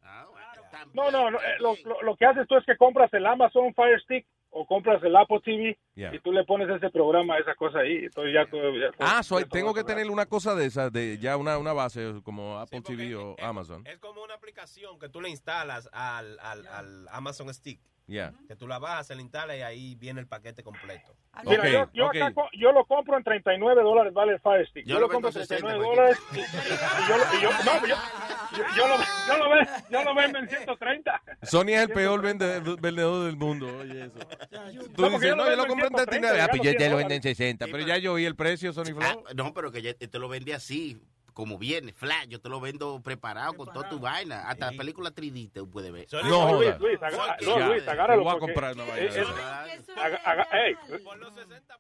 No, 0.94 1.12
no, 1.12 1.30
no, 1.32 1.38
eh, 1.38 1.42
lo, 1.60 1.76
lo- 1.86 2.02
lo 2.02 2.16
que 2.16 2.26
haces 2.26 2.48
tú 2.48 2.56
es 2.56 2.66
que 2.66 2.78
compras 2.78 3.14
el 3.14 3.26
Amazon 3.26 3.74
Fire 3.74 4.00
Stick 4.02 4.26
o 4.60 4.66
compras 4.66 5.02
el 5.04 5.16
Apple 5.16 5.40
TV 5.44 5.78
Yeah. 5.96 6.14
y 6.14 6.20
tú 6.20 6.32
le 6.32 6.44
pones 6.46 6.70
ese 6.70 6.90
programa, 6.92 7.38
esa 7.40 7.56
cosa 7.56 7.80
ahí. 7.80 8.06
Entonces 8.06 8.34
ya 8.34 8.46
tú, 8.50 8.58
ya 8.58 8.92
tú- 8.92 8.98
Ah, 9.00 9.24
so, 9.24 9.40
ya 9.40 9.46
tú 9.46 9.52
tengo 9.52 9.74
que 9.74 9.84
tener 9.84 10.10
una 10.12 10.26
cosa 10.28 10.54
de 10.56 10.66
esa, 10.66 10.90
de 10.92 11.18
ya 11.18 11.38
una, 11.38 11.58
una 11.58 11.74
base 11.74 12.14
como 12.24 12.60
Apple 12.60 12.82
TV 12.82 13.16
o 13.16 13.36
Amazon. 13.42 13.86
Es 13.88 13.98
como 14.00 14.22
una 14.24 14.36
aplicación 14.36 15.00
que 15.00 15.10
tú 15.10 15.22
le 15.22 15.30
instalas 15.30 15.90
al, 15.92 16.38
al, 16.40 16.68
al 16.68 17.08
Amazon 17.12 17.52
Stick. 17.54 17.80
Yeah. 18.08 18.32
Que 18.48 18.56
tú 18.56 18.68
la 18.70 18.80
bajas, 18.80 19.08
se 19.08 19.16
la 19.16 19.22
instala 19.22 19.54
y 19.58 19.62
ahí 19.62 19.96
viene 19.96 20.22
el 20.22 20.28
paquete 20.28 20.64
completo. 20.64 21.14
Mira, 21.46 21.62
Ok, 21.62 21.68
yo, 21.68 21.90
yo, 21.94 22.06
ok. 22.08 22.16
acá 22.16 22.50
yo 22.54 22.72
lo 22.72 22.86
compro 22.86 23.18
en 23.18 23.24
39 23.26 23.84
dólares, 23.84 24.14
vale 24.14 24.32
el 24.34 24.40
Fire 24.40 24.66
Stick. 24.70 24.86
Yo 24.86 24.94
Yo, 24.94 25.00
lo 25.02 25.08
lo 25.08 25.10
compro 25.14 25.30
en 25.30 25.34
vendo 25.36 25.46
60 25.46 25.68
39 25.68 25.86
porque- 25.86 26.00
dólares 26.00 26.20
y, 26.32 27.10
yo, 27.10 27.18
lo- 27.18 27.38
y 27.38 27.42
yo, 27.42 27.50
no, 27.66 27.88
yo, 27.88 27.96
yo, 28.58 28.64
yo 28.78 28.88
lo, 28.88 28.98
yo, 29.28 29.38
lo, 29.44 29.50
ve- 29.50 29.68
yo 29.92 30.04
lo 30.06 30.16
vendo 30.16 30.40
en 30.40 30.48
130. 30.50 31.22
Sony 31.44 31.68
es 31.68 31.82
el 31.82 31.90
peor 31.90 32.22
vende- 32.22 32.62
vendedor 32.80 33.26
del 33.26 33.36
mundo, 33.36 33.68
oye 33.78 34.06
eso. 34.06 34.20
Tú 34.96 35.02
No, 35.02 35.10
dices, 35.10 35.30
yo 35.30 35.36
lo 35.36 35.44
no, 35.44 35.50
yo 35.50 35.56
lo 35.58 35.64
en 35.64 35.68
compré 35.70 35.88
en 35.88 35.94
130, 35.96 36.06
39, 36.06 36.42
ah, 36.42 36.48
pues 36.50 36.62
ya 36.62 36.72
lo 36.72 36.78
100 36.80 36.98
venden 36.98 37.16
en 37.18 37.22
60, 37.24 37.66
pero 37.66 37.80
ya 37.86 37.98
yo 37.98 38.14
oí 38.14 38.24
el 38.26 38.36
precio, 38.38 38.72
Sony 38.72 38.96
Ah, 39.02 39.12
Flow. 39.12 39.24
no, 39.36 39.54
pero 39.54 39.70
que 39.72 39.82
ya 39.82 39.94
te 39.94 40.18
lo 40.18 40.30
vende 40.30 40.54
así, 40.54 40.98
como 41.38 41.60
viene, 41.60 41.94
flat. 41.94 42.26
Yo 42.30 42.42
te 42.42 42.50
lo 42.50 42.60
vendo 42.60 43.00
preparado 43.00 43.54
con 43.54 43.72
toda 43.72 43.88
tu 43.88 44.00
vaina. 44.00 44.50
Hasta 44.50 44.72
Sí. 44.72 44.78
película 44.78 45.12
3D 45.12 45.52
te 45.54 45.64
puede 45.64 45.92
ver. 45.92 46.10
Sony 46.10 46.24
No, 46.24 46.52
Luis, 46.56 46.70
joda. 46.72 46.80
Luis, 46.80 47.00
Ya, 47.00 47.60
no, 47.60 47.68
Luis, 47.68 47.88
agárralo. 47.88 48.24
voy 48.24 48.30
a 48.32 48.40
porque- 48.40 48.54
comprar 48.54 48.74
una 48.74 48.86
vaina 48.86 49.06
es- 49.08 49.16
es- 49.18 49.28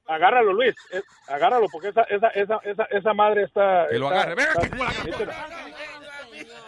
agárralo, 0.05 0.53
Luis. 0.53 0.75
es- 0.91 1.03
agárralo, 1.27 1.67
porque 1.71 1.87
esa, 1.87 2.03
esa, 2.03 2.27
esa, 2.27 2.59
esa, 2.63 2.83
esa 2.83 3.13
madre 3.15 3.45
está... 3.45 3.87
Que 3.89 3.97
lo 3.97 4.07
está- 4.11 4.21
agarre. 4.21 4.35
Venga 4.35 4.51
acá. 4.51 5.03
nítida. 5.05 5.47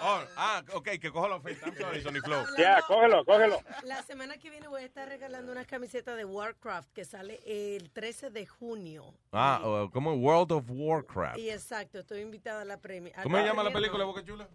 Oh, 0.01 0.21
ah, 0.37 0.63
ok, 0.73 0.89
que 0.99 1.11
coja 1.11 1.27
la 1.27 1.35
oferta. 1.35 1.67
I'm 1.67 1.75
sorry, 1.75 2.01
Sony 2.01 2.21
Flow. 2.23 2.43
Ya, 2.57 2.81
cógelo, 2.87 3.25
cógelo. 3.25 3.61
La 3.83 4.01
semana 4.03 4.37
que 4.37 4.49
viene 4.49 4.67
voy 4.67 4.83
a 4.83 4.85
estar 4.85 5.07
regalando 5.07 5.51
unas 5.51 5.67
camisetas 5.67 6.17
de 6.17 6.25
Warcraft 6.25 6.91
que 6.93 7.05
sale 7.05 7.39
el 7.45 7.89
13 7.91 8.29
de 8.29 8.45
junio. 8.45 9.13
Ah, 9.31 9.61
oh, 9.63 9.89
como 9.91 10.13
World 10.13 10.51
of 10.51 10.65
Warcraft. 10.69 11.37
Y 11.39 11.49
exacto, 11.49 11.99
estoy 11.99 12.21
invitada 12.21 12.61
a 12.61 12.65
la 12.65 12.77
premia. 12.77 13.13
¿Cómo 13.23 13.37
se 13.37 13.43
llama 13.43 13.63
la 13.63 13.71
película, 13.71 14.05
Boca 14.05 14.23
Chula? 14.23 14.47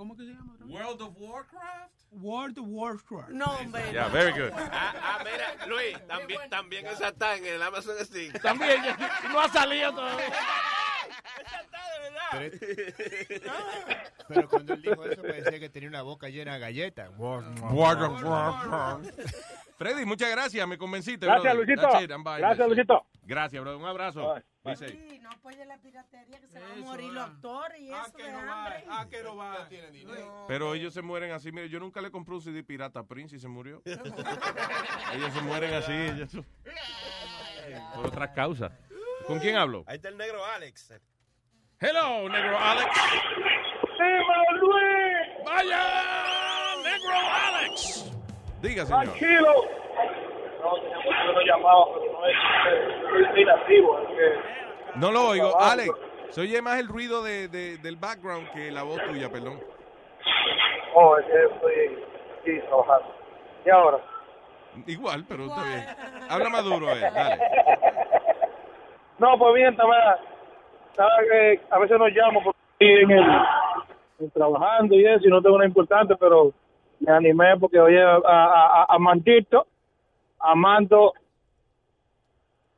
¿Cómo 0.00 0.16
que 0.16 0.24
se 0.24 0.30
llama? 0.30 0.56
World 0.64 1.02
of 1.02 1.14
Warcraft. 1.18 1.92
World 2.12 2.58
of 2.58 2.64
Warcraft. 2.68 3.32
No, 3.32 3.44
hombre. 3.44 3.82
Yeah, 3.92 4.08
very 4.08 4.32
good. 4.32 4.50
Ah, 4.56 4.94
ah, 4.96 5.18
mira, 5.22 5.66
Luis, 5.66 6.06
también, 6.06 6.40
también 6.48 6.86
esa 6.86 7.08
está 7.08 7.36
en 7.36 7.44
el 7.44 7.62
Amazon 7.62 7.96
Steam. 8.06 8.32
También, 8.40 8.80
no 9.30 9.38
ha 9.38 9.48
salido 9.50 9.92
todavía. 9.92 10.32
Pero, 12.30 12.56
pero 14.28 14.48
cuando 14.48 14.72
él 14.72 14.80
dijo 14.80 15.04
eso, 15.04 15.20
parecía 15.20 15.60
que 15.60 15.68
tenía 15.68 15.90
una 15.90 16.00
boca 16.00 16.30
llena 16.30 16.54
de 16.54 16.60
galletas. 16.60 17.10
Freddy, 19.76 20.06
muchas 20.06 20.30
gracias, 20.30 20.66
me 20.66 20.78
convenciste. 20.78 21.26
Gracias, 21.26 21.54
brother. 21.54 21.76
Luisito. 21.76 22.00
It, 22.00 22.24
bye. 22.24 22.38
Gracias. 22.38 22.66
Luisito. 22.66 23.06
Gracias, 23.24 23.62
bro. 23.62 23.76
Un 23.76 23.84
abrazo. 23.84 24.42
Dice. 24.62 24.88
Sí, 24.88 25.18
no 25.22 25.30
apoye 25.30 25.64
la 25.64 25.78
piratería 25.78 26.38
que 26.38 26.46
se 26.46 26.60
van 26.60 26.72
a 26.72 26.76
morir 26.76 27.10
los 27.12 27.24
actores 27.24 27.80
y 27.80 27.90
eso 27.90 28.16
de 28.16 28.24
hambre. 28.30 28.84
Ah, 28.90 29.06
que 29.10 29.22
no 29.22 29.36
va. 29.36 29.66
Pero 30.48 30.74
ellos 30.74 30.92
se 30.92 31.00
mueren 31.00 31.32
así. 31.32 31.50
Mire, 31.50 31.68
yo 31.70 31.80
nunca 31.80 32.02
le 32.02 32.10
compré 32.10 32.34
un 32.34 32.42
CD 32.42 32.62
pirata 32.62 33.00
a 33.00 33.04
Prince 33.06 33.36
y 33.36 33.38
se 33.38 33.48
murió. 33.48 33.80
ellos 33.86 35.32
se 35.32 35.40
mueren 35.42 35.72
así. 35.74 35.92
ellos- 35.92 36.44
por 37.94 38.06
otras 38.06 38.30
causas. 38.30 38.72
¿Con 39.26 39.38
quién 39.38 39.56
hablo? 39.56 39.84
Ahí 39.86 39.96
está 39.96 40.08
el 40.08 40.18
negro 40.18 40.44
Alex. 40.44 40.92
Hello, 41.78 42.28
negro 42.28 42.58
Alex. 42.58 42.90
¡Dímelo, 43.98 44.58
Luis! 44.60 45.46
¡Vaya! 45.46 46.74
¡Negro 46.82 47.10
Alex! 47.46 48.10
Diga, 48.60 48.84
señor. 48.84 49.04
Tranquilo. 49.04 49.79
No, 50.62 50.74
tenemos 50.80 51.04
que 51.38 51.44
llamado, 51.46 51.88
pero 51.94 52.12
no 52.12 52.26
es, 52.26 53.30
es 53.30 53.38
inactivo. 53.38 53.98
Es 54.00 54.08
que 54.08 54.98
No 54.98 55.10
lo 55.10 55.28
oigo. 55.28 55.48
Trabajo. 55.50 55.70
Alex, 55.72 55.90
se 56.30 56.40
oye 56.42 56.62
más 56.62 56.78
el 56.78 56.88
ruido 56.88 57.22
de, 57.22 57.48
de- 57.48 57.78
del 57.78 57.96
background 57.96 58.50
que 58.52 58.70
la 58.70 58.82
voz 58.82 59.00
tuya, 59.04 59.28
perdón. 59.30 59.58
Oh, 60.94 61.16
es 61.18 61.26
que 61.26 61.44
estoy 62.44 62.60
trabajando. 62.68 63.14
¿Y 63.64 63.70
ahora? 63.70 63.98
Igual, 64.86 65.24
pero 65.28 65.44
está 65.46 65.62
bien. 65.64 65.84
Habla 66.28 66.48
más 66.50 66.64
duro, 66.64 66.90
eh. 66.90 67.00
Dale. 67.12 67.40
No, 69.18 69.36
pues 69.38 69.54
bien. 69.54 69.76
Sabes 69.76 71.28
que 71.30 71.60
a 71.70 71.78
veces 71.78 71.98
nos 71.98 72.10
llamo 72.10 72.42
porque 72.42 72.58
estoy 72.78 73.02
en 73.02 73.10
el, 73.10 73.24
en 74.20 74.30
trabajando 74.30 74.94
y 74.94 75.04
eso, 75.06 75.26
y 75.26 75.28
no 75.30 75.42
tengo 75.42 75.58
nada 75.58 75.68
importante, 75.68 76.16
pero 76.16 76.52
me 77.00 77.12
animé 77.12 77.54
porque 77.58 77.78
oye 77.78 78.02
a, 78.02 78.14
a, 78.14 78.82
a, 78.82 78.86
a 78.88 78.98
Mantito, 78.98 79.66
Amando, 80.40 81.12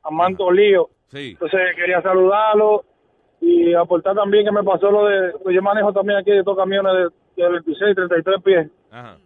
Amando 0.03 0.51
Lío. 0.51 0.89
Sí. 1.07 1.31
Entonces 1.31 1.59
quería 1.75 2.01
saludarlo 2.01 2.83
y 3.39 3.73
aportar 3.73 4.15
también 4.15 4.45
que 4.45 4.51
me 4.51 4.63
pasó 4.63 4.89
lo 4.89 5.05
de, 5.05 5.33
pues 5.43 5.55
yo 5.55 5.61
manejo 5.61 5.91
también 5.93 6.19
aquí 6.19 6.31
de 6.31 6.39
estos 6.39 6.57
camiones 6.57 7.11
de, 7.35 7.43
de 7.43 7.49
26, 7.49 7.95
33 7.95 8.41
pies. 8.43 8.71
Ajá. 8.91 9.17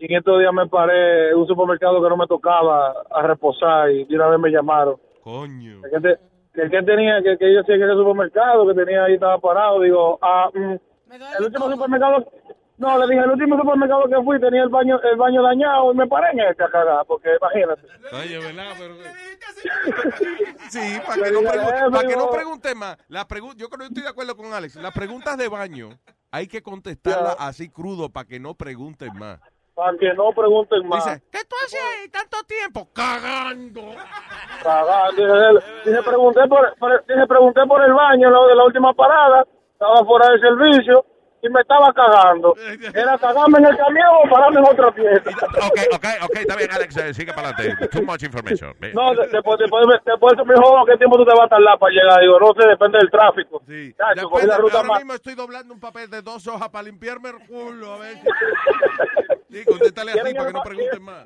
Y 0.00 0.12
en 0.12 0.18
estos 0.18 0.38
días 0.38 0.52
me 0.52 0.66
paré 0.68 1.30
en 1.30 1.36
un 1.36 1.46
supermercado 1.46 2.00
que 2.02 2.08
no 2.08 2.16
me 2.16 2.26
tocaba 2.26 2.94
a 3.10 3.22
reposar 3.22 3.90
y 3.90 4.04
de 4.04 4.14
una 4.14 4.28
vez 4.28 4.38
me 4.38 4.50
llamaron. 4.50 4.96
Coño. 5.22 5.82
Que, 5.82 6.00
te- 6.00 6.18
que, 6.54 6.70
que 6.70 6.82
tenía, 6.82 7.20
que, 7.22 7.36
que 7.36 7.52
yo 7.54 7.64
que 7.64 7.74
ese 7.74 7.94
supermercado 7.94 8.66
que 8.66 8.74
tenía 8.74 9.04
ahí 9.04 9.14
estaba 9.14 9.38
parado. 9.38 9.80
Digo, 9.80 10.18
ah, 10.22 10.50
mm, 10.54 10.74
el 11.38 11.44
último 11.44 11.70
supermercado, 11.70 12.26
no, 12.78 12.98
le 12.98 13.06
dije, 13.12 13.24
el 13.24 13.30
último 13.32 13.56
supermercado 13.58 14.04
que 14.08 14.22
fui 14.24 14.40
tenía 14.40 14.62
el 14.62 14.68
baño 14.68 14.98
el 15.02 15.16
baño 15.16 15.42
dañado 15.42 15.92
y 15.92 15.96
me 15.96 16.06
paré 16.06 16.30
en 16.32 16.40
este 16.40 16.64
a 16.64 16.68
cagar, 16.68 17.04
porque 17.06 17.28
imagínate. 17.40 17.82
Oye, 18.12 18.38
¿verdad? 18.38 18.72
Pero... 18.78 18.94
Sí, 20.70 21.00
para 21.06 21.22
que, 21.22 21.32
no 21.32 21.40
pregun- 21.40 21.90
para 21.92 22.08
que 22.08 22.16
no 22.16 22.30
pregunte 22.30 22.74
más. 22.74 22.96
La 23.08 23.26
pregu- 23.26 23.54
yo 23.56 23.68
creo 23.68 23.78
que 23.80 23.84
estoy 23.86 24.02
de 24.02 24.08
acuerdo 24.10 24.36
con 24.36 24.52
Alex. 24.52 24.76
Las 24.76 24.92
preguntas 24.92 25.36
de 25.38 25.48
baño 25.48 25.88
hay 26.30 26.46
que 26.46 26.62
contestarlas 26.62 27.36
así 27.38 27.70
crudo 27.70 28.10
para 28.10 28.26
que 28.26 28.38
no 28.38 28.54
pregunten 28.54 29.10
más. 29.18 29.40
Para 29.74 29.96
que 29.96 30.12
no 30.14 30.30
pregunten 30.32 30.86
más. 30.86 31.04
Dice, 31.04 31.22
¿qué 31.32 31.38
tú 31.48 31.56
haces 31.64 31.80
ahí 31.80 32.08
tanto 32.10 32.36
tiempo? 32.44 32.88
Cagando. 32.92 33.80
Cagar. 34.62 35.10
Dije, 35.14 35.30
dije, 35.86 36.02
pregunté 36.02 36.40
por, 36.48 36.74
dije, 37.08 37.26
pregunté 37.26 37.60
por 37.66 37.82
el 37.82 37.92
baño 37.94 38.28
de 38.46 38.54
la 38.54 38.64
última 38.64 38.92
parada, 38.92 39.44
estaba 39.72 40.04
fuera 40.04 40.26
de 40.32 40.40
servicio 40.40 41.04
y 41.42 41.48
me 41.50 41.60
estaba 41.60 41.92
cagando. 41.92 42.54
Era 42.94 43.16
cagarme 43.18 43.58
en 43.58 43.66
el 43.66 43.76
camión 43.76 44.08
o 44.24 44.28
pararme 44.30 44.58
en 44.60 44.66
otra 44.66 44.90
pieza. 44.92 45.30
Ok, 45.30 45.78
ok, 45.94 46.06
ok, 46.24 46.36
está 46.36 46.56
bien, 46.56 46.70
Alex, 46.72 46.96
eh, 46.96 47.14
sigue 47.14 47.32
para 47.32 47.50
adelante. 47.50 47.88
Too 47.88 48.02
much 48.02 48.22
information. 48.22 48.74
No, 48.92 49.14
de- 49.14 49.28
después, 49.28 49.58
después, 49.58 49.84
después 50.04 50.34
me 50.46 50.54
dijo, 50.54 50.84
¿qué 50.86 50.96
tiempo 50.96 51.16
tú 51.16 51.24
te 51.24 51.34
vas 51.34 51.46
a 51.46 51.48
tardar 51.48 51.78
para 51.78 51.92
llegar? 51.92 52.20
Digo, 52.20 52.38
no 52.40 52.52
sé, 52.60 52.68
depende 52.68 52.98
del 52.98 53.10
tráfico. 53.10 53.62
Sí. 53.68 53.94
Chacho, 53.94 54.28
cogí 54.28 54.42
Después, 54.42 54.46
la 54.46 54.56
ruta 54.58 54.76
ahora 54.78 54.88
más. 54.88 54.98
mismo 54.98 55.14
estoy 55.14 55.34
doblando 55.34 55.74
un 55.74 55.80
papel 55.80 56.10
de 56.10 56.22
dos 56.22 56.46
hojas 56.48 56.68
para 56.70 56.82
limpiarme 56.82 57.28
el 57.30 57.46
culo. 57.46 57.94
A 57.94 57.98
ver. 57.98 58.16
Sí, 59.50 59.64
contéstale 59.64 60.12
así 60.12 60.34
para 60.34 60.46
que 60.48 60.52
no 60.52 60.62
pregunten 60.62 61.02
más. 61.02 61.22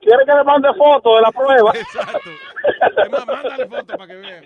¿Quiere 0.00 0.24
que 0.24 0.32
le 0.32 0.44
mande 0.44 0.68
fotos 0.74 1.16
de 1.16 1.22
la 1.22 1.32
prueba? 1.32 1.72
Exacto. 1.74 2.30
Es 3.04 3.10
más, 3.10 3.26
mándale 3.26 3.66
foto 3.66 3.86
para 3.86 4.06
que 4.06 4.16
vean. 4.16 4.44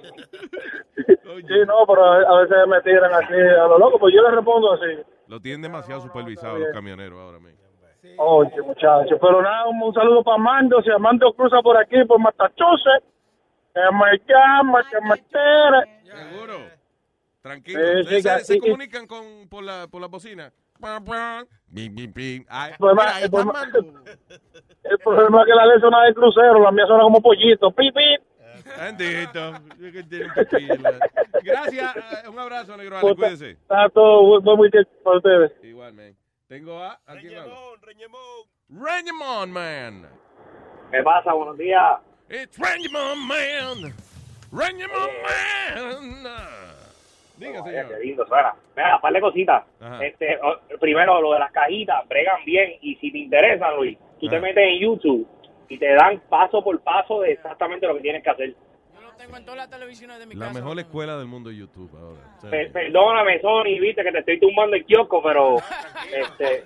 Sí, 1.07 1.55
no, 1.67 1.87
pero 1.87 2.05
a 2.05 2.41
veces 2.43 2.57
me 2.67 2.81
tiran 2.83 3.13
así 3.15 3.35
a 3.35 3.67
lo 3.69 3.79
loco, 3.79 3.99
pues 3.99 4.15
yo 4.15 4.23
le 4.23 4.35
respondo 4.35 4.73
así. 4.73 5.03
Lo 5.29 5.41
tienen 5.41 5.63
demasiado 5.63 6.01
supervisado 6.01 6.59
los 6.59 6.73
camioneros 6.73 7.19
ahora 7.21 7.39
mismo. 7.39 7.59
Oye, 8.19 8.63
muchachos, 8.63 9.19
pero 9.21 9.43
nada, 9.43 9.67
un, 9.69 9.81
un 9.83 9.93
saludo 9.95 10.25
para 10.25 10.39
Mando. 10.39 10.83
Si 10.83 10.91
Armando 10.91 11.33
cruza 11.35 11.61
por 11.63 11.77
aquí, 11.77 12.05
por 12.05 12.19
Massachusetts, 12.19 13.07
que 13.75 13.81
me 13.93 14.19
llama, 14.27 14.83
que 14.91 15.01
me 15.01 15.15
entere. 15.15 16.03
Seguro. 16.05 16.55
Tranquilo. 17.43 17.81
Sí, 17.81 17.93
sí, 18.09 18.17
Ustedes 18.17 18.47
se, 18.47 18.55
se 18.55 18.59
comunican 18.59 19.07
con, 19.07 19.49
por, 19.49 19.63
la, 19.63 19.87
por 19.89 20.01
la 20.01 20.09
bocina. 20.09 20.53
Ay, 22.49 22.73
El 22.73 22.79
problema, 22.79 23.05
mira, 23.05 23.21
el 23.23 23.31
problema- 23.31 23.61
Armando. 23.61 23.79
el 24.85 24.99
problema 24.99 25.41
es 25.43 25.47
que 25.47 25.55
la 25.55 25.67
de 25.67 25.81
suena 25.81 26.03
de 26.05 26.15
crucero, 26.15 26.63
la 26.63 26.73
mía 26.73 26.87
suena 26.87 27.03
como 27.03 27.21
pollito. 27.21 27.71
Pip, 27.73 27.95
pip. 27.95 28.23
Bendito. 28.79 29.53
Gracias. 31.43 31.97
eh, 31.97 32.29
Un 32.29 32.39
abrazo, 32.39 32.77
negro. 32.77 33.01
Cuídese. 33.01 33.51
Está 33.53 33.89
todo 33.91 34.23
buen, 34.27 34.45
buen 34.45 34.61
weekend 34.61 34.87
para 35.03 35.17
ustedes. 35.17 35.53
Igual, 35.65 35.93
man. 35.95 36.17
Tengo 36.49 36.79
a... 36.83 36.93
¿A 37.07 37.13
hablo? 37.13 37.77
Reñemon, 38.71 39.51
man. 39.53 40.09
¿Qué 40.91 41.03
pasa? 41.03 41.33
Buenos 41.33 41.59
días. 41.59 41.99
It's 42.31 42.59
Reñemon, 42.59 43.19
man. 43.27 43.95
Reñemon, 44.53 45.11
man. 46.23 46.78
Diga, 47.39 47.63
señor. 47.63 47.89
Qué 47.89 48.05
lindo 48.05 48.27
suena. 48.27 48.55
Mira, 48.77 49.01
par 49.01 49.13
de 49.13 49.21
cositas. 49.21 49.65
Ajá. 49.81 50.05
Este, 50.05 50.39
primero, 50.81 51.21
lo 51.21 51.33
de 51.33 51.39
las 51.39 51.53
cajitas, 51.53 52.07
bregan 52.09 52.45
bien. 52.45 52.73
Y 52.83 52.97
si 52.97 53.11
te 53.13 53.19
interesa, 53.19 53.71
Luis, 53.73 53.97
tú 54.21 54.29
te 54.29 54.37
Ajá. 54.37 54.43
metes 54.47 54.65
en 54.65 54.79
YouTube 54.81 55.27
y 55.69 55.79
te 55.79 55.93
dan 55.95 56.21
paso 56.29 56.63
por 56.65 56.81
paso 56.81 57.21
de 57.21 57.33
exactamente 57.33 57.87
lo 57.87 57.95
que 57.97 58.01
tienes 58.01 58.23
que 58.23 58.31
hacer. 58.31 58.55
Tengo 59.19 59.37
en 59.37 59.45
todas 59.45 59.59
las 59.59 59.69
televisiones 59.71 60.21
de 60.21 60.27
mi 60.27 60.37
La 60.37 60.47
casa. 60.47 60.61
mejor 60.61 60.79
escuela 60.79 61.19
del 61.19 61.27
mundo 61.27 61.51
YouTube 61.51 61.91
ahora. 61.99 62.21
O 62.37 62.41
sea, 62.41 62.51
Per- 62.51 62.71
perdóname, 62.71 63.41
Sony, 63.41 63.81
viste 63.81 64.05
que 64.05 64.13
te 64.13 64.19
estoy 64.21 64.39
tumbando 64.39 64.77
el 64.77 64.85
kiosco, 64.85 65.21
pero 65.21 65.57
este, 66.15 66.63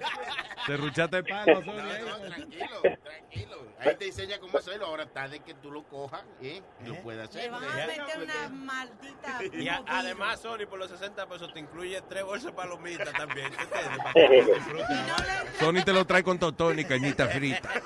Te 0.67 0.77
ruchaste 0.77 1.17
el 1.17 1.25
palo, 1.25 1.63
Sony. 1.63 1.73
Tranquilo, 1.73 2.77
tranquilo. 3.03 3.57
Ahí 3.85 3.97
te 3.97 4.07
enseña 4.07 4.39
cómo 4.39 4.59
hacerlo. 4.59 4.87
Ahora 4.87 5.07
tarde 5.07 5.41
que 5.41 5.55
tú 5.55 5.71
lo 5.71 5.83
cojas, 5.85 6.23
¿eh? 6.41 6.63
Lo 6.85 6.95
puedes 7.03 7.29
hacer. 7.29 7.45
Le 7.45 7.51
van 7.51 7.65
a 7.65 7.87
meter 7.87 8.23
una 8.23 8.49
maldita. 8.49 9.39
Y 9.53 9.69
a- 9.69 9.83
además, 9.87 10.41
Sony, 10.41 10.67
por 10.69 10.79
los 10.79 10.91
60 10.91 11.27
pesos 11.29 11.53
te 11.53 11.61
incluye 11.61 12.01
tres 12.09 12.25
bolsas 12.25 12.47
de 12.47 12.53
palomitas 12.53 13.13
también. 13.13 13.53
Sony 15.59 15.83
te 15.85 15.93
lo 15.93 16.05
trae 16.05 16.23
con 16.23 16.39
totón 16.39 16.79
y 16.79 16.85
cañita 16.85 17.27
frita. 17.29 17.71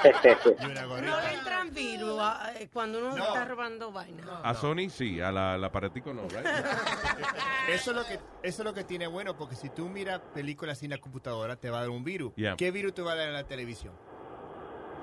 No 0.00 1.20
le 1.20 1.34
entran 1.34 1.74
virus 1.74 2.22
eh, 2.56 2.68
cuando 2.72 3.00
uno 3.00 3.16
está 3.16 3.44
robando 3.44 3.92
vaina. 3.92 4.40
A 4.42 4.54
Sony 4.54 4.88
sí, 4.88 5.20
a 5.20 5.30
la, 5.30 5.58
la 5.58 5.66
aparatico 5.66 6.14
no, 6.14 6.22
right? 6.22 6.46
Eso 7.68 7.90
es 7.90 7.96
lo 7.96 8.04
que 8.06 8.14
eso 8.14 8.22
es 8.42 8.58
lo 8.64 8.72
que 8.72 8.84
tiene 8.84 9.06
bueno 9.06 9.36
porque 9.36 9.56
si 9.56 9.68
tú 9.68 9.90
miras 9.90 10.20
películas 10.32 10.78
sin 10.78 10.88
la 10.90 10.98
computadora 10.98 11.56
te 11.56 11.68
va 11.68 11.78
a 11.78 11.80
dar 11.82 11.90
un 11.90 12.02
virus. 12.02 12.32
Yeah. 12.36 12.56
¿Qué 12.56 12.70
virus 12.70 12.94
te 12.94 13.02
va 13.02 13.12
a 13.12 13.16
dar 13.16 13.28
en 13.28 13.34
la 13.34 13.44
televisión? 13.44 13.92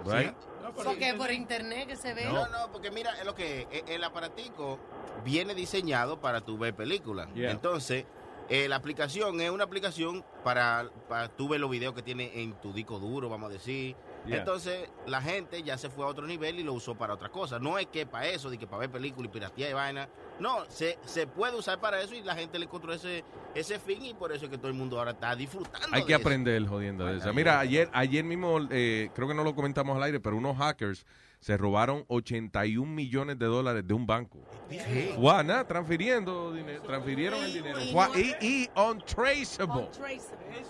Right? 0.06 0.34
Porque 0.76 1.14
por 1.14 1.32
internet 1.32 1.88
que 1.88 1.96
se 1.96 2.14
ve. 2.14 2.26
No, 2.26 2.48
no, 2.48 2.72
porque 2.72 2.92
mira, 2.92 3.18
es 3.20 3.26
lo 3.26 3.36
que 3.36 3.68
es, 3.72 3.84
el 3.88 4.04
aparatico 4.04 4.80
viene 5.24 5.56
diseñado 5.56 6.20
para 6.20 6.42
tu 6.42 6.58
ver 6.58 6.76
películas. 6.76 7.28
Yeah. 7.34 7.52
Entonces, 7.52 8.06
eh, 8.50 8.68
la 8.68 8.78
aplicación 8.78 9.42
es 9.42 9.50
una 9.50 9.64
aplicación 9.64 10.24
para, 10.44 10.90
para 11.08 11.30
tú 11.30 11.50
ver 11.50 11.60
los 11.60 11.70
videos 11.70 11.94
que 11.94 12.02
tiene 12.02 12.42
en 12.42 12.54
tu 12.54 12.74
disco 12.74 13.00
duro, 13.00 13.30
vamos 13.30 13.50
a 13.50 13.54
decir. 13.54 13.96
Yeah. 14.28 14.40
Entonces, 14.40 14.90
la 15.06 15.22
gente 15.22 15.64
ya 15.64 15.78
se 15.78 15.90
fue 15.90 16.06
a 16.06 16.08
otro 16.08 16.26
nivel 16.28 16.60
y 16.60 16.64
lo 16.64 16.74
usó 16.74 16.96
para 16.96 17.14
otra 17.14 17.30
cosa. 17.30 17.60
No 17.60 17.78
es 17.80 17.88
que 17.88 18.06
para 18.06 18.28
eso, 18.28 18.50
de 18.50 18.58
que 18.58 18.68
para 18.68 18.82
ver 18.82 18.92
películas 18.92 19.30
y 19.30 19.34
piratear 19.34 19.70
y 19.70 19.74
vaina. 19.74 20.10
No, 20.40 20.66
se, 20.70 21.00
se 21.06 21.26
puede 21.26 21.56
usar 21.56 21.80
para 21.80 22.02
eso 22.02 22.14
y 22.14 22.22
la 22.22 22.36
gente 22.36 22.60
le 22.60 22.66
encontró 22.66 22.94
ese, 22.94 23.24
ese 23.56 23.80
fin 23.80 24.04
y 24.06 24.14
por 24.14 24.32
eso 24.32 24.46
es 24.46 24.52
que 24.52 24.58
todo 24.58 24.68
el 24.68 24.74
mundo 24.74 25.00
ahora 25.00 25.12
está 25.12 25.36
disfrutando. 25.36 25.88
Hay 25.92 26.02
de 26.02 26.08
que 26.08 26.14
eso. 26.14 26.22
aprender 26.22 26.68
jodiendo 26.68 27.06
de 27.06 27.18
eso. 27.18 27.34
Mira, 27.34 27.60
ayer, 27.60 27.90
ayer 27.94 28.24
mismo, 28.24 28.60
eh, 28.70 29.10
creo 29.16 29.28
que 29.28 29.34
no 29.34 29.44
lo 29.44 29.56
comentamos 29.56 29.96
al 29.98 30.04
aire, 30.04 30.20
pero 30.20 30.38
unos 30.38 30.58
hackers 30.58 31.06
se 31.40 31.56
robaron 31.56 32.04
81 32.08 32.92
millones 32.92 33.38
de 33.40 33.46
dólares 33.46 33.88
de 33.88 33.94
un 33.94 34.06
banco. 34.06 34.40
¿Qué? 34.70 35.14
Guau, 35.18 35.44
nada, 35.44 35.66
transfiriendo 35.66 36.52
dinero, 36.54 36.82
transfirieron 36.84 37.44
el 37.44 37.54
dinero. 37.54 37.80
Y, 38.16 38.36
y 38.46 38.70
untraceable. 38.76 39.90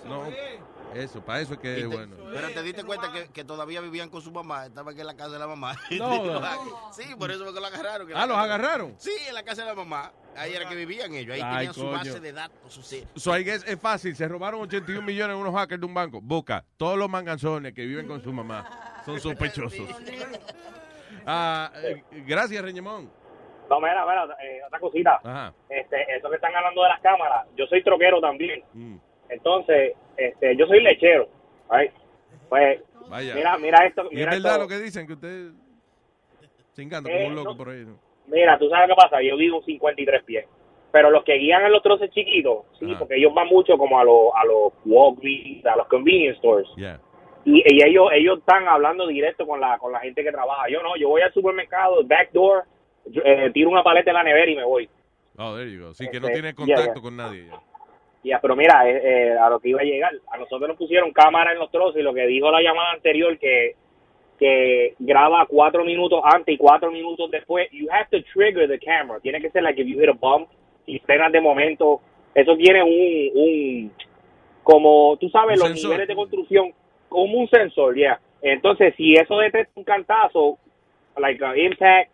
No, 0.05 0.23
eso, 0.95 1.21
para 1.23 1.41
eso 1.41 1.53
es 1.53 1.59
que 1.59 1.79
es 1.79 1.87
bueno. 1.87 2.15
Pero 2.33 2.49
te 2.49 2.63
diste 2.63 2.83
cuenta 2.83 3.11
que, 3.11 3.29
que 3.29 3.43
todavía 3.43 3.81
vivían 3.81 4.09
con 4.09 4.21
su 4.21 4.31
mamá, 4.31 4.65
estaban 4.65 4.93
aquí 4.93 5.01
en 5.01 5.07
la 5.07 5.15
casa 5.15 5.31
de 5.31 5.39
la 5.39 5.47
mamá. 5.47 5.75
No. 5.97 6.41
sí, 6.91 7.03
por 7.17 7.29
eso 7.31 7.43
fue 7.43 7.53
que 7.53 7.59
lo 7.59 7.67
agarraron. 7.67 8.07
que 8.07 8.13
Ah, 8.13 8.19
la 8.21 8.25
¿los 8.27 8.37
agarraron? 8.37 8.95
Sí, 8.97 9.11
en 9.27 9.33
la 9.33 9.43
casa 9.43 9.63
de 9.63 9.67
la 9.69 9.75
mamá. 9.75 10.11
Ahí 10.35 10.53
era 10.53 10.69
que 10.69 10.75
vivían 10.75 11.13
ellos. 11.13 11.33
Ahí 11.33 11.41
Ay, 11.43 11.55
tenían 11.67 11.73
su 11.73 11.89
base 11.89 12.19
de 12.19 12.31
datos. 12.31 12.73
Su 12.73 12.81
So, 13.15 13.37
I 13.37 13.43
guess 13.43 13.63
es 13.67 13.79
fácil, 13.79 14.15
se 14.15 14.27
robaron 14.27 14.61
81 14.61 15.01
millones 15.01 15.35
unos 15.35 15.53
hackers 15.53 15.79
de 15.79 15.85
un 15.85 15.93
banco. 15.93 16.21
Busca, 16.21 16.63
todos 16.77 16.97
los 16.97 17.09
manganzones 17.09 17.73
que 17.73 17.85
viven 17.85 18.07
con 18.07 18.21
su 18.23 18.31
mamá 18.31 19.01
son 19.05 19.19
sospechosos. 19.19 19.87
Ah, 21.29 21.69
eh, 21.83 22.01
gracias, 22.25 22.63
Reñemón. 22.63 23.11
No, 23.69 23.81
mira, 23.81 24.05
mira, 24.05 24.23
eh, 24.41 24.61
otra 24.65 24.79
cosita. 24.79 25.19
Ajá. 25.21 25.53
Este, 25.67 26.15
eso 26.15 26.29
que 26.29 26.35
están 26.37 26.55
hablando 26.55 26.81
de 26.83 26.87
las 26.87 27.01
cámaras, 27.01 27.45
yo 27.57 27.65
soy 27.65 27.83
troquero 27.83 28.21
también. 28.21 28.63
Mm. 28.73 28.95
Entonces, 29.27 29.91
este, 30.17 30.55
yo 30.57 30.65
soy 30.67 30.81
lechero. 30.81 31.27
¿right? 31.71 31.91
Pues, 32.49 32.79
Vaya. 33.09 33.35
mira, 33.35 33.57
mira 33.57 33.85
esto. 33.85 34.03
Y 34.03 34.07
es 34.07 34.11
Mira 34.13 34.31
verdad 34.31 34.51
esto. 34.53 34.63
lo 34.63 34.67
que 34.69 34.79
dicen, 34.79 35.07
que 35.07 35.13
usted 35.13 35.51
chingando 36.75 37.09
Eh, 37.09 37.13
como 37.13 37.27
un 37.27 37.35
loco 37.35 37.51
no. 37.51 37.57
por 37.57 37.69
ahí. 37.69 37.85
¿no? 37.85 37.97
Mira, 38.27 38.57
tú 38.59 38.69
sabes 38.69 38.89
qué 38.89 38.95
pasa, 38.95 39.21
yo 39.21 39.37
vivo 39.37 39.57
un 39.59 39.63
53 39.65 40.23
pies. 40.23 40.45
Pero 40.91 41.11
los 41.11 41.23
que 41.23 41.33
guían 41.35 41.63
en 41.65 41.71
los 41.71 41.83
troces 41.83 42.09
chiquitos, 42.11 42.65
sí, 42.79 42.85
porque 42.97 43.15
ellos 43.15 43.33
van 43.33 43.47
mucho 43.47 43.77
como 43.77 43.99
a 43.99 44.03
los 44.05 44.31
a 44.35 44.45
los 44.45 44.73
Walgreens, 44.85 45.65
a 45.65 45.75
los 45.75 45.87
convenience 45.87 46.37
stores. 46.39 46.67
Yeah. 46.77 46.99
Y, 47.45 47.59
y 47.65 47.83
ellos 47.83 48.07
ellos 48.13 48.39
están 48.39 48.67
hablando 48.67 49.05
directo 49.07 49.45
con 49.45 49.59
la 49.59 49.77
con 49.79 49.91
la 49.91 49.99
gente 49.99 50.23
que 50.23 50.31
trabaja. 50.31 50.69
Yo 50.69 50.81
no, 50.81 50.95
yo 50.95 51.09
voy 51.09 51.21
al 51.21 51.33
supermercado, 51.33 52.03
back 52.05 52.31
door, 52.31 52.63
yo, 53.05 53.21
eh, 53.25 53.51
tiro 53.53 53.69
una 53.69 53.83
paleta 53.83 54.11
en 54.11 54.15
la 54.15 54.23
nevera 54.23 54.49
y 54.51 54.55
me 54.55 54.63
voy. 54.63 54.89
Oh, 55.37 55.55
there 55.55 55.69
you 55.71 55.83
go. 55.87 55.93
Sí, 55.93 56.07
que 56.09 56.19
no 56.19 56.27
Este, 56.27 56.41
tiene 56.41 56.53
yeah, 56.53 56.55
contacto 56.55 56.93
yeah. 56.93 57.01
con 57.01 57.17
nadie. 57.17 57.47
ya. 57.47 57.59
Pero 58.41 58.55
mira, 58.55 58.89
eh, 58.89 59.01
eh, 59.03 59.37
a 59.37 59.49
lo 59.49 59.59
que 59.59 59.69
iba 59.69 59.81
a 59.81 59.85
llegar, 59.85 60.11
a 60.31 60.37
nosotros 60.37 60.67
nos 60.67 60.77
pusieron 60.77 61.11
cámara 61.11 61.51
en 61.51 61.59
los 61.59 61.71
trozos 61.71 61.97
y 61.97 62.01
lo 62.01 62.13
que 62.13 62.27
dijo 62.27 62.51
la 62.51 62.61
llamada 62.61 62.91
anterior 62.91 63.37
que 63.37 63.75
que 64.37 64.93
graba 64.99 65.45
cuatro 65.47 65.83
minutos 65.83 66.21
antes 66.23 66.53
y 66.53 66.57
cuatro 66.57 66.91
minutos 66.91 67.29
después. 67.31 67.67
You 67.71 67.87
have 67.91 68.07
to 68.11 68.21
trigger 68.33 68.67
the 68.67 68.79
camera. 68.79 69.19
Tiene 69.19 69.41
que 69.41 69.49
ser 69.49 69.63
like 69.63 69.81
if 69.81 69.87
you 69.87 69.99
hit 69.99 70.09
a 70.09 70.13
bump 70.13 70.49
y 70.85 70.99
frenas 70.99 71.31
de 71.31 71.41
momento. 71.41 72.01
Eso 72.35 72.55
tiene 72.55 72.83
un, 72.83 73.31
un 73.33 73.91
como 74.63 75.17
tú 75.17 75.29
sabes 75.29 75.57
los 75.57 75.69
sensor. 75.69 75.91
niveles 75.91 76.07
de 76.07 76.15
construcción 76.15 76.71
como 77.09 77.39
un 77.39 77.49
sensor, 77.49 77.97
ya. 77.97 78.19
Entonces 78.41 78.93
si 78.95 79.13
eso 79.13 79.39
detecta 79.39 79.71
un 79.75 79.83
cantazo, 79.83 80.59
like 81.17 81.43
impact, 81.55 82.11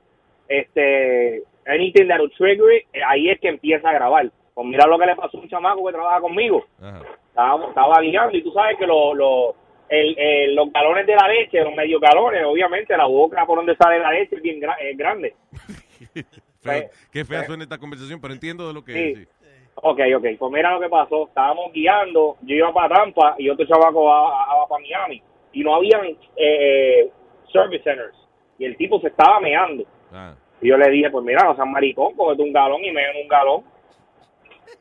este, 0.48 1.43
anything 1.67 2.08
that 2.08 2.19
will 2.19 2.32
trigger 2.38 2.72
it, 2.72 2.85
ahí 3.06 3.30
es 3.30 3.40
que 3.40 3.50
empieza 3.50 3.90
a 3.90 3.93
grabar. 3.93 4.32
Pues 4.53 4.67
mira 4.67 4.85
lo 4.88 4.98
que 4.99 5.06
le 5.07 5.15
pasó 5.15 5.38
a 5.38 5.41
un 5.41 5.49
chamaco 5.49 5.85
que 5.85 5.93
trabaja 5.93 6.22
conmigo. 6.22 6.64
Ajá. 6.82 7.01
Estaba, 7.30 7.67
estaba 7.67 8.01
guiando 8.01 8.38
y 8.38 8.43
tú 8.43 8.51
sabes 8.51 8.77
que 8.77 8.85
lo, 8.85 9.14
lo- 9.15 9.56
el, 9.90 10.17
el- 10.17 10.56
los 10.56 10.72
galones 10.72 11.06
de 11.07 11.15
la 11.15 11.27
leche, 11.27 11.64
los 11.64 11.73
medio 11.75 11.99
galones, 11.99 12.43
obviamente 12.45 12.95
la 12.95 13.06
boca 13.06 13.45
por 13.45 13.57
donde 13.57 13.75
sale 13.75 13.99
la 13.99 14.11
leche 14.11 14.35
es 14.35 14.41
bien 14.41 14.59
gra- 14.61 14.77
es 14.80 14.98
grande. 14.98 15.35
Feo- 16.64 16.90
qué 17.11 17.25
fea 17.25 17.41
eh. 17.41 17.45
suena 17.45 17.64
esta 17.64 17.77
conversación, 17.77 18.22
pero 18.22 18.33
entiendo 18.33 18.67
de 18.67 18.73
lo 18.73 18.83
que 18.83 18.93
Sí. 18.93 18.99
es. 18.99 19.17
sí. 19.19 19.27
Ok, 19.75 19.99
ok, 20.15 20.25
pues 20.40 20.51
mira 20.51 20.72
lo 20.72 20.80
que 20.80 20.88
pasó. 20.90 21.27
Estábamos 21.27 21.73
guiando, 21.73 22.38
yo 22.41 22.56
iba 22.56 22.72
para 22.73 22.95
Tampa 22.95 23.35
y 23.38 23.49
otro 23.49 23.65
chavaco 23.65 24.06
va, 24.06 24.30
va 24.30 24.67
para 24.69 24.82
Miami. 24.82 25.22
Y 25.51 25.61
no 25.64 25.75
habían 25.75 26.15
eh, 26.38 27.09
service 27.51 27.83
centers. 27.83 28.15
Y 28.59 28.65
el 28.65 28.77
tipo 28.77 28.99
se 29.01 29.07
estaba 29.07 29.40
meando. 29.40 29.83
Ah. 30.11 30.35
Y 30.61 30.69
yo 30.69 30.77
le 30.77 30.90
dije, 30.90 31.09
pues 31.09 31.25
mira, 31.25 31.43
no 31.43 31.56
seas 31.56 31.67
maricón, 31.67 32.15
cógete 32.15 32.43
un 32.43 32.53
galón 32.53 32.83
y 32.85 32.91
me 32.91 33.03
en 33.09 33.23
un 33.23 33.27
galón. 33.27 33.64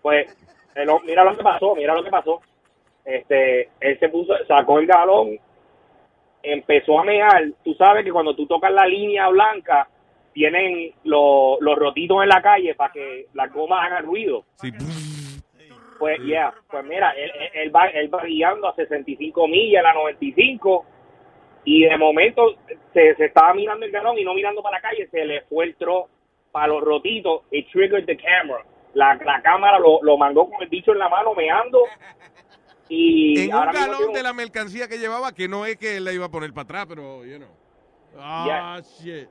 Pues, 0.02 0.26
el 0.74 0.88
mira 1.04 1.24
lo 1.24 1.36
que 1.36 1.42
pasó, 1.42 1.74
mira 1.74 1.94
lo 1.94 2.02
que 2.04 2.10
pasó. 2.10 2.40
Este, 3.04 3.70
él 3.80 3.98
se 3.98 4.08
puso, 4.08 4.34
sacó 4.46 4.78
el 4.78 4.86
galón, 4.86 5.38
empezó 6.42 6.98
a 7.00 7.04
mear. 7.04 7.44
Tú 7.64 7.74
sabes 7.74 8.04
que 8.04 8.12
cuando 8.12 8.34
tú 8.34 8.46
tocas 8.46 8.72
la 8.72 8.86
línea 8.86 9.28
blanca, 9.28 9.88
tienen 10.32 10.92
lo- 11.04 11.58
los 11.60 11.78
rotitos 11.78 12.22
en 12.22 12.28
la 12.28 12.40
calle 12.40 12.74
para 12.74 12.92
que 12.92 13.26
las 13.34 13.52
gomas 13.52 13.84
hagan 13.86 14.04
ruido. 14.04 14.44
Sí. 14.56 14.70
Pues, 15.98 16.18
yeah, 16.24 16.52
pues 16.68 16.84
mira, 16.84 17.10
él, 17.54 17.74
va, 17.74 17.86
él 17.86 18.12
va 18.12 18.24
guiando 18.24 18.66
a 18.66 18.74
65 18.74 19.46
millas, 19.46 19.84
a 19.84 19.88
la 19.88 19.94
95, 19.94 20.84
y 21.64 21.84
de 21.84 21.96
momento 21.96 22.56
se, 22.92 23.14
se 23.14 23.26
estaba 23.26 23.54
mirando 23.54 23.86
el 23.86 23.92
galón 23.92 24.18
y 24.18 24.24
no 24.24 24.34
mirando 24.34 24.62
para 24.62 24.78
la 24.78 24.82
calle, 24.82 25.06
se 25.08 25.24
le 25.24 25.42
fue 25.42 25.66
el 25.66 25.76
tro 25.76 26.08
para 26.50 26.66
los 26.68 26.82
rotitos 26.82 27.42
y 27.52 27.62
triggered 27.64 28.04
the 28.06 28.16
camera. 28.16 28.64
La, 28.94 29.14
la 29.14 29.40
cámara 29.42 29.78
lo, 29.78 30.02
lo 30.02 30.16
mandó 30.18 30.48
con 30.48 30.62
el 30.62 30.68
bicho 30.68 30.92
en 30.92 30.98
la 30.98 31.08
mano, 31.08 31.34
meando. 31.34 31.80
Y 32.88 33.40
En 33.44 33.48
un 33.48 33.54
ahora 33.54 33.72
galón 33.72 34.12
de 34.12 34.22
la 34.22 34.32
mercancía 34.32 34.86
que 34.88 34.98
llevaba, 34.98 35.32
que 35.32 35.48
no 35.48 35.64
es 35.64 35.76
que 35.76 35.96
él 35.96 36.04
la 36.04 36.12
iba 36.12 36.26
a 36.26 36.30
poner 36.30 36.52
para 36.52 36.64
atrás, 36.64 36.86
pero, 36.88 37.24
you 37.24 37.36
know. 37.38 37.48
Ah, 38.18 38.80
shit. 38.82 39.28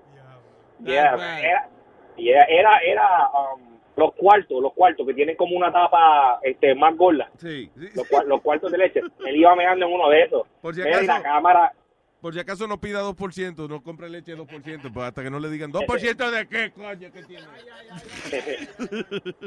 Yeah, 0.84 1.14
era, 1.14 1.70
yeah, 2.18 2.44
era, 2.50 2.78
era 2.80 3.30
um, 3.54 3.62
los 3.96 4.14
cuartos, 4.16 4.64
los 4.64 4.74
cuartos 4.74 5.06
que 5.06 5.14
tienen 5.14 5.36
como 5.36 5.56
una 5.56 5.72
tapa 5.72 6.40
este, 6.42 6.74
más 6.74 6.98
gorda. 6.98 7.30
Sí. 7.38 7.70
Los, 7.76 8.10
cua- 8.10 8.24
los 8.26 8.42
cuartos 8.42 8.72
de 8.72 8.80
leche. 8.80 9.02
Él 9.28 9.36
iba 9.36 9.56
meando 9.56 9.86
en 9.86 9.94
uno 9.94 10.10
de 10.10 10.24
esos. 10.24 10.48
Por 10.60 10.74
si 10.74 10.82
Mira, 10.82 11.02
y 11.02 11.04
acaso- 11.06 11.20
la 11.20 11.24
cámara, 11.24 11.74
Por 12.22 12.33
si 12.33 12.40
acaso 12.40 12.67
no 12.67 12.80
pida 12.80 13.01
2%, 13.01 13.67
no 13.67 13.82
compre 13.82 14.08
leche 14.09 14.35
de 14.35 14.38
2%, 14.41 14.93
pues 14.93 15.06
hasta 15.08 15.24
que 15.24 15.30
no 15.32 15.40
le 15.40 15.50
digan 15.50 15.72
2% 15.74 16.30
de 16.30 16.48
qué, 16.48 16.72
coño, 16.72 17.11
que 17.11 17.24
tiene. 17.24 17.48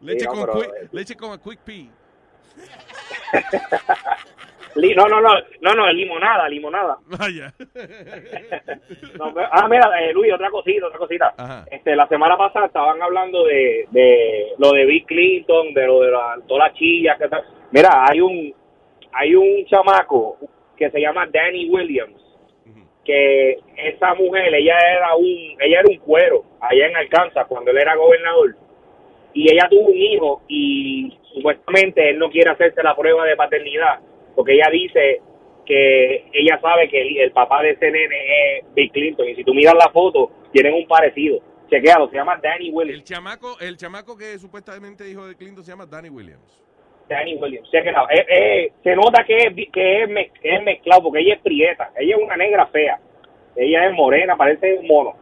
leche, 0.00 0.20
Sí, 0.20 0.26
no, 0.26 0.30
con 0.32 0.40
pero, 0.46 0.52
quick, 0.54 0.70
eh, 0.82 0.88
leche 0.92 1.14
con 1.16 1.38
quick 1.38 1.58
pea. 1.60 1.86
No, 4.94 5.08
no, 5.08 5.22
no, 5.22 5.30
no, 5.62 5.72
no, 5.74 5.90
limonada, 5.90 6.46
limonada. 6.50 6.98
Vaya. 7.06 7.50
No, 9.18 9.32
pero- 9.32 9.48
ah, 9.50 9.66
mira, 9.70 9.88
eh, 10.02 10.12
Luis, 10.12 10.30
otra 10.34 10.50
cosita, 10.50 10.86
otra 10.88 10.98
cosita. 10.98 11.34
Ajá. 11.38 11.64
Este, 11.70 11.96
la 11.96 12.06
semana 12.08 12.36
pasada 12.36 12.66
estaban 12.66 13.00
hablando 13.00 13.42
de, 13.46 13.86
de 13.90 14.48
lo 14.58 14.72
de 14.72 14.84
Bill 14.84 15.06
Clinton, 15.06 15.72
de 15.72 15.86
lo 15.86 16.02
de 16.02 16.10
la, 16.10 16.36
todas 16.46 16.68
las 16.68 16.78
chillas 16.78 17.16
que 17.18 17.26
tal. 17.26 17.42
Mira, 17.70 18.04
hay 18.06 18.20
un, 18.20 18.54
hay 19.12 19.34
un 19.34 19.64
chamaco 19.64 20.36
que 20.76 20.90
se 20.90 21.00
llama 21.00 21.26
Danny 21.26 21.68
Williams, 21.68 22.20
que 23.04 23.58
esa 23.76 24.14
mujer, 24.14 24.52
ella 24.54 24.76
era 24.78 25.14
un, 25.14 25.56
ella 25.60 25.80
era 25.80 25.88
un 25.88 25.98
cuero 25.98 26.44
allá 26.60 26.86
en 26.86 26.96
Arkansas 26.96 27.46
cuando 27.48 27.70
él 27.70 27.78
era 27.78 27.94
gobernador. 27.94 28.56
Y 29.32 29.52
ella 29.52 29.68
tuvo 29.70 29.88
un 29.88 29.96
hijo 29.96 30.42
y 30.48 31.16
supuestamente 31.34 32.10
él 32.10 32.18
no 32.18 32.30
quiere 32.30 32.50
hacerse 32.50 32.82
la 32.82 32.96
prueba 32.96 33.24
de 33.26 33.36
paternidad 33.36 34.00
porque 34.36 34.52
ella 34.52 34.68
dice 34.70 35.20
que 35.64 36.26
ella 36.32 36.60
sabe 36.60 36.88
que 36.88 37.00
el, 37.00 37.16
el 37.16 37.32
papá 37.32 37.62
de 37.62 37.70
ese 37.70 37.90
nene 37.90 38.58
es 38.58 38.74
Bill 38.74 38.92
Clinton 38.92 39.28
y 39.28 39.34
si 39.34 39.44
tú 39.44 39.54
miras 39.54 39.74
la 39.74 39.90
foto 39.90 40.30
tienen 40.52 40.74
un 40.74 40.86
parecido. 40.86 41.40
Chequealo, 41.68 42.08
se 42.10 42.16
llama 42.16 42.38
Danny 42.40 42.70
Williams. 42.70 43.00
El 43.00 43.04
chamaco, 43.04 43.58
el 43.58 43.76
chamaco 43.76 44.16
que 44.16 44.38
supuestamente 44.38 45.08
hijo 45.08 45.26
de 45.26 45.34
Clinton 45.34 45.64
se 45.64 45.72
llama 45.72 45.86
Danny 45.86 46.10
Williams. 46.10 46.62
Danny 47.08 47.36
Williams. 47.36 47.68
Eh, 47.72 48.26
eh, 48.28 48.72
se 48.82 48.96
nota 48.96 49.24
que 49.24 49.36
es, 49.36 49.54
que, 49.72 50.02
es 50.02 50.08
mez- 50.08 50.32
que 50.40 50.54
es 50.56 50.62
mezclado 50.62 51.02
porque 51.04 51.20
ella 51.20 51.34
es 51.34 51.40
prieta, 51.40 51.90
ella 51.98 52.16
es 52.16 52.22
una 52.22 52.36
negra 52.36 52.66
fea, 52.66 52.98
ella 53.54 53.86
es 53.88 53.94
morena, 53.94 54.36
parece 54.36 54.78
un 54.78 54.86
mono. 54.86 55.14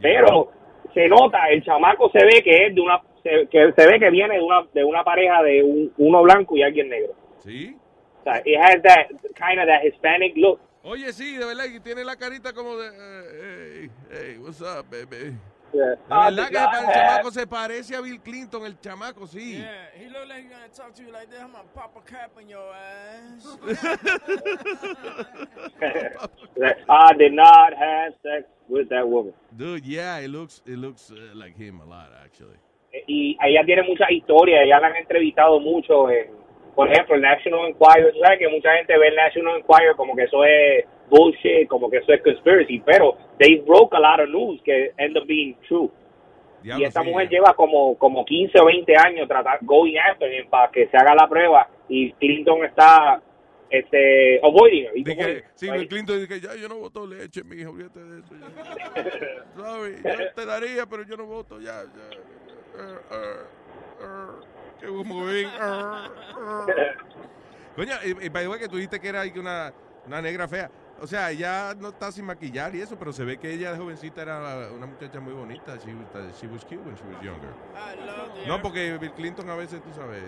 Pero 0.00 0.50
se 0.94 1.08
nota, 1.08 1.48
el 1.50 1.62
chamaco 1.64 2.10
se 2.10 2.24
ve 2.24 2.42
que 2.42 2.66
es 2.66 2.74
de 2.74 2.80
una, 2.80 3.00
se, 3.22 3.46
que 3.48 3.72
se 3.76 3.86
ve 3.86 3.98
que 3.98 4.10
viene 4.10 4.36
de 4.36 4.42
una, 4.42 4.62
de 4.72 4.84
una 4.84 5.02
pareja 5.04 5.42
de 5.42 5.62
un- 5.62 5.92
uno 5.98 6.22
blanco 6.22 6.56
y 6.56 6.62
alguien 6.62 6.88
negro. 6.88 7.12
¿Sí? 7.38 7.76
O 8.20 8.22
sea, 8.24 8.42
it 8.44 8.56
has 8.58 8.82
that 8.82 9.06
kind 9.34 9.60
of 9.60 9.66
that 9.66 9.84
Hispanic 9.84 10.36
look. 10.36 10.60
Oye, 10.82 11.12
sí, 11.12 11.36
de 11.36 11.44
verdad, 11.44 11.64
y 11.64 11.80
tiene 11.80 12.04
la 12.04 12.16
carita 12.16 12.52
como 12.52 12.76
de... 12.76 12.88
hey, 12.92 13.90
hey, 14.10 14.36
what's 14.38 14.60
up, 14.60 14.86
baby? 14.88 15.34
De 15.76 16.42
verdad 16.42 16.70
que 16.70 16.78
el 16.78 16.86
chamaco 16.92 17.30
se 17.30 17.46
parece 17.46 17.94
a 17.96 18.00
Bill 18.00 18.20
Clinton, 18.20 18.66
el 18.66 18.78
chamaco, 18.80 19.26
sí. 19.26 19.58
Yeah, 19.58 19.90
he 19.94 20.08
look 20.08 20.26
like 20.28 20.42
he's 20.42 20.50
gonna 20.50 20.68
talk 20.68 20.94
to 20.94 21.02
you 21.02 21.10
like 21.12 21.30
this. 21.30 21.40
I'm 21.40 21.52
gonna 21.52 21.64
pop 21.74 21.96
a 21.96 22.00
cap 22.08 22.32
in 22.40 22.48
your 22.48 22.72
ass. 22.74 23.58
I 26.88 27.12
did 27.18 27.32
not 27.32 27.74
have 27.74 28.14
sex 28.22 28.44
with 28.68 28.88
that 28.90 29.08
woman. 29.08 29.32
Dude, 29.56 29.84
yeah, 29.84 30.18
it 30.18 30.30
looks, 30.30 30.62
it 30.66 30.78
looks 30.78 31.10
uh, 31.10 31.16
like 31.34 31.56
him 31.56 31.80
a 31.80 31.84
lot, 31.84 32.12
actually. 32.24 32.58
y 33.06 33.36
ella 33.42 33.64
tiene 33.64 33.82
muchas 33.82 34.10
historias, 34.10 34.62
ella 34.64 34.80
la 34.80 34.88
han 34.88 34.96
entrevistado 34.96 35.60
mucho 35.60 36.10
en, 36.10 36.30
por 36.76 36.92
ejemplo, 36.92 37.14
el 37.14 37.22
National 37.22 37.68
Enquirer, 37.68 38.12
tú 38.12 38.20
sabes 38.20 38.38
que 38.38 38.48
mucha 38.48 38.70
gente 38.76 38.98
ve 38.98 39.08
el 39.08 39.16
National 39.16 39.56
Enquirer 39.56 39.96
como 39.96 40.14
que 40.14 40.24
eso 40.24 40.44
es 40.44 40.84
bullshit, 41.08 41.66
como 41.68 41.88
que 41.88 41.96
eso 41.96 42.12
es 42.12 42.22
conspiracy, 42.22 42.80
pero 42.84 43.16
they 43.38 43.56
broke 43.66 43.96
a 43.96 43.98
lot 43.98 44.20
of 44.20 44.28
news 44.28 44.60
que 44.62 44.92
end 44.98 45.16
up 45.16 45.26
being 45.26 45.56
true. 45.66 45.90
y 46.62 46.82
esta 46.82 47.02
mujer 47.02 47.30
lleva 47.30 47.54
como, 47.54 47.96
como 47.96 48.24
15 48.24 48.60
o 48.60 48.66
20 48.66 48.94
años 48.96 49.26
tratar, 49.26 49.58
going 49.62 49.96
after 49.96 50.30
him 50.30 50.48
para 50.50 50.70
que 50.70 50.86
se 50.88 50.96
haga 50.96 51.14
la 51.14 51.26
prueba 51.26 51.66
y 51.88 52.12
Clinton 52.12 52.64
está 52.64 53.22
este, 53.70 54.38
avoiding 54.44 54.86
her. 54.86 54.92
Dije, 54.94 55.44
sí, 55.54 55.70
right? 55.70 55.88
Clinton 55.88 56.20
dice, 56.20 56.40
ya 56.40 56.54
yo 56.56 56.68
no 56.68 56.76
voto 56.76 57.06
leche, 57.06 57.42
mi 57.42 57.56
hijo, 57.56 57.70
olvídate 57.70 58.00
de 58.00 58.18
eso. 58.18 58.34
ya. 58.34 59.44
¿Sabes? 59.62 60.02
Yo 60.02 60.32
te 60.34 60.44
daría, 60.44 60.86
pero 60.86 61.04
yo 61.04 61.16
no 61.16 61.24
voto, 61.24 61.58
ya. 61.58 61.84
ya. 61.84 62.16
Er, 62.78 63.00
er, 63.10 63.46
er. 64.02 64.55
Er, 64.82 64.88
er. 66.78 66.96
Coño, 67.74 67.94
y, 68.04 68.26
y 68.26 68.28
by 68.28 68.44
the 68.44 68.48
way, 68.48 68.58
que 68.58 68.68
tú 68.68 68.76
dijiste 68.76 69.00
que 69.00 69.08
era 69.08 69.30
que 69.30 69.38
una, 69.38 69.72
una 70.06 70.22
negra 70.22 70.48
fea. 70.48 70.70
O 71.00 71.06
sea, 71.06 71.30
ella 71.30 71.74
no 71.74 71.88
está 71.88 72.10
sin 72.10 72.24
maquillar 72.24 72.74
y 72.74 72.80
eso, 72.80 72.98
pero 72.98 73.12
se 73.12 73.22
ve 73.22 73.36
que 73.38 73.52
ella 73.52 73.72
de 73.72 73.78
jovencita 73.78 74.22
era 74.22 74.70
una 74.72 74.86
muchacha 74.86 75.20
muy 75.20 75.34
bonita. 75.34 75.76
She 75.76 75.92
was, 75.92 76.40
she 76.40 76.46
was 76.46 76.64
cute 76.64 76.80
when 76.82 76.96
she 76.96 77.04
was 77.04 77.20
younger. 77.22 77.50
No, 78.46 78.62
porque 78.62 78.96
Bill 78.98 79.12
Clinton 79.12 79.50
a 79.50 79.56
veces, 79.56 79.82
tú 79.82 79.92
sabes, 79.92 80.22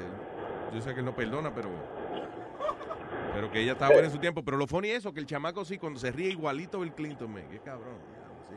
yo 0.72 0.82
sé 0.82 0.92
que 0.92 1.00
él 1.00 1.06
no 1.06 1.14
perdona, 1.14 1.54
pero 1.54 1.70
pero 3.34 3.50
que 3.50 3.60
ella 3.60 3.72
estaba 3.72 3.92
buena 3.92 4.08
en 4.08 4.12
su 4.12 4.18
tiempo. 4.18 4.42
Pero 4.42 4.56
lo 4.56 4.66
funny 4.66 4.90
es 4.90 4.98
eso, 4.98 5.14
que 5.14 5.20
el 5.20 5.26
chamaco 5.26 5.64
sí, 5.64 5.78
cuando 5.78 5.98
se 5.98 6.10
ríe 6.10 6.30
igualito 6.30 6.80
Bill 6.80 6.92
Clinton, 6.92 7.32
man. 7.32 7.48
Qué 7.48 7.60
cabrón. 7.60 7.96
Sí. 8.48 8.54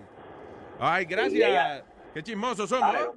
Ay, 0.79 1.05
gracias. 1.05 1.83
Qué 2.13 2.23
chismosos 2.23 2.67
somos. 2.67 2.93
¿eh? 2.95 3.09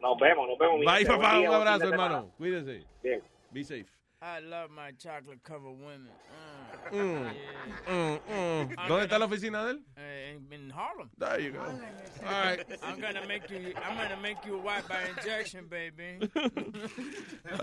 Nos 0.00 0.18
vemos, 0.18 0.48
nos 0.48 0.58
vemos. 0.58 0.80
Bye, 0.84 1.04
papá. 1.06 1.38
Un 1.38 1.46
abrazo, 1.46 1.84
hermano. 1.84 2.14
semana. 2.14 2.36
Cuídese. 2.38 2.84
Bien. 3.02 3.22
Be 3.52 3.64
safe. 3.64 3.86
I 4.22 4.40
love 4.40 4.70
my 4.70 4.92
chocolate 4.98 5.42
covered 5.42 5.78
women. 5.80 6.08
Uh, 6.10 6.60
Mm, 6.92 7.30
mm, 7.86 8.18
mm. 8.28 8.88
¿Dónde 8.88 9.04
está 9.04 9.18
la 9.18 9.26
oficina 9.26 9.64
de 9.64 9.72
él? 9.72 9.80
Uh, 9.96 10.36
in, 10.36 10.52
in 10.52 10.70
Harlem. 10.70 11.10
There 11.18 11.38
you 11.40 11.52
go. 11.52 11.60
All 11.60 12.42
right. 12.44 12.60
I'm 12.82 12.98
gonna 13.00 13.26
make 13.26 13.48
you. 13.50 13.72
I'm 13.76 13.96
gonna 13.96 14.20
make 14.20 14.38
you 14.46 14.58
white 14.58 14.88
by 14.88 14.96
injection, 15.08 15.66
baby. 15.68 16.18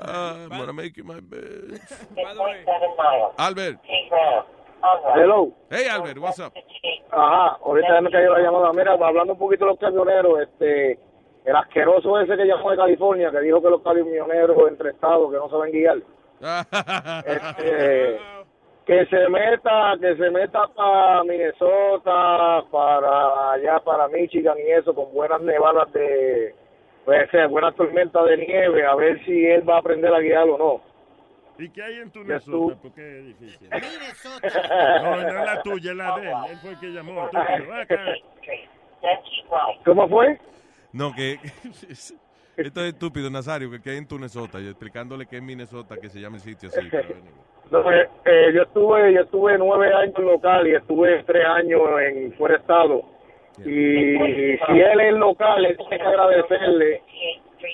I'm 0.01 0.49
gonna 0.49 0.73
make 0.73 0.97
you 0.97 1.03
my 1.03 1.19
bitch. 1.19 1.79
By 2.15 2.33
the 2.33 2.41
way, 2.43 2.63
Albert. 3.37 3.79
Hello. 5.15 5.55
Hey, 5.69 5.87
Albert, 5.87 6.19
what's 6.19 6.39
up? 6.39 6.53
Ajá, 7.11 7.57
ahorita 7.65 8.01
me 8.01 8.11
cayó 8.11 8.31
la 8.33 8.39
llamada. 8.39 8.71
Mira, 8.73 8.93
hablando 8.93 9.33
un 9.33 9.39
poquito 9.39 9.65
de 9.65 9.71
los 9.71 9.79
camioneros, 9.79 10.41
este, 10.41 10.99
el 11.47 11.55
asqueroso 11.55 12.19
ese 12.19 12.35
que 12.35 12.45
llamó 12.45 12.71
de 12.71 12.77
California, 12.77 13.31
que 13.31 13.39
dijo 13.39 13.61
que 13.61 13.69
los 13.69 13.81
camioneros 13.81 14.57
entre 14.67 14.89
estados 14.89 15.31
que 15.31 15.37
no 15.37 15.49
saben 15.49 15.71
guiar, 15.71 15.97
este, 17.25 18.19
que 18.85 19.05
se 19.05 19.29
meta, 19.29 19.93
que 20.01 20.17
se 20.17 20.29
meta 20.29 20.67
para 20.75 21.23
Minnesota, 21.23 22.63
para 22.69 23.53
allá, 23.53 23.79
para 23.79 24.09
Michigan 24.09 24.57
y 24.57 24.71
eso, 24.71 24.93
con 24.93 25.13
buenas 25.13 25.39
nevadas 25.41 25.91
de, 25.93 26.53
pues, 27.05 27.29
buenas 27.49 27.73
tormentas 27.75 28.25
de 28.25 28.37
nieve, 28.37 28.85
a 28.85 28.95
ver 28.95 29.23
si 29.23 29.45
él 29.47 29.67
va 29.67 29.75
a 29.75 29.79
aprender 29.79 30.13
a 30.13 30.19
guiar 30.19 30.49
o 30.49 30.57
no. 30.57 30.81
¿Y 31.59 31.69
qué 31.69 31.81
hay 31.81 31.95
en 31.95 32.11
tu. 32.11 32.19
Minnesota? 32.19 32.77
Porque 32.83 33.19
es 33.19 33.25
difícil. 33.25 33.69
No, 33.69 35.15
no 35.15 35.39
es 35.39 35.45
la 35.45 35.63
tuya, 35.63 35.91
es 35.91 35.97
la 35.97 36.19
de 36.19 36.27
él. 36.27 36.37
Él 36.49 36.57
fue 36.57 36.71
el 36.71 36.79
que 36.79 36.87
llamó. 36.87 37.21
acá. 37.21 37.47
¿Cómo 39.85 40.07
fue? 40.09 40.37
No, 40.93 41.13
que. 41.13 41.39
Esto 42.57 42.81
es 42.81 42.93
estúpido, 42.93 43.29
Nazario, 43.29 43.69
que, 43.69 43.79
que 43.79 43.91
hay 43.91 43.97
en 43.97 44.07
Minnesota, 44.09 44.59
y 44.59 44.67
explicándole 44.67 45.27
que 45.27 45.37
es 45.37 45.43
Minnesota, 45.43 45.95
que 45.97 46.09
se 46.09 46.19
llama 46.19 46.37
el 46.37 46.41
sitio 46.41 46.69
así. 46.69 46.87
pero. 46.89 47.07
No, 47.69 47.91
eh, 47.91 48.07
eh, 48.23 48.51
yo 48.55 48.61
estuve 48.61 49.13
yo 49.13 49.21
estuve 49.23 49.57
nueve 49.57 49.93
años 49.93 50.17
local 50.19 50.65
y 50.67 50.75
estuve 50.75 51.21
tres 51.23 51.45
años 51.45 51.81
en 52.01 52.31
fuera 52.33 52.55
de 52.55 52.61
estado 52.61 53.01
y 53.59 53.63
si 53.65 54.79
él 54.79 55.01
es 55.01 55.13
local 55.15 55.65
él 55.65 55.75
tiene 55.75 55.97
que 55.97 56.07
agradecerle 56.07 57.01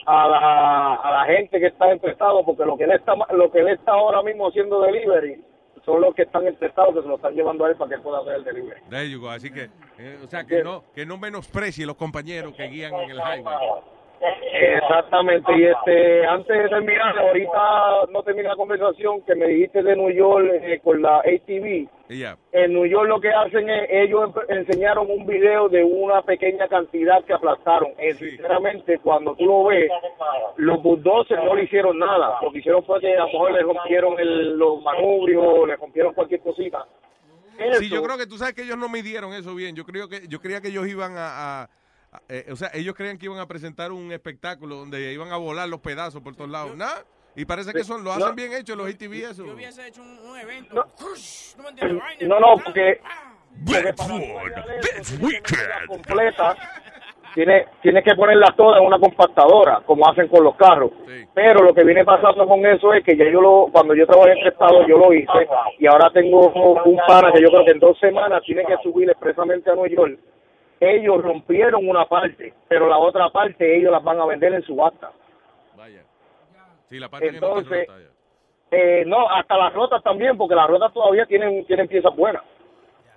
a 0.08 0.28
la, 0.28 0.94
a 0.96 1.12
la 1.12 1.26
gente 1.26 1.60
que 1.60 1.68
está 1.68 1.92
en 1.92 2.00
tu 2.00 2.08
estado 2.08 2.44
porque 2.44 2.66
lo 2.66 2.76
que 2.76 2.86
él 2.86 2.92
está 2.94 3.14
lo 3.34 3.52
que 3.52 3.60
él 3.60 3.68
está 3.68 3.92
ahora 3.92 4.24
mismo 4.24 4.48
haciendo 4.48 4.82
delivery 4.82 5.44
son 5.86 6.02
los 6.02 6.16
que 6.16 6.24
están 6.24 6.48
estado 6.48 6.94
que 6.94 7.02
se 7.02 7.08
lo 7.08 7.16
están 7.16 7.34
llevando 7.34 7.66
a 7.66 7.70
él 7.70 7.76
para 7.76 7.90
que 7.90 7.96
él 7.96 8.02
pueda 8.02 8.20
hacer 8.20 8.36
el 8.36 8.44
delivery 8.44 8.82
There 8.90 9.10
you 9.10 9.20
go. 9.20 9.30
Así 9.30 9.52
que, 9.52 9.70
eh, 9.98 10.20
o 10.24 10.28
sea, 10.28 10.46
que 10.46 10.64
no, 10.64 10.84
que 10.94 11.06
no 11.06 11.18
menosprecie 11.18 11.86
los 11.86 11.96
compañeros 11.96 12.54
que 12.54 12.68
guían 12.68 12.94
en 12.94 13.12
el 13.12 13.18
highway. 13.18 13.44
Exactamente, 14.54 15.52
y 15.58 15.66
este, 15.66 16.26
antes 16.26 16.58
de 16.64 16.70
terminar, 16.70 17.18
ahorita 17.18 18.06
no 18.12 18.24
termina 18.24 18.50
la 18.50 18.56
conversación 18.56 19.22
que 19.24 19.36
me 19.36 19.48
dijiste 19.48 19.84
de 19.84 19.96
New 19.96 20.12
York 20.12 20.48
eh, 20.62 20.80
con 20.84 21.02
la 21.02 21.18
ATV. 21.20 21.88
Y 22.10 22.20
ya. 22.20 22.38
En 22.52 22.74
New 22.74 22.86
York 22.86 23.08
lo 23.08 23.20
que 23.20 23.30
hacen 23.30 23.70
es, 23.70 23.88
ellos 23.90 24.30
enseñaron 24.50 25.10
un 25.10 25.26
video 25.26 25.70
de 25.70 25.84
una 25.84 26.22
pequeña 26.22 26.68
cantidad 26.68 27.24
que 27.26 27.34
aplastaron. 27.34 27.92
Eh, 27.98 28.14
Sinceramente, 28.14 29.00
cuando 29.00 29.36
tú 29.36 29.46
lo 29.46 29.64
ves, 29.66 29.90
los 30.58 30.82
bulldozers 30.84 31.44
no 31.44 31.56
le 31.56 31.64
hicieron 31.64 31.98
nada. 31.98 32.38
Lo 32.42 32.52
que 32.52 32.60
hicieron 32.60 32.84
fue 32.86 33.00
que 33.00 33.14
a 33.16 33.20
lo 33.22 33.26
mejor 33.28 33.52
le 33.54 33.62
rompieron 33.64 34.20
el- 34.20 34.58
los 34.58 34.82
manubrios, 34.82 35.68
le 35.68 35.76
rompieron 35.76 36.14
cualquier 36.14 36.42
cosita. 36.42 36.86
Sí, 37.80 37.90
yo 37.90 38.02
creo 38.04 38.18
que 38.18 38.26
tú 38.26 38.38
sabes 38.38 38.54
que 38.56 38.64
ellos 38.64 38.78
no 38.78 38.90
midieron 38.90 39.32
eso 39.34 39.54
bien. 39.56 39.76
Yo 39.76 39.86
creo 39.86 40.08
que 40.10 40.28
yo 40.28 40.40
creía 40.40 40.60
que 40.62 40.70
ellos 40.70 40.88
iban 40.88 41.14
a- 41.18 41.70
eh, 42.30 42.46
o 42.52 42.56
sea, 42.56 42.70
ellos 42.74 42.96
creían 42.96 43.18
que 43.18 43.26
iban 43.26 43.40
a 43.40 43.48
presentar 43.48 43.92
un 43.92 44.12
espectáculo 44.12 44.76
donde 44.76 45.14
iban 45.14 45.32
a 45.32 45.38
volar 45.38 45.68
los 45.70 45.80
pedazos 45.80 46.22
por 46.22 46.36
todos 46.36 46.50
lados. 46.50 46.76
Nada. 46.76 47.04
Y 47.36 47.46
parece 47.46 47.74
que 47.74 47.84
son 47.84 48.04
lo 48.04 48.12
hacen 48.12 48.28
No. 48.28 48.34
bien 48.36 48.54
hecho 48.54 48.76
los 48.76 48.88
ATV 48.88 49.14
eso. 49.32 49.46
yo 49.46 49.54
hubiese 49.54 49.88
hecho 49.88 50.02
un, 50.04 50.20
un 50.20 50.38
evento. 50.38 50.76
¿No? 50.76 50.86
Vaina. 52.00 52.28
No, 52.28 52.40
no, 52.40 52.56
porque 52.64 53.00
Weekend. 55.22 55.88
completa 55.88 56.56
tiene, 57.34 57.66
tiene 57.82 58.04
que 58.04 58.14
ponerla 58.16 58.54
toda 58.56 58.78
en 58.80 58.86
una 58.86 59.00
compactadora, 59.00 59.82
como 59.86 60.08
hacen 60.08 60.28
con 60.28 60.44
los 60.44 60.56
carros. 60.56 60.92
Pero 61.34 61.64
lo 61.64 61.74
que 61.74 61.84
viene 61.84 62.06
pasando 62.06 62.48
con 62.48 62.64
eso 62.66 62.94
es 62.94 63.04
que 63.04 63.18
ya 63.18 63.26
yo 63.32 63.42
lo, 63.42 63.70
cuando 63.72 63.96
yo 63.96 64.06
trabajé 64.06 64.34
en 64.34 64.38
el 64.40 64.48
estado, 64.50 64.88
yo 64.88 64.98
lo 65.00 65.12
hice, 65.14 65.48
y 65.80 65.88
ahora 65.88 66.12
tengo 66.14 66.50
un 66.50 67.00
pana 67.08 67.32
que 67.32 67.42
yo 67.42 67.50
creo 67.50 67.66
que 67.66 67.72
en 67.72 67.80
dos 67.80 67.98
semanas 68.00 68.44
tiene 68.46 68.64
que 68.66 68.76
subir 68.84 69.10
expresamente 69.10 69.72
a 69.72 69.76
Nueva 69.76 69.90
York. 69.96 70.20
Ellos 70.92 71.22
rompieron 71.22 71.88
una 71.88 72.06
parte, 72.06 72.54
pero 72.68 72.88
la 72.88 72.98
otra 72.98 73.30
parte 73.30 73.78
ellos 73.78 73.92
las 73.92 74.04
van 74.04 74.20
a 74.20 74.26
vender 74.26 74.54
en 74.54 74.64
subasta. 74.64 75.12
Vaya. 75.78 76.04
Sí, 76.90 77.00
la 77.00 77.10
parte 77.10 77.28
que 77.28 77.40
no 77.40 77.48
Entonces, 77.48 77.82
está 77.82 77.94
rota, 77.94 78.06
ya. 78.06 78.78
Eh, 78.78 79.06
no, 79.06 79.30
hasta 79.30 79.56
las 79.56 79.74
rotas 79.74 80.02
también, 80.04 80.36
porque 80.38 80.56
las 80.56 80.68
rotas 80.68 80.92
todavía 80.94 81.26
tienen, 81.26 81.66
tienen 81.66 81.88
piezas 81.88 82.16
buenas. 82.16 82.44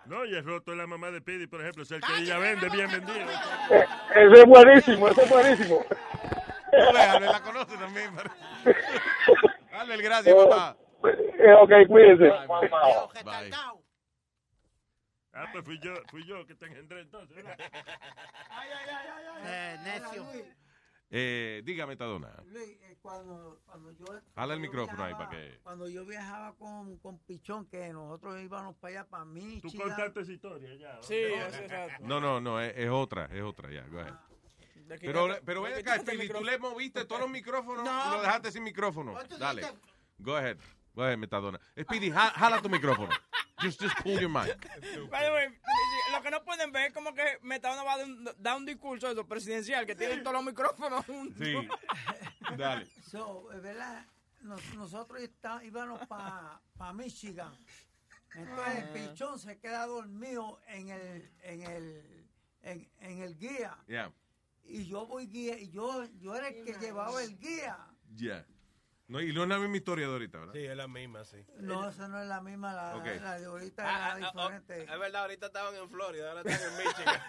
No, 0.04 0.24
y 0.24 0.34
el 0.36 0.44
roto 0.44 0.72
es 0.72 0.78
la 0.78 0.86
mamá 0.86 1.10
de 1.10 1.20
Pidi, 1.20 1.46
por 1.46 1.60
ejemplo. 1.60 1.82
Es 1.82 1.90
el 1.90 2.00
que 2.00 2.22
ella 2.22 2.38
vende 2.38 2.68
bien 2.68 2.90
vendido. 2.90 3.18
Eh, 3.70 3.84
ese 4.14 4.40
es 4.40 4.46
buenísimo, 4.46 5.08
ese 5.08 5.22
es 5.22 5.30
buenísimo. 5.30 5.84
Dale, 6.72 7.26
la 7.26 7.40
conoce 7.40 7.76
también. 7.76 8.10
Dale, 9.72 9.96
gracias, 10.02 10.34
papá. 10.34 10.76
Eh, 11.04 11.52
ok, 11.60 11.72
cuídense. 11.88 12.30
Bye. 13.24 13.50
Ah, 15.36 15.46
pues 15.52 15.64
fui 15.64 15.78
yo, 15.80 15.94
fui 16.10 16.24
yo 16.24 16.46
que 16.46 16.54
te 16.54 16.66
engendré 16.66 17.00
entonces. 17.02 17.36
¿verdad? 17.36 17.56
Eh, 19.48 19.76
necio. 19.84 20.26
Eh, 21.10 21.62
dígame, 21.64 21.94
Tadona. 21.96 22.34
Luis, 22.46 22.68
eh, 22.82 22.96
cuando, 23.00 23.60
cuando 23.64 23.92
yo... 23.92 24.06
Hala 24.34 24.54
el 24.54 24.60
micrófono 24.60 25.04
ahí 25.04 25.12
viajaba- 25.12 25.28
para 25.30 25.40
que- 25.40 25.58
Cuando 25.62 25.88
yo 25.88 26.04
viajaba 26.04 26.54
con, 26.56 26.96
con 26.98 27.18
Pichón, 27.20 27.66
que 27.66 27.92
nosotros 27.92 28.40
íbamos 28.42 28.74
para 28.76 28.90
allá, 29.00 29.08
para 29.08 29.24
mí, 29.24 29.60
Tú 29.60 29.68
contaste 29.76 30.20
esa 30.20 30.32
historia 30.32 30.74
ya. 30.74 30.98
Sí, 31.02 31.22
hace 31.34 31.68
rato. 31.68 31.94
No, 32.00 32.18
no, 32.20 32.40
no, 32.40 32.60
es, 32.60 32.72
es 32.76 32.88
otra, 32.90 33.26
es 33.26 33.42
otra, 33.42 33.70
ya, 33.70 33.86
go 33.86 34.00
ahead. 34.00 34.14
De 34.88 34.98
que 34.98 35.06
Pero, 35.06 35.28
pero 35.44 35.62
ven 35.62 35.74
acá, 35.74 35.98
Speedy, 36.00 36.28
tú 36.28 36.42
le 36.44 36.58
moviste 36.58 37.04
todos 37.04 37.20
los 37.20 37.30
micrófonos 37.30 37.84
No. 37.84 38.08
y 38.08 38.10
lo 38.16 38.22
dejaste 38.22 38.50
sin 38.52 38.64
micrófono. 38.64 39.12
¿Cuánto 39.12 39.38
Dale, 39.38 39.62
go 40.18 40.34
ahead, 40.36 40.56
ahead, 41.04 41.18
Metadona. 41.18 41.58
Speedy, 41.80 42.10
ja- 42.10 42.30
jala 42.36 42.60
tu 42.62 42.68
micrófono. 42.68 43.10
Just, 43.60 43.80
just 43.80 43.96
pull 44.02 44.20
your 44.20 44.28
mic. 44.28 44.54
By 45.10 45.24
the 45.24 45.32
way, 45.32 45.48
lo 46.12 46.22
que 46.22 46.30
no 46.30 46.44
pueden 46.44 46.72
ver 46.72 46.88
es 46.88 46.92
como 46.92 47.14
que 47.14 47.38
Metadona 47.42 47.82
va 47.84 47.94
a 47.94 47.98
dar 48.38 48.56
un, 48.56 48.66
discurso 48.66 49.10
eso, 49.10 49.26
presidencial, 49.26 49.86
que 49.86 49.94
tiene 49.94 50.18
todos 50.18 50.34
los 50.34 50.44
micrófonos 50.44 51.04
juntos. 51.06 51.38
Sí, 51.38 51.54
dale. 52.56 52.86
So, 53.10 53.50
es 53.52 53.62
verdad, 53.62 54.04
nos- 54.42 54.74
nosotros 54.74 55.20
está- 55.22 55.64
íbamos 55.64 56.00
para 56.06 56.60
Michigan. 56.94 57.52
Entonces 58.34 58.84
Ah. 58.84 58.92
Pichón 58.92 59.38
se 59.38 59.58
queda 59.58 59.86
dormido 59.86 60.60
en 60.68 60.90
el, 60.90 61.30
en 61.42 61.62
el, 61.62 62.28
en, 62.62 62.90
en 63.00 63.22
el 63.22 63.38
guía. 63.38 63.74
Yeah, 63.86 64.12
Y 64.64 64.84
yo 64.86 65.06
voy 65.06 65.26
guía, 65.26 65.58
y 65.58 65.70
yo, 65.70 66.04
yo 66.20 66.34
era 66.36 66.48
el 66.48 66.62
que 66.64 66.74
llevaba 66.74 67.22
el 67.22 67.38
guía. 67.38 67.78
yeah. 68.14 68.44
No, 69.08 69.20
y 69.20 69.32
no 69.32 69.44
es 69.44 69.48
la 69.48 69.58
misma 69.58 69.76
historia 69.76 70.06
de 70.08 70.12
ahorita, 70.14 70.38
¿verdad? 70.40 70.52
Sí, 70.54 70.64
es 70.64 70.76
la 70.76 70.88
misma, 70.88 71.24
sí. 71.24 71.36
No, 71.60 71.88
esa 71.88 72.08
no 72.08 72.20
es 72.20 72.26
la 72.26 72.40
misma, 72.40 72.72
la, 72.72 72.96
la 72.96 73.38
de 73.38 73.46
ahorita 73.46 73.82
Ah, 73.84 74.16
era 74.18 74.26
ah, 74.26 74.32
ah, 74.34 74.40
diferente. 74.58 74.92
Es 74.92 74.98
verdad, 74.98 75.22
ahorita 75.22 75.46
estaban 75.46 75.74
en 75.76 75.88
Florida, 75.88 76.28
ahora 76.32 76.42
están 76.50 76.72
en 76.72 76.76
Michigan. 76.86 77.20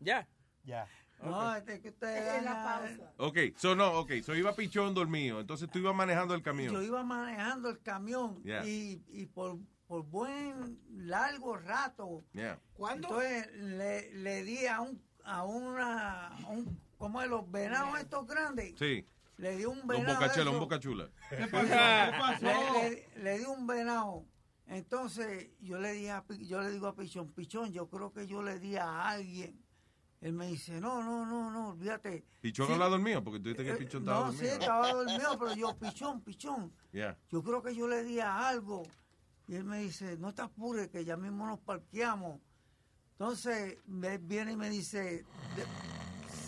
Ya. 0.00 0.28
Ya. 0.64 0.86
No, 1.22 1.56
este 1.56 1.80
que 1.80 1.88
ustedes 1.88 2.44
dan- 2.44 3.00
Ok, 3.16 3.38
so 3.56 3.74
no, 3.74 3.92
ok, 3.98 4.12
so 4.22 4.34
iba 4.36 4.54
Pichón 4.54 4.94
dormido, 4.94 5.40
entonces 5.40 5.68
tú 5.68 5.78
ibas 5.80 5.94
manejando 5.94 6.34
el 6.34 6.40
Yo 6.40 6.44
camión. 6.44 6.84
iba 6.84 7.02
manejando 7.02 7.70
el 7.70 7.80
camión 7.82 8.40
Yeah. 8.44 8.64
y, 8.64 9.02
y 9.08 9.26
por, 9.26 9.58
por 9.88 10.04
buen 10.04 10.78
largo 10.90 11.56
rato. 11.56 12.24
Yeah. 12.34 12.60
Entonces 12.92 13.50
le, 13.54 14.12
le 14.14 14.44
di 14.44 14.66
a 14.66 14.80
un 14.80 15.02
a 15.24 15.44
una 15.44 16.28
a 16.28 16.46
un 16.46 16.80
como 16.98 17.20
de 17.20 17.28
los 17.28 17.50
venados 17.50 17.98
estos 17.98 18.26
grandes. 18.26 18.74
Sí. 18.78 19.04
le 19.38 19.56
di 19.56 19.64
un 19.64 19.78
Un 19.80 19.86
venado. 19.86 20.14
bocachela, 20.14 20.50
un 20.50 20.56
eso. 20.56 20.64
boca 20.64 20.80
chula. 20.80 21.08
le, 21.30 22.80
le- 22.90 23.08
le 23.22 23.38
di 23.38 23.44
un 23.44 23.66
venado. 23.66 24.24
Entonces 24.66 25.48
yo 25.60 25.78
le 25.78 25.92
dije 25.92 26.10
a 26.10 26.24
yo 26.40 26.60
le 26.60 26.70
digo 26.72 26.88
a 26.88 26.94
Pichón, 26.94 27.28
Pichón, 27.32 27.72
yo 27.72 27.88
creo 27.88 28.12
que 28.12 28.26
yo 28.26 28.42
le 28.42 28.58
di 28.58 28.76
a 28.76 29.08
alguien. 29.08 29.58
Él 30.20 30.32
me 30.32 30.48
dice, 30.48 30.80
no, 30.80 31.00
no, 31.04 31.24
no, 31.24 31.50
no, 31.52 31.68
olvídate. 31.70 32.24
Pichón 32.40 32.66
Sí. 32.66 32.72
al 32.72 32.80
lado 32.80 32.98
mío, 32.98 33.22
porque 33.22 33.38
tú 33.38 33.44
dijiste 33.50 33.64
que 33.64 33.70
Eh, 33.70 33.76
Pichón 33.76 34.02
estaba 34.02 34.26
No, 34.26 34.32
sí, 34.32 34.38
dormido. 34.38 34.54
estaba 34.58 34.92
dormido, 34.92 35.38
pero 35.38 35.54
yo, 35.54 35.78
Pichón, 35.78 36.20
Pichón, 36.22 36.72
Yeah. 36.92 37.16
yo 37.30 37.42
creo 37.42 37.62
que 37.62 37.74
yo 37.74 37.86
le 37.86 38.02
di 38.02 38.18
a 38.18 38.48
algo. 38.48 38.82
Y 39.46 39.54
él 39.54 39.62
me 39.64 39.78
dice, 39.78 40.16
no 40.18 40.34
te 40.34 40.42
apures, 40.42 40.88
que 40.88 41.04
ya 41.04 41.16
mismo 41.16 41.46
nos 41.46 41.60
parqueamos. 41.60 42.40
Entonces, 43.12 43.78
me 43.86 44.18
viene 44.18 44.52
y 44.52 44.56
me 44.56 44.68
dice, 44.68 45.24
de- 45.56 45.64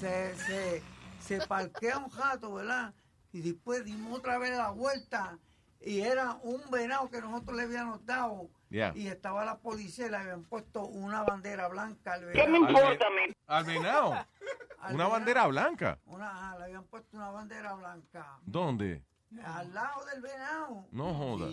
se, 0.00 0.34
se, 0.36 0.82
se 1.20 1.46
parquea 1.46 1.98
un 1.98 2.08
jato, 2.10 2.54
¿verdad? 2.54 2.92
Y 3.32 3.40
después 3.42 3.84
dimos 3.84 4.18
otra 4.18 4.38
vez 4.38 4.56
la 4.56 4.70
vuelta 4.70 5.38
y 5.80 6.00
era 6.00 6.38
un 6.42 6.60
venado 6.70 7.08
que 7.10 7.20
nosotros 7.20 7.56
le 7.56 7.62
habíamos 7.64 8.04
dado. 8.04 8.48
Yeah. 8.70 8.92
Y 8.94 9.08
estaba 9.08 9.44
la 9.44 9.58
policía 9.58 10.06
y 10.06 10.10
le 10.10 10.16
habían 10.16 10.44
puesto 10.44 10.84
una 10.84 11.22
bandera 11.22 11.68
blanca 11.68 12.14
al 12.14 12.20
¿Qué 12.32 12.46
me 12.46 12.60
venado. 12.60 12.68
importa 12.70 13.06
a 13.06 13.10
mí? 13.10 13.34
Al 13.46 13.64
venado. 13.64 14.10
Una 14.10 14.88
venado. 14.88 15.10
bandera 15.10 15.46
blanca. 15.46 15.98
Una, 16.06 16.30
ajá, 16.30 16.58
le 16.58 16.64
habían 16.64 16.84
puesto 16.84 17.16
una 17.16 17.30
bandera 17.30 17.74
blanca. 17.74 18.38
¿Dónde? 18.42 19.02
Al 19.44 19.72
lado 19.72 20.04
del 20.06 20.22
venado. 20.22 20.86
No 20.90 21.14
joda. 21.14 21.46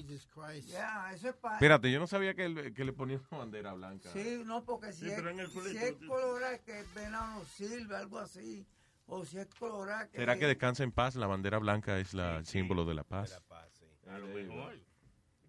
Ya, 0.68 1.12
eso 1.14 1.30
es 1.30 1.36
para... 1.36 1.56
Espérate, 1.56 1.92
yo 1.92 2.00
no 2.00 2.08
sabía 2.08 2.34
que, 2.34 2.46
el- 2.46 2.74
que 2.74 2.84
le 2.84 2.92
ponían 2.94 3.22
una 3.30 3.40
bandera 3.40 3.74
blanca. 3.74 4.10
Sí, 4.12 4.42
no, 4.46 4.64
porque 4.64 4.92
si, 4.94 5.06
Sí, 5.06 5.12
es, 5.12 5.20
en 5.20 5.40
el 5.40 5.48
si 5.48 5.54
culito, 5.54 5.80
es 5.80 5.94
colorado 6.08 6.58
que 6.66 6.80
el 6.80 6.86
venado 6.96 7.40
no 7.40 7.46
sirve, 7.46 7.96
algo 7.96 8.18
así. 8.20 8.66
O 9.06 9.24
si 9.26 9.38
es 9.38 9.48
colorado 9.60 10.10
que... 10.10 10.18
¿Será 10.18 10.38
que 10.40 10.48
descansa 10.48 10.84
en 10.84 10.92
paz? 10.92 11.16
La 11.16 11.28
bandera 11.28 11.60
blanca 11.60 12.00
es 12.00 12.14
la, 12.14 12.38
el 12.38 12.46
símbolo 12.48 12.84
de 12.84 12.96
la 12.96 13.04
paz. 13.04 13.42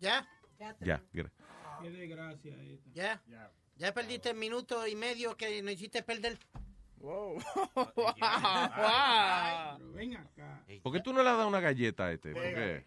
¿Ya? 0.00 0.28
Ya, 0.80 1.02
gra- 1.12 1.30
Qué 1.80 1.90
desgracia 1.90 2.54
esta. 2.62 2.90
¿Ya? 2.92 3.22
¿Ya 3.76 3.94
perdiste 3.94 4.30
el 4.30 4.36
minuto 4.36 4.86
y 4.86 4.96
medio 4.96 5.36
que 5.36 5.62
no 5.62 5.70
hiciste 5.70 6.02
perder? 6.02 6.38
Wow. 7.00 7.38
Ven 9.94 10.16
acá. 10.16 10.64
¿Por 10.82 10.92
qué 10.92 11.00
tú 11.00 11.12
no 11.12 11.22
le 11.22 11.30
has 11.30 11.36
dado 11.36 11.48
una 11.48 11.60
galleta 11.60 12.06
a 12.06 12.12
este? 12.12 12.32
¿Por 12.32 12.42
qué? 12.42 12.86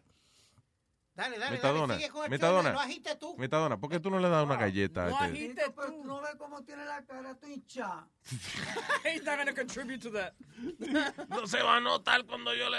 Dale, 1.14 1.38
dale, 1.38 1.58
Metadona, 1.58 1.88
dale, 1.88 2.00
sigue 2.00 2.12
con 2.12 2.24
el 2.24 2.30
Metadona. 2.30 2.72
no 2.72 2.80
agites 2.80 3.20
tú. 3.20 3.36
Metadona, 3.38 3.78
¿por 3.78 3.90
qué 3.90 4.00
tú 4.00 4.10
no 4.10 4.18
le 4.20 4.26
has 4.28 4.32
dado 4.32 4.46
una 4.46 4.56
galleta 4.56 5.06
a 5.06 5.28
este? 5.28 5.50
Tito, 5.50 5.62
pero 5.76 5.88
tú 5.90 6.04
no 6.06 6.22
ves 6.22 6.36
cómo 6.38 6.64
tiene 6.64 6.86
la 6.86 7.04
cara 7.06 7.36
tu 7.36 7.48
hincha. 7.48 8.08
He's 9.06 9.22
not 9.24 9.38
gonna 9.38 9.54
contribute 9.54 10.00
to 10.02 10.10
that. 10.12 10.34
No 11.30 11.46
se 11.48 11.62
va 11.62 11.78
a 11.78 11.80
notar 11.82 12.26
cuando 12.26 12.54
yo 12.54 12.70
le 12.70 12.78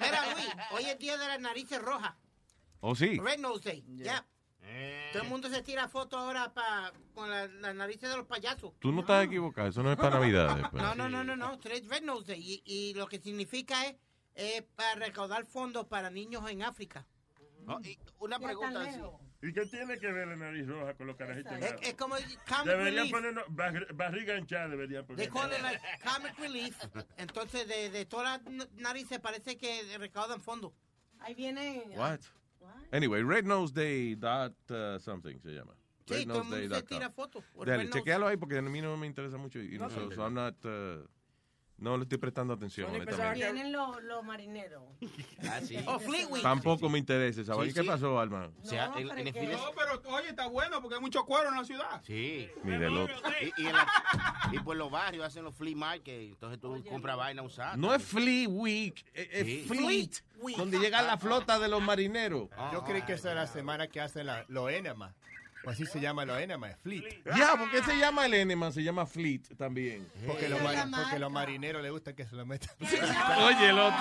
Mira, 0.00 0.34
Luis, 0.34 0.48
hoy 0.72 0.84
es 0.86 0.98
día 0.98 1.16
de 1.16 1.26
las 1.28 1.40
narices 1.40 1.80
rojas. 1.80 2.14
¿Oh, 2.80 2.94
sí? 2.96 3.18
Red 3.18 3.38
Nose 3.38 3.70
Day, 3.70 3.84
ya. 3.88 4.26
Todo 5.12 5.22
el 5.22 5.28
mundo 5.28 5.48
se 5.48 5.62
tira 5.62 5.88
fotos 5.88 6.20
ahora 6.20 6.52
pa, 6.52 6.92
con 7.14 7.30
la- 7.30 7.46
las 7.46 7.74
narices 7.74 8.10
de 8.10 8.16
los 8.16 8.26
payasos. 8.26 8.72
Tú 8.78 8.92
no 8.92 9.00
estás 9.00 9.24
equivocado, 9.24 9.68
eso 9.68 9.82
no 9.82 9.90
es 9.90 9.96
para 9.96 10.10
Navidad. 10.20 10.56
después. 10.56 10.82
No, 10.82 10.94
no, 10.94 11.08
no, 11.08 11.24
no, 11.24 11.36
no. 11.36 11.58
Es 11.64 11.88
Red 11.88 12.02
Nose 12.02 12.26
Day. 12.26 12.40
Y, 12.40 12.62
y 12.64 12.94
lo 12.94 13.06
que 13.08 13.18
significa 13.18 13.86
es 13.86 13.96
eh, 14.34 14.66
para 14.76 14.94
recaudar 14.96 15.46
fondos 15.46 15.86
para 15.86 16.10
niños 16.10 16.48
en 16.50 16.62
África. 16.62 17.06
una 18.20 18.38
pregunta 18.38 18.82
así. 18.82 19.00
¿Y 19.40 19.52
qué 19.52 19.66
tiene 19.66 19.98
que 19.98 20.10
ver 20.10 20.26
la 20.26 20.34
nariz 20.36 20.66
roja 20.66 20.94
con 20.94 21.06
los 21.06 21.16
carajitos? 21.16 21.52
en 21.52 21.62
Es, 21.62 21.74
es 21.80 21.94
como 21.94 22.16
comic 22.16 22.64
Deberían 22.64 22.94
relief. 22.96 23.12
ponernos 23.12 23.44
bar- 23.50 23.94
barriga 23.94 24.36
hinchada, 24.36 24.68
deberían 24.68 25.06
They 25.06 25.28
poner. 25.28 25.30
call 25.30 25.52
it 25.52 25.62
like 25.62 25.80
comic 26.04 26.38
relief. 26.38 26.76
Entonces, 27.18 27.68
de, 27.68 27.90
de 27.90 28.04
todas 28.04 28.42
las 28.44 28.68
narices 28.74 29.20
parece 29.20 29.56
que 29.56 29.96
recaudan 29.98 30.40
fondos. 30.40 30.72
Ahí 31.20 31.34
viene. 31.34 31.84
What? 31.94 32.18
Anyway, 32.92 33.22
Red 33.22 33.44
Nose 33.44 33.72
Day 33.72 34.14
dot 34.14 34.54
uh, 34.70 34.98
something 34.98 35.38
se 35.40 35.50
llama. 35.50 35.74
Sí, 36.06 36.24
todo 36.24 36.38
el 36.38 36.44
mundo 36.44 36.74
se 36.76 36.82
tira 36.84 37.10
fotos. 37.10 37.44
Dale, 37.54 37.76
Red 37.76 37.86
Nose. 37.88 37.98
chequealo 37.98 38.26
ahí 38.26 38.36
porque 38.38 38.56
a 38.56 38.62
mí 38.62 38.80
no 38.80 38.96
me 38.96 39.06
interesa 39.06 39.36
mucho 39.36 39.58
y 39.60 39.78
no, 39.78 39.86
Ok. 39.86 39.92
so, 39.92 40.10
so 40.12 40.22
I'm 40.24 40.32
not, 40.34 40.54
uh, 40.64 41.06
no 41.78 41.96
le 41.96 42.02
estoy 42.02 42.18
prestando 42.18 42.54
atención. 42.54 42.90
Vienen 43.34 43.72
los 43.72 44.02
los 44.02 44.24
marineros. 44.24 44.82
Ah, 45.48 45.60
sí. 45.62 45.76
O 45.86 45.98
Fleetwood. 45.98 46.42
Tampoco 46.42 46.88
me 46.88 46.98
interesa 46.98 47.40
esa 47.40 47.54
Sí. 47.64 47.72
¿Qué 47.72 47.84
pasó, 47.84 48.18
Alma? 48.18 48.50
O 48.62 48.66
sea, 48.66 48.92
en, 48.96 49.10
en 49.10 49.26
el 49.28 49.32
fin 49.32 49.46
de- 49.48 49.52
No, 49.56 49.70
pero 49.76 50.02
oye, 50.16 50.28
está 50.30 50.46
bueno 50.48 50.80
porque 50.80 50.96
hay 50.96 51.00
mucho 51.00 51.24
cuero 51.24 51.48
en 51.50 51.56
la 51.56 51.64
ciudad. 51.64 52.02
Sí. 52.04 52.48
Y, 52.64 52.68
y, 53.62 53.66
en 53.66 53.72
la- 53.72 53.86
y 54.52 54.58
por 54.60 54.76
los 54.76 54.90
barrios 54.90 55.24
hacen 55.24 55.44
los 55.44 55.54
flea 55.54 55.76
market, 55.76 56.20
entonces 56.30 56.60
tú 56.60 56.82
compras 56.88 57.16
vaina 57.16 57.42
usada. 57.42 57.76
No 57.76 57.94
es 57.94 58.02
Flea 58.02 58.48
Week, 58.48 59.04
es, 59.14 59.28
es. 59.32 59.66
Fleet, 59.66 60.10
donde 60.56 60.78
llega 60.78 61.02
la 61.02 61.16
flota 61.18 61.58
de 61.58 61.68
los 61.68 61.80
marineros. 61.82 62.48
Yo 62.72 62.84
creí 62.84 63.02
que 63.02 63.14
esa 63.14 63.32
era 63.32 63.42
la 63.42 63.46
semana 63.46 63.86
que 63.88 64.00
hacen 64.00 64.26
la, 64.26 64.44
lo 64.48 64.68
enema. 64.68 65.14
O 65.14 65.37
así 65.66 65.86
se 65.86 66.00
llama 66.00 66.24
lo 66.24 66.36
enema, 66.38 66.70
es 66.70 66.76
fleet. 66.78 67.22
Ya, 67.36 67.56
¿por 67.56 67.70
qué 67.70 67.82
se 67.82 67.96
llama 67.98 68.26
el 68.26 68.34
enema? 68.34 68.70
Se 68.72 68.82
llama 68.82 69.06
Fleet 69.06 69.42
también. 69.56 70.08
Porque 70.26 70.48
los, 70.48 70.60
porque 70.60 71.18
los 71.18 71.30
marineros 71.30 71.82
les 71.82 71.90
gusta 71.92 72.14
que 72.14 72.24
se 72.26 72.34
lo 72.36 72.46
metan. 72.46 72.70
Oye, 72.80 73.68
el 73.70 73.78
otro. 73.78 73.98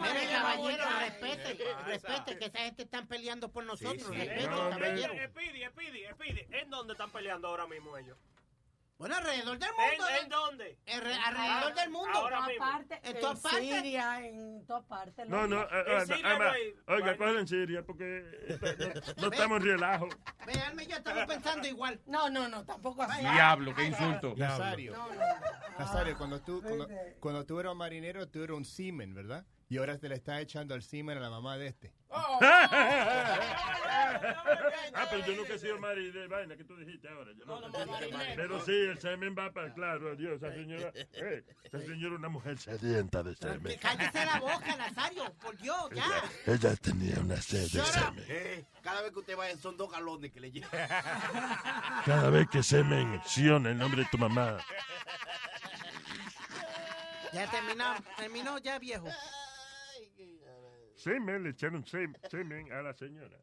Mire, 0.00 0.26
caballero, 0.30 0.84
respete, 1.00 1.58
respete, 1.86 2.38
que 2.38 2.44
esa 2.46 2.58
gente 2.58 2.82
están 2.82 3.06
peleando 3.06 3.50
por 3.50 3.64
nosotros. 3.64 4.02
Sí, 4.02 4.12
sí. 4.12 4.14
Respete, 4.18 4.48
No, 4.48 4.70
caballero. 4.70 5.12
eh, 5.14 5.28
Speedy, 5.28 5.64
Speedy, 5.66 6.04
Speedy, 6.12 6.46
¿en 6.50 6.70
dónde 6.70 6.92
están 6.92 7.10
peleando 7.10 7.48
ahora 7.48 7.66
mismo 7.66 7.96
ellos? 7.96 8.16
Bueno, 8.98 9.14
alrededor 9.16 9.58
del 9.58 9.68
mundo. 9.72 10.08
¿En, 10.08 10.22
en 10.24 10.28
dónde? 10.30 10.78
Alre- 10.86 11.18
alrededor 11.26 11.74
del 11.74 11.90
mundo. 11.90 12.10
Ahora 12.14 12.46
mismo. 12.46 12.64
Aparte, 12.64 13.00
En 13.02 13.16
en 13.16 13.20
todas 13.20 13.40
partes. 13.40 13.60
Siria, 13.60 14.26
en 14.26 14.66
todas 14.66 14.84
partes. 14.84 15.28
No, 15.28 15.46
no, 15.46 15.62
eh, 15.64 15.68
eh, 15.70 15.98
En 16.00 16.06
Siria 16.06 16.26
además, 16.30 16.46
no 16.48 16.52
hay 16.94 17.00
oiga, 17.00 17.16
cogen 17.18 17.36
en 17.38 17.46
Siria 17.46 17.82
porque 17.84 18.22
eh, 18.48 18.58
no, 19.18 19.22
no 19.22 19.28
estamos 19.32 19.58
en 19.60 19.64
relajo. 19.66 20.08
Veanme, 20.46 20.86
yo 20.86 20.96
estamos 20.96 21.24
pensando 21.26 21.68
igual. 21.68 22.00
No, 22.06 22.30
no, 22.30 22.48
no, 22.48 22.64
tampoco 22.64 23.02
así. 23.02 23.20
Diablo, 23.20 23.74
qué 23.74 23.84
insulto. 23.84 24.34
Nazario. 24.36 24.92
No, 24.96 25.12
no. 25.14 25.20
Nazario, 25.78 26.16
cuando 26.16 26.40
tú, 26.40 26.62
cuando, 26.62 26.88
cuando 27.20 27.44
tú 27.44 27.60
eras 27.60 27.76
marinero, 27.76 28.26
tú 28.28 28.42
eras 28.42 28.56
un 28.56 28.64
seaman, 28.64 29.12
¿verdad? 29.12 29.44
Y 29.68 29.78
ahora 29.78 29.98
te 29.98 30.08
le 30.08 30.14
estás 30.14 30.40
echando 30.40 30.76
el 30.76 30.82
seaman 30.82 31.18
a 31.18 31.20
la 31.20 31.30
mamá 31.30 31.58
de 31.58 31.66
este. 31.66 31.92
ah, 34.94 35.06
pero 35.10 35.26
yo 35.26 35.34
nunca 35.36 35.54
he 35.54 35.58
sido 35.58 35.76
mari 35.78 36.12
de 36.12 36.28
vaina 36.28 36.56
que 36.56 36.62
tú 36.62 36.76
dijiste 36.76 37.08
ahora. 37.08 37.32
Yo 37.36 37.44
no, 37.44 37.60
pero 38.36 38.64
sí, 38.64 38.72
el 38.72 38.98
semen 39.00 39.34
va 39.36 39.52
para, 39.52 39.74
claro, 39.74 40.14
Dios, 40.14 40.40
esa 40.40 40.54
señora, 40.54 40.92
eh, 40.94 41.44
esa 41.64 41.80
señora 41.80 42.14
es 42.14 42.18
una 42.20 42.28
mujer 42.28 42.58
sedienta 42.58 43.24
de 43.24 43.34
semen. 43.34 43.76
Cállese 43.80 44.24
la 44.24 44.38
boca, 44.38 44.76
Nazario, 44.76 45.34
por 45.34 45.56
Dios, 45.58 45.90
ya. 45.92 46.06
Ella 46.46 46.76
tenía 46.76 47.18
una 47.18 47.36
sed 47.36 47.68
de 47.68 47.84
semen. 47.84 48.24
Eh, 48.28 48.64
cada 48.82 49.02
vez 49.02 49.10
que 49.10 49.18
usted 49.18 49.36
vaya 49.36 49.56
son 49.56 49.76
dos 49.76 49.90
galones 49.90 50.30
que 50.32 50.40
le 50.40 50.52
llevan. 50.52 50.70
Cada 52.06 52.30
vez 52.30 52.48
que 52.48 52.62
se 52.62 52.84
menciona 52.84 53.70
el 53.70 53.78
nombre 53.78 54.02
de 54.02 54.08
tu 54.10 54.18
mamá. 54.18 54.58
Ya 57.32 57.50
terminó, 57.50 57.94
terminó 58.16 58.58
ya, 58.58 58.78
viejo. 58.78 59.08
Semen, 60.96 61.42
le 61.44 61.50
echaron 61.50 61.84
sem- 61.84 62.16
semen 62.28 62.72
a 62.72 62.82
la 62.82 62.92
señora. 62.94 63.36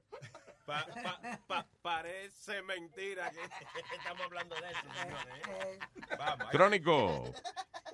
Pa- 0.65 0.85
pa- 1.03 1.19
pa- 1.47 1.67
parece 1.81 2.61
mentira 2.63 3.29
que 3.31 3.39
estamos 3.97 4.21
hablando 4.25 4.55
de 4.55 4.71
eso, 4.71 4.93
señores. 4.93 5.25
¿eh? 5.49 5.79
Vamos. 6.17 6.49
Crónico. 6.51 7.23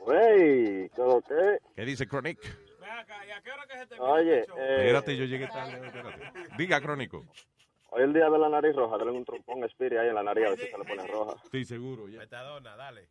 Wey, 0.02 0.90
¿todo 0.96 1.22
qué? 1.24 1.58
¿Qué 1.76 1.86
dice 1.86 2.08
Chronic? 2.08 2.40
Ven 2.80 2.90
acá, 2.92 3.26
¿y 3.26 3.32
a 3.32 3.42
qué 3.42 3.52
hora 3.52 3.66
que 3.68 3.78
se 3.80 3.88
termina 3.88 4.12
Oye, 4.12 4.40
este 4.42 4.52
eh, 4.58 4.76
Espérate, 4.78 5.18
yo 5.18 5.26
llegué 5.26 5.48
tarde. 5.48 5.86
espérate. 5.86 6.32
Diga, 6.58 6.80
Crónico. 6.80 7.26
hoy 7.90 8.02
es 8.02 8.06
el 8.08 8.14
día 8.14 8.30
de 8.30 8.38
la 8.40 8.50
nariz 8.50 8.76
roja, 8.76 8.98
denle 8.98 9.14
un 9.14 9.26
trompón 9.26 9.64
a 9.64 9.66
Spirit 9.68 9.98
ahí 10.00 10.08
en 10.10 10.16
la 10.16 10.24
nariz 10.24 10.46
a 10.46 10.50
ver 10.52 10.60
si 10.60 10.68
se 10.68 10.78
le 10.78 10.86
pone 10.86 11.08
roja. 11.08 11.42
Estoy 11.44 11.66
seguro, 11.66 12.08
ya. 12.08 12.20
Metadona, 12.20 12.76
dale. 12.76 13.10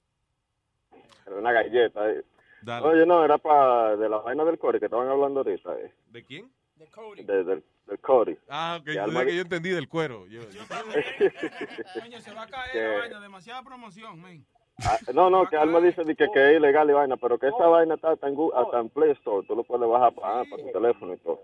Una 1.26 1.52
galleta 1.52 2.00
ahí. 2.04 2.20
Dale. 2.62 2.86
Oye, 2.86 3.06
no, 3.06 3.24
era 3.24 3.38
para 3.38 3.96
de 3.96 4.08
la 4.08 4.18
vaina 4.18 4.44
del 4.44 4.58
Cori 4.58 4.78
que 4.78 4.86
estaban 4.86 5.08
hablando 5.08 5.40
ahorita. 5.40 5.74
eh, 5.78 5.92
¿De 6.08 6.24
quién? 6.24 6.50
De 6.76 6.86
Cody. 6.86 7.22
de- 7.24 7.44
del, 7.44 7.64
del 7.86 7.98
Cori. 8.00 8.38
Ah, 8.48 8.78
ok. 8.80 8.88
Yo, 8.90 9.02
Alma- 9.04 9.24
que 9.24 9.34
yo 9.34 9.42
entendí 9.42 9.70
del 9.70 9.88
cuero. 9.88 10.26
Yo- 10.26 10.42
Coño, 12.00 12.20
se 12.20 12.32
va 12.34 12.42
a 12.42 12.46
caer 12.46 12.72
Que- 12.72 12.82
la 12.82 12.98
vaina, 12.98 13.20
demasiada 13.20 13.62
promoción, 13.62 14.20
men. 14.20 14.44
Ah, 14.84 14.96
no, 15.12 15.28
no, 15.28 15.48
que 15.48 15.56
Alma 15.56 15.80
dice 15.80 16.04
que, 16.04 16.14
que 16.14 16.50
es 16.52 16.56
ilegal 16.56 16.88
y 16.88 16.92
vaina, 16.92 17.16
pero 17.16 17.36
que 17.38 17.48
esa 17.48 17.66
vaina 17.66 17.96
está 17.96 18.12
hasta 18.12 18.28
en, 18.28 18.36
Gu- 18.36 18.52
hasta 18.54 18.78
en 18.78 18.88
Play 18.90 19.10
Store. 19.12 19.44
Tú 19.46 19.56
lo 19.56 19.64
puedes 19.64 19.88
bajar 19.88 20.12
para, 20.14 20.44
para 20.44 20.62
tu 20.62 20.70
teléfono 20.70 21.14
y 21.14 21.18
todo. 21.18 21.40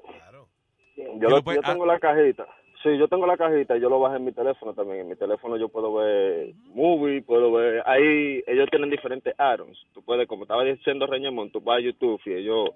Yo, 0.97 1.05
Que 1.05 1.19
lo- 1.19 1.29
lo 1.31 1.43
puede- 1.43 1.57
yo 1.57 1.63
tengo 1.63 1.85
la 1.87 1.99
cajita. 1.99 2.47
Sí, 2.85 2.99
yo 2.99 3.09
tengo 3.09 3.27
la 3.27 3.39
cajita 3.39 3.79
y 3.79 3.81
yo 3.81 3.89
lo 3.89 3.99
bajé 3.99 4.19
en 4.19 4.27
mi 4.27 4.33
teléfono 4.33 4.75
también. 4.75 5.01
En 5.01 5.09
mi 5.09 5.17
teléfono 5.17 5.57
yo 5.57 5.71
puedo 5.71 5.95
ver 5.95 6.53
movie, 6.67 7.23
puedo 7.23 7.51
ver... 7.51 7.83
Ahí 7.87 8.45
ellos 8.47 8.69
tienen 8.71 8.91
diferentes 8.91 9.35
add-ons. 9.39 9.79
Tú 9.95 10.03
puedes, 10.03 10.29
como 10.29 10.43
estaba 10.45 10.63
diciendo 10.65 11.07
Reñemón, 11.07 11.51
tú 11.51 11.63
vas 11.63 11.79
a 11.79 11.81
YouTube 11.81 12.21
y 12.27 12.35
ellos 12.35 12.69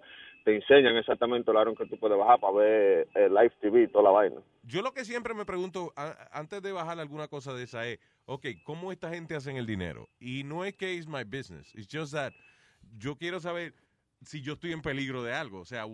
te 0.47 0.57
enseñan 0.57 0.97
exactamente 0.97 1.51
el 1.51 1.59
add-on 1.59 1.77
que 1.77 1.85
tú 1.85 1.99
puedes 1.99 2.17
bajar 2.17 2.41
para 2.41 2.55
ver 2.55 3.09
el 3.15 3.35
live 3.35 3.53
TV 3.61 3.83
y 3.83 3.89
toda 3.89 4.05
la 4.05 4.11
vaina. 4.11 4.37
Yo 4.63 4.81
lo 4.81 4.93
que 4.93 5.05
siempre 5.05 5.35
me 5.35 5.45
pregunto, 5.45 5.93
antes 6.33 6.63
de 6.63 6.73
bajar 6.73 6.99
alguna 6.99 7.29
cosa 7.29 7.53
de 7.53 7.65
esa 7.65 7.87
es, 7.87 7.99
ok, 8.25 8.47
¿cómo 8.65 8.93
esta 8.93 9.11
gente 9.11 9.37
hacen 9.37 9.59
el 9.59 9.67
dinero? 9.67 10.09
Y 10.19 10.43
no 10.43 10.65
es 10.65 10.75
que 10.75 10.97
es 10.97 11.07
my 11.07 11.25
business, 11.25 11.75
it's 11.75 11.89
just 11.95 12.15
that 12.15 12.33
yo 12.97 13.17
quiero 13.17 13.41
saber 13.41 13.75
si 14.23 14.41
yo 14.41 14.55
estoy 14.55 14.73
en 14.73 14.81
peligro 14.81 15.23
de 15.23 15.35
algo. 15.35 15.61
O 15.61 15.65
sea, 15.67 15.85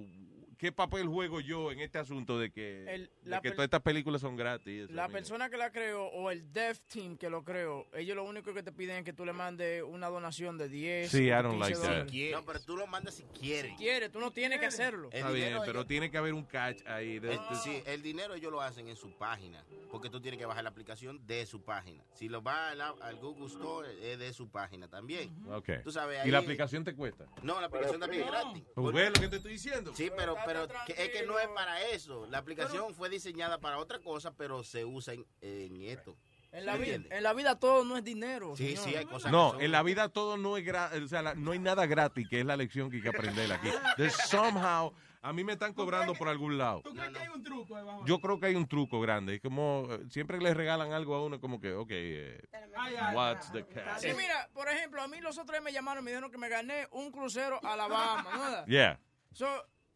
¿qué 0.59 0.73
papel 0.73 1.07
juego 1.09 1.41
yo 1.41 1.71
en 1.73 1.81
este 1.81 1.99
asunto 1.99 2.39
de 2.39 2.51
que, 2.51 2.85
El- 2.93 3.11
de 3.23 3.31
la 3.31 3.41
que 3.41 3.49
per- 3.51 3.57
todas 3.57 3.67
estas 3.67 3.83
películas 3.83 4.21
son 4.21 4.37
gratis? 4.37 4.91
La 4.91 5.09
persona 5.09 5.51
que 5.51 5.57
la 5.57 5.71
creó 5.71 6.07
o 6.07 6.31
el 6.31 6.53
dev 6.53 6.79
team 6.89 7.17
que 7.17 7.29
lo 7.31 7.45
creó, 7.45 7.87
ellos 7.95 8.17
lo 8.17 8.25
único 8.25 8.53
que 8.55 8.63
te 8.63 8.73
piden 8.73 8.99
es 8.99 9.05
que 9.05 9.13
tú 9.13 9.25
le 9.25 9.33
mandes 9.33 9.83
una 9.83 10.09
donación 10.09 10.59
de 10.59 10.69
10. 10.69 11.11
Sí, 11.11 11.27
I 11.29 11.31
15 11.31 11.43
don't 11.43 11.61
like 11.61 11.81
that. 11.81 12.39
No, 12.41 12.45
pero 12.45 12.61
tú 12.61 12.77
lo 12.77 12.87
mandas 12.87 13.15
si 13.15 13.23
quieres. 13.25 13.73
Si 13.73 13.77
quieres, 13.79 14.11
tú 14.13 14.21
no 14.21 14.31
tienes 14.31 14.59
que 14.61 14.67
hacerlo. 14.67 15.09
Está 15.13 15.31
bien, 15.31 15.59
pero 15.65 15.79
ellos- 15.81 15.87
tiene 15.87 16.11
que 16.11 16.19
haber 16.19 16.35
un 16.35 16.45
catch 16.45 16.83
ahí. 16.87 17.19
de- 17.19 17.33
El- 17.35 17.39
de- 17.39 17.57
sí, 17.63 17.83
el 17.87 18.03
dinero 18.03 18.35
ellos 18.35 18.51
lo 18.51 18.61
hacen 18.61 18.89
en 18.89 18.97
su 18.97 19.11
página, 19.17 19.65
porque 19.91 20.11
tú 20.11 20.21
tienes 20.21 20.39
que 20.39 20.47
bajar 20.47 20.65
la 20.65 20.71
aplicación 20.71 21.25
de 21.27 21.47
su 21.47 21.63
página. 21.63 22.03
Si 22.15 22.29
lo 22.29 22.43
vas 22.43 22.73
al, 22.73 22.81
al 22.81 23.17
Google 23.17 23.47
Store, 23.47 23.89
es 24.13 24.19
de 24.19 24.33
su 24.33 24.49
página 24.51 24.89
también. 24.89 25.31
Ok. 25.49 25.71
Tú 25.83 25.91
sabes, 25.93 26.25
¿Y 26.27 26.31
la 26.31 26.39
aplicación 26.39 26.85
te 26.85 26.95
cuesta? 26.95 27.27
No, 27.43 27.61
la 27.61 27.67
aplicación 27.67 28.01
también 28.01 28.23
es 28.25 28.31
gratis. 28.31 28.63
Pues 28.75 28.95
ve 28.95 29.07
lo 29.07 29.13
que 29.21 29.29
te 29.29 29.37
estoy 29.37 29.53
diciendo. 29.53 29.93
Sí, 29.95 30.11
pero, 30.17 30.35
pero 30.47 30.67
que- 30.87 30.93
es 30.93 31.09
que 31.11 31.27
no 31.27 31.39
es 31.39 31.49
para 31.49 31.83
eso. 31.89 32.27
La 32.27 32.39
aplicación 32.39 32.95
fue 32.95 33.09
diseñada 33.09 33.59
para 33.59 33.79
otra 33.79 33.99
cosa, 34.01 34.33
pero 34.35 34.63
se 34.65 34.85
usa 34.85 35.15
en, 35.15 35.27
en 35.41 35.83
esto. 35.83 36.17
En 36.53 36.67
la, 36.67 36.75
¿Sí 36.77 36.83
vida, 36.83 37.17
en 37.17 37.23
la 37.25 37.33
vida 37.33 37.59
todo 37.59 37.85
no 37.85 37.97
es 37.97 38.05
dinero. 38.05 38.55
Sí, 38.57 38.77
señor. 38.77 38.85
sí, 38.85 38.95
hay 38.95 39.05
cosas 39.07 39.33
No, 39.33 39.59
en 39.61 39.73
la 39.73 39.83
vida 39.83 40.09
todo 40.09 40.37
no 40.37 40.57
es 40.57 40.65
gratis, 40.65 41.03
o 41.03 41.09
sea, 41.09 41.21
la- 41.21 41.35
no 41.35 41.51
hay 41.51 41.59
nada 41.59 41.85
gratis, 41.87 42.29
que 42.29 42.39
es 42.41 42.47
la 42.47 42.57
lección 42.57 42.91
que 42.91 42.99
hay 42.99 43.03
que 43.03 43.09
aprender 43.09 43.53
aquí. 43.53 43.69
De 43.97 44.09
somehow, 44.09 44.93
a 45.21 45.33
mí 45.33 45.43
me 45.43 45.55
están 45.55 45.75
cobrando 45.75 46.15
por 46.15 46.29
algún 46.29 46.57
lado. 46.57 46.81
¿Tú 46.83 46.95
crees 46.95 47.11
que 47.13 47.19
hay 47.19 47.29
un 47.29 47.43
truco? 47.43 47.75
de- 47.77 47.85
Yo 48.07 48.21
creo 48.21 48.39
que 48.39 48.47
hay 48.47 48.55
un 48.55 48.69
truco 48.69 49.01
grande. 49.01 49.35
Es 49.35 49.41
como, 49.41 49.89
eh, 49.91 50.05
siempre 50.11 50.39
les 50.39 50.57
regalan 50.57 50.93
algo 50.93 51.17
a 51.17 51.25
uno, 51.25 51.41
como 51.41 51.61
que, 51.61 51.73
ok, 51.75 51.89
eh, 51.91 52.41
Ay, 52.77 52.95
ay, 53.01 53.17
what's 53.17 53.51
the 53.51 53.67
catch? 53.67 53.99
Sí, 53.99 54.09
mira, 54.17 54.49
por 54.53 54.69
ejemplo, 54.69 55.03
a 55.03 55.09
mí 55.09 55.21
los 55.21 55.37
otros 55.39 55.61
me 55.61 55.73
llamaron 55.73 56.03
y 56.03 56.07
me 56.07 56.11
dijeron 56.13 56.31
que 56.31 56.39
me 56.39 56.49
gané 56.49 56.87
un 56.93 57.11
crucero 57.11 57.59
a 57.65 57.73
Alabama, 57.73 58.27
¿no? 58.33 58.67
Yeah. 58.67 59.01
So, 59.33 59.47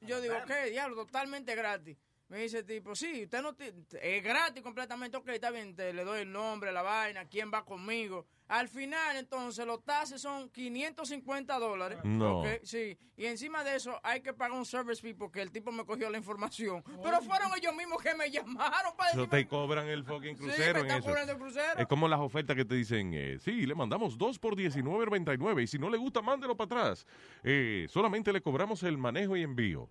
yo 0.00 0.20
digo, 0.20 0.36
ok, 0.36 0.70
diablo, 0.70 0.96
totalmente 0.96 1.54
gratis. 1.54 1.98
Me 2.28 2.40
dice 2.40 2.58
el 2.58 2.66
tipo, 2.66 2.94
sí, 2.94 3.22
usted 3.24 3.40
no 3.40 3.54
ti- 3.54 3.72
es 4.02 4.22
gratis 4.22 4.62
completamente, 4.62 5.16
ok, 5.16 5.28
está 5.30 5.50
bien, 5.50 5.74
te, 5.74 5.94
le 5.94 6.04
doy 6.04 6.20
el 6.20 6.30
nombre, 6.32 6.70
la 6.72 6.82
vaina, 6.82 7.24
quién 7.26 7.50
va 7.52 7.64
conmigo. 7.64 8.26
Al 8.48 8.68
final, 8.68 9.16
entonces, 9.16 9.66
los 9.66 9.82
taxes 9.84 10.20
son 10.22 10.48
550 10.50 11.58
dólares. 11.58 11.98
No. 12.04 12.42
sí, 12.62 12.96
y 13.16 13.26
encima 13.26 13.62
de 13.64 13.76
eso 13.76 13.98
hay 14.02 14.20
que 14.22 14.32
pagar 14.32 14.56
un 14.58 14.64
service 14.64 15.00
fee 15.02 15.12
porque 15.14 15.42
el 15.42 15.50
tipo 15.50 15.70
me 15.70 15.84
cogió 15.84 16.08
la 16.08 16.16
información. 16.18 16.82
Pero 17.02 17.20
fueron 17.22 17.50
ellos 17.56 17.74
mismos 17.74 18.02
que 18.02 18.14
me 18.14 18.30
llamaron 18.30 18.94
para 18.96 19.10
decirme, 19.10 19.28
te 19.28 19.46
cobran 19.48 19.86
el 19.88 20.02
fucking 20.04 20.36
Sí, 20.36 20.42
crucero 20.44 20.82
me 20.84 20.90
en 20.90 20.98
eso. 20.98 21.16
el 21.16 21.36
crucero. 21.36 21.78
Es 21.78 21.86
como 21.86 22.08
las 22.08 22.20
ofertas 22.20 22.56
que 22.56 22.64
te 22.64 22.74
dicen, 22.74 23.12
eh, 23.14 23.38
sí, 23.38 23.66
le 23.66 23.74
mandamos 23.74 24.16
dos 24.16 24.38
por 24.38 24.54
19.99 24.56 25.62
y 25.62 25.66
si 25.66 25.78
no 25.78 25.90
le 25.90 25.98
gusta, 25.98 26.22
mándelo 26.22 26.56
para 26.56 26.66
atrás. 26.82 27.06
Eh, 27.42 27.86
solamente 27.90 28.32
le 28.32 28.40
cobramos 28.40 28.82
el 28.82 28.96
manejo 28.98 29.36
y 29.36 29.42
envío. 29.42 29.90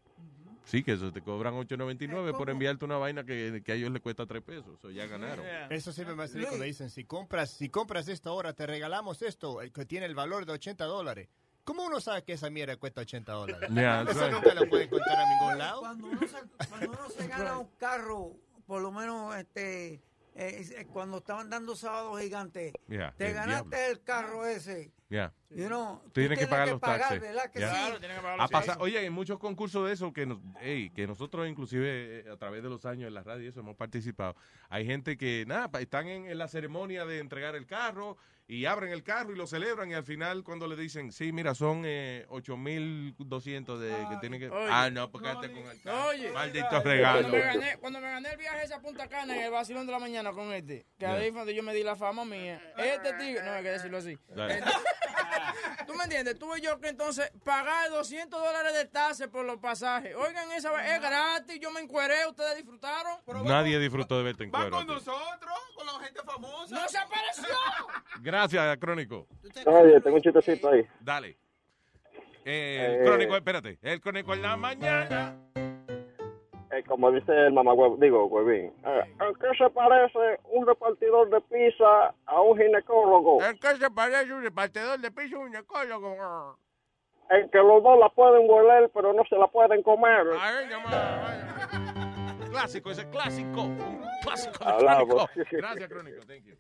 Sí, 0.67 0.83
que 0.83 0.91
eso 0.93 1.13
te 1.13 1.21
cobran 1.21 1.53
8.99 1.53 2.35
por 2.35 2.49
enviarte 2.49 2.83
una 2.83 2.97
vaina 2.97 3.23
que, 3.23 3.61
que 3.63 3.71
a 3.71 3.75
ellos 3.75 3.89
les 3.89 4.01
cuesta 4.01 4.25
3 4.25 4.43
pesos. 4.43 4.77
Eso 4.77 4.91
ya 4.91 5.07
ganaron. 5.07 5.45
Eso 5.69 5.93
siempre 5.93 6.13
me 6.13 6.23
hace 6.23 6.41
cuando 6.43 6.65
dicen, 6.65 6.89
si 6.89 7.05
compras, 7.05 7.51
si 7.51 7.69
compras 7.69 8.09
esto 8.09 8.29
ahora, 8.29 8.51
te 8.53 8.67
regalamos 8.67 9.21
esto, 9.21 9.61
eh, 9.61 9.71
que 9.71 9.85
tiene 9.85 10.05
el 10.07 10.13
valor 10.13 10.45
de 10.45 10.51
80 10.51 10.83
dólares. 10.83 11.29
¿Cómo 11.63 11.85
uno 11.85 12.01
sabe 12.01 12.23
que 12.23 12.33
esa 12.33 12.49
mierda 12.49 12.75
cuesta 12.75 13.01
80 13.01 13.31
dólares? 13.31 13.69
Yeah, 13.73 14.01
Eso 14.01 14.19
right. 14.25 14.31
nunca 14.33 14.53
lo 14.53 14.69
puede 14.69 14.83
encontrar 14.83 15.17
a 15.17 15.29
ningún 15.29 15.57
lado. 15.57 15.79
Cuando 15.79 16.07
uno 16.07 16.19
se, 16.27 16.67
cuando 16.67 16.91
uno 16.91 17.09
se 17.09 17.27
gana 17.27 17.57
un 17.59 17.69
carro, 17.77 18.33
por 18.65 18.81
lo 18.81 18.91
menos 18.91 19.35
este 19.37 20.01
eh, 20.38 20.57
es- 20.59 20.72
eh, 20.72 20.85
cuando 20.91 21.17
estaban 21.17 21.49
dando 21.49 21.75
sábado 21.75 22.16
gigante, 22.17 22.72
Yeah, 22.88 23.14
te 23.17 23.27
el 23.30 23.33
ganaste 23.33 23.69
diablo. 23.75 23.91
el 23.91 24.03
carro 24.03 24.45
ese. 24.45 24.91
Ya. 25.09 25.33
You 25.49 25.67
know, 25.67 26.01
tú 26.06 26.11
Tienes 26.19 26.38
que 26.38 26.48
pagar 26.48 26.67
los 26.67 26.82
taxes. 26.82 28.75
oye, 28.80 28.98
hay 28.99 29.09
muchos 29.09 29.40
concursos 29.40 29.88
de 29.88 29.93
eso 29.93 30.11
que, 30.11 30.25
nos, 30.25 30.40
ey, 30.59 30.90
que 30.90 31.07
nosotros 31.07 31.48
inclusive 31.48 32.19
eh, 32.19 32.30
a 32.30 32.35
través 32.35 32.61
de 32.61 32.69
los 32.69 32.85
años 32.85 33.07
en 33.07 33.14
la 33.14 33.24
radio 33.24 33.45
y 33.45 33.48
eso 33.48 33.61
hemos 33.61 33.77
participado. 33.77 34.35
Hay 34.69 34.85
gente 34.85 35.17
que, 35.17 35.45
nada, 35.48 35.69
están 35.80 36.07
en, 36.07 36.25
en 36.25 36.38
la 36.38 36.48
ceremonia 36.49 37.06
de 37.06 37.19
entregar 37.19 37.56
el 37.56 37.66
carro 37.66 38.17
y 38.50 38.66
abren 38.66 38.92
el 38.93 39.03
carro 39.03 39.34
y 39.34 39.35
lo 39.35 39.45
celebran 39.45 39.92
y 39.92 39.93
al 39.93 40.06
final 40.06 40.43
cuando 40.43 40.67
le 40.67 40.76
dicen, 40.77 41.11
sí, 41.11 41.32
mira, 41.34 41.53
son 41.53 41.84
eh, 41.85 42.26
8.200 42.30 43.77
de 43.77 43.90
que 44.09 44.17
tienen 44.22 44.40
que... 44.40 44.50
Oye. 44.50 44.69
ah, 44.72 44.90
no, 44.90 45.11
porque 45.11 45.27
quédate 45.27 45.51
con 45.51 45.67
el 45.69 45.82
carro. 45.82 46.08
Oye, 46.08 46.32
Maldito 46.32 46.67
cuando 46.69 46.90
regalo. 46.90 47.27
me, 47.30 47.40
gané, 47.40 47.77
cuando 47.77 48.00
me 48.00 48.09
gané 48.09 48.30
el 48.32 48.38
viaje 48.38 48.64
ese 48.64 48.74
a 48.74 48.80
Punta 48.80 49.08
Cana 49.08 49.35
en 49.35 49.43
el 49.43 49.51
vacilón 49.51 49.85
de 49.85 49.92
la 49.92 50.00
mañana 50.00 50.32
con 50.32 50.53
este, 50.53 50.85
que 50.98 51.06
Yeah. 51.08 51.14
ahí 51.16 51.30
fue 51.32 51.40
donde 51.40 51.56
yo 51.56 51.64
me 51.64 51.74
di 51.74 51.84
la 51.84 51.95
fama 51.95 52.24
mía. 52.26 52.61
Este 52.77 53.14
tío, 53.14 53.43
no 53.43 53.51
hay 53.51 53.64
que 53.64 53.69
decirlo 53.69 53.98
así. 53.98 54.17
Dale. 54.30 54.61
¿Tú 55.85 55.93
me 55.93 56.03
entiendes? 56.06 56.38
Tuve 56.40 56.59
yo 56.61 56.80
que 56.80 56.90
entonces 56.90 57.32
pagar 57.43 57.90
200 57.90 58.40
dólares 58.40 58.74
de 58.74 58.85
tasa 58.85 59.27
por 59.30 59.45
los 59.45 59.58
pasajes. 59.58 60.16
Oigan, 60.16 60.51
esa 60.53 60.72
vez 60.72 60.92
es 60.92 61.01
gratis, 61.01 61.59
yo 61.59 61.72
me 61.72 61.80
encueré, 61.82 62.26
ustedes 62.27 62.56
disfrutaron. 62.58 63.17
Nadie 63.45 63.80
disfrutó 63.80 64.17
de 64.17 64.24
verte 64.24 64.43
en 64.43 64.51
Va 64.51 64.59
cuero. 64.59 64.72
con 64.77 64.85
tío. 64.85 64.95
nosotros, 64.95 65.58
con 65.76 65.85
la 65.85 65.93
gente 66.06 66.22
famosa. 66.26 66.76
¡No 66.76 66.88
se 66.88 66.98
apareció! 66.98 67.45
Gracias, 68.38 68.77
Crónico. 68.77 69.25
Oye, 69.66 69.99
tengo 70.01 70.17
un 70.17 70.22
chistecito 70.22 70.69
ahí. 70.69 70.85
Dale. 70.99 71.30
Eh, 72.45 72.99
Eh. 72.99 73.01
Crónico, 73.03 73.35
espérate. 73.35 73.80
El 73.82 73.99
Crónico 73.99 74.35
en 74.35 74.41
la 74.43 74.56
mañana. 74.56 75.35
Eh, 76.72 76.83
como 76.88 77.11
dice 77.11 77.32
el 77.32 77.53
mamá 77.53 77.72
digo, 77.98 78.25
huevín. 78.27 78.72
Eh, 78.85 79.16
¿En 79.22 79.33
qué 79.35 79.48
se 79.57 79.67
parece 79.72 80.40
un 80.51 80.67
repartidor 80.67 81.32
de 81.32 81.41
pizza 81.41 82.14
a 82.27 82.41
un 82.41 82.56
ginecólogo? 82.56 83.41
¿En 83.43 83.57
qué 83.57 83.75
se 83.77 83.90
parece 83.90 84.32
un 84.32 84.43
repartidor 84.43 84.99
de 84.99 85.09
piso 85.09 85.30
y 85.30 85.33
un 85.40 85.48
ginecólogo? 85.48 86.59
En 87.32 87.49
que 87.49 87.57
los 87.57 87.82
dos 87.82 87.98
la 87.99 88.09
pueden 88.09 88.48
hueler, 88.48 88.91
pero 88.93 89.14
no 89.14 89.24
se 89.27 89.35
la 89.35 89.48
pueden 89.48 89.82
comer. 89.82 90.27
Ay. 90.40 90.67
Clásico, 92.51 92.91
ese 92.91 93.09
clásico. 93.09 93.64
Un 93.64 94.01
clásico 94.22 94.64
Hablamos. 94.64 95.07
Crónico. 95.07 95.27
Gracias, 95.57 95.90
Crónico. 95.90 96.19
Thank 96.27 96.43
you. 96.43 96.56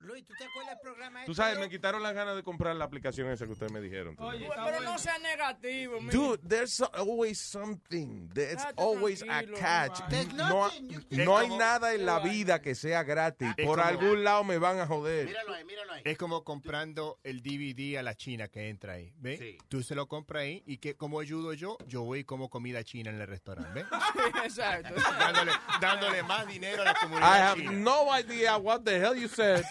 Luis, 0.00 0.24
¿tú 0.24 0.32
te 0.38 0.44
acuerdas 0.44 0.74
del 0.76 0.80
programa 0.80 1.24
Tú 1.24 1.32
este? 1.32 1.42
sabes, 1.42 1.58
me 1.58 1.68
quitaron 1.68 2.00
las 2.02 2.14
ganas 2.14 2.36
de 2.36 2.44
comprar 2.44 2.74
la 2.76 2.84
aplicación 2.84 3.28
esa 3.30 3.46
que 3.46 3.52
ustedes 3.52 3.72
me 3.72 3.80
dijeron. 3.80 4.16
Pero 4.16 4.80
no 4.80 4.96
sea 4.96 5.18
negativo, 5.18 6.00
mi. 6.00 6.10
Dude, 6.10 6.38
there's 6.48 6.80
always 6.92 7.38
something. 7.40 8.28
There's 8.32 8.64
always 8.76 9.22
a 9.28 9.42
catch. 9.58 9.98
No, 10.34 10.70
no 11.10 11.36
hay 11.38 11.48
nada 11.56 11.94
en 11.94 12.06
la 12.06 12.20
vida 12.20 12.62
que 12.62 12.76
sea 12.76 13.02
gratis. 13.02 13.48
Por 13.64 13.80
algún 13.80 14.22
lado 14.22 14.44
me 14.44 14.58
van 14.58 14.78
a 14.78 14.86
joder. 14.86 15.26
Míralo 15.26 15.52
ahí, 15.52 15.64
míralo 15.64 15.92
ahí. 15.92 16.02
Es 16.04 16.16
como 16.16 16.44
comprando 16.44 17.18
el 17.24 17.42
DVD 17.42 17.96
a 17.98 18.02
la 18.04 18.14
china 18.14 18.46
que 18.48 18.68
entra 18.68 18.92
ahí, 18.94 19.12
¿ves? 19.16 19.40
Sí. 19.40 19.58
Tú 19.68 19.82
se 19.82 19.96
lo 19.96 20.06
compras 20.06 20.42
ahí 20.42 20.62
y 20.64 20.78
que 20.78 20.94
como 20.96 21.18
ayudo 21.18 21.54
yo, 21.54 21.76
yo 21.88 22.02
voy 22.04 22.20
y 22.20 22.24
como 22.24 22.48
comida 22.48 22.84
china 22.84 23.10
en 23.10 23.20
el 23.20 23.26
restaurante, 23.26 23.72
¿ves? 23.74 23.86
Exacto. 24.44 24.94
dándole, 25.18 25.52
dándole 25.80 26.22
más 26.22 26.46
dinero 26.46 26.82
a 26.82 26.84
la 26.84 26.92
I 26.92 26.94
comunidad 27.00 27.48
have 27.50 27.60
china. 27.60 27.72
no 27.72 28.16
idea 28.16 28.56
what 28.58 28.82
the 28.82 28.96
hell 28.96 29.14
you 29.16 29.26
said. 29.28 29.64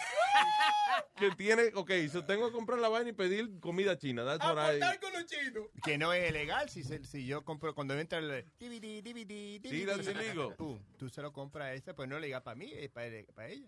Que 1.18 1.30
tiene, 1.32 1.70
ok, 1.74 1.90
so 2.10 2.24
tengo 2.24 2.46
que 2.48 2.52
comprar 2.52 2.78
la 2.78 2.88
vaina 2.88 3.10
y 3.10 3.12
pedir 3.12 3.58
comida 3.60 3.96
china. 3.98 4.24
That's 4.24 4.44
what 4.44 4.56
I... 4.74 4.80
Con 4.98 5.12
los 5.12 5.26
chinos. 5.26 5.66
Que 5.84 5.98
no 5.98 6.12
es 6.12 6.30
ilegal 6.30 6.68
si, 6.68 6.82
se- 6.82 7.04
si 7.04 7.26
yo 7.26 7.44
compro, 7.44 7.74
cuando 7.74 7.98
entra 7.98 8.18
el 8.18 8.44
DVD, 8.58 9.02
DVD, 9.02 9.60
DVD. 9.60 9.70
Sí, 9.70 9.86
that's 9.86 10.06
illegal. 10.08 10.54
Tú 10.96 11.08
se 11.08 11.22
lo 11.22 11.32
compras 11.32 11.66
a 11.68 11.74
esa, 11.74 11.94
pues 11.94 12.08
no 12.08 12.18
le 12.18 12.26
diga 12.26 12.42
para 12.42 12.54
mí, 12.56 12.70
es 12.74 12.90
para, 12.90 13.08
para 13.34 13.48
ella. 13.48 13.66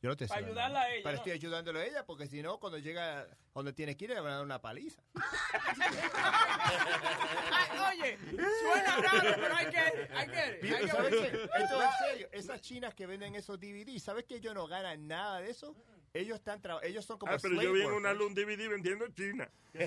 Yo 0.00 0.10
no 0.10 0.16
te 0.16 0.28
Para 0.28 0.46
ayudarla 0.46 0.80
a 0.82 0.90
ella, 0.92 1.00
Pero 1.02 1.12
¿no? 1.12 1.16
estoy 1.18 1.32
ayudándolo 1.32 1.78
a 1.80 1.84
ella, 1.84 2.06
porque 2.06 2.28
si 2.28 2.40
no, 2.40 2.60
cuando 2.60 2.78
llega 2.78 3.26
donde 3.52 3.72
tiene 3.72 3.96
que 3.96 4.04
ir, 4.04 4.10
le 4.10 4.20
van 4.20 4.32
a 4.32 4.36
dar 4.36 4.44
una 4.44 4.60
paliza. 4.60 5.02
Ay, 7.72 8.00
oye, 8.00 8.18
suena 8.62 8.96
raro, 8.96 9.30
pero 9.40 9.54
hay 9.56 9.66
que, 9.66 9.78
hay 9.78 10.28
que, 10.28 10.38
hay 10.40 10.80
que 10.82 10.88
¿sabes 10.88 11.10
ver. 11.10 11.32
qué? 11.32 11.62
Esto 11.62 11.82
es 11.82 11.90
serio. 12.08 12.28
Esas 12.32 12.60
chinas 12.60 12.94
que 12.94 13.06
venden 13.06 13.34
esos 13.34 13.58
DVD, 13.58 13.98
¿sabes 13.98 14.24
que 14.24 14.36
ellos 14.36 14.54
no 14.54 14.68
ganan 14.68 15.08
nada 15.08 15.40
de 15.40 15.50
eso? 15.50 15.74
Ellos 16.14 16.38
están 16.38 16.60
tra- 16.62 16.80
ellos 16.82 17.04
son 17.04 17.18
como 17.18 17.32
Ah, 17.32 17.38
pero 17.40 17.54
yo 17.60 17.72
vi 17.72 17.82
en 17.82 17.92
un 17.92 18.34
DVD 18.34 18.68
vendiendo 18.68 19.06
China. 19.08 19.48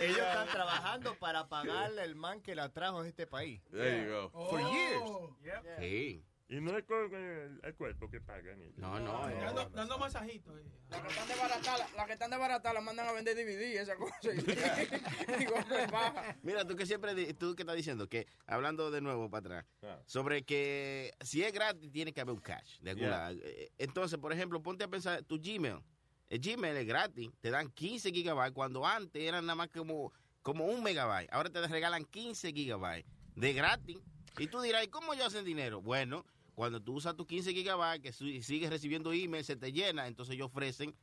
Ellos 0.00 0.18
están 0.18 0.48
trabajando 0.48 1.14
para 1.16 1.48
pagarle 1.48 2.02
el 2.02 2.14
man 2.16 2.40
que 2.40 2.54
la 2.54 2.68
trajo 2.72 3.00
a 3.00 3.06
este 3.08 3.26
país. 3.26 3.60
There 3.70 4.04
you 4.04 4.10
go. 4.10 4.30
For 4.50 4.60
years. 4.72 5.00
Oh. 5.04 5.36
Sí. 5.78 6.24
Y 6.54 6.60
no 6.60 6.76
es 6.76 6.84
con 6.84 7.14
el, 7.14 7.60
el 7.62 7.74
cuerpo 7.76 8.10
que 8.10 8.20
pagan. 8.20 8.60
ellos. 8.60 8.76
No, 8.76 9.00
no. 9.00 9.26
eh. 9.28 9.38
Dando, 9.40 9.70
dando 9.70 9.98
masajitos. 9.98 10.54
eh. 10.58 10.64
Las 10.90 11.00
que 11.00 11.08
están 11.08 11.28
de 11.28 11.34
barata, 11.36 11.78
la- 11.78 11.88
las 11.96 12.06
que 12.06 12.12
están 12.12 12.30
de 12.30 12.36
barata 12.36 12.72
las 12.74 12.84
mandan 12.84 13.08
a 13.08 13.12
vender 13.12 13.34
DVD, 13.34 13.80
esa 13.80 13.96
cosa. 13.96 14.34
Y 14.34 14.36
me 15.70 15.86
baja. 15.86 16.36
Mira, 16.42 16.66
tú 16.66 16.76
que 16.76 16.84
siempre, 16.84 17.32
tú 17.34 17.54
que 17.54 17.62
estás 17.62 17.76
diciendo 17.76 18.06
que, 18.06 18.26
hablando 18.46 18.90
de 18.90 19.00
nuevo 19.00 19.30
para 19.30 19.60
atrás, 19.60 19.66
Ah. 19.82 19.98
sobre 20.06 20.42
que 20.44 21.12
si 21.20 21.42
es 21.42 21.52
gratis 21.54 21.90
tiene 21.90 22.12
que 22.12 22.20
haber 22.20 22.34
un 22.34 22.40
cash. 22.40 22.78
De 22.80 22.94
Yeah. 22.96 23.08
lado. 23.08 23.38
Eh, 23.42 23.72
Entonces, 23.78 24.18
por 24.18 24.32
ejemplo, 24.32 24.62
ponte 24.62 24.84
a 24.84 24.88
pensar, 24.88 25.22
tu 25.22 25.40
Gmail, 25.40 25.78
el 26.28 26.38
Gmail 26.38 26.76
es 26.76 26.86
gratis, 26.86 27.30
te 27.40 27.50
dan 27.50 27.70
15 27.70 28.10
gigabytes, 28.12 28.52
cuando 28.52 28.86
antes 28.86 29.22
eran 29.22 29.46
nada 29.46 29.54
más 29.56 29.68
como, 29.70 30.12
como 30.42 30.66
un 30.66 30.82
megabyte, 30.82 31.32
ahora 31.32 31.48
te 31.48 31.66
regalan 31.66 32.04
15 32.04 32.52
gigabytes 32.52 33.10
de 33.36 33.52
gratis. 33.54 33.98
Y 34.38 34.48
tú 34.48 34.60
dirás, 34.60 34.84
¿y 34.84 34.88
cómo 34.88 35.14
ellos 35.14 35.26
hacen 35.28 35.44
dinero? 35.44 35.80
Bueno, 35.82 36.24
cuando 36.54 36.80
tú 36.82 36.94
usas 36.94 37.16
tus 37.16 37.26
15 37.26 37.52
gigabytes, 37.54 38.16
que 38.18 38.42
sigues 38.42 38.70
recibiendo 38.70 39.12
email, 39.12 39.44
se 39.44 39.56
te 39.56 39.72
llena, 39.72 40.06
entonces 40.06 40.34
ellos 40.34 40.48
ofrecen 40.48 40.94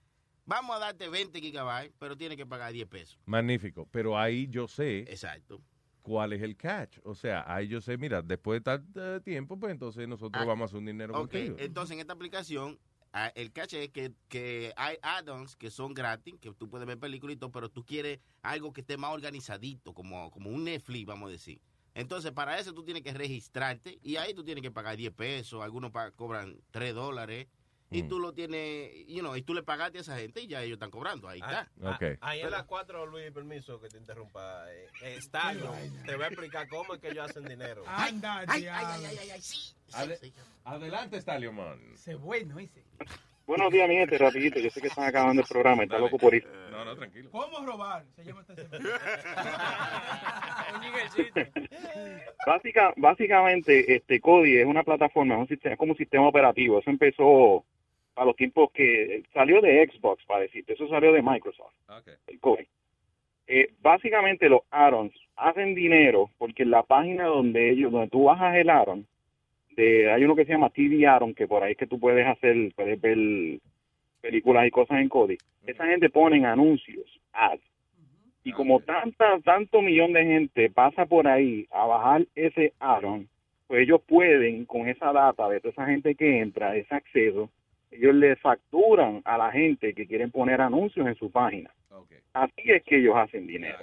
vamos 0.45 0.75
a 0.75 0.79
darte 0.79 1.07
20 1.09 1.39
gigabytes, 1.41 1.93
pero 1.99 2.17
tienes 2.17 2.35
que 2.37 2.45
pagar 2.45 2.73
10 2.73 2.87
pesos. 2.87 3.19
Magnífico. 3.25 3.87
Pero 3.91 4.17
ahí 4.17 4.47
yo 4.49 4.67
sé. 4.67 4.99
Exacto. 5.01 5.61
¿Cuál 6.01 6.33
es 6.33 6.41
el 6.41 6.55
catch? 6.55 6.97
O 7.03 7.13
sea, 7.13 7.43
ahí 7.45 7.67
yo 7.67 7.81
sé, 7.81 7.97
mira, 7.97 8.21
después 8.23 8.59
de 8.59 8.63
tanto 8.63 9.21
tiempo, 9.21 9.59
pues 9.59 9.71
entonces 9.71 10.07
nosotros 10.07 10.41
Ah, 10.41 10.45
vamos 10.45 10.63
a 10.63 10.65
hacer 10.65 10.77
un 10.79 10.85
dinero 10.87 11.13
Ok, 11.13 11.29
contigo. 11.31 11.55
entonces 11.59 11.93
en 11.95 11.99
esta 11.99 12.13
aplicación, 12.13 12.79
ah, 13.13 13.31
el 13.35 13.51
cache 13.51 13.83
es 13.83 13.89
que, 13.91 14.13
que 14.27 14.73
hay 14.75 14.97
add-ons 15.03 15.55
que 15.55 15.69
son 15.69 15.93
gratis, 15.93 16.33
que 16.41 16.51
tú 16.53 16.67
puedes 16.67 16.87
ver 16.87 16.97
películas 16.97 17.35
y 17.35 17.37
todo, 17.37 17.51
pero 17.51 17.69
tú 17.69 17.85
quieres 17.85 18.19
algo 18.41 18.73
que 18.73 18.81
esté 18.81 18.97
más 18.97 19.11
organizadito, 19.13 19.93
como, 19.93 20.31
como 20.31 20.49
un 20.49 20.63
Netflix, 20.63 21.05
vamos 21.05 21.29
a 21.29 21.31
decir. 21.33 21.61
Entonces, 21.95 22.31
para 22.31 22.59
eso 22.59 22.73
tú 22.73 22.83
tienes 22.83 23.03
que 23.03 23.13
registrarte 23.13 23.99
y 24.03 24.15
ahí 24.17 24.33
tú 24.33 24.43
tienes 24.43 24.61
que 24.61 24.71
pagar 24.71 24.95
10 24.97 25.11
pesos, 25.13 25.61
algunos 25.63 25.91
pa- 25.91 26.11
cobran 26.11 26.57
3 26.71 26.93
dólares. 26.93 27.47
Y 27.91 28.03
Mm. 28.03 28.07
tú 28.07 28.19
lo 28.19 28.33
tienes, 28.33 28.91
you 29.07 29.21
know, 29.21 29.35
y 29.35 29.41
tú 29.41 29.55
le 29.55 29.63
pagaste 29.63 29.97
a 29.97 30.01
esa 30.01 30.15
gente 30.19 30.41
y 30.41 30.47
ya 30.47 30.61
ellos 30.61 30.75
están 30.75 30.91
cobrando. 30.91 31.27
Ahí 31.27 31.39
está. 31.39 31.67
Ok. 31.81 32.19
Ahí 32.21 32.41
en 32.41 32.51
las 32.51 32.65
cuatro, 32.65 33.07
Luis, 33.07 33.31
permiso 33.31 33.81
que 33.81 33.87
te 33.89 33.97
interrumpa. 33.97 34.71
Eh, 34.71 34.87
eh, 35.01 35.17
Stallion 35.19 36.03
te 36.05 36.15
va 36.15 36.25
a 36.25 36.27
explicar 36.27 36.67
cómo 36.69 36.93
es 36.93 37.01
que 37.01 37.09
ellos 37.09 37.27
hacen 37.27 37.45
dinero. 37.45 37.83
Anda, 37.87 38.45
ay, 38.47 38.67
ay, 38.67 38.85
ay, 39.07 39.17
ay, 39.19 39.29
ay, 39.31 39.41
sí. 39.41 39.73
Ade- 39.93 40.31
adelante, 40.65 41.17
Stallion 41.19 41.55
Man. 41.55 41.79
Ese 41.95 42.13
bueno, 42.13 42.59
ese. 42.59 42.83
Buenos 43.49 43.71
días, 43.71 43.89
mi 43.89 43.95
gente, 43.95 44.15
rapidito. 44.15 44.59
Yo 44.59 44.69
sé 44.69 44.79
que 44.79 44.89
están 44.89 45.05
acabando 45.05 45.41
el 45.41 45.47
programa, 45.47 45.81
está 45.81 45.97
loco 45.97 46.19
por 46.19 46.35
ir. 46.35 46.45
No, 46.69 46.85
no, 46.85 46.95
tranquilo. 46.95 47.31
¿Cómo 47.31 47.65
robar? 47.65 48.03
Se 48.15 48.23
llama 48.23 48.45
este 48.47 48.61
Básica, 52.45 52.93
básicamente, 52.95 53.95
este 53.95 54.21
Cody 54.21 54.57
es 54.57 54.67
una 54.67 54.83
plataforma, 54.83 55.33
es, 55.33 55.41
un 55.41 55.47
sistema, 55.47 55.73
es 55.73 55.79
como 55.79 55.93
un 55.93 55.97
sistema 55.97 56.27
operativo. 56.27 56.77
Eso 56.77 56.91
empezó 56.91 57.65
a 58.15 58.23
los 58.23 58.35
tiempos 58.35 58.69
que 58.71 59.23
salió 59.33 59.61
de 59.61 59.89
Xbox, 59.91 60.23
para 60.25 60.41
decirte. 60.41 60.73
Eso 60.73 60.87
salió 60.87 61.11
de 61.11 61.23
Microsoft, 61.23 61.73
el 62.27 62.39
Kodi. 62.39 62.67
Eh, 63.47 63.73
básicamente 63.81 64.47
los 64.47 64.61
add-ons 64.69 65.15
hacen 65.35 65.73
dinero 65.73 66.29
porque 66.37 66.61
en 66.61 66.69
la 66.69 66.83
página 66.83 67.25
donde 67.25 67.71
ellos, 67.71 67.91
donde 67.91 68.09
tú 68.09 68.25
bajas 68.25 68.57
el 68.57 68.69
add-on, 68.69 69.07
de, 69.75 70.11
hay 70.11 70.23
uno 70.23 70.35
que 70.35 70.45
se 70.45 70.51
llama 70.51 70.69
TV 70.69 71.07
add-on, 71.07 71.33
que 71.33 71.47
por 71.47 71.63
ahí 71.63 71.71
es 71.71 71.77
que 71.77 71.87
tú 71.87 71.99
puedes 71.99 72.25
hacer, 72.25 72.71
puedes 72.75 72.99
ver 72.99 73.59
películas 74.21 74.67
y 74.67 74.71
cosas 74.71 74.99
en 74.99 75.09
Kodi. 75.09 75.37
Esa 75.65 75.85
gente 75.85 76.09
ponen 76.09 76.45
anuncios, 76.45 77.05
ads. 77.33 77.63
Y 78.43 78.51
como 78.51 78.79
tanta, 78.79 79.39
tanto 79.41 79.81
millón 79.81 80.13
de 80.13 80.23
gente 80.23 80.69
pasa 80.69 81.05
por 81.05 81.27
ahí 81.27 81.67
a 81.71 81.85
bajar 81.85 82.25
ese 82.35 82.73
add-on, 82.79 83.27
pues 83.67 83.83
ellos 83.83 84.01
pueden, 84.07 84.65
con 84.65 84.87
esa 84.87 85.11
data 85.13 85.47
de 85.49 85.59
toda 85.59 85.71
esa 85.71 85.85
gente 85.85 86.15
que 86.15 86.39
entra, 86.39 86.75
ese 86.75 86.95
acceso, 86.95 87.49
ellos 87.91 88.15
le 88.15 88.35
facturan 88.37 89.21
a 89.25 89.37
la 89.37 89.51
gente 89.51 89.93
que 89.93 90.07
quieren 90.07 90.31
poner 90.31 90.61
anuncios 90.61 91.05
en 91.05 91.15
su 91.15 91.31
página. 91.31 91.69
Así 92.33 92.71
es 92.71 92.83
que 92.83 92.97
ellos 92.97 93.15
hacen 93.15 93.47
dinero. 93.47 93.77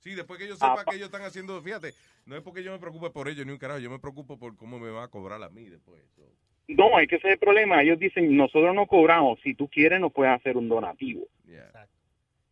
Sí, 0.00 0.14
después 0.14 0.38
que 0.38 0.48
yo 0.48 0.54
sepa 0.56 0.80
Ah, 0.80 0.84
que 0.88 0.96
ellos 0.96 1.06
están 1.06 1.22
haciendo, 1.22 1.60
fíjate, 1.62 1.94
no 2.26 2.36
es 2.36 2.42
porque 2.42 2.62
yo 2.62 2.72
me 2.72 2.78
preocupe 2.78 3.10
por 3.10 3.28
ellos 3.28 3.46
ni 3.46 3.52
un 3.52 3.58
carajo, 3.58 3.80
yo 3.80 3.90
me 3.90 3.98
preocupo 3.98 4.38
por 4.38 4.56
cómo 4.56 4.78
me 4.78 4.90
va 4.90 5.04
a 5.04 5.08
cobrar 5.08 5.42
a 5.42 5.48
mí 5.50 5.68
después. 5.68 6.02
So, 6.16 6.22
No, 6.68 6.98
es 7.00 7.08
que 7.08 7.16
ese 7.16 7.26
es 7.28 7.32
el 7.34 7.38
problema. 7.38 7.82
Ellos 7.82 7.98
dicen, 7.98 8.36
nosotros 8.36 8.74
no 8.74 8.86
cobramos. 8.86 9.38
Si 9.42 9.54
tú 9.54 9.68
quieres, 9.68 10.00
nos 10.00 10.12
puedes 10.12 10.32
hacer 10.32 10.56
un 10.56 10.68
donativo. 10.68 11.26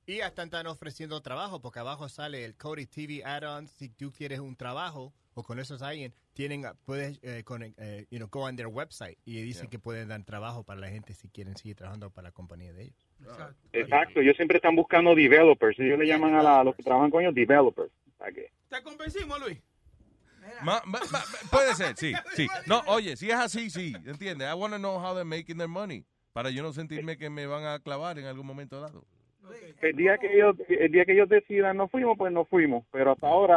Y 0.07 0.21
hasta 0.21 0.43
están 0.43 0.67
ofreciendo 0.67 1.21
trabajo, 1.21 1.61
porque 1.61 1.81
abajo 1.81 2.09
sale 2.09 2.45
el 2.45 2.57
Cody 2.57 2.87
TV 2.87 3.23
add-on. 3.25 3.69
Si 3.69 3.91
tú 3.91 4.11
quieres 4.11 4.41
un 4.41 4.57
trabajo 4.57 5.13
o 5.35 5.43
con 5.43 5.59
esos 5.59 5.83
alguien, 5.83 6.15
tienen, 6.33 6.65
puedes, 6.87 7.19
eh, 7.23 7.43
conec- 7.45 7.75
eh, 7.77 8.07
you 8.11 8.17
know, 8.19 8.29
go 8.29 8.41
on 8.45 8.57
their 8.57 8.69
website 8.69 9.19
y 9.27 9.41
dicen 9.43 9.69
que 9.69 9.79
pueden 9.79 10.09
dar 10.09 10.25
trabajo 10.25 10.65
para 10.65 10.81
la 10.81 10.89
gente 10.89 11.13
si 11.15 11.29
quieren 11.29 11.57
seguir 11.57 11.77
trabajando 11.77 12.11
para 12.11 12.29
la 12.29 12.33
compañía 12.33 12.73
de 12.73 12.85
ellos. 12.85 13.08
Exacto. 13.73 14.21
Ellos 14.21 14.37
siempre 14.37 14.57
están 14.57 14.75
buscando 14.77 15.15
developers. 15.15 15.79
Ellos 15.79 15.99
le 15.99 16.07
llaman 16.07 16.35
a, 16.35 16.43
la- 16.43 16.61
a 16.61 16.65
los 16.65 16.75
que 16.75 16.83
trabajan 16.83 17.11
con 17.11 17.23
ellos 17.23 17.35
developers. 17.35 17.91
Que- 18.35 18.51
¿Te 18.69 18.83
convencimos, 18.83 19.39
Luis? 19.41 19.59
Ma- 20.63 20.83
ma- 20.87 21.01
ma- 21.13 21.23
puede 21.51 21.75
ser, 21.75 21.95
sí, 21.97 22.13
sí. 22.35 22.49
No, 22.67 22.81
oye, 22.87 23.17
si 23.17 23.31
es 23.31 23.37
así, 23.37 23.71
sí, 23.71 23.93
¿entiendes? 24.07 24.49
I 24.51 24.55
want 24.55 24.73
to 24.73 24.79
know 24.79 24.99
how 24.99 25.13
they're 25.15 25.25
making 25.25 25.57
their 25.59 25.69
money. 25.69 26.05
Para 26.33 26.51
yo 26.51 26.63
no 26.63 26.73
sentirme 26.73 27.17
que 27.19 27.31
me 27.31 27.47
van 27.47 27.65
a 27.65 27.79
clavar 27.81 28.19
en 28.19 28.27
algún 28.27 28.47
momento 28.47 28.81
dado. 28.81 29.05
El 29.81 29.97
día 29.97 30.19
que 30.19 30.33
ellos, 30.35 30.57
el 30.69 30.91
día 30.93 31.05
que 31.05 31.13
ellos 31.13 31.29
decidan 31.29 31.77
no 31.77 31.89
fuimos, 31.89 32.17
pues 32.19 32.33
no 32.33 32.45
fuimos. 32.45 32.85
Pero 32.93 33.13
hasta 33.13 33.27
ahora 33.27 33.57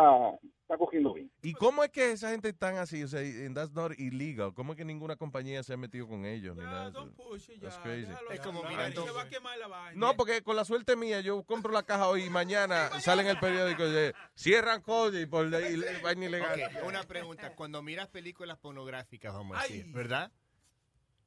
está 0.72 0.78
cogiendo 0.78 1.14
bien. 1.14 1.30
¿Y 1.42 1.54
cómo 1.54 1.84
es 1.84 1.90
que 1.90 2.12
esa 2.12 2.30
gente 2.32 2.50
están 2.50 2.78
así? 2.78 3.04
O 3.04 3.08
sea, 3.08 3.20
and 3.20 3.56
that's 3.56 3.74
not 3.74 3.92
illegal. 4.00 4.54
¿Cómo 4.54 4.74
es 4.74 4.78
que 4.78 4.86
ninguna 4.86 5.16
compañía 5.18 5.64
se 5.64 5.74
ha 5.74 5.78
metido 5.78 6.08
con 6.08 6.26
ellos? 6.26 6.56
Ni 6.56 6.64
nada? 6.64 6.92
That's 6.92 7.78
crazy. 7.80 8.12
Es 8.32 8.40
como 8.40 8.62
se 8.62 9.12
va 9.12 9.22
a 9.24 9.30
quemar 9.30 9.58
la 9.58 9.68
vaina. 9.68 10.00
No, 10.00 10.16
porque 10.16 10.42
con 10.42 10.56
la 10.56 10.64
suerte 10.66 10.96
mía, 10.96 11.20
yo 11.22 11.44
compro 11.44 11.72
la 11.72 11.84
caja 11.84 12.08
hoy 12.08 12.24
y 12.24 12.30
mañana 12.30 12.90
sale 13.02 13.24
en 13.24 13.30
el 13.30 13.40
periódico 13.40 13.84
de 13.84 14.14
cierran 14.36 14.82
Cody 14.82 15.26
por 15.26 15.50
vaina 15.50 16.26
ilegal. 16.26 16.60
Una 16.86 17.04
pregunta. 17.04 17.54
Cuando 17.56 17.82
miras 17.82 18.08
películas 18.08 18.58
pornográficas, 18.58 19.34
vamos 19.34 19.58
a 19.58 19.64
decir, 19.64 19.86
¿verdad? 19.92 20.32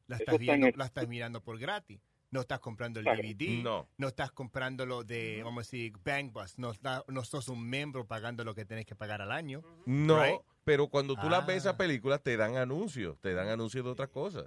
La 0.06 0.16
estás, 0.16 0.34
está 0.34 0.52
en 0.52 0.60
viendo, 0.60 0.76
la 0.76 0.84
estás 0.86 1.08
mirando 1.08 1.40
por 1.42 1.58
gratis. 1.58 2.00
No 2.34 2.40
estás 2.40 2.58
comprando 2.58 2.98
el. 2.98 3.06
DVD. 3.06 3.62
No. 3.62 3.88
No 3.96 4.08
estás 4.08 4.32
comprándolo 4.32 5.04
de, 5.04 5.40
vamos 5.44 5.58
a 5.58 5.62
decir, 5.62 5.92
Bang 6.04 6.32
Bus. 6.32 6.58
No, 6.58 6.72
está- 6.72 7.04
no 7.06 7.22
sos 7.24 7.46
un 7.48 7.70
miembro 7.70 8.08
pagando 8.08 8.42
lo 8.42 8.56
que 8.56 8.64
tenés 8.64 8.86
que 8.86 8.96
pagar 8.96 9.22
al 9.22 9.30
año. 9.30 9.62
No, 9.86 10.20
Right? 10.20 10.40
pero 10.64 10.88
cuando 10.88 11.14
tú 11.14 11.28
las 11.28 11.46
ves 11.46 11.54
Ah. 11.54 11.58
esas 11.58 11.74
películas 11.74 12.20
te 12.24 12.36
dan 12.36 12.56
anuncios, 12.56 13.20
te 13.20 13.34
dan 13.34 13.46
anuncios 13.46 13.84
de 13.84 13.90
otras 13.92 14.08
cosas. 14.08 14.46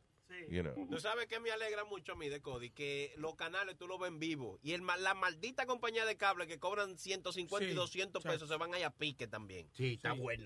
You 0.50 0.62
know. 0.64 0.88
Tú 0.90 0.98
sabes 1.00 1.28
que 1.28 1.40
me 1.40 1.52
alegra 1.52 1.84
mucho 1.84 2.14
a 2.14 2.16
mí 2.16 2.30
de 2.30 2.42
Cody, 2.42 2.70
que 2.70 3.14
los 3.18 3.36
canales 3.36 3.78
tú 3.78 3.88
los 3.88 4.00
ves 4.00 4.08
en 4.10 4.20
vivo. 4.20 4.60
Y 4.64 4.74
el, 4.74 4.82
la 5.00 5.14
maldita 5.14 5.66
compañía 5.66 6.06
de 6.06 6.16
cable 6.16 6.48
que 6.48 6.58
cobran 6.60 6.98
150 6.98 7.66
y 7.66 7.70
Sí, 7.70 7.76
200 7.76 8.24
pesos 8.24 8.48
se 8.48 8.56
van 8.56 8.74
ahí 8.74 8.84
a 8.84 8.90
pique 8.92 9.28
también. 9.28 9.68
Sí, 9.74 9.96
está 9.96 10.14
bueno. 10.14 10.46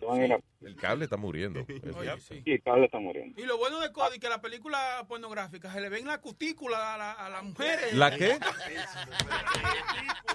El 0.62 0.76
cable 0.76 1.06
está 1.06 1.18
muriendo. 1.18 1.66
Sí. 2.22 2.42
Y 2.46 2.54
el 2.54 2.62
cable 2.64 2.86
está 2.86 3.00
muriendo. 3.00 3.40
Y 3.40 3.46
lo 3.46 3.58
bueno 3.58 3.80
de 3.80 3.92
Cody 3.92 4.20
que 4.20 4.28
la 4.30 4.42
película 4.42 5.06
pornográfica 5.08 5.72
se 5.72 5.80
le 5.82 5.90
ven 5.90 6.06
la 6.08 6.20
cutícula 6.20 6.96
a, 6.96 6.98
la- 6.98 7.12
a 7.14 7.30
las 7.30 7.44
mujeres. 7.44 7.94
¿La 7.94 8.16
qué? 8.16 8.38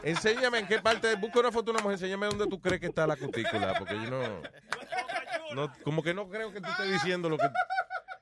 Enséñame 0.02 0.58
en 0.60 0.66
qué 0.68 0.80
parte, 0.80 1.14
busca 1.16 1.40
una 1.40 1.50
foto 1.52 1.66
de 1.66 1.70
una 1.72 1.80
mujer, 1.82 1.94
enséñame 1.94 2.26
dónde 2.26 2.46
tú 2.46 2.60
crees 2.60 2.80
que 2.80 2.86
está 2.86 3.06
la 3.06 3.16
cutícula, 3.16 3.74
porque 3.78 3.94
yo 3.94 4.10
no, 4.10 4.42
no 5.54 5.72
como 5.82 6.02
que 6.02 6.14
no 6.14 6.28
creo 6.28 6.52
que 6.52 6.60
tú 6.60 6.68
estés 6.68 6.92
diciendo 6.92 7.28
lo 7.28 7.36
que... 7.38 7.46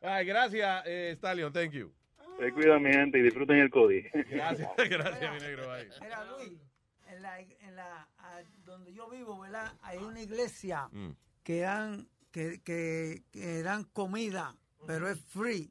Ay, 0.05 0.26
gracias, 0.26 0.83
eh, 0.86 1.12
Stallion, 1.16 1.52
thank 1.52 1.73
you. 1.73 1.92
Se 2.39 2.52
cuidan, 2.52 2.83
mi 2.83 2.92
gente, 2.92 3.18
y 3.18 3.23
disfruten 3.23 3.58
el 3.58 3.70
Cody. 3.70 4.02
Gracias, 4.28 4.68
gracias, 4.76 5.33
mi 5.34 5.39
negro. 5.41 5.68
bye. 5.73 5.89
Mira, 6.00 6.24
Luis, 6.24 6.58
en 7.07 7.23
la, 7.23 7.41
en 7.41 7.76
la, 7.76 8.08
a- 8.18 8.42
donde 8.65 8.92
yo 8.92 9.08
vivo, 9.08 9.39
¿verdad? 9.41 9.73
Hay 9.83 9.99
una 9.99 10.20
iglesia 10.20 10.89
Mm. 10.91 11.10
que 11.44 11.60
dan, 11.60 12.08
que, 12.33 12.60
que, 12.62 13.23
que 13.31 13.62
dan 13.62 13.84
comida, 13.84 14.57
pero 14.86 15.08
es 15.08 15.20
free. 15.20 15.70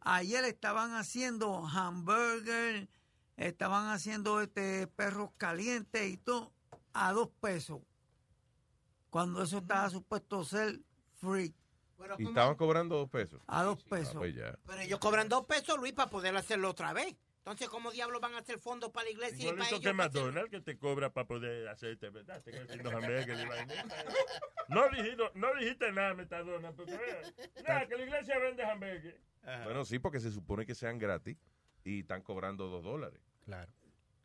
Ayer 0.00 0.44
estaban 0.44 0.92
haciendo 0.94 1.64
hamburger, 1.66 2.88
estaban 3.36 3.88
haciendo 3.90 4.40
este 4.40 4.86
perros 4.88 5.30
calientes 5.36 6.10
y 6.10 6.16
todo 6.16 6.52
a 6.94 7.12
dos 7.12 7.28
pesos. 7.40 7.80
Cuando 9.10 9.42
eso 9.42 9.58
estaba 9.58 9.90
supuesto 9.90 10.42
ser 10.44 10.80
free. 11.20 11.54
Y 12.18 12.26
estaban 12.26 12.54
cobrando 12.56 12.96
dos 12.96 13.08
pesos. 13.10 13.40
A 13.46 13.62
dos 13.62 13.78
Ah, 13.84 13.88
pesos. 13.90 14.14
pues 14.14 14.34
ya. 14.34 14.58
Pero 14.66 14.80
ellos 14.80 14.98
cobran 14.98 15.28
dos 15.28 15.46
pesos, 15.46 15.78
Luis, 15.78 15.92
para 15.92 16.10
poder 16.10 16.36
hacerlo 16.36 16.70
otra 16.70 16.92
vez. 16.92 17.14
Entonces, 17.38 17.68
¿cómo 17.68 17.90
diablos 17.90 18.20
van 18.20 18.34
a 18.34 18.38
hacer 18.38 18.60
fondos 18.60 18.90
para 18.90 19.04
la 19.06 19.10
iglesia 19.10 19.36
y 19.36 19.40
para 19.52 19.52
Igualito 19.54 19.76
ellos? 19.76 19.82
que 19.82 19.92
McDonald's, 19.92 20.50
que 20.50 20.60
te 20.60 20.78
cobra 20.78 21.12
para 21.12 21.26
poder 21.26 21.66
hacerte, 21.68 22.08
¿verdad? 22.10 22.40
Te. 22.42 22.52
No 24.68 24.88
dijiste, 24.90 25.16
no 25.34 25.54
dijiste 25.58 25.92
nada, 25.92 26.14
Metadona, 26.14 26.72
porque. 26.72 26.92
Nada, 27.66 27.86
que 27.88 27.96
la 27.96 28.02
iglesia 28.04 28.38
vende 28.38 28.64
hamburgues. 28.64 29.14
Bueno, 29.64 29.84
sí, 29.84 29.98
porque 29.98 30.20
se 30.20 30.30
supone 30.30 30.64
que 30.64 30.74
sean 30.74 30.98
gratis 30.98 31.36
y 31.84 32.00
están 32.00 32.22
cobrando 32.22 32.68
dos 32.68 32.84
dólares. 32.84 33.20
Claro. 33.44 33.72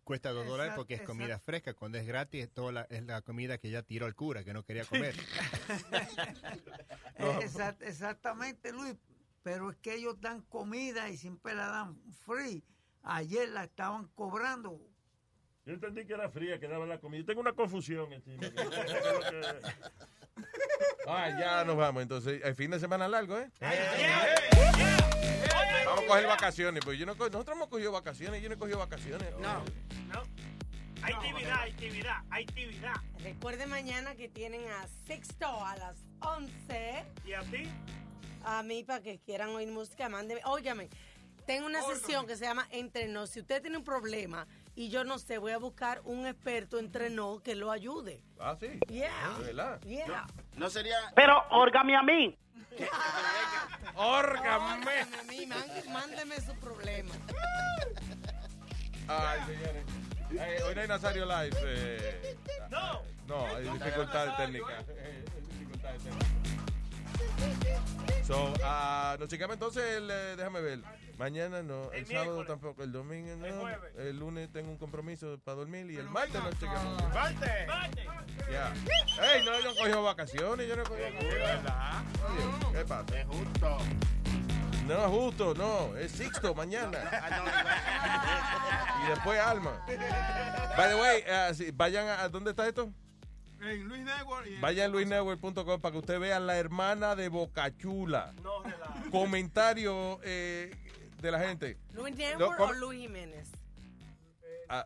Cuesta 0.07 0.31
dos 0.31 0.47
dólares 0.47 0.71
porque 0.73 0.93
es 0.93 1.01
Exacto, 1.01 1.19
comida 1.19 1.37
fresca. 1.37 1.73
Cuando 1.73 1.97
es 1.97 2.07
gratis, 2.07 2.45
es, 2.45 2.49
toda 2.53 2.71
la, 2.71 2.81
es 2.89 3.03
la 3.03 3.21
comida 3.23 3.57
que 3.57 3.69
ya 3.69 3.81
tiró 3.83 4.07
el 4.07 4.15
cura, 4.15 4.45
que 4.45 4.53
no 4.53 4.63
quería 4.63 4.85
comer. 4.85 5.13
Exact- 7.17 7.81
exactamente, 7.81 8.71
Luis. 8.71 8.95
Pero 9.43 9.69
es 9.69 9.75
que 9.75 9.95
ellos 9.95 10.15
dan 10.21 10.43
comida 10.43 11.09
y 11.09 11.17
siempre 11.17 11.55
la 11.55 11.67
dan 11.67 11.99
free. 12.25 12.63
Ayer 13.03 13.49
la 13.49 13.65
estaban 13.65 14.07
cobrando. 14.15 14.79
Yo 15.65 15.73
entendí 15.73 16.05
que 16.05 16.13
era 16.13 16.29
fría, 16.29 16.57
que 16.57 16.69
daba 16.69 16.85
la 16.85 17.01
comida. 17.01 17.19
Yo 17.19 17.25
tengo 17.25 17.41
una 17.41 17.51
confusión 17.51 18.13
encima. 18.13 18.47
Ah, 21.09 21.29
ya 21.39 21.63
nos 21.65 21.77
vamos. 21.77 22.03
Entonces, 22.03 22.41
el 22.43 22.53
fin 22.53 22.69
de 22.69 22.79
semana 22.79 23.07
largo, 23.07 23.39
¿eh? 23.39 23.49
Coger 26.07 26.27
vacaciones. 26.27 26.83
Pues 26.83 26.97
yo 26.97 27.05
no, 27.05 27.15
nosotros 27.15 27.55
hemos 27.55 27.67
cogido 27.67 27.91
vacaciones. 27.91 28.41
Yo 28.41 28.49
no 28.49 28.55
he 28.55 28.57
cogido 28.57 28.79
vacaciones. 28.79 29.31
No. 29.39 29.63
No. 30.13 30.23
Hay 31.03 31.13
actividad, 31.13 31.61
actividad, 31.61 32.23
actividad. 32.29 32.95
Recuerde 33.23 33.67
mañana 33.67 34.15
que 34.15 34.29
tienen 34.29 34.61
a 34.67 34.87
Sixto 35.05 35.45
a 35.45 35.75
las 35.77 35.97
11. 36.21 37.05
¿Y 37.25 37.33
a 37.33 37.41
ti? 37.41 37.69
A 38.43 38.63
mí, 38.63 38.83
para 38.83 39.01
que 39.01 39.19
quieran 39.19 39.49
oír 39.49 39.69
música, 39.69 40.09
mándeme. 40.09 40.41
Óigame, 40.45 40.89
tengo 41.45 41.67
una 41.67 41.81
sesión 41.81 42.25
que 42.25 42.35
se 42.35 42.45
llama 42.45 42.67
Entre 42.71 43.07
Nos. 43.07 43.29
Si 43.29 43.39
usted 43.39 43.61
tiene 43.61 43.77
un 43.77 43.83
problema 43.83 44.47
y 44.77 44.89
yo 44.89 45.03
no 45.03 45.17
sé, 45.17 45.39
voy 45.39 45.53
a 45.53 45.57
buscar 45.57 46.01
un 46.03 46.27
experto 46.27 46.77
entre 46.77 47.09
nos 47.09 47.41
que 47.41 47.55
lo 47.55 47.71
ayude. 47.71 48.21
Ah, 48.39 48.55
sí. 48.59 48.79
Yeah. 48.87 49.35
De 49.39 49.45
verdad. 49.45 49.81
Yeah. 49.81 50.27
No 50.55 50.69
sería. 50.69 50.97
Pero 51.15 51.33
órgame 51.49 51.97
a 51.97 52.03
mí. 52.03 52.37
¡Órgame! 53.95 54.99
A 55.19 55.23
mí, 55.23 55.47
Mándeme 55.91 56.39
su 56.41 56.53
problema. 56.59 57.11
Ay, 59.07 59.39
señores. 59.47 59.83
Eh, 60.29 60.61
hoy 60.63 60.75
no 60.75 60.81
hay 60.81 60.87
Nazario 60.87 61.25
Live. 61.25 61.57
eh. 61.63 62.37
No. 62.69 63.01
No, 63.25 63.47
hay 63.47 63.63
dificultades 63.63 64.37
técnicas. 64.37 64.85
Eh, 64.95 65.25
dificultades 65.49 66.03
técnicas. 66.03 66.66
So, 68.27 68.53
ah, 68.61 69.15
nos 69.19 69.29
checamos 69.29 69.53
entonces 69.53 69.83
el, 69.83 70.11
eh, 70.11 70.35
déjame 70.35 70.59
ver. 70.59 70.79
Mañana 71.17 71.63
no, 71.63 71.89
el, 71.93 71.99
El 71.99 72.07
sábado 72.07 72.45
tampoco, 72.45 72.83
el 72.83 72.91
domingo 72.91 73.33
no, 73.37 73.69
El 74.01 74.19
lunes 74.19 74.51
tengo 74.51 74.69
un 74.69 74.77
compromiso 74.77 75.39
para 75.45 75.59
dormir 75.59 75.89
y 75.89 75.95
el 75.95 76.09
martes 76.09 76.43
nos 76.43 76.59
checamos. 76.59 77.01
¡Marte! 77.13 77.67
Ya. 78.51 78.73
Ey, 79.33 79.45
no, 79.45 79.57
yo 79.59 79.69
no 79.69 79.75
cogido 79.75 80.03
vacaciones, 80.03 80.67
yo 80.67 80.75
no 80.75 80.83
he 80.83 80.85
cogido 80.85 81.07
vacaciones. 81.07 81.71
Oye, 82.27 82.73
¿qué 82.73 82.85
pasa? 82.85 83.19
Es 83.19 83.25
justo. 83.27 83.77
No 84.87 84.93
es 84.93 85.07
justo, 85.07 85.53
no, 85.53 85.97
es 85.97 86.11
Sixto 86.11 86.53
mañana. 86.53 86.99
y 89.05 89.09
después 89.09 89.39
Alma. 89.39 89.85
By 90.77 90.89
the 90.89 90.95
way, 90.95 91.23
ah, 91.29 91.51
vayan 91.73 92.07
a, 92.07 92.23
¿a 92.23 92.29
¿dónde 92.29 92.51
está 92.51 92.67
esto? 92.67 92.91
En 93.61 93.83
Luis 93.87 94.01
Network 94.03 94.47
y 94.47 94.55
en- 94.55 94.61
Vayan 94.61 94.85
a 94.85 94.93
luisnetwork.com 94.93 95.81
para 95.81 95.91
que 95.91 95.97
usted 95.97 96.19
vea 96.19 96.39
la 96.39 96.57
hermana 96.57 97.15
de 97.15 97.29
Bocachula. 97.29 98.33
No, 98.43 98.61
relaja. 98.63 99.09
Comentario 99.09 100.19
eh, 100.23 100.71
de 101.21 101.31
la 101.31 101.39
gente. 101.39 101.77
¿Luis 101.93 102.15
No, 102.15 102.17
Network 102.17 102.59
o 102.59 102.73
Luis 102.73 102.99
Jiménez? 103.01 103.51
Ah, 104.69 104.85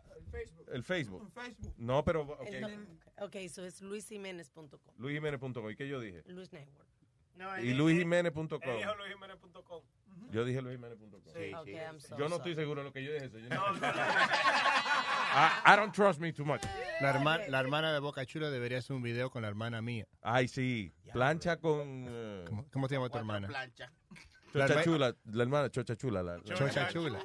el 0.72 0.84
Facebook. 0.84 1.30
No, 1.76 2.04
pero 2.04 2.22
ok. 2.22 2.46
El- 2.46 2.86
ok, 3.20 3.34
eso 3.36 3.64
es 3.64 3.82
luisjiménez.com. 3.82 4.78
LuisJiménez.com. 4.98 5.70
¿Y 5.70 5.76
qué 5.76 5.88
yo 5.88 6.00
dije? 6.00 6.22
Luis 6.26 6.52
Network. 6.52 6.88
Y 7.62 7.74
luisjiménez.com. 7.74 8.48
Luisjiménez.com. 8.48 9.82
Yo 10.30 10.44
dije 10.44 10.62
luisjiménez.com. 10.62 11.20
Sí, 11.34 11.52
Ok, 11.54 11.68
I'm 11.68 12.00
so 12.00 12.16
Yo 12.18 12.28
no 12.28 12.36
sorry. 12.36 12.50
estoy 12.50 12.54
seguro 12.54 12.80
de 12.82 12.86
lo 12.86 12.92
que 12.92 13.02
yo 13.04 13.12
dije. 13.12 13.26
eso, 13.26 13.38
yo 13.38 13.48
no- 13.48 13.62
I, 15.34 15.72
I 15.72 15.76
don't 15.76 15.94
trust 15.94 16.20
me 16.20 16.32
too 16.32 16.44
much. 16.44 16.62
La, 17.00 17.12
herma- 17.14 17.46
la 17.48 17.60
hermana 17.60 17.92
de 17.92 17.98
Boca 18.00 18.24
Chula 18.26 18.50
debería 18.50 18.78
hacer 18.78 18.94
un 18.94 19.02
video 19.02 19.30
con 19.30 19.42
la 19.42 19.48
hermana 19.48 19.80
mía. 19.82 20.06
Ay, 20.20 20.46
sí. 20.48 20.92
Plancha 21.12 21.56
con... 21.56 22.06
eh, 22.08 22.44
¿Cómo, 22.48 22.66
cómo 22.72 22.88
se 22.88 22.94
llama 22.96 23.08
tu 23.08 23.18
hermana? 23.18 23.48
Plancha. 23.48 23.90
La 24.52 24.68
Chocha 24.68 24.84
Chula, 24.84 25.16
la 25.24 25.42
hermana 25.42 25.70
Chocha 25.70 25.96
Chula. 25.96 26.22
La, 26.22 26.36
la- 26.36 26.42
Chocha 26.44 26.88
Chula. 26.90 27.18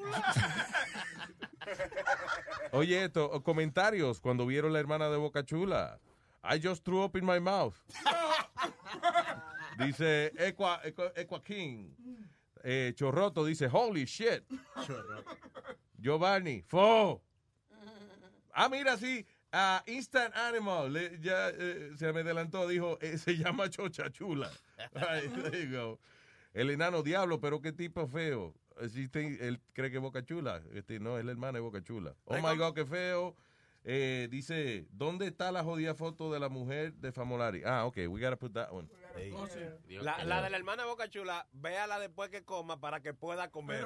Oye, 2.71 3.03
esto, 3.05 3.43
comentarios 3.43 4.21
cuando 4.21 4.45
vieron 4.45 4.71
la 4.73 4.79
hermana 4.79 5.09
de 5.09 5.17
Boca 5.17 5.43
Chula. 5.43 5.99
I 6.43 6.59
just 6.63 6.83
threw 6.85 7.03
up 7.03 7.15
in 7.17 7.25
my 7.25 7.39
mouth. 7.39 7.75
dice 9.77 10.31
Equa, 10.37 10.79
Equa, 10.85 11.11
Equa 11.15 11.43
King. 11.43 11.89
Eh, 12.69 12.91
Chorroto 12.97 13.45
dice, 13.45 13.69
holy 13.71 14.05
shit. 14.05 14.43
Giovanni, 15.97 16.61
fo. 16.67 17.21
Ah, 18.53 18.67
mira, 18.67 18.97
sí. 18.97 19.25
ah, 19.53 19.81
Instant 19.87 20.35
Animal. 20.35 20.91
le- 20.91 21.17
ya 21.21 21.47
eh, 21.49 21.91
se 21.95 22.11
me 22.11 22.21
adelantó, 22.21 22.67
dijo, 22.67 22.97
eh, 23.01 23.17
se 23.17 23.37
llama 23.37 23.69
Chocha 23.69 24.11
Chula. 24.11 24.51
Ay, 24.95 25.29
there 25.51 25.63
you 25.63 25.71
go. 25.71 25.99
El 26.53 26.69
enano 26.71 27.03
diablo, 27.03 27.39
pero 27.39 27.61
qué 27.61 27.71
tipo 27.71 28.05
feo. 28.05 28.53
Existe- 28.81 29.37
él 29.39 29.61
cree 29.73 29.89
que 29.89 29.97
es 29.97 30.01
Boca 30.03 30.25
Chula. 30.25 30.61
Este, 30.73 30.99
no, 30.99 31.17
es 31.17 31.23
la 31.23 31.31
hermana 31.31 31.53
de 31.53 31.61
Boca 31.61 31.81
Chula. 31.81 32.15
Oh 32.25 32.35
my 32.41 32.57
God, 32.57 32.73
qué 32.73 32.85
feo. 32.85 33.33
Eh, 33.89 34.27
dice, 34.29 34.85
¿dónde 34.91 35.27
está 35.27 35.49
la 35.49 35.63
jodida 35.63 35.95
foto 35.95 36.29
de 36.29 36.41
la 36.41 36.49
mujer 36.49 36.91
de 36.95 37.13
Famolari? 37.13 37.61
Ah, 37.65 37.85
ok, 37.85 37.95
we 38.09 38.19
gotta 38.19 38.35
put 38.35 38.51
that 38.53 38.69
one. 38.69 38.89
La, 40.01 40.23
la 40.25 40.41
de 40.41 40.49
la 40.49 40.57
hermana 40.57 40.85
Boca 40.85 41.09
Chula, 41.09 41.47
véala 41.53 41.97
después 41.97 42.29
que 42.29 42.43
coma 42.43 42.79
para 42.79 42.99
que 43.01 43.13
pueda 43.13 43.49
comer. 43.49 43.85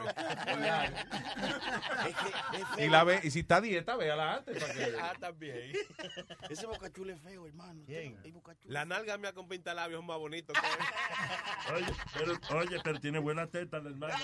Y, 2.79 2.87
la 2.89 3.03
ve, 3.03 3.19
y 3.23 3.29
si 3.29 3.41
está 3.41 3.61
dieta, 3.61 3.95
véala 3.95 4.37
antes. 4.37 4.59
Para 4.59 4.73
que... 4.73 4.95
ah, 4.99 5.13
también. 5.19 5.71
Ese 6.49 6.65
bocachula 6.65 7.13
es 7.13 7.21
feo, 7.21 7.45
hermano. 7.45 7.83
¿Quién? 7.85 8.17
La 8.65 8.85
nalga 8.85 9.17
mía 9.19 9.33
con 9.33 9.47
pintalabios 9.47 10.01
es 10.01 10.07
más 10.07 10.17
bonito 10.17 10.51
que 10.53 11.73
Oye, 11.73 11.93
pero, 12.13 12.59
oye, 12.59 12.77
pero 12.83 12.99
tiene 12.99 13.19
buena 13.19 13.47
teta 13.47 13.79
la 13.79 13.89
hermana. 13.89 14.15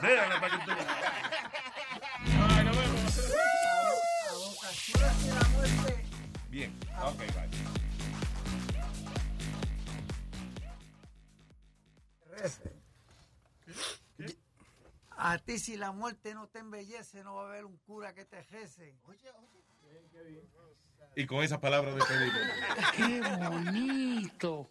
Véala 0.00 0.40
para 0.40 0.58
que 0.58 0.64
tú 0.64 0.70
Bien, 6.50 6.72
ok, 7.02 7.18
bye. 7.18 7.48
A 15.10 15.38
ti 15.38 15.58
si 15.58 15.76
la 15.76 15.92
muerte 15.92 16.32
no 16.34 16.46
te 16.48 16.60
embellece, 16.60 17.24
no 17.24 17.34
va 17.34 17.42
a 17.42 17.48
haber 17.48 17.64
un 17.64 17.76
cura 17.78 18.14
que 18.14 18.24
te 18.24 18.42
jece. 18.44 18.96
Y 21.16 21.26
con 21.26 21.42
esas 21.42 21.58
palabras 21.58 21.96
despedimos. 21.96 22.38
¡Qué 22.96 23.20
bonito! 23.48 24.70